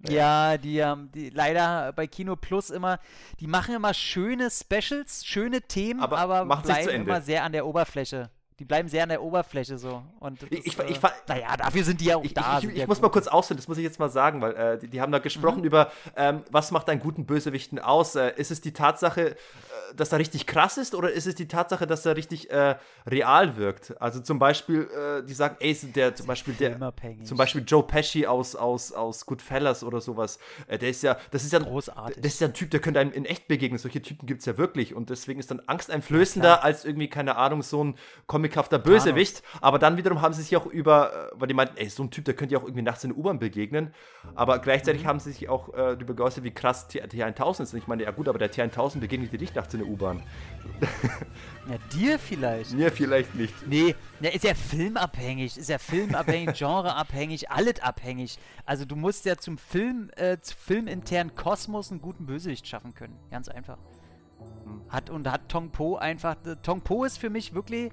Ja, 0.09 0.59
die 0.59 0.85
haben 0.85 1.11
die 1.13 1.31
leider 1.31 1.93
bei 1.93 2.07
Kino 2.07 2.37
Plus 2.37 2.71
immer, 2.71 2.99
die 3.41 3.47
machen 3.47 3.75
immer 3.75 3.95
schöne 3.95 4.51
Specials, 4.51 5.25
schöne 5.25 5.63
Themen, 5.63 6.01
Aber 6.01 6.19
aber, 6.19 6.45
bleiben 6.63 6.89
immer 6.91 7.21
sehr 7.21 7.45
an 7.45 7.53
der 7.53 7.67
Oberfläche. 7.67 8.31
Die 8.59 8.65
bleiben 8.65 8.89
sehr 8.89 9.03
an 9.03 9.11
der 9.11 9.23
Oberfläche 9.23 9.77
so. 9.77 10.03
Und 10.19 10.41
das 10.41 10.49
Ich- 10.51 10.67
ich- 10.67 10.79
ich 10.79 10.97
äh, 10.97 11.01
fa- 11.01 11.13
naja, 11.29 11.55
dafür 11.59 11.85
sind 11.85 12.01
die 12.01 12.07
ja 12.07 12.17
auch 12.17 12.25
Ich, 12.25 12.33
da. 12.33 12.57
ich, 12.59 12.65
ich, 12.65 12.77
ja 12.77 12.83
ich 12.85 12.89
muss 12.89 13.01
mal 13.03 13.09
gut. 13.09 13.13
kurz 13.13 13.27
ausführen, 13.29 13.59
das 13.59 13.69
muss 13.69 13.77
ich 13.77 13.85
jetzt 13.85 13.99
mal 13.99 14.09
sagen, 14.09 14.41
weil 14.41 14.55
äh, 14.57 14.79
die, 14.79 14.89
die 14.89 15.01
haben 15.03 15.13
da 15.13 15.19
gesprochen 15.19 15.59
Mhm. 15.59 15.65
über, 15.67 15.93
ähm, 16.17 16.43
was 16.51 16.71
macht 16.71 16.89
einen 16.89 17.01
guten 17.01 17.27
Bösewichten 17.27 17.79
aus? 17.79 18.15
Äh, 18.15 18.33
ist 18.37 18.51
es 18.51 18.63
die 18.63 18.73
Tatsache, 18.73 19.33
äh, 19.33 19.35
dass 19.95 20.11
er 20.11 20.19
richtig 20.21 20.47
krass 20.47 20.79
ist 20.79 20.95
oder 20.95 21.13
ist 21.13 21.27
es 21.27 21.35
die 21.35 21.49
Tatsache, 21.49 21.87
dass 21.87 22.07
er 22.07 22.17
richtig 22.17 22.51
äh, 22.51 22.77
real 23.07 23.59
wirkt? 23.59 24.01
Also 24.01 24.21
zum 24.21 24.39
Beispiel, 24.39 24.89
äh, 24.91 25.23
die 25.27 25.35
sagen, 25.35 25.57
ey, 25.61 25.75
der 25.95 26.15
zum 26.15 26.27
Beispiel 26.27 26.55
der, 26.55 26.79
zum 27.25 27.37
Beispiel 27.37 27.63
Joe 27.67 27.83
Pesci 27.83 28.27
aus, 28.27 28.57
aus, 28.57 28.91
aus 28.91 29.27
Goodfellas 29.27 29.85
oder 29.85 30.01
sowas, 30.01 30.39
der 30.71 30.81
ist 30.89 31.03
ja, 31.03 31.19
das 31.31 31.45
ist 31.45 31.53
ja, 31.53 31.59
Großartig. 31.59 32.23
das 32.23 32.33
ist 32.33 32.41
ja 32.41 32.47
ein 32.47 32.55
Typ, 32.55 32.71
der 32.71 32.81
könnte 32.81 33.01
einem 33.01 33.13
in 33.13 33.27
echt 33.27 33.49
begegnen. 33.49 33.79
Solche 33.79 34.01
Typen 34.01 34.25
gibt 34.27 34.41
es 34.41 34.47
ja 34.47 34.57
wirklich 34.57 34.95
und 34.95 35.11
deswegen 35.11 35.41
ist 35.41 35.51
dann 35.51 35.61
angsteinflößender 35.67 36.65
als 36.65 36.87
irgendwie, 36.87 37.09
keine 37.09 37.37
Ahnung, 37.37 37.63
so 37.63 37.85
ein 37.85 37.97
comichafter 38.49 38.79
Bösewicht. 38.79 39.43
Aber 39.61 39.79
dann 39.79 39.97
wiederum 39.97 40.21
haben 40.23 40.35
sie 40.35 40.43
sich 40.43 40.57
auch 40.57 40.67
über, 40.67 41.13
äh, 41.13 41.31
weil 41.35 41.49
die 41.49 41.55
meinten, 41.55 41.77
ey, 41.77 41.89
so 41.89 42.03
ein 42.03 42.11
Typ, 42.11 42.25
der 42.25 42.35
könnte 42.35 42.55
ja 42.55 42.61
auch 42.61 42.65
irgendwie 42.65 42.83
nachts 42.83 43.05
in 43.05 43.11
der 43.11 43.19
U-Bahn 43.19 43.39
begegnen. 43.39 43.93
Aber 44.35 44.59
gleichzeitig 44.59 45.03
Mhm. 45.05 45.07
haben 45.09 45.21
sie 45.21 45.33
sich 45.33 45.49
auch 45.49 45.69
äh, 45.75 45.77
darüber 45.97 46.15
geäußert, 46.15 46.45
wie 46.45 46.51
krass 46.51 46.89
T- 46.89 47.03
T1000 47.03 47.63
ist. 47.63 47.73
Und 47.73 47.79
ich 47.79 47.87
meine, 47.87 48.03
ja 48.05 48.11
gut, 48.11 48.29
aber 48.29 48.39
der 48.39 48.53
T1000 48.53 49.01
begegnet 49.01 49.33
dir 49.33 49.39
nicht 49.39 49.55
nachts 49.55 49.75
in 49.75 49.81
der 49.81 49.89
U-Bahn. 49.89 50.23
Ja, 51.69 51.79
dir 51.93 52.19
vielleicht. 52.19 52.73
Mir 52.73 52.93
vielleicht 52.93 53.35
nicht. 53.35 53.55
Nee, 53.67 53.95
der 54.21 54.35
ist 54.35 54.45
ja 54.45 54.55
filmabhängig, 54.55 55.57
ist 55.57 55.69
ja 55.69 55.79
filmabhängig, 55.79 56.55
genreabhängig, 56.59 57.51
alles 57.51 57.81
abhängig. 57.81 58.39
Also 58.65 58.85
du 58.85 58.95
musst 58.97 59.25
ja 59.25 59.37
zum 59.37 59.59
Film, 59.59 60.11
äh, 60.17 60.39
zum 60.41 60.57
filminternen 60.59 61.35
Kosmos 61.35 61.91
einen 61.91 62.01
guten 62.01 62.27
Bösewicht 62.27 62.67
schaffen 62.69 62.95
können. 62.95 63.17
Ganz 63.31 63.49
einfach. 63.49 63.79
Hat 64.89 65.11
und 65.11 65.29
hat 65.31 65.49
Tong 65.49 65.71
Po 65.71 65.97
einfach. 65.97 66.37
äh, 66.47 66.57
Tong 66.63 66.83
Po 66.83 67.05
ist 67.05 67.19
für 67.19 67.31
mich 67.31 67.55
wirklich. 67.55 67.91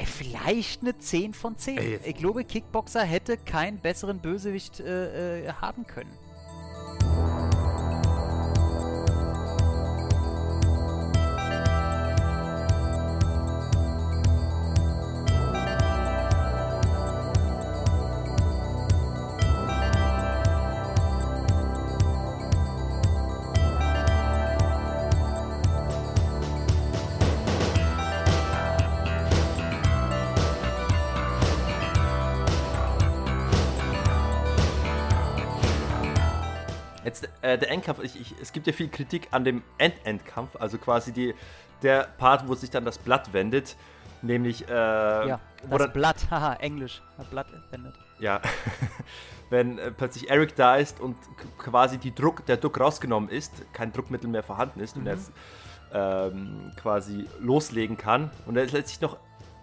Ey, 0.00 0.06
vielleicht 0.06 0.80
eine 0.80 0.98
10 0.98 1.34
von 1.34 1.58
10. 1.58 1.76
Ey, 1.76 2.00
ich 2.04 2.14
glaube, 2.14 2.42
Kickboxer 2.44 3.02
hätte 3.02 3.36
keinen 3.36 3.78
besseren 3.78 4.18
Bösewicht 4.18 4.80
äh, 4.80 5.44
äh, 5.44 5.52
haben 5.52 5.86
können. 5.86 6.10
Äh, 37.52 37.58
der 37.58 37.70
Endkampf, 37.70 38.02
ich, 38.02 38.20
ich, 38.20 38.34
es 38.40 38.52
gibt 38.52 38.66
ja 38.66 38.72
viel 38.72 38.88
Kritik 38.88 39.28
an 39.30 39.44
dem 39.44 39.62
End-Endkampf, 39.78 40.56
also 40.56 40.78
quasi 40.78 41.12
die, 41.12 41.34
der 41.82 42.08
Part, 42.18 42.48
wo 42.48 42.54
sich 42.54 42.70
dann 42.70 42.84
das 42.84 42.98
Blatt 42.98 43.32
wendet, 43.32 43.76
nämlich 44.22 44.68
äh, 44.68 44.72
Ja, 44.72 45.40
das 45.68 45.78
dann, 45.78 45.92
Blatt, 45.92 46.26
haha, 46.30 46.54
Englisch. 46.54 47.02
Blatt 47.30 47.48
wendet. 47.70 47.94
ja, 48.18 48.40
wenn 49.50 49.78
äh, 49.78 49.90
plötzlich 49.90 50.30
Eric 50.30 50.54
da 50.56 50.76
ist 50.76 51.00
und 51.00 51.16
quasi 51.58 51.98
die 51.98 52.14
Druck, 52.14 52.46
der 52.46 52.56
Druck 52.56 52.78
rausgenommen 52.80 53.28
ist, 53.28 53.52
kein 53.72 53.92
Druckmittel 53.92 54.28
mehr 54.28 54.42
vorhanden 54.42 54.80
ist 54.80 54.96
und 54.96 55.06
er 55.06 55.14
jetzt 55.14 55.32
ähm, 55.92 56.70
quasi 56.80 57.26
loslegen 57.40 57.96
kann 57.96 58.30
und 58.46 58.56
er 58.56 58.66
lässt 58.66 58.88
sich 58.88 59.00
noch 59.00 59.16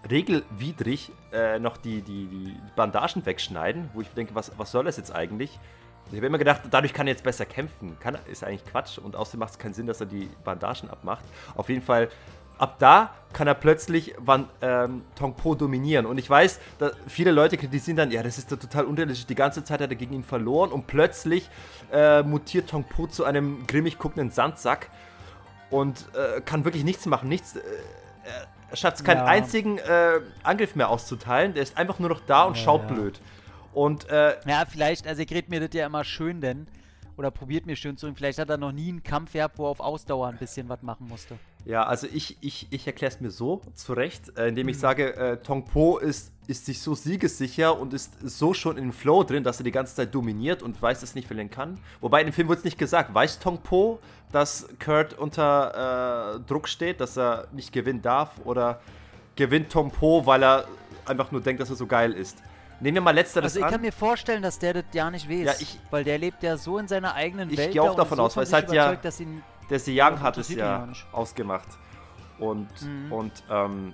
regelwidrig 0.09 1.11
äh, 1.31 1.59
noch 1.59 1.77
die, 1.77 2.01
die, 2.01 2.27
die 2.27 2.55
Bandagen 2.75 3.25
wegschneiden, 3.25 3.89
wo 3.93 4.01
ich 4.01 4.09
denke, 4.09 4.35
was, 4.35 4.51
was 4.57 4.71
soll 4.71 4.85
das 4.85 4.97
jetzt 4.97 5.13
eigentlich? 5.13 5.59
Ich 6.09 6.15
habe 6.17 6.27
immer 6.27 6.37
gedacht, 6.37 6.61
dadurch 6.71 6.93
kann 6.93 7.07
er 7.07 7.13
jetzt 7.13 7.23
besser 7.23 7.45
kämpfen. 7.45 7.97
Kann, 7.99 8.17
ist 8.31 8.43
eigentlich 8.43 8.65
Quatsch 8.65 8.97
und 8.97 9.15
außerdem 9.15 9.39
macht 9.41 9.51
es 9.51 9.59
keinen 9.59 9.73
Sinn, 9.73 9.87
dass 9.87 9.99
er 9.99 10.05
die 10.07 10.29
Bandagen 10.43 10.89
abmacht. 10.89 11.25
Auf 11.55 11.67
jeden 11.69 11.81
Fall, 11.81 12.09
ab 12.57 12.77
da 12.79 13.13
kann 13.33 13.45
er 13.47 13.53
plötzlich 13.55 14.15
Van, 14.17 14.47
ähm, 14.61 15.03
Tong 15.15 15.35
Po 15.35 15.53
dominieren. 15.53 16.05
Und 16.05 16.17
ich 16.17 16.29
weiß, 16.29 16.59
viele 17.07 17.31
Leute 17.31 17.57
kritisieren 17.57 17.97
dann, 17.97 18.11
ja, 18.11 18.23
das 18.23 18.37
ist 18.37 18.51
doch 18.51 18.57
total 18.57 18.85
unrealistisch. 18.85 19.25
Die 19.27 19.35
ganze 19.35 19.63
Zeit 19.63 19.81
hat 19.81 19.89
er 19.89 19.95
gegen 19.97 20.13
ihn 20.13 20.23
verloren 20.23 20.71
und 20.71 20.87
plötzlich 20.87 21.49
äh, 21.91 22.23
mutiert 22.23 22.69
Tong 22.69 22.85
Po 22.85 23.07
zu 23.07 23.25
einem 23.25 23.67
grimmig 23.67 23.99
guckenden 23.99 24.31
Sandsack 24.31 24.89
und 25.69 26.05
äh, 26.15 26.39
kann 26.41 26.63
wirklich 26.63 26.83
nichts 26.85 27.05
machen. 27.05 27.27
Nichts. 27.27 27.57
Äh, 27.57 27.61
er 28.69 28.75
schafft 28.75 28.97
es 28.97 29.03
keinen 29.03 29.17
Ja. 29.19 29.25
einzigen 29.25 29.77
äh, 29.77 30.19
Angriff 30.43 30.75
mehr 30.75 30.89
auszuteilen. 30.89 31.53
Der 31.53 31.63
ist 31.63 31.77
einfach 31.77 31.99
nur 31.99 32.09
noch 32.09 32.21
da 32.25 32.43
und 32.43 32.57
Ja, 32.57 32.63
schaut 32.63 32.81
ja. 32.83 32.87
blöd. 32.95 33.19
Und 33.77 34.09
äh, 34.09 34.37
Ja, 34.47 34.65
vielleicht, 34.67 35.05
also 35.05 35.21
ich 35.21 35.31
red 35.31 35.49
mir 35.49 35.59
das 35.59 35.69
ja 35.73 35.85
immer 35.85 36.03
schön, 36.03 36.41
denn. 36.41 36.65
Oder 37.15 37.29
probiert 37.29 37.67
mir 37.67 37.75
schön 37.75 37.95
zu. 37.95 38.07
Und 38.07 38.17
vielleicht 38.17 38.39
hat 38.39 38.49
er 38.49 38.57
noch 38.57 38.71
nie 38.71 38.89
einen 38.89 39.03
Kampf 39.03 39.33
gehabt, 39.33 39.59
wo 39.59 39.65
er 39.65 39.69
auf 39.69 39.79
Ausdauer 39.79 40.27
ein 40.29 40.37
bisschen 40.37 40.67
was 40.67 40.81
machen 40.81 41.07
musste. 41.07 41.37
Ja, 41.63 41.83
also 41.83 42.07
ich, 42.11 42.37
ich, 42.41 42.65
ich 42.71 42.87
erkläre 42.87 43.13
es 43.13 43.21
mir 43.21 43.29
so 43.29 43.61
zurecht, 43.75 44.35
äh, 44.35 44.47
indem 44.47 44.67
ich 44.69 44.79
sage, 44.79 45.15
äh, 45.15 45.37
Tong 45.37 45.65
Po 45.65 45.99
ist, 45.99 46.31
ist 46.47 46.65
sich 46.65 46.81
so 46.81 46.95
siegessicher 46.95 47.79
und 47.79 47.93
ist 47.93 48.13
so 48.23 48.55
schon 48.55 48.77
in 48.77 48.85
den 48.85 48.93
Flow 48.93 49.23
drin, 49.23 49.43
dass 49.43 49.59
er 49.59 49.63
die 49.63 49.71
ganze 49.71 49.93
Zeit 49.93 50.15
dominiert 50.15 50.63
und 50.63 50.81
weiß, 50.81 51.01
dass 51.01 51.11
er 51.11 51.15
nicht 51.17 51.27
verlieren 51.27 51.51
kann. 51.51 51.79
Wobei 52.01 52.21
in 52.21 52.27
dem 52.27 52.33
Film 52.33 52.47
wurde 52.47 52.59
es 52.59 52.65
nicht 52.65 52.79
gesagt. 52.79 53.13
Weiß 53.13 53.37
Tong 53.37 53.59
Po, 53.59 53.99
dass 54.31 54.67
Kurt 54.83 55.13
unter 55.13 56.35
äh, 56.35 56.39
Druck 56.47 56.67
steht, 56.67 56.99
dass 56.99 57.15
er 57.15 57.47
nicht 57.51 57.71
gewinnen 57.73 58.01
darf? 58.01 58.39
Oder 58.43 58.81
gewinnt 59.35 59.71
Tong 59.71 59.91
Po, 59.91 60.25
weil 60.25 60.43
er 60.43 60.67
einfach 61.05 61.31
nur 61.31 61.41
denkt, 61.41 61.61
dass 61.61 61.69
er 61.69 61.75
so 61.75 61.85
geil 61.85 62.13
ist? 62.13 62.41
Nehmen 62.79 62.95
wir 62.95 63.01
mal 63.01 63.11
letzteres 63.15 63.45
Also 63.53 63.59
ich 63.59 63.65
an. 63.65 63.71
kann 63.71 63.81
mir 63.81 63.91
vorstellen, 63.91 64.41
dass 64.43 64.59
der 64.59 64.73
das 64.75 64.83
ja 64.93 65.09
nicht 65.09 65.27
weiß. 65.29 65.45
Ja, 65.45 65.53
ich- 65.59 65.79
weil 65.89 66.03
der 66.03 66.17
lebt 66.19 66.43
ja 66.43 66.57
so 66.57 66.77
in 66.77 66.87
seiner 66.87 67.15
eigenen 67.15 67.49
Ich 67.49 67.57
Welt. 67.57 67.71
gehe 67.71 67.81
auch 67.81 67.95
davon 67.95 68.17
so 68.17 68.23
aus, 68.23 68.37
weil 68.37 68.43
es 68.43 68.53
halt 68.53 68.71
ja- 68.71 68.95
dass 68.95 69.19
ihn 69.19 69.41
Der 69.69 69.79
Young 69.87 70.21
hat 70.21 70.37
es 70.37 70.49
ja 70.49 70.87
ausgemacht. 71.11 71.67
Und, 72.39 72.67
Mhm. 72.81 73.11
und 73.11 73.31
ähm, 73.49 73.93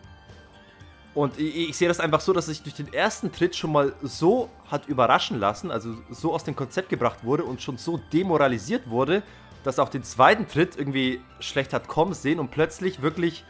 Und 1.15 1.39
ich, 1.39 1.69
ich 1.69 1.77
sehe 1.77 1.88
das 1.88 1.99
einfach 1.99 2.22
so, 2.22 2.34
dass 2.34 2.47
sich 2.47 2.64
durch 2.64 2.73
den 2.73 2.91
ersten 2.91 3.31
Tritt 3.31 3.55
schon 3.55 3.72
mal 3.72 3.93
so 4.01 4.49
hat 4.72 4.88
überraschen 4.88 5.39
lassen, 5.39 5.69
also 5.69 5.93
so 6.10 6.34
aus 6.34 6.43
dem 6.43 6.55
Konzept 6.55 6.89
gebracht 6.89 7.19
wurde 7.23 7.43
und 7.43 7.61
schon 7.61 7.77
so 7.77 7.97
demoralisiert 8.11 8.89
wurde, 8.89 9.22
dass 9.64 9.77
auch 9.77 9.89
den 9.89 10.03
zweiten 10.03 10.47
Tritt 10.47 10.76
irgendwie 10.76 11.22
schlecht 11.39 11.72
hat 11.72 11.88
kommen 11.88 12.15
sehen 12.15 12.39
und 12.39 12.49
plötzlich 12.49 13.03
wirklich 13.03 13.45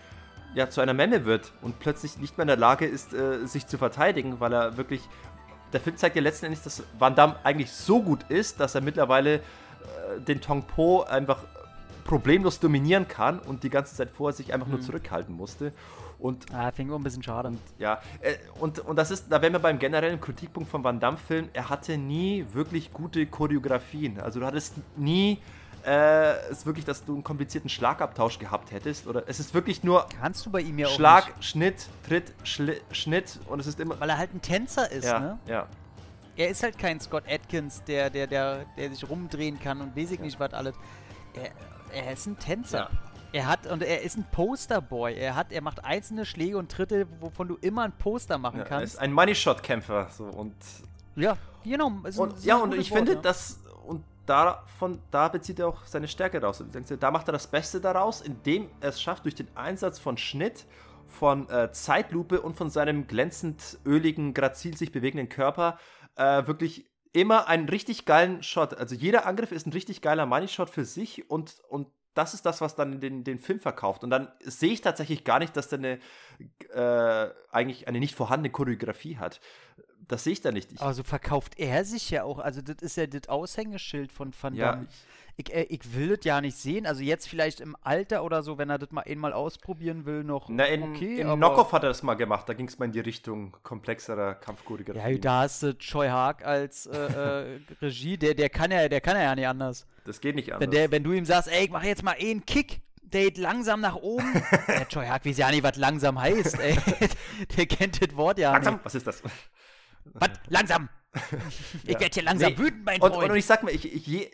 ja, 0.56 0.70
zu 0.70 0.82
einer 0.82 0.94
Memme 0.94 1.26
wird 1.26 1.52
und 1.62 1.80
plötzlich 1.80 2.18
nicht 2.18 2.38
mehr 2.38 2.44
in 2.44 2.48
der 2.50 2.58
Lage 2.58 2.86
ist, 2.86 3.14
äh, 3.14 3.46
sich 3.48 3.66
zu 3.68 3.78
verteidigen, 3.78 4.40
weil 4.40 4.54
er 4.54 4.78
wirklich. 4.78 5.02
Der 5.74 5.80
Film 5.82 5.98
zeigt 5.98 6.16
ja 6.16 6.22
letzten 6.22 6.46
Endes, 6.46 6.62
dass 6.62 6.84
Van 7.00 7.16
Damme 7.16 7.36
eigentlich 7.44 7.72
so 7.72 8.02
gut 8.04 8.24
ist, 8.30 8.60
dass 8.60 8.76
er 8.76 8.82
mittlerweile 8.82 9.36
äh, 9.38 9.42
den 10.28 10.40
Tong 10.40 10.62
Po 10.64 11.02
einfach 11.02 11.40
problemlos 12.04 12.60
dominieren 12.60 13.08
kann 13.08 13.40
und 13.40 13.64
die 13.64 13.70
ganze 13.72 13.96
Zeit 13.96 14.12
vorher 14.12 14.36
sich 14.36 14.54
einfach 14.54 14.68
nur 14.68 14.78
Mhm. 14.80 14.84
zurückhalten 14.84 15.36
musste. 15.36 15.72
Und 16.20 16.46
Ah, 16.54 16.72
finde 16.72 16.92
ich 16.92 16.96
auch 16.96 17.00
ein 17.00 17.04
bisschen 17.04 17.24
schade. 17.24 17.48
und 17.50 17.60
ja, 17.80 18.00
äh, 18.22 18.36
und, 18.60 18.80
und 18.80 18.96
das 18.98 19.10
ist, 19.12 19.26
da 19.32 19.42
wären 19.42 19.54
wir 19.54 19.60
beim 19.60 19.80
generellen 19.80 20.22
Kritikpunkt 20.22 20.70
von 20.70 20.84
Van 20.84 21.00
Damme-Film, 21.00 21.50
er 21.54 21.70
hatte 21.70 21.98
nie 21.98 22.46
wirklich 22.54 22.94
gute 22.94 23.26
Choreografien. 23.26 24.20
Also 24.20 24.40
du 24.40 24.46
hattest 24.46 24.76
nie 24.96 25.40
äh, 25.86 26.50
es 26.50 26.66
wirklich, 26.66 26.86
dass 26.86 27.04
du 27.04 27.14
einen 27.14 27.24
komplizierten 27.24 27.70
Schlagabtausch 27.70 28.40
gehabt 28.40 28.72
hättest. 28.72 29.08
Oder 29.08 29.24
es 29.28 29.40
ist 29.40 29.54
wirklich 29.54 29.84
nur 29.84 30.08
Kannst 30.20 30.46
du 30.46 30.50
bei 30.50 30.62
ihm 30.62 30.80
ja 30.80 30.88
auch 30.88 30.92
Schlag, 30.92 31.36
nicht. 31.38 31.46
Schnitt, 31.46 31.88
Tritt, 32.08 32.34
Schli 32.44 32.82
Schnitt 32.92 33.40
und 33.48 33.60
es 33.60 33.68
ist 33.68 33.80
immer. 33.80 34.00
Weil 34.00 34.10
er 34.10 34.18
halt 34.18 34.34
ein 34.34 34.42
Tänzer 34.42 34.90
ist, 34.92 35.06
ja, 35.06 35.20
ne? 35.20 35.40
ja. 35.48 35.68
Er 36.36 36.50
ist 36.50 36.64
halt 36.64 36.78
kein 36.80 37.00
Scott 37.00 37.24
Atkins, 37.30 37.84
der, 37.84 38.10
der, 38.10 38.28
der, 38.28 38.66
der 38.78 38.90
sich 38.90 39.08
rumdrehen 39.08 39.60
kann 39.60 39.82
und 39.82 39.96
weiß 39.96 40.12
ich 40.12 40.20
nicht 40.20 40.40
was 40.40 40.54
alles. 40.54 40.74
Er, 41.34 41.52
er 42.06 42.14
ist 42.14 42.26
ein 42.26 42.40
Tänzer. 42.40 42.78
Ja. 42.78 42.90
Er 43.34 43.48
hat 43.48 43.66
und 43.68 43.82
er 43.84 44.02
ist 44.02 44.16
ein 44.16 44.26
Posterboy. 44.32 45.16
Er 45.16 45.36
hat, 45.36 45.52
er 45.52 45.62
macht 45.62 45.84
einzelne 45.84 46.24
Schläge 46.26 46.58
und 46.58 46.72
Tritte, 46.72 47.08
wovon 47.20 47.48
du 47.48 47.56
immer 47.62 47.84
ein 47.84 47.92
Poster 47.92 48.38
machen 48.38 48.58
ja 48.58 48.64
er 48.64 48.70
kannst. 48.70 48.94
ist 48.94 49.00
ein 49.00 49.12
Money-Shot-Kämpfer. 49.12 50.08
So, 50.16 50.26
und 50.26 50.56
Ja, 51.16 51.36
genau. 51.64 51.92
ist 52.06 52.18
Und, 52.20 52.34
ist 52.36 52.46
ja, 52.46 52.58
und 52.58 52.74
ich 52.76 52.92
Wort, 52.92 52.98
finde, 53.00 53.14
ja. 53.14 53.22
dass 53.22 53.60
und 53.86 54.04
davon, 54.26 55.00
da 55.12 55.28
bezieht 55.28 55.60
er 55.60 55.68
auch 55.68 55.86
seine 55.86 56.08
Stärke 56.08 56.42
raus. 56.42 56.62
Und 56.62 56.74
denkst 56.74 56.90
du, 56.90 56.98
Da 56.98 57.12
macht 57.12 57.28
er 57.28 57.34
das 57.34 57.48
Beste 57.48 57.82
daraus, 57.82 58.22
indem 58.22 58.70
er 58.82 58.90
es 58.90 59.02
schafft, 59.02 59.26
durch 59.26 59.36
den 59.36 59.48
Einsatz 59.56 60.00
von 60.00 60.18
Schnitt, 60.18 60.66
von 61.08 61.50
äh, 61.50 61.72
Zeitlupe 61.72 62.42
und 62.42 62.56
von 62.56 62.70
seinem 62.70 63.08
glänzend 63.08 63.78
öligen, 63.86 64.34
grazil 64.34 64.76
sich 64.76 64.92
bewegenden 64.92 65.30
Körper 65.30 65.78
äh, 66.16 66.48
wirklich 66.48 66.90
immer 67.14 67.48
einen 67.48 67.70
richtig 67.70 68.06
geilen 68.06 68.42
Shot. 68.42 68.74
Also 68.74 68.96
jeder 68.96 69.26
Angriff 69.26 69.52
ist 69.52 69.68
ein 69.68 69.74
richtig 69.74 70.02
geiler 70.02 70.26
Money-Shot 70.26 70.70
für 70.70 70.86
sich 70.86 71.30
und, 71.30 71.62
und 71.70 71.88
das 72.16 72.34
ist 72.34 72.46
das, 72.46 72.62
was 72.62 72.76
dann 72.76 73.00
den, 73.00 73.24
den 73.24 73.40
Film 73.40 73.60
verkauft. 73.60 74.04
Und 74.04 74.10
dann 74.10 74.32
sehe 74.40 74.74
ich 74.74 74.82
tatsächlich 74.82 75.24
gar 75.24 75.40
nicht, 75.40 75.56
dass 75.56 75.70
der 75.70 75.80
eine 75.80 76.00
äh, 76.74 77.30
eigentlich 77.52 77.88
eine 77.88 78.00
nicht 78.00 78.16
vorhandene 78.16 78.52
Choreografie 78.52 79.18
hat. 79.18 79.40
Das 80.08 80.26
sehe 80.26 80.34
ich 80.34 80.42
da 80.42 80.52
nicht. 80.52 80.72
Ich, 80.74 80.82
Aber 80.82 80.94
so 80.94 81.02
verkauft 81.04 81.58
er 81.58 81.86
sich 81.86 82.10
ja 82.10 82.24
auch. 82.24 82.40
Also, 82.40 82.62
das 82.62 82.78
ist 82.82 82.98
ja 82.98 83.08
das 83.08 83.30
Aushängeschild 83.30 84.12
von 84.12 84.34
Van 84.40 84.54
ja, 84.54 84.74
Damme. 84.74 84.88
Ich, 85.38 85.54
äh, 85.54 85.64
ich 85.70 85.96
will 85.96 86.18
das 86.18 86.26
ja 86.26 86.42
nicht 86.42 86.58
sehen. 86.58 86.86
Also, 86.86 87.02
jetzt 87.04 87.30
vielleicht 87.30 87.62
im 87.62 87.78
Alter 87.82 88.26
oder 88.26 88.44
so, 88.44 88.58
wenn 88.58 88.70
er 88.70 88.78
das 88.78 88.92
mal 88.92 89.06
einmal 89.08 89.32
ausprobieren 89.32 90.06
will, 90.06 90.26
noch 90.26 90.50
Na, 90.50 90.66
in, 90.66 90.84
okay. 90.84 91.22
in 91.22 91.28
aber- 91.28 91.38
Knockoff 91.38 91.72
hat 91.72 91.84
er 91.84 91.90
das 91.90 92.04
mal 92.04 92.16
gemacht. 92.16 92.50
Da 92.50 92.54
ging 92.54 92.68
es 92.68 92.78
mal 92.80 92.86
in 92.86 92.92
die 92.92 93.00
Richtung 93.00 93.56
komplexerer 93.64 94.36
Kampfchoreografie. 94.36 95.14
Ja, 95.14 95.18
da 95.20 95.40
hast 95.44 95.64
du 95.64 95.78
Choi 95.78 96.10
Haag 96.10 96.46
als 96.46 96.86
äh, 96.86 96.98
äh, 96.98 97.60
Regie, 97.82 98.18
der, 98.18 98.34
der 98.34 98.50
kann 98.50 98.72
ja, 98.72 98.90
der 98.90 99.00
kann 99.00 99.16
ja 99.16 99.34
nicht 99.34 99.48
anders. 99.48 99.88
das 100.04 100.20
geht 100.20 100.36
nicht 100.36 100.52
anders. 100.52 100.68
Wenn, 100.68 100.72
der, 100.72 100.92
wenn 100.92 101.04
du 101.06 101.14
ihm 101.14 101.24
sagst, 101.26 101.48
ey, 101.50 101.64
ich 101.64 101.72
mach 101.72 101.84
jetzt 101.86 102.04
mal 102.04 102.16
einen 102.20 102.46
Kick, 102.46 102.82
geht 103.22 103.38
langsam 103.38 103.82
nach 103.82 103.96
oben. 103.96 104.44
der 104.68 104.88
Choi 104.88 105.06
Haag 105.06 105.26
weiß 105.26 105.38
ja 105.38 105.50
nicht, 105.52 105.64
was 105.64 105.76
langsam 105.78 106.20
heißt, 106.20 106.60
ey. 106.60 106.78
der 107.58 107.66
kennt 107.68 108.02
das 108.02 108.16
Wort 108.16 108.38
ja 108.40 108.52
Langsam, 108.52 108.76
nicht. 108.76 108.86
was 108.86 108.96
ist 108.96 109.08
das? 109.08 109.22
Was? 110.14 110.30
Langsam! 110.48 110.90
Ich 111.84 111.92
Ja. 111.94 112.00
werd 112.00 112.14
hier 112.16 112.24
langsam 112.24 112.52
Nee, 112.54 112.58
wütend, 112.58 112.86
mein 112.86 113.00
Und, 113.02 113.14
Freund. 113.14 113.32
und 113.32 113.38
ich 113.38 113.46
sag 113.46 113.62
mal, 113.64 113.70
ich, 113.74 113.92
ich, 113.94 114.08
je, 114.08 114.32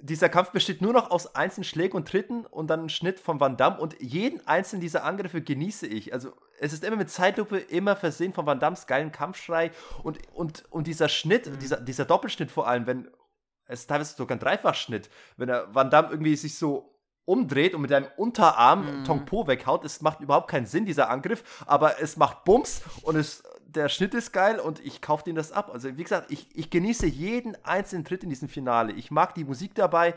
dieser 0.00 0.28
Kampf 0.28 0.50
besteht 0.50 0.82
nur 0.82 0.92
noch 0.92 1.10
aus 1.10 1.34
einzelnen 1.34 1.64
Schlägen 1.64 1.96
und 1.96 2.06
Tritten 2.06 2.44
und 2.46 2.68
dann 2.68 2.80
einem 2.80 2.88
Schnitt 2.90 3.18
von 3.18 3.40
Van 3.40 3.56
Damme 3.56 3.78
und 3.80 3.96
jeden 4.00 4.46
einzelnen 4.46 4.80
dieser 4.82 5.04
Angriffe 5.04 5.40
genieße 5.42 5.86
ich. 5.86 6.12
Also 6.12 6.34
es 6.60 6.72
ist 6.74 6.84
immer 6.84 6.96
mit 6.96 7.10
Zeitlupe, 7.10 7.56
immer 7.58 7.96
versehen 7.96 8.32
von 8.34 8.44
Van 8.46 8.60
Dammes 8.60 8.86
geilen 8.86 9.10
Kampfschrei 9.10 9.70
und, 10.02 10.18
und, 10.34 10.64
und 10.70 10.86
dieser 10.86 11.08
Schnitt, 11.08 11.46
Mhm. 11.46 11.58
dieser, 11.60 11.80
dieser 11.80 12.04
Doppelschnitt 12.04 12.50
vor 12.50 12.68
allem, 12.68 12.86
wenn 12.86 13.08
es 13.66 13.80
ist 13.80 13.86
teilweise 13.88 14.14
sogar 14.16 14.36
ein 14.36 14.40
Dreifachschnitt, 14.40 15.10
wenn 15.36 15.48
er 15.48 15.74
Van 15.74 15.90
Damme 15.90 16.08
irgendwie 16.10 16.36
sich 16.36 16.56
so 16.58 16.94
umdreht 17.28 17.74
und 17.74 17.82
mit 17.82 17.92
einem 17.92 18.08
Unterarm 18.16 19.00
Mhm. 19.00 19.04
Tong 19.04 19.26
Po 19.26 19.46
weghaut, 19.46 19.84
es 19.84 20.00
macht 20.00 20.20
überhaupt 20.20 20.50
keinen 20.50 20.66
Sinn, 20.66 20.86
dieser 20.86 21.10
Angriff, 21.10 21.62
aber 21.66 22.00
es 22.00 22.16
macht 22.16 22.44
Bums 22.44 22.82
und 23.02 23.16
es, 23.16 23.42
der 23.66 23.90
Schnitt 23.90 24.14
ist 24.14 24.32
geil 24.32 24.58
und 24.58 24.80
ich 24.84 25.02
kaufe 25.02 25.24
den 25.24 25.34
das 25.36 25.52
ab. 25.52 25.70
Also 25.72 25.96
wie 25.98 26.02
gesagt, 26.02 26.30
ich, 26.30 26.48
ich 26.54 26.70
genieße 26.70 27.06
jeden 27.06 27.54
einzelnen 27.64 28.04
Tritt 28.04 28.22
in 28.22 28.30
diesem 28.30 28.48
Finale. 28.48 28.92
Ich 28.94 29.10
mag 29.10 29.34
die 29.34 29.44
Musik 29.44 29.74
dabei. 29.74 30.08
Äh, 30.08 30.14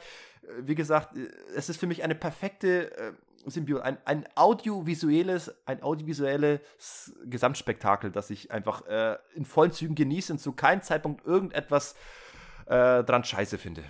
Wie 0.61 0.75
gesagt, 0.75 1.17
äh, 1.17 1.27
es 1.55 1.67
ist 1.67 1.79
für 1.79 1.87
mich 1.87 2.01
eine 2.03 2.15
perfekte 2.15 2.95
äh, 2.97 3.13
Symbiose, 3.45 3.83
ein, 3.83 3.97
ein 4.05 4.25
audiovisuelles, 4.35 5.53
ein 5.65 5.83
audiovisuelles 5.83 7.13
Gesamtspektakel, 7.25 8.11
das 8.11 8.29
ich 8.29 8.51
einfach 8.51 8.85
äh, 8.85 9.17
in 9.35 9.45
vollen 9.45 9.71
Zügen 9.73 9.95
genieße 9.95 10.31
und 10.31 10.39
zu 10.39 10.53
keinem 10.53 10.81
Zeitpunkt 10.81 11.25
irgendetwas 11.25 11.95
äh, 12.67 13.03
dran 13.03 13.23
scheiße 13.23 13.57
finde. 13.57 13.83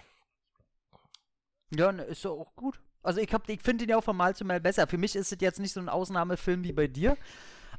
Ja, 1.70 1.92
ne, 1.92 2.04
ist 2.04 2.26
doch 2.26 2.40
auch 2.40 2.56
gut. 2.56 2.82
Also 3.04 3.20
ich, 3.20 3.30
ich 3.48 3.62
finde 3.62 3.86
den 3.86 3.90
ja 3.90 3.98
auch 3.98 4.04
von 4.04 4.16
Mal 4.16 4.36
zu 4.36 4.46
Mal 4.46 4.60
besser. 4.60 4.88
Für 4.88 4.98
mich 4.98 5.16
ist 5.16 5.32
es 5.32 5.38
jetzt 5.42 5.60
nicht 5.60 5.74
so 5.74 5.80
ein 5.80 5.90
Ausnahmefilm 5.90 6.64
wie 6.64 6.74
bei 6.74 6.88
dir. 6.88 7.18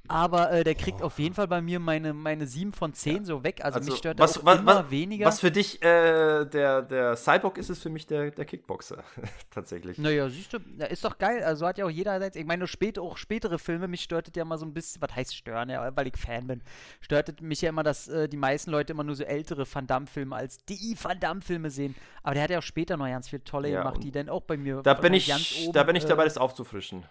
Aber 0.09 0.51
äh, 0.51 0.65
der 0.65 0.74
kriegt 0.74 1.01
auf 1.01 1.19
jeden 1.19 1.35
Fall 1.35 1.47
bei 1.47 1.62
mir 1.62 1.79
meine, 1.79 2.12
meine 2.12 2.47
7 2.47 2.73
von 2.73 2.93
10 2.93 3.24
so 3.24 3.45
weg. 3.45 3.65
Also, 3.65 3.81
mich 3.81 3.97
stört 3.97 4.19
was, 4.19 4.45
was, 4.45 4.59
immer 4.59 4.85
was, 4.85 4.91
weniger. 4.91 5.27
Was 5.27 5.41
für 5.41 5.51
dich 5.51 5.81
äh, 5.83 6.45
der, 6.45 6.83
der 6.83 7.16
Cyborg 7.16 7.57
ist, 7.57 7.70
ist 7.70 7.83
für 7.83 7.89
mich 7.89 8.07
der, 8.07 8.33
der 8.33 8.45
Kickboxer. 8.45 9.05
Tatsächlich. 9.51 9.99
Naja, 9.99 10.29
siehst 10.29 10.53
du, 10.53 10.59
ja, 10.77 10.87
ist 10.87 11.05
doch 11.05 11.19
geil. 11.19 11.45
Also 11.45 11.66
hat 11.66 11.79
ja 11.79 11.85
auch 11.85 11.91
jeder, 11.91 12.35
ich 12.35 12.45
meine, 12.45 12.66
spät, 12.66 12.99
auch 12.99 13.16
spätere 13.16 13.59
Filme, 13.59 13.87
mich 13.87 14.03
stört 14.03 14.29
es 14.29 14.35
ja 14.35 14.43
immer 14.43 14.59
so 14.59 14.66
ein 14.66 14.74
bisschen, 14.74 15.01
was 15.01 15.15
heißt 15.15 15.37
stören, 15.37 15.70
ja, 15.70 15.97
weil 15.97 16.09
ich 16.09 16.16
Fan 16.16 16.47
bin, 16.47 16.62
stört 17.01 17.29
es 17.29 17.41
mich 17.41 17.62
ja 17.62 17.69
immer, 17.69 17.85
dass 17.85 18.09
äh, 18.09 18.29
die 18.29 18.37
meisten 18.37 18.70
Leute 18.70 18.93
immer 18.93 19.05
nur 19.05 19.15
so 19.15 19.24
ältere 19.24 19.65
Van 19.73 19.87
Damme-Filme 19.87 20.35
als 20.35 20.59
die 20.65 20.97
Van 21.01 21.20
Damme-Filme 21.20 21.70
sehen. 21.70 21.95
Aber 22.23 22.35
der 22.35 22.45
hat 22.45 22.51
ja 22.51 22.59
auch 22.59 22.62
später 22.62 22.97
noch 22.97 23.07
ganz 23.07 23.29
viele 23.29 23.45
tolle 23.45 23.70
Ja, 23.70 23.83
gemacht, 23.83 24.03
die 24.03 24.11
dann 24.11 24.29
auch 24.29 24.43
bei 24.43 24.57
mir 24.57 24.83
Da 24.83 24.95
bin 24.95 25.15
ich, 25.15 25.29
ganz 25.29 25.55
oben, 25.62 25.73
da 25.73 25.85
bin 25.85 25.97
ich 25.97 26.05
äh, 26.05 26.09
dabei, 26.09 26.24
das 26.24 26.39
aufzufrischen. 26.39 27.07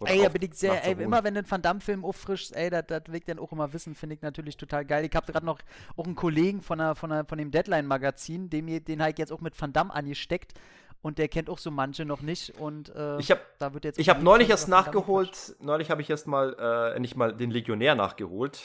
Oder 0.00 0.10
Ey, 0.12 0.22
da 0.22 0.28
bin 0.28 0.42
ich 0.42 0.54
sehr, 0.54 0.84
ey, 0.84 0.92
immer 0.92 1.22
wenn 1.24 1.34
du 1.34 1.38
einen 1.38 1.50
Van 1.50 1.62
Damme-Film 1.62 2.04
auffrischst, 2.04 2.54
ey, 2.56 2.68
das, 2.68 2.84
ich 3.12 3.24
dann 3.24 3.38
auch 3.38 3.52
immer 3.52 3.72
wissen, 3.72 3.94
finde 3.94 4.16
ich 4.16 4.22
natürlich 4.22 4.56
total 4.56 4.84
geil. 4.84 5.04
Ich 5.04 5.14
habe 5.14 5.30
gerade 5.30 5.46
noch 5.46 5.60
auch 5.96 6.04
einen 6.04 6.16
Kollegen 6.16 6.62
von, 6.62 6.78
der, 6.78 6.94
von, 6.94 7.10
der, 7.10 7.24
von 7.24 7.38
dem 7.38 7.50
Deadline-Magazin, 7.50 8.50
mir- 8.50 8.80
den 8.80 9.00
habe 9.00 9.12
ich 9.12 9.18
jetzt 9.18 9.32
auch 9.32 9.40
mit 9.40 9.58
Van 9.60 9.72
Damme 9.72 9.94
angesteckt 9.94 10.54
und 11.00 11.18
der 11.18 11.28
kennt 11.28 11.48
auch 11.48 11.58
so 11.58 11.70
manche 11.70 12.04
noch 12.04 12.22
nicht 12.22 12.58
und 12.58 12.88
äh, 12.94 13.18
Ich 13.18 13.30
habe 13.30 13.40
da 13.58 13.72
wird 13.72 13.84
jetzt 13.84 13.98
ich 13.98 14.08
hab 14.08 14.16
auf 14.16 14.20
jeden 14.20 14.24
neulich 14.24 14.50
erst 14.50 14.68
nachgeholt, 14.68 15.54
neulich 15.60 15.90
habe 15.90 16.02
ich 16.02 16.10
erst 16.10 16.26
mal, 16.26 16.94
äh, 16.96 16.98
nicht 16.98 17.14
mal 17.16 17.32
den 17.34 17.50
Legionär 17.50 17.94
nachgeholt. 17.94 18.60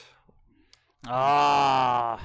Ah, 1.06 2.18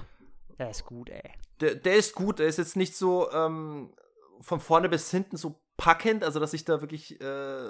der 0.59 0.70
ist 0.70 0.85
gut, 0.85 1.10
ey. 1.10 1.22
Der, 1.60 1.74
der 1.76 1.97
ist 1.97 2.14
gut, 2.14 2.39
der 2.39 2.47
ist 2.47 2.59
jetzt 2.59 2.76
nicht 2.76 2.97
so 2.97 3.31
ähm, 3.32 3.93
von 4.40 4.60
vorne 4.60 4.89
bis 4.89 5.10
hinten 5.10 5.36
so 5.36 5.60
packend, 5.77 6.23
also 6.25 6.39
dass 6.41 6.53
ich 6.53 6.65
da 6.65 6.81
wirklich 6.81 7.21
äh, 7.21 7.69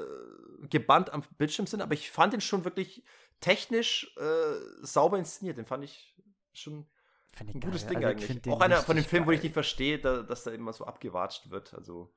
gebannt 0.69 1.13
am 1.13 1.23
Bildschirm 1.39 1.67
bin, 1.67 1.81
aber 1.81 1.95
ich 1.95 2.11
fand 2.11 2.35
ihn 2.35 2.41
schon 2.41 2.65
wirklich 2.65 3.03
technisch 3.41 4.15
äh, 4.19 4.85
sauber 4.85 5.19
inszeniert. 5.19 5.57
Den 5.59 5.67
fand 5.67 5.85
ich 5.85 6.15
schon 6.53 6.87
Find 7.35 7.51
ich 7.51 7.57
ein 7.57 7.61
gutes 7.61 7.87
geil. 7.87 7.95
Ding 7.97 8.05
Also, 8.05 8.17
ich 8.19 8.25
eigentlich. 8.31 8.43
den 8.43 8.53
Auch 8.53 8.61
einer 8.61 8.77
von 8.77 8.95
den 8.97 9.05
Filmen, 9.05 9.27
wo 9.27 9.33
ich 9.33 9.43
nicht 9.43 9.53
verstehe, 9.55 9.99
da, 9.99 10.23
dass 10.23 10.45
da 10.45 10.53
immer 10.53 10.73
so 10.73 10.85
abgewatscht 10.85 11.51
wird. 11.51 11.75
Also. 11.75 12.13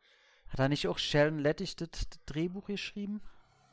Hat 0.50 0.60
er 0.60 0.70
nicht 0.70 0.88
auch 0.88 0.98
Sheldon 1.00 1.40
Lettich 1.40 1.76
das, 1.76 1.90
Drehbuch 2.28 2.68
geschrieben? 2.68 3.22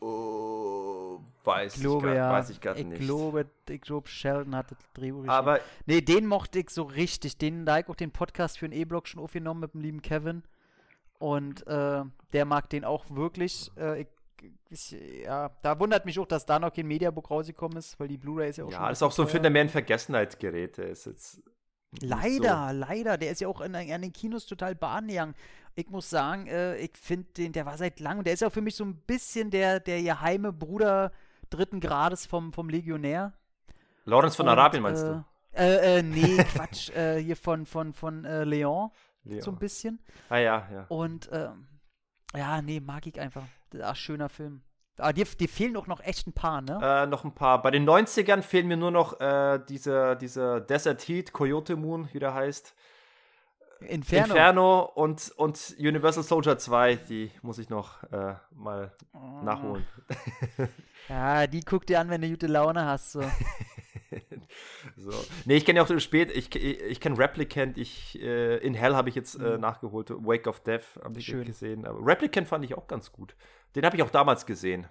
Oh, 0.01 1.20
weiß 1.45 1.74
Ich 1.77 1.81
glaube 1.81 1.99
ich, 2.09 2.15
grad- 2.15 2.16
ja. 2.16 2.32
weiß 2.32 2.51
ich 2.51 2.61
gerade 2.61 2.81
ich 2.81 2.86
nicht. 2.86 3.01
glaube, 3.03 3.47
ich 3.69 3.81
glaube, 3.81 4.09
Sheldon 4.09 4.55
hat 4.55 4.70
das 4.70 4.78
Drehbuch 4.95 5.20
geschrieben. 5.23 5.31
aber 5.31 5.61
Nee, 5.86 6.01
den 6.01 6.27
mochte 6.27 6.59
ich 6.59 6.70
so 6.70 6.82
richtig. 6.85 7.39
Den, 7.39 7.65
da 7.66 7.78
ich 7.78 7.89
auch 7.89 7.95
den 7.97 8.11
Podcast 8.11 8.59
für 8.59 8.69
den 8.69 8.78
E-Blog 8.78 9.07
schon 9.09 9.20
aufgenommen 9.23 9.61
mit 9.61 9.74
dem 9.74 9.81
lieben 9.81 10.03
Kevin. 10.03 10.43
Und 11.19 11.66
äh, 11.66 12.03
der 12.32 12.45
mag 12.45 12.69
den 12.70 12.85
auch 12.85 13.05
wirklich. 13.11 13.70
Äh, 13.78 14.03
ich, 14.03 14.09
ich, 14.69 14.91
ja, 15.24 15.51
da 15.62 15.78
wundert 15.78 16.05
mich 16.05 16.19
auch, 16.19 16.27
dass 16.27 16.45
da 16.45 16.59
noch 16.59 16.73
kein 16.73 16.86
Mediabook 16.86 17.31
rausgekommen 17.31 17.78
ist, 17.78 17.99
weil 17.99 18.09
die 18.09 18.19
Blu-ray 18.19 18.51
ist 18.51 18.59
ja 18.59 18.65
auch 18.65 18.70
schon. 18.70 18.81
ja, 18.81 18.89
das 18.89 18.99
ist 18.99 19.03
auch 19.03 19.12
so 19.12 19.23
ein 19.23 19.28
Film, 19.28 19.43
der 19.43 19.51
mehr 19.51 19.62
in 19.62 19.69
Vergessenheit 19.69 20.39
gerät. 20.39 20.78
Der 20.78 20.89
ist 20.89 21.07
jetzt. 21.07 21.43
Leider, 22.01 22.73
leider. 22.73 23.16
Der 23.16 23.31
ist 23.31 23.41
ja 23.41 23.49
auch 23.49 23.61
in, 23.61 23.74
an 23.74 24.03
den 24.03 24.12
Kinos 24.12 24.47
total 24.47 24.74
bahngegangen. 24.74 25.35
Ich 25.77 25.89
muss 25.91 26.11
sagen, 26.11 26.47
äh, 26.47 26.77
ich 26.77 26.93
finde 27.01 27.32
den, 27.36 27.53
der 27.53 27.66
war 27.66 27.78
seit 27.78 28.01
langem, 28.01 28.24
der 28.24 28.35
ist 28.35 28.41
ja 28.41 28.49
auch 28.49 28.53
für 28.53 28.61
mich 28.61 28.77
so 28.77 28.85
ein 28.85 28.97
bisschen 28.97 29.51
der, 29.51 29.81
der 29.81 30.03
geheime 30.03 30.53
Bruder 30.53 31.12
dritten 31.51 31.81
Grades 31.81 32.27
vom, 32.27 32.53
vom 32.53 32.69
Legionär. 32.69 33.32
So. 34.05 34.11
Lawrence 34.11 34.36
von 34.36 34.47
Und, 34.47 34.53
Arabien 34.53 34.82
meinst 34.82 35.05
äh, 35.05 35.07
du? 35.07 35.24
Äh, 35.53 35.99
äh, 35.99 36.03
nee, 36.03 36.36
Quatsch. 36.55 36.91
äh, 36.91 37.23
hier 37.23 37.36
von, 37.36 37.66
von, 37.66 37.93
von 37.93 38.24
äh, 38.24 38.45
Leon, 38.45 38.91
Leon. 39.24 39.42
so 39.42 39.51
ein 39.51 39.59
bisschen. 39.59 39.98
Ah 40.28 40.36
ja, 40.38 40.68
ja. 40.72 40.84
Und 40.88 41.28
ähm, 41.32 41.66
ja, 42.34 42.60
nee, 42.62 42.80
mag 42.80 43.06
ich 43.06 43.18
einfach. 43.20 43.44
Ach, 43.82 43.96
schöner 43.96 44.28
Film. 44.28 44.62
Aber 44.98 45.12
dir, 45.12 45.24
dir 45.24 45.48
fehlen 45.48 45.76
auch 45.76 45.88
noch 45.88 46.01
echt 46.01 46.26
ein 46.28 46.32
paar, 46.32 46.60
ne? 46.60 46.78
Äh, 46.80 47.06
noch 47.06 47.24
ein 47.24 47.34
paar. 47.34 47.60
Bei 47.62 47.70
den 47.72 47.88
90ern 47.88 48.42
fehlen 48.42 48.68
mir 48.68 48.76
nur 48.76 48.92
noch 48.92 49.18
äh, 49.20 49.59
dieser, 49.68 50.14
dieser 50.14 50.60
Desert 50.60 51.02
Heat, 51.09 51.32
Coyote 51.32 51.74
Moon, 51.74 52.09
wie 52.12 52.18
der 52.20 52.32
heißt. 52.34 52.74
Inferno. 53.80 54.26
Inferno 54.34 54.80
und, 54.94 55.32
und 55.36 55.74
Universal 55.78 56.22
Soldier 56.22 56.56
2, 56.59 56.94
die 56.96 57.32
muss 57.42 57.59
ich 57.59 57.68
noch 57.70 58.02
äh, 58.12 58.34
mal 58.52 58.92
Oh. 59.12 59.42
nachholen. 59.42 59.84
Ja, 61.09 61.46
die 61.46 61.60
guck 61.62 61.86
dir 61.86 62.01
an, 62.01 62.09
wenn 62.09 62.20
du 62.22 62.30
gute 62.30 62.46
Laune 62.46 62.84
hast. 62.86 63.12
So. 63.12 63.20
So. 64.97 65.12
Nee, 65.45 65.57
ich 65.57 65.65
kenne 65.65 65.78
ja 65.78 65.82
auch 65.82 65.89
so 65.89 65.99
spät, 65.99 66.31
ich, 66.31 66.55
ich, 66.55 66.81
ich 66.81 67.01
kenne 67.01 67.19
Replicant, 67.19 67.77
ich, 67.78 68.20
äh, 68.20 68.57
in 68.59 68.74
Hell 68.74 68.95
habe 68.95 69.09
ich 69.09 69.15
jetzt 69.15 69.35
äh, 69.36 69.59
nachgeholt, 69.59 70.11
Wake 70.11 70.47
of 70.47 70.61
Death 70.61 70.82
habe 71.03 71.19
ich 71.19 71.28
Mhm. 71.28 71.32
Schön. 71.32 71.45
gesehen. 71.45 71.86
Aber 71.86 72.05
Replicant 72.05 72.47
fand 72.49 72.65
ich 72.65 72.74
auch 72.74 72.86
ganz 72.86 73.12
gut. 73.12 73.35
Den 73.74 73.85
habe 73.85 73.97
ich 73.97 74.03
auch 74.03 74.11
damals 74.11 74.47
gesehen. 74.47 74.86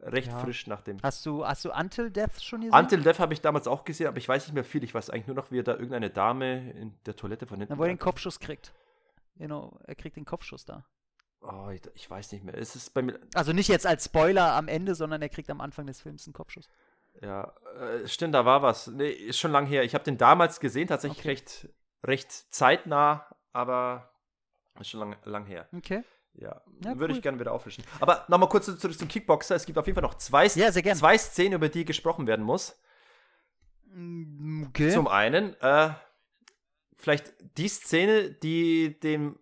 Recht 0.00 0.28
Ja. 0.32 0.38
frisch 0.38 0.66
nach 0.66 0.80
dem. 0.82 0.98
Hast 1.02 1.24
du, 1.26 1.46
hast 1.46 1.64
du 1.64 1.72
Until 1.72 2.10
Death 2.10 2.42
schon 2.42 2.62
gesehen? 2.62 2.74
Until 2.78 3.02
Death 3.02 3.18
habe 3.18 3.32
ich 3.34 3.40
damals 3.40 3.66
auch 3.68 3.84
gesehen, 3.84 4.06
aber 4.06 4.16
ich 4.18 4.28
weiß 4.28 4.46
nicht 4.46 4.54
mehr 4.54 4.64
viel. 4.64 4.82
Ich 4.84 4.94
weiß 4.94 5.10
eigentlich 5.10 5.26
nur 5.26 5.36
noch, 5.36 5.50
wie 5.50 5.58
er 5.58 5.62
da 5.62 5.72
irgendeine 5.72 6.10
Dame 6.10 6.70
in 6.72 6.94
der 7.06 7.16
Toilette 7.16 7.46
von 7.46 7.58
hinten. 7.58 7.72
Na, 7.74 7.78
wo 7.78 7.82
er 7.84 7.88
den 7.88 7.98
Kopfschuss 7.98 8.40
kriegt. 8.40 8.72
Genau, 9.36 9.78
er 9.86 9.94
kriegt 9.94 10.16
den 10.16 10.24
Kopfschuss 10.24 10.64
da. 10.64 10.86
Oh, 11.42 11.68
ich, 11.70 11.82
ich 11.94 12.08
weiß 12.08 12.32
nicht 12.32 12.44
mehr. 12.44 12.56
Es 12.56 12.74
ist 12.76 12.94
bei 12.94 13.02
mir. 13.02 13.18
Also 13.34 13.52
nicht 13.52 13.68
jetzt 13.68 13.86
als 13.86 14.06
Spoiler 14.06 14.52
am 14.54 14.68
Ende, 14.68 14.94
sondern 14.94 15.20
er 15.20 15.28
kriegt 15.28 15.50
am 15.50 15.60
Anfang 15.60 15.86
des 15.86 16.00
Films 16.00 16.26
einen 16.26 16.32
Kopfschuss. 16.32 16.68
Ja, 17.22 17.54
äh, 17.78 18.06
stimmt, 18.08 18.34
da 18.34 18.44
war 18.44 18.62
was. 18.62 18.88
Nee, 18.88 19.10
ist 19.10 19.38
schon 19.38 19.52
lang 19.52 19.66
her. 19.66 19.84
Ich 19.84 19.94
habe 19.94 20.04
den 20.04 20.18
damals 20.18 20.60
gesehen, 20.60 20.88
tatsächlich 20.88 21.20
Okay. 21.20 21.28
recht, 21.28 21.68
recht 22.04 22.32
zeitnah, 22.52 23.26
aber 23.52 24.10
ist 24.80 24.90
schon 24.90 25.00
lang, 25.00 25.16
lang 25.24 25.46
her. 25.46 25.68
Okay. 25.76 26.02
Ja, 26.34 26.60
Ja, 26.84 26.98
würde 26.98 27.12
cool. 27.12 27.16
ich 27.18 27.22
gerne 27.22 27.38
wieder 27.38 27.52
auffrischen. 27.52 27.84
Aber 28.00 28.24
nochmal 28.28 28.48
kurz 28.48 28.66
zurück 28.66 28.98
zum 28.98 29.06
Kickboxer. 29.08 29.54
Es 29.54 29.66
gibt 29.66 29.78
auf 29.78 29.86
jeden 29.86 29.94
Fall 29.94 30.02
noch 30.02 30.14
zwei, 30.14 30.46
Ja, 30.46 30.72
zwei 30.72 31.16
Szenen, 31.16 31.52
über 31.54 31.68
die 31.68 31.84
gesprochen 31.84 32.26
werden 32.26 32.44
muss. 32.44 32.76
Mm, 33.86 34.64
Okay. 34.68 34.90
Zum 34.90 35.06
einen, 35.06 35.54
äh, 35.60 35.90
vielleicht 36.98 37.32
die 37.56 37.68
Szene, 37.68 38.30
die 38.32 38.98
dem, 38.98 39.38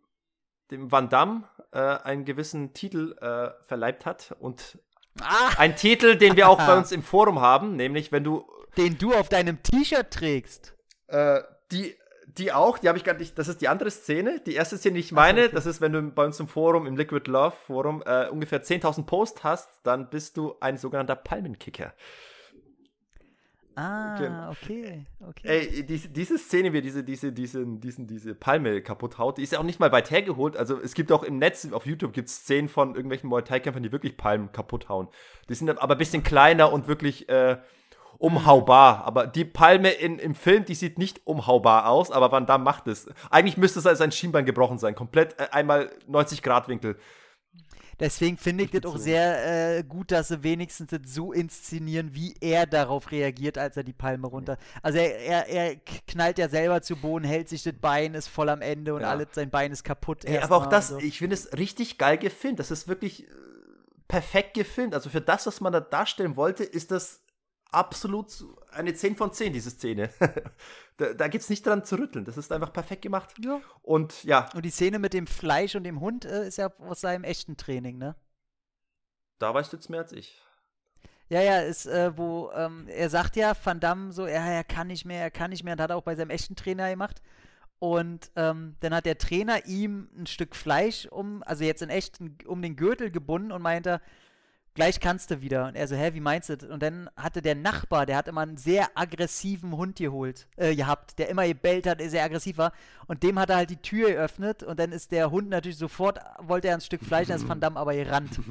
dem 0.70 0.92
Van 0.92 1.08
Damme 1.08 1.48
äh, 1.72 1.78
einen 1.78 2.26
gewissen 2.26 2.74
Titel 2.74 3.16
äh, 3.20 3.64
verleibt 3.64 4.04
hat. 4.04 4.36
Und 4.38 4.78
ah, 5.20 5.50
ein 5.58 5.76
Titel, 5.76 6.16
den 6.16 6.36
wir 6.36 6.48
auch 6.48 6.58
bei 6.58 6.76
uns 6.76 6.92
im 6.92 7.02
Forum 7.02 7.40
haben, 7.40 7.76
nämlich 7.76 8.12
wenn 8.12 8.24
du 8.24 8.46
den 8.76 8.98
du 8.98 9.14
auf 9.14 9.28
deinem 9.28 9.62
T-Shirt 9.62 10.10
trägst. 10.10 10.74
Äh, 11.08 11.40
die, 11.70 11.94
die 12.26 12.52
auch, 12.52 12.78
die 12.78 12.88
habe 12.88 12.98
ich 12.98 13.04
gar 13.04 13.14
nicht, 13.14 13.38
das 13.38 13.48
ist 13.48 13.60
die 13.60 13.68
andere 13.68 13.90
Szene. 13.90 14.40
Die 14.46 14.54
erste 14.54 14.78
Szene, 14.78 14.94
die 14.94 15.00
ich 15.00 15.12
meine, 15.12 15.44
okay. 15.44 15.54
das 15.54 15.66
ist, 15.66 15.80
wenn 15.80 15.92
du 15.92 16.02
bei 16.02 16.24
uns 16.24 16.40
im 16.40 16.48
Forum, 16.48 16.86
im 16.86 16.96
Liquid 16.96 17.30
Love 17.30 17.54
Forum, 17.66 18.02
äh, 18.06 18.28
ungefähr 18.28 18.62
10.000 18.62 19.04
Posts 19.04 19.44
hast, 19.44 19.68
dann 19.82 20.08
bist 20.08 20.36
du 20.36 20.56
ein 20.60 20.78
sogenannter 20.78 21.16
Palmenkicker. 21.16 21.92
Ah, 23.76 24.16
Genau. 24.18 24.50
okay. 24.50 25.06
okay. 25.28 25.48
Ey, 25.48 25.86
diese, 25.86 26.08
diese 26.08 26.38
Szene, 26.38 26.72
wie 26.72 26.82
diese, 26.82 27.02
diese, 27.04 27.32
diese, 27.32 27.64
diesen, 27.66 28.06
diese 28.06 28.34
Palme 28.34 28.82
kaputt 28.82 29.18
haut, 29.18 29.38
die 29.38 29.42
ist 29.42 29.52
ja 29.52 29.58
auch 29.58 29.64
nicht 29.64 29.80
mal 29.80 29.92
weit 29.92 30.10
hergeholt. 30.10 30.56
Also 30.56 30.80
es 30.80 30.94
gibt 30.94 31.10
auch 31.12 31.22
im 31.22 31.38
Netz, 31.38 31.66
auf 31.72 31.86
YouTube 31.86 32.12
gibt 32.12 32.28
es 32.28 32.36
Szenen 32.36 32.68
von 32.68 32.94
irgendwelchen 32.94 33.28
Muay 33.28 33.42
Thai-Kämpfern, 33.42 33.82
die 33.82 33.92
wirklich 33.92 34.16
Palmen 34.16 34.52
kaputt 34.52 34.88
hauen. 34.88 35.08
Die 35.48 35.54
sind 35.54 35.70
aber 35.70 35.94
ein 35.94 35.98
bisschen 35.98 36.22
kleiner 36.22 36.72
und 36.72 36.88
wirklich 36.88 37.28
äh, 37.28 37.58
umhaubar. 38.18 39.04
Aber 39.04 39.26
die 39.26 39.44
Palme 39.44 39.90
in, 39.90 40.18
im 40.18 40.34
Film, 40.34 40.64
die 40.64 40.74
sieht 40.74 40.98
nicht 40.98 41.20
umhaubar 41.26 41.88
aus, 41.88 42.10
aber 42.10 42.30
Van 42.30 42.46
Damme 42.46 42.64
macht 42.64 42.86
es. 42.86 43.08
Eigentlich 43.30 43.56
müsste 43.56 43.80
es 43.80 43.86
als 43.86 44.00
ein 44.00 44.12
Schienbein 44.12 44.44
gebrochen 44.44 44.78
sein. 44.78 44.94
Komplett 44.94 45.38
äh, 45.40 45.48
einmal 45.50 45.90
90 46.06 46.42
Grad 46.42 46.68
Winkel. 46.68 46.96
Deswegen 48.02 48.36
finde 48.36 48.64
ich 48.64 48.70
das 48.70 48.80
auch 48.80 48.94
Durchgezogen. 48.96 49.04
sehr 49.04 49.78
äh, 49.78 49.82
gut, 49.84 50.10
dass 50.10 50.28
sie 50.28 50.42
wenigstens 50.42 50.90
das 50.90 51.00
so 51.06 51.32
inszenieren, 51.32 52.14
wie 52.14 52.34
er 52.40 52.66
darauf 52.66 53.10
reagiert, 53.10 53.56
als 53.56 53.76
er 53.76 53.84
die 53.84 53.92
Palme 53.94 54.26
runter. 54.26 54.58
Also 54.82 54.98
er, 54.98 55.16
er, 55.20 55.48
er 55.48 55.76
knallt 56.06 56.36
ja 56.38 56.48
selber 56.48 56.82
zu 56.82 56.96
Boden, 56.96 57.24
hält 57.24 57.48
sich 57.48 57.62
das 57.62 57.74
Bein, 57.80 58.14
ist 58.14 58.28
voll 58.28 58.48
am 58.50 58.60
Ende 58.60 58.94
und 58.94 59.02
Ja. 59.02 59.10
alles, 59.10 59.28
sein 59.32 59.48
Bein 59.50 59.72
ist 59.72 59.84
kaputt. 59.84 60.24
Ey, 60.24 60.38
aber 60.38 60.56
auch 60.56 60.66
das, 60.66 60.88
so. 60.88 60.98
ich 60.98 61.18
finde 61.18 61.34
es 61.34 61.56
richtig 61.56 61.96
geil 61.96 62.18
gefilmt. 62.18 62.58
Das 62.58 62.70
ist 62.70 62.88
wirklich 62.88 63.24
äh, 63.24 63.30
perfekt 64.08 64.54
gefilmt. 64.54 64.94
Also 64.94 65.08
für 65.08 65.20
das, 65.22 65.46
was 65.46 65.60
man 65.62 65.72
da 65.72 65.80
darstellen 65.80 66.36
wollte, 66.36 66.64
ist 66.64 66.90
das 66.90 67.21
absolut 67.72 68.30
so 68.30 68.56
eine 68.70 68.94
10 68.94 69.16
von 69.16 69.32
10, 69.32 69.52
diese 69.52 69.70
Szene. 69.70 70.10
da 70.96 71.14
da 71.14 71.28
gibt 71.28 71.42
es 71.42 71.50
nicht 71.50 71.66
dran 71.66 71.84
zu 71.84 71.96
rütteln. 71.96 72.24
Das 72.24 72.36
ist 72.36 72.52
einfach 72.52 72.72
perfekt 72.72 73.02
gemacht. 73.02 73.34
Ja. 73.44 73.60
Und 73.82 74.22
ja, 74.24 74.48
Und 74.54 74.64
die 74.64 74.70
Szene 74.70 74.98
mit 74.98 75.12
dem 75.12 75.26
Fleisch 75.26 75.74
und 75.74 75.84
dem 75.84 76.00
Hund 76.00 76.24
äh, 76.24 76.46
ist 76.46 76.58
ja 76.58 76.72
aus 76.78 77.00
seinem 77.00 77.24
echten 77.24 77.56
Training, 77.56 77.98
ne? 77.98 78.14
da 79.42 79.52
weißt 79.52 79.72
du 79.72 79.76
jetzt 79.76 79.90
mehr 79.90 80.00
als 80.00 80.12
ich. 80.12 80.40
Ja, 81.28 81.40
ja, 81.40 81.60
ist, 81.60 81.86
äh, 81.86 82.16
wo, 82.16 82.50
ähm, 82.54 82.86
er 82.88 83.10
sagt 83.10 83.36
ja, 83.36 83.54
Van 83.64 83.80
Damme 83.80 84.12
so, 84.12 84.26
ja, 84.26 84.46
er 84.46 84.64
kann 84.64 84.86
nicht 84.86 85.04
mehr, 85.04 85.22
er 85.22 85.30
kann 85.30 85.50
nicht 85.50 85.64
mehr, 85.64 85.72
und 85.74 85.80
hat 85.80 85.90
er 85.90 85.96
auch 85.96 86.04
bei 86.04 86.14
seinem 86.14 86.30
echten 86.30 86.56
Trainer 86.56 86.88
gemacht. 86.90 87.22
Und 87.78 88.30
ähm, 88.36 88.76
dann 88.80 88.94
hat 88.94 89.06
der 89.06 89.18
Trainer 89.18 89.66
ihm 89.66 90.08
ein 90.16 90.26
Stück 90.26 90.54
Fleisch 90.54 91.06
um, 91.06 91.42
also 91.42 91.64
jetzt 91.64 91.82
in 91.82 91.90
echt, 91.90 92.20
um 92.46 92.62
den 92.62 92.76
Gürtel 92.76 93.10
gebunden 93.10 93.50
und 93.50 93.62
meinte, 93.62 94.00
gleich 94.74 95.00
kannst 95.00 95.30
du 95.30 95.40
wieder. 95.40 95.66
Und 95.66 95.74
er 95.74 95.88
so, 95.88 95.96
hä, 95.96 96.14
wie 96.14 96.20
meinst 96.20 96.48
du 96.48 96.56
das? 96.56 96.68
Und 96.68 96.82
dann 96.82 97.10
hatte 97.16 97.42
der 97.42 97.54
Nachbar, 97.54 98.06
der 98.06 98.16
hat 98.16 98.28
immer 98.28 98.42
einen 98.42 98.56
sehr 98.56 98.88
aggressiven 98.94 99.76
Hund 99.76 99.96
geholt, 99.96 100.48
äh, 100.56 100.74
gehabt, 100.74 101.18
der 101.18 101.28
immer 101.28 101.46
gebellt 101.46 101.86
hat, 101.86 102.00
der 102.00 102.10
sehr 102.10 102.24
aggressiv 102.24 102.58
war. 102.58 102.72
Und 103.06 103.22
dem 103.22 103.38
hat 103.38 103.50
er 103.50 103.56
halt 103.56 103.70
die 103.70 103.76
Tür 103.76 104.10
geöffnet 104.10 104.62
und 104.62 104.78
dann 104.78 104.92
ist 104.92 105.12
der 105.12 105.30
Hund 105.30 105.48
natürlich 105.48 105.78
sofort, 105.78 106.18
wollte 106.38 106.68
er 106.68 106.74
ein 106.74 106.80
Stück 106.80 107.02
Fleisch, 107.04 107.28
dann 107.28 107.36
ist 107.36 107.48
Van 107.48 107.60
Damme 107.60 107.78
aber 107.78 107.94
gerannt. 107.94 108.40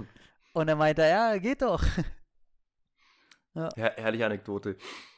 Und 0.53 0.67
dann 0.67 0.77
meinte 0.77 1.01
er, 1.03 1.07
ja, 1.07 1.37
geht 1.37 1.61
doch. 1.61 1.81
Her 3.55 3.93
herrliche 3.95 4.25
Anekdote. 4.25 4.75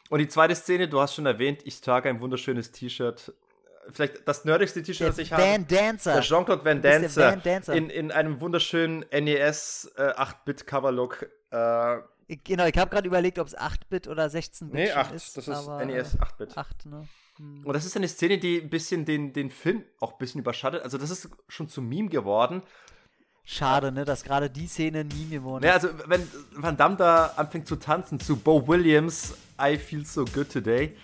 Und 0.09 0.19
die 0.19 0.27
zweite 0.27 0.55
Szene, 0.55 0.87
du 0.87 0.99
hast 1.01 1.15
schon 1.15 1.25
erwähnt, 1.25 1.61
ich 1.65 1.81
trage 1.81 2.07
ein 2.07 2.21
wunderschönes 2.21 2.71
T-Shirt. 2.71 3.33
Vielleicht 3.91 4.27
das 4.27 4.45
nerdigste 4.45 4.81
T-Shirt, 4.81 5.09
das 5.09 5.17
ich 5.17 5.31
habe. 5.31 5.43
Van 5.43 5.67
Dancer. 5.67 6.13
Der 6.13 6.21
Jean-Claude 6.21 6.63
Van 6.65 6.81
Dancer, 6.81 7.31
Van 7.31 7.41
Dancer. 7.43 7.73
In, 7.73 7.89
in 7.89 8.11
einem 8.11 8.39
wunderschönen 8.41 9.05
NES 9.11 9.91
äh, 9.97 10.01
8-Bit-Cover-Look. 10.11 11.27
Äh, 11.51 11.97
Genau, 12.43 12.65
ich 12.65 12.77
habe 12.77 12.89
gerade 12.89 13.07
überlegt, 13.07 13.37
ob 13.37 13.47
es 13.47 13.57
8-Bit 13.57 14.07
oder 14.07 14.25
16-Bit 14.25 14.73
nee, 14.73 14.87
schon 14.87 14.97
8. 14.97 15.13
ist. 15.13 15.37
das 15.37 15.47
ist 15.47 15.67
NES 15.67 16.17
8-Bit. 16.19 16.57
8, 16.57 16.85
ne? 16.85 17.07
Hm. 17.37 17.65
Und 17.65 17.73
das 17.73 17.85
ist 17.85 17.97
eine 17.97 18.07
Szene, 18.07 18.37
die 18.37 18.61
ein 18.61 18.69
bisschen 18.69 19.05
den, 19.05 19.33
den 19.33 19.49
Film 19.49 19.83
auch 19.99 20.13
ein 20.13 20.17
bisschen 20.19 20.39
überschattet. 20.41 20.83
Also 20.83 20.97
das 20.97 21.09
ist 21.09 21.29
schon 21.47 21.67
zum 21.67 21.89
Meme 21.89 22.09
geworden. 22.09 22.63
Schade, 23.45 23.91
ne, 23.91 24.05
dass 24.05 24.23
gerade 24.23 24.49
die 24.49 24.67
Szene 24.67 25.03
nie 25.03 25.27
geworden 25.29 25.63
Naja, 25.63 25.75
ist. 25.75 25.85
also 25.85 25.97
wenn 26.07 26.25
Van 26.55 26.77
Damme 26.77 26.95
da 26.95 27.33
anfängt 27.35 27.67
zu 27.67 27.75
tanzen 27.75 28.19
zu 28.19 28.37
Bo 28.37 28.65
Williams, 28.67 29.35
I 29.61 29.77
Feel 29.77 30.05
So 30.05 30.23
Good 30.23 30.49
Today. 30.49 30.95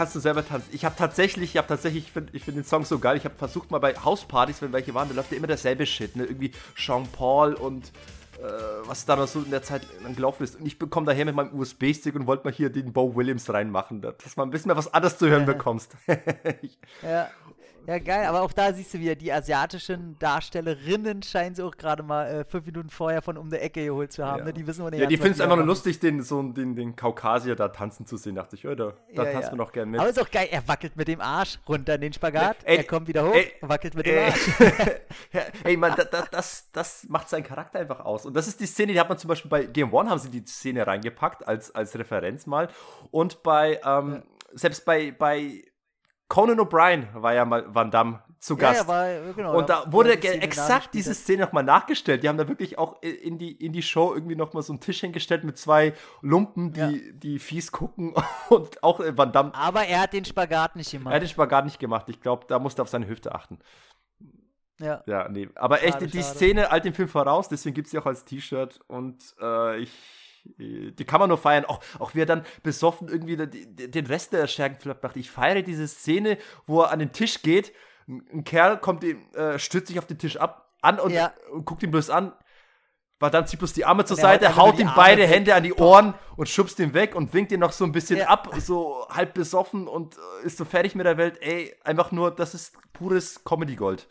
Kannst 0.00 0.14
du 0.14 0.20
selber 0.20 0.46
tanzen. 0.46 0.70
Ich 0.72 0.84
habe 0.86 0.94
tatsächlich, 0.96 1.50
ich 1.50 1.56
habe 1.58 1.68
tatsächlich, 1.68 2.04
ich 2.06 2.12
finde 2.12 2.38
find 2.38 2.56
den 2.56 2.64
Song 2.64 2.86
so 2.86 2.98
geil. 2.98 3.18
Ich 3.18 3.24
habe 3.26 3.34
versucht 3.36 3.70
mal 3.70 3.78
bei 3.80 3.94
Hauspartys, 3.94 4.62
wenn 4.62 4.72
welche 4.72 4.94
waren, 4.94 5.08
da 5.10 5.14
läuft 5.14 5.30
ja 5.30 5.36
immer 5.36 5.46
derselbe 5.46 5.84
Shit, 5.84 6.16
ne? 6.16 6.24
Irgendwie 6.24 6.52
Jean 6.74 7.06
Paul 7.08 7.52
und 7.52 7.92
äh, 8.38 8.42
was 8.86 9.04
da 9.04 9.16
noch 9.16 9.28
so 9.28 9.40
in 9.42 9.50
der 9.50 9.62
Zeit 9.62 9.82
lang 10.02 10.14
gelaufen 10.16 10.42
ist. 10.44 10.56
Und 10.58 10.64
ich 10.64 10.78
bekomme 10.78 11.04
daher 11.04 11.26
mit 11.26 11.34
meinem 11.34 11.52
USB-Stick 11.52 12.14
und 12.14 12.26
wollte 12.26 12.44
mal 12.44 12.52
hier 12.54 12.70
den 12.70 12.94
Bo 12.94 13.14
Williams 13.14 13.52
reinmachen, 13.52 14.00
da- 14.00 14.12
dass 14.12 14.38
man 14.38 14.48
ein 14.48 14.50
bisschen 14.50 14.68
mehr 14.68 14.76
was 14.78 14.92
anderes 14.94 15.18
zu 15.18 15.28
hören 15.28 15.42
Ja. 15.46 15.52
bekommst. 15.52 15.92
Ja. 17.02 17.28
ja, 17.86 17.98
geil, 17.98 18.26
aber 18.26 18.42
auch 18.42 18.52
da 18.52 18.72
siehst 18.72 18.94
du 18.94 18.98
wieder, 18.98 19.14
die 19.14 19.32
asiatischen 19.32 20.18
Darstellerinnen 20.18 21.22
scheinen 21.22 21.54
sie 21.54 21.62
auch 21.62 21.76
gerade 21.76 22.02
mal 22.02 22.26
äh, 22.26 22.44
fünf 22.44 22.66
Minuten 22.66 22.90
vorher 22.90 23.22
von 23.22 23.36
um 23.36 23.50
der 23.50 23.62
Ecke 23.62 23.84
geholt 23.84 24.12
zu 24.12 24.24
haben. 24.24 24.40
Ja. 24.40 24.44
Ne? 24.46 24.52
Die 24.52 24.66
wissen, 24.66 24.84
wo 24.84 24.88
ja, 24.88 25.06
die 25.06 25.16
finden 25.16 25.32
es 25.32 25.40
einfach 25.40 25.56
nur 25.56 25.66
lustig, 25.66 25.98
den, 25.98 26.22
so, 26.22 26.42
den, 26.42 26.76
den 26.76 26.94
Kaukasier 26.96 27.56
da 27.56 27.68
tanzen 27.68 28.06
zu 28.06 28.16
sehen. 28.16 28.34
Dachte 28.34 28.56
ich, 28.56 28.62
ja, 28.62 28.74
da, 28.74 28.92
da 29.14 29.24
Ja, 29.24 29.32
tanzt 29.32 29.50
man 29.50 29.58
doch 29.58 29.72
gerne 29.72 29.90
mit. 29.90 30.00
Aber 30.00 30.10
ist 30.10 30.20
auch 30.20 30.30
geil, 30.30 30.48
er 30.50 30.66
wackelt 30.68 30.96
mit 30.96 31.08
dem 31.08 31.20
Arsch 31.20 31.58
runter 31.68 31.94
in 31.94 32.02
den 32.02 32.12
Spagat, 32.12 32.58
Ey, 32.64 32.78
er 32.78 32.84
kommt 32.84 33.08
wieder 33.08 33.26
hoch, 33.26 33.34
ey, 33.34 33.52
wackelt 33.60 33.94
mit 33.94 34.06
dem 34.06 34.16
Ey, 34.16 34.24
Arsch. 34.24 34.48
ja, 35.32 35.42
ey, 35.64 35.76
man, 35.76 35.94
da, 35.96 36.04
da, 36.04 36.24
das, 36.30 36.68
das 36.72 37.06
macht 37.08 37.28
seinen 37.28 37.44
Charakter 37.44 37.78
einfach 37.78 38.00
aus. 38.00 38.26
Und 38.26 38.34
das 38.34 38.46
ist 38.48 38.60
die 38.60 38.66
Szene, 38.66 38.92
die 38.92 39.00
hat 39.00 39.08
man 39.08 39.18
zum 39.18 39.28
Beispiel 39.28 39.48
bei 39.48 39.64
Game 39.64 39.92
One, 39.92 40.10
haben 40.10 40.18
sie 40.18 40.30
die 40.30 40.44
Szene 40.44 40.86
reingepackt, 40.86 41.46
als, 41.46 41.74
als 41.74 41.98
Referenz 41.98 42.46
mal. 42.46 42.68
Und 43.10 43.42
bei, 43.42 43.80
ähm, 43.84 44.22
selbst 44.52 44.84
bei, 44.84 45.12
bei 45.12 45.64
Conan 46.30 46.58
O'Brien 46.60 47.08
war 47.12 47.34
ja 47.34 47.44
mal 47.44 47.66
Van 47.74 47.90
Damme 47.90 48.22
zu 48.38 48.56
Gast. 48.56 48.82
ja, 48.82 48.88
war, 48.88 49.32
genau, 49.34 49.58
und 49.58 49.68
da 49.68 49.84
wurde 49.92 50.16
die 50.16 50.28
exakt 50.28 50.94
diese. 50.94 51.12
Szene 51.12 51.42
nochmal 51.42 51.64
nachgestellt. 51.64 52.22
Die 52.22 52.28
haben 52.28 52.38
da 52.38 52.48
wirklich 52.48 52.78
auch 52.78 53.02
in 53.02 53.36
die, 53.36 53.50
in 53.52 53.72
die 53.74 53.82
Show 53.82 54.14
irgendwie 54.14 54.36
nochmal 54.36 54.62
so 54.62 54.72
einen 54.72 54.80
Tisch 54.80 55.00
hingestellt 55.00 55.44
mit 55.44 55.58
zwei 55.58 55.92
Lumpen, 56.22 56.72
die, 56.72 56.80
Ja. 56.80 57.12
die 57.12 57.38
fies 57.38 57.70
gucken. 57.72 58.14
Und 58.48 58.82
auch 58.82 59.00
äh, 59.00 59.18
Van 59.18 59.32
Damme, 59.32 59.52
Aber 59.54 59.84
er 59.84 60.00
hat 60.02 60.12
den 60.12 60.24
Spagat 60.24 60.76
nicht 60.76 60.94
er 60.94 60.98
gemacht. 61.00 61.14
hat 61.14 61.20
den 61.22 61.28
Spagat 61.28 61.64
nicht 61.66 61.78
gemacht. 61.80 62.08
Ich 62.08 62.20
glaube, 62.20 62.46
da 62.48 62.58
musste 62.58 62.80
er 62.80 62.84
auf 62.84 62.88
seine 62.88 63.08
Hüfte 63.08 63.34
achten. 63.34 63.58
Ja. 64.78 65.02
Ja, 65.06 65.28
nee. 65.28 65.48
Aber 65.56 65.82
echt, 65.82 65.94
Schade, 65.94 66.06
die 66.06 66.22
schade. 66.22 66.34
Szene 66.36 66.70
eilt 66.72 66.84
dem 66.86 66.94
Film 66.94 67.08
voraus, 67.08 67.48
deswegen 67.48 67.74
gibt 67.74 67.86
es 67.86 67.90
sie 67.90 67.98
auch 67.98 68.06
als 68.06 68.24
T-Shirt 68.24 68.80
und 68.86 69.34
äh, 69.42 69.80
ich. 69.80 69.92
Die 70.44 71.04
kann 71.04 71.20
man 71.20 71.28
nur 71.28 71.38
feiern. 71.38 71.64
Auch, 71.64 71.80
auch 71.98 72.14
wie 72.14 72.20
er 72.22 72.26
dann 72.26 72.44
besoffen 72.62 73.08
irgendwie 73.08 73.36
den 73.36 74.06
Rest 74.06 74.32
der 74.32 74.46
Schergen 74.46 74.78
macht. 75.02 75.16
Ich 75.16 75.30
feiere 75.30 75.62
diese 75.62 75.86
Szene, 75.86 76.38
wo 76.66 76.82
er 76.82 76.90
an 76.90 76.98
den 76.98 77.12
Tisch 77.12 77.42
geht. 77.42 77.72
Ein 78.08 78.44
Kerl 78.44 78.78
kommt 78.78 79.04
ihm, 79.04 79.22
äh, 79.34 79.58
stützt 79.58 79.88
sich 79.88 79.98
auf 79.98 80.06
den 80.06 80.18
Tisch 80.18 80.36
ab 80.36 80.74
an 80.82 80.98
und, 80.98 81.10
Ja. 81.12 81.32
und 81.52 81.64
guckt 81.64 81.82
ihn 81.82 81.90
bloß 81.90 82.10
an. 82.10 82.32
War 83.18 83.30
dann 83.30 83.46
zieht 83.46 83.58
bloß 83.58 83.74
die 83.74 83.84
Arme 83.84 84.06
zur 84.06 84.16
Und 84.16 84.22
Seite, 84.22 84.56
haut 84.56 84.78
ihm 84.78 84.86
Arme 84.88 84.96
beide 84.96 85.22
weg. 85.22 85.28
Hände 85.30 85.54
an 85.54 85.62
die 85.62 85.74
Ohren 85.74 86.14
und 86.36 86.48
schubst 86.48 86.78
ihn 86.78 86.94
weg 86.94 87.14
und 87.14 87.34
winkt 87.34 87.52
ihn 87.52 87.60
noch 87.60 87.72
so 87.72 87.84
ein 87.84 87.92
bisschen 87.92 88.16
Ja. 88.18 88.28
ab, 88.28 88.48
so 88.60 89.06
halb 89.10 89.34
besoffen 89.34 89.86
und 89.88 90.16
äh, 90.16 90.46
ist 90.46 90.56
so 90.56 90.64
fertig 90.64 90.94
mit 90.94 91.04
der 91.04 91.18
Welt. 91.18 91.36
Ey, 91.42 91.76
einfach 91.84 92.12
nur, 92.12 92.30
das 92.34 92.54
ist 92.54 92.74
pures 92.94 93.44
Comedy-Gold. 93.44 94.08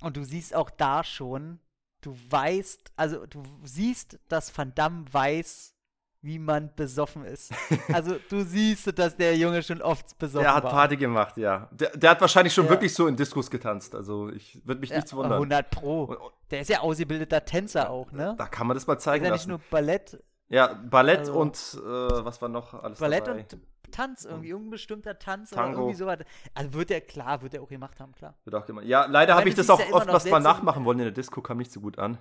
Und 0.00 0.16
du 0.16 0.24
siehst 0.24 0.54
auch 0.54 0.70
da 0.70 1.04
schon, 1.04 1.60
du 2.06 2.16
weißt, 2.30 2.92
also 2.96 3.26
du 3.26 3.42
siehst, 3.64 4.18
dass 4.28 4.56
Van 4.56 4.72
Damme 4.74 5.04
weiß, 5.10 5.74
wie 6.22 6.38
man 6.38 6.70
besoffen 6.74 7.24
ist. 7.24 7.52
Also 7.92 8.16
du 8.28 8.42
siehst, 8.44 8.98
dass 8.98 9.16
der 9.16 9.36
Junge 9.36 9.62
schon 9.62 9.80
oft 9.82 10.18
besoffen 10.18 10.44
Der 10.44 10.54
hat 10.54 10.64
war. 10.64 10.70
Party 10.72 10.96
gemacht, 10.96 11.36
ja. 11.36 11.68
Der, 11.72 11.96
der 11.96 12.10
hat 12.10 12.20
wahrscheinlich 12.20 12.52
schon 12.54 12.64
Ja. 12.64 12.70
wirklich 12.70 12.94
so 12.94 13.06
in 13.06 13.16
Diskus 13.16 13.50
getanzt. 13.50 13.94
Also 13.94 14.28
ich 14.30 14.60
würde 14.66 14.80
mich 14.80 14.90
Ja, 14.90 14.96
nichts 14.96 15.12
wundern. 15.14 15.34
100 15.34 15.70
Pro. 15.70 16.16
Der 16.50 16.60
ist 16.60 16.68
ja 16.70 16.80
ausgebildeter 16.80 17.44
Tänzer 17.44 17.90
auch, 17.90 18.10
ne? 18.12 18.34
Da 18.38 18.46
kann 18.46 18.66
man 18.66 18.76
das 18.76 18.86
mal 18.86 18.94
Der 18.94 18.98
ist 18.98 19.04
zeigen 19.04 19.24
ja 19.24 19.32
nicht 19.32 19.46
nur 19.48 19.60
Ballett, 19.70 20.22
ja, 20.48 20.74
Ballett 20.74 21.18
Also- 21.20 21.34
und 21.34 21.56
äh, 21.84 22.24
was 22.24 22.40
war 22.40 22.48
noch 22.48 22.72
alles 22.74 22.98
Ballett 23.00 23.26
dabei? 23.26 23.40
und 23.52 23.58
Tanz, 23.96 24.24
irgendwie 24.24 24.52
unbestimmter 24.52 25.18
Tanz 25.18 25.50
Tango. 25.50 25.68
oder 25.68 25.78
irgendwie 25.78 25.94
sowas. 25.96 26.18
Also 26.54 26.74
wird 26.74 26.90
er, 26.90 27.00
klar, 27.00 27.40
wird 27.40 27.54
er 27.54 27.62
auch 27.62 27.68
gemacht 27.68 27.98
haben, 27.98 28.12
klar. 28.14 28.34
Wird 28.44 28.54
auch 28.54 28.66
gemacht. 28.66 28.84
Ja, 28.84 29.06
leider 29.06 29.34
habe 29.34 29.48
ich 29.48 29.54
das 29.54 29.70
auch 29.70 29.80
ja 29.80 29.86
immer 29.86 29.96
oft 29.96 30.06
noch 30.06 30.14
was 30.14 30.26
mal 30.26 30.40
nachmachen 30.40 30.84
wollen 30.84 30.98
in 30.98 31.06
der 31.06 31.12
Disco, 31.12 31.40
kam 31.40 31.56
nicht 31.58 31.72
so 31.72 31.80
gut 31.80 31.98
an. 31.98 32.18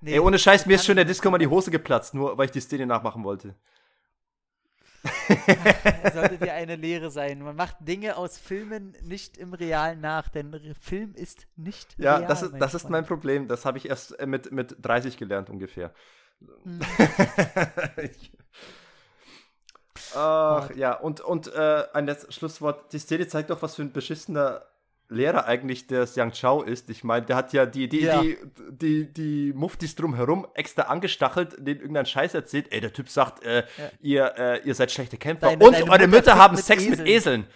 Nee, 0.00 0.14
Ey, 0.14 0.18
ohne 0.18 0.38
Scheiß, 0.38 0.66
mir 0.66 0.74
ist 0.74 0.84
schon 0.84 0.94
in 0.94 0.96
der 0.96 1.04
Disco 1.04 1.30
mal 1.30 1.38
die 1.38 1.46
Hose 1.46 1.70
geplatzt, 1.70 2.12
nur 2.12 2.36
weil 2.36 2.46
ich 2.46 2.50
die 2.50 2.60
Szene 2.60 2.86
nachmachen 2.86 3.22
wollte. 3.22 3.54
sollte 6.12 6.38
dir 6.38 6.54
eine 6.54 6.76
Lehre 6.76 7.10
sein. 7.10 7.42
Man 7.42 7.56
macht 7.56 7.76
Dinge 7.80 8.16
aus 8.16 8.38
Filmen 8.38 8.96
nicht 9.02 9.36
im 9.36 9.54
Realen 9.54 10.00
nach, 10.00 10.28
denn 10.28 10.74
Film 10.80 11.14
ist 11.14 11.46
nicht 11.56 11.94
Ja, 11.98 12.16
real. 12.16 12.28
das 12.28 12.42
ist, 12.42 12.50
mein 12.52 12.60
das 12.60 12.74
ist 12.74 12.90
mein. 12.90 13.06
Problem. 13.06 13.48
Das 13.48 13.64
habe 13.64 13.78
ich 13.78 13.88
erst 13.88 14.18
äh, 14.18 14.26
mit, 14.26 14.50
mit 14.52 14.76
30 14.80 15.16
gelernt 15.16 15.50
ungefähr. 15.50 15.92
Hm. 16.64 16.80
Ach, 20.14 20.70
ja, 20.74 20.94
und, 20.94 21.20
und 21.20 21.52
äh, 21.54 21.84
ein 21.92 22.06
letztes 22.06 22.34
Schlusswort. 22.34 22.92
Die 22.92 22.98
Szene 22.98 23.26
zeigt 23.28 23.50
doch, 23.50 23.62
was 23.62 23.76
für 23.76 23.82
ein 23.82 23.92
beschissener 23.92 24.62
Lehrer 25.08 25.46
eigentlich 25.46 25.86
der 25.86 26.08
Yang 26.14 26.32
Chao 26.32 26.62
ist. 26.62 26.88
Ich 26.90 27.04
meine, 27.04 27.26
der 27.26 27.36
hat 27.36 27.52
ja 27.52 27.66
die, 27.66 27.88
die, 27.88 28.00
Ja. 28.00 28.20
die, 28.22 28.38
die, 28.70 29.12
die 29.12 29.52
Muftis 29.54 29.94
drumherum 29.94 30.46
extra 30.54 30.82
angestachelt, 30.82 31.56
denen 31.58 31.80
irgendeinen 31.80 32.06
Scheiß 32.06 32.34
erzählt. 32.34 32.72
Ey, 32.72 32.80
der 32.80 32.92
Typ 32.92 33.08
sagt, 33.08 33.44
äh, 33.44 33.64
ihr, 34.00 34.34
äh, 34.38 34.60
ihr 34.66 34.74
seid 34.74 34.90
schlechte 34.90 35.18
Kämpfer 35.18 35.48
Deine- 35.48 35.64
und 35.64 35.72
deine 35.74 35.84
eure 35.84 35.92
Mutter 35.92 36.08
Mütter 36.08 36.36
haben 36.36 36.56
mit 36.56 36.64
Sex 36.64 36.88
mit 36.88 37.00
Eseln. 37.06 37.46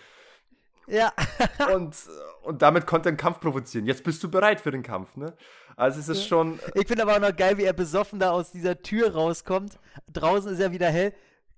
Ja, 0.86 1.12
und, 1.74 1.94
äh, 1.94 2.46
und 2.46 2.62
damit 2.62 2.86
konnte 2.86 3.08
er 3.08 3.10
einen 3.10 3.16
Kampf 3.16 3.40
provozieren. 3.40 3.86
Jetzt 3.86 4.04
bist 4.04 4.22
du 4.22 4.30
bereit 4.30 4.60
für 4.60 4.70
den 4.70 4.82
Kampf, 4.82 5.16
ne? 5.16 5.32
Also 5.76 6.00
es 6.00 6.08
ist 6.08 6.26
schon. 6.26 6.58
ich 6.74 6.86
finde 6.86 7.02
aber 7.02 7.16
auch 7.16 7.20
noch 7.20 7.36
geil, 7.36 7.58
wie 7.58 7.64
er 7.64 7.74
besoffen 7.74 8.18
da 8.18 8.30
aus 8.30 8.50
dieser 8.50 8.80
Tür 8.80 9.12
rauskommt. 9.12 9.78
Draußen 10.12 10.52
ist 10.52 10.60
er 10.60 10.72
wieder 10.72 10.88
hell. 10.88 11.12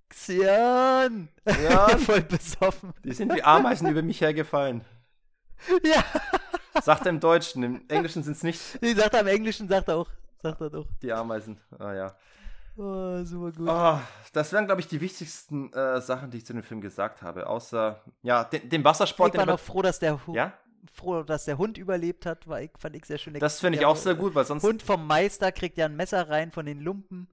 Xian! 0.08 1.28
Ja. 1.46 1.88
Voll 1.98 2.22
besoffen. 2.22 2.92
Die 3.04 3.12
sind 3.12 3.34
wie 3.34 3.42
Ameisen 3.42 3.88
über 3.88 4.02
mich 4.02 4.20
hergefallen. 4.20 4.84
Ja, 5.82 6.04
Sagt 6.82 7.04
er 7.06 7.10
im 7.10 7.18
Deutschen, 7.18 7.64
im 7.64 7.82
Englischen 7.88 8.22
sind 8.22 8.36
es 8.36 8.44
nicht 8.44 8.80
die 8.80 8.94
sagt 8.94 9.12
er 9.14 9.22
im 9.22 9.26
Englischen, 9.26 9.68
sagt 9.68 9.88
er 9.88 9.96
auch. 9.96 10.08
Sagt 10.40 10.60
er 10.60 10.70
doch. 10.70 10.86
die 11.02 11.12
Ameisen. 11.12 11.60
Ah 11.78 11.92
ja. 11.92 12.16
Oh, 12.76 13.24
super 13.24 13.50
gut. 13.50 13.68
Oh, 13.68 13.98
das 14.32 14.52
wären, 14.52 14.66
glaube 14.66 14.80
ich, 14.80 14.86
die 14.86 15.00
wichtigsten 15.00 15.72
äh, 15.72 16.00
Sachen, 16.00 16.30
die 16.30 16.38
ich 16.38 16.46
zu 16.46 16.52
dem 16.52 16.62
Film 16.62 16.80
gesagt 16.80 17.22
habe. 17.22 17.48
Außer, 17.48 18.00
ja, 18.22 18.44
den, 18.44 18.68
den 18.68 18.84
Wassersport. 18.84 19.34
ich 19.34 19.38
war 19.38 19.46
noch 19.46 19.58
froh, 19.58 19.82
dass 19.82 19.98
der, 19.98 20.24
Hu 20.24 20.34
ja, 20.34 20.52
froh, 20.92 21.24
dass 21.24 21.44
der 21.44 21.58
Hund 21.58 21.76
überlebt 21.76 22.24
hat, 22.24 22.46
war 22.46 22.60
ich, 22.60 22.70
fand 22.78 22.94
ich 22.94 23.04
sehr 23.04 23.18
schön. 23.18 23.34
Das 23.34 23.58
finde 23.58 23.80
ich 23.80 23.84
auch 23.84 23.96
sehr 23.96 24.14
gut, 24.14 24.36
weil 24.36 24.44
sonst. 24.44 24.62
Hund 24.62 24.82
vom 24.82 25.08
Meister 25.08 25.50
kriegt 25.50 25.76
ja 25.76 25.86
ein 25.86 25.96
Messer 25.96 26.28
rein 26.28 26.52
von 26.52 26.66
den 26.66 26.80
Lumpen. 26.80 27.26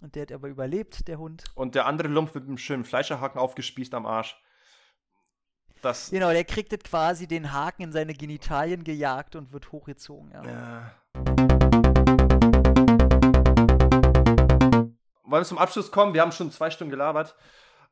Und 0.00 0.14
der 0.14 0.22
hat 0.22 0.32
aber 0.32 0.48
überlebt, 0.48 1.08
der 1.08 1.18
Hund. 1.18 1.44
Und 1.54 1.74
der 1.74 1.86
andere 1.86 2.08
Lump 2.08 2.34
wird 2.34 2.44
mit 2.44 2.48
einem 2.50 2.58
schönen 2.58 2.84
Fleischerhaken 2.84 3.38
aufgespießt 3.38 3.92
am 3.94 4.06
Arsch. 4.06 4.40
Das. 5.82 6.10
Genau, 6.10 6.30
der 6.30 6.44
kriegt 6.44 6.72
jetzt 6.72 6.84
quasi 6.86 7.26
den 7.26 7.52
Haken 7.52 7.82
in 7.82 7.92
seine 7.92 8.14
Genitalien 8.14 8.84
gejagt 8.84 9.36
und 9.36 9.52
wird 9.52 9.72
hochgezogen. 9.72 10.30
Ja. 10.32 10.44
Ja. 10.44 10.92
Wollen 15.24 15.42
wir 15.42 15.44
zum 15.44 15.58
Abschluss 15.58 15.90
kommen? 15.90 16.12
Wir 16.14 16.22
haben 16.22 16.32
schon 16.32 16.50
zwei 16.50 16.70
Stunden 16.70 16.90
gelabert. 16.90 17.36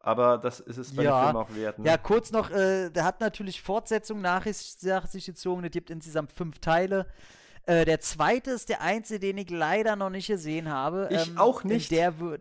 Aber 0.01 0.39
das 0.39 0.61
ist 0.61 0.77
es 0.79 0.95
bei 0.95 1.03
Ja. 1.03 1.21
dem 1.21 1.25
Film 1.27 1.37
auch 1.37 1.55
wert. 1.55 1.79
Ne? 1.79 1.87
Ja, 1.87 1.99
kurz 1.99 2.31
noch, 2.31 2.51
äh, 2.51 2.89
der 2.91 3.05
hat 3.05 3.21
natürlich 3.21 3.61
Fortsetzung 3.61 4.21
nach 4.21 4.45
sich 4.45 4.77
nach 4.83 5.07
sich 5.07 5.27
gezogen. 5.27 5.65
Es 5.65 5.71
gibt 5.73 5.91
insgesamt 5.91 6.33
fünf 6.33 6.61
Teile. 6.61 7.07
Äh, 7.69 7.85
der 7.85 8.01
zweite 8.01 8.53
ist 8.53 8.71
der 8.71 8.81
einzige, 8.81 9.21
den 9.21 9.37
ich 9.37 9.51
leider 9.51 9.95
noch 9.95 10.09
nicht 10.09 10.27
gesehen 10.27 10.71
habe. 10.71 11.09
Ich 11.11 11.29
Ähm, 11.29 11.37
auch 11.37 11.65
nicht. 11.65 11.91
Der 11.91 12.19
wird. 12.19 12.41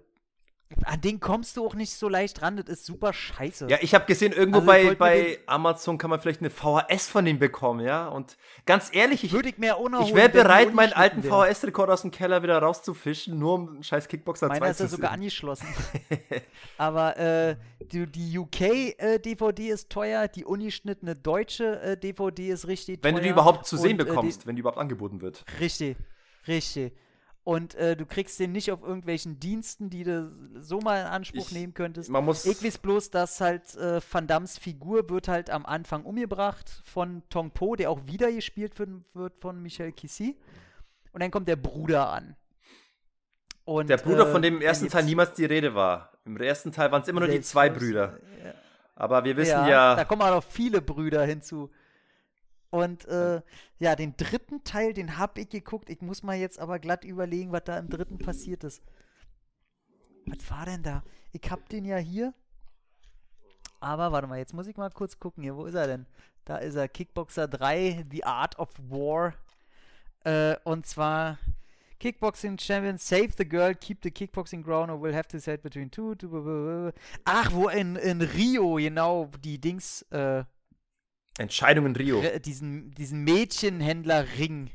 An 0.84 0.99
den 0.99 1.22
kommst 1.22 1.56
du 1.56 1.65
auch 1.65 1.76
nicht 1.76 1.94
so 1.94 2.10
leicht 2.10 2.41
ran. 2.41 2.57
Das 2.57 2.68
ist 2.68 2.85
super 2.85 3.14
scheiße. 3.14 3.68
Ja, 3.69 3.77
ich 3.81 3.95
habe 3.95 4.06
gesehen, 4.06 4.34
irgendwo 4.34 4.57
Also 4.60 4.68
bei, 4.68 4.95
bei 4.95 5.39
Amazon 5.45 5.98
kann 5.98 6.10
man 6.10 6.19
vielleicht 6.19 6.41
eine 6.41 6.49
VHS 6.49 7.07
von 7.07 7.26
ihm 7.26 7.39
bekommen, 7.39 7.80
ja. 7.85 8.07
Und 8.10 8.38
ganz 8.65 8.89
ehrlich, 8.94 9.23
ich, 9.23 9.31
Würde 9.31 9.48
ich 9.49 9.57
mir 9.57 9.77
auch 9.77 9.88
noch 9.89 10.02
ich 10.07 10.14
wäre 10.14 10.26
wenn 10.26 10.31
die 10.34 10.38
bereit, 10.44 10.73
meinen 10.73 10.91
alten. 10.94 11.23
VHS-Rekord 11.23 11.89
aus 11.89 12.02
dem 12.02 12.11
Keller 12.11 12.44
wieder 12.44 12.60
rauszufischen, 12.60 13.39
nur 13.39 13.53
um 13.53 13.69
einen 13.69 13.84
scheiß 13.84 14.10
Kickboxer 14.10 14.48
2 14.48 14.60
Meiner 14.60 14.72
ist 14.72 14.77
zu 14.77 14.84
ja 14.84 14.89
sogar 14.89 15.11
angeschlossen. 15.11 15.68
Aber 16.77 17.18
äh, 17.18 17.56
die, 17.91 18.06
die 18.06 18.38
UK-DVD 18.38 19.69
ist 19.69 19.89
teuer, 19.89 20.27
die 20.27 20.44
ungeschnittene 20.45 21.15
deutsche 21.15 21.80
äh, 21.81 21.98
DVD 21.98 22.49
ist 22.49 22.68
richtig 22.68 22.99
Wenn 23.03 23.15
teuer. 23.15 23.22
du 23.22 23.27
die 23.27 23.31
überhaupt 23.31 23.65
zu 23.65 23.77
sehen 23.77 23.94
und, 23.94 24.02
äh, 24.02 24.03
die- 24.03 24.10
bekommst, 24.10 24.45
wenn 24.48 24.56
die 24.56 24.60
überhaupt 24.60 24.80
angeboten 24.80 25.22
wird. 25.22 25.45
Richtig, 25.60 25.95
richtig. 26.48 26.94
Und 27.48 27.76
äh, 27.76 27.95
du 27.95 28.06
kriegst 28.06 28.41
den 28.41 28.52
nicht 28.52 28.74
auf 28.74 28.82
irgendwelchen 28.84 29.40
Diensten, 29.40 29.90
die 29.90 30.03
du 30.03 30.30
so 30.60 30.80
mal 30.82 30.99
in 30.99 31.07
Anspruch 31.07 31.45
Ich- 31.48 31.53
nehmen 31.53 31.74
könntest. 31.74 32.10
Man 32.10 32.26
muss. 32.26 32.45
Ich 32.45 32.61
weiß 32.61 32.78
bloß, 32.80 33.10
dass 33.10 33.40
halt 33.40 33.74
äh, 33.78 34.02
Van 34.11 34.28
Dams 34.28 34.57
Figur 34.57 35.10
wird 35.10 35.30
halt 35.30 35.49
am 35.49 35.65
Anfang 35.65 36.03
umgebracht 36.03 36.82
von 36.84 37.24
Tong 37.30 37.52
Po, 37.52 37.78
der 37.78 37.90
auch 37.90 38.06
wieder 38.06 38.30
gespielt 38.34 38.78
wird, 38.80 38.90
wird 39.14 39.40
von 39.40 39.64
Michael 39.64 39.94
Kissi. 39.94 40.36
Und 41.14 41.22
dann 41.24 41.32
kommt 41.32 41.48
der 41.48 41.56
Bruder 41.56 42.10
an. 42.10 42.36
Und, 43.64 43.90
der 43.90 43.95
Bruder, 43.95 44.28
äh, 44.28 44.32
von 44.34 44.41
dem 44.41 44.56
im 44.57 44.61
ersten 44.61 44.90
Teil 44.90 45.06
niemals 45.06 45.32
die 45.32 45.45
Rede 45.45 45.74
war. 45.74 46.11
Im 46.26 46.36
ersten 46.36 46.74
Teil 46.74 46.91
waren 46.91 47.03
es 47.03 47.07
immer 47.07 47.22
nur 47.22 47.30
die 47.30 47.40
zwei 47.40 47.69
Brüder. 47.69 48.19
Ja. 48.44 48.53
Aber 48.95 49.24
wir 49.24 49.38
wissen 49.38 49.52
ja, 49.52 49.69
ja, 49.69 49.95
Da 49.95 50.03
kommen 50.03 50.22
auch 50.22 50.32
noch 50.32 50.44
viele 50.44 50.82
Brüder 50.82 51.24
hinzu. 51.24 51.72
Und 52.69 53.06
äh, 53.06 53.41
ja, 53.80 53.95
den 53.95 54.15
dritten 54.18 54.64
Teil, 54.64 54.94
den 54.94 55.18
hab 55.18 55.38
ich 55.38 55.49
geguckt. 55.49 55.89
Ich 55.89 56.02
muss 56.02 56.23
mal 56.23 56.35
jetzt 56.35 56.60
aber 56.60 56.80
glatt 56.80 57.06
überlegen, 57.06 57.52
was 57.52 57.64
da 57.64 57.77
im 57.77 57.89
dritten 57.89 58.18
passiert 58.18 58.64
ist. 58.64 58.81
Was 60.26 60.49
war 60.52 60.65
denn 60.65 60.84
da? 60.84 61.03
Ich 61.31 61.49
hab 61.49 61.69
den 61.69 61.85
ja 61.85 61.98
hier. 61.98 62.34
Aber 63.80 64.11
warte 64.11 64.27
mal, 64.27 64.38
jetzt 64.38 64.53
muss 64.53 64.68
ich 64.68 64.76
mal 64.76 64.89
kurz 64.89 65.19
gucken 65.19 65.44
hier. 65.44 65.56
Wo 65.56 65.65
ist 65.65 65.76
er 65.76 65.88
denn? 65.88 66.06
Da 66.45 66.57
ist 66.57 66.76
er. 66.76 66.89
Kickboxer 66.89 67.48
3, 67.48 68.06
The 68.11 68.23
Art 68.26 68.60
of 68.60 68.69
War. 68.89 69.34
Äh, 70.23 70.57
und 70.64 70.85
zwar 70.85 71.38
Kickboxing 71.99 72.60
Champion, 72.60 72.98
save 72.98 73.30
the 73.38 73.48
girl, 73.48 73.73
keep 73.73 74.03
the 74.03 74.11
kickboxing 74.11 74.61
ground 74.61 74.91
or 74.91 75.02
will 75.02 75.14
have 75.14 75.27
to 75.27 75.38
decide 75.38 75.64
between 75.64 75.89
two. 75.89 76.15
two. 76.15 76.91
Ach, 77.26 77.52
wo 77.52 77.69
in, 77.69 77.95
in 77.95 78.22
Rio, 78.22 78.76
genau, 78.76 79.30
die 79.44 79.60
Dings, 79.60 80.03
äh, 80.11 80.44
Entscheidungen 81.38 81.95
Rio. 81.95 82.19
Re- 82.19 82.39
diesen, 82.39 82.91
diesen 82.91 83.23
Mädchenhändler-Ring. 83.23 84.72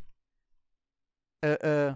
Äh, 1.45 1.89
äh, 1.89 1.95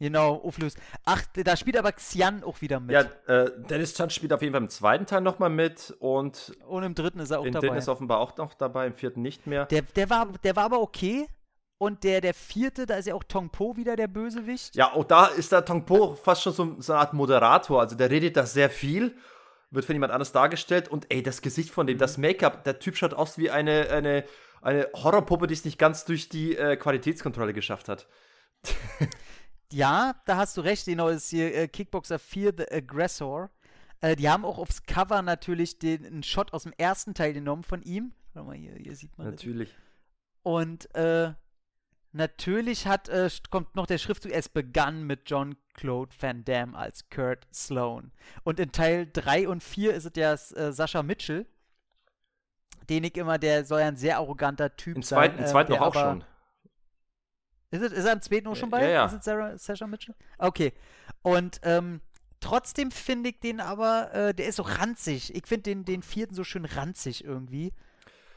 genau, 0.00 0.34
auflöst. 0.36 0.78
Ach, 1.04 1.22
da 1.34 1.56
spielt 1.56 1.76
aber 1.76 1.92
Xian 1.92 2.42
auch 2.42 2.60
wieder 2.60 2.80
mit. 2.80 2.92
Ja, 2.94 3.02
äh, 3.26 3.50
Dennis 3.68 3.94
Chan 3.94 4.10
spielt 4.10 4.32
auf 4.32 4.42
jeden 4.42 4.52
Fall 4.52 4.62
im 4.62 4.68
zweiten 4.68 5.06
Teil 5.06 5.20
nochmal 5.20 5.50
mit 5.50 5.94
und 6.00 6.56
Und 6.66 6.82
im 6.82 6.94
dritten 6.94 7.20
ist 7.20 7.30
er 7.30 7.40
auch 7.40 7.44
in 7.44 7.52
dabei. 7.52 7.68
dritten 7.68 7.78
ist 7.78 7.88
offenbar 7.88 8.18
auch 8.18 8.36
noch 8.36 8.54
dabei, 8.54 8.86
im 8.88 8.94
vierten 8.94 9.22
nicht 9.22 9.46
mehr. 9.46 9.66
Der, 9.66 9.82
der, 9.82 10.10
war, 10.10 10.26
der 10.42 10.56
war 10.56 10.64
aber 10.64 10.80
okay. 10.80 11.26
Und 11.80 12.02
der, 12.02 12.20
der 12.20 12.34
vierte, 12.34 12.86
da 12.86 12.96
ist 12.96 13.06
ja 13.06 13.14
auch 13.14 13.22
Tong 13.22 13.50
Po 13.50 13.76
wieder 13.76 13.94
der 13.94 14.08
Bösewicht. 14.08 14.74
Ja, 14.74 14.92
auch 14.94 15.04
da 15.04 15.26
ist 15.26 15.52
der 15.52 15.64
Tong 15.64 15.86
Po 15.86 16.16
fast 16.16 16.42
schon 16.42 16.52
so, 16.52 16.74
so 16.80 16.92
eine 16.92 17.00
Art 17.02 17.12
Moderator. 17.14 17.80
Also 17.80 17.94
der 17.94 18.10
redet 18.10 18.36
da 18.36 18.44
sehr 18.46 18.68
viel, 18.68 19.16
wird 19.70 19.84
von 19.84 19.94
jemand 19.94 20.12
anders 20.12 20.32
dargestellt. 20.32 20.88
Und 20.88 21.06
ey, 21.10 21.22
das 21.22 21.42
Gesicht 21.42 21.70
von 21.70 21.86
dem, 21.86 21.96
Mhm. 21.96 22.00
das 22.00 22.18
Make-up, 22.18 22.64
der 22.64 22.78
Typ 22.78 22.96
schaut 22.96 23.14
aus 23.14 23.38
wie 23.38 23.50
eine, 23.50 23.90
eine, 23.90 24.24
eine 24.62 24.88
Horrorpuppe, 24.94 25.46
die 25.46 25.54
es 25.54 25.64
nicht 25.64 25.78
ganz 25.78 26.04
durch 26.04 26.28
die 26.28 26.56
äh, 26.56 26.76
Qualitätskontrolle 26.76 27.52
geschafft 27.52 27.88
hat. 27.88 28.06
Ja, 29.70 30.14
da 30.24 30.36
hast 30.38 30.56
du 30.56 30.62
recht, 30.62 30.86
genau, 30.86 31.08
das 31.10 31.24
ist 31.24 31.28
hier 31.30 31.54
äh, 31.54 31.68
Kickboxer 31.68 32.18
4 32.18 32.54
The 32.56 32.72
Aggressor. 32.72 33.50
Äh, 34.00 34.16
die 34.16 34.28
haben 34.30 34.46
auch 34.46 34.56
aufs 34.56 34.84
Cover 34.84 35.20
natürlich 35.20 35.78
den 35.78 36.06
einen 36.06 36.22
Shot 36.22 36.54
aus 36.54 36.62
dem 36.62 36.72
ersten 36.78 37.12
Teil 37.12 37.34
genommen 37.34 37.64
von 37.64 37.82
ihm. 37.82 38.12
Warte 38.32 38.48
mal, 38.48 38.56
hier, 38.56 38.74
hier 38.76 38.96
sieht 38.96 39.16
man 39.18 39.26
das. 39.26 39.34
Natürlich. 39.34 39.76
Und 40.42 40.94
äh, 40.94 41.34
natürlich 42.12 42.86
hat, 42.86 43.08
äh, 43.08 43.28
kommt 43.50 43.74
noch 43.74 43.86
der 43.86 43.98
Schriftzug, 43.98 44.32
es 44.32 44.48
begann 44.48 45.04
mit 45.04 45.28
John 45.30 45.56
Claude 45.74 46.14
Van 46.18 46.44
Damme 46.44 46.76
als 46.76 47.08
Kurt 47.10 47.46
Sloan. 47.52 48.12
Und 48.42 48.60
in 48.60 48.72
Teil 48.72 49.08
3 49.12 49.48
und 49.48 49.62
4 49.62 49.94
ist 49.94 50.04
es 50.04 50.12
ja 50.16 50.32
äh, 50.32 50.72
Sascha 50.72 51.02
Mitchell, 51.02 51.46
den 52.88 53.04
ich 53.04 53.16
immer, 53.16 53.38
der 53.38 53.64
soll 53.64 53.80
ja 53.80 53.88
ein 53.88 53.96
sehr 53.96 54.16
arroganter 54.16 54.76
Typ 54.76 54.96
Im 54.96 55.02
sein. 55.02 55.36
im 55.36 55.44
äh, 55.44 55.46
zweiten 55.46 55.72
auch 55.74 55.94
aber- 55.94 56.00
schon. 56.00 56.24
Ist, 57.70 57.82
es, 57.82 57.92
ist 57.92 58.04
er 58.06 58.14
im 58.14 58.22
zweiten 58.22 58.46
auch 58.46 58.56
schon 58.56 58.70
bei? 58.70 58.82
Ja, 58.82 58.88
ja. 58.88 59.04
Ist 59.06 59.12
es 59.12 59.24
Sarah, 59.24 59.58
Sasha 59.58 59.86
Mitchell? 59.86 60.14
Okay. 60.38 60.72
Und 61.20 61.60
ähm, 61.64 62.00
trotzdem 62.40 62.90
finde 62.90 63.28
ich 63.28 63.40
den 63.40 63.60
aber, 63.60 64.12
äh, 64.14 64.34
der 64.34 64.46
ist 64.46 64.56
so 64.56 64.62
ranzig. 64.62 65.34
Ich 65.34 65.46
finde 65.46 65.64
den, 65.64 65.84
den 65.84 66.02
vierten 66.02 66.34
so 66.34 66.44
schön 66.44 66.64
ranzig 66.64 67.24
irgendwie. 67.24 67.74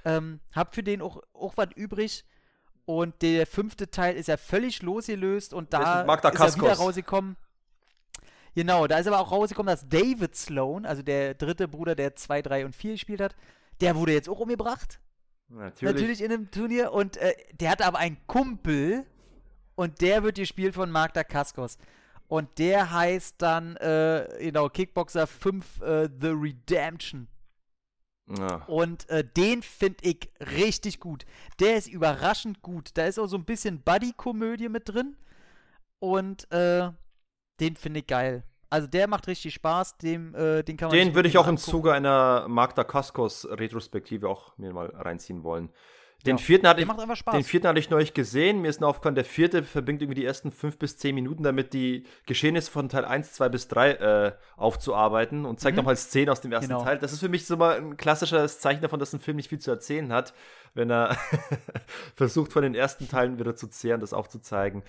Ähm, 0.04 0.42
hab 0.54 0.76
für 0.76 0.84
den 0.84 1.02
auch, 1.02 1.22
auch 1.34 1.56
was 1.56 1.70
übrig. 1.76 2.26
Und 3.00 3.22
der 3.22 3.48
fünfte 3.48 3.90
Teil 3.90 4.18
ist 4.18 4.28
ja 4.28 4.36
völlig 4.36 4.82
losgelöst 4.82 5.54
und 5.54 5.72
da 5.74 6.02
ist 6.02 6.08
ist 6.50 6.58
er 6.58 6.62
wieder 6.62 6.74
rausgekommen. 6.74 7.38
Genau, 8.54 8.86
da 8.86 8.98
ist 8.98 9.08
aber 9.08 9.22
auch 9.22 9.32
rausgekommen, 9.32 9.74
dass 9.74 9.88
David 9.88 10.36
Sloan, 10.36 10.86
also 10.86 11.02
der 11.02 11.36
dritte 11.36 11.70
Bruder, 11.70 11.96
der 11.96 12.18
2, 12.18 12.42
3 12.42 12.66
und 12.66 12.76
4 12.76 12.92
gespielt 12.92 13.22
hat, 13.22 13.34
der 13.80 13.96
wurde 13.96 14.12
jetzt 14.12 14.28
auch 14.28 14.40
umgebracht. 14.40 15.00
Natürlich. 15.48 15.94
Natürlich 15.94 16.22
in 16.22 16.34
einem 16.34 16.52
Turnier. 16.52 16.92
Und 16.92 17.16
äh, 17.16 17.34
der 17.54 17.72
hatte 17.72 17.86
aber 17.86 18.00
einen 18.00 18.18
Kumpel 18.28 19.06
und 19.76 20.02
der 20.02 20.24
wird 20.24 20.36
gespielt 20.36 20.76
von 20.76 20.92
Mark 20.92 21.14
Dacascos. 21.14 21.78
Und 22.28 22.60
der 22.60 22.92
heißt 22.92 23.36
dann, 23.38 23.78
äh, 23.78 24.28
genau, 24.40 24.68
Kickboxer 24.68 25.28
5 25.28 25.82
äh, 25.82 26.10
The 26.20 26.30
Redemption. 26.30 27.30
Ja. 28.38 28.64
Und 28.68 29.10
äh, 29.10 29.24
den 29.24 29.62
finde 29.64 29.98
ich 30.04 30.30
richtig 30.40 31.00
gut. 31.00 31.26
Der 31.60 31.76
ist 31.76 31.88
überraschend 31.88 32.62
gut. 32.62 32.92
Da 32.96 33.06
ist 33.06 33.20
auch 33.20 33.28
so 33.28 33.38
ein 33.38 33.46
bisschen 33.46 33.82
Buddy-Komödie 33.82 34.70
mit 34.70 34.90
drin. 34.90 35.18
Und 36.00 36.52
äh, 36.52 36.90
den 37.60 37.76
finde 37.76 38.00
ich 38.00 38.08
geil. 38.08 38.44
Also 38.70 38.88
der 38.88 39.08
macht 39.08 39.28
richtig 39.28 39.54
Spaß. 39.54 39.98
Dem, 39.98 40.34
äh, 40.34 40.64
den 40.64 40.78
kann 40.78 40.90
man 40.90 40.98
Den 40.98 41.14
würde 41.14 41.28
ich 41.28 41.38
auch 41.38 41.46
im 41.46 41.52
angucken. 41.52 41.72
Zuge 41.72 41.94
einer 41.94 42.48
Magda 42.48 42.84
Kaskos 42.84 43.48
Retrospektive 43.50 44.30
auch 44.30 44.58
mir 44.58 44.74
mal 44.74 44.88
reinziehen 44.96 45.44
wollen. 45.44 45.70
Den 46.26 46.38
Ja, 46.38 46.44
vierten 46.44 46.68
hatte 46.68 46.82
ich. 46.82 46.88
Den 47.34 47.44
vierten 47.44 47.68
hatte 47.68 47.80
ich 47.80 47.90
neulich 47.90 48.14
gesehen. 48.14 48.62
Mir 48.62 48.70
ist 48.70 48.80
nur 48.80 48.90
aufgefallen, 48.90 49.16
der 49.16 49.26
vierte 49.26 49.64
verbringt 49.64 50.02
irgendwie 50.02 50.20
die 50.20 50.26
ersten 50.26 50.52
fünf 50.52 50.78
bis 50.78 50.98
zehn 50.98 51.16
Minuten 51.16 51.42
damit, 51.44 51.74
die 51.74 52.06
Geschehnisse 52.28 52.70
von 52.70 52.90
Teil 52.90 53.06
1, 53.06 53.34
2 53.34 53.50
bis 53.50 53.68
3 53.68 53.92
äh, 53.92 54.32
aufzuarbeiten 54.56 55.46
und 55.46 55.60
zeigt 55.60 55.76
Mhm. 55.76 55.78
nochmal 55.80 55.96
Szenen 55.96 56.30
aus 56.30 56.42
dem 56.42 56.52
ersten 56.52 56.70
Genau. 56.70 56.84
Teil. 56.84 57.00
Das 57.00 57.12
ist 57.14 57.20
für 57.22 57.30
mich 57.30 57.46
so 57.48 57.58
mal 57.58 57.78
ein 57.78 57.98
klassisches 57.98 58.60
Zeichen 58.60 58.82
davon, 58.82 59.00
dass 59.00 59.14
ein 59.14 59.20
Film 59.20 59.38
nicht 59.38 59.50
viel 59.50 59.60
zu 59.60 59.72
erzählen 59.72 60.14
hat, 60.14 60.34
wenn 60.76 60.92
er 60.92 61.18
versucht, 62.16 62.54
von 62.54 62.64
den 62.64 62.76
ersten 62.76 63.08
Teilen 63.10 63.40
wieder 63.40 63.56
zu 63.56 63.68
zehren, 63.68 64.02
das 64.02 64.14
aufzuzeigen. 64.14 64.84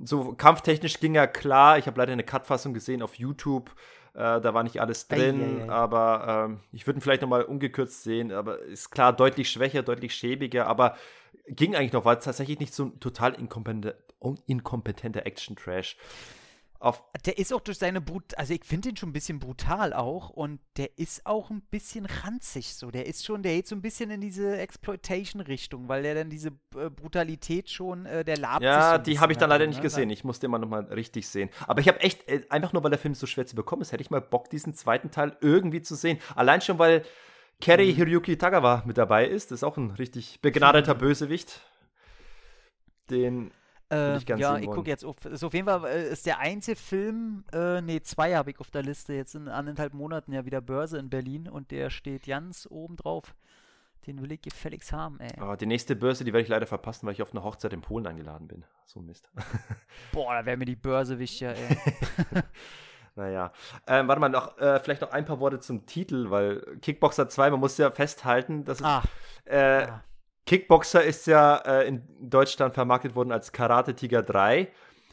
So 0.00 0.32
kampftechnisch 0.34 1.00
ging 1.00 1.16
er 1.16 1.26
klar. 1.26 1.78
Ich 1.78 1.86
habe 1.86 1.98
leider 1.98 2.12
eine 2.12 2.22
Cut-Fassung 2.22 2.72
gesehen 2.72 3.02
auf 3.02 3.14
YouTube. 3.16 3.70
Äh, 4.14 4.40
da 4.40 4.54
war 4.54 4.62
nicht 4.62 4.80
alles 4.80 5.08
drin, 5.08 5.40
Ei, 5.40 5.62
ei, 5.62 5.64
ei. 5.64 5.68
aber 5.70 6.46
ähm, 6.46 6.60
ich 6.72 6.86
würde 6.86 6.98
ihn 6.98 7.02
vielleicht 7.02 7.22
noch 7.22 7.28
mal 7.28 7.42
ungekürzt 7.42 8.02
sehen. 8.02 8.32
Aber 8.32 8.60
ist 8.60 8.90
klar 8.90 9.12
deutlich 9.12 9.50
schwächer, 9.50 9.82
deutlich 9.82 10.14
schäbiger, 10.14 10.66
aber 10.66 10.96
ging 11.46 11.74
eigentlich 11.74 11.92
noch, 11.92 12.04
war 12.04 12.18
tatsächlich 12.18 12.58
nicht 12.58 12.74
so 12.74 12.86
ein 12.86 13.00
total 13.00 13.34
inkompetenter, 13.34 13.94
inkompetenter 14.46 15.26
Action-Trash. 15.26 15.96
Auf, 16.80 17.02
Der 17.26 17.38
ist 17.38 17.52
auch 17.52 17.60
durch 17.60 17.78
seine 17.78 18.00
Brut, 18.00 18.38
also 18.38 18.54
ich 18.54 18.64
finde 18.64 18.90
den 18.90 18.96
schon 18.96 19.08
ein 19.08 19.12
bisschen 19.12 19.40
brutal 19.40 19.92
auch 19.92 20.30
und 20.30 20.60
der 20.76 20.96
ist 20.96 21.26
auch 21.26 21.50
ein 21.50 21.60
bisschen 21.62 22.06
ranzig 22.06 22.74
so. 22.76 22.92
Der 22.92 23.06
ist 23.06 23.24
schon, 23.24 23.42
der 23.42 23.56
geht 23.56 23.66
so 23.66 23.74
ein 23.74 23.82
bisschen 23.82 24.10
in 24.10 24.20
diese 24.20 24.56
Exploitation-Richtung, 24.58 25.88
weil 25.88 26.04
der 26.04 26.14
dann 26.14 26.30
diese 26.30 26.50
äh, 26.76 26.88
Brutalität 26.88 27.68
schon, 27.68 28.06
äh, 28.06 28.24
der 28.24 28.36
labt 28.38 28.62
so 28.62 28.66
ja, 28.66 28.92
ein 28.92 29.02
die 29.02 29.18
habe 29.18 29.32
ich 29.32 29.38
dann 29.38 29.50
da 29.50 29.56
leider 29.56 29.66
nicht 29.66 29.78
ne? 29.78 29.82
gesehen. 29.82 30.10
Ich 30.10 30.24
immer 30.44 30.58
noch 30.60 30.68
mal 30.68 30.84
richtig 30.84 31.26
sehen. 31.28 31.50
Aber 31.66 31.80
ich 31.80 31.88
habe 31.88 32.00
echt, 32.00 32.28
äh, 32.28 32.42
einfach 32.48 32.72
nur 32.72 32.84
weil 32.84 32.90
der 32.90 32.98
Film 33.00 33.14
so 33.14 33.26
schwer 33.26 33.46
zu 33.46 33.56
bekommen 33.56 33.82
ist, 33.82 33.90
hätte 33.90 34.02
ich 34.02 34.10
mal 34.10 34.20
Bock, 34.20 34.48
diesen 34.48 34.72
zweiten 34.74 35.10
Teil 35.10 35.36
irgendwie 35.40 35.82
zu 35.82 35.96
sehen. 35.96 36.18
Allein 36.36 36.60
schon, 36.60 36.78
weil 36.78 37.04
Kerry 37.60 37.90
Mhm. 37.92 37.96
Hiroyuki 37.96 38.38
Tagawa 38.38 38.84
mit 38.86 38.98
dabei 38.98 39.26
ist. 39.26 39.50
Das 39.50 39.60
ist 39.60 39.64
auch 39.64 39.76
ein 39.76 39.90
richtig 39.90 40.40
begnadeter 40.42 40.94
Mhm. 40.94 40.98
Bösewicht. 40.98 41.60
Den 43.10 43.50
Äh, 43.90 44.18
ich 44.18 44.28
ja, 44.28 44.58
ich 44.58 44.66
gucke 44.66 44.90
jetzt 44.90 45.04
auf, 45.04 45.24
ist 45.24 45.42
auf 45.42 45.54
jeden 45.54 45.66
Fall, 45.66 45.84
äh, 45.86 46.12
ist 46.12 46.26
der 46.26 46.38
einzige 46.38 46.76
Film, 46.76 47.44
äh, 47.52 47.80
nee, 47.80 48.00
zwei 48.00 48.34
habe 48.34 48.50
ich 48.50 48.60
auf 48.60 48.70
der 48.70 48.82
Liste, 48.82 49.14
jetzt 49.14 49.34
in 49.34 49.48
anderthalb 49.48 49.94
Monaten 49.94 50.32
ja 50.32 50.44
wieder 50.44 50.60
Börse 50.60 50.98
in 50.98 51.08
Berlin 51.08 51.48
und 51.48 51.70
der 51.70 51.88
steht 51.88 52.26
ganz 52.26 52.66
oben 52.70 52.96
drauf. 52.96 53.34
Den 54.06 54.22
will 54.22 54.32
ich 54.32 54.42
gefälligst 54.42 54.92
haben, 54.92 55.20
ey. 55.20 55.32
Oh, 55.42 55.54
die 55.56 55.66
nächste 55.66 55.96
Börse, 55.96 56.24
die 56.24 56.32
werde 56.32 56.42
ich 56.42 56.48
leider 56.48 56.66
verpassen, 56.66 57.06
weil 57.06 57.14
ich 57.14 57.22
auf 57.22 57.32
eine 57.32 57.42
Hochzeit 57.42 57.72
in 57.72 57.80
Polen 57.80 58.06
eingeladen 58.06 58.46
bin. 58.46 58.64
So 58.86 59.00
ein 59.00 59.06
Mist. 59.06 59.30
Boah, 60.12 60.34
da 60.34 60.46
wäre 60.46 60.56
mir 60.56 60.64
die 60.64 60.76
Börse 60.76 61.18
wichtiger, 61.18 61.54
ey. 61.54 61.76
naja. 63.16 63.52
Ähm, 63.86 64.08
warte 64.08 64.20
mal, 64.20 64.28
noch, 64.28 64.56
äh, 64.58 64.80
vielleicht 64.80 65.02
noch 65.02 65.10
ein 65.10 65.24
paar 65.24 65.40
Worte 65.40 65.60
zum 65.60 65.84
Titel, 65.86 66.30
weil 66.30 66.78
Kickboxer 66.80 67.28
2, 67.28 67.50
man 67.50 67.60
muss 67.60 67.76
ja 67.76 67.90
festhalten, 67.90 68.64
dass 68.64 68.78
es, 68.78 68.84
ah, 68.84 69.02
äh, 69.44 69.82
ah. 69.84 70.04
Kickboxer 70.48 71.04
ist 71.04 71.26
ja 71.26 71.56
äh, 71.58 71.86
in 71.86 72.02
Deutschland 72.20 72.72
vermarktet 72.72 73.14
worden 73.14 73.32
als 73.32 73.52
Karate 73.52 73.94
Tiger 73.94 74.22
3, 74.22 74.68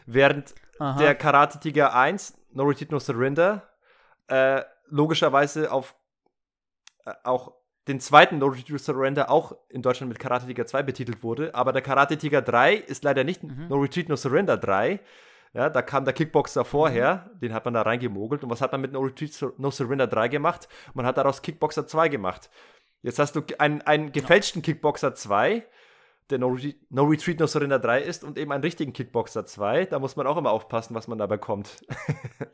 während 0.05 0.55
Aha. 0.79 0.97
der 0.97 1.13
Karate 1.13 1.59
Tiger 1.59 1.93
1, 1.93 2.37
No 2.53 2.63
Retreat, 2.63 2.89
No 2.89 2.99
Surrender, 2.99 3.63
äh, 4.27 4.61
logischerweise 4.87 5.73
auf 5.73 5.93
äh, 7.03 7.11
auch 7.25 7.51
den 7.89 7.99
zweiten 7.99 8.37
No 8.37 8.45
Retreat, 8.45 8.69
No 8.69 8.77
Surrender 8.77 9.29
auch 9.29 9.57
in 9.67 9.81
Deutschland 9.81 10.07
mit 10.07 10.19
Karate 10.19 10.47
Tiger 10.47 10.65
2 10.65 10.83
betitelt 10.83 11.21
wurde, 11.21 11.53
aber 11.53 11.73
der 11.73 11.81
Karate 11.81 12.17
Tiger 12.17 12.41
3 12.41 12.75
ist 12.75 13.03
leider 13.03 13.25
nicht 13.25 13.43
Mhm. 13.43 13.67
No 13.67 13.75
Retreat, 13.75 14.07
No 14.07 14.15
Surrender 14.15 14.55
3. 14.55 15.01
Ja, 15.51 15.69
da 15.69 15.81
kam 15.81 16.03
der 16.03 16.13
Kickboxer 16.13 16.65
vorher, 16.65 17.29
den 17.41 17.53
hat 17.53 17.63
man 17.63 17.73
da 17.73 17.81
reingemogelt. 17.81 18.43
Und 18.43 18.49
was 18.49 18.59
hat 18.61 18.73
man 18.73 18.81
mit 18.81 18.91
No 18.91 18.99
Retreat, 18.99 19.53
No 19.57 19.69
Surrender 19.71 20.07
3 20.07 20.27
gemacht? 20.27 20.67
Man 20.93 21.05
hat 21.05 21.17
daraus 21.17 21.41
Kickboxer 21.41 21.87
2 21.87 22.09
gemacht. 22.09 22.49
Jetzt 23.05 23.19
hast 23.19 23.35
du 23.35 23.43
einen, 23.59 23.83
einen 23.83 24.11
gefälschten 24.11 24.63
Kickboxer 24.63 25.13
2, 25.13 25.63
der 26.31 26.39
no, 26.39 26.47
Re 26.47 26.73
no 26.89 27.03
Retreat, 27.03 27.39
No 27.39 27.45
Surrender 27.45 27.77
3 27.77 28.01
ist, 28.01 28.23
und 28.23 28.35
eben 28.35 28.51
einen 28.51 28.63
richtigen 28.63 28.93
Kickboxer 28.93 29.45
2. 29.45 29.85
Da 29.85 29.99
muss 29.99 30.15
man 30.15 30.25
auch 30.25 30.37
immer 30.37 30.49
aufpassen, 30.49 30.95
was 30.95 31.07
man 31.07 31.19
da 31.19 31.27
bekommt. 31.27 31.85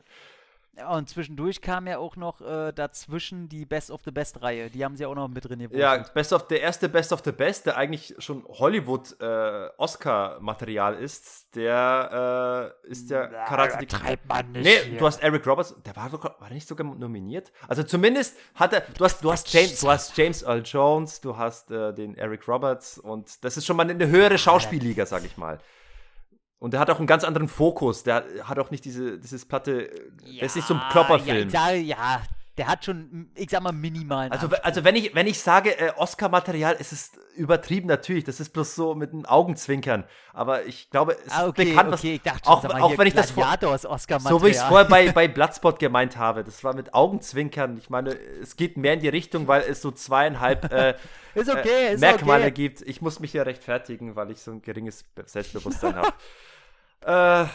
Ja, 0.78 0.96
und 0.96 1.10
zwischendurch 1.10 1.60
kam 1.62 1.86
ja 1.86 1.98
auch 1.98 2.16
noch 2.16 2.40
äh, 2.40 2.72
dazwischen 2.72 3.50
die 3.50 3.66
Best 3.66 3.92
of 3.92 4.00
the 4.06 4.12
Best 4.12 4.42
Reihe. 4.42 4.70
Die 4.70 4.86
haben 4.86 4.96
sie 4.96 5.06
auch 5.06 5.16
noch 5.16 5.28
mit 5.28 5.44
drin 5.44 5.68
Ja. 5.72 5.98
Best 5.98 6.32
of, 6.32 6.48
der 6.48 6.62
erste 6.62 6.88
Best 6.88 7.12
of 7.12 7.20
the 7.26 7.34
Best, 7.34 7.66
der 7.66 7.76
eigentlich 7.76 8.16
schon 8.20 8.46
Hollywood-Oscar-Material 8.48 10.96
ist, 10.96 11.54
der 11.56 12.74
äh, 12.86 12.90
ist 12.90 13.12
der 13.12 13.28
Karate 13.28 13.86
treibt 13.86 14.30
man 14.30 14.50
nicht. 14.54 14.64
Nee, 14.64 14.92
hier. 14.92 14.98
du 14.98 15.06
hast 15.06 15.22
Eric 15.22 15.46
Roberts, 15.46 15.76
der 15.86 15.94
war, 15.98 16.10
sogar, 16.10 16.38
war 16.40 16.50
nicht 16.50 16.66
sogar 16.66 16.88
nominiert? 16.88 17.52
Also 17.68 17.84
zumindest 17.84 18.38
hat 18.56 18.72
er, 18.72 18.80
du 18.82 19.04
hast, 19.04 19.22
du 19.22 19.30
hast, 19.30 19.52
James, 19.52 19.82
du 19.82 19.90
hast 19.90 20.18
James 20.18 20.42
Earl 20.42 20.64
Jones, 20.64 21.20
du 21.20 21.36
hast 21.36 21.70
äh, 21.72 21.94
den 21.94 22.16
Eric 22.16 22.48
Roberts 22.48 22.98
und 22.98 23.44
das 23.44 23.58
ist 23.58 23.66
schon 23.66 23.76
mal 23.76 23.90
eine 23.90 24.08
höhere 24.08 24.38
Schauspielliga, 24.38 25.06
sag 25.06 25.26
ich 25.26 25.36
mal. 25.36 25.60
Und 26.62 26.74
der 26.76 26.80
hat 26.80 26.92
auch 26.92 27.00
einen 27.00 27.08
ganz 27.08 27.24
anderen 27.24 27.48
Fokus, 27.48 28.04
der 28.04 28.24
hat 28.44 28.60
auch 28.60 28.70
nicht 28.70 28.86
diese, 28.86 29.18
dieses 29.18 29.46
platte, 29.46 29.90
der 30.24 30.44
ist 30.44 30.56
nicht 30.56 30.68
so 30.68 30.76
ein 30.76 30.82
Körperfilm. 30.92 31.50
Ja, 31.50 31.72
ja, 31.72 32.22
der 32.56 32.68
hat 32.68 32.86
schon, 32.86 33.32
ich 33.34 33.50
sag 33.50 33.64
mal, 33.64 33.72
minimalen 33.72 34.32
Also, 34.32 34.46
Anspruch. 34.46 34.64
also 34.64 34.84
wenn 34.84 34.96
ich, 34.96 35.16
wenn 35.16 35.26
ich 35.26 35.40
sage 35.40 35.76
äh, 35.80 35.92
Oscar-Material, 35.98 36.76
ist 36.76 36.92
es 36.92 37.14
übertrieben 37.36 37.88
natürlich. 37.88 38.26
Das 38.26 38.40
ist 38.40 38.54
bloß 38.54 38.76
so 38.76 38.94
mit 38.94 39.12
einem 39.12 39.26
Augenzwinkern. 39.26 40.04
Aber 40.34 40.64
ich 40.68 40.92
glaube, 40.92 41.18
es 41.26 41.32
ah, 41.32 41.42
ist 41.42 41.48
okay, 41.48 41.66
bekannt, 41.66 41.92
was 41.94 42.02
okay, 42.02 42.14
ich 42.14 42.22
dachte 42.22 42.48
auch, 42.48 42.62
sag 42.62 42.74
mal, 42.74 42.82
auch 42.84 42.96
wenn 42.96 43.08
ich 43.08 43.16
das 43.16 43.32
vor, 43.32 43.58
so 44.20 44.44
wie 44.44 44.50
ich 44.50 44.58
es 44.58 44.62
vorher 44.62 44.88
bei, 44.88 45.12
bei 45.12 45.28
Bloodspot 45.28 45.80
gemeint 45.80 46.18
habe. 46.18 46.44
Das 46.44 46.64
war 46.64 46.76
mit 46.76 46.94
Augenzwinkern. 46.94 47.76
Ich 47.80 47.90
meine, 47.90 48.16
es 48.40 48.56
geht 48.56 48.78
mehr 48.78 48.94
in 48.94 49.00
die 49.00 49.10
Richtung, 49.10 49.48
weil 49.48 49.64
es 49.64 49.82
so 49.82 49.90
zweieinhalb 49.90 50.72
äh, 50.72 50.94
Ist 51.34 51.48
äh, 51.48 51.54
okay, 51.54 51.94
ist 51.94 52.02
Merkmale 52.02 52.44
okay. 52.44 52.52
gibt. 52.52 52.82
Ich 52.82 53.02
muss 53.02 53.20
mich 53.20 53.34
ja 53.34 53.44
rechtfertigen, 53.44 54.16
weil 54.16 54.32
ich 54.32 54.42
so 54.42 54.52
ein 54.52 54.62
geringes 54.62 55.04
Be- 55.04 55.24
Selbstbewusstsein 55.26 55.96
habe. 55.96 56.14
Äh, 57.06 57.46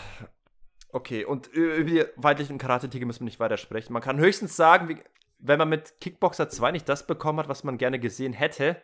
okay, 0.92 1.24
und 1.24 1.46
über 1.48 1.84
die 1.84 2.04
weiblichen 2.16 2.58
Karate-Tiger 2.58 3.06
müssen 3.06 3.20
wir 3.20 3.26
nicht 3.26 3.40
weiter 3.40 3.56
sprechen. 3.56 3.92
Man 3.92 4.02
kann 4.02 4.18
höchstens 4.18 4.56
sagen, 4.56 4.88
wie, 4.88 4.96
wenn 5.38 5.58
man 5.58 5.68
mit 5.68 6.00
Kickboxer 6.00 6.48
2 6.48 6.72
nicht 6.72 6.88
das 6.88 7.06
bekommen 7.06 7.38
hat, 7.40 7.48
was 7.48 7.64
man 7.64 7.78
gerne 7.78 7.98
gesehen 7.98 8.32
hätte, 8.32 8.76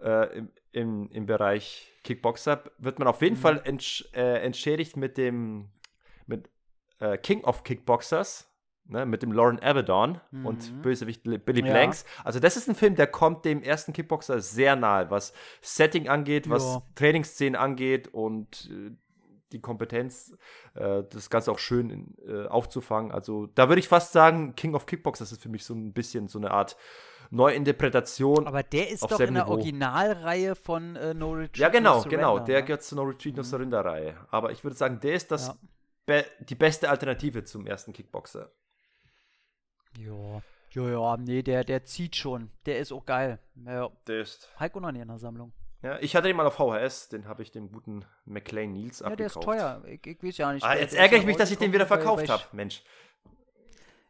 äh, 0.00 0.38
im, 0.38 0.50
im, 0.72 1.08
im 1.10 1.26
Bereich 1.26 1.92
Kickboxer, 2.02 2.62
wird 2.78 2.98
man 2.98 3.08
auf 3.08 3.22
jeden 3.22 3.36
Mhm. 3.36 3.40
Fall 3.40 3.60
entsch 3.64 4.04
äh, 4.14 4.42
entschädigt 4.42 4.96
mit 4.96 5.16
dem 5.18 5.70
mit 6.26 6.48
äh, 7.00 7.18
King 7.18 7.44
of 7.44 7.64
Kickboxers, 7.64 8.48
ne, 8.86 9.04
mit 9.06 9.22
dem 9.22 9.32
Lauren 9.32 9.60
Avedon 9.62 10.20
und 10.44 10.82
Bösewicht 10.82 11.22
Billy 11.22 11.60
Mhm. 11.62 11.66
Ja. 11.66 11.72
Blanks. 11.72 12.04
Also 12.24 12.40
das 12.40 12.56
ist 12.56 12.68
ein 12.68 12.74
Film, 12.74 12.94
der 12.96 13.06
kommt 13.06 13.44
dem 13.44 13.62
ersten 13.62 13.92
Kickboxer 13.92 14.40
sehr 14.40 14.74
nahe, 14.76 15.10
was 15.10 15.32
Setting 15.60 16.08
angeht, 16.08 16.48
was 16.48 16.62
Ja. 16.64 16.82
Trainingsszenen 16.94 17.56
angeht 17.56 18.08
und 18.08 18.70
äh, 18.70 18.90
die 19.54 19.60
Kompetenz, 19.60 20.36
äh, 20.74 21.02
das 21.08 21.30
Ganze 21.30 21.50
auch 21.50 21.58
schön 21.58 21.88
in, 21.88 22.14
äh, 22.28 22.46
aufzufangen. 22.46 23.12
Also 23.12 23.46
da 23.54 23.68
würde 23.68 23.80
ich 23.80 23.88
fast 23.88 24.12
sagen, 24.12 24.54
King 24.54 24.74
of 24.74 24.84
Kickboxers 24.84 25.32
ist 25.32 25.42
für 25.42 25.48
mich 25.48 25.64
so 25.64 25.72
ein 25.74 25.94
bisschen 25.94 26.28
so 26.28 26.38
eine 26.38 26.50
Art 26.50 26.76
Neuinterpretation. 27.30 28.46
Aber 28.46 28.62
der 28.62 28.90
ist 28.90 29.02
doch 29.02 29.18
in 29.20 29.34
der 29.34 29.44
Niveau. 29.44 29.54
Originalreihe 29.54 30.54
von 30.54 30.96
äh, 30.96 31.14
No 31.14 31.32
Retreat. 31.32 31.56
Ja, 31.56 31.68
genau, 31.68 31.96
No 31.96 32.00
Surrender, 32.02 32.16
genau. 32.16 32.38
Der 32.40 32.60
ne? 32.60 32.64
gehört 32.66 32.82
zur 32.82 32.96
No 32.96 33.04
Retreat, 33.04 33.36
No 33.36 33.42
Surrender-Reihe. 33.42 34.16
Aber 34.30 34.52
ich 34.52 34.62
würde 34.62 34.76
sagen, 34.76 35.00
der 35.00 35.14
ist 35.14 35.30
das 35.30 35.48
Ja. 35.48 35.56
be 36.06 36.24
die 36.40 36.54
beste 36.54 36.90
Alternative 36.90 37.44
zum 37.44 37.66
ersten 37.66 37.92
Kickboxer. 37.92 38.50
Ja, 39.98 40.42
ja, 40.72 40.88
ja, 40.88 41.16
nee, 41.16 41.42
der, 41.42 41.64
der 41.64 41.84
zieht 41.84 42.16
schon. 42.16 42.50
Der 42.66 42.78
ist 42.78 42.92
auch 42.92 43.06
geil. 43.06 43.38
Ja, 43.64 43.90
Der 44.06 44.20
ist. 44.20 44.50
Heiko 44.58 44.80
noch 44.80 44.90
nie 44.92 45.00
in 45.00 45.08
der 45.08 45.18
Sammlung. 45.18 45.52
Ja, 45.84 45.98
ich 46.00 46.16
hatte 46.16 46.28
den 46.28 46.36
mal 46.36 46.46
auf 46.46 46.54
VHS, 46.54 47.10
den 47.10 47.28
habe 47.28 47.42
ich 47.42 47.52
dem 47.52 47.70
guten 47.70 48.06
McLean 48.24 48.72
Nils 48.72 49.00
Ja, 49.00 49.14
der 49.14 49.26
ist 49.26 49.36
abgekauft. 49.36 49.58
teuer. 49.58 49.82
Ich, 49.86 50.06
ich 50.06 50.22
weiß 50.22 50.38
ja 50.38 50.52
nicht. 50.54 50.64
Ah, 50.64 50.74
jetzt 50.74 50.94
ärgere 50.94 51.16
ja 51.16 51.20
ich 51.20 51.26
mich, 51.26 51.36
dass 51.36 51.50
ich 51.50 51.58
den 51.58 51.74
wieder 51.74 51.84
verkauft 51.84 52.26
habe. 52.30 52.42
Mensch. 52.52 52.82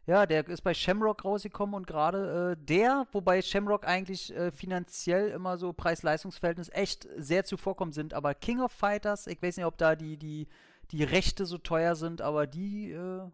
Ja, 0.07 0.25
der 0.25 0.47
ist 0.47 0.61
bei 0.61 0.73
Shamrock 0.73 1.25
rausgekommen 1.25 1.75
und 1.75 1.85
gerade 1.85 2.53
äh, 2.53 2.65
der, 2.65 3.07
wobei 3.11 3.41
Shamrock 3.41 3.85
eigentlich 3.85 4.33
äh, 4.33 4.51
finanziell 4.51 5.31
immer 5.31 5.57
so 5.57 5.73
Preis-Leistungs-Verhältnis 5.73 6.69
echt 6.69 7.09
sehr 7.17 7.43
zuvorkommend 7.43 7.95
sind, 7.95 8.13
aber 8.13 8.35
King 8.35 8.61
of 8.61 8.71
Fighters, 8.71 9.27
ich 9.27 9.41
weiß 9.41 9.57
nicht, 9.57 9.65
ob 9.65 9.77
da 9.77 9.95
die, 9.95 10.15
die, 10.15 10.47
die 10.91 11.03
Rechte 11.03 11.45
so 11.45 11.57
teuer 11.57 11.95
sind, 11.95 12.21
aber 12.21 12.47
die, 12.47 12.91
äh, 12.91 13.29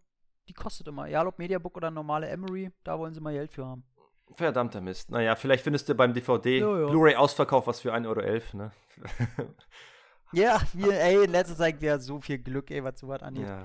die 0.47 0.53
kostet 0.53 0.87
immer. 0.87 1.05
Ja, 1.05 1.27
ob 1.27 1.37
Mediabook 1.37 1.77
oder 1.77 1.91
normale 1.91 2.27
Emery, 2.27 2.71
da 2.83 2.97
wollen 2.97 3.13
sie 3.13 3.21
mal 3.21 3.33
Geld 3.33 3.51
für 3.51 3.67
haben. 3.67 3.83
Verdammter 4.35 4.81
Mist. 4.81 5.11
Naja, 5.11 5.35
vielleicht 5.35 5.63
findest 5.63 5.89
du 5.89 5.95
beim 5.95 6.13
DVD. 6.13 6.59
Blu-ray-Ausverkauf 6.61 7.67
was 7.67 7.79
für 7.81 7.93
1,11 7.93 8.07
Euro, 8.07 8.57
ne? 8.57 8.71
Ja, 10.31 10.61
wir, 10.73 10.99
ey, 10.99 11.23
in 11.25 11.31
letzter 11.31 11.57
Zeit 11.57 11.81
wir 11.81 11.99
so 11.99 12.19
viel 12.19 12.39
Glück, 12.39 12.71
ey, 12.71 12.83
was 12.83 12.99
sowas 12.99 13.21
angeht. 13.21 13.47
ja. 13.47 13.63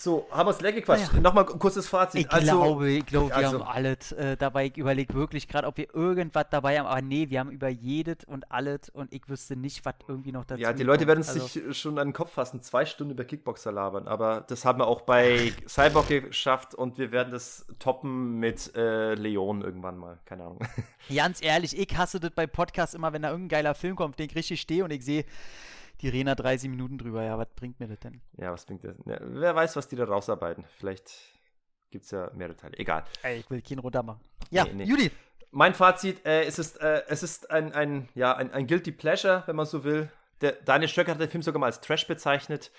Ja. 0.00 0.02
So, 0.02 0.26
haben 0.30 0.46
wir 0.46 0.52
es 0.52 0.60
leer 0.60 0.72
gequatscht. 0.72 1.08
Naja. 1.08 1.20
Nochmal 1.20 1.46
ein 1.46 1.58
kurzes 1.58 1.86
Fazit. 1.86 2.22
Ich 2.22 2.32
also, 2.32 2.62
glaube, 2.62 2.90
ich 2.90 3.06
glaube, 3.06 3.28
wir 3.28 3.36
also- 3.36 3.60
haben 3.60 3.68
alles 3.68 4.12
äh, 4.12 4.36
dabei. 4.36 4.66
Ich 4.66 4.76
überlege 4.78 5.12
wirklich 5.12 5.46
gerade, 5.46 5.66
ob 5.66 5.76
wir 5.76 5.94
irgendwas 5.94 6.46
dabei 6.50 6.78
haben. 6.78 6.86
Aber 6.86 7.02
nee, 7.02 7.28
wir 7.28 7.40
haben 7.40 7.50
über 7.50 7.68
jedes 7.68 8.24
und 8.26 8.50
alles 8.50 8.88
und 8.90 9.12
ich 9.12 9.28
wüsste 9.28 9.56
nicht, 9.56 9.84
was 9.84 9.94
irgendwie 10.08 10.32
noch 10.32 10.46
dazu 10.46 10.60
ja, 10.60 10.72
die 10.72 10.84
Leute 10.84 11.06
werden. 11.06 11.18
Also, 11.18 11.46
sich 11.46 11.78
schon 11.78 11.98
an 11.98 12.08
den 12.08 12.12
Kopf 12.14 12.32
fassen, 12.32 12.62
zwei 12.62 12.86
Stunden 12.86 13.12
über 13.12 13.24
Kickboxer 13.24 13.72
labern, 13.72 14.08
aber 14.08 14.44
das 14.48 14.64
haben 14.64 14.78
wir 14.78 14.86
auch 14.86 15.02
bei 15.02 15.52
Cyborg 15.68 16.08
geschafft 16.08 16.74
und 16.74 16.96
wir 16.96 17.12
werden 17.12 17.30
das 17.30 17.66
toppen 17.78 18.38
mit 18.38 18.74
äh, 18.74 19.14
Leon 19.14 19.60
irgendwann 19.60 19.98
mal. 19.98 20.18
Keine 20.24 20.44
Ahnung. 20.44 20.60
Ganz 21.14 21.42
ehrlich, 21.42 21.78
ich 21.78 21.96
hasse 21.96 22.20
das 22.20 22.30
bei 22.30 22.46
Podcasts 22.46 22.94
immer, 22.94 23.12
wenn 23.12 23.22
da 23.22 23.30
irgendein 23.30 23.58
geiler 23.58 23.74
Film 23.74 23.96
kommt, 23.96 24.18
den 24.18 24.26
ich 24.30 24.34
richtig 24.34 24.60
stehe 24.60 24.82
und 24.84 24.90
ich 24.92 25.04
sehe, 25.04 25.24
die 26.00 26.08
reden 26.08 26.26
da 26.26 26.34
30 26.34 26.68
Minuten 26.70 26.98
drüber. 26.98 27.22
Ja, 27.22 27.38
was 27.38 27.48
bringt 27.54 27.78
mir 27.80 27.88
das 27.88 27.98
denn? 28.00 28.20
ja, 28.36 28.52
was 28.52 28.64
bringt 28.64 28.84
das? 28.84 28.96
Ja, 29.06 29.18
wer 29.20 29.54
weiß, 29.54 29.76
was 29.76 29.88
die 29.88 29.96
da 29.96 30.04
rausarbeiten. 30.04 30.64
Vielleicht 30.78 31.10
gibt 31.90 32.04
es 32.04 32.10
ja 32.10 32.30
mehrere 32.34 32.56
Teile. 32.56 32.78
Egal. 32.78 33.04
Ey, 33.22 33.38
ich 33.40 33.50
will 33.50 33.60
keinen 33.62 33.80
runter 33.80 34.02
machen. 34.02 34.20
Ja, 34.50 34.64
Nee, 34.64 34.72
nee. 34.74 34.84
Judy. 34.84 35.10
Mein 35.52 35.74
Fazit, 35.74 36.24
äh, 36.24 36.44
es 36.44 36.58
ist, 36.60 36.80
äh, 36.80 37.02
es 37.08 37.22
ist 37.24 37.50
ein, 37.50 37.72
ein, 37.72 38.08
ja, 38.14 38.36
ein, 38.36 38.52
ein 38.52 38.66
Guilty 38.68 38.92
Pleasure, 38.92 39.42
wenn 39.46 39.56
man 39.56 39.66
so 39.66 39.82
will. 39.82 40.08
Der, 40.40 40.52
Daniel 40.52 40.88
Stöcker 40.88 41.10
hat 41.12 41.20
den 41.20 41.28
Film 41.28 41.42
sogar 41.42 41.58
mal 41.58 41.66
als 41.66 41.80
Trash 41.80 42.06
bezeichnet. 42.06 42.70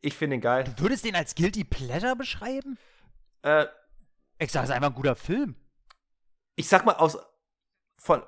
Ich 0.00 0.14
finde 0.14 0.36
ihn 0.36 0.40
geil. 0.40 0.64
Du 0.76 0.84
würdest 0.84 1.04
den 1.04 1.16
als 1.16 1.34
Guilty 1.34 1.64
Pleasure 1.64 2.14
beschreiben? 2.16 2.78
Äh, 3.42 3.66
Ich 4.38 4.52
sage, 4.52 4.64
es 4.64 4.70
ist 4.70 4.76
einfach 4.76 4.90
ein 4.90 4.94
guter 4.94 5.16
Film. 5.16 5.56
ich 6.54 6.68
sag 6.68 6.84
mal, 6.86 6.94
aus 6.94 7.18
von 7.98 8.22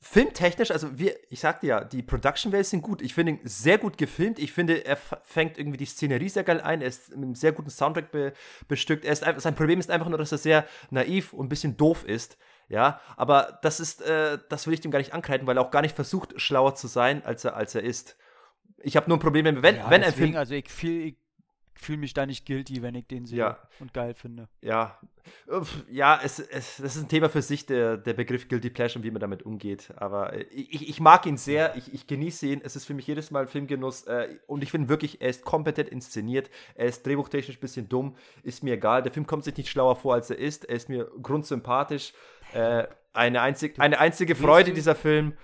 filmtechnisch, 0.00 0.70
also 0.70 0.96
wir, 0.98 1.16
ich 1.28 1.40
sagte 1.40 1.66
ja, 1.66 1.82
die 1.82 2.02
Production 2.02 2.52
Values 2.52 2.70
sind 2.70 2.82
gut. 2.82 3.02
Ich 3.02 3.14
finde 3.14 3.32
ihn 3.32 3.40
sehr 3.42 3.78
gut 3.78 3.98
gefilmt. 3.98 4.38
Ich 4.38 4.52
finde, 4.52 4.84
er 4.84 4.96
fängt 4.96 5.58
irgendwie 5.58 5.76
die 5.76 5.86
Szenerie 5.86 6.28
sehr 6.28 6.44
geil 6.44 6.60
ein. 6.60 6.80
Er 6.82 6.88
ist 6.88 7.10
mit 7.10 7.18
einem 7.18 7.34
sehr 7.34 7.52
guten 7.52 7.70
Soundtrack 7.70 8.12
be 8.12 8.32
bestückt. 8.68 9.04
Er 9.04 9.12
ist 9.12 9.24
sein 9.42 9.54
Problem 9.56 9.80
ist 9.80 9.90
einfach 9.90 10.08
nur, 10.08 10.18
dass 10.18 10.32
er 10.32 10.38
sehr 10.38 10.66
naiv 10.90 11.32
und 11.32 11.46
ein 11.46 11.48
bisschen 11.48 11.76
doof 11.76 12.04
ist. 12.04 12.38
Ja, 12.68 13.00
aber 13.16 13.58
das 13.62 13.80
ist, 13.80 14.02
äh, 14.02 14.38
das 14.48 14.66
will 14.66 14.74
ich 14.74 14.80
dem 14.80 14.90
gar 14.90 14.98
nicht 14.98 15.14
ankreiden, 15.14 15.46
weil 15.46 15.56
er 15.56 15.62
auch 15.62 15.70
gar 15.70 15.82
nicht 15.82 15.96
versucht, 15.96 16.38
schlauer 16.40 16.74
zu 16.74 16.86
sein, 16.86 17.24
als 17.24 17.44
er, 17.44 17.56
als 17.56 17.74
er 17.74 17.82
ist. 17.82 18.16
Ich 18.82 18.96
habe 18.96 19.08
nur 19.08 19.16
ein 19.16 19.20
Problem, 19.20 19.46
wenn, 19.46 19.56
ja, 19.56 19.62
wenn 19.62 20.02
ein 20.02 20.10
deswegen, 20.10 20.32
Film 20.32 20.36
Also 20.36 20.54
ich 20.54 20.68
fühle 20.68 21.00
ich 21.00 21.16
fühl 21.80 21.96
mich 21.96 22.14
da 22.14 22.26
nicht 22.26 22.46
guilty, 22.46 22.82
wenn 22.82 22.94
ich 22.94 23.06
den 23.06 23.26
sehe 23.26 23.38
Ja. 23.38 23.58
und 23.80 23.94
geil 23.94 24.14
finde. 24.14 24.48
ja, 24.60 24.98
ja, 25.90 26.18
es, 26.22 26.38
es, 26.38 26.78
das 26.78 26.96
ist 26.96 27.02
ein 27.02 27.08
Thema 27.08 27.28
für 27.28 27.42
sich, 27.42 27.66
der, 27.66 27.96
der 27.96 28.14
Begriff 28.14 28.48
Guilty 28.48 28.70
Pleasure 28.70 28.98
und 29.00 29.04
wie 29.04 29.10
man 29.10 29.20
damit 29.20 29.42
umgeht. 29.44 29.92
Aber 29.96 30.32
äh, 30.32 30.42
ich, 30.50 30.88
ich 30.88 31.00
mag 31.00 31.26
ihn 31.26 31.36
sehr, 31.36 31.76
ich, 31.76 31.92
ich 31.92 32.06
genieße 32.06 32.46
ihn. 32.46 32.60
Es 32.64 32.76
ist 32.76 32.86
für 32.86 32.94
mich 32.94 33.06
jedes 33.06 33.30
Mal 33.30 33.46
Filmgenuss. 33.46 34.04
Äh, 34.04 34.38
und 34.46 34.62
ich 34.62 34.70
finde 34.70 34.88
wirklich, 34.88 35.20
er 35.20 35.28
ist 35.28 35.44
kompetent 35.44 35.88
inszeniert. 35.90 36.50
Er 36.74 36.86
ist 36.86 37.06
drehbuchtechnisch 37.06 37.58
ein 37.58 37.60
bisschen 37.60 37.88
dumm. 37.88 38.16
Ist 38.42 38.62
mir 38.62 38.74
egal. 38.74 39.02
Der 39.02 39.12
Film 39.12 39.26
kommt 39.26 39.44
sich 39.44 39.56
nicht 39.56 39.68
schlauer 39.68 39.96
vor, 39.96 40.14
als 40.14 40.30
er 40.30 40.38
ist. 40.38 40.64
Er 40.64 40.76
ist 40.76 40.88
mir 40.88 41.10
grundsympathisch. 41.22 42.12
Äh, 42.54 42.86
eine, 43.12 43.40
einzig, 43.42 43.78
eine 43.80 43.98
einzige 43.98 44.34
Freude, 44.34 44.72
dieser 44.72 44.94
Film. 44.94 45.34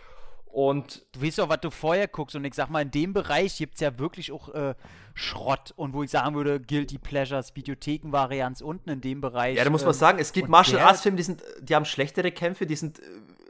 Und 0.55 1.05
Du 1.11 1.21
weißt 1.21 1.41
doch, 1.41 1.49
was 1.49 1.59
du 1.63 1.71
vorher 1.71 2.07
guckst 2.07 2.37
und 2.37 2.45
ich 2.45 2.55
sag 2.55 2.71
mal, 2.71 2.83
in 2.83 2.93
dem 2.93 3.13
Bereich 3.13 3.59
gibt 3.59 3.75
es 3.75 3.81
ja 3.81 3.99
wirklich 3.99 4.31
auch 4.31 4.51
äh, 4.51 4.77
Schrott 5.13 5.75
und 5.75 5.95
wo 5.95 6.05
ich 6.05 6.11
sagen 6.13 6.37
würde, 6.37 6.61
Guilty 6.61 6.99
Pleasures, 6.99 7.57
Videothekenvarianz 7.57 8.61
unten 8.61 8.89
in 8.89 9.01
dem 9.01 9.21
Bereich. 9.21 9.57
ja, 9.57 9.65
da 9.65 9.71
muss 9.71 9.83
man 9.83 9.95
ähm, 9.95 9.99
sagen, 9.99 10.19
es 10.21 10.33
gibt 10.33 10.49
Martial 10.49 10.81
Arts 10.81 11.01
Filme, 11.01 11.17
die, 11.17 11.25
sind, 11.25 11.43
die 11.61 11.75
haben 11.75 11.85
schlechtere 11.85 12.31
Kämpfe, 12.31 12.67
die 12.67 12.77
sind, 12.77 13.01
äh, 13.01 13.03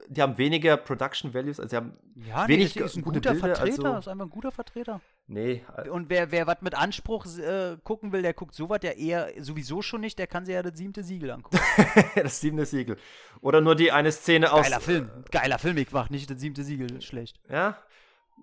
die 0.09 0.23
haben 0.23 0.37
weniger 0.39 0.77
Production 0.77 1.33
Values, 1.33 1.59
also 1.59 1.71
die 1.71 1.77
haben 1.77 1.97
ja, 2.15 2.47
wenig 2.49 2.75
nee, 2.75 2.83
ist 2.83 2.97
ein 2.97 3.03
gute 3.03 3.21
guter 3.21 3.33
Bilder, 3.33 3.55
Vertreter, 3.55 3.85
also- 3.85 3.99
ist 3.99 4.09
einfach 4.09 4.27
ein 4.27 4.31
guter 4.31 4.53
Vertreter. 4.53 5.01
nee, 5.27 5.65
äh, 5.77 5.89
Und 5.89 6.11
wer, 6.11 6.31
wer 6.31 6.47
was 6.47 6.61
mit 6.63 6.75
Anspruch 6.75 7.27
äh, 7.39 7.77
gucken 7.83 8.13
will, 8.13 8.23
der 8.23 8.35
guckt 8.35 8.55
sowas 8.55 8.81
ja 8.83 8.91
eher 8.93 9.31
sowieso 9.43 9.83
schon 9.83 10.03
nicht, 10.03 10.19
der 10.19 10.27
kann 10.27 10.45
sich 10.45 10.55
ja 10.55 10.63
das 10.63 10.77
siebte 10.77 11.03
Siegel 11.03 11.31
angucken. 11.31 11.59
das 12.17 12.41
siebte 12.41 12.67
Siegel. 12.67 12.97
Oder 13.41 13.61
nur 13.61 13.75
die 13.75 13.93
eine 13.93 14.13
Szene 14.13 14.53
aus. 14.53 14.65
Geiler 14.65 14.81
Film, 14.81 15.11
geiler 15.31 15.59
Film, 15.59 15.77
ich 15.79 15.91
mach 15.93 16.11
nicht 16.11 16.31
das 16.31 16.41
siebte 16.41 16.65
Siegel 16.65 17.01
schlecht. 17.01 17.41
Ja, 17.49 17.79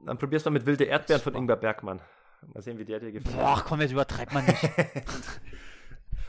dann 0.06 0.18
probier's 0.18 0.44
mal 0.46 0.52
mit 0.52 0.66
Wilde 0.66 0.86
Erdbeeren 0.86 1.22
von 1.22 1.36
Ingmar 1.36 1.58
Bergmann. 1.58 2.02
Mal 2.54 2.62
sehen, 2.62 2.78
wie 2.80 2.86
der 2.86 3.00
dir 3.00 3.12
gefällt. 3.12 3.36
Boah, 3.38 3.64
komm, 3.66 3.82
jetzt 3.82 3.92
übertreibt 3.92 4.34
man 4.34 4.46
nicht. 4.46 4.62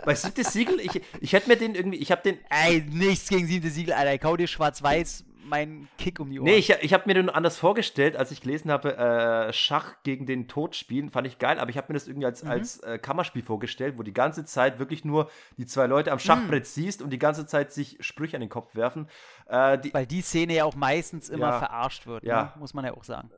Bei 0.04 0.14
siebtes 0.14 0.52
Siegel, 0.52 0.80
ich, 0.80 1.00
ich 1.20 1.32
hätte 1.32 1.48
mir 1.48 1.56
den 1.56 1.74
irgendwie, 1.74 1.98
ich 1.98 2.10
habe 2.10 2.22
den, 2.22 2.38
Ey, 2.50 2.82
nichts 2.90 3.28
gegen 3.28 3.46
siebte 3.46 3.70
Siegel, 3.70 3.94
Alter. 3.94 4.14
Ich 4.14 4.22
hau 4.24 4.36
dir 4.36 4.46
schwarz-weiß 4.46 5.24
meinen 5.44 5.88
Kick 5.98 6.20
um 6.20 6.30
die 6.30 6.38
Ohren. 6.38 6.44
nee, 6.48 6.54
ich, 6.56 6.70
ich 6.70 6.94
habe 6.94 7.02
mir 7.06 7.14
den 7.14 7.28
anders 7.28 7.58
vorgestellt, 7.58 8.16
als 8.16 8.30
ich 8.30 8.40
gelesen 8.40 8.70
habe, 8.70 8.96
äh, 8.96 9.52
Schach 9.52 9.96
gegen 10.04 10.24
den 10.24 10.46
Tod 10.48 10.76
spielen, 10.76 11.10
fand 11.10 11.26
ich 11.26 11.38
geil, 11.38 11.58
aber 11.58 11.68
ich 11.68 11.76
habe 11.76 11.92
mir 11.92 11.94
das 11.98 12.06
irgendwie 12.06 12.24
Mhm. 12.26 12.30
als, 12.30 12.44
als 12.44 12.78
äh, 12.80 12.98
Kammerspiel 12.98 13.42
vorgestellt, 13.42 13.98
wo 13.98 14.02
die 14.04 14.14
ganze 14.14 14.44
Zeit 14.44 14.78
wirklich 14.78 15.04
nur 15.04 15.28
die 15.58 15.66
zwei 15.66 15.86
Leute 15.86 16.12
am 16.12 16.20
Schachbrett 16.20 16.62
Mhm. 16.62 16.66
siehst 16.68 17.02
und 17.02 17.10
die 17.10 17.18
ganze 17.18 17.44
Zeit 17.44 17.72
sich 17.72 17.98
Sprüche 18.00 18.36
an 18.36 18.40
den 18.40 18.50
Kopf 18.50 18.74
werfen. 18.76 19.08
Äh, 19.46 19.78
die, 19.78 19.92
Weil 19.92 20.06
die 20.06 20.22
Szene 20.22 20.54
ja 20.54 20.64
auch 20.64 20.76
meistens 20.76 21.28
immer 21.28 21.48
Ja. 21.50 21.58
verarscht 21.58 22.06
wird, 22.06 22.22
Ja. 22.24 22.44
ne? 22.44 22.52
muss 22.60 22.72
man 22.72 22.84
ja 22.84 22.94
auch 22.94 23.04
sagen. 23.04 23.30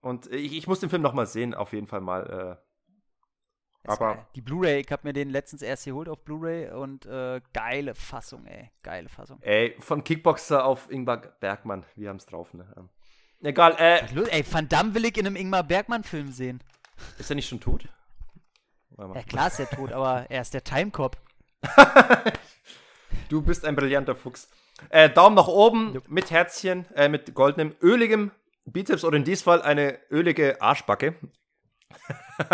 und 0.00 0.26
ich, 0.32 0.56
ich 0.56 0.66
muss 0.66 0.80
den 0.80 0.90
Film 0.90 1.02
nochmal 1.02 1.26
sehen, 1.26 1.54
auf 1.54 1.72
jeden 1.72 1.86
Fall 1.86 2.00
mal. 2.00 2.58
Aber- 3.86 4.14
geil. 4.14 4.26
Die 4.34 4.40
Blu-ray, 4.40 4.80
ich 4.80 4.90
habe 4.90 5.06
mir 5.06 5.12
den 5.12 5.30
letztens 5.30 5.62
erst 5.62 5.84
geholt 5.84 6.08
auf 6.08 6.20
Blu-ray 6.24 6.70
und 6.70 7.06
äh, 7.06 7.40
geile 7.52 7.94
Fassung, 7.94 8.46
ey. 8.46 8.70
Geile 8.82 9.08
Fassung. 9.08 9.38
ey, 9.42 9.76
von 9.80 10.02
Kickboxer 10.04 10.64
auf 10.64 10.90
Ingmar 10.90 11.18
Bergmann, 11.40 11.84
wir 11.94 12.08
haben's 12.08 12.26
drauf, 12.26 12.54
ne? 12.54 12.72
Ähm, 12.76 12.88
Egal, 13.42 13.76
äh? 13.78 14.00
Ey, 14.30 14.44
Van 14.50 14.68
Damme 14.68 14.94
will 14.94 15.04
ich 15.04 15.18
in 15.18 15.26
einem 15.26 15.36
Ingmar 15.36 15.62
Bergmann-Film 15.64 16.32
sehen. 16.32 16.62
ist 17.18 17.30
er 17.30 17.36
nicht 17.36 17.48
schon 17.48 17.60
tot? 17.60 17.86
Ja, 18.96 19.22
klar 19.24 19.48
ist 19.48 19.58
er 19.60 19.68
tot, 19.68 19.92
aber 19.92 20.26
er 20.30 20.40
ist 20.40 20.54
der 20.54 20.64
Timecop. 20.64 21.16
Du 23.28 23.42
bist 23.42 23.64
ein 23.64 23.74
brillanter 23.76 24.14
Fuchs. 24.14 24.48
Äh, 24.90 25.08
Daumen 25.08 25.34
nach 25.36 25.48
oben 25.48 26.00
mit 26.08 26.30
Herzchen, 26.30 26.84
äh, 26.94 27.08
mit 27.08 27.34
goldenem, 27.34 27.74
öligem 27.80 28.32
Bizeps 28.66 29.04
oder 29.04 29.16
in 29.16 29.24
diesem 29.24 29.44
Fall 29.44 29.62
eine 29.62 29.98
ölige 30.10 30.60
Arschbacke. 30.60 31.14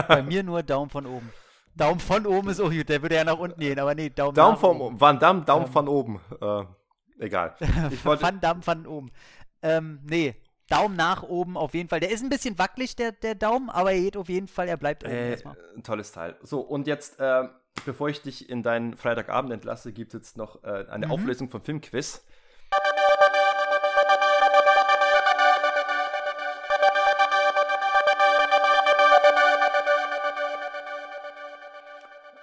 Bei 0.09 0.23
mir 0.23 0.43
nur 0.43 0.63
Daumen 0.63 0.91
von 0.91 1.07
oben. 1.07 1.33
Daumen 1.75 2.01
von 2.01 2.27
oben 2.27 2.49
ist 2.51 2.61
auch 2.61 2.71
gut, 2.71 2.89
der 2.89 3.01
würde 3.01 3.15
ja 3.15 3.25
nach 3.25 3.39
unten 3.39 3.61
gehen, 3.61 3.79
aber 3.79 3.95
nee, 3.95 4.11
Daumen, 4.11 4.35
Daumen 4.35 4.59
von 4.59 4.81
oben. 4.81 5.01
Van 5.01 5.19
Damme, 5.19 5.43
Daumen 5.43 5.67
Ähm. 5.67 5.73
von 5.73 5.89
oben. 5.89 6.21
Äh, 6.41 6.65
egal. 7.25 7.55
Ich 7.91 8.05
wollte, 8.05 8.23
Van 8.23 8.41
Damme 8.41 8.63
von 8.63 8.87
oben. 8.87 9.11
Ähm, 9.63 10.01
nee, 10.05 10.35
Daumen 10.69 10.97
nach 10.97 11.23
oben 11.23 11.57
auf 11.57 11.75
jeden 11.75 11.89
Fall. 11.89 12.01
Der 12.01 12.11
ist 12.11 12.23
ein 12.23 12.29
bisschen 12.29 12.59
wackelig, 12.59 12.97
der, 12.97 13.13
der 13.13 13.35
Daumen, 13.35 13.71
aber 13.71 13.93
er 13.93 14.01
geht 14.01 14.17
auf 14.17 14.29
jeden 14.29 14.49
Fall, 14.49 14.69
er 14.69 14.77
bleibt 14.77 15.05
oben 15.05 15.13
äh, 15.13 15.31
erstmal. 15.31 15.57
ein 15.77 15.83
tolles 15.83 16.13
Teil. 16.13 16.37
So, 16.43 16.61
und 16.61 16.87
jetzt, 16.87 17.19
äh, 17.21 17.49
bevor 17.87 18.09
ich 18.09 18.21
dich 18.23 18.51
in 18.51 18.63
deinen 18.63 18.97
Freitagabend 18.97 19.53
entlasse, 19.53 19.93
gibt 19.93 20.13
es 20.13 20.21
jetzt 20.21 20.37
noch 20.37 20.63
äh, 20.65 20.85
eine 20.91 21.07
Mhm. 21.07 21.13
Auflösung 21.13 21.51
vom 21.51 21.63
Filmquiz. 21.63 22.25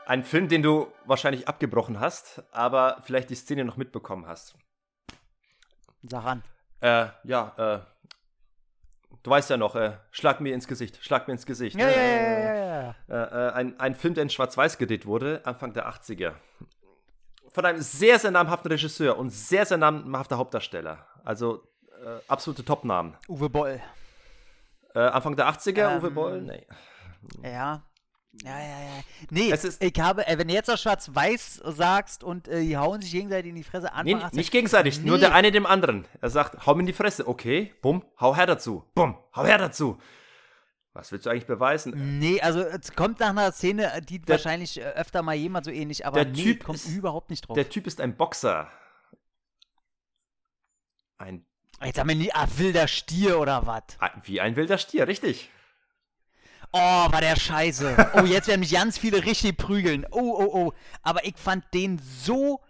Ein 0.08 0.24
Film, 0.24 0.48
den 0.48 0.64
du 0.64 0.88
wahrscheinlich 1.06 1.50
abgebrochen 1.50 2.00
hast, 2.00 2.42
aber 2.54 3.00
vielleicht 3.04 3.30
die 3.30 3.36
Szene 3.36 3.66
noch 3.66 3.76
mitbekommen 3.76 4.26
hast. 4.26 4.56
Sag 6.04 6.24
an. 6.24 6.44
Äh, 6.80 7.08
ja, 7.26 7.54
äh, 7.58 7.80
du 9.22 9.30
weißt 9.30 9.50
ja 9.50 9.58
noch, 9.58 9.76
äh, 9.76 9.98
schlag 10.12 10.40
mir 10.40 10.54
ins 10.54 10.66
Gesicht, 10.66 11.04
schlag 11.04 11.28
mir 11.28 11.34
ins 11.34 11.46
Gesicht. 11.46 11.78
Ja, 11.78 11.88
ne? 11.88 11.94
ja, 11.94 12.56
ja. 12.56 12.96
Äh, 13.10 13.48
äh, 13.48 13.52
ein, 13.52 13.80
ein 13.82 13.96
Film, 13.96 14.14
der 14.14 14.24
in 14.24 14.30
Schwarz-Weiß 14.30 14.78
gedreht 14.78 15.06
wurde, 15.06 15.42
Anfang 15.44 15.74
der 15.74 15.90
80er. 15.90 16.36
von 17.54 17.66
einem 17.66 17.82
sehr, 17.82 18.18
sehr 18.18 18.32
namhaften 18.32 18.72
Regisseur 18.72 19.18
und 19.18 19.32
sehr, 19.32 19.66
sehr 19.66 19.78
namhafter 19.78 20.38
Hauptdarsteller. 20.38 21.06
Also 21.26 21.68
äh, 22.02 22.20
absolute 22.30 22.64
Top-Namen. 22.64 23.18
Uwe 23.28 23.50
Boll. 23.50 23.82
Anfang 24.94 25.36
der 25.36 25.48
80er, 25.50 25.92
Ähm, 25.92 26.00
Uwe 26.00 26.10
Boll? 26.12 26.42
Nee. 26.42 26.66
Ja. 27.44 27.84
Ja, 28.44 28.60
ja, 28.60 28.66
ja. 28.82 29.04
Nee, 29.32 29.52
Es 29.52 29.64
ist- 29.64 29.84
ich 29.84 30.00
habe, 30.00 30.28
äh, 30.28 30.38
wenn 30.38 30.48
du 30.48 30.54
jetzt 30.54 30.70
auf 30.70 30.80
Schwarz-Weiß 30.80 31.62
sagst 31.66 32.24
und 32.24 32.48
äh, 32.48 32.62
die 32.62 32.78
hauen 32.78 33.02
sich 33.02 33.12
gegenseitig 33.12 33.50
in 33.50 33.56
die 33.56 33.64
Fresse 33.64 33.92
an. 33.94 34.06
Nee, 34.06 34.16
nicht 34.32 34.52
gegenseitig, 34.52 35.02
nur 35.02 35.16
Nee. 35.16 35.22
der 35.22 35.34
eine 35.34 35.52
dem 35.52 35.66
anderen. 35.66 36.06
Er 36.22 36.30
sagt, 36.30 36.66
hau 36.66 36.76
mir 36.76 36.82
in 36.82 36.86
die 36.88 36.94
Fresse. 36.94 37.28
Okay, 37.28 37.74
bumm, 37.82 38.06
hau 38.20 38.36
her 38.36 38.46
dazu. 38.46 38.84
Bumm, 38.94 39.18
hau 39.36 39.44
her 39.46 39.58
dazu. 39.58 39.98
Was 40.94 41.12
willst 41.12 41.26
du 41.26 41.30
eigentlich 41.30 41.46
beweisen? 41.46 42.20
Nee, 42.20 42.42
also 42.42 42.60
es 42.62 42.94
kommt 42.94 43.20
nach 43.20 43.30
einer 43.30 43.52
Szene, 43.52 43.92
äh, 43.94 44.02
die 44.02 44.20
Der- 44.20 44.36
wahrscheinlich 44.36 44.80
äh, 44.80 44.84
öfter 44.84 45.22
mal 45.24 45.36
jemand 45.36 45.66
so 45.66 45.72
ähnlich, 45.72 46.06
aber 46.06 46.24
Der 46.24 46.32
nee, 46.34 46.44
Typ 46.44 46.64
kommt 46.64 46.78
ist- 46.80 46.88
überhaupt 46.90 47.30
nicht 47.30 47.48
drauf. 47.48 47.56
Der 47.56 47.70
Typ 47.70 47.86
ist 47.88 48.00
ein 48.02 48.16
Boxer. 48.18 48.70
Ein, 51.18 51.46
Jetzt 51.84 52.00
haben 52.00 52.10
wir 52.10 52.16
nie, 52.16 52.32
ah, 52.34 52.48
wilder 52.58 52.88
Stier 52.88 53.40
oder 53.40 53.66
was? 53.68 53.84
wie 54.24 54.42
ein 54.42 54.56
wilder 54.56 54.78
Stier, 54.78 55.08
richtig. 55.08 55.52
Oh, 56.72 56.80
war 56.80 57.22
der 57.22 57.36
scheiße. 57.36 58.12
Oh, 58.16 58.26
jetzt 58.26 58.48
werden 58.48 58.60
mich 58.60 58.72
ganz 58.72 58.98
viele 58.98 59.26
richtig 59.26 59.58
prügeln. 59.58 60.06
Oh, 60.12 60.36
oh, 60.38 60.50
oh. 60.54 60.74
Aber 61.02 61.26
ich 61.26 61.36
fand 61.38 61.64
den 61.74 62.00
so. 62.00 62.62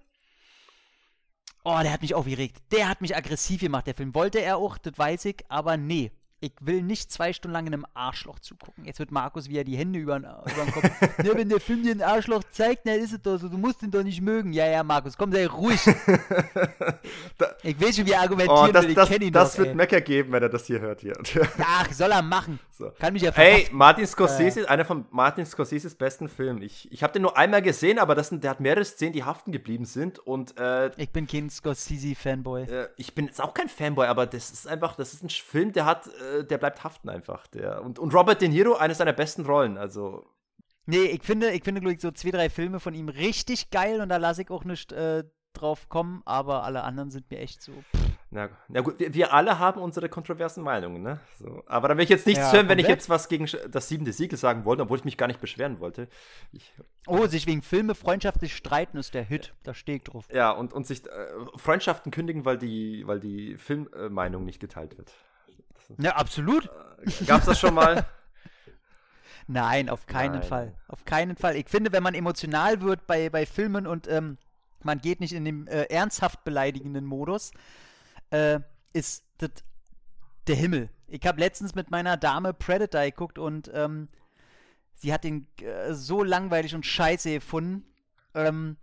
Oh, 1.64 1.80
der 1.82 1.92
hat 1.92 2.02
mich 2.02 2.14
aufgeregt. 2.14 2.58
Der 2.72 2.88
hat 2.88 3.02
mich 3.02 3.16
aggressiv 3.16 3.60
gemacht, 3.60 3.88
der 3.88 3.96
Film. 3.96 4.16
Wollte 4.16 4.40
er 4.40 4.58
auch, 4.58 4.78
das 4.78 4.98
weiß 4.98 5.26
ich, 5.26 5.44
aber 5.50 5.76
nee. 5.78 6.12
Ich 6.40 6.52
will 6.62 6.84
nicht 6.84 7.12
zwei 7.12 7.34
Stunden 7.34 7.54
lang 7.54 7.66
in 7.66 7.74
einem 7.74 7.86
Arschloch 7.96 8.38
zugucken. 8.38 8.86
Jetzt 8.86 9.00
wird 9.00 9.10
Markus 9.12 9.50
wieder 9.50 9.64
die 9.64 9.76
Hände 9.76 9.98
über, 9.98 10.18
über 10.18 10.44
den 10.46 10.72
Kopf. 10.72 10.84
ne, 11.18 11.32
wenn 11.34 11.50
der 11.50 11.60
Film 11.60 11.82
dir 11.82 11.92
ein 11.94 12.04
Arschloch 12.04 12.44
zeigt, 12.52 12.86
dann 12.88 13.00
ist 13.00 13.12
es 13.12 13.22
doch 13.24 13.40
so. 13.40 13.50
Du 13.50 13.58
musst 13.58 13.82
ihn 13.82 13.90
doch 13.90 14.04
nicht 14.04 14.22
mögen. 14.22 14.54
Ja, 14.54 14.68
ja, 14.68 14.84
Markus, 14.84 15.18
komm, 15.18 15.32
sei 15.32 15.48
ruhig. 15.48 15.80
ich 17.64 17.80
will 17.80 17.94
schon, 17.94 18.06
wie 18.06 18.12
er 18.12 18.22
argumentieren 18.22 18.70
Oh, 18.70 18.72
das. 18.72 18.86
Ich 18.86 18.96
das, 18.96 19.10
kenn 19.10 19.22
ihn 19.22 19.34
das 19.34 19.52
doch, 19.54 19.58
wird 19.60 19.70
ey. 19.70 19.76
Mecker 19.76 20.02
geben, 20.02 20.32
wenn 20.32 20.44
er 20.44 20.50
das 20.50 20.66
hier 20.66 20.80
hört. 20.80 21.02
Hier. 21.02 21.18
Ach, 21.60 21.92
soll 21.92 22.12
er 22.12 22.22
machen. 22.22 22.60
So. 22.72 22.92
Kann 23.00 23.14
mich 23.14 23.24
ja 23.24 23.32
Ey, 23.32 23.34
verhaften. 23.54 23.78
Martin 23.78 24.06
Scorsese, 24.08 24.70
einer 24.70 24.86
von 24.86 25.06
Martin 25.10 25.46
Scorseses 25.46 25.96
besten 25.96 26.30
Filmen. 26.30 26.62
Ich, 26.62 26.92
ich 26.92 27.02
habe 27.02 27.14
den 27.14 27.24
nur 27.24 27.36
einmal 27.36 27.64
gesehen, 27.64 27.98
aber 27.98 28.14
das 28.14 28.30
sind, 28.30 28.44
der 28.44 28.52
hat 28.52 28.60
mehrere 28.60 28.86
Szenen, 28.86 29.14
die 29.14 29.24
haften 29.24 29.52
geblieben 29.52 29.86
sind. 29.86 30.20
Und 30.20 30.56
äh, 30.60 30.92
Ich 30.98 31.10
bin 31.10 31.26
kein 31.26 31.50
Scorsese-Fanboy. 31.50 32.64
äh, 32.70 32.90
ich 32.98 33.16
bin 33.16 33.26
jetzt 33.26 33.42
auch 33.42 33.56
kein 33.56 33.68
Fanboy, 33.70 34.06
aber 34.08 34.28
das 34.28 34.52
ist 34.52 34.68
einfach, 34.68 34.96
das 34.96 35.14
ist 35.16 35.24
ein 35.24 35.30
Film, 35.30 35.74
der 35.74 35.86
hat, 35.86 36.08
äh, 36.40 36.44
der 36.46 36.58
bleibt 36.58 36.84
haften 36.84 37.10
einfach. 37.10 37.48
Der, 37.48 37.82
und, 37.84 38.00
und 38.00 38.14
Robert 38.14 38.42
De 38.42 38.48
Niro, 38.50 38.76
eine 38.76 38.96
seiner 38.96 39.14
besten 39.14 39.46
Rollen. 39.46 39.78
Also, 39.78 40.26
Nee, 40.90 41.04
ich 41.06 41.24
finde, 41.24 41.52
ich 41.52 41.64
finde, 41.66 41.82
glaub 41.82 41.94
ich, 41.94 42.00
so 42.02 42.12
zwei, 42.12 42.32
drei 42.32 42.50
Filme 42.50 42.80
von 42.80 42.94
ihm 42.94 43.10
richtig 43.10 43.72
geil 43.72 44.00
und 44.00 44.08
da 44.08 44.16
lasse 44.18 44.42
ich 44.44 44.50
auch 44.50 44.64
nicht 44.64 44.94
äh, 44.94 45.26
drauf 45.52 45.90
kommen, 45.90 46.22
aber 46.24 46.64
alle 46.64 46.84
anderen 46.84 47.12
sind 47.12 47.30
mir 47.30 47.40
echt 47.40 47.62
so. 47.62 47.74
Pff. 47.74 48.06
na, 48.30 48.50
na 48.70 48.80
gut, 48.80 48.98
wir, 49.00 49.14
wir 49.14 49.34
alle 49.34 49.60
haben 49.60 49.82
unsere 49.82 50.08
kontroversen 50.08 50.64
Meinungen, 50.64 51.02
ne? 51.02 51.20
So, 51.40 51.62
aber 51.66 51.90
da 51.90 51.98
will 51.98 52.04
ich 52.06 52.10
jetzt 52.10 52.26
nichts 52.26 52.44
Ja, 52.44 52.54
hören, 52.54 52.70
wenn 52.70 52.80
ich 52.80 52.88
jetzt 52.88 53.10
was 53.10 53.28
gegen 53.28 53.50
das 53.70 53.90
siebente 53.90 54.14
Siegel 54.14 54.38
sagen 54.38 54.64
wollte, 54.64 54.84
obwohl 54.84 54.98
ich 55.00 55.04
mich 55.04 55.18
gar 55.18 55.28
nicht 55.28 55.42
beschweren 55.42 55.82
wollte. 55.82 56.08
Ich, 56.54 56.74
Oh, 57.06 57.26
sich 57.28 57.48
wegen 57.48 57.62
Filme 57.64 57.94
freundschaftlich 57.96 58.56
streiten 58.56 58.98
ist 58.98 59.14
der 59.14 59.24
Hit. 59.24 59.54
Da 59.64 59.74
stehe 59.74 59.98
ich 59.98 60.04
drauf. 60.06 60.28
ja, 60.32 60.52
und, 60.52 60.72
und 60.72 60.88
sich 60.88 61.06
äh, 61.06 61.10
Freundschaften 61.58 62.12
kündigen, 62.14 62.46
weil 62.46 62.58
die, 62.58 63.06
weil 63.08 63.20
die 63.20 63.58
Filmmeinung 63.58 64.46
nicht 64.46 64.62
geteilt 64.62 64.98
wird. 64.98 65.12
Ja, 65.98 66.16
absolut. 66.16 66.70
Gab's 67.26 67.46
das 67.46 67.60
schon 67.60 67.74
mal? 67.74 68.06
Nein, 69.48 69.90
auf 69.90 70.06
keinen 70.06 70.40
Nein. 70.40 70.44
Fall. 70.44 70.76
Auf 70.88 71.06
keinen 71.06 71.38
Fall. 71.38 71.56
Ich 71.56 71.70
finde, 71.70 71.92
wenn 71.94 72.04
man 72.04 72.14
emotional 72.14 72.82
wird 72.82 73.08
bei, 73.08 73.30
bei 73.30 73.46
Filmen 73.46 73.88
und 73.88 74.08
ähm, 74.08 74.38
man 74.84 75.00
geht 75.00 75.22
nicht 75.22 75.34
in 75.34 75.46
den 75.46 75.68
äh, 75.68 75.84
ernsthaft 75.84 76.44
beleidigenden 76.44 77.06
Modus, 77.06 77.52
äh, 78.30 78.60
ist 78.94 79.24
das 79.38 79.52
der 80.48 80.56
Himmel. 80.56 80.90
Ich 81.08 81.26
habe 81.26 81.40
letztens 81.40 81.76
mit 81.76 81.92
meiner 81.92 82.18
Dame 82.18 82.54
Predator 82.54 83.04
geguckt 83.04 83.40
und 83.40 83.72
ähm, 83.74 84.10
sie 84.96 85.14
hat 85.14 85.24
den 85.24 85.48
äh, 85.62 85.94
so 85.94 86.24
langweilig 86.24 86.76
und 86.76 86.86
scheiße 86.86 87.32
gefunden. 87.32 87.86
Ähm, 88.34 88.78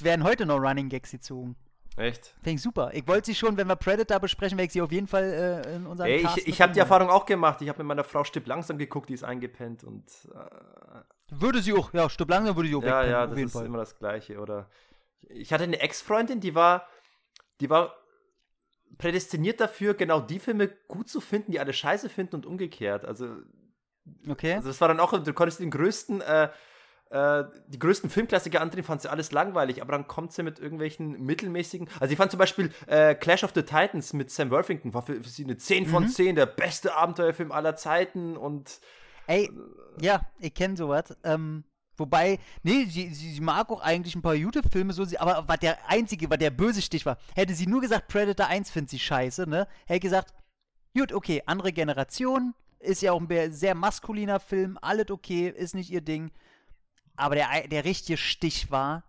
werden 0.00 0.24
heute 0.24 0.46
noch 0.46 0.58
Running 0.58 0.88
Gags 0.88 1.10
gezogen. 1.10 1.56
Echt? 1.96 2.34
Finde 2.42 2.50
ich 2.56 2.62
super. 2.62 2.90
Ich 2.92 3.06
wollte 3.08 3.26
sie 3.26 3.34
schon, 3.34 3.56
wenn 3.56 3.66
wir 3.68 3.76
Predator 3.76 4.20
besprechen, 4.20 4.58
werde 4.58 4.66
ich 4.66 4.72
sie 4.72 4.82
auf 4.82 4.92
jeden 4.92 5.06
Fall 5.06 5.62
äh, 5.64 5.76
in 5.76 5.86
unserem 5.86 6.10
Ey, 6.10 6.22
Cast 6.22 6.38
ich, 6.38 6.48
ich 6.48 6.60
habe 6.60 6.72
die. 6.72 6.78
Erfahrung 6.80 7.08
auch 7.08 7.24
gemacht. 7.24 7.62
Ich 7.62 7.68
habe 7.68 7.78
mit 7.78 7.86
meiner 7.86 8.04
Frau 8.04 8.22
Stipp 8.22 8.46
langsam 8.46 8.76
geguckt, 8.76 9.08
die 9.08 9.14
ist 9.14 9.24
eingepennt 9.24 9.82
und 9.82 10.04
äh, 10.34 11.00
Würde 11.30 11.62
sie 11.62 11.72
auch, 11.72 11.92
ja, 11.94 12.10
stirb 12.10 12.28
langsam 12.28 12.54
würde 12.54 12.68
sie 12.68 12.74
auch 12.74 12.82
ja, 12.82 12.88
wegpennen, 13.00 13.10
ja, 13.10 13.26
das 13.26 13.38
ist 13.38 13.52
Fall. 13.52 13.66
immer 13.66 13.78
das 13.78 13.98
Gleiche. 13.98 14.38
Oder 14.38 14.68
ich 15.22 15.52
hatte 15.52 15.64
eine 15.64 15.80
Ex-Freundin, 15.80 16.40
die 16.40 16.54
war, 16.54 16.86
die 17.60 17.70
war 17.70 17.94
prädestiniert 18.98 19.60
dafür, 19.60 19.94
genau 19.94 20.20
die 20.20 20.38
Filme 20.38 20.68
gut 20.88 21.08
zu 21.08 21.20
finden, 21.20 21.52
die 21.52 21.60
alle 21.60 21.72
scheiße 21.72 22.08
finden 22.08 22.36
und 22.36 22.46
umgekehrt. 22.46 23.04
Also, 23.04 23.36
Okay. 24.28 24.54
also 24.54 24.68
das 24.68 24.80
war 24.80 24.88
dann 24.88 25.00
auch, 25.00 25.12
du 25.20 25.32
konntest 25.32 25.60
den 25.60 25.70
größten, 25.70 26.20
äh, 26.20 26.50
äh, 27.10 27.44
die 27.68 27.78
größten 27.78 28.10
Filmklassiker 28.10 28.60
andrehen, 28.60 28.84
fand 28.84 29.02
sie 29.02 29.10
alles 29.10 29.30
langweilig, 29.32 29.80
aber 29.80 29.92
dann 29.92 30.08
kommt 30.08 30.32
sie 30.32 30.42
mit 30.42 30.58
irgendwelchen 30.58 31.24
mittelmäßigen. 31.24 31.88
Also, 32.00 32.12
ich 32.12 32.18
fand 32.18 32.30
zum 32.30 32.38
Beispiel 32.38 32.72
äh, 32.86 33.14
Clash 33.14 33.44
of 33.44 33.52
the 33.54 33.62
Titans 33.62 34.12
mit 34.12 34.30
Sam 34.30 34.50
Worthington, 34.50 34.92
war 34.92 35.02
für, 35.02 35.14
für 35.22 35.28
sie 35.28 35.44
eine 35.44 35.56
10 35.56 35.84
Mhm. 35.84 35.88
von 35.88 36.08
10, 36.08 36.36
der 36.36 36.46
beste 36.46 36.94
Abenteuerfilm 36.96 37.52
aller 37.52 37.76
Zeiten 37.76 38.36
und 38.36 38.80
Ey, 39.28 39.50
ja, 40.00 40.20
ich 40.38 40.54
kenne 40.54 40.76
sowas. 40.76 41.16
Ähm, 41.24 41.64
wobei, 41.96 42.38
nee, 42.62 42.84
sie, 42.84 43.08
sie, 43.12 43.32
sie 43.32 43.40
mag 43.40 43.70
auch 43.70 43.80
eigentlich 43.80 44.14
ein 44.14 44.22
paar 44.22 44.34
YouTube-Filme, 44.34 44.92
so, 44.92 45.04
sie, 45.04 45.18
aber 45.18 45.44
was 45.48 45.58
der 45.58 45.88
einzige, 45.88 46.30
was 46.30 46.38
der 46.38 46.50
böse 46.50 46.82
Stich 46.82 47.06
war, 47.06 47.18
hätte 47.34 47.54
sie 47.54 47.66
nur 47.66 47.80
gesagt, 47.80 48.08
Predator 48.08 48.46
1 48.46 48.70
findet 48.70 48.90
sie 48.90 48.98
scheiße, 48.98 49.48
ne? 49.48 49.66
Hätte 49.86 50.00
gesagt, 50.00 50.32
gut, 50.96 51.12
okay, 51.12 51.42
andere 51.46 51.72
Generation, 51.72 52.54
ist 52.78 53.02
ja 53.02 53.12
auch 53.12 53.20
ein 53.20 53.52
sehr 53.52 53.74
maskuliner 53.74 54.38
Film, 54.38 54.78
alles 54.80 55.10
okay, 55.10 55.48
ist 55.48 55.74
nicht 55.74 55.90
ihr 55.90 56.02
Ding. 56.02 56.30
Aber 57.16 57.34
der, 57.34 57.68
der 57.68 57.84
richtige 57.84 58.16
Stich 58.16 58.70
war, 58.70 59.04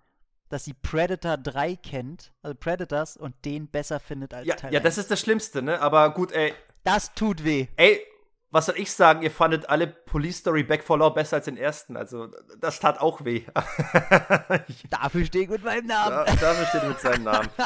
dass 0.50 0.66
sie 0.66 0.74
Predator 0.74 1.38
3 1.38 1.76
kennt, 1.76 2.32
also 2.42 2.56
Predators, 2.58 3.18
und 3.18 3.34
den 3.46 3.68
besser 3.68 4.00
findet 4.00 4.34
als 4.34 4.48
ja, 4.48 4.56
Teil 4.56 4.74
ja, 4.74 4.80
das 4.80 4.98
1. 4.98 5.00
ist 5.00 5.12
das 5.12 5.20
Schlimmste, 5.20 5.62
ne? 5.62 5.82
Aber 5.82 6.14
gut, 6.14 6.32
ey, 6.32 6.54
Das 6.84 7.14
tut 7.14 7.44
weh. 7.44 7.68
ey, 7.76 8.02
was 8.50 8.68
soll 8.68 8.78
ich 8.78 8.92
sagen? 8.92 9.24
Ihr 9.24 9.32
fandet 9.32 9.68
alle 9.68 9.88
Police 9.88 10.38
Story 10.38 10.64
Back 10.64 10.82
for 10.84 10.98
Law 10.98 11.10
besser 11.10 11.36
als 11.36 11.46
den 11.46 11.58
ersten. 11.58 11.98
Also, 11.98 12.30
das 12.60 12.80
tat 12.80 13.00
auch 13.02 13.26
weh. 13.26 13.44
Dafür 14.90 15.26
stehe 15.26 15.44
ich 15.44 15.50
mit 15.50 15.64
meinem 15.66 15.88
Namen. 15.88 16.26
da, 16.26 16.36
dafür 16.36 16.66
steht 16.68 16.88
mit 16.88 17.00
seinem 17.00 17.24
Namen. 17.24 17.50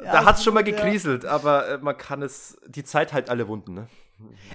Ja, 0.00 0.12
da 0.12 0.24
hat 0.24 0.36
es 0.36 0.44
schon 0.44 0.54
mal 0.54 0.62
gut, 0.64 0.72
ja. 0.74 0.76
gekriselt, 0.76 1.24
aber 1.24 1.68
äh, 1.68 1.78
man 1.78 1.96
kann 1.96 2.22
es. 2.22 2.56
Die 2.66 2.84
Zeit 2.84 3.12
halt 3.12 3.30
alle 3.30 3.48
Wunden, 3.48 3.74
ne? 3.74 3.88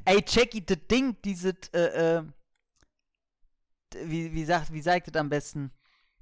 Ey, 0.05 0.23
Jackie, 0.25 0.65
das 0.65 0.77
Ding, 0.89 1.17
dieses, 1.23 1.55
äh, 1.73 2.17
äh, 2.17 2.23
wie, 4.03 4.33
wie 4.33 4.45
sagt, 4.45 4.73
wie 4.73 4.81
sagt 4.81 5.07
das 5.07 5.19
am 5.19 5.29
besten? 5.29 5.71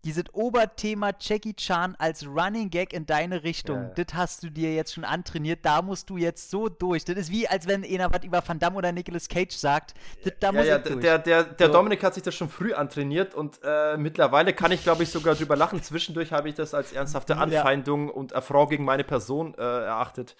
Dieses 0.03 0.26
Oberthema 0.34 1.14
Jackie 1.19 1.56
Chan 1.56 1.95
als 1.98 2.27
Running 2.27 2.69
Gag 2.69 2.94
in 2.94 3.08
deine 3.08 3.42
Richtung, 3.44 3.90
Ja, 3.90 3.90
das 3.95 4.14
hast 4.14 4.44
du 4.44 4.52
dir 4.52 4.72
jetzt 4.76 4.94
schon 4.94 5.03
antrainiert, 5.03 5.66
da 5.66 5.82
musst 5.82 6.11
du 6.11 6.18
jetzt 6.18 6.52
so 6.52 6.69
durch. 6.69 7.06
Das 7.06 7.16
ist 7.18 7.32
wie, 7.32 7.48
als 7.48 7.68
wenn 7.68 7.84
einer 7.84 8.14
was 8.14 8.24
über 8.24 8.48
Van 8.48 8.60
Damme 8.60 8.77
oder 8.77 8.92
Nicolas 8.92 9.27
Cage 9.27 9.56
sagt, 9.56 9.95
das, 10.24 10.34
da 10.40 10.52
Ja, 10.52 10.52
muss 10.52 10.68
ja, 10.68 10.77
ich 10.77 10.84
durch. 10.84 11.02
der, 11.02 11.18
der, 11.18 11.44
der 11.44 11.68
So. 11.68 11.74
Dominik 11.74 12.03
hat 12.03 12.14
sich 12.14 12.22
das 12.22 12.35
schon 12.35 12.50
früh 12.50 12.74
antrainiert 12.74 13.34
und 13.34 13.60
äh, 13.64 13.98
mittlerweile 13.98 14.53
kann 14.53 14.72
ich, 14.72 14.84
glaube 14.84 15.02
ich, 15.02 15.10
sogar 15.10 15.34
drüber 15.34 15.56
lachen. 15.56 15.82
Zwischendurch 15.82 16.32
habe 16.32 16.50
ich 16.50 16.56
das 16.56 16.76
als 16.76 16.94
ernsthafte 16.94 17.34
Ja. 17.34 17.40
Anfeindung 17.40 18.10
und 18.10 18.34
Affront 18.35 18.69
gegen 18.69 18.85
meine 18.85 19.03
Person 19.03 19.56
äh, 19.56 19.61
erachtet. 19.61 20.35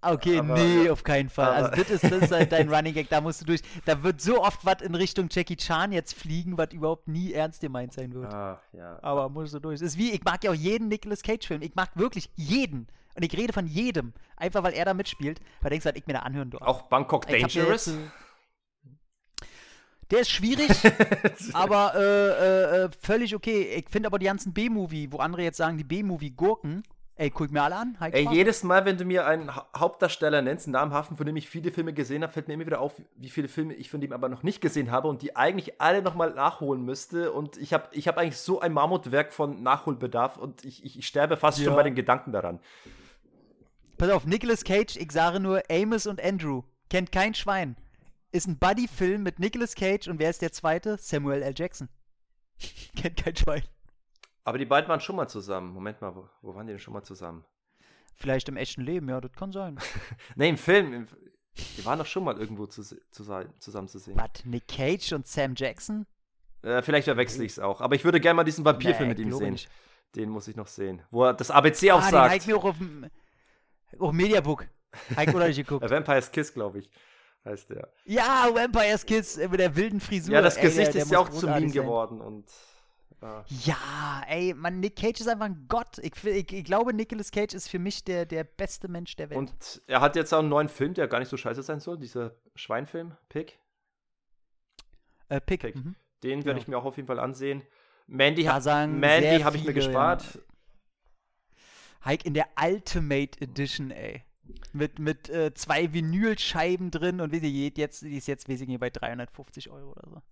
Okay, 0.00 0.38
Aber, 0.38 0.54
nee, 0.54 0.88
auf 0.90 1.02
keinen 1.02 1.28
Fall. 1.28 1.64
Also 1.64 1.82
das 1.82 1.90
ist, 1.90 2.04
das 2.04 2.22
ist 2.22 2.30
halt 2.30 2.52
dein 2.52 2.68
Running 2.74 2.94
Gag, 2.94 3.08
da 3.08 3.20
musst 3.20 3.40
du 3.40 3.46
durch. 3.46 3.62
Da 3.84 4.00
wird 4.02 4.20
so 4.20 4.42
oft 4.42 4.64
was 4.64 4.80
in 4.80 4.94
Richtung 4.94 5.28
Jackie 5.30 5.56
Chan 5.56 5.90
jetzt 5.90 6.14
fliegen, 6.14 6.56
was 6.56 6.72
überhaupt 6.72 7.08
nie 7.08 7.32
ernst 7.32 7.60
gemeint 7.60 7.92
sein 7.92 8.14
wird. 8.14 8.32
Ah, 8.32 8.60
ja. 8.72 8.98
Aber 9.02 9.28
musst 9.28 9.54
du 9.54 9.58
durch. 9.58 9.80
Das 9.80 9.88
ist 9.88 9.98
wie, 9.98 10.12
ich 10.12 10.22
mag 10.22 10.44
ja 10.44 10.52
auch 10.52 10.54
jeden 10.54 10.88
Nicolas 10.88 11.22
Cage-Film. 11.22 11.62
Ich 11.62 11.74
mag 11.74 11.90
wirklich 11.96 12.30
jeden. 12.36 12.86
Und 13.16 13.24
ich 13.24 13.36
rede 13.36 13.52
von 13.52 13.66
jedem. 13.66 14.12
Einfach 14.36 14.62
weil 14.62 14.74
er 14.74 14.84
da 14.84 14.94
mitspielt. 14.94 15.40
Weil 15.60 15.70
denkst 15.70 15.82
du, 15.82 15.86
halt, 15.88 15.98
ich 15.98 16.06
mir 16.06 16.12
da 16.12 16.20
anhören 16.20 16.50
darf. 16.50 16.62
Auch 16.62 16.82
Bangkok 16.82 17.26
Dangerous. 17.26 17.90
Der 20.10 20.20
ist 20.20 20.30
schwierig, 20.30 20.70
aber 21.52 21.92
äh, 21.94 22.00
äh, 22.00 22.84
äh, 22.84 22.90
völlig 22.98 23.34
okay. 23.34 23.74
Ich 23.74 23.90
finde 23.90 24.06
aber 24.06 24.18
die 24.18 24.24
ganzen 24.24 24.54
B-Movie, 24.54 25.12
wo 25.12 25.18
andere 25.18 25.42
jetzt 25.42 25.58
sagen, 25.58 25.76
die 25.76 25.84
B-Movie-Gurken, 25.84 26.82
ey, 27.18 27.30
guck 27.30 27.50
mir 27.50 27.62
alle 27.62 27.76
an. 27.76 27.96
Halt 28.00 28.14
Ey, 28.14 28.22
Spaß. 28.22 28.34
jedes 28.34 28.62
Mal, 28.62 28.84
wenn 28.86 28.96
du 28.96 29.04
mir 29.04 29.26
einen 29.26 29.54
Ha- 29.54 29.68
Hauptdarsteller 29.76 30.40
nennst, 30.40 30.66
einen 30.66 30.72
namhaften, 30.72 31.16
von 31.16 31.26
dem 31.26 31.36
ich 31.36 31.48
viele 31.48 31.70
Filme 31.70 31.92
gesehen 31.92 32.22
habe, 32.22 32.32
fällt 32.32 32.48
mir 32.48 32.54
immer 32.54 32.64
wieder 32.66 32.80
auf, 32.80 32.94
wie 33.16 33.28
viele 33.28 33.48
Filme 33.48 33.74
ich 33.74 33.90
von 33.90 34.00
dem 34.00 34.12
aber 34.12 34.28
noch 34.28 34.42
nicht 34.42 34.60
gesehen 34.60 34.90
habe 34.90 35.08
und 35.08 35.20
die 35.22 35.36
eigentlich 35.36 35.80
alle 35.80 36.00
nochmal 36.00 36.32
nachholen 36.32 36.82
müsste. 36.84 37.32
Und 37.32 37.56
ich 37.58 37.74
habe 37.74 37.88
ich 37.92 38.08
hab 38.08 38.16
eigentlich 38.16 38.38
so 38.38 38.60
ein 38.60 38.72
Mammutwerk 38.72 39.32
von 39.32 39.62
Nachholbedarf 39.62 40.38
und 40.38 40.64
ich, 40.64 40.84
ich, 40.84 40.98
ich 40.98 41.06
sterbe 41.06 41.36
fast 41.36 41.58
Ja. 41.58 41.66
schon 41.66 41.74
bei 41.76 41.82
den 41.82 41.94
Gedanken 41.94 42.32
daran. 42.32 42.60
Pass 43.98 44.10
auf, 44.10 44.24
Nicolas 44.26 44.64
Cage, 44.64 44.96
ich 44.96 45.10
sage 45.12 45.40
nur 45.40 45.62
Amos 45.70 46.06
und 46.06 46.22
Andrew. 46.22 46.62
Kennt 46.88 47.12
kein 47.12 47.34
Schwein. 47.34 47.76
Ist 48.30 48.46
ein 48.46 48.58
Buddy-Film 48.58 49.22
mit 49.22 49.38
Nicolas 49.40 49.74
Cage 49.74 50.06
und 50.08 50.18
wer 50.18 50.30
ist 50.30 50.40
der 50.42 50.52
zweite? 50.52 50.96
Samuel 50.98 51.42
L. 51.42 51.54
Jackson. 51.56 51.88
Kennt 52.96 53.16
kein 53.16 53.34
Schwein. 53.34 53.62
Aber 54.48 54.56
die 54.56 54.64
beiden 54.64 54.88
waren 54.88 55.00
schon 55.00 55.16
mal 55.16 55.28
zusammen. 55.28 55.74
Moment 55.74 56.00
mal, 56.00 56.16
wo, 56.16 56.26
wo 56.40 56.54
waren 56.54 56.66
die 56.66 56.72
denn 56.72 56.80
schon 56.80 56.94
mal 56.94 57.02
zusammen? 57.02 57.44
Vielleicht 58.16 58.48
im 58.48 58.56
echten 58.56 58.80
Leben, 58.80 59.06
ja, 59.10 59.20
das 59.20 59.32
kann 59.32 59.52
sein. 59.52 59.78
nee, 60.36 60.48
im 60.48 60.56
Film. 60.56 60.94
Im, 60.94 61.08
die 61.76 61.84
waren 61.84 61.98
doch 61.98 62.06
schon 62.06 62.24
mal 62.24 62.38
irgendwo 62.38 62.64
zu, 62.66 62.82
zu 62.82 62.96
zusammen 63.58 63.88
zu 63.88 63.98
sehen. 63.98 64.16
Was, 64.16 64.44
Nick 64.46 64.66
Cage 64.66 65.12
und 65.12 65.26
Sam 65.26 65.52
Jackson? 65.54 66.06
Äh, 66.62 66.80
vielleicht 66.80 67.04
verwechsel 67.04 67.42
ich 67.42 67.52
es 67.52 67.58
auch. 67.58 67.82
Aber 67.82 67.94
ich 67.94 68.04
würde 68.04 68.20
gerne 68.20 68.36
mal 68.36 68.44
diesen 68.44 68.64
Vampirfilm 68.64 69.10
Nee, 69.10 69.14
mit 69.14 69.18
ihm 69.18 69.32
sehen. 69.34 69.52
nicht. 69.52 69.68
Den 70.16 70.30
muss 70.30 70.48
ich 70.48 70.56
noch 70.56 70.66
sehen. 70.66 71.02
Wo 71.10 71.24
er 71.24 71.34
das 71.34 71.50
ABC 71.50 71.90
Ah, 71.90 71.96
den 71.96 72.04
aufsagt. 72.04 72.30
Heik 72.30 72.46
mir 72.46 72.56
auch 72.56 72.64
auf 72.64 72.78
dem 72.78 73.06
auf 73.98 74.10
dem 74.10 74.16
Mediabook. 74.16 74.66
Heik 75.14 75.34
oder 75.34 75.48
nicht 75.48 75.58
geguckt. 75.58 75.88
Vampire's 75.90 76.30
Kiss, 76.32 76.54
glaube 76.54 76.78
ich, 76.78 76.90
heißt 77.44 77.68
der. 77.68 77.92
ja, 78.06 78.48
Vampire's 78.52 79.04
Kids 79.04 79.36
äh, 79.36 79.46
mit 79.48 79.60
der 79.60 79.76
wilden 79.76 80.00
Frisur. 80.00 80.34
Ja, 80.34 80.40
das 80.40 80.56
ey, 80.56 80.62
Gesicht 80.62 80.86
der, 80.88 80.92
der 80.94 81.02
ist 81.02 81.10
ja 81.10 81.18
auch 81.18 81.28
zu 81.28 81.46
Meme 81.46 81.70
geworden. 81.70 82.22
Und, 82.22 82.46
Ja, 83.20 84.22
ey, 84.28 84.54
man, 84.54 84.80
Nick 84.80 84.96
Cage 84.96 85.20
ist 85.20 85.28
einfach 85.28 85.46
ein 85.46 85.66
Gott. 85.68 85.98
Ich, 85.98 86.12
ich, 86.24 86.52
ich 86.52 86.64
glaube, 86.64 86.94
Nicolas 86.94 87.30
Cage 87.30 87.54
ist 87.54 87.68
für 87.68 87.78
mich 87.78 88.04
der, 88.04 88.26
der 88.26 88.44
beste 88.44 88.88
Mensch 88.88 89.16
der 89.16 89.30
Welt. 89.30 89.38
und 89.38 89.82
er 89.86 90.00
hat 90.00 90.14
jetzt 90.16 90.32
auch 90.32 90.38
einen 90.38 90.48
neuen 90.48 90.68
Film, 90.68 90.94
der 90.94 91.08
gar 91.08 91.18
nicht 91.18 91.28
so 91.28 91.36
scheiße 91.36 91.62
sein 91.62 91.80
soll. 91.80 91.98
Dieser 91.98 92.36
Schweinfilm, 92.54 93.16
Pig. 93.28 93.58
äh, 95.28 95.40
Pick. 95.40 95.62
Pick. 95.62 95.76
Mhm. 95.76 95.96
Den 96.22 96.44
werde 96.44 96.60
ich 96.60 96.68
mir 96.68 96.78
auch 96.78 96.84
auf 96.84 96.96
jeden 96.96 97.06
Fall 97.06 97.18
ansehen. 97.18 97.62
Mandy, 98.06 98.44
ha 98.44 98.86
Mandy 98.86 99.40
habe 99.40 99.56
ich 99.56 99.64
mir 99.64 99.74
gespart. 99.74 100.40
Heik 102.04 102.24
in 102.24 102.34
der 102.34 102.46
Ultimate 102.60 103.40
Edition, 103.40 103.90
ey. 103.90 104.22
Mit, 104.72 104.98
mit 104.98 105.28
äh, 105.28 105.52
zwei 105.52 105.92
Vinylscheiben 105.92 106.90
drin 106.90 107.20
und 107.20 107.32
wie 107.32 107.38
sie 107.38 107.72
jetzt, 107.76 108.02
die 108.02 108.16
ist 108.16 108.26
jetzt 108.28 108.48
wesentlich 108.48 108.78
bei 108.80 108.88
350 108.88 109.68
Euro 109.70 109.90
oder 109.90 110.08
so. 110.08 110.22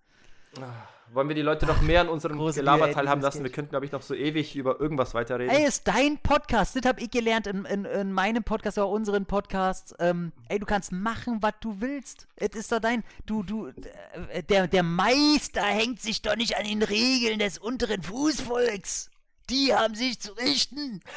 Wollen 1.12 1.28
wir 1.28 1.36
die 1.36 1.42
Leute 1.42 1.66
noch 1.66 1.80
mehr 1.82 2.00
an 2.00 2.08
unserem 2.08 2.36
Große 2.36 2.60
Gelaber 2.60 2.86
Liebe, 2.86 2.94
teilhaben 2.94 3.20
Nicolas 3.20 3.34
lassen? 3.34 3.44
Wir 3.44 3.52
könnten, 3.52 3.70
glaube 3.70 3.86
ich, 3.86 3.92
noch 3.92 4.02
so 4.02 4.14
ewig 4.14 4.56
über 4.56 4.80
irgendwas 4.80 5.14
weiterreden. 5.14 5.54
Ey, 5.54 5.66
ist 5.66 5.86
dein 5.86 6.18
Podcast. 6.18 6.74
Das 6.74 6.84
habe 6.84 7.00
ich 7.00 7.10
gelernt 7.10 7.46
in, 7.46 7.64
in, 7.64 7.84
in 7.84 8.12
meinem 8.12 8.42
Podcast 8.42 8.76
oder 8.78 8.88
unseren 8.88 9.24
Podcasts. 9.24 9.94
Ähm, 10.00 10.32
ey, 10.48 10.58
du 10.58 10.66
kannst 10.66 10.90
machen, 10.90 11.38
was 11.42 11.54
du 11.60 11.80
willst. 11.80 12.26
Es 12.34 12.56
ist 12.56 12.72
doch 12.72 12.80
dein. 12.80 13.04
Du, 13.24 13.44
du. 13.44 13.68
Äh, 14.30 14.42
der, 14.42 14.66
der 14.66 14.82
Meister 14.82 15.62
hängt 15.62 16.00
sich 16.00 16.22
doch 16.22 16.34
nicht 16.34 16.56
an 16.56 16.64
den 16.64 16.82
Regeln 16.82 17.38
des 17.38 17.58
unteren 17.58 18.02
Fußvolks. 18.02 19.10
Die 19.48 19.72
haben 19.72 19.94
sich 19.94 20.20
zu 20.20 20.32
richten. 20.32 21.02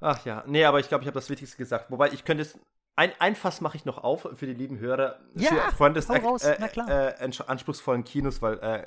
Ach 0.00 0.24
ja, 0.24 0.44
nee, 0.46 0.64
aber 0.64 0.80
ich 0.80 0.88
glaube, 0.88 1.02
ich 1.02 1.08
habe 1.08 1.18
das 1.18 1.30
Wichtigste 1.30 1.56
gesagt. 1.56 1.90
Wobei, 1.90 2.12
ich 2.12 2.24
könnte 2.24 2.42
es. 2.42 2.58
Ein, 2.98 3.12
ein 3.20 3.36
Fass 3.36 3.60
mache 3.60 3.76
ich 3.76 3.84
noch 3.84 3.98
auf 3.98 4.28
für 4.34 4.46
die 4.46 4.54
lieben 4.54 4.80
Hörer. 4.80 5.20
Ja, 5.36 5.50
für 5.50 5.76
Freunde 5.76 6.00
des 6.00 6.10
äh, 6.10 6.58
na. 6.74 7.12
Äh, 7.12 7.30
anspruchsvollen 7.46 8.02
Kinos, 8.02 8.42
weil 8.42 8.58
äh, 8.58 8.86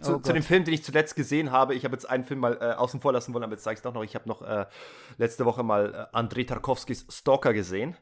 zu, 0.00 0.14
Oh 0.14 0.18
zu 0.18 0.32
dem. 0.32 0.42
Film, 0.42 0.64
den 0.64 0.72
ich 0.72 0.82
zuletzt 0.82 1.14
gesehen 1.14 1.52
habe, 1.52 1.74
ich 1.74 1.84
habe 1.84 1.94
jetzt 1.94 2.08
einen 2.08 2.24
Film 2.24 2.40
mal 2.40 2.56
äh, 2.58 2.72
außen 2.72 3.02
vor 3.02 3.12
lassen 3.12 3.34
wollen, 3.34 3.44
aber 3.44 3.52
jetzt 3.52 3.64
sage 3.64 3.74
ich 3.74 3.80
es 3.80 3.82
doch 3.82 3.92
noch. 3.92 4.02
Ich 4.02 4.14
habe 4.14 4.26
noch 4.26 4.40
äh, 4.40 4.64
letzte 5.18 5.44
Woche 5.44 5.62
mal 5.62 6.08
äh, 6.10 6.16
Andrei 6.16 6.44
Tarkovskis 6.44 7.04
Stalker 7.10 7.52
gesehen. 7.52 7.98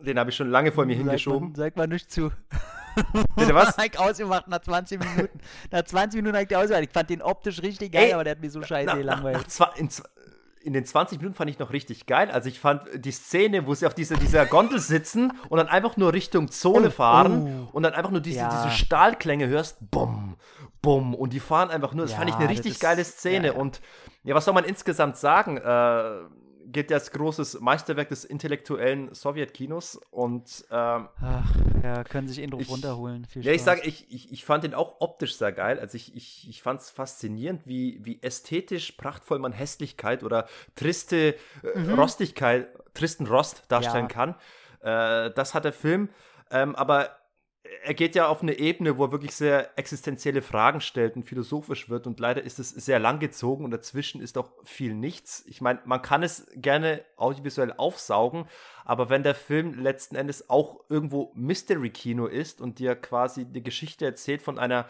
Den 0.00 0.18
habe 0.18 0.30
ich 0.30 0.36
schon 0.36 0.48
lange 0.48 0.72
vor 0.72 0.86
mir 0.86 0.96
hingeschoben. 0.96 1.54
Sag 1.54 1.58
mal, 1.58 1.64
sag 1.64 1.76
mal 1.76 1.86
nicht 1.86 2.10
zu. 2.10 2.32
Bitte 3.36 3.54
was? 3.54 3.76
Ich 3.84 3.98
ausgemacht 3.98 4.48
nach 4.48 4.60
20 4.60 5.00
Minuten. 5.00 5.38
nach 5.70 5.82
20 5.82 6.22
Minuten 6.22 6.34
habe 6.34 6.44
ich 6.44 6.48
den 6.48 6.56
ausgemacht. 6.56 6.84
Ich 6.84 6.92
fand 6.92 7.10
den 7.10 7.20
optisch 7.20 7.60
richtig 7.60 7.92
geil, 7.92 8.04
Ey, 8.06 8.12
aber 8.14 8.24
der 8.24 8.30
hat 8.30 8.40
mir 8.40 8.50
so 8.50 8.62
scheiße 8.62 8.86
nach, 8.86 8.94
nach, 8.94 9.00
gelangweilt. 9.00 9.36
nach 9.36 9.46
zwei, 9.48 9.68
in, 10.62 10.72
den 10.72 10.84
20 10.84 11.18
Minuten 11.18 11.34
fand 11.36 11.50
ich 11.50 11.58
noch 11.58 11.72
richtig 11.72 12.06
geil. 12.06 12.30
Also 12.30 12.48
ich 12.48 12.60
fand 12.60 12.82
die 12.94 13.10
Szene, 13.12 13.66
wo 13.66 13.74
sie 13.74 13.86
auf 13.86 13.94
dieser, 13.94 14.16
dieser 14.16 14.46
Gondel 14.46 14.78
sitzen 14.78 15.32
und 15.48 15.58
dann 15.58 15.68
einfach 15.68 15.96
nur 15.96 16.12
Richtung 16.12 16.50
Zone 16.50 16.88
Oh, 16.88 16.90
fahren 16.90 17.68
und 17.72 17.82
dann 17.82 17.94
einfach 17.94 18.10
nur 18.10 18.20
diese, 18.20 18.38
Ja. 18.40 18.64
diese 18.64 18.76
Stahlklänge 18.76 19.46
hörst, 19.48 19.78
bumm, 19.90 20.36
bumm 20.82 21.14
und 21.14 21.32
die 21.32 21.40
fahren 21.40 21.70
einfach 21.70 21.94
nur. 21.94 22.06
Das 22.06 22.14
fand 22.14 22.28
ich 22.28 22.34
Ja, 22.34 22.40
eine 22.40 22.48
richtig 22.50 22.72
ist- 22.72 22.80
geile 22.80 23.04
Szene 23.04 23.48
ja, 23.48 23.52
ja. 23.54 23.58
und 23.58 23.80
ja, 24.24 24.34
was 24.34 24.44
soll 24.44 24.54
man 24.54 24.64
insgesamt 24.64 25.16
sagen? 25.16 25.56
Äh, 25.58 26.02
gilt 26.70 26.90
ja 26.90 26.96
als 26.96 27.10
großes 27.10 27.60
Meisterwerk 27.60 28.08
des 28.08 28.24
intellektuellen 28.24 29.14
Sowjetkinos 29.14 30.00
und 30.10 30.64
ähm, 30.70 31.08
Ach, 31.20 31.54
ja, 31.82 32.04
können 32.04 32.28
sich 32.28 32.38
Ich- 32.38 32.52
runterholen. 32.70 33.24
Viel 33.24 33.44
ja, 33.44 33.52
ich 33.52 33.62
sage, 33.62 33.82
ich, 33.84 34.06
ich, 34.12 34.32
ich 34.32 34.44
fand 34.44 34.64
den 34.64 34.74
auch 34.74 34.96
optisch 35.00 35.36
sehr 35.36 35.52
geil. 35.52 35.78
Also 35.80 35.96
ich, 35.96 36.14
ich, 36.16 36.48
ich 36.48 36.62
fand 36.62 36.80
es 36.80 36.90
faszinierend, 36.90 37.66
wie, 37.66 37.98
wie 38.04 38.22
ästhetisch 38.22 38.92
prachtvoll 38.92 39.38
man 39.38 39.52
Hässlichkeit 39.52 40.22
oder 40.24 40.46
triste 40.74 41.34
äh, 41.62 41.90
Rostigkeit, 41.92 42.68
tristen 42.94 43.26
Rost 43.26 43.64
darstellen 43.68 44.08
Ja. 44.10 44.34
kann. 44.34 44.34
Äh, 44.80 45.32
das 45.34 45.54
hat 45.54 45.64
der 45.64 45.72
Film. 45.72 46.08
Ähm, 46.50 46.74
aber 46.76 47.10
er 47.82 47.94
geht 47.94 48.14
ja 48.14 48.28
auf 48.28 48.42
eine 48.42 48.58
Ebene, 48.58 48.98
wo 48.98 49.04
er 49.04 49.12
wirklich 49.12 49.34
sehr 49.34 49.76
existenzielle 49.78 50.42
Fragen 50.42 50.80
stellt 50.80 51.16
und 51.16 51.24
philosophisch 51.24 51.88
wird. 51.88 52.06
Und 52.06 52.20
leider 52.20 52.42
ist 52.42 52.58
es 52.58 52.70
sehr 52.70 52.98
lang 52.98 53.18
gezogen 53.18 53.64
und 53.64 53.70
dazwischen 53.70 54.20
ist 54.20 54.38
auch 54.38 54.50
viel 54.64 54.94
nichts. 54.94 55.44
Ich 55.46 55.60
meine, 55.60 55.80
man 55.84 56.02
kann 56.02 56.22
es 56.22 56.46
gerne 56.54 57.04
audiovisuell 57.16 57.72
aufsaugen, 57.76 58.46
aber 58.88 59.10
wenn 59.10 59.22
der 59.22 59.34
Film 59.34 59.74
letzten 59.74 60.16
Endes 60.16 60.48
auch 60.48 60.80
irgendwo 60.88 61.30
Mystery-Kino 61.34 62.24
ist 62.24 62.62
und 62.62 62.78
dir 62.78 62.96
quasi 62.96 63.44
die 63.44 63.62
Geschichte 63.62 64.06
erzählt 64.06 64.40
von 64.40 64.58
einer 64.58 64.86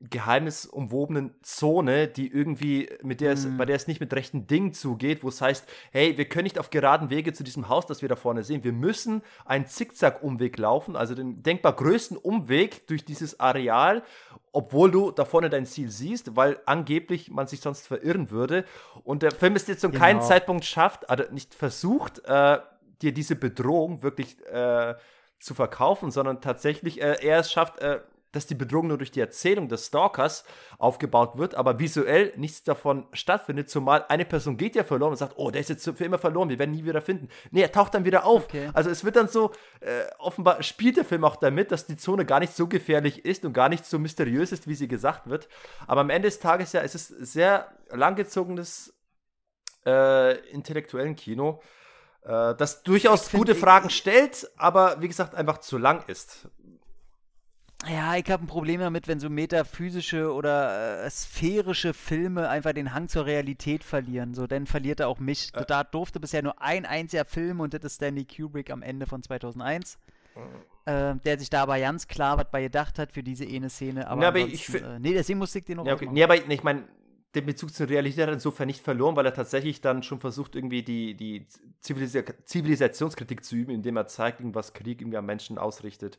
geheimnisumwobenen 0.00 1.36
Zone, 1.42 2.08
die 2.08 2.32
irgendwie, 2.32 2.90
mit 3.04 3.20
der 3.20 3.34
es, 3.34 3.46
bei 3.56 3.64
der 3.64 3.76
es 3.76 3.86
nicht 3.86 4.00
mit 4.00 4.12
rechten 4.12 4.48
Dingen 4.48 4.72
zugeht, 4.72 5.22
wo 5.22 5.28
es 5.28 5.40
heißt, 5.40 5.68
hey, 5.92 6.18
wir 6.18 6.24
können 6.24 6.44
nicht 6.44 6.58
auf 6.58 6.70
geraden 6.70 7.10
Wege 7.10 7.32
zu 7.32 7.44
diesem 7.44 7.68
Haus, 7.68 7.86
das 7.86 8.02
wir 8.02 8.08
da 8.08 8.16
vorne 8.16 8.42
sehen. 8.42 8.64
Wir 8.64 8.72
müssen 8.72 9.22
einen 9.44 9.66
Zickzack-Umweg 9.66 10.58
laufen, 10.58 10.96
also 10.96 11.14
den 11.14 11.40
denkbar 11.40 11.74
größten 11.74 12.16
Umweg 12.16 12.88
durch 12.88 13.04
dieses 13.04 13.38
Areal, 13.38 14.02
obwohl 14.50 14.90
du 14.90 15.12
da 15.12 15.24
vorne 15.24 15.48
dein 15.48 15.64
Ziel 15.64 15.90
siehst, 15.90 16.34
weil 16.34 16.58
angeblich 16.66 17.30
man 17.30 17.46
sich 17.46 17.60
sonst 17.60 17.86
verirren 17.86 18.32
würde. 18.32 18.64
Und 19.04 19.22
der 19.22 19.30
Film 19.30 19.54
ist 19.54 19.68
jetzt 19.68 19.82
zu 19.82 19.90
keinem 19.90 20.18
Genau. 20.18 20.28
Zeitpunkt 20.28 20.64
schafft, 20.64 21.08
also 21.08 21.22
nicht 21.30 21.54
versucht, 21.54 22.20
äh, 22.24 22.58
dir 23.02 23.12
diese 23.12 23.36
Bedrohung 23.36 24.02
wirklich 24.02 24.44
äh, 24.46 24.94
zu 25.38 25.54
verkaufen, 25.54 26.10
sondern 26.10 26.40
tatsächlich 26.40 27.00
äh, 27.00 27.16
er 27.20 27.38
es 27.38 27.52
schafft, 27.52 27.78
äh, 27.80 28.00
dass 28.32 28.46
die 28.46 28.54
Bedrohung 28.54 28.88
nur 28.88 28.98
durch 28.98 29.10
die 29.10 29.20
Erzählung 29.20 29.68
des 29.68 29.86
Stalkers 29.86 30.44
aufgebaut 30.78 31.38
wird, 31.38 31.54
aber 31.54 31.78
visuell 31.78 32.32
nichts 32.36 32.62
davon 32.62 33.06
stattfindet, 33.12 33.70
zumal 33.70 34.04
eine 34.08 34.24
Person 34.24 34.56
geht 34.56 34.76
ja 34.76 34.84
verloren 34.84 35.12
und 35.12 35.16
sagt, 35.16 35.34
oh, 35.36 35.50
der 35.50 35.60
ist 35.60 35.70
jetzt 35.70 35.84
für 35.88 36.04
immer 36.04 36.18
verloren, 36.18 36.48
wir 36.48 36.58
werden 36.58 36.74
ihn 36.74 36.82
nie 36.82 36.88
wieder 36.88 37.00
finden. 37.00 37.28
Nee, 37.50 37.62
er 37.62 37.72
taucht 37.72 37.94
dann 37.94 38.04
wieder 38.04 38.26
auf. 38.26 38.44
Okay. 38.44 38.70
Also 38.74 38.90
es 38.90 39.04
wird 39.04 39.16
dann 39.16 39.28
so, 39.28 39.52
äh, 39.80 40.04
offenbar 40.18 40.62
spielt 40.62 40.98
der 40.98 41.04
Film 41.04 41.24
auch 41.24 41.36
damit, 41.36 41.72
dass 41.72 41.86
die 41.86 41.96
Zone 41.96 42.26
gar 42.26 42.40
nicht 42.40 42.54
so 42.54 42.66
gefährlich 42.66 43.24
ist 43.24 43.44
und 43.44 43.54
gar 43.54 43.68
nicht 43.70 43.86
so 43.86 43.98
mysteriös 43.98 44.52
ist, 44.52 44.68
wie 44.68 44.74
sie 44.74 44.88
gesagt 44.88 45.30
wird. 45.30 45.48
Aber 45.86 46.02
am 46.02 46.10
Ende 46.10 46.28
des 46.28 46.38
Tages 46.38 46.72
ja, 46.72 46.82
es 46.82 46.94
ist 46.94 47.08
sehr 47.08 47.72
langgezogenes 47.90 48.94
äh, 49.86 50.36
intellektuellen 50.50 51.16
Kino, 51.16 51.62
äh, 52.22 52.54
das 52.54 52.82
durchaus 52.82 53.30
gute 53.30 53.54
Fragen 53.54 53.90
stellt, 53.90 54.50
aber 54.56 55.00
wie 55.00 55.08
gesagt 55.08 55.34
einfach 55.34 55.58
zu 55.58 55.78
lang 55.78 56.04
ist. 56.06 56.48
Ja, 57.86 58.16
ich 58.16 58.28
habe 58.28 58.42
ein 58.42 58.48
Problem 58.48 58.80
damit, 58.80 59.06
wenn 59.06 59.20
so 59.20 59.30
metaphysische 59.30 60.32
oder 60.32 61.04
äh, 61.04 61.10
sphärische 61.10 61.94
Filme 61.94 62.48
einfach 62.48 62.72
den 62.72 62.92
Hang 62.92 63.08
zur 63.08 63.24
Realität 63.24 63.84
verlieren. 63.84 64.34
So, 64.34 64.48
dann 64.48 64.66
verliert 64.66 64.98
er 64.98 65.08
auch 65.08 65.20
mich. 65.20 65.50
Äh. 65.54 65.64
Da 65.64 65.84
durfte 65.84 66.18
bisher 66.18 66.42
nur 66.42 66.60
ein 66.60 66.86
einziger 66.86 67.24
Film 67.24 67.60
und 67.60 67.74
das 67.74 67.84
ist 67.84 67.94
Stanley 67.94 68.24
Kubrick 68.24 68.70
am 68.70 68.82
Ende 68.82 69.06
von 69.06 69.22
2001. 69.22 69.96
Äh, 70.86 71.16
der 71.24 71.38
sich 71.38 71.50
da 71.50 71.62
aber 71.62 71.78
ganz 71.78 72.08
klar 72.08 72.38
was 72.38 72.50
bei 72.50 72.62
gedacht 72.62 72.98
hat 72.98 73.12
für 73.12 73.22
diese 73.22 73.44
eine 73.44 73.70
Szene. 73.70 74.08
Aber, 74.08 74.22
Ja, 74.22 74.28
aber 74.28 74.38
ich 74.38 74.72
äh, 74.74 74.98
nee, 74.98 75.12
deswegen 75.12 75.38
musste 75.38 75.58
ich 75.58 75.64
den 75.64 75.76
noch 75.76 75.86
Ja, 75.86 75.94
okay. 75.94 76.08
nee, 76.10 76.22
aber 76.22 76.36
ich 76.36 76.62
meine, 76.62 76.84
den 77.34 77.46
Bezug 77.46 77.74
zur 77.74 77.88
Realität 77.88 78.26
er 78.26 78.32
insofern 78.32 78.66
nicht 78.66 78.82
verloren, 78.82 79.16
weil 79.16 79.26
er 79.26 79.34
tatsächlich 79.34 79.80
dann 79.80 80.02
schon 80.02 80.20
versucht, 80.20 80.56
irgendwie 80.56 80.82
die, 80.82 81.14
die 81.14 81.46
Zivilisa 81.80 82.22
Zivilisationskritik 82.44 83.44
zu 83.44 83.56
üben, 83.56 83.72
indem 83.72 83.96
er 83.96 84.06
zeigt, 84.06 84.40
was 84.54 84.72
Krieg 84.72 85.00
irgendwie 85.00 85.18
am 85.18 85.26
Menschen 85.26 85.58
ausrichtet 85.58 86.18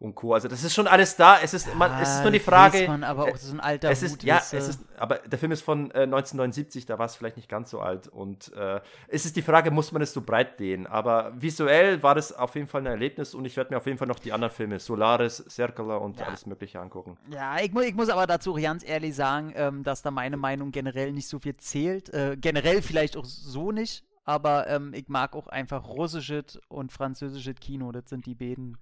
und 0.00 0.14
Co. 0.14 0.32
Also 0.32 0.48
das 0.48 0.64
ist 0.64 0.74
schon 0.74 0.86
alles 0.86 1.14
da. 1.14 1.38
Es 1.40 1.52
ist, 1.52 1.74
man, 1.74 1.92
es 2.00 2.16
ist 2.16 2.22
nur 2.22 2.32
die 2.32 2.40
Frage. 2.40 2.86
man, 2.88 3.04
aber 3.04 3.24
auch 3.24 3.36
so 3.36 3.52
ein 3.52 3.60
alter 3.60 3.90
es 3.90 4.02
ist, 4.02 4.12
Hut, 4.12 4.22
ja, 4.22 4.38
es 4.38 4.52
ist, 4.52 4.80
aber 4.98 5.18
der 5.18 5.38
Film 5.38 5.52
ist 5.52 5.62
von 5.62 5.90
äh, 5.90 6.04
1979, 6.04 6.86
da 6.86 6.98
war 6.98 7.04
es 7.04 7.14
vielleicht 7.14 7.36
nicht 7.36 7.50
ganz 7.50 7.70
so 7.70 7.80
alt. 7.80 8.08
Und 8.08 8.50
äh, 8.54 8.80
es 9.08 9.26
ist 9.26 9.36
die 9.36 9.42
Frage, 9.42 9.70
muss 9.70 9.92
man 9.92 10.00
es 10.00 10.12
so 10.14 10.22
breit 10.22 10.58
dehnen? 10.58 10.86
Aber 10.86 11.32
visuell 11.36 12.02
war 12.02 12.14
das 12.14 12.32
auf 12.32 12.54
jeden 12.54 12.66
Fall 12.66 12.80
ein 12.80 12.86
Erlebnis 12.86 13.34
und 13.34 13.44
ich 13.44 13.56
werde 13.58 13.72
mir 13.74 13.76
auf 13.76 13.86
jeden 13.86 13.98
Fall 13.98 14.08
noch 14.08 14.18
die 14.18 14.32
anderen 14.32 14.52
Filme, 14.52 14.80
Solaris, 14.80 15.44
Circular 15.48 16.00
und 16.00 16.18
Ja. 16.18 16.26
alles 16.26 16.46
Mögliche 16.46 16.80
angucken. 16.80 17.18
Ja, 17.30 17.60
ich, 17.60 17.70
mu 17.72 17.80
ich 17.80 17.94
muss 17.94 18.08
aber 18.08 18.26
dazu 18.26 18.54
ganz 18.54 18.82
ehrlich 18.88 19.14
sagen, 19.14 19.52
ähm, 19.54 19.82
dass 19.84 20.00
da 20.00 20.10
meine 20.10 20.38
Meinung 20.38 20.72
generell 20.72 21.12
nicht 21.12 21.28
so 21.28 21.38
viel 21.38 21.56
zählt. 21.58 22.08
Äh, 22.14 22.38
generell 22.40 22.80
vielleicht 22.80 23.18
auch 23.18 23.26
so 23.26 23.70
nicht, 23.70 24.02
aber 24.24 24.66
ähm, 24.68 24.94
ich 24.94 25.08
mag 25.08 25.34
auch 25.36 25.46
einfach 25.48 25.86
russisches 25.86 26.58
und 26.68 26.90
französisches 26.90 27.56
Kino. 27.60 27.92
Das 27.92 28.08
sind 28.08 28.24
die 28.24 28.34
beiden, 28.34 28.78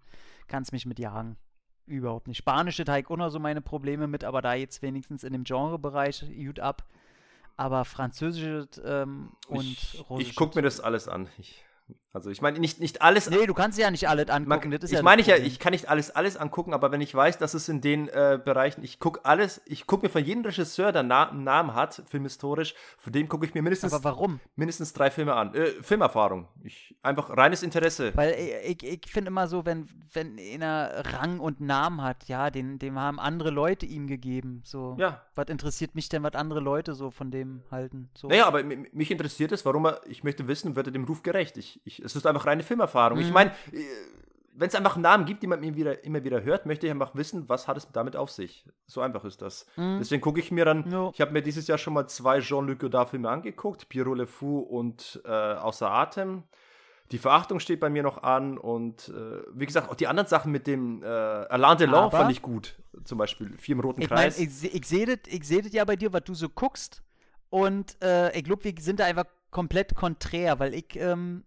kannst 0.48 0.72
mich 0.72 0.86
mit 0.86 0.98
jagen. 0.98 1.36
Überhaupt 1.86 2.28
nicht. 2.28 2.38
Spanische 2.38 2.84
Teig 2.84 3.10
auch 3.10 3.16
noch 3.16 3.30
so 3.30 3.38
meine 3.38 3.62
Probleme 3.62 4.06
mit, 4.06 4.24
aber 4.24 4.42
da 4.42 4.54
jetzt 4.54 4.82
wenigstens 4.82 5.24
in 5.24 5.32
dem 5.32 5.44
Genrebereich 5.44 6.24
gut 6.36 6.60
ab. 6.60 6.84
Aber 7.56 7.84
französisches 7.84 8.80
ähm, 8.84 9.32
und 9.48 9.64
ich 9.64 10.04
russisches. 10.08 10.30
ich 10.30 10.36
gucke 10.36 10.56
mir 10.56 10.62
das 10.62 10.80
alles 10.80 11.08
an. 11.08 11.28
Ich 11.38 11.64
Also 12.12 12.30
ich 12.30 12.40
meine, 12.40 12.58
nicht, 12.58 12.80
nicht 12.80 13.02
alles. 13.02 13.28
Nee, 13.30 13.46
du 13.46 13.54
kannst 13.54 13.78
ja 13.78 13.90
nicht 13.90 14.08
alles 14.08 14.28
angucken. 14.28 14.70
Man, 14.70 14.80
ich 14.82 14.90
ja 14.90 15.02
meine 15.02 15.20
ich 15.20 15.28
ja, 15.28 15.36
ich 15.36 15.58
kann 15.58 15.72
nicht 15.72 15.88
alles, 15.88 16.10
alles 16.10 16.36
angucken, 16.36 16.72
aber 16.72 16.90
wenn 16.90 17.00
ich 17.00 17.14
weiß, 17.14 17.38
dass 17.38 17.54
es 17.54 17.68
in 17.68 17.80
den 17.80 18.08
äh, 18.08 18.40
Bereichen, 18.42 18.82
ich 18.82 18.98
gucke 18.98 19.24
alles, 19.24 19.60
ich 19.66 19.86
gucke 19.86 20.06
mir 20.06 20.10
von 20.10 20.24
jedem 20.24 20.44
Regisseur, 20.44 20.90
der 20.90 21.02
Na 21.02 21.30
einen 21.30 21.44
Namen 21.44 21.74
hat, 21.74 22.02
filmhistorisch, 22.08 22.74
von 22.96 23.12
dem 23.12 23.28
gucke 23.28 23.46
ich 23.46 23.54
mir 23.54 23.62
mindestens, 23.62 23.92
aber 23.92 24.04
warum? 24.04 24.40
mindestens 24.56 24.92
drei 24.94 25.10
Filme 25.10 25.34
an. 25.34 25.54
Äh, 25.54 25.66
Filmerfahrung. 25.82 26.48
Ich, 26.64 26.96
einfach 27.02 27.36
reines 27.36 27.62
Interesse. 27.62 28.12
Weil 28.16 28.34
ich, 28.64 28.82
ich, 28.82 29.04
ich 29.04 29.12
finde 29.12 29.28
immer 29.28 29.46
so, 29.46 29.64
wenn, 29.66 29.88
wenn 30.12 30.38
einer 30.38 31.04
Rang 31.12 31.40
und 31.40 31.60
Namen 31.60 32.02
hat, 32.02 32.28
ja, 32.28 32.50
den, 32.50 32.78
dem 32.78 32.98
haben 32.98 33.20
andere 33.20 33.50
Leute 33.50 33.86
ihm 33.86 34.06
gegeben. 34.06 34.62
So, 34.64 34.96
ja. 34.98 35.22
Was 35.34 35.48
interessiert 35.48 35.94
mich 35.94 36.08
denn, 36.08 36.22
was 36.22 36.34
andere 36.34 36.60
Leute 36.60 36.94
so 36.94 37.10
von 37.10 37.30
dem 37.30 37.62
halten? 37.70 38.10
So. 38.14 38.28
Naja, 38.28 38.46
aber 38.46 38.64
mich 38.64 39.10
interessiert 39.10 39.52
es, 39.52 39.64
warum 39.64 39.86
er, 39.86 40.00
ich 40.06 40.24
möchte 40.24 40.48
wissen, 40.48 40.74
wird 40.74 40.88
er 40.88 40.92
dem 40.92 41.04
Ruf 41.04 41.22
gerecht? 41.22 41.56
Ich, 41.56 41.77
ich, 41.84 42.00
es 42.00 42.16
ist 42.16 42.26
einfach 42.26 42.46
reine 42.46 42.62
Filmerfahrung. 42.62 43.18
Mhm. 43.18 43.24
Ich 43.24 43.32
meine, 43.32 43.50
äh, 43.72 43.84
wenn 44.58 44.68
es 44.68 44.74
einfach 44.74 44.96
Namen 44.96 45.24
gibt, 45.24 45.42
die 45.42 45.46
man 45.46 45.62
immer 45.62 45.76
wieder, 45.76 46.04
immer 46.04 46.24
wieder 46.24 46.42
hört, 46.42 46.66
möchte 46.66 46.86
ich 46.86 46.90
einfach 46.90 47.14
wissen, 47.14 47.48
was 47.48 47.68
hat 47.68 47.76
es 47.76 47.90
damit 47.92 48.16
auf 48.16 48.30
sich. 48.30 48.64
So 48.86 49.00
einfach 49.00 49.24
ist 49.24 49.40
das. 49.40 49.66
Mhm. 49.76 49.98
Deswegen 50.00 50.20
gucke 50.20 50.40
ich 50.40 50.50
mir 50.50 50.64
dann, 50.64 50.88
no. 50.88 51.12
ich 51.14 51.20
habe 51.20 51.32
mir 51.32 51.42
dieses 51.42 51.68
Jahr 51.68 51.78
schon 51.78 51.94
mal 51.94 52.08
zwei 52.08 52.40
Jean-Luc 52.40 52.80
Godard-Filme 52.80 53.28
angeguckt, 53.28 53.88
Pierrot 53.88 54.18
Le 54.18 54.26
Fou 54.26 54.58
und 54.58 55.22
äh, 55.24 55.28
Außer 55.30 55.88
Atem. 55.90 56.42
Die 57.12 57.18
Verachtung 57.18 57.60
steht 57.60 57.80
bei 57.80 57.88
mir 57.88 58.02
noch 58.02 58.22
an 58.22 58.58
und 58.58 59.08
äh, 59.08 59.42
wie 59.54 59.64
gesagt, 59.64 59.88
auch 59.88 59.94
die 59.94 60.08
anderen 60.08 60.28
Sachen 60.28 60.52
mit 60.52 60.66
dem 60.66 61.02
äh, 61.02 61.06
Alain 61.06 61.78
Delon 61.78 62.10
fand 62.10 62.30
ich 62.30 62.42
gut. 62.42 62.76
Zum 63.04 63.16
Beispiel 63.16 63.56
Vier 63.56 63.76
im 63.76 63.80
Roten 63.80 64.02
ich 64.02 64.08
Kreis. 64.08 64.38
Mein, 64.38 64.48
ich, 64.48 64.74
ich 64.74 64.84
sehe 64.86 65.06
das 65.06 65.18
seh 65.46 65.62
ja 65.70 65.84
bei 65.84 65.96
dir, 65.96 66.12
was 66.12 66.24
du 66.24 66.34
so 66.34 66.48
guckst. 66.48 67.02
Und 67.48 67.96
äh, 68.02 68.36
ich 68.36 68.44
glaube, 68.44 68.64
wir 68.64 68.74
sind 68.78 69.00
da 69.00 69.06
einfach 69.06 69.24
komplett 69.50 69.94
konträr, 69.94 70.58
weil 70.58 70.74
ich 70.74 70.96
ähm, 70.96 71.44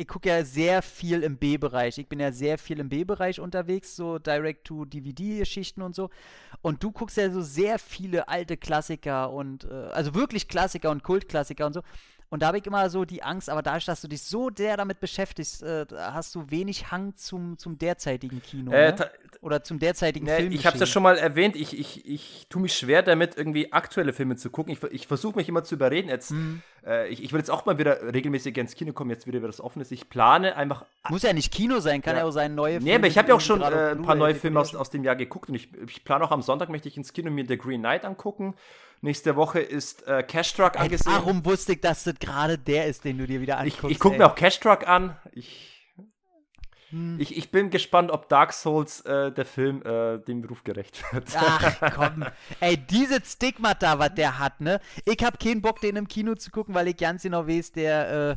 ich 0.00 0.06
gucke 0.06 0.28
ja 0.28 0.44
sehr 0.44 0.80
viel 0.80 1.24
im 1.24 1.38
B-Bereich. 1.38 1.98
Ich 1.98 2.08
bin 2.08 2.20
ja 2.20 2.30
sehr 2.30 2.56
viel 2.56 2.78
im 2.78 2.88
B-Bereich 2.88 3.40
unterwegs, 3.40 3.96
so 3.96 4.20
Direct-to-DVD-Geschichten 4.20 5.82
und 5.82 5.96
so. 5.96 6.08
Und 6.62 6.84
du 6.84 6.92
guckst 6.92 7.16
ja 7.16 7.28
so 7.32 7.40
sehr 7.40 7.80
viele 7.80 8.28
alte 8.28 8.56
Klassiker 8.56 9.32
und, 9.32 9.64
äh, 9.64 9.88
also 9.92 10.14
wirklich 10.14 10.46
Klassiker 10.46 10.92
und 10.92 11.02
Kultklassiker 11.02 11.66
und 11.66 11.72
so. 11.72 11.82
Und 12.30 12.42
da 12.42 12.48
habe 12.48 12.58
ich 12.58 12.66
immer 12.66 12.90
so 12.90 13.04
die 13.06 13.22
Angst, 13.22 13.48
aber 13.48 13.62
dadurch, 13.62 13.86
dass 13.86 14.02
du 14.02 14.08
dich 14.08 14.22
so 14.22 14.50
sehr 14.54 14.76
damit 14.76 15.00
beschäftigst, 15.00 15.62
äh, 15.62 15.86
hast 15.96 16.34
du 16.34 16.50
wenig 16.50 16.90
Hang 16.90 17.16
zum, 17.16 17.56
zum 17.56 17.78
derzeitigen 17.78 18.42
Kino. 18.42 18.70
Äh, 18.70 18.92
ne? 18.92 19.10
Oder 19.40 19.62
zum 19.62 19.78
derzeitigen 19.78 20.26
ne, 20.26 20.36
Film. 20.36 20.52
Ich 20.52 20.66
habe 20.66 20.74
es 20.74 20.80
ja 20.80 20.86
schon 20.86 21.02
mal 21.02 21.16
erwähnt, 21.16 21.56
ich, 21.56 21.78
ich, 21.78 22.06
ich 22.06 22.46
tue 22.50 22.60
mich 22.60 22.74
schwer 22.74 23.02
damit, 23.02 23.36
irgendwie 23.36 23.72
aktuelle 23.72 24.12
Filme 24.12 24.36
zu 24.36 24.50
gucken. 24.50 24.72
Ich, 24.72 24.82
ich 24.90 25.06
versuche 25.06 25.36
mich 25.36 25.48
immer 25.48 25.64
zu 25.64 25.76
überreden. 25.76 26.08
Jetzt, 26.08 26.32
mhm. 26.32 26.60
äh, 26.84 27.08
ich, 27.08 27.22
ich 27.22 27.32
will 27.32 27.38
jetzt 27.38 27.50
auch 27.50 27.64
mal 27.64 27.78
wieder 27.78 28.12
regelmäßig 28.12 28.56
ins 28.58 28.74
Kino 28.74 28.92
kommen, 28.92 29.10
jetzt 29.10 29.26
wieder, 29.26 29.38
wieder 29.38 29.46
das 29.46 29.60
offen 29.60 29.80
ist. 29.80 29.90
Ich 29.92 30.10
plane 30.10 30.56
einfach. 30.56 30.84
Muss 31.08 31.22
ja 31.22 31.32
nicht 31.32 31.52
Kino 31.52 31.80
sein, 31.80 32.02
kann 32.02 32.14
ja, 32.14 32.22
ja 32.22 32.26
auch 32.26 32.32
sein, 32.32 32.54
neue 32.54 32.74
Filme. 32.74 32.84
Nee, 32.84 32.94
aber 32.96 33.06
ich 33.06 33.16
habe 33.16 33.28
ja 33.28 33.34
auch 33.34 33.40
schon 33.40 33.62
äh, 33.62 33.92
ein 33.92 34.02
paar 34.02 34.16
neue 34.16 34.34
Filme 34.34 34.60
aus, 34.60 34.74
aus 34.74 34.90
dem 34.90 35.04
Jahr 35.04 35.16
geguckt 35.16 35.48
und 35.48 35.54
ich, 35.54 35.68
ich 35.86 36.04
plane 36.04 36.24
auch 36.24 36.32
am 36.32 36.42
Sonntag, 36.42 36.68
möchte 36.68 36.88
ich 36.88 36.96
ins 36.96 37.12
Kino 37.14 37.30
mir 37.30 37.46
The 37.46 37.56
Green 37.56 37.80
Knight 37.80 38.04
angucken. 38.04 38.54
Nächste 39.00 39.36
Woche 39.36 39.60
ist 39.60 40.06
äh, 40.08 40.22
Cash 40.22 40.54
Truck 40.54 40.74
ey, 40.74 40.82
angesehen. 40.82 41.12
Warum 41.12 41.44
wusste 41.44 41.72
ich, 41.72 41.80
dass 41.80 42.04
das 42.04 42.16
gerade 42.18 42.58
der 42.58 42.86
ist, 42.86 43.04
den 43.04 43.18
du 43.18 43.26
dir 43.26 43.40
wieder 43.40 43.58
anguckst? 43.58 43.84
Ich, 43.84 43.90
ich 43.92 43.98
gucke 43.98 44.18
mir 44.18 44.26
auch 44.26 44.34
Cash 44.34 44.58
Truck 44.58 44.88
an. 44.88 45.16
Ich, 45.32 45.78
hm. 46.90 47.20
ich, 47.20 47.36
ich 47.36 47.50
bin 47.50 47.70
gespannt, 47.70 48.10
ob 48.10 48.28
Dark 48.28 48.52
Souls, 48.52 49.02
äh, 49.02 49.30
der 49.30 49.44
Film, 49.44 49.82
äh, 49.82 50.18
dem 50.18 50.40
Beruf 50.40 50.64
gerecht 50.64 51.04
wird. 51.12 51.28
Ach 51.36 51.80
komm. 51.94 52.24
Ey, 52.60 52.76
dieses 52.76 53.32
Stigmata, 53.32 53.98
was 53.98 54.14
der 54.14 54.38
hat, 54.38 54.60
ne? 54.60 54.80
Ich 55.04 55.22
hab 55.22 55.38
keinen 55.38 55.62
Bock, 55.62 55.80
den 55.80 55.96
im 55.96 56.08
Kino 56.08 56.34
zu 56.34 56.50
gucken, 56.50 56.74
weil 56.74 56.88
ich 56.88 56.96
ganz 56.96 57.22
genau 57.22 57.46
weiß, 57.46 57.72
der, 57.72 58.30
äh, 58.30 58.36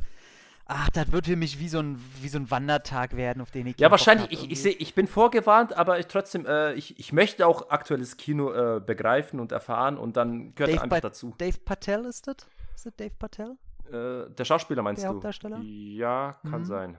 Ach, 0.73 0.89
das 0.89 1.11
wird 1.11 1.25
für 1.25 1.35
mich 1.35 1.59
wie 1.59 1.67
so 1.67 1.79
ein, 1.79 2.01
wie 2.21 2.29
so 2.29 2.37
ein 2.37 2.49
Wandertag 2.49 3.17
werden, 3.17 3.41
auf 3.41 3.51
den 3.51 3.67
ich. 3.67 3.77
Ja, 3.77 3.91
wahrscheinlich. 3.91 4.31
Ich, 4.31 4.51
ich, 4.51 4.61
seh, 4.61 4.69
ich 4.69 4.95
bin 4.95 5.05
vorgewarnt, 5.05 5.73
aber 5.73 5.99
ich 5.99 6.07
trotzdem, 6.07 6.45
äh, 6.45 6.73
ich, 6.73 6.97
ich 6.97 7.11
möchte 7.11 7.45
auch 7.45 7.69
aktuelles 7.69 8.15
Kino 8.15 8.53
äh, 8.53 8.79
begreifen 8.79 9.41
und 9.41 9.51
erfahren 9.51 9.97
und 9.97 10.15
dann 10.15 10.55
gehört 10.55 10.71
Dave 10.71 10.83
einfach 10.83 11.01
dazu. 11.01 11.35
Dave 11.37 11.57
Patel 11.59 12.05
ist 12.05 12.25
das? 12.27 12.37
Ist 12.73 12.85
das 12.85 12.95
Dave 12.95 13.13
Patel? 13.19 13.57
Äh, 13.91 14.33
der 14.33 14.45
Schauspieler 14.45 14.81
meinst 14.81 15.03
der 15.03 15.09
du? 15.09 15.15
Hauptdarsteller? 15.15 15.59
Ja, 15.59 16.39
kann 16.49 16.61
mhm. 16.61 16.65
sein. 16.65 16.97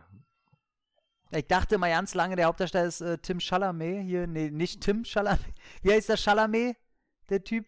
Ich 1.31 1.47
dachte 1.47 1.79
mal 1.79 1.89
ganz 1.89 2.13
lange, 2.13 2.37
der 2.37 2.47
Hauptdarsteller 2.47 2.85
ist 2.85 3.01
äh, 3.01 3.17
Tim 3.17 3.41
Chalamet. 3.41 4.05
Hier, 4.05 4.27
nee, 4.27 4.51
nicht 4.51 4.83
Tim 4.83 5.03
Chalamet. 5.05 5.41
Wie 5.83 5.93
heißt 5.93 6.11
der 6.11 6.19
Chalamet? 6.19 6.77
Der 7.31 7.43
Typ? 7.43 7.65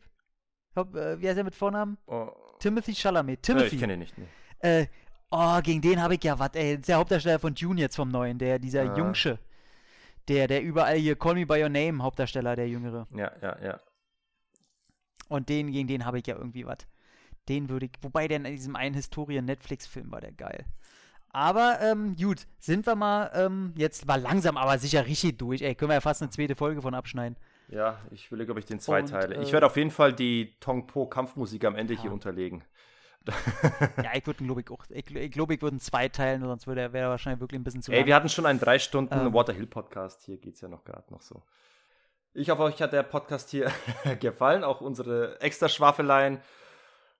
Hab, 0.77 0.95
äh, 0.95 1.19
wie 1.19 1.27
heißt 1.27 1.39
er 1.39 1.45
mit 1.45 1.55
Vornamen? 1.55 1.97
Oh. 2.07 2.29
Timothy 2.59 2.95
Chalamet. 2.95 3.43
Timothy. 3.43 3.77
ich 3.77 3.81
kenne 3.81 3.95
ihn 3.95 4.01
nicht. 4.01 4.19
Nee. 4.19 4.29
Äh, 4.59 4.87
Oh, 5.37 5.61
gegen 5.63 5.81
den 5.81 6.01
habe 6.01 6.15
ich 6.15 6.23
ja 6.23 6.39
was, 6.39 6.51
ey. 6.55 6.81
Der 6.81 6.97
Hauptdarsteller 6.97 7.41
von 7.41 7.57
Dune 7.57 7.81
jetzt 7.81 7.97
vom 7.97 8.09
Neuen, 8.09 8.39
der, 8.39 8.61
dieser 8.61 8.83
ah. 8.83 8.97
Jungsche. 8.97 9.41
Der, 10.29 10.47
der 10.47 10.63
überall 10.63 10.97
hier 10.97 11.17
Call 11.17 11.35
Me 11.35 11.45
By 11.45 11.61
Your 11.61 11.71
Name, 11.71 12.01
Hauptdarsteller, 12.05 12.55
der 12.55 12.69
Jüngere. 12.69 13.09
Ja, 13.17 13.33
ja, 13.43 13.59
ja. 13.61 13.81
Und 15.29 15.49
den, 15.49 15.73
gegen 15.73 15.89
den 15.89 16.05
habe 16.05 16.21
ich 16.21 16.27
ja 16.29 16.37
irgendwie 16.37 16.65
was. 16.65 16.79
Den 17.49 17.69
würde 17.69 17.87
ich, 17.87 17.93
wobei 18.01 18.29
der 18.29 18.37
in 18.37 18.45
diesem 18.45 18.77
einen 18.77 18.95
Historien-Netflix-Film 18.95 20.13
war 20.13 20.21
der 20.21 20.31
geil. 20.31 20.67
Aber, 21.31 21.81
ähm, 21.83 22.15
gut, 22.15 22.47
sind 22.61 22.87
wir 22.87 22.95
mal, 22.95 23.33
ähm, 23.35 23.75
jetzt 23.77 24.07
war 24.07 24.19
langsam, 24.19 24.57
aber 24.57 24.79
sicher 24.79 25.05
richtig 25.05 25.39
durch. 25.39 25.63
Ey, 25.63 25.75
können 25.75 25.91
wir 25.91 25.95
ja 25.95 26.01
fast 26.01 26.23
eine 26.23 26.31
zweite 26.31 26.55
Folge 26.55 26.81
von 26.81 26.95
abschneiden. 26.95 27.37
Ja, 27.67 27.99
ich 28.13 28.31
will, 28.31 28.45
glaube 28.45 28.61
ich, 28.61 28.67
den 28.67 28.79
zwei 28.79 29.03
Teile. 29.03 29.35
Äh, 29.35 29.43
ich 29.43 29.53
werde 29.53 29.67
auf 29.67 29.77
jeden 29.77 29.91
Fall 29.91 30.13
die 30.13 30.55
Tong 30.61 30.87
Po 30.87 31.07
Kampfmusik 31.07 31.65
am 31.65 31.75
Ende 31.75 31.95
ja. 31.95 32.03
hier 32.03 32.13
unterlegen 32.13 32.63
ja, 33.27 34.11
ich 34.15 34.27
würde 34.27 34.45
glaube 34.45 34.61
ich 34.61 34.71
auch, 34.71 34.85
ich, 34.91 35.15
ich 35.15 35.31
glaube, 35.31 35.55
ich 35.55 35.63
würde 35.63 35.79
zwei 35.79 36.09
teilen, 36.09 36.43
sonst 36.43 36.67
wäre 36.67 36.91
er 36.93 37.09
wahrscheinlich 37.09 37.41
wirklich 37.41 37.61
ein 37.61 37.65
bisschen 37.65 37.83
zu 37.83 37.93
Ey, 37.93 37.99
lang. 37.99 38.07
wir 38.07 38.15
hatten 38.15 38.29
schon 38.29 38.47
einen 38.47 38.61
drei 38.61 38.79
Stunden 38.79 39.15
ähm, 39.15 39.33
Waterhill 39.33 39.67
Podcast, 39.67 40.23
hier 40.25 40.39
geht 40.39 40.55
es 40.55 40.61
ja 40.61 40.69
noch 40.69 40.85
gerade 40.85 41.11
noch 41.13 41.23
so. 41.23 41.43
Ich 42.35 42.51
hoffe, 42.51 42.63
euch 42.65 42.83
hat 42.83 42.93
der 42.93 43.05
Podcast 43.05 43.51
hier 43.51 43.71
gefallen, 44.21 44.65
auch 44.65 44.81
unsere 44.81 45.41
extra 45.41 45.69
Schwafeleien. 45.69 46.41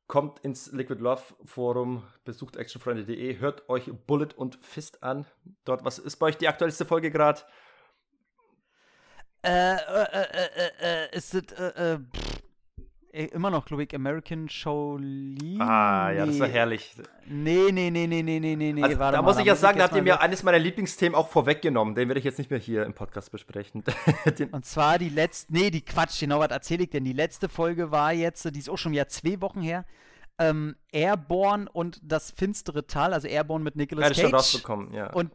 Kommt 0.07 0.41
ins 0.41 0.71
Liquid 0.73 1.01
Love 1.01 1.23
Forum, 1.47 2.03
besucht 2.25 2.57
actionfreunde.de, 2.57 3.39
hört 3.39 3.69
euch 3.71 3.91
Bullet 4.07 4.35
und 4.37 4.57
Fist 4.57 5.03
an. 5.03 5.25
Dort, 5.65 5.85
was 5.85 5.99
ist 5.99 6.17
bei 6.17 6.27
euch 6.27 6.37
die 6.37 6.49
aktuellste 6.49 6.85
Folge 6.85 7.11
gerade? 7.11 7.41
Äh, 9.45 9.77
äh, 9.77 9.77
äh, 9.77 10.27
äh, 10.57 11.05
äh, 11.05 11.17
ist 11.17 11.35
es, 11.35 11.53
äh, 11.53 11.69
äh, 11.69 11.95
äh, 11.95 11.99
immer 13.15 13.51
noch, 13.51 13.65
glaube 13.65 13.85
ich, 13.85 13.95
American 13.95 14.49
Shaolin. 14.49 15.61
Ah, 15.61 16.11
ja, 16.11 16.27
das 16.27 16.41
war 16.41 16.49
herrlich. 16.49 16.97
Nee, 17.27 17.71
nee, 17.71 17.91
nee, 17.91 18.07
nee, 18.07 18.23
nee, 18.23 18.41
nee, 18.41 18.57
nee, 18.57 18.83
also, 18.83 18.97
Da 18.99 19.23
muss 19.23 19.39
ich 19.39 19.47
ja 19.47 19.55
sagen, 19.55 19.79
da 19.79 19.85
habt 19.85 19.95
ihr 19.95 20.03
mir 20.03 20.21
eines 20.21 20.43
meiner 20.43 20.59
Lieblingsthemen 20.59 21.15
auch 21.15 21.29
vorweggenommen. 21.29 21.95
Den 21.95 22.09
werde 22.09 22.19
ich 22.19 22.25
jetzt 22.25 22.39
nicht 22.39 22.51
mehr 22.51 22.59
hier 22.59 22.85
im 22.85 22.93
Podcast 22.93 23.31
besprechen. 23.31 23.85
und 24.53 24.65
zwar 24.67 24.99
die 24.99 25.09
letzte, 25.09 25.53
nee, 25.53 25.71
die 25.71 25.85
Quatsch, 25.85 26.21
genau, 26.21 26.41
was 26.41 26.51
erzähle 26.51 26.85
ich 26.85 26.91
denn? 26.91 27.05
Die 27.05 27.13
letzte 27.13 27.49
Folge 27.49 27.93
war 27.93 28.13
jetzt, 28.13 28.53
die 28.53 28.59
ist 28.59 28.69
auch 28.69 28.79
schon 28.79 28.93
wieder 28.93 29.09
zwei 29.09 29.41
Wochen 29.41 29.63
her. 29.63 29.85
Ähm, 30.39 30.75
Airborne 30.91 31.71
und 31.73 32.01
das 32.03 32.33
finstere 32.33 32.89
Tal, 32.89 33.15
also 33.15 33.29
Airborne 33.29 33.63
mit 33.63 33.77
Nicolas 33.77 34.09
Cage. 34.09 34.19
Ja, 34.19 34.25
schon 34.25 34.35
rausbekommen, 34.35 34.93
ja. 34.93 35.13
Und, 35.13 35.31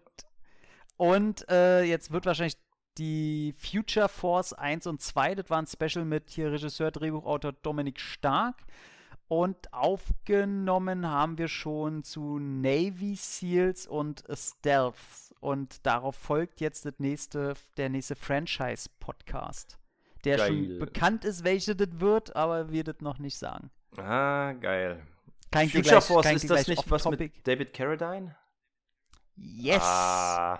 und 0.97 1.49
äh, 1.49 1.83
jetzt 1.83 2.11
wird 2.11 2.25
wahrscheinlich 2.25 2.57
die 2.99 3.55
Future 3.57 4.09
Force 4.09 4.53
1 4.53 4.85
und 4.85 5.01
2. 5.01 5.35
Das 5.35 5.49
war 5.49 5.61
ein 5.61 5.67
Special 5.67 6.05
mit 6.05 6.29
hier 6.29 6.51
Regisseur, 6.51 6.91
Drehbuchautor 6.91 7.53
Dominik 7.53 7.99
Stark. 7.99 8.57
Und 9.27 9.73
aufgenommen 9.73 11.07
haben 11.07 11.37
wir 11.37 11.47
schon 11.47 12.03
zu 12.03 12.39
Navy 12.39 13.15
Seals 13.15 13.87
und 13.87 14.23
Stealth. 14.33 14.95
Und 15.39 15.85
darauf 15.85 16.15
folgt 16.15 16.59
jetzt 16.61 16.85
das 16.85 16.95
nächste, 16.97 17.53
der 17.77 17.89
nächste 17.89 18.15
Franchise-Podcast. 18.15 19.77
Der 20.25 20.37
geil. 20.37 20.47
schon 20.47 20.79
bekannt 20.79 21.23
ist, 21.23 21.43
welche 21.43 21.75
das 21.75 21.99
wird, 21.99 22.35
aber 22.35 22.71
wir 22.71 22.83
das 22.83 22.99
noch 22.99 23.19
nicht 23.19 23.37
sagen. 23.37 23.69
Ah, 23.97 24.51
geil. 24.53 25.01
Kein 25.51 25.69
Future 25.69 25.83
gleich, 25.83 26.03
Force, 26.03 26.31
ist 26.31 26.49
das 26.49 26.67
nicht 26.67 26.89
was 26.91 27.05
mit 27.05 27.47
David 27.47 27.73
Carradine? 27.73 28.35
Yes. 29.35 29.81
Ah, 29.81 30.59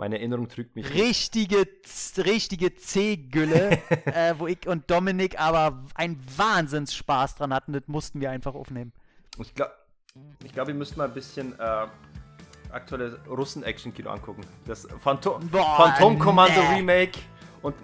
meine 0.00 0.18
Erinnerung 0.18 0.48
trügt 0.48 0.74
mich. 0.74 0.92
Richtige, 0.94 1.68
richtige 2.16 2.74
C-Gülle, 2.74 3.72
äh, 4.06 4.34
wo 4.38 4.46
ich 4.46 4.66
und 4.66 4.90
Dominik 4.90 5.38
aber 5.38 5.84
einen 5.94 6.18
Wahnsinnsspaß 6.36 7.36
dran 7.36 7.52
hatten. 7.52 7.74
Das 7.74 7.82
mussten 7.86 8.20
wir 8.20 8.30
einfach 8.30 8.54
aufnehmen. 8.54 8.92
Ich 9.38 9.54
glaube, 9.54 9.72
ich 10.42 10.52
glaub, 10.54 10.66
wir 10.68 10.74
müssten 10.74 10.96
mal 10.96 11.04
ein 11.04 11.12
bisschen 11.12 11.52
äh, 11.60 11.86
aktuelle 12.70 13.20
Russen-Action-Kino 13.28 14.08
angucken. 14.08 14.40
Das 14.66 14.88
Phantom, 15.00 15.46
Boah, 15.48 15.76
Phantom 15.76 16.18
Commando 16.18 16.62
nee. 16.62 16.76
Remake 16.76 17.18
und. 17.60 17.74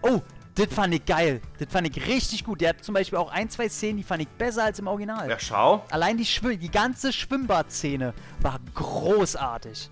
Oh, 0.00 0.22
das 0.54 0.72
fand 0.72 0.94
ich 0.94 1.04
geil. 1.04 1.42
Das 1.58 1.70
fand 1.70 1.94
ich 1.94 2.06
richtig 2.06 2.42
gut. 2.42 2.62
Der 2.62 2.70
hat 2.70 2.82
zum 2.82 2.94
Beispiel 2.94 3.18
auch 3.18 3.30
ein, 3.30 3.50
zwei 3.50 3.68
Szenen, 3.68 3.98
die 3.98 4.02
fand 4.02 4.22
ich 4.22 4.28
besser 4.28 4.64
als 4.64 4.78
im 4.78 4.86
Original. 4.86 5.28
Ja, 5.28 5.38
schau. 5.38 5.84
Allein 5.90 6.16
die, 6.16 6.24
Schw 6.24 6.56
die 6.56 6.70
ganze 6.70 7.12
Schwimmbadszene 7.12 8.14
war 8.40 8.60
großartig. 8.74 9.90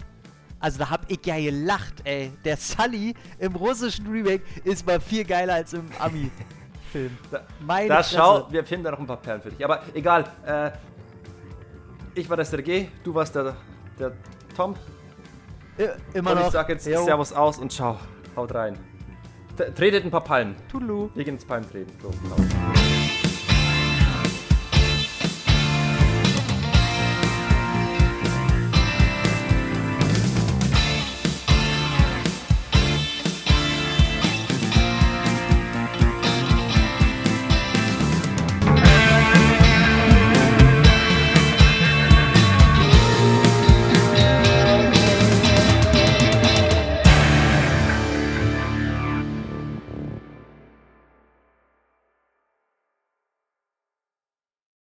Also 0.65 0.78
da 0.78 0.89
hab 0.89 1.02
ich 1.09 1.20
ja 1.26 1.36
gelacht, 1.36 1.97
ey. 2.05 2.33
Der 2.43 2.57
Sully 2.57 3.12
im 3.39 3.55
russischen 3.55 4.07
Remake 4.07 4.43
ist 4.65 4.86
mal 4.86 4.99
viel 4.99 5.23
geiler 5.23 5.57
als 5.57 5.75
im 5.75 5.84
Ami-Film. 5.99 7.18
Meine 7.60 7.89
da 7.89 8.02
schau, 8.02 8.51
wir 8.51 8.65
finden 8.65 8.84
da 8.84 8.93
noch 8.93 8.99
ein 8.99 9.07
paar 9.07 9.18
Perlen 9.18 9.43
für 9.43 9.51
dich. 9.51 9.62
Aber 9.62 9.83
egal, 9.93 10.25
äh, 10.47 10.70
ich 12.15 12.31
war 12.31 12.39
der 12.39 12.47
Sergei, 12.47 12.89
du 13.02 13.15
warst 13.15 13.34
der, 13.34 13.55
der 13.99 14.12
Tom? 14.57 14.75
Äh, 15.76 15.89
immer 16.15 16.31
und 16.31 16.39
noch. 16.39 16.47
ich 16.47 16.52
sag 16.52 16.67
jetzt 16.70 16.86
Jo. 16.86 17.05
Servus 17.05 17.34
aus 17.34 17.59
und 17.59 17.70
ciao. 17.70 17.99
Haut 18.34 18.55
rein. 18.55 18.78
T 19.59 19.70
tretet 19.70 20.07
ein 20.07 20.10
paar 20.10 20.25
Palmen. 20.25 20.57
Tudelu. 20.70 21.10
Wir 21.15 21.25
gehen 21.25 21.34
ins 21.34 21.44
Palmtreten. 21.44 21.93
So, 22.01 22.09
genau. 22.09 23.03